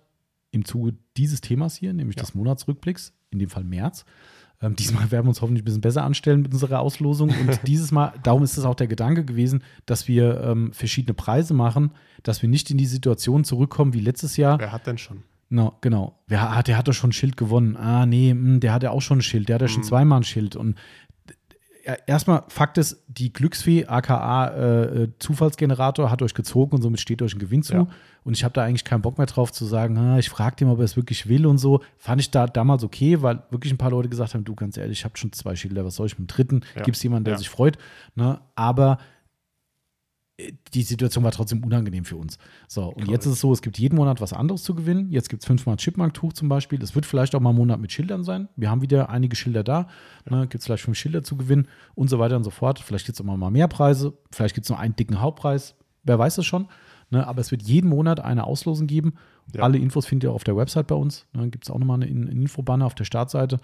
im 0.51 0.67
Zuge 0.67 0.97
dieses 1.17 1.41
Themas 1.41 1.77
hier, 1.77 1.95
nämlich 1.95 2.17
Ja. 2.17 2.21
des 2.25 2.35
Monatsrückblicks, 2.35 3.15
in 3.31 3.39
dem 3.39 3.49
Fall 3.49 3.65
März. 3.65 4.05
Ähm, 4.61 4.75
diesmal 4.77 5.11
werden 5.11 5.25
wir 5.27 5.29
uns 5.29 5.41
hoffentlich 5.41 5.63
ein 5.63 5.65
bisschen 5.67 5.81
besser 5.81 6.03
anstellen 6.05 6.43
mit 6.43 6.53
unserer 6.53 6.81
Auslosung. 6.81 7.29
Und 7.31 7.61
dieses 7.67 7.93
Mal, 7.93 8.13
darum 8.23 8.43
ist 8.43 8.57
es 8.59 8.65
auch 8.65 8.75
der 8.75 8.89
Gedanke 8.89 9.25
gewesen, 9.25 9.63
dass 9.87 10.09
wir 10.09 10.41
ähm, 10.43 10.73
verschiedene 10.73 11.15
Preise 11.15 11.55
machen, 11.55 11.93
dass 12.25 12.43
wir 12.43 12.49
nicht 12.49 12.71
in 12.71 12.79
die 12.79 12.87
Situation 12.87 13.45
zurückkommen 13.45 13.95
wie 13.95 14.01
letztes 14.01 14.37
Jahr. 14.37 14.59
Wer 14.59 14.73
hat 14.73 14.87
denn 14.87 14.99
schon? 14.99 15.23
No, 15.51 15.73
genau. 15.81 16.19
Wer 16.27 16.55
hat, 16.55 16.69
der 16.69 16.77
hat 16.77 16.89
doch 16.89 16.93
schon 16.93 17.11
ein 17.11 17.15
Schild 17.15 17.37
gewonnen. 17.39 17.77
Ah, 17.77 18.05
nee, 18.05 18.35
mh, 18.35 18.59
der 18.59 18.73
hat 18.73 18.83
ja 18.83 18.91
auch 18.91 19.01
schon 19.01 19.19
ein 19.19 19.23
Schild. 19.23 19.49
Der 19.49 19.55
hat 19.55 19.63
ja 19.63 19.69
schon 19.69 19.81
Mhm. 19.83 19.87
zweimal 19.87 20.21
ein 20.21 20.25
Schild. 20.25 20.57
Und 20.57 20.77
erstmal, 22.06 22.43
Fakt 22.48 22.78
ist, 22.78 23.02
die 23.09 23.32
Glücksfee, 23.32 23.86
aka 23.86 24.48
äh, 24.48 25.09
Zufallsgenerator, 25.19 26.10
hat 26.10 26.23
euch 26.23 26.35
gezogen 26.35 26.77
und 26.77 26.82
somit 26.82 27.01
steht 27.01 27.23
euch 27.23 27.35
ein 27.35 27.39
Gewinn 27.39 27.62
zu. 27.62 27.74
Ja. 27.74 27.86
Und 28.24 28.35
ich 28.35 28.44
habe 28.44 28.52
da 28.52 28.65
eigentlich 28.65 28.85
keinen 28.85 29.01
Bock 29.02 29.16
mehr 29.16 29.27
drauf 29.27 29.52
zu 29.52 29.65
sagen, 29.65 29.97
ah, 29.97 30.19
ich 30.19 30.28
frage 30.28 30.56
den, 30.56 30.69
ob 30.69 30.78
er 30.78 30.85
es 30.85 30.97
wirklich 30.97 31.28
will 31.28 31.47
und 31.47 31.59
so. 31.59 31.81
Fand 31.97 32.20
ich 32.20 32.31
da 32.31 32.47
damals 32.47 32.85
okay, 32.85 33.23
weil 33.23 33.43
wirklich 33.51 33.73
ein 33.73 33.78
paar 33.78 33.90
Leute 33.90 34.09
gesagt 34.09 34.35
haben, 34.35 34.44
du 34.44 34.55
ganz 34.55 34.77
ehrlich, 34.77 34.98
ich 34.98 35.05
habe 35.05 35.16
schon 35.16 35.32
zwei 35.32 35.56
Schilder, 35.56 35.85
was 35.85 35.94
soll 35.97 36.06
ich 36.06 36.19
mit 36.19 36.28
dem 36.28 36.35
dritten? 36.35 36.60
Ja. 36.77 36.82
Gibt 36.82 36.97
es 36.97 37.02
jemanden, 37.02 37.24
der 37.24 37.35
Ja. 37.35 37.39
sich 37.39 37.48
freut? 37.48 37.78
Ne? 38.15 38.39
Aber 38.55 38.98
die 40.74 40.82
Situation 40.82 41.24
war 41.24 41.32
trotzdem 41.32 41.65
unangenehm 41.65 42.05
für 42.05 42.16
uns. 42.16 42.39
So, 42.69 42.85
und 42.85 42.94
Korrekt. 42.94 43.10
jetzt 43.10 43.27
ist 43.27 43.32
es 43.32 43.40
so, 43.40 43.52
es 43.52 43.60
gibt 43.60 43.78
jeden 43.78 43.97
Monat 43.97 44.20
was 44.20 44.32
anderes 44.32 44.62
zu 44.62 44.74
gewinnen. 44.74 45.10
Jetzt 45.10 45.28
gibt 45.28 45.43
es 45.43 45.47
fünfmal 45.47 45.74
ein 45.74 45.78
Chipmark-Tuch 45.78 46.32
zum 46.32 46.48
Beispiel. 46.48 46.81
Es 46.81 46.94
wird 46.94 47.06
vielleicht 47.06 47.35
auch 47.35 47.40
mal 47.40 47.51
ein 47.51 47.56
Monat 47.56 47.81
mit 47.81 47.90
Schildern 47.90 48.23
sein. 48.23 48.48
Wir 48.55 48.70
haben 48.70 48.81
wieder 48.81 49.10
einige 49.10 49.35
Schilder 49.35 49.65
da. 49.65 49.89
Ne, 50.31 50.43
gibt 50.43 50.60
es 50.60 50.66
vielleicht 50.66 50.85
fünf 50.85 50.97
Schilder 50.97 51.24
zu 51.24 51.36
gewinnen 51.36 51.66
und 51.97 52.09
so 52.09 52.20
weiter 52.20 52.36
und 52.36 52.44
so 52.44 52.51
fort. 52.51 52.78
Vielleicht 52.78 53.06
gibt 53.06 53.19
es 53.19 53.20
auch 53.20 53.36
mal 53.36 53.51
mehr 53.51 53.66
Preise. 53.66 54.16
Vielleicht 54.31 54.55
gibt 54.55 54.66
es 54.66 54.70
nur 54.70 54.78
einen 54.78 54.94
dicken 54.94 55.20
Hauptpreis. 55.20 55.74
Wer 56.05 56.19
weiß 56.19 56.39
es 56.39 56.47
schon. 56.47 56.69
Ne, 57.10 57.27
aber 57.27 57.40
es 57.40 57.51
wird 57.51 57.62
jeden 57.62 57.89
Monat 57.89 58.20
eine 58.20 58.44
Auslosung 58.44 58.86
geben. 58.86 59.15
Ja. 59.55 59.62
Alle 59.62 59.78
Infos 59.78 60.06
findet 60.06 60.28
ihr 60.28 60.31
auch 60.31 60.36
auf 60.36 60.44
der 60.44 60.56
Website 60.56 60.86
bei 60.86 60.94
uns. 60.94 61.27
Ne, 61.32 61.48
gibt 61.48 61.65
es 61.65 61.70
auch 61.70 61.78
nochmal 61.78 62.01
eine, 62.01 62.06
eine 62.06 62.31
Infobanner 62.31 62.86
auf 62.86 62.94
der 62.94 63.05
Startseite. 63.05 63.59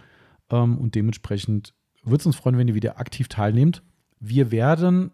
Ähm, 0.50 0.78
und 0.78 0.96
dementsprechend 0.96 1.72
würde 2.02 2.20
es 2.20 2.26
uns 2.26 2.36
freuen, 2.36 2.58
wenn 2.58 2.66
ihr 2.66 2.74
wieder 2.74 2.98
aktiv 2.98 3.28
teilnehmt. 3.28 3.82
Wir 4.18 4.50
werden 4.50 5.12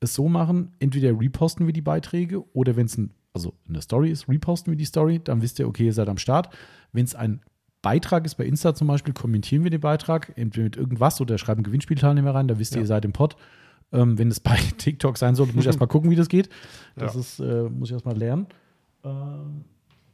es 0.00 0.14
so 0.14 0.28
machen, 0.28 0.72
entweder 0.78 1.10
reposten 1.18 1.66
wir 1.66 1.72
die 1.72 1.82
Beiträge 1.82 2.44
oder 2.54 2.76
wenn 2.76 2.86
es 2.86 2.96
ein, 2.96 3.10
also 3.32 3.54
eine 3.68 3.82
Story 3.82 4.10
ist, 4.10 4.28
reposten 4.28 4.72
wir 4.72 4.76
die 4.78 4.84
Story, 4.84 5.20
dann 5.22 5.42
wisst 5.42 5.58
ihr, 5.58 5.66
okay, 5.68 5.86
ihr 5.86 5.92
seid 5.92 6.08
am 6.08 6.18
Start. 6.18 6.54
Wenn 6.92 7.04
es 7.04 7.14
ein 7.14 7.40
Beitrag 7.82 8.24
ist 8.26 8.34
bei 8.36 8.44
Insta 8.44 8.74
zum 8.74 8.88
Beispiel, 8.88 9.14
kommentieren 9.14 9.62
wir 9.64 9.70
den 9.70 9.80
Beitrag, 9.80 10.32
entweder 10.36 10.64
mit 10.64 10.76
irgendwas 10.76 11.20
oder 11.20 11.38
schreiben 11.38 11.62
Gewinnspielteilnehmer 11.62 12.34
rein, 12.34 12.48
da 12.48 12.58
wisst 12.58 12.72
ihr, 12.74 12.78
Ja. 12.78 12.82
ihr 12.82 12.86
seid 12.88 13.04
im 13.04 13.12
Pod. 13.12 13.36
Ähm, 13.92 14.18
wenn 14.18 14.28
es 14.30 14.40
bei 14.40 14.56
TikTok 14.78 15.16
sein 15.16 15.34
sollte, 15.34 15.54
muss 15.54 15.62
ich 15.64 15.68
erstmal 15.68 15.88
gucken, 15.88 16.10
wie 16.10 16.16
das 16.16 16.28
geht. 16.28 16.48
Das 16.96 17.14
Ja. 17.14 17.20
ist, 17.20 17.40
äh, 17.40 17.68
muss 17.70 17.88
ich 17.88 17.92
erstmal 17.94 18.16
lernen. 18.16 18.46
Ähm, 19.04 19.64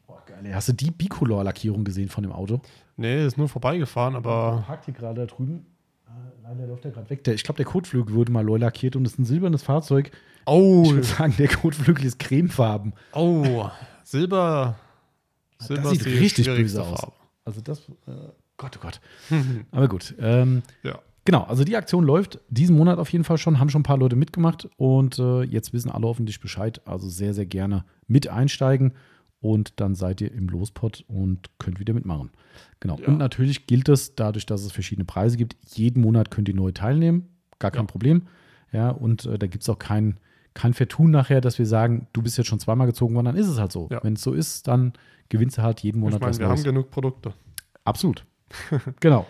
boah, 0.07 0.23
geil. 0.27 0.55
Hast 0.55 0.69
du 0.69 0.73
die 0.75 0.91
Bicolor-Lackierung 0.91 1.85
gesehen 1.85 2.09
von 2.09 2.23
dem 2.23 2.33
Auto? 2.33 2.61
Nee, 2.97 3.27
ist 3.27 3.37
nur 3.39 3.49
vorbeigefahren, 3.49 4.15
aber 4.15 4.63
parkt 4.67 4.85
hier 4.85 4.95
gerade 4.95 5.23
da 5.23 5.27
drüben. 5.27 5.67
Äh, 6.45 6.49
Leider 6.49 6.67
läuft 6.67 6.85
er 6.85 6.91
gerade 6.91 7.11
weg. 7.11 7.25
Der, 7.25 7.35
ich 7.35 7.43
glaube, 7.45 7.57
der 7.57 7.67
Kotflügel 7.67 8.15
wurde 8.15 8.33
mal 8.33 8.45
neu 8.45 8.57
lackiert 8.59 8.97
und 8.97 9.05
ist 9.07 9.19
ein 9.19 9.25
silbernes 9.25 9.63
Fahrzeug. 9.63 10.11
Oh, 10.47 10.83
Ich 10.85 10.93
würde 10.93 11.07
sagen, 11.07 11.35
der 11.39 11.49
Kotflügel 11.49 12.05
ist 12.05 12.19
cremefarben. 12.19 12.93
oh, 13.13 13.69
Silber. 14.03 14.77
Das 15.59 15.69
Silber 15.69 15.89
sieht 15.91 16.01
ist 16.01 16.07
die 16.07 16.19
richtig 16.19 16.47
böse 16.47 16.83
aus. 16.83 17.01
Farbe. 17.01 17.15
Also 17.45 17.61
das, 17.63 17.81
äh, 18.07 18.13
Gott, 18.57 18.77
oh 18.77 18.81
Gott. 18.81 19.01
Aber 19.71 19.89
gut. 19.89 20.15
Ähm, 20.19 20.63
Ja. 20.83 20.99
genau, 21.25 21.43
also 21.45 21.65
die 21.65 21.77
Aktion 21.77 22.05
läuft 22.05 22.39
diesen 22.49 22.77
Monat 22.77 22.99
auf 22.99 23.11
jeden 23.11 23.25
Fall 23.25 23.39
schon, 23.39 23.59
haben 23.59 23.71
schon 23.71 23.81
ein 23.81 23.85
paar 23.85 23.97
Leute 23.99 24.17
mitgemacht 24.17 24.69
und 24.77 25.19
äh, 25.19 25.43
jetzt 25.43 25.73
wissen 25.73 25.91
alle 25.91 26.07
hoffentlich 26.07 26.41
Bescheid. 26.41 26.81
Also 26.87 27.09
sehr, 27.09 27.33
sehr 27.35 27.47
gerne 27.47 27.85
mit 28.07 28.29
einsteigen 28.29 28.93
und 29.45 29.79
dann 29.79 29.95
seid 29.95 30.23
ihr 30.23 30.33
im 30.33 30.49
Lospot 30.49 31.05
und 31.07 31.51
könnt 31.59 31.79
wieder 31.79 31.93
mitmachen. 31.93 32.31
Genau. 32.81 32.99
Ja. 32.99 33.09
Und 33.09 33.19
natürlich 33.19 33.67
gilt 33.67 33.91
es, 33.91 34.15
dadurch, 34.15 34.47
dass 34.47 34.65
es 34.65 34.73
verschiedene 34.73 35.05
Preise 35.05 35.37
gibt, 35.37 35.55
jeden 35.75 36.01
Monat 36.01 36.31
könnt 36.31 36.49
ihr 36.49 36.55
neu 36.55 36.73
teilnehmen. 36.73 37.29
Gar 37.59 37.71
kein 37.71 37.83
Ja. 37.83 37.87
Problem. 37.87 38.23
Ja, 38.73 38.89
und 38.89 39.27
äh, 39.27 39.39
da 39.39 39.47
gibt 39.47 39.63
es 39.63 39.69
auch 39.69 39.79
kein, 39.79 40.17
kein 40.55 40.73
Vertun 40.73 41.11
nachher, 41.11 41.43
dass 41.43 41.59
wir 41.59 41.67
sagen, 41.67 42.07
du 42.15 42.23
bist 42.23 42.39
jetzt 42.39 42.47
schon 42.47 42.59
zweimal 42.59 42.87
gezogen 42.87 43.15
worden, 43.15 43.27
dann 43.27 43.37
ist 43.37 43.49
es 43.49 43.59
halt 43.59 43.71
so. 43.71 43.89
Ja. 43.93 44.03
Wenn 44.03 44.15
es 44.15 44.23
so 44.23 44.33
ist, 44.33 44.67
dann 44.67 44.95
gewinnst 45.29 45.59
du 45.59 45.63
halt 45.63 45.81
jeden 45.81 46.01
Monat 46.01 46.15
Ich 46.15 46.21
meine, 46.21 46.31
was 46.31 46.39
wir 46.39 46.49
Neues. 46.49 46.61
haben 46.61 46.65
genug 46.65 46.91
Produkte. 46.91 47.35
Absolut. 47.85 48.25
genau. 49.01 49.27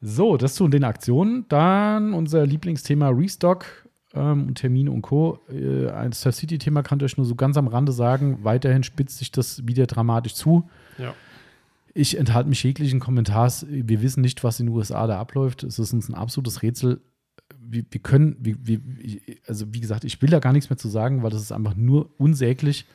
So, 0.00 0.36
das 0.36 0.54
zu 0.54 0.68
den 0.68 0.84
Aktionen. 0.84 1.44
Dann 1.48 2.14
unser 2.14 2.46
Lieblingsthema 2.46 3.08
Restock 3.08 3.66
ähm, 4.14 4.48
und 4.48 4.54
Termine 4.56 4.90
und 4.90 5.02
Co. 5.02 5.40
Äh, 5.50 5.88
ein 5.90 6.12
Star 6.12 6.32
City-Thema 6.32 6.82
kann 6.82 6.98
ich 6.98 7.04
euch 7.04 7.16
nur 7.16 7.26
so 7.26 7.34
ganz 7.34 7.56
am 7.56 7.68
Rande 7.68 7.92
sagen. 7.92 8.38
Weiterhin 8.42 8.82
spitzt 8.82 9.18
sich 9.18 9.30
das 9.32 9.66
wieder 9.66 9.86
dramatisch 9.86 10.34
zu. 10.34 10.68
Ja. 10.98 11.14
Ich 11.94 12.16
enthalte 12.18 12.48
mich 12.48 12.62
jeglichen 12.62 13.00
Kommentars. 13.00 13.66
Wir 13.68 14.02
wissen 14.02 14.20
nicht, 14.20 14.44
was 14.44 14.60
in 14.60 14.66
den 14.66 14.74
USA 14.76 15.06
da 15.06 15.18
abläuft. 15.18 15.64
Es 15.64 15.78
ist 15.78 15.92
uns 15.92 16.08
ein 16.08 16.14
absolutes 16.14 16.62
Rätsel. 16.62 17.00
Wir, 17.60 17.84
wir 17.90 18.00
können, 18.00 18.36
wir, 18.40 18.56
wir, 18.62 18.80
also 19.46 19.72
wie 19.74 19.80
gesagt, 19.80 20.04
ich 20.04 20.20
will 20.22 20.30
da 20.30 20.38
gar 20.38 20.52
nichts 20.52 20.70
mehr 20.70 20.76
zu 20.76 20.88
sagen, 20.88 21.22
weil 21.22 21.30
das 21.30 21.42
ist 21.42 21.52
einfach 21.52 21.74
nur 21.74 22.10
unsäglich. 22.18 22.86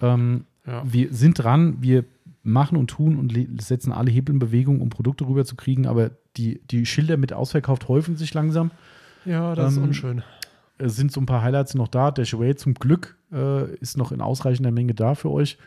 Ähm, 0.00 0.44
Ja. 0.66 0.82
wir 0.84 1.12
sind 1.12 1.34
dran, 1.42 1.76
wir 1.80 2.04
machen 2.42 2.76
und 2.76 2.88
tun 2.88 3.16
und 3.18 3.62
setzen 3.62 3.92
alle 3.92 4.10
Hebel 4.10 4.34
in 4.34 4.38
Bewegung, 4.38 4.80
um 4.80 4.88
Produkte 4.88 5.26
rüberzukriegen, 5.26 5.86
aber 5.86 6.10
die, 6.36 6.60
die 6.70 6.86
Schilder 6.86 7.16
mit 7.16 7.32
ausverkauft 7.32 7.88
häufen 7.88 8.16
sich 8.16 8.32
langsam. 8.34 8.70
Ja, 9.24 9.54
das 9.54 9.72
ist 9.72 9.78
Ähm, 9.78 9.84
unschön. 9.84 10.22
Es 10.78 10.96
sind 10.96 11.10
so 11.12 11.20
ein 11.20 11.26
paar 11.26 11.42
Highlights 11.42 11.74
noch 11.74 11.88
da. 11.88 12.10
Der 12.10 12.24
Shuey 12.24 12.54
zum 12.56 12.74
Glück 12.74 13.16
äh, 13.32 13.74
ist 13.76 13.96
noch 13.96 14.12
in 14.12 14.20
ausreichender 14.20 14.70
Menge 14.70 14.94
da 14.94 15.14
für 15.14 15.30
euch. 15.30 15.58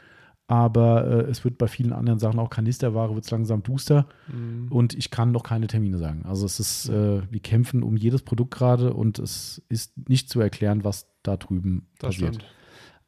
Aber 0.47 1.05
äh, 1.05 1.29
es 1.29 1.43
wird 1.43 1.59
bei 1.59 1.67
vielen 1.67 1.93
anderen 1.93 2.17
Sachen, 2.17 2.39
auch 2.39 2.49
Kanisterware, 2.49 3.13
wird 3.13 3.23
es 3.23 3.29
langsam 3.31 3.61
duster. 3.61 4.07
Mhm. 4.33 4.67
Und 4.71 4.95
ich 4.95 5.11
kann 5.11 5.31
noch 5.31 5.43
keine 5.43 5.67
Termine 5.67 5.97
sagen. 5.99 6.23
Also 6.25 6.45
es 6.45 6.59
ist, 6.59 6.89
äh, 6.89 7.21
wir 7.31 7.39
kämpfen 7.39 7.83
um 7.83 7.95
jedes 7.97 8.23
Produkt 8.23 8.51
gerade 8.55 8.93
und 8.93 9.19
es 9.19 9.61
ist 9.69 9.93
nicht 10.09 10.29
zu 10.29 10.39
erklären, 10.41 10.83
was 10.83 11.07
da 11.21 11.37
drüben 11.37 11.87
Das 11.99 12.09
passiert. 12.15 12.35
stimmt. 12.35 12.51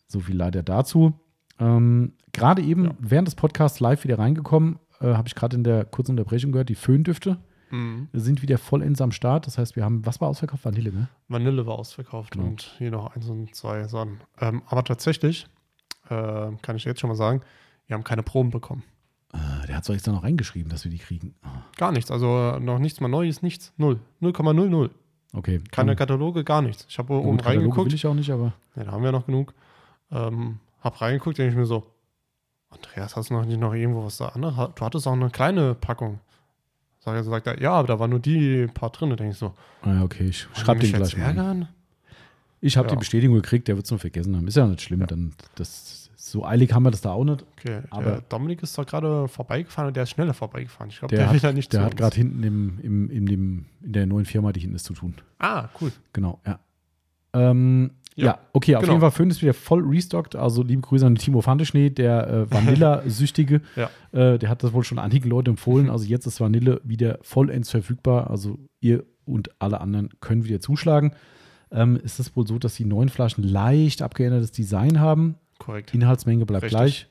So 0.08 0.20
viel 0.20 0.36
leider 0.36 0.62
dazu. 0.62 1.14
Ähm, 1.60 2.14
gerade 2.32 2.62
eben 2.62 2.86
Ja. 2.86 2.92
während 3.00 3.28
des 3.28 3.36
Podcasts 3.36 3.80
live 3.80 4.04
wieder 4.04 4.20
reingekommen, 4.20 4.78
äh, 5.00 5.14
habe 5.14 5.28
ich 5.28 5.34
gerade 5.36 5.56
in 5.58 5.64
der 5.64 5.86
kurzen 5.86 6.12
Unterbrechung 6.12 6.52
gehört, 6.52 6.70
die 6.70 6.76
Föhndüfte 6.76 7.38
Mhm. 7.72 8.08
sind 8.14 8.42
wieder 8.42 8.58
vollends 8.58 9.02
am 9.02 9.12
Start. 9.12 9.48
Das 9.48 9.58
heißt, 9.58 9.76
wir 9.76 9.84
haben, 9.84 10.06
was 10.06 10.20
war 10.22 10.28
ausverkauft? 10.30 10.66
Vanille, 10.66 10.92
ne? 10.92 11.08
Vanille 11.28 11.66
war 11.66 11.76
ausverkauft 11.80 12.34
Genau. 12.34 12.46
und 12.48 12.76
hier 12.78 12.92
noch 12.92 13.16
eins 13.16 13.28
und 13.30 13.54
zwei 13.56 13.84
Sachen. 13.88 14.20
Ähm, 14.40 14.62
aber 14.68 14.84
tatsächlich, 14.84 15.48
äh, 16.10 16.52
kann 16.62 16.76
ich 16.76 16.84
jetzt 16.86 17.00
schon 17.00 17.10
mal 17.10 17.16
sagen, 17.16 17.42
wir 17.88 17.96
haben 17.96 18.04
keine 18.04 18.24
Proben 18.24 18.50
bekommen. 18.50 18.84
Ah, 19.34 19.66
der 19.68 19.76
hat 19.76 19.84
es 19.84 19.88
doch 19.88 19.94
jetzt 19.94 20.08
noch 20.08 20.24
reingeschrieben, 20.24 20.70
dass 20.70 20.84
wir 20.84 20.92
die 20.92 20.98
kriegen. 20.98 21.34
Ah, 21.42 21.64
Gar 21.78 21.92
nichts. 21.94 22.12
Also 22.12 22.28
äh, 22.56 22.60
noch 22.60 22.80
nichts 22.80 23.00
mal 23.00 23.08
Neues, 23.08 23.42
nichts. 23.42 23.72
Null. 23.78 24.00
0,00. 24.22 24.90
okay. 25.34 25.62
Keine 25.72 25.92
dann- 25.92 25.98
Kataloge, 25.98 26.44
gar 26.44 26.62
nichts. 26.62 26.86
Ich 26.90 26.98
habe 27.00 27.14
oben 27.14 27.38
Kataloge 27.38 27.60
reingeguckt. 27.62 27.88
will 27.88 27.94
ich 27.96 28.06
auch 28.06 28.14
nicht, 28.14 28.30
aber 28.32 28.54
Ja, 28.76 28.84
da 28.84 28.92
haben 28.92 29.04
wir 29.04 29.12
noch 29.14 29.26
genug. 29.26 29.54
Ähm, 30.12 30.60
hab 30.82 31.00
reingeguckt, 31.00 31.38
denke 31.38 31.52
ich 31.52 31.58
mir 31.58 31.66
so, 31.66 31.86
Andreas, 32.70 33.16
hast 33.16 33.30
du 33.30 33.34
noch 33.36 33.46
nicht 33.46 33.60
noch 33.60 33.74
irgendwo 33.74 34.04
was 34.06 34.18
da 34.18 34.30
anderes? 34.30 34.72
Du 34.76 34.86
hattest 34.86 35.08
auch 35.08 35.14
eine 35.14 35.30
kleine 35.30 35.76
Packung. 35.76 36.20
Sag 37.04 37.16
er, 37.16 37.24
sagt 37.24 37.48
er, 37.48 37.60
ja, 37.62 37.72
aber 37.72 37.88
da 37.88 38.00
waren 38.00 38.12
nur 38.12 38.20
die 38.20 38.68
paar 38.74 38.92
drin. 38.92 39.10
Da 39.10 39.16
denke 39.16 39.32
ich 39.34 39.38
so, 39.38 39.54
ah, 39.82 39.94
ja, 39.96 40.04
okay, 40.04 40.26
ich 40.28 40.48
schreibe 40.54 40.80
die 40.82 40.92
den 40.92 40.98
gleich 40.98 41.18
mal. 41.18 41.24
ärgern? 41.26 41.68
Ich 42.62 42.78
habe 42.78 42.88
Ja. 42.88 42.94
die 42.94 43.00
Bestätigung 43.00 43.36
gekriegt, 43.38 43.68
der 43.68 43.76
wird 43.76 43.86
es 43.86 43.92
nur 43.92 44.00
vergessen 44.00 44.36
haben. 44.36 44.48
Ist 44.48 44.56
ja 44.58 44.68
nicht 44.68 44.82
schlimm, 44.82 45.00
Ja. 45.02 45.08
dann 45.08 45.34
das 45.56 46.10
so 46.16 46.46
eilig 46.46 46.72
haben 46.74 46.84
wir 46.84 46.92
das 46.92 47.02
da 47.02 47.12
auch 47.12 47.24
nicht. 47.24 47.44
Okay, 47.58 47.82
Aber- 47.90 48.22
Dominik 48.30 48.62
ist 48.62 48.78
doch 48.78 48.86
gerade 48.86 49.28
vorbeigefahren 49.28 49.88
und 49.88 49.96
der 49.98 50.04
ist 50.04 50.12
schneller 50.12 50.36
vorbeigefahren. 50.36 50.92
Ich 50.92 51.00
glaube, 51.00 51.16
Der, 51.16 51.26
der, 51.26 51.34
will 51.34 51.40
da 51.40 51.48
hat, 51.48 51.56
nicht 51.56 51.74
der 51.74 51.82
hat 51.84 51.98
gerade 51.98 52.16
hinten 52.16 52.44
im, 52.44 52.80
im, 52.84 53.10
in, 53.10 53.26
dem, 53.26 53.66
in 53.82 53.94
der 53.94 54.06
neuen 54.06 54.26
Firma, 54.26 54.52
die 54.54 54.60
hinten 54.60 54.76
ist, 54.76 54.86
zu 54.86 54.94
tun. 54.94 55.16
Ah, 55.40 55.70
cool. 55.82 55.92
Genau, 56.14 56.40
ja. 56.46 56.60
Ähm, 57.34 57.92
ja. 58.16 58.26
Ja, 58.26 58.40
okay, 58.54 58.76
auf 58.76 58.82
genau. 58.82 58.94
jeden 58.94 59.02
Fall 59.02 59.12
Föhn 59.12 59.30
ist 59.30 59.42
wieder 59.42 59.54
voll 59.54 59.84
restockt. 59.88 60.36
Also 60.36 60.64
liebe 60.64 60.82
Grüße 60.82 61.06
an 61.06 61.16
Timo 61.16 61.42
Fandeschnee, 61.42 61.90
der 61.90 62.28
äh, 62.28 62.52
Vanilla-Süchtige. 62.52 63.62
Ja. 63.76 63.90
äh, 64.12 64.38
der 64.38 64.50
hat 64.50 64.64
das 64.64 64.74
wohl 64.74 64.84
schon 64.84 65.00
einigen 65.00 65.30
Leuten 65.30 65.52
empfohlen. 65.52 65.90
Also 65.90 66.06
jetzt 66.06 66.26
ist 66.26 66.40
Vanille 66.42 66.82
wieder 66.84 67.20
vollends 67.22 67.70
verfügbar. 67.72 68.30
Also 68.30 68.60
ihr 68.80 69.04
und 69.26 69.50
alle 69.60 69.80
anderen 69.82 70.10
können 70.20 70.44
wieder 70.46 70.60
zuschlagen. 70.60 71.14
Ähm, 71.72 71.96
ist 71.96 72.20
es 72.20 72.36
wohl 72.36 72.46
so, 72.46 72.60
dass 72.60 72.76
die 72.76 72.86
neuen 72.86 73.08
Flaschen 73.10 73.44
leicht 73.46 74.02
abgeändertes 74.02 74.52
Design 74.52 75.00
haben. 75.00 75.36
Korrekt. 75.58 75.94
Inhaltsmenge 75.94 76.46
bleibt 76.46 76.64
Richtig. 76.64 76.78
gleich. 76.78 77.08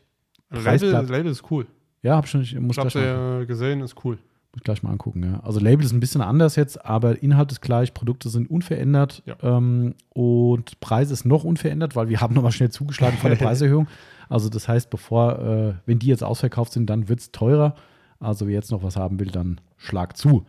Preis 0.50 0.82
Label, 0.82 0.90
bleibt- 0.90 1.10
Label 1.10 1.32
ist 1.32 1.50
cool. 1.50 1.66
Ja, 2.02 2.16
hab 2.16 2.28
schon, 2.28 2.42
ich 2.42 2.58
muss 2.58 2.76
Ich 2.76 2.94
mal, 2.94 3.40
äh, 3.42 3.46
gesehen, 3.46 3.80
ist 3.80 3.94
cool. 4.04 4.18
Muss 4.52 4.62
gleich 4.64 4.82
mal 4.82 4.90
angucken. 4.90 5.22
Ja. 5.22 5.40
Also 5.44 5.60
Label 5.60 5.84
ist 5.84 5.92
ein 5.92 6.00
bisschen 6.00 6.20
anders 6.22 6.56
jetzt, 6.56 6.84
aber 6.84 7.22
Inhalt 7.22 7.52
ist 7.52 7.60
gleich, 7.60 7.94
Produkte 7.94 8.28
sind 8.28 8.50
unverändert 8.50 9.22
Ja. 9.26 9.36
ähm, 9.42 9.94
und 10.10 10.80
Preis 10.80 11.10
ist 11.10 11.24
noch 11.24 11.44
unverändert, 11.44 11.94
weil 11.96 12.08
wir 12.08 12.20
haben 12.20 12.34
nochmal 12.34 12.52
schnell 12.52 12.70
zugeschlagen 12.70 13.16
von 13.18 13.30
der 13.30 13.36
Preiserhöhung. 13.44 13.86
Also 14.28 14.48
das 14.48 14.68
heißt, 14.68 14.90
bevor, 14.90 15.38
äh, 15.38 15.74
wenn 15.86 15.98
die 15.98 16.06
jetzt 16.08 16.24
ausverkauft 16.24 16.72
sind, 16.72 16.88
dann 16.90 17.08
wird 17.08 17.20
es 17.20 17.32
teurer. 17.32 17.74
Also 18.18 18.46
wer 18.46 18.54
jetzt 18.54 18.70
noch 18.70 18.82
was 18.82 18.96
haben 18.96 19.18
will, 19.20 19.28
dann 19.28 19.60
schlag 19.76 20.16
zu. 20.16 20.44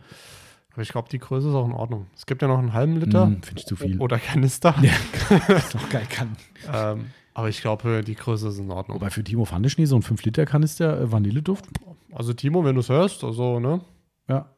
Aber 0.72 0.82
ich 0.82 0.88
glaube, 0.88 1.08
die 1.10 1.18
Größe 1.18 1.48
ist 1.48 1.54
auch 1.54 1.66
in 1.66 1.72
Ordnung. 1.72 2.06
Es 2.16 2.26
gibt 2.26 2.42
ja 2.42 2.48
noch 2.48 2.58
einen 2.58 2.72
halben 2.72 2.96
Liter. 2.96 3.26
Mm, 3.26 3.42
Finde 3.42 3.60
ich 3.60 3.66
zu 3.66 3.76
viel. 3.76 3.98
Oder 4.00 4.18
Kanister. 4.18 4.74
ist 5.48 5.74
doch 5.74 5.88
geil 5.90 6.06
kann. 6.08 6.36
Ähm, 6.72 7.06
aber 7.34 7.48
ich 7.48 7.60
glaube, 7.60 8.02
die 8.04 8.14
Größe 8.14 8.48
ist 8.48 8.58
in 8.58 8.70
Ordnung. 8.70 8.96
Wobei 8.96 9.10
für 9.10 9.22
Timo 9.24 9.44
Fandeschnee 9.44 9.84
so 9.86 9.96
ein 9.96 10.02
5-Liter-Kanister 10.02 11.00
äh, 11.00 11.12
Vanilleduft, 11.12 11.66
Also 12.12 12.32
Timo, 12.34 12.64
wenn 12.64 12.74
du 12.74 12.80
es 12.80 12.88
hörst, 12.88 13.24
also, 13.24 13.58
ne? 13.60 13.80
Ja, 14.28 14.48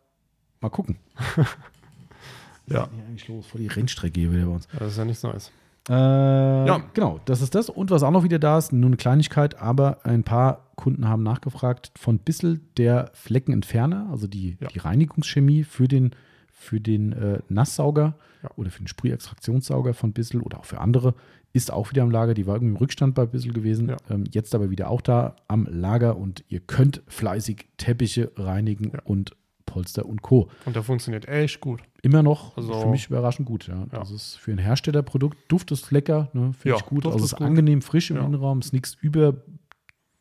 mal 0.61 0.69
gucken. 0.71 0.97
Ja. 1.37 1.45
Was 2.67 2.87
ist 2.89 2.95
hier 2.95 3.05
eigentlich 3.07 3.29
los 3.29 3.47
vor 3.47 3.61
die 3.61 3.67
Rennstrecke 3.67 4.21
hier 4.21 4.33
wieder 4.33 4.47
bei 4.47 4.53
uns? 4.53 4.69
Das 4.79 4.93
ist 4.93 4.99
ja 4.99 5.05
nichts 5.05 5.23
Neues. 5.23 5.49
Äh, 5.89 6.81
Genau, 6.95 7.21
das 7.27 7.43
ist 7.43 7.55
das. 7.55 7.69
Und 7.69 7.91
was 7.91 8.03
auch 8.03 8.11
noch 8.11 8.25
wieder 8.25 8.39
da 8.39 8.57
ist, 8.57 8.73
nur 8.73 8.87
eine 8.89 8.97
Kleinigkeit, 8.97 9.59
aber 9.61 9.99
ein 10.07 10.25
paar 10.25 10.71
Kunden 10.77 11.07
haben 11.09 11.23
nachgefragt 11.23 11.93
von 11.97 12.19
Bissel 12.19 12.61
der 12.79 13.11
Fleckenentferner, 13.13 14.09
also 14.11 14.27
die, 14.27 14.57
Ja. 14.61 14.69
die 14.69 14.79
Reinigungschemie 14.79 15.63
für 15.65 15.87
den, 15.87 16.13
für 16.51 16.81
den 16.81 17.13
äh, 17.13 17.41
Nasssauger 17.51 18.15
Ja. 18.43 18.51
oder 18.57 18.71
für 18.71 18.83
den 18.83 18.89
Sprühextraktionssauger 18.89 19.93
von 19.93 20.13
Bissel 20.15 20.41
oder 20.41 20.59
auch 20.61 20.65
für 20.65 20.81
andere, 20.81 21.15
ist 21.53 21.71
auch 21.71 21.91
wieder 21.91 22.03
am 22.03 22.11
Lager. 22.11 22.33
Die 22.33 22.47
war 22.47 22.55
irgendwie 22.57 22.73
im 22.73 22.77
Rückstand 22.79 23.15
bei 23.15 23.27
Bissel 23.27 23.53
gewesen, 23.53 23.91
Ja. 23.91 23.97
ähm, 24.09 24.25
jetzt 24.31 24.55
aber 24.55 24.71
wieder 24.71 24.89
auch 24.89 25.03
da 25.03 25.37
am 25.49 25.67
Lager 25.71 26.17
und 26.17 26.45
ihr 26.49 26.61
könnt 26.61 27.03
fleißig 27.09 27.67
Teppiche 27.77 28.33
reinigen 28.37 28.93
Ja. 28.95 29.01
und 29.05 29.37
Polster 29.67 30.07
und 30.07 30.23
Co. 30.23 30.51
Und 30.67 30.77
der 30.77 30.83
funktioniert 30.83 31.27
echt 31.29 31.61
gut. 31.61 31.81
Immer 32.03 32.23
noch 32.23 32.57
Also- 32.57 32.73
für 32.81 32.89
mich 32.89 33.07
überraschend 33.09 33.47
gut. 33.47 33.67
Ja. 33.67 33.81
Ja. 33.93 33.99
Das 34.01 34.11
ist 34.11 34.37
für 34.37 34.53
ein 34.53 34.59
Herstellerprodukt. 34.59 35.37
Duft 35.49 35.71
ist 35.73 35.91
lecker, 35.91 36.29
ne? 36.33 36.53
finde 36.53 36.69
Ja, 36.71 36.77
ich 36.77 36.87
gut. 36.87 37.05
Duft 37.05 37.15
Also 37.15 37.19
ist 37.19 37.25
es 37.25 37.33
ist 37.33 37.39
gut. 37.39 37.47
angenehm 37.47 37.83
frisch 37.83 38.11
im 38.11 38.17
Ja. 38.17 38.25
Innenraum. 38.25 38.59
Es 38.59 38.67
ist 38.67 38.73
nichts 38.73 38.95
über, 39.01 39.35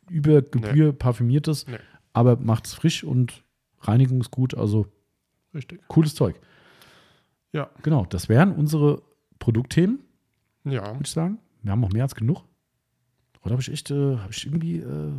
über 0.10 0.42
Gebühr 0.42 0.94
parfümiertes, 0.94 1.68
Nee. 1.68 1.78
aber 2.14 2.38
macht 2.38 2.66
es 2.68 2.74
frisch 2.74 3.04
und 3.04 3.44
Reinigung 3.82 4.22
ist 4.22 4.32
gut. 4.32 4.56
Also 4.56 4.88
Richtig. 5.54 5.82
cooles 5.88 6.16
Zeug. 6.16 6.40
Ja. 7.52 7.70
Genau, 7.84 8.06
das 8.06 8.30
wären 8.30 8.52
unsere 8.54 9.02
Produktthemen, 9.40 10.00
Ja. 10.64 10.88
würde 10.88 11.00
ich 11.04 11.12
sagen. 11.12 11.38
Wir 11.62 11.72
haben 11.72 11.82
noch 11.82 11.92
mehr 11.92 12.04
als 12.04 12.16
genug. 12.16 12.44
Oder 13.44 13.52
habe 13.52 13.62
ich 13.62 13.72
echt, 13.72 13.92
äh, 13.92 14.18
habe 14.18 14.32
ich 14.32 14.46
irgendwie, 14.46 14.78
äh, 14.78 15.12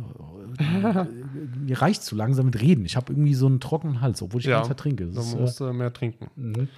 äh, 0.59 1.05
mir 1.59 1.81
reicht 1.81 2.03
zu 2.03 2.15
langsam 2.15 2.47
mit 2.47 2.59
Reden. 2.61 2.85
Ich 2.85 2.95
habe 2.95 3.13
irgendwie 3.13 3.35
so 3.35 3.45
einen 3.45 3.59
trockenen 3.59 4.01
Hals, 4.01 4.21
obwohl 4.21 4.39
ich 4.41 4.47
Ja, 4.47 4.51
die 4.51 4.55
ganze 4.61 4.69
Zeit 4.69 4.79
trinke. 4.79 5.05
Das 5.07 5.35
musst 5.35 5.59
du 5.59 5.71
mehr 5.73 5.93
trinken. 5.93 6.25
äh, 6.35 6.39
mhm. 6.61 6.69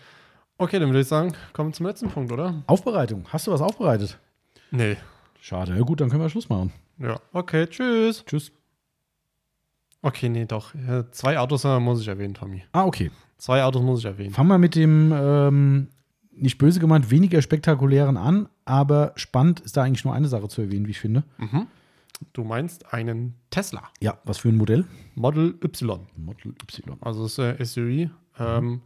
Okay, 0.59 0.79
dann 0.79 0.89
würde 0.89 1.01
ich 1.01 1.07
sagen, 1.07 1.33
kommen 1.53 1.69
wir 1.69 1.73
zum 1.73 1.85
letzten 1.85 2.09
Punkt, 2.09 2.31
oder? 2.31 2.63
Aufbereitung. 2.65 3.25
Hast 3.29 3.45
du 3.47 3.51
was 3.51 3.61
aufbereitet? 3.61 4.17
Nee. 4.71 4.97
Schade. 5.39 5.75
Ja 5.75 5.81
gut, 5.83 6.01
dann 6.01 6.09
können 6.09 6.21
wir 6.23 6.29
Schluss 6.29 6.49
machen. 6.49 6.73
Ja. 6.97 7.19
Okay, 7.31 7.67
tschüss. 7.67 8.25
Tschüss. 8.25 8.51
Okay, 10.01 10.29
nee, 10.29 10.45
doch. 10.45 10.73
Ja, 10.75 11.09
Zwei 11.11 11.37
Autos 11.39 11.63
äh, 11.63 11.79
muss 11.79 12.01
ich 12.01 12.07
erwähnen, 12.07 12.33
Tommy. 12.33 12.63
Ah, 12.71 12.85
okay. 12.85 13.11
Zwei 13.37 13.63
Autos 13.63 13.83
muss 13.83 13.99
ich 13.99 14.05
erwähnen. 14.05 14.33
Fangen 14.33 14.49
wir 14.49 14.57
mit 14.57 14.75
dem, 14.75 15.11
ähm, 15.15 15.87
nicht 16.39 16.57
böse 16.57 16.79
gemeint, 16.79 17.09
weniger 17.11 17.41
spektakulären 17.41 18.17
an, 18.17 18.49
aber 18.65 19.13
spannend 19.15 19.59
ist 19.61 19.77
da 19.77 19.83
eigentlich 19.83 20.05
nur 20.05 20.13
eine 20.13 20.27
Sache 20.27 20.47
zu 20.47 20.61
erwähnen, 20.61 20.87
wie 20.87 20.91
ich 20.91 20.99
finde. 20.99 21.23
Mhm. 21.37 21.67
Du 22.33 22.43
meinst 22.43 22.93
einen 22.93 23.35
Tesla 23.51 23.83
Ja, 24.01 24.17
was 24.23 24.39
für 24.39 24.49
ein 24.49 24.55
Modell? 24.57 24.85
Model 25.15 25.55
Y. 25.63 25.99
Model 26.15 26.55
Y. 26.63 26.97
Also 27.01 27.23
das 27.23 27.37
äh, 27.37 27.63
SUV. 27.63 28.09
Ähm, 28.39 28.81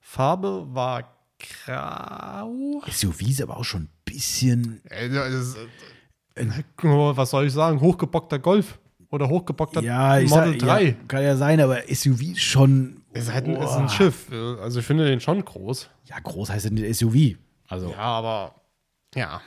Farbe 0.00 0.66
war 0.70 1.04
grau. 1.38 2.82
SUV 2.90 3.22
ist 3.22 3.42
aber 3.42 3.56
auch 3.58 3.64
schon 3.64 3.82
ein 3.82 3.88
bisschen. 4.04 4.80
Äh, 4.84 5.10
das 5.10 5.56
äh, 6.36 6.46
oh, 6.82 7.16
was 7.16 7.30
soll 7.30 7.46
ich 7.46 7.52
sagen? 7.52 7.80
Hochgebockter 7.80 8.38
Golf 8.38 8.78
oder 9.10 9.28
hochgebockter 9.28 9.82
Ja, 9.82 10.14
Model 10.20 10.28
sag, 10.28 10.58
3. 10.58 10.84
Ja, 10.84 10.94
kann 11.06 11.22
ja 11.22 11.36
sein, 11.36 11.60
aber 11.60 11.82
SUV 11.92 12.22
ist 12.32 12.40
schon. 13.14 13.22
Ist 13.22 13.32
halt 13.32 13.46
ein, 13.46 13.56
ist 13.56 13.72
ein 13.72 13.88
Schiff. 13.88 14.30
Äh, 14.30 14.60
Also 14.60 14.80
ich 14.80 14.86
finde 14.86 15.06
den 15.06 15.20
schon 15.20 15.44
groß. 15.44 15.90
Ja, 16.04 16.18
groß 16.18 16.50
heißt 16.50 16.70
nicht 16.70 16.96
SUV. 16.98 17.36
Also 17.68 17.90
Ja, 17.90 17.98
aber 17.98 18.54
ja. 19.14 19.40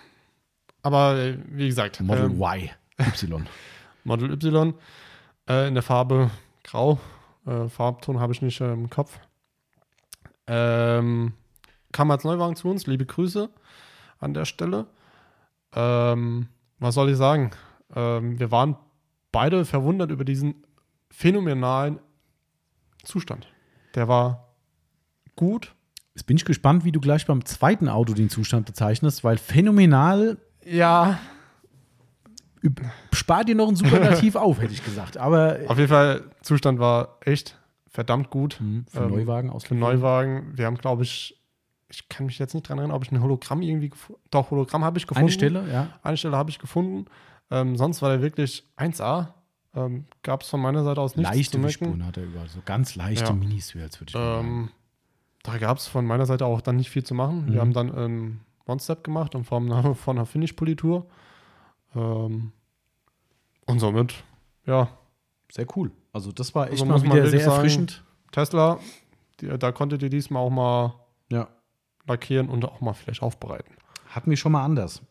Aber 0.81 1.15
äh, 1.17 1.37
wie 1.49 1.67
gesagt, 1.67 1.99
Model 2.01 2.25
ähm, 2.25 2.41
Y. 2.41 2.69
Y. 2.99 3.47
Model 4.03 4.31
Y 4.31 4.73
äh, 5.49 5.67
in 5.67 5.73
der 5.73 5.83
Farbe 5.83 6.31
grau. 6.63 6.99
Äh, 7.45 7.67
Farbton 7.69 8.19
habe 8.19 8.33
ich 8.33 8.41
nicht 8.41 8.61
äh, 8.61 8.71
im 8.71 8.89
Kopf. 8.89 9.19
Ähm, 10.47 11.33
kam 11.91 12.11
als 12.11 12.23
Neuwagen 12.23 12.55
zu 12.55 12.69
uns. 12.69 12.87
Liebe 12.87 13.05
Grüße 13.05 13.49
an 14.19 14.33
der 14.33 14.45
Stelle. 14.45 14.87
Ähm, 15.75 16.47
was 16.79 16.95
soll 16.95 17.09
ich 17.09 17.17
sagen? 17.17 17.51
Ähm, 17.95 18.39
wir 18.39 18.51
waren 18.51 18.77
beide 19.31 19.65
verwundert 19.65 20.11
über 20.11 20.23
diesen 20.25 20.63
phänomenalen 21.11 21.99
Zustand. 23.03 23.47
Der 23.97 24.07
war 24.07 24.53
gut. 25.35 25.73
Jetzt 26.15 26.25
bin 26.27 26.37
ich 26.37 26.45
gespannt, 26.45 26.83
wie 26.85 26.91
du 26.91 26.99
gleich 27.01 27.25
beim 27.25 27.43
zweiten 27.45 27.89
Auto 27.89 28.13
den 28.13 28.29
Zustand 28.29 28.65
bezeichnest, 28.67 29.23
weil 29.23 29.37
phänomenal 29.37 30.37
Ja. 30.63 31.19
spart 33.11 33.49
dir 33.49 33.55
noch 33.55 33.67
ein 33.67 33.75
Superlativ 33.75 34.35
auf, 34.35 34.61
hätte 34.61 34.73
ich 34.73 34.83
gesagt. 34.85 35.17
Aber 35.17 35.57
Auf 35.67 35.77
jeden 35.77 35.89
Fall, 35.89 36.23
Zustand 36.41 36.79
war 36.79 37.17
echt 37.25 37.57
verdammt 37.89 38.29
gut. 38.29 38.57
Mhm, 38.59 38.85
für 38.87 38.99
Ähm, 39.03 39.09
Neuwagen 39.09 39.49
Für 39.49 39.55
ausgeführt. 39.55 39.79
Neuwagen. 39.79 40.51
Wir 40.55 40.65
haben, 40.67 40.77
glaube 40.77 41.03
ich, 41.03 41.39
ich 41.89 42.07
kann 42.09 42.25
mich 42.27 42.37
jetzt 42.37 42.53
nicht 42.53 42.69
dran 42.69 42.77
erinnern, 42.77 42.95
ob 42.95 43.03
ich 43.03 43.11
ein 43.11 43.21
Hologramm 43.21 43.61
irgendwie 43.61 43.89
gefunden 43.89 44.21
Doch, 44.29 44.51
Hologramm 44.51 44.83
habe 44.83 44.97
ich 44.99 45.07
gefunden. 45.07 45.25
Eine 45.27 45.31
Stelle, 45.33 45.71
ja. 45.71 45.87
Eine 46.03 46.17
Stelle 46.17 46.37
habe 46.37 46.49
ich 46.51 46.59
gefunden. 46.59 47.05
Ähm, 47.49 47.77
sonst 47.77 48.01
war 48.01 48.09
der 48.09 48.21
wirklich 48.21 48.67
1A. 48.77 49.29
Ähm, 49.77 50.05
Gab 50.23 50.41
es 50.41 50.49
von 50.49 50.59
meiner 50.61 50.83
Seite 50.83 50.99
aus 51.01 51.15
nichts 51.15 51.31
Leichte 51.33 51.51
zu 51.53 51.57
mecken. 51.59 51.71
Spuren 51.71 52.05
hat 52.05 52.17
er 52.17 52.23
überall. 52.25 52.49
So 52.49 52.59
ganz 52.65 52.95
leichte 52.95 53.25
Ja. 53.25 53.33
Miniswirls, 53.33 53.99
würde 53.99 54.09
ich. 54.11 54.15
Ähm, 54.15 54.69
da 55.43 55.57
gab 55.57 55.77
es 55.77 55.87
von 55.87 56.05
meiner 56.05 56.25
Seite 56.25 56.45
auch 56.45 56.61
dann 56.61 56.75
nicht 56.77 56.89
viel 56.89 57.03
zu 57.03 57.13
machen. 57.13 57.45
Mhm. 57.45 57.53
Wir 57.53 57.61
haben 57.61 57.73
dann 57.73 57.93
einen 57.93 58.41
One-Step 58.65 59.03
gemacht 59.03 59.35
Form 59.45 59.71
einer- 59.71 59.95
von 59.95 60.17
einer 60.17 60.25
Finish-Politur. 60.25 61.05
Ähm, 61.95 62.51
und 63.65 63.79
somit, 63.79 64.23
ja, 64.65 64.89
Sehr 65.49 65.65
cool. 65.77 65.91
Also 66.11 66.33
das 66.33 66.53
war 66.55 66.65
echt 66.65 66.73
Also 66.81 66.85
mal 66.85 67.01
wieder 67.01 67.25
sehr 67.27 67.39
sagen, 67.39 67.51
erfrischend. 67.55 68.03
Tesla, 68.33 68.79
die, 69.39 69.47
da 69.57 69.71
konntet 69.71 70.03
ihr 70.03 70.09
diesmal 70.09 70.41
auch 70.43 70.49
mal 70.49 70.95
Ja. 71.31 71.47
lackieren 72.05 72.49
und 72.49 72.65
auch 72.65 72.81
mal 72.81 72.91
vielleicht 72.93 73.21
aufbereiten. 73.23 73.73
Hatten 74.09 74.29
wir 74.29 74.35
schon 74.35 74.51
mal 74.51 74.65
anders, 74.65 75.01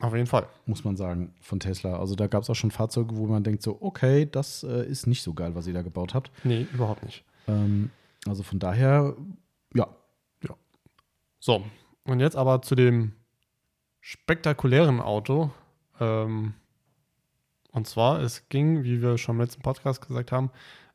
auf 0.00 0.14
jeden 0.14 0.26
Fall. 0.26 0.46
muss 0.66 0.84
man 0.84 0.96
sagen, 0.96 1.32
von 1.40 1.60
Tesla. 1.60 1.98
Also 1.98 2.14
da 2.14 2.26
gab 2.26 2.42
es 2.42 2.50
auch 2.50 2.54
schon 2.54 2.70
Fahrzeuge, 2.70 3.16
wo 3.16 3.26
man 3.26 3.44
denkt 3.44 3.62
so, 3.62 3.78
okay, 3.80 4.26
das 4.30 4.62
äh, 4.64 4.86
ist 4.86 5.06
nicht 5.06 5.22
so 5.22 5.34
geil, 5.34 5.54
was 5.54 5.66
ihr 5.66 5.74
da 5.74 5.82
gebaut 5.82 6.14
habt. 6.14 6.30
Nee, 6.44 6.66
überhaupt 6.72 7.04
nicht. 7.04 7.24
Ähm, 7.46 7.90
also 8.26 8.42
von 8.42 8.58
daher, 8.58 9.14
ja, 9.74 9.86
So, 11.38 11.64
und 12.04 12.20
jetzt 12.20 12.36
aber 12.36 12.60
zu 12.62 12.74
dem 12.74 13.12
spektakulären 14.00 15.00
Auto. 15.00 15.50
Ähm, 16.00 16.54
Und 17.72 17.86
zwar, 17.86 18.20
es 18.20 18.48
ging, 18.48 18.82
wie 18.84 19.00
wir 19.00 19.16
schon 19.16 19.36
im 19.36 19.40
letzten 19.42 19.62
Podcast 19.62 20.06
gesagt 20.06 20.32
haben, 20.32 20.50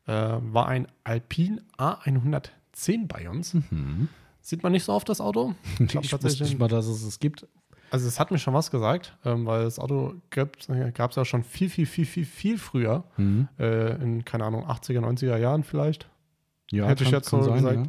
äh, 0.06 0.12
war 0.12 0.66
ein 0.68 0.86
Alpine 1.04 1.62
A110 1.78 3.06
bei 3.08 3.28
uns. 3.28 3.54
Mhm. 3.54 4.08
Sieht 4.40 4.62
man 4.62 4.72
nicht 4.72 4.84
so 4.84 4.92
oft 4.92 5.08
das 5.08 5.20
Auto. 5.20 5.54
Ich, 5.80 5.88
glaub, 5.88 6.22
wusste 6.22 6.44
nicht 6.44 6.58
mal, 6.58 6.68
dass 6.68 6.86
es 6.86 7.02
es 7.02 7.18
gibt. 7.18 7.46
Also 7.90 8.06
es 8.08 8.18
hat 8.18 8.30
mir 8.30 8.38
schon 8.38 8.54
was 8.54 8.70
gesagt, 8.70 9.16
ähm, 9.24 9.46
weil 9.46 9.64
das 9.64 9.78
Auto 9.78 10.14
gab 10.30 10.56
es 10.58 11.16
ja 11.16 11.24
schon 11.24 11.42
viel, 11.44 11.70
viel, 11.70 11.86
viel, 11.86 12.04
viel, 12.06 12.24
viel 12.24 12.58
früher. 12.58 13.04
Mhm. 13.16 13.48
Äh, 13.58 13.94
in, 14.02 14.24
keine 14.24 14.44
Ahnung, 14.44 14.64
80er, 14.66 15.00
90er 15.00 15.36
Jahren 15.36 15.62
vielleicht. 15.64 16.08
Ja, 16.70 16.86
Hätte 16.86 17.04
ich 17.04 17.10
jetzt 17.10 17.28
so 17.28 17.38
gesagt. 17.38 17.88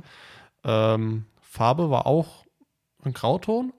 ja. 0.63 0.93
Ähm, 0.95 1.25
Farbe 1.41 1.89
war 1.89 2.05
auch 2.05 2.45
ein 3.03 3.13
Grauton 3.13 3.73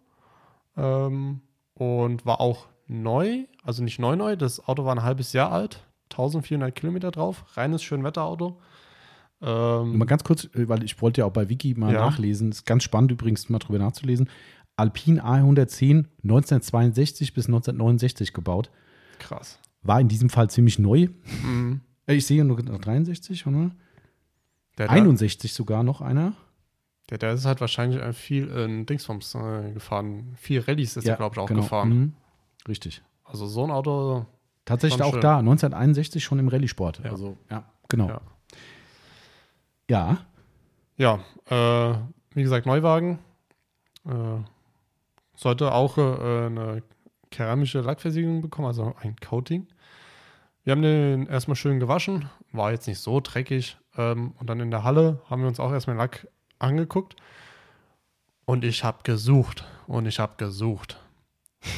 ähm, 0.77 1.41
und 1.75 2.27
war 2.27 2.41
auch 2.41 2.67
neu, 2.87 3.45
also 3.63 3.83
nicht 3.85 3.99
neu 3.99 4.17
neu, 4.17 4.37
das 4.37 4.67
Auto 4.67 4.85
war 4.85 4.95
ein 4.95 5.03
halbes 5.03 5.33
Jahr 5.33 5.53
alt, 5.53 5.85
1400 6.11 6.75
Kilometer 6.75 7.11
drauf, 7.11 7.45
reines 7.57 7.83
Schönwetterauto. 7.83 8.59
Ähm, 9.41 9.99
Mal 9.99 10.07
ganz 10.07 10.25
kurz, 10.25 10.45
äh, 10.55 10.69
weil 10.69 10.83
ich 10.83 11.01
wollte 11.01 11.21
ja 11.21 11.27
auch 11.27 11.33
bei 11.33 11.49
Wiki 11.49 11.75
mal 11.75 11.93
Ja. 11.93 12.01
nachlesen. 12.07 12.51
Ist 12.51 12.67
ganz 12.67 12.83
spannend 12.83 13.13
übrigens 13.13 13.49
mal 13.49 13.61
drüber 13.61 13.79
nachzulesen. 13.79 14.29
Alpine 14.79 15.25
A110 15.25 16.07
1962 16.23 17.35
bis 17.35 17.47
1969 17.47 18.33
gebaut. 18.33 18.71
krass. 19.19 19.59
War 19.83 20.01
in 20.01 20.09
diesem 20.09 20.29
Fall 20.29 20.51
ziemlich 20.51 20.79
neu. 20.79 21.09
Mhm. 21.43 21.81
Äh, 22.07 22.15
Ich 22.15 22.27
sehe 22.27 22.45
nur 22.45 22.57
63, 22.61 23.47
oder? 23.47 23.71
Der, 24.77 24.87
der, 24.87 24.91
61 24.91 25.53
sogar 25.53 25.83
noch 25.83 26.01
einer. 26.01 26.33
der, 27.11 27.19
der 27.19 27.33
ist 27.33 27.45
halt 27.45 27.61
wahrscheinlich 27.61 28.01
äh, 28.01 28.13
viel 28.13 28.49
in 28.49 28.87
Dingsbums 28.87 29.35
äh, 29.35 29.73
gefahren. 29.73 30.35
Viel 30.37 30.61
Rallyes 30.61 30.97
ist 30.97 31.07
er, 31.07 31.17
glaube 31.17 31.35
ich, 31.35 31.39
auch 31.41 31.47
genau. 31.47 31.63
gefahren. 31.63 31.89
Mhm. 31.89 32.13
Richtig. 32.69 33.03
Also 33.25 33.47
so 33.47 33.65
ein 33.65 33.71
Auto, 33.71 34.27
Tatsächlich 34.65 35.03
auch 35.03 35.13
schön. 35.13 35.21
da, 35.21 35.39
1961 35.39 36.23
schon 36.23 36.39
im 36.39 36.49
Rallye-Sport. 36.49 37.01
Ja. 37.05 37.11
Also, 37.11 37.37
ja, 37.51 37.65
genau. 37.89 38.09
Ja. 38.09 38.21
Ja, 39.91 40.19
ja, 40.97 41.93
äh, 41.93 41.99
wie 42.35 42.43
gesagt, 42.43 42.67
Neuwagen. 42.67 43.19
Äh, 44.05 44.11
sollte 45.39 45.73
auch 45.73 45.97
äh, 45.99 46.47
eine 46.47 46.83
keramische 47.31 47.81
Lackversiegelung 47.81 48.43
bekommen, 48.43 48.67
also 48.67 48.95
ein 49.01 49.15
Coating. 49.17 49.69
Wir 50.65 50.73
haben 50.73 50.83
den 50.83 51.27
erstmal 51.27 51.55
schön 51.55 51.79
gewaschen, 51.79 52.29
war 52.53 52.73
jetzt 52.73 52.89
nicht 52.89 52.99
so 52.99 53.21
dreckig. 53.21 53.77
Ähm, 53.97 54.33
und 54.39 54.51
dann 54.51 54.59
in 54.59 54.71
der 54.71 54.83
Halle 54.83 55.23
haben 55.31 55.43
wir 55.43 55.49
uns 55.49 55.61
auch 55.61 55.73
erstmal 55.73 55.95
den 55.95 56.01
Lack 56.01 56.27
angeguckt. 56.59 57.15
Und 58.47 58.65
ich 58.65 58.83
habe 58.83 58.99
gesucht 59.05 59.65
und 59.87 60.07
ich 60.07 60.19
habe 60.19 60.35
gesucht 60.39 61.01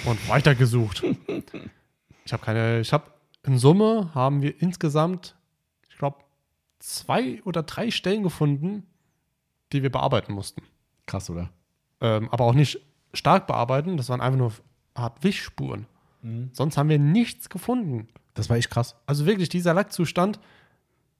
und 0.07 0.29
weiter 0.29 0.55
gesucht. 0.55 1.05
Ich 2.25 2.33
habe 2.33 2.43
keine, 2.43 2.81
ich 2.81 2.93
habe 2.95 3.05
in 3.45 3.59
Summe 3.59 4.11
haben 4.15 4.41
wir 4.41 4.61
insgesamt, 4.63 5.37
ich 5.91 5.99
glaube, 5.99 6.17
zwei 6.79 7.43
oder 7.45 7.63
drei 7.63 7.91
Stellen 7.91 8.23
gefunden, 8.23 8.87
die 9.73 9.83
wir 9.83 9.91
bearbeiten 9.91 10.33
mussten. 10.33 10.63
krass, 11.05 11.29
oder? 11.29 11.51
Ähm, 12.01 12.29
aber 12.31 12.45
auch 12.45 12.55
nicht 12.55 12.81
stark 13.13 13.47
bearbeiten, 13.47 13.97
das 13.97 14.09
waren 14.09 14.21
einfach 14.21 14.39
nur 14.39 14.53
Art 14.95 15.23
Wischspuren. 15.23 15.87
Mhm. 16.23 16.51
Sonst 16.53 16.77
haben 16.77 16.89
wir 16.89 16.99
nichts 16.99 17.49
gefunden. 17.49 18.09
Das 18.35 18.49
war 18.51 18.57
echt 18.57 18.71
krass. 18.71 18.97
Also 19.07 19.27
wirklich, 19.27 19.49
dieser 19.49 19.75
Lackzustand, 19.75 20.39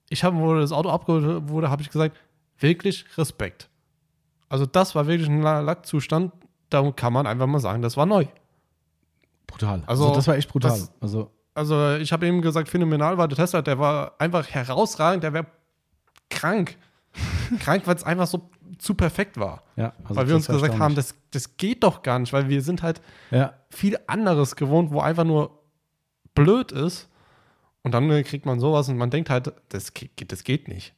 ich 0.09 0.25
habe, 0.25 0.37
wo 0.39 0.55
das 0.55 0.73
Auto 0.73 0.91
abgeholt 0.91 1.49
wurde, 1.49 1.71
habe 1.71 1.83
ich 1.83 1.91
gesagt, 1.91 2.17
wirklich 2.59 3.05
Respekt. 3.17 3.69
Also 4.49 4.67
das 4.67 4.95
war 4.95 5.07
wirklich 5.07 5.29
ein 5.29 5.43
La- 5.43 5.61
Lackzustand, 5.61 6.33
da 6.69 6.91
kann 6.93 7.13
man 7.13 7.27
einfach 7.27 7.47
mal 7.47 7.61
sagen, 7.61 7.83
das 7.83 7.97
war 7.97 8.07
neu. 8.07 8.27
Brutal. 9.47 9.83
Also, 9.87 10.05
Also, 10.05 10.15
das 10.17 10.27
war 10.29 10.37
echt 10.37 10.49
brutal. 10.51 10.71
das- 10.71 10.93
also, 11.01 11.31
Also 11.55 11.97
ich 11.97 12.13
habe 12.13 12.27
eben 12.29 12.43
gesagt, 12.43 12.69
phänomenal 12.69 13.19
war 13.19 13.27
der 13.27 13.37
Tesla, 13.37 13.61
der 13.61 13.79
war 13.79 14.15
einfach 14.19 14.49
herausragend, 14.49 15.25
der 15.25 15.33
wäre 15.33 15.47
krank. 16.31 16.77
Krank, 17.59 17.83
weil 17.87 17.97
es 17.97 18.05
einfach 18.05 18.27
so 18.27 18.51
zu 18.79 18.95
perfekt 18.95 19.39
war. 19.39 19.63
ja. 19.77 19.93
Also 20.05 20.17
weil 20.17 20.29
wir 20.29 20.37
uns 20.37 20.47
gesagt 20.47 20.79
haben, 20.79 20.95
das, 20.95 21.15
das 21.33 21.57
geht 21.57 21.83
doch 21.83 22.03
gar 22.03 22.19
nicht, 22.19 22.33
weil 22.33 22.49
wir 22.49 22.63
sind 22.63 22.83
halt 22.83 23.01
Ja, 23.31 23.55
viel 23.69 23.99
anderes 24.07 24.57
gewohnt, 24.57 24.91
wo 24.93 25.01
einfach 25.01 25.25
nur 25.25 25.59
blöd 26.35 26.73
ist. 26.73 27.09
Und 27.83 27.93
dann 27.93 28.11
äh, 28.11 28.23
kriegt 28.23 28.45
man 28.47 28.61
sowas 28.61 28.89
und 28.89 28.97
man 28.99 29.11
denkt 29.11 29.31
halt, 29.31 29.53
das 29.71 29.95
geht, 29.95 30.31
das 30.31 30.45
geht 30.45 30.69
nicht. 30.69 30.93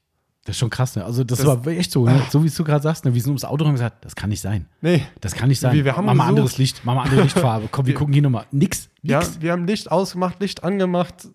das 0.45 0.57
ist 0.57 0.59
schon 0.61 0.70
krass. 0.70 0.97
Ne? 0.97 1.05
Also, 1.05 1.23
das, 1.23 1.39
Das- 1.39 1.47
war 1.47 1.66
echt 1.69 1.93
so. 1.93 2.05
Ne? 2.05 2.20
So 2.31 2.43
wie 2.45 2.51
du 2.51 2.65
gerade 2.65 2.83
sagst, 2.83 3.05
ne? 3.05 3.15
wir 3.15 3.20
sind 3.20 3.31
ums 3.31 3.45
Auto 3.45 3.65
und 3.65 3.73
gesagt, 3.73 4.05
das 4.05 4.16
kann 4.16 4.31
nicht 4.31 4.41
sein. 4.41 4.66
Nee, 4.81 5.07
Das 5.20 5.35
kann 5.35 5.49
nicht 5.49 5.61
sein. 5.61 5.73
Wir- 5.74 5.85
wir 5.85 5.97
haben 5.97 6.05
mach 6.07 6.15
mal 6.15 6.27
anderes 6.27 6.59
Licht, 6.59 6.81
mach 6.85 6.95
mal 6.97 7.05
andere 7.05 7.23
Lichtfarbe. 7.23 7.69
Komm, 7.70 7.87
wir 7.87 7.93
Wir- 7.93 7.99
gucken 7.99 8.12
hier 8.12 8.23
nochmal. 8.23 8.47
Nix. 8.51 8.89
ja, 9.03 9.20
Nix. 9.20 9.41
wir 9.41 9.53
haben 9.53 9.66
Licht 9.66 9.91
ausgemacht, 9.93 10.41
Licht 10.41 10.65
angemacht. 10.65 11.29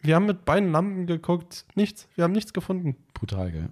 Wir 0.00 0.14
haben 0.14 0.26
mit 0.26 0.44
beiden 0.44 0.70
Lampen 0.70 1.06
geguckt, 1.06 1.64
nichts. 1.74 2.06
Wir 2.14 2.22
haben 2.24 2.32
nichts 2.32 2.52
gefunden. 2.52 2.94
Brutal, 3.14 3.50
gell? 3.50 3.70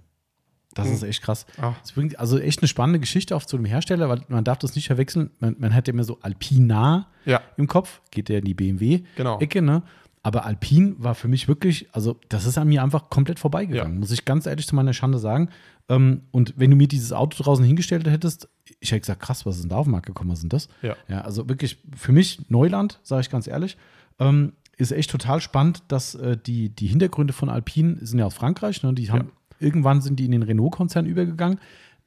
Das 0.73 0.87
Mhm. 0.87 0.93
ist 0.95 1.03
echt 1.03 1.21
krass. 1.21 1.45
Ah. 1.61 1.73
Das 1.81 1.91
bringt 1.91 2.19
also 2.19 2.39
echt 2.39 2.61
eine 2.61 2.67
spannende 2.67 2.99
Geschichte 2.99 3.35
auf 3.35 3.45
zu 3.45 3.57
dem 3.57 3.65
Hersteller, 3.65 4.09
weil 4.09 4.21
man 4.27 4.43
darf 4.43 4.57
das 4.59 4.75
nicht 4.75 4.87
verwechseln. 4.87 5.29
Man, 5.39 5.55
man 5.59 5.73
hat 5.73 5.87
ja 5.87 5.93
immer 5.93 6.03
so 6.03 6.17
Alpina 6.21 7.07
Ja, 7.25 7.41
im 7.57 7.67
Kopf, 7.67 8.01
geht 8.11 8.29
ja 8.29 8.39
in 8.39 8.45
die 8.45 8.53
BMW-Ecke, 8.53 9.05
genau. 9.47 9.71
ne? 9.71 9.83
Aber 10.25 10.45
Alpine 10.45 10.95
war 10.99 11.15
für 11.15 11.27
mich 11.27 11.47
wirklich, 11.49 11.87
also 11.91 12.17
das 12.29 12.45
ist 12.45 12.57
an 12.57 12.69
mir 12.69 12.81
einfach 12.81 13.09
komplett 13.09 13.39
vorbeigegangen, 13.39 13.93
Ja. 13.95 13.99
muss 13.99 14.11
ich 14.11 14.23
ganz 14.23 14.45
ehrlich 14.45 14.65
zu 14.65 14.73
meiner 14.75 14.93
Schande 14.93 15.19
sagen. 15.19 15.49
Ähm, 15.89 16.21
und 16.31 16.53
wenn 16.55 16.69
du 16.71 16.77
mir 16.77 16.87
dieses 16.87 17.11
Auto 17.11 17.43
draußen 17.43 17.65
hingestellt 17.65 18.07
hättest, 18.07 18.47
ich 18.79 18.91
hätte 18.91 19.01
gesagt, 19.01 19.21
krass, 19.21 19.45
was 19.45 19.55
ist 19.57 19.63
denn 19.63 19.69
da 19.69 19.75
auf 19.75 19.85
den 19.85 19.91
Markt 19.91 20.05
gekommen, 20.05 20.29
was 20.31 20.37
ist 20.39 20.43
denn 20.43 20.49
das? 20.49 20.69
Ja. 20.81 20.95
Ja, 21.09 21.21
also 21.21 21.49
wirklich 21.49 21.77
für 21.95 22.13
mich 22.13 22.49
Neuland, 22.49 22.99
sage 23.03 23.19
ich 23.21 23.29
ganz 23.29 23.47
ehrlich. 23.47 23.75
Ähm, 24.17 24.53
ist 24.77 24.91
echt 24.93 25.11
total 25.11 25.41
spannend, 25.41 25.83
dass 25.89 26.15
äh, 26.15 26.37
die, 26.37 26.69
die 26.69 26.87
Hintergründe 26.87 27.33
von 27.33 27.49
Alpine 27.49 27.97
sind 28.01 28.17
ja 28.19 28.25
aus 28.25 28.33
Frankreich. 28.33 28.81
Ne? 28.81 28.93
Die 28.93 29.11
haben, 29.11 29.29
Irgendwann 29.63 30.01
sind 30.01 30.19
die 30.19 30.25
in 30.25 30.31
den 30.31 30.43
Renault-Konzern 30.43 31.05
übergegangen. 31.05 31.59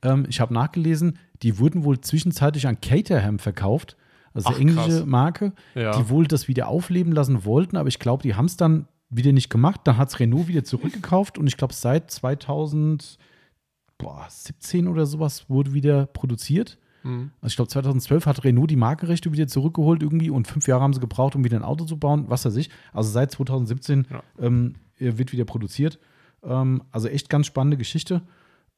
Ähm, 0.03 0.27
ich 0.28 0.41
habe 0.41 0.53
nachgelesen, 0.55 1.19
die 1.43 1.59
wurden 1.59 1.85
wohl 1.85 2.01
zwischenzeitlich 2.01 2.66
an 2.69 2.81
Caterham 2.81 3.39
verkauft, 3.39 3.97
also 4.35 4.51
Ach, 4.53 4.59
englische 4.61 4.89
krass. 4.99 5.07
Marke, 5.07 5.53
Ja. 5.74 5.97
die 5.99 6.09
wohl 6.11 6.27
das 6.27 6.49
wieder 6.49 6.69
aufleben 6.69 7.12
lassen 7.12 7.45
wollten, 7.45 7.77
aber 7.77 7.89
ich 7.89 7.99
glaube, 7.99 8.23
die 8.23 8.35
haben 8.35 8.47
es 8.47 8.57
dann 8.57 8.87
wieder 9.09 9.33
nicht 9.33 9.49
gemacht. 9.51 9.81
Dann 9.85 9.97
hat 9.97 10.09
es 10.11 10.20
Renault 10.20 10.49
wieder 10.49 10.65
zurückgekauft 10.65 11.39
und 11.39 11.47
ich 11.47 11.57
glaube, 11.57 11.73
seit 11.73 12.11
2017 12.11 14.89
oder 14.89 15.07
sowas 15.07 15.49
wurde 15.49 15.73
wieder 15.73 16.07
produziert. 16.07 16.78
Mhm. 17.03 17.31
Also 17.41 17.53
ich 17.53 17.57
glaube, 17.57 17.69
2012 17.70 18.27
hat 18.27 18.45
Renault 18.45 18.70
die 18.70 18.77
Markenrechte 18.77 19.33
wieder 19.33 19.47
zurückgeholt 19.47 20.03
irgendwie 20.03 20.31
und 20.31 20.47
fünf 20.47 20.66
Jahre 20.69 20.83
haben 20.83 20.93
sie 20.93 21.01
gebraucht, 21.01 21.37
um 21.37 21.45
wieder 21.45 21.57
ein 21.57 21.65
Auto 21.65 21.85
zu 21.85 21.99
bauen, 21.99 22.24
was 22.28 22.45
weiß 22.45 22.57
ich. 22.57 22.70
Also 22.93 23.11
seit 23.11 23.31
2017 23.31 24.07
Ja. 24.11 24.23
ähm, 24.39 24.74
wird 24.99 25.33
wieder 25.33 25.45
produziert. 25.45 25.99
Ähm, 26.47 26.82
also 26.93 27.09
echt 27.09 27.28
ganz 27.28 27.47
spannende 27.47 27.77
Geschichte. 27.77 28.23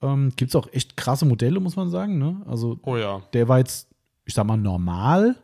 Ähm, 0.00 0.32
Gibt 0.36 0.50
es 0.50 0.56
auch 0.56 0.68
echt 0.72 0.96
krasse 0.96 1.26
Modelle, 1.26 1.60
muss 1.60 1.76
man 1.76 1.90
sagen. 1.90 2.18
Ne? 2.18 2.42
Also 2.46 2.78
Oh 2.82 2.96
ja. 2.96 3.22
der 3.32 3.48
war 3.48 3.58
jetzt, 3.58 3.88
ich 4.24 4.34
sag 4.34 4.46
mal, 4.46 4.56
normal, 4.56 5.36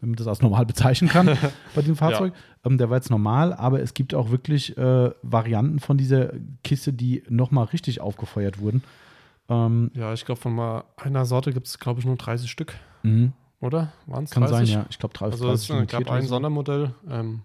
wenn 0.00 0.10
man 0.10 0.16
das 0.16 0.26
als 0.26 0.42
normal 0.42 0.66
bezeichnen 0.66 1.08
kann 1.10 1.36
bei 1.74 1.82
dem 1.82 1.96
Fahrzeug. 1.96 2.32
Ähm, 2.64 2.78
der 2.78 2.90
war 2.90 2.96
jetzt 2.96 3.10
normal, 3.10 3.52
aber 3.52 3.80
es 3.80 3.94
gibt 3.94 4.14
auch 4.14 4.30
wirklich 4.30 4.76
äh, 4.76 5.10
Varianten 5.22 5.78
von 5.80 5.98
dieser 5.98 6.32
Kiste, 6.62 6.92
die 6.92 7.22
nochmal 7.28 7.66
richtig 7.66 8.00
aufgefeuert 8.00 8.60
wurden. 8.60 8.82
Ähm, 9.48 9.90
Ja, 9.94 10.12
ich 10.12 10.24
glaube, 10.24 10.40
von 10.40 10.54
mal 10.54 10.84
einer 10.96 11.24
Sorte 11.24 11.52
gibt 11.52 11.66
es, 11.66 11.78
glaube 11.78 12.00
ich, 12.00 12.06
nur 12.06 12.16
30 12.16 12.50
Stück, 12.50 12.74
mhm. 13.02 13.32
oder? 13.60 13.92
Waren 14.06 14.24
es 14.24 14.30
Kann 14.30 14.42
30? 14.44 14.68
sein, 14.68 14.80
ja. 14.80 14.86
Ich 14.90 14.98
glaube, 14.98 15.14
30, 15.14 15.32
Also 15.32 15.50
es 15.50 15.66
30 15.66 15.68
limitiert 15.70 16.04
gab 16.04 16.14
ein 16.14 16.22
so. 16.22 16.28
Sondermodell. 16.28 16.94
Ähm, 17.08 17.42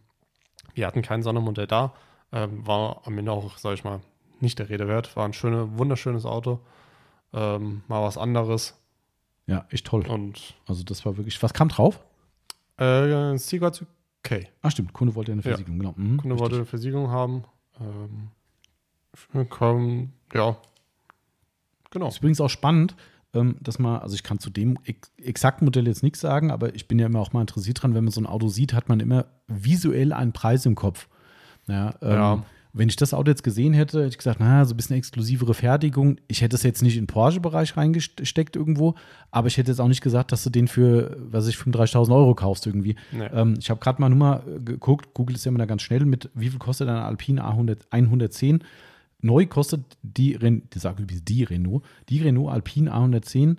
wir 0.74 0.88
hatten 0.88 1.02
kein 1.02 1.24
Sondermodell 1.24 1.68
da. 1.68 1.94
Ähm, 2.32 2.66
war 2.68 3.02
am 3.06 3.18
Ende 3.18 3.32
auch, 3.32 3.58
sag 3.58 3.74
ich 3.76 3.84
mal, 3.84 4.02
nicht 4.40 4.60
der 4.60 4.70
Rede 4.70 4.88
wert. 4.88 5.16
War 5.16 5.26
ein 5.26 5.34
schöne, 5.34 5.78
wunderschönes 5.78 6.26
Auto. 6.26 6.60
Ähm, 7.34 7.82
mal 7.88 8.02
was 8.04 8.18
anderes. 8.18 8.76
Ja, 9.48 9.66
echt 9.70 9.86
toll. 9.88 10.06
Und 10.08 10.56
Also 10.68 10.84
das 10.84 11.06
war 11.06 11.18
wirklich. 11.18 11.42
Was 11.44 11.54
kam 11.54 11.70
drauf? 11.70 12.00
äh, 12.78 13.38
Seagulls 13.38 13.82
UK. 13.82 14.48
Ah, 14.62 14.70
stimmt. 14.72 14.92
Kunde 14.94 15.16
wollte 15.16 15.32
eine 15.32 15.42
Ja. 15.42 15.50
Versiegelung, 15.50 15.80
genau. 15.80 15.94
Mhm, 15.96 16.18
Kunde 16.18 16.34
richtig. 16.36 16.40
wollte 16.40 16.56
eine 16.58 16.66
Versiegelung 16.66 17.10
haben. 17.10 17.44
Ähm, 17.80 18.30
komm, 19.50 20.12
ja. 20.34 20.58
Genau. 21.92 22.08
Ist 22.10 22.18
übrigens 22.18 22.42
auch 22.42 22.50
spannend, 22.50 22.96
ähm, 23.34 23.58
dass 23.62 23.80
man, 23.80 24.02
also 24.02 24.16
ich 24.16 24.24
kann 24.24 24.40
zu 24.40 24.50
dem 24.50 24.78
ex 24.84 25.12
exakten 25.18 25.66
Modell 25.66 25.88
jetzt 25.88 26.04
nichts 26.04 26.20
sagen, 26.20 26.52
aber 26.52 26.76
ich 26.76 26.88
bin 26.88 27.00
ja 27.00 27.06
immer 27.06 27.20
auch 27.20 27.32
mal 27.34 27.42
interessiert 27.42 27.82
dran, 27.82 27.94
wenn 27.94 28.04
man 28.04 28.12
so 28.12 28.20
ein 28.22 28.26
Auto 28.26 28.48
sieht, 28.50 28.74
hat 28.74 28.90
man 28.90 29.00
immer 29.00 29.26
visuell 29.48 30.12
einen 30.12 30.34
Preis 30.34 30.66
im 30.66 30.76
Kopf. 30.76 31.08
Ja, 31.68 31.94
ähm, 32.02 32.12
Ja. 32.12 32.44
Wenn 32.78 32.90
ich 32.90 32.98
das 32.98 33.14
Auto 33.14 33.32
jetzt 33.32 33.44
gesehen 33.46 33.74
hätte, 33.74 34.00
hätte 34.00 34.10
ich 34.10 34.18
gesagt, 34.18 34.42
na, 34.42 34.66
so 34.66 34.74
ein 34.74 34.78
bisschen 34.78 34.98
exklusivere 34.98 35.54
Fertigung. 35.54 36.18
Ich 36.28 36.42
hätte 36.42 36.58
es 36.58 36.64
jetzt 36.64 36.84
nicht 36.84 36.98
in 36.98 37.04
den 37.04 37.08
Porsche-Bereich 37.08 37.78
reingesteckt 37.78 38.58
irgendwo, 38.58 38.96
aber 39.32 39.48
ich 39.48 39.58
hätte 39.58 39.72
jetzt 39.72 39.80
auch 39.80 39.88
nicht 39.88 40.02
gesagt, 40.02 40.34
dass 40.34 40.44
du 40.44 40.50
den 40.50 40.68
für, 40.68 41.16
was 41.32 41.46
weiß 41.46 41.52
ich, 41.52 41.56
35.000 41.56 42.14
Euro 42.14 42.36
kaufst 42.36 42.68
irgendwie. 42.68 42.98
Nee. 43.14 43.30
Ähm, 43.34 43.54
ich 43.58 43.70
habe 43.70 43.80
gerade 43.80 44.02
mal 44.02 44.10
nur 44.10 44.18
mal 44.18 44.44
äh, 44.46 44.60
geguckt, 44.60 45.14
Google 45.14 45.38
ist 45.38 45.46
ja 45.46 45.50
immer 45.52 45.60
da 45.60 45.66
ganz 45.66 45.84
schnell 45.84 46.04
mit, 46.04 46.30
wie 46.34 46.50
viel 46.50 46.60
kostet 46.60 46.90
ein 46.90 46.98
Alpine 46.98 47.46
A100, 47.46 47.78
110? 47.92 48.62
Neu 49.22 49.46
kostet 49.46 49.86
die, 50.04 50.36
Ren 50.36 50.64
die, 50.74 51.22
die 51.22 51.44
Renault, 51.46 51.82
die 52.10 52.22
Renault 52.22 52.52
Alpine 52.52 52.94
A110 52.94 53.56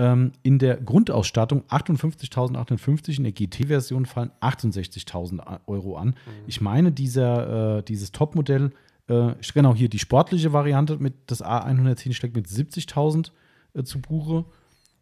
Ähm, 0.00 0.32
in 0.42 0.58
der 0.58 0.78
Grundausstattung 0.78 1.64
58.850, 1.68 3.18
in 3.18 3.24
der 3.24 3.32
GT-Version 3.32 4.06
fallen 4.06 4.30
68.000 4.40 5.60
Euro 5.66 5.98
an. 5.98 6.14
Ich 6.46 6.62
meine, 6.62 6.90
dieser, 6.90 7.80
äh, 7.80 7.82
dieses 7.82 8.10
Topmodell, 8.10 8.70
äh, 9.08 9.34
genau 9.52 9.74
hier 9.74 9.90
die 9.90 9.98
sportliche 9.98 10.54
Variante 10.54 10.96
mit 10.96 11.12
das 11.26 11.44
A110 11.44 12.14
schlägt 12.14 12.34
mit 12.34 12.46
70.000 12.46 13.30
äh, 13.74 13.82
zu 13.82 14.00
Buche. 14.00 14.46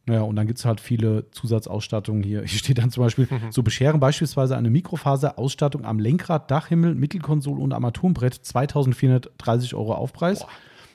Naja, 0.06 0.22
und 0.22 0.34
dann 0.34 0.48
gibt 0.48 0.58
es 0.58 0.64
halt 0.64 0.80
viele 0.80 1.30
Zusatzausstattungen 1.30 2.24
hier. 2.24 2.40
Hier 2.44 2.58
steht 2.58 2.78
dann 2.78 2.90
zum 2.90 3.04
Beispiel, 3.04 3.28
so 3.50 3.62
bescheren 3.62 4.00
beispielsweise 4.00 4.56
eine 4.56 4.68
Mikrofaserausstattung 4.68 5.84
am 5.84 6.00
Lenkrad, 6.00 6.50
Dachhimmel, 6.50 6.96
Mittelkonsole 6.96 7.60
und 7.60 7.72
Armaturenbrett 7.72 8.34
2430 8.34 9.76
Euro 9.76 9.94
Aufpreis. 9.94 10.44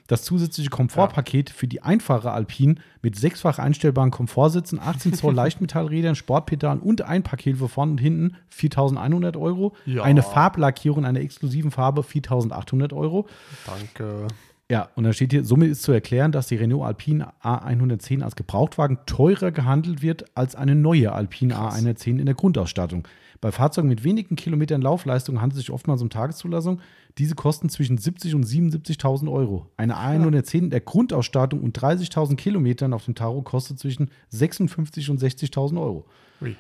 Das 0.08 0.24
zusätzliche 0.24 0.70
Komfortpaket 0.70 1.50
für 1.50 1.68
die 1.68 1.82
einfache 1.82 2.32
Alpine 2.32 2.76
mit 3.02 3.16
sechsfach 3.16 3.58
einstellbaren 3.58 4.12
Komfortsitzen, 4.12 4.80
18 4.80 5.14
Zoll 5.14 5.34
Leichtmetallrädern, 5.36 6.16
Sportpedalen 6.16 6.80
und 6.80 7.02
Einpackhilfe 7.02 7.70
vorne 7.70 7.94
und 7.94 7.98
hinten 8.00 8.36
4100 8.50 9.38
Euro. 9.38 9.74
Ja. 9.86 10.04
Eine 10.04 10.24
Farblackierung 10.24 11.00
in 11.00 11.06
einer 11.06 11.22
exklusiven 11.22 11.72
Farbe 11.72 12.04
4800 12.04 12.92
Euro. 12.94 13.28
Danke. 13.66 14.28
Ja, 14.70 14.90
und 14.96 15.04
da 15.04 15.14
steht 15.14 15.32
hier, 15.32 15.44
somit 15.44 15.70
ist 15.70 15.84
zu 15.84 15.92
erklären, 15.92 16.32
dass 16.32 16.48
die 16.48 16.56
Renault 16.56 16.86
Alpine 16.86 17.34
A110 17.44 18.24
als 18.24 18.36
Gebrauchtwagen 18.36 19.00
teurer 19.06 19.52
gehandelt 19.52 20.02
wird 20.02 20.26
als 20.36 20.56
eine 20.56 20.74
neue 20.74 21.12
Alpine 21.12 21.56
A110 21.56 22.20
in 22.20 22.26
der 22.26 22.36
Grundausstattung. 22.36 23.08
Bei 23.42 23.52
Fahrzeugen 23.52 23.90
mit 23.90 24.06
wenigen 24.06 24.38
Kilometern 24.38 24.82
Laufleistung 24.82 25.42
handelt 25.42 25.60
es 25.60 25.66
sich 25.66 25.70
oftmals 25.70 26.02
um 26.02 26.10
Tageszulassung. 26.10 26.80
Diese 27.20 27.36
kosten 27.36 27.70
zwischen 27.70 27.98
70 27.98 28.34
und 28.34 28.44
77.000 28.46 29.32
Euro. 29.32 29.70
Eine 29.78 29.98
A110 29.98 30.58
in 30.58 30.70
der 30.72 30.82
Grundausstattung 30.82 31.62
und 31.62 31.78
30.000 31.78 32.36
Kilometern 32.38 32.92
auf 32.94 33.06
dem 33.06 33.14
Taro 33.14 33.44
kostet 33.44 33.78
zwischen 33.80 34.10
56 34.30 35.10
und 35.12 35.22
60.000 35.22 35.80
Euro. 35.80 36.06
Ui. 36.42 36.56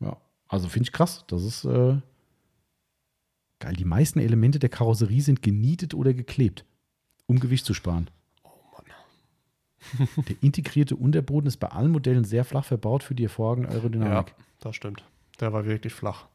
Ja, 0.00 0.16
also 0.46 0.68
finde 0.68 0.84
ich 0.84 0.92
krass. 0.92 1.24
Das 1.26 1.42
ist 1.42 1.64
äh, 1.64 1.96
geil. 3.58 3.74
Die 3.74 3.84
meisten 3.84 4.20
Elemente 4.20 4.60
der 4.60 4.68
Karosserie 4.68 5.20
sind 5.20 5.42
genietet 5.42 5.94
oder 5.94 6.14
geklebt, 6.14 6.64
um 7.26 7.40
Gewicht 7.40 7.64
zu 7.64 7.74
sparen. 7.74 8.08
Oh 8.44 8.50
Mann. 8.72 10.08
Der 10.28 10.36
integrierte 10.42 10.94
Unterboden 10.94 11.48
ist 11.48 11.56
bei 11.56 11.68
allen 11.68 11.90
Modellen 11.90 12.22
sehr 12.24 12.44
flach 12.44 12.64
verbaut 12.64 13.02
für 13.02 13.16
die 13.16 13.24
hervorragende 13.24 13.70
Ja, 13.70 13.74
Aerodynamik. 13.74 14.34
das 14.60 14.76
stimmt. 14.76 15.02
Der 15.40 15.52
war 15.52 15.64
wirklich 15.64 15.92
flach. 15.92 16.28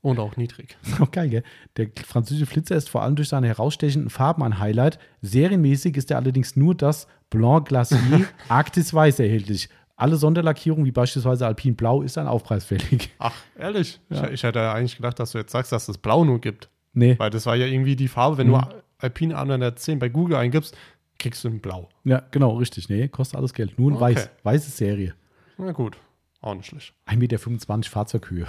Und 0.00 0.20
auch 0.20 0.36
niedrig. 0.36 0.76
Auch 1.00 1.10
geil, 1.10 1.28
gell? 1.28 1.42
Der 1.76 1.88
französische 2.06 2.46
Flitzer 2.46 2.76
ist 2.76 2.88
vor 2.88 3.02
allem 3.02 3.16
durch 3.16 3.28
seine 3.28 3.48
herausstechenden 3.48 4.10
Farben 4.10 4.42
ein 4.44 4.58
Highlight. 4.60 4.98
Serienmäßig 5.22 5.96
ist 5.96 6.10
er 6.12 6.18
allerdings 6.18 6.54
nur 6.56 6.74
das 6.76 7.08
Blanc 7.30 7.66
Glacier 7.68 7.98
Arctis 8.48 8.94
Weiß 8.94 9.18
erhältlich. 9.18 9.68
Alle 9.96 10.14
Sonderlackierungen, 10.16 10.86
wie 10.86 10.92
beispielsweise 10.92 11.44
Alpin 11.46 11.74
Blau, 11.74 12.02
ist 12.02 12.16
dann 12.16 12.28
aufpreisfällig. 12.28 13.10
Ach, 13.18 13.34
ehrlich? 13.58 14.00
Ja. 14.08 14.26
Ich, 14.28 14.34
ich 14.34 14.42
hätte 14.44 14.70
eigentlich 14.70 14.96
gedacht, 14.96 15.18
dass 15.18 15.32
du 15.32 15.38
jetzt 15.38 15.50
sagst, 15.50 15.72
dass 15.72 15.88
es 15.88 15.98
Blau 15.98 16.24
nur 16.24 16.40
gibt. 16.40 16.68
Nee. 16.92 17.16
Weil 17.18 17.30
das 17.30 17.44
war 17.46 17.56
ja 17.56 17.66
irgendwie 17.66 17.96
die 17.96 18.06
Farbe, 18.08 18.38
wenn 18.38 18.46
Mhm. 18.48 18.52
du 18.52 18.82
Alpine 18.98 19.36
A110 19.36 19.98
bei 19.98 20.08
Google 20.08 20.36
eingibst, 20.36 20.76
kriegst 21.18 21.42
du 21.42 21.48
ein 21.48 21.58
Blau. 21.60 21.88
Ja, 22.04 22.22
genau, 22.30 22.56
richtig. 22.56 22.88
Nee, 22.88 23.08
kostet 23.08 23.36
alles 23.38 23.52
Geld. 23.52 23.76
Nur 23.78 23.90
in 23.90 23.96
Okay. 23.96 24.14
Weiß. 24.14 24.30
Weiße 24.44 24.70
Serie. 24.70 25.14
Na 25.56 25.72
gut, 25.72 25.96
auch 26.40 26.54
nicht 26.54 26.66
schlecht. 26.66 26.94
1,25 27.06 27.16
Meter 27.18 27.90
Fahrzeughöhe. 27.90 28.46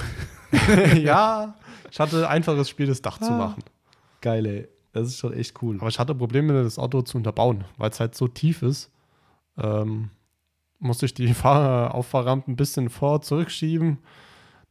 ja, 1.02 1.56
ich 1.92 2.00
hatte 2.00 2.28
einfaches 2.30 2.70
Spiel, 2.70 2.88
das 2.88 3.02
Dach 3.02 3.20
zu 3.20 3.32
Ah. 3.32 3.38
machen. 3.38 3.64
Geil, 4.22 4.46
ey. 4.46 4.68
Das 4.92 5.08
ist 5.08 5.18
schon 5.20 5.34
echt 5.34 5.62
cool. 5.62 5.78
Aber 5.80 5.88
ich 5.90 6.00
hatte 6.00 6.16
Probleme, 6.16 6.64
das 6.64 6.80
Auto 6.80 7.02
zu 7.04 7.18
unterbauen, 7.18 7.64
weil 7.78 7.92
es 7.92 8.00
halt 8.00 8.16
so 8.16 8.28
tief 8.28 8.64
ist. 8.64 8.92
Ähm, 9.58 10.10
musste 10.80 11.06
ich 11.06 11.14
die 11.14 11.34
Fahr 11.34 11.94
Auffahrrampen 11.94 12.54
ein 12.54 12.58
bisschen 12.58 12.90
vor 12.90 13.22
zurückschieben, 13.22 14.00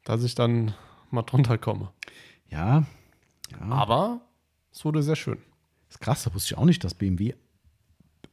dass 0.04 0.24
ich 0.24 0.34
dann 0.34 0.74
mal 1.10 1.22
drunter 1.22 1.56
komme. 1.58 1.92
Ja. 2.48 2.84
ja. 3.50 3.60
Aber 3.70 4.20
es 4.72 4.84
wurde 4.84 5.02
sehr 5.02 5.16
schön. 5.16 5.38
ist 5.88 6.00
krass, 6.00 6.24
da 6.24 6.34
wusste 6.34 6.54
ich 6.54 6.58
auch 6.58 6.64
nicht, 6.64 6.82
dass 6.84 6.94
BMW 6.94 7.34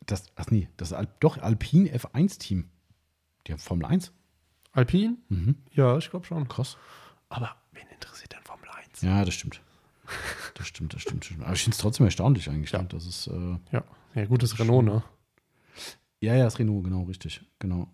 das, 0.05 0.25
ach 0.35 0.51
nee, 0.51 0.69
das 0.77 0.93
Al 0.93 1.07
doch 1.19 1.37
Alpine 1.39 1.89
F1-Team. 1.89 2.69
Die 3.47 3.51
haben 3.51 3.59
Formel 3.59 3.85
1. 3.87 4.11
Alpine? 4.75 5.17
Mhm. 5.29 5.55
Ja, 5.73 5.97
ich 5.97 6.09
glaube 6.09 6.25
schon. 6.25 6.47
Krass. 6.47 6.77
Aber 7.29 7.55
wen 7.71 7.87
interessiert 7.93 8.33
denn 8.33 8.43
Formel 8.43 8.67
1? 8.69 9.01
Ja, 9.01 9.25
das 9.25 9.33
stimmt. 9.33 9.61
Das 10.53 10.67
stimmt, 10.67 10.93
das 10.93 11.01
stimmt. 11.01 11.21
das 11.23 11.27
stimmt. 11.27 11.43
Aber 11.43 11.53
ich 11.53 11.63
finde 11.63 11.75
es 11.75 11.81
trotzdem 11.81 12.05
erstaunlich 12.05 12.49
eigentlich. 12.49 12.71
Ja. 12.71 12.81
Ne? 12.81 12.87
Das 12.89 13.05
ist, 13.07 13.27
äh, 13.27 13.57
Ja, 13.71 13.83
ja 14.13 14.25
gutes 14.25 14.59
Renault, 14.59 14.85
ne? 14.85 15.03
ja, 16.19 16.35
ja, 16.35 16.43
das 16.43 16.59
Renault, 16.59 16.83
genau, 16.83 17.03
richtig. 17.03 17.41
Genau. 17.59 17.87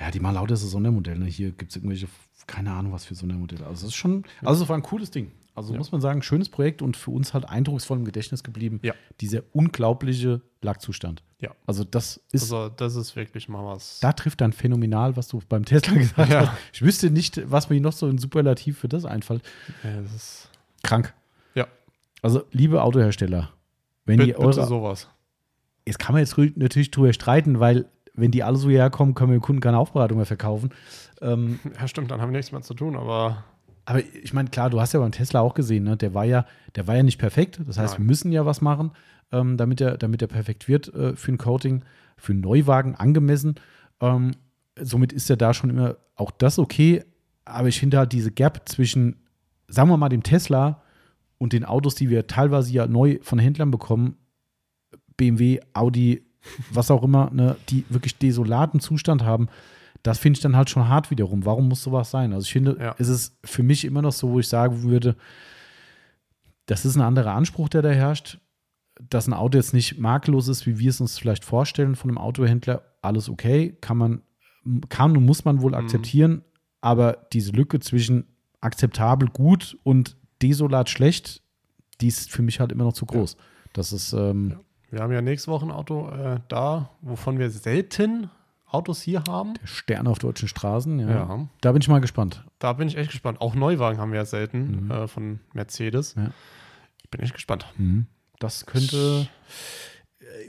Ja, 0.00 0.10
die 0.10 0.20
machen 0.20 0.34
lauter 0.34 0.56
so 0.56 0.66
Sondermodelle. 0.66 1.18
Ne? 1.20 1.26
Hier 1.26 1.52
gibt 1.52 1.70
es 1.70 1.76
irgendwelche, 1.76 2.08
keine 2.46 2.72
Ahnung, 2.72 2.92
was 2.92 3.04
für 3.04 3.14
Sondermodelle. 3.14 3.66
Also, 3.66 3.82
das 3.86 3.90
ist 3.92 3.96
schon, 3.96 4.24
also, 4.42 4.62
es 4.64 4.68
war 4.68 4.76
ein 4.76 4.82
cooles 4.82 5.10
Ding. 5.10 5.32
Also, 5.56 5.72
Ja. 5.72 5.78
muss 5.78 5.90
man 5.90 6.00
sagen, 6.00 6.22
schönes 6.22 6.48
Projekt 6.48 6.82
und 6.82 6.96
für 6.96 7.10
uns 7.10 7.34
halt 7.34 7.48
eindrucksvoll 7.48 7.96
im 7.98 8.04
Gedächtnis 8.04 8.44
geblieben. 8.44 8.78
Ja. 8.82 8.92
Dieser 9.20 9.42
unglaubliche 9.52 10.42
Lackzustand. 10.62 11.22
Ja. 11.40 11.50
Also, 11.66 11.82
das 11.84 12.20
ist, 12.32 12.42
Also, 12.52 12.68
das 12.68 12.94
ist 12.94 13.16
wirklich 13.16 13.48
mal 13.48 13.64
was. 13.64 14.00
da 14.00 14.12
trifft 14.12 14.40
dann 14.40 14.52
phänomenal, 14.52 15.16
was 15.16 15.28
du 15.28 15.40
beim 15.48 15.64
Tesla 15.64 15.94
gesagt 15.98 16.30
Ja. 16.30 16.48
hast. 16.48 16.58
Ich 16.72 16.82
wüsste 16.82 17.10
nicht, 17.10 17.40
was 17.50 17.70
mir 17.70 17.80
noch 17.80 17.92
so 17.92 18.06
ein 18.06 18.18
Superlativ 18.18 18.78
für 18.78 18.88
das 18.88 19.04
einfällt. 19.04 19.42
Ja, 19.82 20.02
das 20.02 20.14
ist, 20.14 20.50
Krank. 20.82 21.14
Ja. 21.54 21.66
Also, 22.22 22.44
liebe 22.52 22.82
Autohersteller, 22.82 23.50
wenn 24.04 24.18
bitte, 24.18 24.30
ihr 24.30 24.38
eure 24.38 24.50
bitte 24.50 24.66
sowas. 24.66 25.08
Jetzt 25.86 25.98
kann 25.98 26.12
man 26.14 26.20
jetzt 26.20 26.36
natürlich 26.56 26.90
drüber 26.90 27.12
streiten, 27.12 27.60
weil 27.60 27.86
wenn 28.14 28.30
die 28.30 28.42
alle 28.42 28.56
so 28.56 28.68
herkommen, 28.70 29.14
können 29.14 29.30
wir 29.32 29.38
dem 29.38 29.42
Kunden 29.42 29.60
keine 29.60 29.78
Aufbereitung 29.78 30.16
mehr 30.16 30.26
verkaufen. 30.26 30.70
Ähm, 31.20 31.60
Ja, 31.80 31.86
stimmt, 31.86 32.10
dann 32.10 32.20
haben 32.20 32.30
wir 32.32 32.38
nichts 32.38 32.50
mehr 32.52 32.62
zu 32.62 32.74
tun, 32.74 32.96
aber 32.96 33.44
aber 33.86 34.02
ich 34.22 34.34
meine, 34.34 34.50
klar, 34.50 34.68
du 34.68 34.80
hast 34.80 34.92
ja 34.92 35.00
beim 35.00 35.12
Tesla 35.12 35.40
auch 35.40 35.54
gesehen, 35.54 35.84
ne? 35.84 35.96
der 35.96 36.12
war 36.12 36.24
ja, 36.24 36.44
der 36.74 36.86
war 36.86 36.96
ja 36.96 37.04
nicht 37.04 37.18
perfekt. 37.18 37.60
Das 37.66 37.78
heißt, 37.78 37.94
Nein. 37.94 38.02
wir 38.02 38.06
müssen 38.06 38.32
ja 38.32 38.44
was 38.44 38.60
machen, 38.60 38.90
ähm, 39.32 39.56
damit 39.56 39.80
er, 39.80 39.96
damit 39.96 40.20
er 40.22 40.28
perfekt 40.28 40.68
wird 40.68 40.92
äh, 40.92 41.14
für 41.14 41.32
ein 41.32 41.38
Coating, 41.38 41.84
für 42.16 42.32
einen 42.32 42.40
Neuwagen 42.40 42.96
angemessen. 42.96 43.54
Ähm, 44.00 44.32
somit 44.78 45.12
ist 45.12 45.30
ja 45.30 45.36
da 45.36 45.54
schon 45.54 45.70
immer 45.70 45.96
auch 46.16 46.32
das 46.32 46.58
okay. 46.58 47.04
Aber 47.44 47.68
ich 47.68 47.78
finde 47.78 47.98
halt 47.98 48.12
diese 48.12 48.32
Gap 48.32 48.68
zwischen, 48.68 49.16
sagen 49.68 49.88
wir 49.88 49.96
mal, 49.96 50.08
dem 50.08 50.24
Tesla 50.24 50.82
und 51.38 51.52
den 51.52 51.64
Autos, 51.64 51.94
die 51.94 52.10
wir 52.10 52.26
teilweise 52.26 52.72
ja 52.72 52.88
neu 52.88 53.20
von 53.22 53.38
Händlern 53.38 53.70
bekommen, 53.70 54.16
BMW, 55.16 55.60
Audi, 55.74 56.24
was 56.72 56.90
auch 56.90 57.04
immer, 57.04 57.30
ne, 57.32 57.56
die 57.68 57.84
wirklich 57.88 58.18
desolaten 58.18 58.80
Zustand 58.80 59.24
haben, 59.24 59.48
das 60.06 60.18
finde 60.18 60.36
ich 60.38 60.42
dann 60.42 60.56
halt 60.56 60.70
schon 60.70 60.88
hart 60.88 61.10
wiederum. 61.10 61.44
Warum 61.44 61.68
muss 61.68 61.82
sowas 61.82 62.10
sein? 62.10 62.32
Also 62.32 62.44
ich 62.44 62.52
finde, 62.52 62.76
Ja. 62.80 62.94
es 62.98 63.08
ist 63.08 63.36
für 63.44 63.62
mich 63.62 63.84
immer 63.84 64.02
noch 64.02 64.12
so, 64.12 64.30
wo 64.30 64.38
ich 64.40 64.48
sagen 64.48 64.82
würde, 64.82 65.16
das 66.66 66.84
ist 66.84 66.96
ein 66.96 67.02
anderer 67.02 67.32
Anspruch, 67.32 67.68
der 67.68 67.82
da 67.82 67.90
herrscht. 67.90 68.38
Dass 69.00 69.26
ein 69.26 69.34
Auto 69.34 69.58
jetzt 69.58 69.74
nicht 69.74 69.98
makellos 69.98 70.48
ist, 70.48 70.66
wie 70.66 70.78
wir 70.78 70.88
es 70.90 71.00
uns 71.00 71.18
vielleicht 71.18 71.44
vorstellen 71.44 71.96
von 71.96 72.08
einem 72.10 72.18
Autohändler, 72.18 72.82
alles 73.02 73.28
okay, 73.28 73.76
kann 73.80 73.98
man, 73.98 74.22
kann 74.88 75.16
und 75.16 75.24
muss 75.26 75.44
man 75.44 75.60
wohl 75.60 75.74
akzeptieren, 75.74 76.42
aber 76.80 77.26
diese 77.32 77.52
Lücke 77.52 77.78
zwischen 77.80 78.24
akzeptabel 78.62 79.28
gut 79.28 79.76
und 79.82 80.16
desolat 80.40 80.88
schlecht, 80.88 81.42
die 82.00 82.08
ist 82.08 82.30
für 82.30 82.42
mich 82.42 82.58
halt 82.58 82.72
immer 82.72 82.84
noch 82.84 82.94
zu 82.94 83.04
groß. 83.06 83.36
Das 83.74 83.92
ist, 83.92 84.12
ähm, 84.14 84.56
wir 84.90 85.00
haben 85.00 85.12
ja 85.12 85.20
nächste 85.20 85.50
Woche 85.50 85.66
ein 85.66 85.70
Auto 85.72 86.08
äh, 86.10 86.40
da, 86.48 86.88
wovon 87.02 87.38
wir 87.38 87.50
selten 87.50 88.30
Autos 88.68 89.00
hier 89.00 89.22
haben. 89.28 89.54
der 89.54 89.66
Stern 89.66 90.06
auf 90.08 90.18
deutschen 90.18 90.48
Straßen. 90.48 90.98
Ja. 90.98 91.08
Ja. 91.08 91.48
Da 91.60 91.72
bin 91.72 91.80
ich 91.80 91.88
mal 91.88 92.00
gespannt. 92.00 92.44
Da 92.58 92.72
bin 92.72 92.88
ich 92.88 92.96
echt 92.96 93.10
gespannt. 93.10 93.40
Auch 93.40 93.54
Neuwagen 93.54 93.98
haben 93.98 94.10
wir 94.12 94.18
ja 94.18 94.24
selten 94.24 94.86
Mhm. 94.86 94.90
äh, 94.90 95.08
von 95.08 95.40
Mercedes. 95.52 96.14
Ja. 96.16 96.30
Ich 97.02 97.10
bin 97.10 97.20
echt 97.20 97.34
gespannt. 97.34 97.66
Das 98.40 98.66
könnte. 98.66 99.28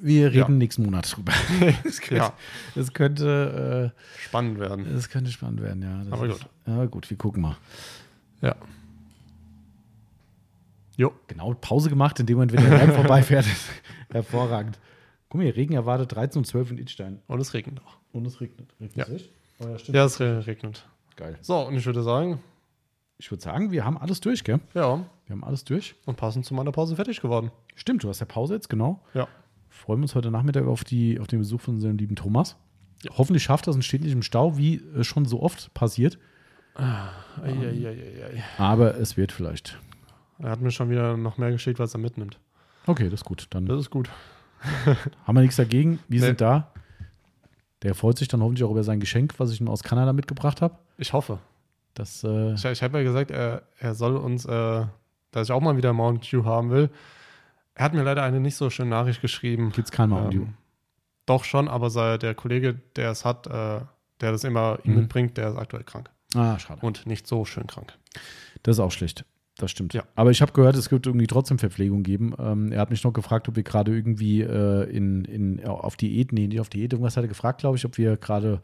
Wir 0.01 0.27
reden 0.31 0.37
Ja. 0.37 0.49
nächsten 0.49 0.83
Monat 0.83 1.15
drüber. 1.15 1.31
Das 1.83 2.01
könnte, 2.01 2.15
Ja, 2.23 2.33
das 2.75 2.93
könnte, 2.93 3.93
spannend 4.19 4.57
äh, 4.57 4.61
werden. 4.61 4.87
das 4.93 5.09
könnte 5.09 5.31
spannend 5.31 5.61
werden, 5.61 5.81
ja. 5.83 6.03
Das 6.03 6.13
Aber 6.13 6.25
ist, 6.27 6.39
gut. 6.41 6.49
Ja, 6.65 6.85
gut, 6.85 7.09
wir 7.09 7.17
gucken 7.17 7.41
mal. 7.43 7.57
Ja. 8.41 8.55
Jo. 10.97 11.13
Genau, 11.27 11.53
Pause 11.53 11.89
gemacht, 11.89 12.19
in 12.19 12.25
dem 12.25 12.35
Moment, 12.37 12.53
wenn 12.53 12.69
der 12.69 12.93
vorbeifährt. 12.93 13.45
Hervorragend. 14.11 14.79
Guck 15.29 15.39
mal, 15.39 15.43
hier, 15.43 15.55
Regen 15.55 15.73
erwartet 15.73 16.13
13 16.13 16.39
und 16.39 16.45
12 16.45 16.71
in 16.71 16.77
Idstein. 16.79 17.19
Und 17.27 17.39
es 17.39 17.53
regnet 17.53 17.79
auch. 17.85 17.96
Und 18.17 18.25
es 18.25 18.41
regnet. 18.41 18.73
Regnet 18.81 19.07
Ja. 19.07 19.13
es? 19.15 19.23
Oh, 19.59 19.67
ja, 19.67 19.77
stimmt. 19.79 19.95
Ja, 19.95 20.05
es 20.05 20.19
re- 20.19 20.45
regnet. 20.47 20.87
Geil. 21.15 21.37
So, 21.41 21.59
und 21.67 21.75
ich 21.75 21.85
würde 21.85 22.03
sagen, 22.03 22.39
Ich 23.19 23.31
würde 23.31 23.41
sagen, 23.41 23.71
wir 23.71 23.83
haben 23.85 23.97
alles 23.97 24.19
durch, 24.21 24.43
gell? 24.43 24.59
ja, 24.75 24.97
Wir 25.25 25.31
haben 25.35 25.43
alles 25.43 25.63
durch. 25.63 25.95
und 26.05 26.17
passend 26.17 26.45
zu 26.45 26.53
meiner 26.53 26.71
Pause 26.71 26.95
fertig 26.95 27.21
geworden. 27.21 27.51
Stimmt, 27.75 28.03
du 28.03 28.09
hast 28.09 28.19
ja 28.19 28.25
Pause 28.27 28.53
jetzt, 28.55 28.69
genau. 28.69 29.01
Ja. 29.15 29.27
Freuen 29.69 29.99
wir 29.99 30.03
uns 30.03 30.13
heute 30.15 30.29
Nachmittag 30.31 30.65
auf, 30.67 30.83
die, 30.83 31.19
auf 31.19 31.25
den 31.27 31.39
Besuch 31.39 31.61
von 31.61 31.75
unserem 31.75 31.97
lieben 31.97 32.15
Thomas. 32.15 32.55
Hoffentlich 33.17 33.43
schafft 33.43 33.67
das 33.67 33.75
und 33.75 33.83
steht 33.83 34.01
nicht 34.01 34.11
im 34.13 34.21
Stau, 34.23 34.57
wie 34.57 34.75
äh, 34.95 35.03
schon 35.03 35.25
so 35.25 35.41
oft 35.41 35.73
passiert. 35.73 36.17
Eieieiei. 37.43 38.43
Aber 38.57 38.95
es 38.97 39.17
wird 39.17 39.31
vielleicht. 39.31 39.79
Er 40.39 40.51
hat 40.51 40.61
mir 40.61 40.71
schon 40.71 40.89
wieder 40.89 41.17
noch 41.17 41.37
mehr 41.37 41.51
geschickt, 41.51 41.79
was 41.79 41.93
er 41.95 41.99
mitnimmt. 41.99 42.39
Okay, 42.85 43.05
das 43.09 43.21
ist 43.21 43.25
gut. 43.25 43.47
Dann 43.49 43.65
Das 43.65 43.79
ist 43.79 43.89
gut. 43.89 44.09
haben 45.25 45.35
wir 45.35 45.41
nichts 45.41 45.55
dagegen. 45.57 45.99
Wir 46.07 46.19
Nee. 46.21 46.25
sind 46.27 46.41
da. 46.41 46.71
Der 47.83 47.93
freut 47.95 48.17
sich 48.17 48.27
dann 48.27 48.41
hoffentlich 48.41 48.63
auch 48.63 48.71
über 48.71 48.83
sein 48.83 48.99
Geschenk, 48.99 49.35
was 49.39 49.51
ich 49.51 49.61
ihm 49.61 49.67
aus 49.69 49.83
Kanada 49.83 50.13
mitgebracht 50.13 50.61
habe. 50.61 50.77
Ich 50.97 51.13
hoffe. 51.13 51.39
Das, 51.93 52.23
äh, 52.23 52.53
Ich, 52.53 52.65
ich 52.65 52.81
habe 52.83 52.97
ja 52.99 53.03
gesagt, 53.03 53.31
er, 53.31 53.63
er 53.79 53.93
soll 53.95 54.15
uns, 54.17 54.45
äh, 54.45 54.85
dass 55.31 55.47
ich 55.47 55.51
auch 55.51 55.61
mal 55.61 55.77
wieder 55.77 55.93
Mount 55.93 56.31
Dew 56.31 56.43
haben 56.45 56.69
will. 56.71 56.89
Er 57.75 57.85
hat 57.85 57.93
mir 57.93 58.03
leider 58.03 58.23
eine 58.23 58.39
nicht 58.39 58.55
so 58.55 58.69
schöne 58.69 58.89
Nachricht 58.89 59.21
geschrieben. 59.21 59.71
gibt's 59.75 59.91
kein 59.91 60.09
Mountain 60.09 60.31
Dew. 60.31 60.41
Ähm, 60.43 60.53
doch 61.27 61.43
schon, 61.43 61.67
aber 61.67 61.89
sei, 61.89 62.17
der 62.17 62.33
Kollege, 62.35 62.79
der 62.95 63.11
es 63.11 63.25
hat, 63.25 63.45
äh, 63.47 63.81
der 64.21 64.31
das 64.31 64.43
immer 64.43 64.79
ihm 64.83 64.93
Mhm. 64.93 64.99
mitbringt, 65.01 65.37
der 65.37 65.49
ist 65.49 65.57
aktuell 65.57 65.83
krank. 65.83 66.09
Ah, 66.35 66.57
schade. 66.57 66.83
Und 66.85 67.05
nicht 67.05 67.27
so 67.27 67.45
schön 67.45 67.67
krank. 67.67 67.93
Das 68.63 68.77
ist 68.77 68.79
auch 68.79 68.91
schlecht. 68.91 69.25
Das 69.57 69.71
stimmt. 69.71 69.93
Ja. 69.93 70.03
Aber 70.15 70.29
ich 70.29 70.41
habe 70.41 70.51
gehört, 70.51 70.75
es 70.75 70.91
wird 70.91 71.07
irgendwie 71.07 71.25
trotzdem 71.27 71.57
Verpflegung 71.57 72.03
geben. 72.03 72.33
Ähm, 72.39 72.71
er 72.71 72.79
hat 72.79 72.91
mich 72.91 73.03
noch 73.03 73.13
gefragt, 73.13 73.49
ob 73.49 73.55
wir 73.55 73.63
gerade 73.63 73.95
irgendwie 73.95 74.41
äh, 74.41 74.83
in, 74.89 75.25
in, 75.25 75.65
auf 75.65 75.95
Diät, 75.95 76.31
nee, 76.31 76.47
nicht 76.47 76.59
auf 76.59 76.69
Diät, 76.69 76.93
irgendwas 76.93 77.17
hat 77.17 77.23
er 77.23 77.27
gefragt, 77.27 77.61
glaube 77.61 77.75
ich, 77.77 77.85
ob 77.85 77.97
wir 77.97 78.17
gerade 78.17 78.61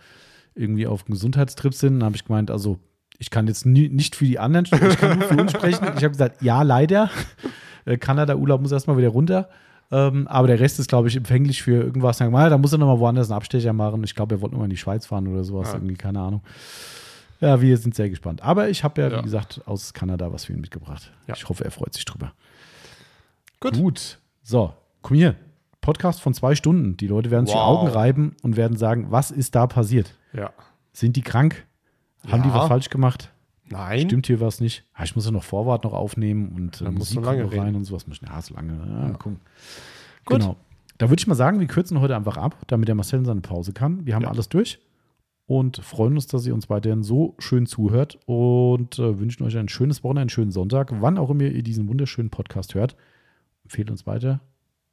irgendwie 0.54 0.86
auf 0.86 1.06
einem 1.06 1.14
Gesundheitstrip 1.16 1.74
sind. 1.74 1.96
Dann 1.96 2.06
habe 2.06 2.16
ich 2.16 2.26
gemeint, 2.26 2.52
also 2.52 2.78
ich 3.18 3.32
kann 3.32 3.48
jetzt 3.48 3.66
nie, 3.66 3.90
nicht 3.90 4.16
für 4.16 4.26
die 4.26 4.38
anderen, 4.38 4.66
sprechen, 4.66 4.90
ich 4.90 4.98
kann 4.98 5.20
nur 5.20 5.28
für 5.28 5.38
uns 5.38 5.52
sprechen. 5.56 5.84
Ich 5.98 6.04
habe 6.04 6.12
gesagt, 6.12 6.42
ja, 6.42 6.62
leider. 6.62 7.10
Äh, 7.86 7.98
Kanada-Urlaub 7.98 8.62
muss 8.62 8.72
erstmal 8.72 8.98
wieder 8.98 9.10
runter. 9.10 9.50
Ähm, 9.92 10.28
aber 10.28 10.48
der 10.48 10.60
Rest 10.60 10.80
ist, 10.80 10.90
glaube 10.90 11.08
ich, 11.08 11.16
empfänglich 11.16 11.62
für 11.62 11.84
irgendwas. 11.84 12.18
Sagen, 12.18 12.32
mal, 12.32 12.50
da 12.50 12.58
muss 12.58 12.72
er 12.72 12.78
nochmal 12.78 13.00
woanders 13.00 13.30
einen 13.30 13.38
Abstecher 13.38 13.74
machen. 13.74 14.04
Ich 14.04 14.16
glaube, 14.16 14.36
er 14.36 14.42
wollte 14.42 14.56
nochmal 14.56 14.68
in 14.68 14.72
die 14.72 14.78
Schweiz 14.78 15.06
fahren 15.06 15.28
oder 15.28 15.44
sowas. 15.44 15.70
Ja. 15.70 15.76
Irgendwie, 15.76 15.96
keine 15.96 16.20
Ahnung. 16.20 16.42
Ja, 17.44 17.62
wir 17.62 17.78
sind 17.78 17.94
sehr 17.96 18.10
gespannt. 18.10 18.42
Aber 18.42 18.70
ich 18.70 18.84
habe 18.84 19.02
ja, 19.02 19.12
wie 19.12 19.16
Ja. 19.16 19.22
gesagt, 19.22 19.62
aus 19.66 19.94
Kanada 19.94 20.32
was 20.32 20.46
für 20.46 20.54
ihn 20.54 20.62
mitgebracht. 20.62 21.12
Ja. 21.28 21.36
Ich 21.36 21.48
hoffe, 21.50 21.66
er 21.66 21.72
freut 21.72 21.94
sich 21.94 22.06
drüber. 22.06 22.34
Gut. 23.60 23.74
Gut. 23.74 24.20
So, 24.44 24.74
komm 25.02 25.18
hier. 25.18 25.36
Podcast 25.82 26.22
von 26.22 26.34
zwei 26.34 26.56
Stunden. 26.56 26.96
Die 26.98 27.08
Leute 27.08 27.32
werden 27.32 27.46
sich 27.46 27.54
die 27.56 27.60
Wow. 27.60 27.80
Augen 27.80 27.88
reiben 27.90 28.36
und 28.42 28.56
werden 28.56 28.78
sagen, 28.78 29.08
was 29.12 29.32
ist 29.32 29.56
da 29.56 29.68
passiert? 29.68 30.16
Ja. 30.32 30.52
Sind 30.94 31.16
die 31.18 31.22
krank? 31.22 31.66
Haben 32.30 32.44
die 32.44 32.50
Ja. 32.50 32.56
was 32.56 32.68
falsch 32.70 32.90
gemacht? 32.90 33.30
Nein. 33.70 34.08
Stimmt 34.08 34.28
hier 34.28 34.40
was 34.40 34.62
nicht? 34.62 34.84
Ah, 34.94 35.04
ich 35.04 35.16
muss 35.16 35.26
ja 35.26 35.32
noch 35.32 35.44
Vorwort 35.44 35.84
noch 35.84 35.94
aufnehmen 35.94 36.54
und 36.56 36.80
äh, 36.82 36.86
Dann 36.86 36.94
musst 36.94 37.14
Musik 37.16 37.24
du 37.24 37.26
lange 37.38 37.52
rein 37.52 37.60
reden. 37.68 37.76
und 37.78 37.84
sowas. 37.86 38.06
Ja, 38.26 38.42
so 38.42 38.54
lange. 38.54 38.74
Ja, 38.74 39.08
Ja. 39.08 39.14
gucken. 39.14 39.40
Gut. 40.26 40.40
Genau. 40.40 40.56
Da 41.00 41.10
würde 41.10 41.20
ich 41.20 41.28
mal 41.28 41.36
sagen, 41.36 41.60
wir 41.60 41.68
kürzen 41.68 42.00
heute 42.00 42.16
einfach 42.16 42.38
ab, 42.38 42.56
damit 42.68 42.88
der 42.88 42.96
Marcel 42.96 43.20
in 43.20 43.26
seine 43.26 43.42
Pause 43.42 43.74
kann. 43.74 44.06
Wir 44.06 44.16
haben 44.16 44.22
Ja. 44.24 44.30
alles 44.30 44.48
durch 44.48 44.80
und 45.46 45.78
freuen 45.78 46.14
uns, 46.14 46.28
dass 46.28 46.46
ihr 46.46 46.54
uns 46.54 46.70
weiterhin 46.70 47.04
so 47.04 47.36
schön 47.40 47.66
zuhört 47.66 48.18
und 48.26 48.98
äh, 49.00 49.20
wünschen 49.20 49.44
euch 49.44 49.58
ein 49.58 49.70
schönes 49.70 50.04
Wochenende, 50.04 50.22
einen 50.22 50.30
schönen 50.30 50.52
Sonntag, 50.52 50.92
wann 51.02 51.18
auch 51.18 51.30
immer 51.30 51.44
ihr 51.44 51.64
diesen 51.64 51.88
wunderschönen 51.88 52.30
Podcast 52.30 52.76
hört. 52.76 52.96
Empfehlt 53.64 53.92
uns 53.92 54.06
weiter, 54.08 54.42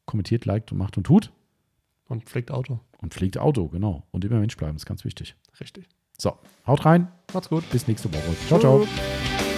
kommentiert, 0.06 0.44
liked 0.44 0.72
und 0.72 0.78
macht 0.78 0.96
und 0.96 1.04
tut 1.04 1.32
Und 2.08 2.24
pflegt 2.24 2.50
Auto. 2.50 2.80
und 3.00 3.14
pflegt 3.14 3.38
Auto, 3.38 3.68
genau. 3.68 4.04
Und 4.10 4.24
immer 4.24 4.38
Mensch 4.40 4.56
bleiben, 4.56 4.76
ist 4.76 4.86
ganz 4.86 5.04
wichtig. 5.04 5.36
Richtig. 5.60 5.88
So, 6.18 6.34
haut 6.66 6.84
rein, 6.84 7.08
Macht's 7.32 7.48
gut. 7.48 7.64
bis 7.70 7.86
nächste 7.88 8.12
Woche. 8.12 8.36
Ciao, 8.48 8.58
ciao. 8.60 8.84
Ciao. 8.84 9.49